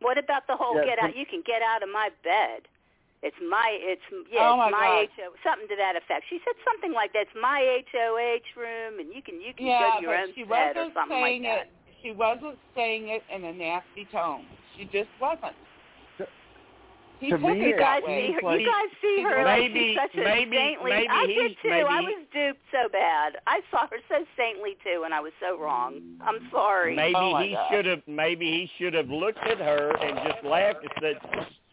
What 0.00 0.18
about 0.18 0.46
the 0.46 0.54
whole 0.56 0.76
Yeah, 0.76 0.84
get 0.84 0.98
out? 0.98 1.16
You 1.16 1.24
can 1.26 1.42
get 1.46 1.62
out 1.62 1.82
of 1.82 1.88
my 1.88 2.10
bed. 2.22 2.68
It's 3.22 3.36
my, 3.40 3.72
it's 3.80 4.04
yeah, 4.30 4.52
Oh, 4.52 4.60
it's 4.60 4.70
my 4.70 4.70
my 4.70 5.08
God. 5.08 5.08
HO, 5.16 5.26
something 5.42 5.66
to 5.66 5.76
that 5.80 5.96
effect. 5.96 6.28
She 6.28 6.38
said 6.44 6.54
something 6.62 6.92
like 6.92 7.12
that. 7.14 7.32
It's 7.32 7.38
my 7.40 7.58
HOH 7.90 8.44
room, 8.60 9.00
and 9.00 9.08
you 9.10 9.22
can 9.24 9.40
you 9.40 9.56
can 9.56 9.66
Yeah, 9.66 9.96
go 9.96 9.96
to 9.96 10.02
your 10.04 10.14
own 10.14 10.30
she 10.36 10.44
bed 10.44 10.76
or 10.76 10.92
wasn't 10.92 10.94
something 10.94 11.16
like 11.16 11.40
saying 11.40 11.42
that. 11.42 11.66
it. 11.66 11.72
She 12.04 12.12
wasn't 12.12 12.58
saying 12.76 13.08
it 13.08 13.24
in 13.32 13.42
a 13.42 13.52
nasty 13.52 14.04
tone. 14.12 14.44
She 14.76 14.84
just 14.92 15.08
wasn't. 15.18 15.56
He 17.20 17.30
to 17.30 17.38
me, 17.38 17.68
You 17.68 17.76
guys 17.78 18.02
see 18.06 18.32
her. 18.32 18.40
like- 18.42 18.60
You 18.60 18.66
guys 18.66 18.90
see 19.00 19.22
her 19.22 19.44
like 19.44 19.72
she's 19.72 19.96
such 19.96 20.14
a 20.14 20.24
maybe- 20.24 20.56
saintly. 20.56 20.90
maybe 20.90 21.08
I 21.08 21.26
did 21.26 21.56
too. 21.62 21.68
I 21.70 22.00
was 22.02 22.22
duped 22.32 22.60
so 22.70 22.88
bad. 22.90 23.38
I 23.46 23.60
saw 23.70 23.86
her 23.88 23.98
so 24.08 24.24
saintly 24.36 24.76
too, 24.84 25.02
and 25.04 25.14
I 25.14 25.20
was 25.20 25.32
so 25.40 25.56
wrong. 25.58 26.00
I'm 26.20 26.48
sorry. 26.50 26.94
Maybe 26.94 27.14
Oh, 27.16 27.36
he 27.38 27.56
should 27.70 27.86
have. 27.86 28.02
Maybe 28.06 28.50
he 28.50 28.70
should 28.78 28.92
have 28.94 29.08
looked 29.08 29.38
at 29.46 29.58
her 29.58 29.96
and 29.96 30.18
just 30.30 30.44
laughed 30.44 30.82
and 30.82 30.92
said, 31.00 31.18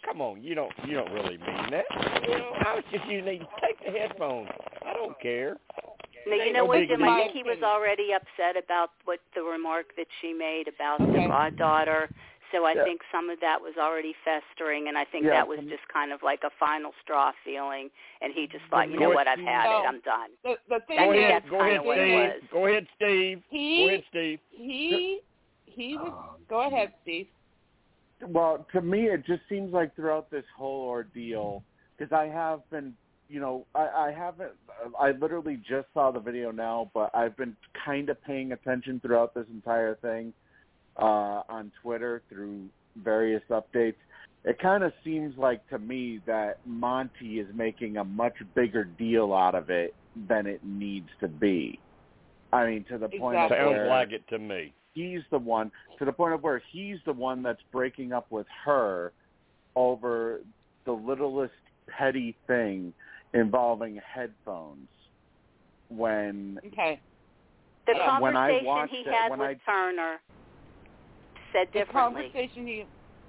"Come 0.04 0.22
on, 0.22 0.42
you 0.42 0.56
don't. 0.56 0.72
You 0.86 0.94
don't 0.96 1.12
really 1.12 1.38
mean 1.38 1.68
that. 1.72 1.86
You 2.24 2.38
know, 2.38 2.54
I 2.66 2.76
was 2.76 2.84
just 2.92 3.06
using. 3.08 3.40
these. 3.40 3.48
Take 3.62 3.80
the 3.84 3.92
headphones. 3.92 4.50
I 4.86 4.94
don't 4.94 5.20
care." 5.20 5.58
No, 6.26 6.36
you 6.38 6.54
know 6.54 6.64
what, 6.64 6.80
big 6.80 6.88
Jim? 6.88 7.04
I 7.04 7.18
think 7.20 7.34
he 7.34 7.44
was 7.44 7.62
already 7.64 8.14
upset 8.14 8.56
about 8.56 8.92
what 9.04 9.20
the 9.36 9.44
remark 9.44 9.94
that 9.98 10.08
she 10.22 10.32
made 10.32 10.70
about 10.70 11.02
Okay. 11.02 11.24
the 11.24 11.28
goddaughter. 11.28 12.10
So 12.54 12.66
I 12.66 12.74
Yeah. 12.76 12.84
think 12.86 13.02
some 13.12 13.30
of 13.30 13.40
that 13.42 13.60
was 13.60 13.74
already 13.78 14.14
festering, 14.24 14.88
and 14.88 14.98
I 14.98 15.04
think 15.06 15.26
Yeah, 15.26 15.32
that 15.32 15.48
was 15.48 15.60
just 15.68 15.86
kind 15.92 16.12
of 16.14 16.22
like 16.24 16.44
a 16.44 16.52
final 16.60 16.94
straw 17.02 17.32
feeling. 17.44 17.90
And 18.22 18.32
he 18.32 18.48
just 18.48 18.64
thought, 18.70 18.90
you 18.90 19.00
know 19.00 19.10
what, 19.10 19.28
I've 19.28 19.40
had 19.40 19.66
No. 19.66 19.82
it. 19.82 19.88
I'm 19.88 20.00
done. 20.02 20.30
The, 20.44 20.58
the 20.70 20.80
thing 20.88 20.98
Go 21.00 21.12
is, 21.12 21.18
ahead. 21.18 21.50
Go 21.50 21.60
ahead, 21.62 21.82
Steve. 21.82 22.14
was. 22.14 22.42
Go 22.52 22.66
ahead, 22.68 22.88
Steve. 22.96 23.44
he 23.50 23.78
Go 23.84 23.88
ahead, 23.90 24.04
Steve. 24.10 24.40
he 24.52 25.22
he 25.66 25.98
was. 25.98 26.12
Um, 26.14 26.38
go 26.48 26.68
ahead, 26.68 26.94
Steve. 27.02 27.28
well 28.28 28.66
to 28.72 28.82
me 28.82 29.06
it 29.08 29.26
just 29.26 29.42
seems 29.50 29.74
like 29.74 29.96
throughout 29.96 30.30
this 30.32 30.46
whole 30.56 30.86
ordeal 30.88 31.64
because 31.98 32.12
i 32.14 32.26
have 32.26 32.62
been 32.70 32.94
you 33.28 33.40
know 33.40 33.66
i 33.76 33.88
i 34.08 34.12
haven't 34.16 34.52
i 35.00 35.12
literally 35.12 35.58
just 35.68 35.88
saw 35.94 36.12
the 36.12 36.20
video 36.20 36.52
now 36.52 36.90
but 36.94 37.14
i've 37.16 37.36
been 37.36 37.56
kind 37.86 38.10
of 38.10 38.22
paying 38.24 38.52
attention 38.54 39.00
throughout 39.02 39.34
this 39.34 39.48
entire 39.52 39.96
thing 39.96 40.34
uh 40.98 41.42
on 41.50 41.72
twitter 41.82 42.22
through 42.30 42.66
various 43.04 43.42
updates 43.50 43.96
it 44.46 44.60
kind 44.60 44.84
of 44.84 44.92
seems 45.04 45.36
like 45.38 45.68
to 45.70 45.80
me 45.80 46.20
that 46.28 46.58
monte 46.66 47.40
is 47.40 47.48
making 47.56 47.98
a 47.98 48.04
much 48.04 48.36
bigger 48.56 48.84
deal 48.84 49.34
out 49.34 49.56
of 49.56 49.70
it 49.70 49.96
than 50.28 50.46
it 50.46 50.62
needs 50.64 51.10
to 51.20 51.28
be 51.28 51.80
i 52.52 52.66
mean 52.68 52.86
to 52.90 52.98
the 52.98 53.10
point 53.10 53.38
of 53.38 53.46
Exactly. 53.52 53.58
Sounds 53.58 53.72
where 53.78 53.88
like 53.88 54.12
it 54.12 54.24
to 54.30 54.38
me. 54.38 54.74
he's 54.94 55.22
the 55.32 55.40
one 55.40 55.72
to 55.98 56.06
the 56.06 56.12
point 56.12 56.34
of 56.36 56.44
where 56.44 56.62
he's 56.72 56.98
the 57.06 57.14
one 57.14 57.42
that's 57.42 57.62
breaking 57.72 58.14
up 58.14 58.28
with 58.30 58.46
her 58.66 59.12
over 59.76 60.42
the 60.86 60.92
littlest 60.92 61.54
petty 61.88 62.36
thing 62.46 62.94
involving 63.34 64.00
headphones 64.14 64.88
when 65.90 66.60
Okay. 66.68 67.00
The 67.88 67.94
Yeah. 67.96 68.20
When 68.20 68.36
I 68.38 68.42
conversation 68.62 68.66
watched 68.68 68.94
he 68.94 69.00
it- 69.00 69.08
had 69.08 69.30
when 69.32 69.40
with 69.40 69.58
Turner 69.66 70.22
said 71.54 71.68
The 71.74 71.86
conversation 71.92 72.68
he 72.68 72.86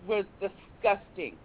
was 0.07 0.25
disgusting. 0.41 1.37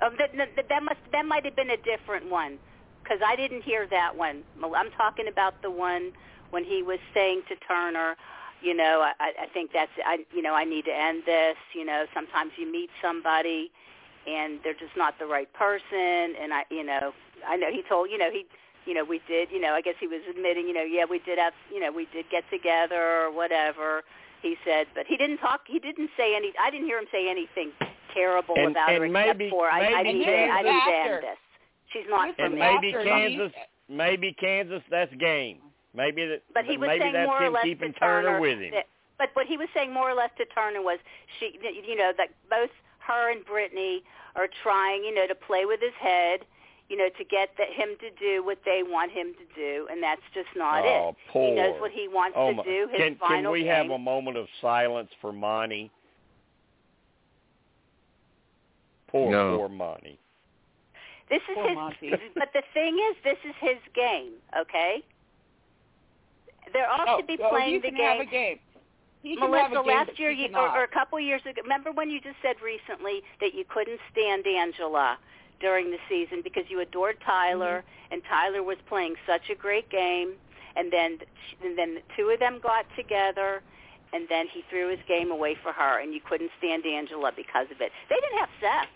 Um, 0.00 0.14
that, 0.18 0.30
that, 0.36 0.68
that 0.68 0.82
must 0.82 1.00
that 1.12 1.24
might 1.26 1.44
have 1.44 1.56
been 1.56 1.70
a 1.70 1.76
different 1.76 2.30
one 2.30 2.58
because 3.02 3.18
I 3.26 3.34
didn't 3.34 3.62
hear 3.62 3.86
that 3.90 4.16
one. 4.16 4.42
I'm 4.62 4.90
talking 4.92 5.26
about 5.28 5.60
the 5.62 5.70
one 5.70 6.12
when 6.50 6.64
he 6.64 6.82
was 6.82 6.98
saying 7.14 7.42
to 7.48 7.56
Turner, 7.56 8.16
you 8.62 8.74
know, 8.74 9.00
I, 9.02 9.32
I 9.42 9.46
think 9.52 9.70
that's 9.72 9.90
I 10.04 10.18
you 10.32 10.42
know 10.42 10.54
I 10.54 10.64
need 10.64 10.84
to 10.84 10.94
end 10.94 11.22
this. 11.26 11.56
You 11.74 11.84
know, 11.84 12.04
sometimes 12.14 12.52
you 12.56 12.70
meet 12.70 12.90
somebody 13.02 13.70
and 14.26 14.60
they're 14.62 14.74
just 14.74 14.96
not 14.96 15.18
the 15.18 15.26
right 15.26 15.52
person, 15.52 16.36
and 16.40 16.52
I 16.52 16.64
you 16.70 16.84
know 16.84 17.12
I 17.46 17.56
know 17.56 17.70
he 17.70 17.82
told 17.88 18.10
you 18.10 18.18
know 18.18 18.30
he 18.30 18.46
you 18.86 18.94
know 18.94 19.04
we 19.04 19.20
did 19.26 19.50
you 19.50 19.60
know 19.60 19.72
I 19.72 19.80
guess 19.80 19.94
he 19.98 20.06
was 20.06 20.20
admitting 20.30 20.68
you 20.68 20.74
know 20.74 20.84
yeah 20.84 21.04
we 21.08 21.18
did 21.18 21.38
have 21.38 21.54
you 21.72 21.80
know 21.80 21.90
we 21.90 22.06
did 22.12 22.26
get 22.30 22.44
together 22.50 23.26
or 23.26 23.32
whatever 23.32 24.02
he 24.42 24.56
said, 24.64 24.86
but 24.94 25.06
he 25.06 25.16
didn't 25.16 25.38
talk. 25.38 25.62
He 25.66 25.78
didn't 25.78 26.10
say 26.16 26.34
any. 26.36 26.52
I 26.60 26.70
didn't 26.70 26.86
hear 26.86 26.98
him 26.98 27.06
say 27.12 27.28
anything 27.28 27.72
terrible 28.14 28.54
And- 28.56 28.72
about 28.72 28.90
her 28.90 29.04
and 29.04 29.16
except 29.16 29.38
maybe- 29.38 29.50
for 29.50 29.68
I, 29.70 29.86
I 29.86 30.02
maybe 30.02 30.18
need 30.18 30.24
to, 30.24 30.30
Kansas- 30.32 30.56
I 30.56 30.62
need 30.62 30.68
to 30.68 30.96
After. 30.98 31.14
end 31.14 31.22
this. 31.24 31.38
She's 31.92 32.04
not 32.08 32.36
for 32.36 32.42
And 32.42 32.54
me. 32.54 32.60
maybe 32.60 32.88
after 32.94 33.04
Kansas, 33.04 33.52
maybe 33.88 34.32
Kansas, 34.34 34.82
that's 34.90 35.12
game. 35.14 35.58
Maybe 35.94 36.26
that. 36.26 36.42
But 36.54 36.64
he 36.66 36.76
was 36.76 36.86
maybe 36.88 37.00
saying 37.12 37.26
more 37.26 37.42
or 37.42 37.50
less 37.50 37.64
keeping 37.64 37.92
to 37.94 37.98
Turner 37.98 38.28
Turner 38.28 38.40
with 38.40 38.58
him. 38.60 38.70
that 38.72 38.86
but 39.18 39.30
what 39.34 39.46
he 39.46 39.56
was 39.56 39.68
saying 39.74 39.92
more 39.92 40.08
or 40.10 40.14
less 40.14 40.30
to 40.38 40.44
Turner 40.46 40.80
was 40.82 40.98
she, 41.40 41.58
you 41.84 41.96
know, 41.96 42.12
that 42.16 42.28
both 42.48 42.70
her 43.00 43.30
and 43.32 43.44
Brittany 43.44 44.04
are 44.36 44.46
trying, 44.62 45.02
you 45.02 45.12
know, 45.14 45.26
to 45.26 45.34
play 45.34 45.64
with 45.64 45.80
his 45.80 45.94
head, 45.98 46.44
you 46.88 46.96
know, 46.96 47.08
to 47.18 47.24
get 47.24 47.50
the, 47.56 47.64
him 47.64 47.96
to 48.00 48.10
do 48.18 48.44
what 48.44 48.58
they 48.64 48.80
want 48.82 49.12
him 49.12 49.34
to 49.34 49.54
do, 49.54 49.86
and 49.90 50.02
that's 50.02 50.22
just 50.32 50.48
not 50.56 50.84
oh, 50.84 51.10
it. 51.10 51.16
Poor. 51.30 51.50
He 51.50 51.54
knows 51.54 51.80
what 51.80 51.90
he 51.90 52.08
wants 52.08 52.36
oh, 52.38 52.54
to 52.54 52.62
do. 52.62 52.88
His 52.90 52.98
can, 52.98 53.16
final 53.16 53.42
can 53.42 53.52
we 53.52 53.60
game. 53.60 53.68
have 53.68 53.90
a 53.90 53.98
moment 53.98 54.36
of 54.36 54.46
silence 54.60 55.10
for 55.20 55.32
Monte? 55.32 55.90
Poor, 59.08 59.30
No. 59.30 59.58
poor 59.58 59.68
Monte. 59.68 60.18
This 61.28 61.42
is 61.50 61.54
Poor 61.54 61.68
his. 61.68 61.74
Monte. 61.76 62.10
but 62.34 62.48
the 62.54 62.62
thing 62.72 62.96
is, 63.10 63.16
this 63.22 63.38
is 63.44 63.54
his 63.60 63.78
game. 63.94 64.32
Okay. 64.58 65.02
They're 66.72 66.88
all 66.88 67.04
Oh, 67.06 67.20
to 67.20 67.26
be 67.26 67.38
oh, 67.42 67.50
playing 67.50 67.74
he 67.74 67.78
the 67.78 67.88
can 67.88 67.96
game. 67.96 68.18
have 68.18 68.26
a 68.26 68.30
game. 68.30 68.58
He 69.22 69.36
can 69.36 69.50
Melissa, 69.50 69.62
have 69.62 69.72
a 69.72 69.74
game, 69.84 69.96
last 69.96 70.18
year 70.18 70.32
she 70.32 70.42
you, 70.42 70.48
cannot. 70.48 70.76
or, 70.76 70.80
or 70.80 70.84
a 70.84 70.88
couple 70.88 71.20
years 71.20 71.42
ago, 71.42 71.60
remember 71.62 71.92
when 71.92 72.08
you 72.08 72.20
just 72.20 72.36
said 72.40 72.56
recently 72.62 73.20
that 73.40 73.52
you 73.52 73.64
couldn't 73.68 73.98
stand 74.12 74.46
Angela 74.46 75.18
during 75.60 75.90
the 75.90 75.98
season 76.08 76.40
because 76.42 76.64
you 76.68 76.80
adored 76.80 77.16
Tyler 77.24 77.82
Mm-hmm. 77.84 78.14
and 78.14 78.22
Tyler 78.24 78.62
was 78.62 78.78
playing 78.88 79.14
such 79.26 79.50
a 79.50 79.54
great 79.54 79.90
game, 79.90 80.32
and 80.76 80.90
then 80.92 81.18
and 81.64 81.76
then 81.78 81.94
the 81.96 82.02
two 82.16 82.30
of 82.30 82.38
them 82.40 82.58
got 82.62 82.86
together, 82.96 83.60
and 84.14 84.26
then 84.30 84.46
he 84.52 84.62
threw 84.70 84.88
his 84.90 85.00
game 85.06 85.30
away 85.30 85.54
for 85.62 85.72
her, 85.72 86.00
and 86.00 86.14
you 86.14 86.20
couldn't 86.26 86.50
stand 86.58 86.86
Angela 86.86 87.32
because 87.36 87.66
of 87.70 87.80
it. 87.80 87.92
They 88.08 88.16
didn't 88.16 88.38
have 88.38 88.48
sex. 88.60 88.88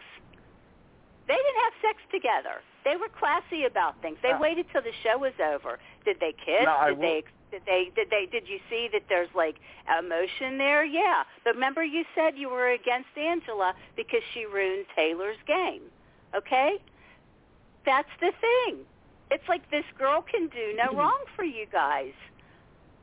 They 1.29 1.35
didn't 1.35 1.63
have 1.65 1.73
sex 1.83 1.99
together. 2.11 2.63
They 2.85 2.97
were 2.97 3.09
classy 3.09 3.65
about 3.65 4.01
things. 4.03 4.19
They 4.23 4.33
Uh, 4.33 4.39
waited 4.41 4.67
till 4.73 4.83
the 4.83 4.93
show 5.05 5.19
was 5.19 5.35
over. 5.39 5.79
Did 6.05 6.19
they 6.21 6.33
kiss? 6.33 6.65
No, 6.65 6.89
did 6.89 6.99
will- 6.99 7.03
they 7.03 7.25
did 7.53 7.63
they 7.67 7.91
did 7.95 8.09
they 8.11 8.25
did 8.27 8.49
you 8.49 8.59
see 8.71 8.89
that 8.89 9.03
there's 9.09 9.33
like 9.35 9.57
emotion 9.99 10.57
there? 10.59 10.85
Yeah. 10.85 11.23
But 11.45 11.55
remember 11.55 11.85
you 11.85 12.05
said 12.15 12.37
you 12.39 12.49
were 12.49 12.71
against 12.71 13.13
Angela 13.17 13.75
because 13.95 14.23
she 14.33 14.47
ruined 14.47 14.87
Taylor's 14.97 15.37
game. 15.47 15.83
Okay? 16.37 16.77
That's 17.85 18.09
the 18.21 18.33
thing. 18.41 18.79
It's 19.31 19.45
like 19.49 19.69
this 19.71 19.85
girl 19.99 20.23
can 20.31 20.49
do 20.49 20.77
no 20.77 20.97
wrong 20.99 21.25
for 21.35 21.45
you 21.45 21.67
guys. 21.73 22.13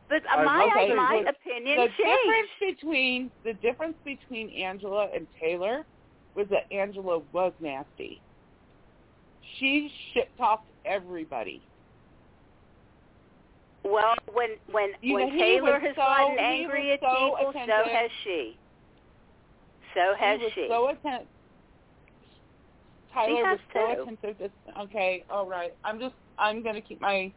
But 0.09 0.23
uh, 0.31 0.43
my 0.43 0.69
say 0.75 0.93
my 0.95 1.23
this. 1.25 1.35
opinion 1.45 1.77
the 1.77 1.87
changed. 1.87 1.97
difference 1.97 2.77
between 2.77 3.31
the 3.43 3.53
difference 3.53 3.95
between 4.03 4.49
Angela 4.49 5.07
and 5.13 5.27
Taylor 5.39 5.85
was 6.35 6.47
that 6.49 6.71
Angela 6.73 7.21
was 7.31 7.53
nasty. 7.59 8.21
She 9.59 9.91
shit 10.13 10.29
talked 10.37 10.65
everybody. 10.85 11.61
Well, 13.83 14.15
when 14.33 14.51
when 14.71 14.91
You 15.01 15.15
when 15.15 15.29
know, 15.29 15.41
Taylor 15.41 15.79
has 15.79 15.95
so- 15.95 16.01
gotten 16.01 16.39
angry 16.39 16.91
at 16.93 16.99
so 17.01 17.35
people, 17.37 17.53
so 17.53 17.89
has 17.89 18.09
she. 18.23 18.57
So 19.95 20.13
has 20.19 20.39
he 20.39 20.45
was 20.45 20.53
she. 20.53 20.67
so 20.69 20.89
attentive. 20.89 21.27
Tyler 23.13 23.45
has 23.45 23.59
was 23.73 23.95
so 23.97 24.03
attentive. 24.03 24.37
To, 24.37 24.81
okay, 24.81 25.23
all 25.29 25.47
right. 25.47 25.71
I'm 25.83 25.99
just. 25.99 26.15
I'm 26.37 26.63
gonna 26.63 26.81
keep 26.81 27.01
my. 27.01 27.31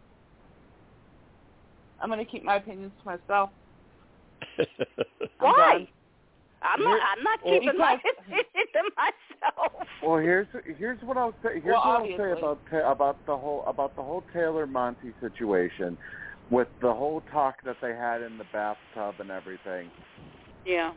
I'm 2.01 2.09
gonna 2.09 2.25
keep 2.25 2.44
my 2.44 2.57
opinions 2.57 2.92
to 3.02 3.09
myself. 3.09 3.51
I'm 4.59 4.67
Why? 5.39 5.73
done. 5.73 5.89
I'm 6.62 6.83
not. 6.83 7.01
I'm 7.17 7.25
not 7.25 7.39
well, 7.44 7.60
keeping 7.60 7.78
my 7.78 7.97
because- 7.97 8.18
opinion 8.26 8.67
to 8.73 8.83
myself. 8.97 9.89
Well, 10.05 10.18
here's 10.18 10.47
here's 10.78 11.01
what 11.02 11.17
I'll 11.17 11.34
say. 11.42 11.55
Here's 11.55 11.65
Well, 11.65 12.02
what 12.02 12.10
I'll 12.10 12.17
say 12.18 12.33
about 12.39 12.59
about 12.84 13.17
the 13.26 13.36
whole 13.36 13.65
about 13.67 13.97
the 13.97 14.02
whole 14.02 14.25
Taylor 14.33 14.67
Monte 14.67 15.12
situation, 15.20 15.97
with 16.51 16.68
the 16.81 16.92
whole 16.92 17.23
talk 17.33 17.57
that 17.65 17.76
they 17.81 17.94
had 17.94 18.23
in 18.23 18.39
the 18.39 18.44
bathtub 18.52 19.15
and 19.18 19.31
everything. 19.31 19.91
Yeah. 20.65 20.92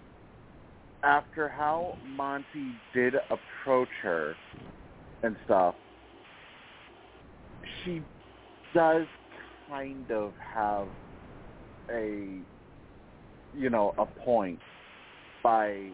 After 1.04 1.48
how 1.48 1.98
Monte 2.16 2.46
did 2.94 3.16
approach 3.66 3.90
her 4.04 4.36
and 5.24 5.36
stuff, 5.44 5.74
she 7.84 8.02
does 8.76 9.08
kind 9.68 10.12
of 10.12 10.34
have 10.54 10.88
a 11.90 12.42
you 13.54 13.70
know 13.70 13.94
a 13.98 14.06
point 14.06 14.60
by 15.42 15.90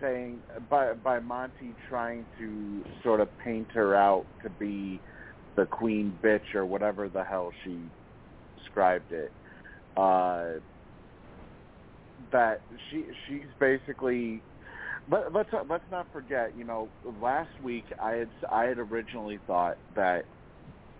saying 0.00 0.40
by 0.70 0.92
by 0.94 1.18
Monte 1.18 1.74
trying 1.88 2.24
to 2.38 2.84
sort 3.02 3.20
of 3.20 3.28
paint 3.38 3.66
her 3.72 3.96
out 3.96 4.26
to 4.42 4.50
be 4.50 5.00
the 5.56 5.66
queen 5.66 6.16
bitch 6.22 6.54
or 6.54 6.66
whatever 6.66 7.08
the 7.08 7.24
hell 7.24 7.50
she 7.64 7.90
described 8.56 9.10
it. 9.10 9.32
Uh, 9.96 10.60
that 12.30 12.60
she 12.90 13.06
she's 13.26 13.46
basically 13.58 14.40
let, 15.10 15.32
let's 15.32 15.50
let's 15.68 15.84
not 15.90 16.06
forget, 16.12 16.56
you 16.56 16.64
know, 16.64 16.88
last 17.20 17.50
week 17.62 17.84
I 18.02 18.12
had 18.12 18.30
I 18.50 18.64
had 18.64 18.78
originally 18.78 19.38
thought 19.46 19.78
that 19.96 20.24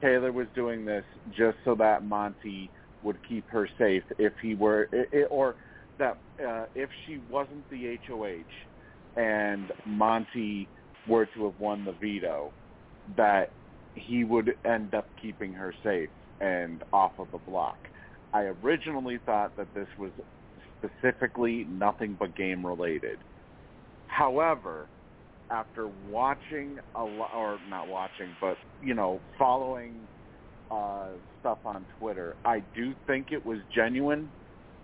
Taylor 0.00 0.32
was 0.32 0.46
doing 0.54 0.84
this 0.84 1.04
just 1.36 1.56
so 1.64 1.74
that 1.76 2.04
Monte 2.04 2.70
would 3.02 3.16
keep 3.28 3.48
her 3.50 3.68
safe 3.78 4.02
if 4.18 4.32
he 4.42 4.54
were 4.54 4.88
or 5.30 5.56
that 5.98 6.18
uh, 6.46 6.66
if 6.74 6.88
she 7.06 7.20
wasn't 7.30 7.68
the 7.70 7.98
HOH 8.06 9.20
and 9.20 9.72
Monte 9.86 10.68
were 11.08 11.26
to 11.26 11.44
have 11.44 11.58
won 11.58 11.84
the 11.84 11.92
veto, 11.92 12.52
that 13.16 13.50
he 13.94 14.24
would 14.24 14.54
end 14.64 14.94
up 14.94 15.08
keeping 15.20 15.52
her 15.52 15.74
safe 15.82 16.10
and 16.40 16.84
off 16.92 17.12
of 17.18 17.28
the 17.32 17.38
block. 17.38 17.76
I 18.32 18.52
originally 18.62 19.18
thought 19.24 19.56
that 19.56 19.66
this 19.74 19.88
was 19.98 20.12
specifically 20.78 21.66
nothing 21.68 22.16
but 22.18 22.36
game 22.36 22.64
related. 22.64 23.18
However, 24.08 24.88
after 25.50 25.88
watching 26.08 26.78
a 26.94 27.02
lot, 27.02 27.30
or 27.34 27.58
not 27.70 27.88
watching, 27.88 28.28
but 28.40 28.56
you 28.82 28.94
know, 28.94 29.20
following 29.38 30.08
uh, 30.70 31.08
stuff 31.40 31.58
on 31.64 31.86
Twitter, 31.98 32.36
I 32.44 32.62
do 32.74 32.92
think 33.06 33.28
it 33.30 33.44
was 33.44 33.58
genuine. 33.74 34.30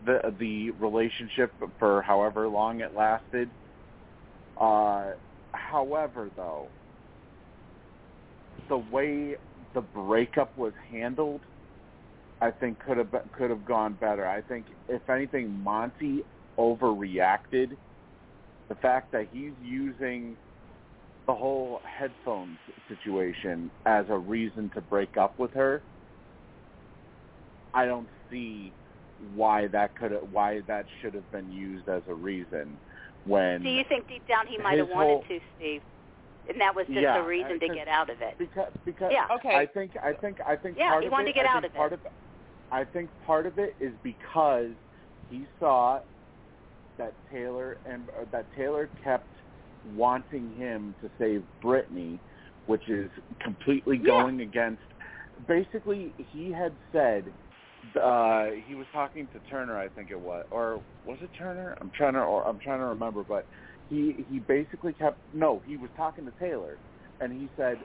The 0.07 0.35
the 0.39 0.71
relationship 0.71 1.53
for 1.79 2.03
however 2.03 2.49
long 2.49 2.81
it 2.81 2.95
lasted. 2.95 3.51
Uh, 4.61 5.13
however, 5.53 6.31
though, 6.37 6.69
the 8.69 8.79
way 8.79 9.37
the 9.75 9.81
breakup 9.81 10.57
was 10.57 10.73
handled, 10.91 11.41
I 12.41 12.51
think 12.51 12.79
could 12.81 12.99
have 12.99 13.11
could 13.37 13.51
have 13.51 13.65
gone 13.65 13.95
better. 14.01 14.27
I 14.27 14.43
think 14.43 14.67
if 14.89 15.09
anything, 15.09 15.51
Monte 15.51 16.23
overreacted. 16.59 17.77
The 18.69 18.75
fact 18.77 19.13
that 19.13 19.29
he's 19.31 19.53
using 19.61 20.37
the 21.27 21.35
whole 21.35 21.81
headphones 21.85 22.59
situation 22.89 23.71
as 23.87 24.07
a 24.09 24.19
reason 24.19 24.71
to 24.75 24.81
break 24.81 25.17
up 25.17 25.39
with 25.39 25.53
her, 25.55 25.85
I 27.73 27.87
don't 27.87 28.09
see 28.31 28.75
why 29.19 29.69
that 29.69 29.97
could 29.97 30.13
why 30.31 30.61
that 30.67 30.87
should 31.01 31.15
have 31.15 31.31
been 31.31 31.51
used 31.51 31.89
as 31.89 32.03
a 32.09 32.15
reason 32.15 32.79
when 33.25 33.63
Do 33.63 33.69
you 33.69 33.85
think 33.89 34.09
deep 34.09 34.27
down 34.27 34.47
he 34.47 34.59
might 34.59 34.79
have 34.79 34.89
wanted 34.89 35.09
whole- 35.13 35.25
to, 35.29 35.41
Steve? 35.57 35.83
And 36.47 36.61
that 36.61 36.75
was 36.75 36.87
just 36.87 37.01
Yeah, 37.01 37.17
a 37.25 37.27
reason 37.27 37.59
to 37.59 37.69
get 37.69 37.89
out 37.89 38.11
of 38.11 38.21
it. 38.21 38.37
because 38.39 38.71
because 38.85 39.11
Yeah. 39.13 39.27
Okay. 39.31 39.55
I 39.57 39.65
think 39.67 39.97
I 40.03 40.13
think 40.13 40.39
I 40.47 40.57
think 40.57 40.77
Yeah, 40.77 40.91
part 40.91 41.03
he 41.03 41.07
of 41.07 41.13
wanted 41.13 41.29
it, 41.29 41.33
to 41.33 41.39
get 41.39 41.47
I 41.47 41.49
out 41.49 41.63
think 41.63 41.73
of 41.73 41.77
part 41.79 41.93
it. 41.93 41.95
Of, 41.95 42.07
I 42.71 42.85
think 42.85 43.11
part 43.25 43.47
of 43.47 43.59
it 43.59 43.77
is 43.81 43.97
because 44.03 44.75
he 45.29 45.47
saw 45.59 46.01
that 46.99 47.15
Taylor 47.31 47.79
and 47.85 48.09
or 48.17 48.27
that 48.27 48.49
Taylor 48.57 48.91
kept 49.03 49.29
wanting 49.85 50.55
him 50.55 50.95
to 51.01 51.11
save 51.19 51.45
Brittany, 51.61 52.21
which 52.67 52.89
is 52.89 53.11
completely 53.41 53.97
Yeah. 53.99 54.07
going 54.07 54.41
against. 54.41 54.83
Basically, 55.47 56.15
he 56.17 56.51
had 56.51 56.77
said 56.93 57.35
uh, 58.01 58.51
he 58.65 58.75
was 58.75 58.87
talking 58.93 59.29
to 59.29 59.41
Turner, 59.41 59.79
I 59.79 59.89
think 59.89 60.11
it 60.11 60.21
was, 60.21 60.45
or 60.51 60.83
was 61.05 61.19
it 61.21 61.31
Turner? 61.37 61.77
I'm 61.81 61.91
trying 61.91 62.15
to, 62.15 62.21
or 62.21 62.47
I'm 62.47 62.59
trying 62.59 62.79
to 62.79 62.87
remember, 62.87 63.23
but 63.25 63.47
he 63.89 64.25
he 64.29 64.39
basically 64.39 64.95
kept 64.95 65.21
no, 65.33 65.61
he 65.65 65.77
was 65.77 65.91
talking 65.97 66.25
to 66.25 66.33
Taylor, 66.39 66.79
and 67.21 67.33
he 67.33 67.51
said, 67.57 67.85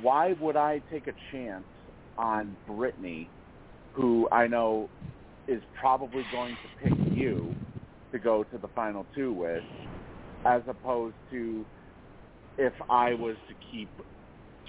"Why 0.00 0.34
would 0.34 0.56
I 0.56 0.82
take 0.90 1.06
a 1.06 1.14
chance 1.30 1.64
on 2.18 2.56
Brittany, 2.66 3.30
who 3.92 4.28
I 4.30 4.46
know 4.46 4.90
is 5.48 5.62
probably 5.78 6.24
going 6.24 6.56
to 6.62 6.68
pick 6.82 6.92
you 7.12 7.54
to 8.14 8.20
go 8.20 8.44
to 8.44 8.58
the 8.58 8.68
final 8.68 9.06
two 9.12 9.32
with, 9.32 9.64
as 10.46 10.62
opposed 10.68 11.16
to 11.30 11.66
if 12.56 12.72
I 12.88 13.12
was 13.14 13.34
to 13.48 13.54
keep 13.70 13.90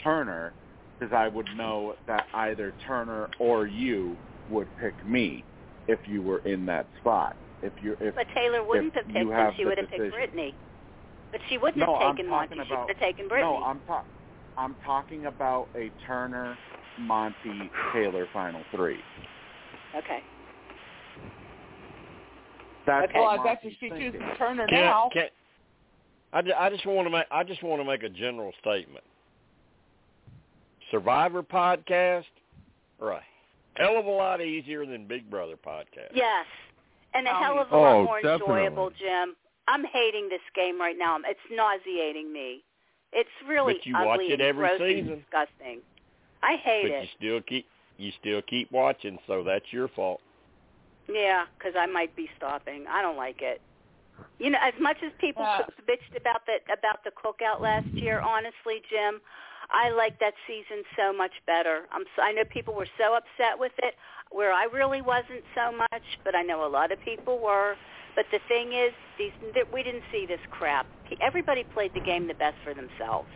Turner, 0.04 0.56
because 1.00 1.14
I 1.14 1.28
would 1.28 1.48
know 1.56 1.94
that 2.08 2.26
either 2.34 2.74
Turner 2.86 3.30
or 3.40 3.68
you 3.68 4.18
would 4.50 4.68
pick 4.78 5.06
me 5.06 5.46
if 5.88 6.00
you 6.08 6.24
were 6.24 6.40
in 6.40 6.66
that 6.66 6.90
spot. 7.00 7.38
If 7.62 7.74
you're 7.82 7.98
if 8.00 8.16
But 8.16 8.26
Taylor 8.34 8.64
wouldn't 8.64 8.96
have 8.96 9.06
you 9.08 9.14
picked 9.14 9.32
him. 9.32 9.54
She 9.58 9.66
would 9.66 9.78
have 9.78 9.90
picked. 9.90 10.12
Brittany. 10.12 10.56
But 11.32 11.42
she 11.48 11.58
wouldn't 11.60 11.78
No, 11.78 12.00
have 12.00 12.16
taken 12.16 12.30
talking 12.32 12.58
Monte. 12.58 12.68
She 12.68 12.76
would 12.76 12.90
have 12.90 13.00
taken 13.00 13.28
Brittany. 13.28 13.60
No, 13.60 13.64
I'm 13.64 13.82
ta- 13.82 14.06
I'm 14.58 14.76
talking 14.84 15.28
about 15.28 15.70
a 15.76 15.92
Turner, 16.08 16.58
Monte, 17.00 17.70
Taylor 17.94 18.28
final 18.34 18.64
three. 18.72 19.00
Okay. 19.96 20.24
That's 22.86 23.12
well, 23.14 23.26
I 23.26 23.44
bet 23.44 23.64
you 23.64 23.72
she 23.80 23.90
thinking. 23.90 24.12
chooses 24.14 24.28
Turner 24.38 24.68
Can, 24.68 24.82
now. 24.82 25.10
can, 25.12 25.28
I, 26.34 26.42
I 26.66 26.70
just 26.70 26.86
want 26.86 27.06
to 27.08 27.10
make 27.10 27.26
I 27.32 27.44
just 27.44 27.64
want 27.64 27.82
to 27.82 27.86
make 27.86 28.04
a 28.04 28.10
general 28.10 28.52
statement. 28.62 29.04
Survivor 30.92 31.42
podcast 31.44 32.26
are 33.02 33.12
a 33.14 33.22
hell 33.76 33.98
of 33.98 34.06
a 34.06 34.10
lot 34.10 34.42
easier 34.42 34.86
than 34.86 35.08
Big 35.08 35.30
Brother 35.30 35.56
podcast. 35.56 36.12
Yes, 36.14 36.46
and 37.14 37.28
a 37.28 37.32
Oh, 37.32 37.40
hell 37.40 37.60
of 37.60 37.72
a 37.72 37.76
Oh, 37.76 37.82
lot 37.82 38.04
more 38.04 38.22
definitely. 38.22 38.66
enjoyable, 38.66 38.90
Jim. 38.92 39.36
I'm 39.68 39.84
hating 39.86 40.30
this 40.30 40.42
game 40.54 40.80
right 40.80 40.98
now. 40.98 41.18
It's 41.26 41.40
nauseating 41.52 42.32
me. 42.32 42.64
It's 43.14 43.30
really 43.48 43.74
But 43.76 43.86
you 43.86 43.96
ugly 43.96 44.08
watch 44.08 44.20
it 44.22 44.34
and 44.34 44.42
every 44.42 44.68
gross 44.68 44.82
and 44.82 44.90
season. 44.90 45.20
disgusting. 45.20 45.80
I 46.44 46.58
hate 46.58 46.84
but 46.84 46.92
it. 46.92 47.02
you 47.02 47.08
still 47.18 47.42
keep 47.42 47.66
you 47.98 48.12
still 48.20 48.42
keep 48.44 48.72
watching, 48.72 49.18
so 49.26 49.42
that's 49.44 49.66
your 49.72 49.88
fault. 49.90 50.22
Yeah, 51.08 51.46
because 51.58 51.74
I 51.78 51.86
might 51.86 52.16
be 52.16 52.30
stopping. 52.38 52.86
I 52.90 53.02
don't 53.02 53.18
like 53.18 53.42
it. 53.42 53.62
You 54.40 54.50
know, 54.50 54.60
as 54.62 54.74
much 54.80 54.98
as 55.04 55.12
people 55.20 55.44
Yeah. 55.44 55.66
bitched 55.88 56.16
about 56.16 56.46
the 56.46 56.60
about 56.72 57.04
the 57.04 57.12
cookout 57.12 57.62
last 57.62 57.88
year, 57.88 58.20
honestly, 58.20 58.82
Jim, 58.90 59.22
I 59.72 59.90
like 59.90 60.20
that 60.20 60.34
season 60.48 60.84
so 60.96 61.14
much 61.14 61.34
better. 61.46 61.88
I'm 61.92 62.06
so, 62.16 62.22
I 62.22 62.32
know 62.32 62.44
people 62.46 62.74
were 62.74 62.88
so 62.98 63.16
upset 63.16 63.58
with 63.58 63.74
it, 63.80 63.96
where 64.32 64.52
I 64.52 64.66
really 64.66 65.02
wasn't 65.02 65.44
so 65.54 65.72
much, 65.72 66.04
but 66.24 66.36
I 66.36 66.42
know 66.44 66.66
a 66.66 66.70
lot 66.70 66.92
of 66.92 67.00
people 67.02 67.40
were. 67.40 67.76
But 68.16 68.26
the 68.32 68.40
thing 68.48 68.74
is, 68.74 68.94
these 69.18 69.32
we 69.74 69.84
didn't 69.84 70.04
see 70.12 70.26
this 70.26 70.40
crap. 70.50 70.88
Everybody 71.22 71.64
played 71.64 71.94
the 71.94 72.00
game 72.00 72.28
the 72.28 72.34
best 72.34 72.58
for 72.64 72.74
themselves. 72.74 73.30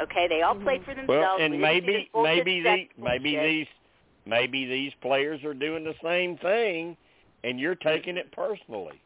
Okay, 0.00 0.26
they 0.28 0.42
all 0.42 0.54
played 0.54 0.82
mm-hmm. 0.82 0.90
for 0.90 0.94
themselves. 0.94 1.08
Well, 1.08 1.40
and 1.40 1.54
didn't 1.54 1.84
see 1.84 1.92
this 1.92 2.08
maybe 2.14 2.60
maybe 2.60 2.62
sex 2.64 2.94
the 2.96 3.02
maybe 3.04 3.32
bullshit. 3.32 3.50
these 3.50 3.66
maybe 4.30 4.64
these 4.66 4.92
players 5.02 5.42
are 5.44 5.52
doing 5.54 5.84
the 5.84 5.94
same 6.02 6.38
thing, 6.38 6.96
and 7.44 7.60
you're 7.60 7.74
taking 7.74 8.16
it 8.16 8.30
personally. 8.32 9.00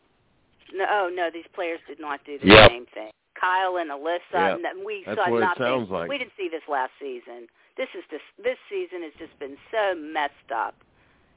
No, 0.72 0.84
oh, 0.90 1.10
no, 1.12 1.30
these 1.32 1.46
players 1.54 1.80
did 1.88 1.98
not 1.98 2.20
do 2.24 2.38
the 2.38 2.46
Yep. 2.46 2.70
same 2.70 2.86
thing. 2.86 3.10
Kyle 3.34 3.76
and 3.78 3.90
Alyssa, 3.90 4.20
Yep. 4.32 4.60
and 4.64 4.84
we 4.84 5.02
That's 5.04 5.18
saw 5.18 5.30
what 5.30 5.38
it 5.42 5.46
nothing. 5.46 5.66
sounds 5.66 5.90
like. 5.90 6.08
We 6.08 6.18
didn't 6.18 6.36
see 6.36 6.48
this 6.48 6.62
last 6.68 6.92
season. 7.00 7.48
This 7.76 7.88
is 7.94 8.04
just 8.10 8.24
this 8.38 8.58
season 8.68 9.02
has 9.02 9.12
just 9.18 9.36
been 9.40 9.56
so 9.72 9.94
messed 9.96 10.52
up 10.54 10.76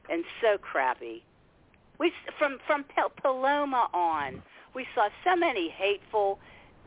and 0.09 0.23
so 0.39 0.57
crappy. 0.59 1.23
We 1.97 2.13
from 2.37 2.59
from 2.67 2.83
Pel- 2.83 3.09
Paloma 3.09 3.89
on, 3.93 4.43
we 4.75 4.85
saw 4.93 5.09
so 5.23 5.35
many 5.35 5.69
hateful 5.69 6.39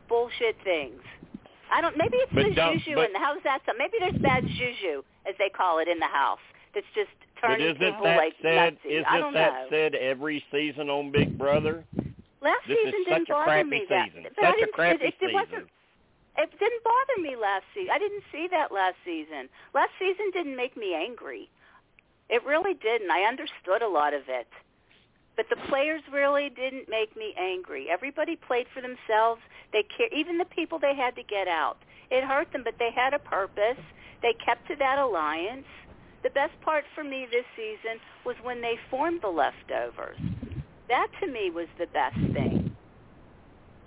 bullshit 0.09 0.57
things. 0.63 1.03
I 1.73 1.81
don't. 1.81 1.97
Maybe 1.97 2.17
it's 2.19 2.33
But 2.33 2.45
the 2.45 2.55
juju 2.55 2.95
but- 2.95 3.07
in 3.07 3.13
the 3.13 3.19
house. 3.19 3.39
That's 3.43 3.65
maybe 3.77 3.99
there's 3.99 4.19
bad 4.19 4.47
juju, 4.47 5.03
as 5.27 5.35
they 5.39 5.49
call 5.51 5.81
it 5.81 5.89
in 5.89 5.99
the 5.99 6.07
house. 6.07 6.41
That's 6.75 6.87
just 6.95 7.11
But 7.41 7.49
turning 7.49 7.67
isn't 7.67 7.79
people 7.81 8.05
that 8.05 8.17
like 8.17 8.35
said? 8.43 8.77
Isn't 8.85 9.07
I 9.07 9.19
don't 9.19 9.35
that 9.35 9.53
know. 9.53 9.67
said 9.71 9.95
every 9.95 10.45
season 10.53 10.89
on 10.91 11.11
Big 11.11 11.37
Brother? 11.37 11.85
Last 12.43 12.65
This 12.69 12.79
season 12.85 13.01
is 13.01 13.07
didn't 13.07 13.27
such 13.27 13.29
a 13.29 13.33
bother 13.33 13.51
crappy 13.51 13.71
me 13.71 13.87
that. 13.91 14.07
season. 14.09 14.23
But 14.25 14.33
Such 14.41 14.55
a 14.55 14.59
didn't, 14.61 14.73
crappy 14.75 15.05
it, 15.05 15.09
it, 15.09 15.15
season. 15.21 15.35
wasn't. 15.35 15.67
It 16.39 16.51
didn't 16.59 16.83
bother 16.85 17.21
me 17.21 17.37
last 17.37 17.65
season. 17.75 17.91
I 17.93 17.99
didn't 17.99 18.23
see 18.33 18.49
that 18.51 18.73
last 18.73 18.97
season. 19.05 19.49
Last 19.75 19.91
season 19.99 20.31
didn't 20.33 20.57
make 20.57 20.77
me 20.77 20.95
angry. 20.95 21.51
It 22.31 22.45
really 22.47 22.75
didn't. 22.75 23.11
I 23.11 23.27
understood 23.29 23.83
a 23.83 23.89
lot 23.89 24.15
of 24.15 24.23
it. 24.29 24.47
But 25.37 25.47
the 25.51 25.57
players 25.69 26.03
really 26.13 26.49
didn't 26.49 26.89
make 26.89 27.17
me 27.17 27.35
angry. 27.39 27.89
Everybody 27.91 28.37
played 28.37 28.67
for 28.73 28.81
themselves. 28.81 29.41
They 29.73 29.83
care 29.97 30.09
even 30.15 30.39
the 30.39 30.45
people 30.47 30.79
they 30.79 30.95
had 30.95 31.17
to 31.17 31.23
get 31.23 31.49
out. 31.49 31.79
It 32.11 32.25
hurt 32.25 32.53
them, 32.53 32.63
but 32.65 32.75
they 32.79 32.91
had 32.95 33.13
a 33.15 33.19
purpose. 33.19 33.79
They 34.23 34.33
kept 34.45 34.67
to 34.69 34.77
that 34.77 34.99
alliance. 34.99 35.67
The 36.23 36.31
best 36.31 36.53
part 36.61 36.85
for 36.95 37.03
me 37.03 37.27
this 37.31 37.45
season 37.57 37.99
was 38.25 38.37
when 38.43 38.61
they 38.61 38.75
formed 38.91 39.21
the 39.23 39.29
leftovers. 39.29 40.19
That 40.89 41.09
to 41.21 41.27
me 41.27 41.51
was 41.51 41.67
the 41.79 41.87
best 41.87 42.17
thing. 42.35 42.77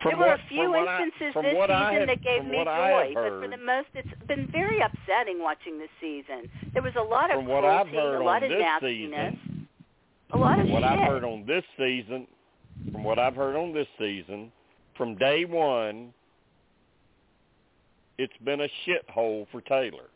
From 0.02 0.20
there 0.20 0.28
were 0.28 0.34
a 0.34 0.42
few 0.50 0.70
what 0.70 0.88
I- 0.88 1.04
instances 1.04 1.34
this 1.34 1.54
season 1.54 1.70
have- 1.70 2.08
that 2.08 2.22
gave 2.22 2.44
me 2.46 2.58
what 2.58 2.66
joy, 2.66 3.12
but 3.14 3.30
for 3.40 3.48
the 3.48 3.58
most, 3.58 3.88
it's 3.94 4.14
been 4.28 4.48
very 4.48 4.80
upsetting 4.80 5.40
watching 5.40 5.80
this 5.80 5.92
season. 6.02 6.50
There 6.74 6.82
was 6.82 6.96
a 6.96 7.02
lot 7.02 7.32
of 7.32 7.46
what 7.46 7.62
cruelty, 7.62 7.98
a 7.98 8.20
lot 8.20 8.44
of 8.44 8.52
nastiness, 8.52 9.36
season, 9.40 9.70
a 10.32 10.38
lot 10.38 10.60
of 10.60 10.70
what 10.70 10.82
shit. 10.82 10.92
I've 10.92 11.08
heard 11.08 11.24
on 11.24 11.46
this 11.46 11.64
season, 11.78 12.28
from 12.92 13.04
what 13.04 13.18
I've 13.18 13.36
heard 13.36 13.56
on 13.56 13.72
this 13.72 13.88
season, 13.98 14.52
from 14.98 15.16
day 15.16 15.46
one, 15.46 16.14
it's 18.18 18.38
been 18.44 18.62
a 18.62 18.70
shithole 18.86 19.48
for 19.52 19.62
Taylor, 19.62 20.10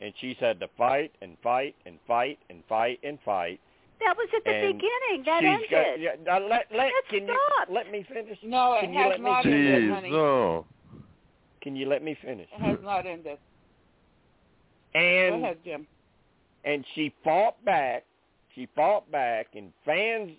and 0.00 0.12
she's 0.20 0.36
had 0.40 0.60
to 0.60 0.68
fight 0.78 1.12
and 1.22 1.36
fight 1.42 1.74
and 1.86 1.98
fight 2.06 2.38
and 2.50 2.62
fight 2.68 2.98
and 3.02 3.18
fight. 3.24 3.60
that 4.00 4.16
was 4.16 4.28
at 4.36 4.44
the 4.44 4.50
and 4.50 4.78
beginning. 4.78 5.24
That 5.26 5.40
she's 5.40 5.48
ended. 5.48 5.70
got, 5.70 6.00
yeah, 6.00 6.10
now 6.24 6.46
let 6.48 6.66
let 6.74 6.86
It 6.88 7.04
can 7.10 7.24
stopped. 7.26 7.68
you 7.70 7.74
let 7.74 7.90
me 7.92 8.06
finish? 8.12 8.38
No, 8.42 8.74
it 8.74 8.80
Can 8.82 8.92
you 8.92 8.98
has 9.00 9.08
let 9.10 9.20
me 9.20 9.30
not 9.30 9.42
finish? 9.44 9.56
ended, 9.58 9.82
Jeez, 9.90 9.94
honey. 9.94 10.10
no. 10.10 10.66
Can 11.60 11.76
you 11.76 11.88
let 11.88 12.02
me 12.04 12.16
finish? 12.22 12.48
It 12.54 12.60
has 12.60 12.78
not 12.82 13.06
ended. 13.06 13.38
Go 14.94 14.98
And 15.00 15.42
ahead, 15.44 15.58
Jim. 15.64 15.86
and 16.64 16.84
she 16.94 17.12
fought 17.24 17.62
back. 17.64 18.04
She 18.54 18.66
fought 18.74 19.10
back, 19.10 19.48
and 19.54 19.72
fans 19.84 20.30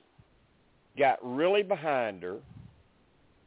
got 0.98 1.20
really 1.22 1.64
behind 1.64 2.24
her. 2.24 2.38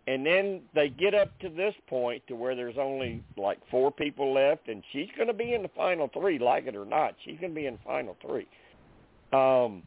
And 0.06 0.26
then 0.26 0.62
they 0.74 0.88
get 0.88 1.14
up 1.14 1.38
to 1.40 1.48
this 1.48 1.74
point 1.88 2.22
to 2.26 2.34
where 2.34 2.56
there's 2.56 2.78
only 2.78 3.22
like 3.36 3.58
four 3.70 3.92
people 3.92 4.34
left, 4.34 4.68
and 4.68 4.82
she's 4.92 5.08
going 5.16 5.28
to 5.28 5.34
be 5.34 5.54
in 5.54 5.62
the 5.62 5.70
final 5.76 6.08
three, 6.12 6.38
like 6.38 6.66
it 6.66 6.74
or 6.74 6.84
not. 6.84 7.14
She's 7.24 7.38
going 7.38 7.52
to 7.52 7.60
be 7.60 7.66
in 7.66 7.74
the 7.74 7.80
final 7.84 8.16
three. 8.20 8.48
Um, 9.32 9.84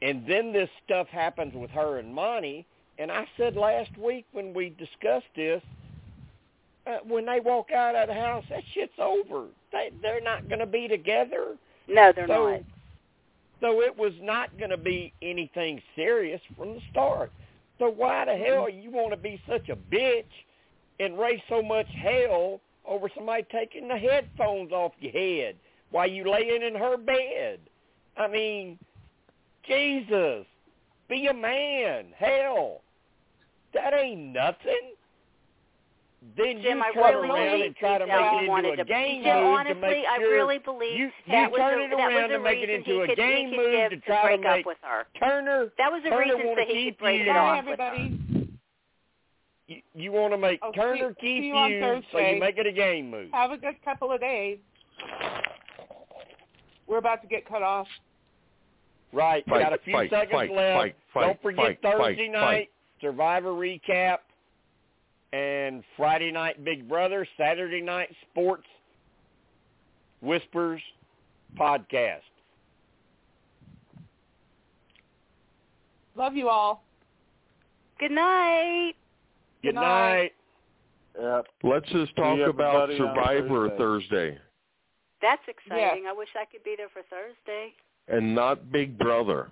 and 0.00 0.24
then 0.26 0.52
this 0.52 0.70
stuff 0.84 1.06
happens 1.08 1.54
with 1.54 1.70
her 1.70 1.98
and 1.98 2.14
Monte. 2.14 2.64
And 2.98 3.12
I 3.12 3.26
said 3.36 3.56
last 3.56 3.96
week 3.98 4.24
when 4.32 4.54
we 4.54 4.70
discussed 4.70 5.26
this, 5.36 5.62
uh, 6.86 6.98
when 7.06 7.26
they 7.26 7.40
walk 7.40 7.70
out 7.70 7.94
of 7.94 8.08
the 8.08 8.14
house, 8.14 8.44
that 8.48 8.62
shit's 8.74 8.98
over. 8.98 9.46
They 9.70 9.90
they're 10.00 10.22
not 10.22 10.48
going 10.48 10.60
to 10.60 10.66
be 10.66 10.88
together. 10.88 11.56
No, 11.86 12.12
they're 12.14 12.26
so, 12.26 12.50
not. 12.50 12.60
So 13.60 13.80
it 13.82 13.96
was 13.96 14.12
not 14.20 14.56
going 14.58 14.70
to 14.70 14.76
be 14.76 15.12
anything 15.20 15.82
serious 15.96 16.40
from 16.56 16.74
the 16.74 16.80
start. 16.90 17.32
So 17.78 17.88
why 17.88 18.24
the 18.24 18.32
mm-hmm. 18.32 18.44
hell 18.44 18.68
you 18.68 18.90
want 18.90 19.10
to 19.10 19.16
be 19.16 19.40
such 19.48 19.68
a 19.68 19.76
bitch 19.76 20.24
and 21.00 21.18
raise 21.18 21.40
so 21.48 21.62
much 21.62 21.86
hell 21.88 22.60
over 22.86 23.08
somebody 23.14 23.46
taking 23.50 23.88
the 23.88 23.96
headphones 23.96 24.72
off 24.72 24.92
your 25.00 25.12
head 25.12 25.56
while 25.90 26.08
you 26.08 26.28
laying 26.30 26.62
in 26.62 26.74
her 26.74 26.96
bed? 26.96 27.60
I 28.16 28.28
mean, 28.28 28.78
Jesus, 29.66 30.46
be 31.08 31.26
a 31.26 31.34
man. 31.34 32.06
Hell, 32.16 32.80
that 33.74 33.94
ain't 33.94 34.32
nothing. 34.32 34.94
Then 36.36 36.60
Jim, 36.62 36.78
you 36.78 36.84
I 36.84 36.92
turn 36.92 37.14
really 37.14 37.28
around 37.30 37.50
believe 37.50 37.66
and 37.66 37.76
try 37.76 37.98
to 37.98 38.04
deep 38.04 38.08
down 38.12 38.22
make 38.22 38.32
it 38.32 38.38
into 38.40 38.50
wanted 38.50 38.72
a 38.74 38.76
to. 38.76 38.84
game 38.84 39.22
Jim, 39.22 39.36
move 39.36 39.54
honestly, 39.54 39.74
to 39.74 39.80
make 39.80 40.04
I 40.08 40.16
really 40.18 40.58
believe 40.58 40.98
you, 40.98 41.10
that 41.28 41.42
you 41.44 41.50
was 41.50 41.58
turn 41.58 41.80
a, 41.80 41.84
it 41.84 41.90
that 41.90 41.98
around 41.98 42.22
was 42.22 42.30
to 42.30 42.38
make 42.42 42.58
it 42.58 42.60
reason 42.68 42.74
into 42.74 42.90
he 42.90 42.98
a 43.00 43.06
could, 43.06 43.16
game 43.16 43.48
he 43.48 43.56
could 43.56 43.62
move 43.70 43.90
to 43.90 43.96
to 43.96 44.00
try 44.02 44.22
break 44.22 44.42
to 44.42 44.48
make 44.48 44.60
up 44.60 44.66
with 44.66 44.78
her. 44.82 45.06
Turner. 45.18 45.72
That 45.78 45.92
was 45.92 46.02
a 46.04 46.10
Turner 46.10 46.34
reason 46.34 46.46
wanna 46.48 46.64
he 46.66 46.72
keep 46.74 46.98
could 46.98 47.02
break 47.04 47.20
you- 47.22 47.30
it 47.30 47.34
Bye, 47.34 47.38
off 47.38 47.64
with 47.66 47.78
her. 47.78 47.84
everybody. 47.84 48.18
You, 49.68 49.82
you 49.94 50.12
want 50.12 50.32
to 50.32 50.38
make 50.38 50.58
Oh, 50.62 50.72
Turner 50.72 51.14
see- 51.20 51.20
keep 51.20 51.42
see 51.42 51.46
you 51.48 51.54
you 51.54 52.02
so 52.10 52.18
you 52.18 52.40
make 52.40 52.58
it 52.58 52.66
a 52.66 52.72
game 52.72 53.10
move. 53.10 53.30
Have 53.32 53.50
a 53.52 53.56
good 53.58 53.76
couple 53.84 54.10
of 54.12 54.20
days. 54.20 54.58
We're 56.86 56.98
about 56.98 57.20
to 57.22 57.28
get 57.28 57.46
cut 57.46 57.62
off. 57.62 57.86
Right. 59.12 59.44
Fight, 59.46 59.60
Got 59.62 59.72
a 59.72 59.78
few 59.78 59.92
fight, 59.94 60.10
seconds 60.10 60.32
fight, 60.32 60.50
left. 60.50 60.78
fight, 60.80 60.96
fight, 61.14 61.20
Don't 61.26 61.42
forget 61.42 61.64
fight, 61.64 61.78
Thursday 61.82 62.26
fight, 62.26 62.32
night 62.32 62.40
fight. 62.42 62.70
Survivor 63.00 63.50
recap 63.52 64.18
and 65.32 65.82
Friday 65.96 66.30
night 66.32 66.64
Big 66.64 66.88
Brother, 66.88 67.26
Saturday 67.36 67.80
night 67.80 68.08
Sports 68.30 68.66
Whispers 70.22 70.80
podcast. 71.58 72.20
Love 76.16 76.34
you 76.34 76.48
all. 76.48 76.82
Good 78.00 78.10
night. 78.10 78.92
Good 79.62 79.68
Good 79.68 79.74
night. 79.76 80.20
night. 80.20 80.32
Yep. 81.20 81.46
Let's 81.64 81.88
just 81.90 82.10
See 82.14 82.22
talk 82.22 82.38
about 82.48 82.90
Survivor 82.96 83.68
Thursday. 83.70 83.78
Thursday 83.78 84.38
That's 85.20 85.42
exciting. 85.48 86.04
I 86.08 86.12
wish 86.12 86.28
I 86.40 86.44
could 86.44 86.62
be 86.62 86.74
there 86.76 86.88
for 86.92 87.02
Thursday. 87.10 87.72
and 88.08 88.34
not 88.34 88.70
Big 88.70 88.96
Brother. 88.98 89.50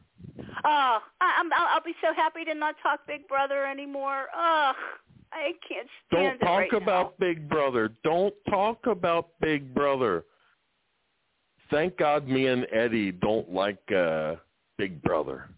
Oh, 0.64 0.98
I, 1.20 1.36
I'm, 1.38 1.52
I'll, 1.52 1.66
I'll 1.74 1.84
be 1.84 1.94
so 2.00 2.14
happy 2.14 2.44
to 2.44 2.54
not 2.54 2.76
talk 2.82 3.00
Big 3.06 3.26
Brother 3.28 3.66
anymore. 3.66 4.26
Ugh, 4.36 4.74
I 5.36 5.52
can't 5.68 5.86
Don't 6.10 6.20
stand 6.20 6.40
it 6.40 6.44
talk 6.44 6.58
right 6.58 6.82
about 6.82 7.18
Big 7.18 7.48
Brother. 7.48 7.92
Don't 8.02 8.34
talk 8.48 8.86
about 8.86 9.30
Big 9.40 9.74
Brother. 9.74 10.24
Thank 11.70 11.98
God 11.98 12.26
me 12.26 12.46
and 12.46 12.66
Eddie 12.72 13.12
don't 13.12 13.52
like 13.52 13.80
uh 13.94 14.36
Big 14.78 15.02
Brother. 15.02 15.50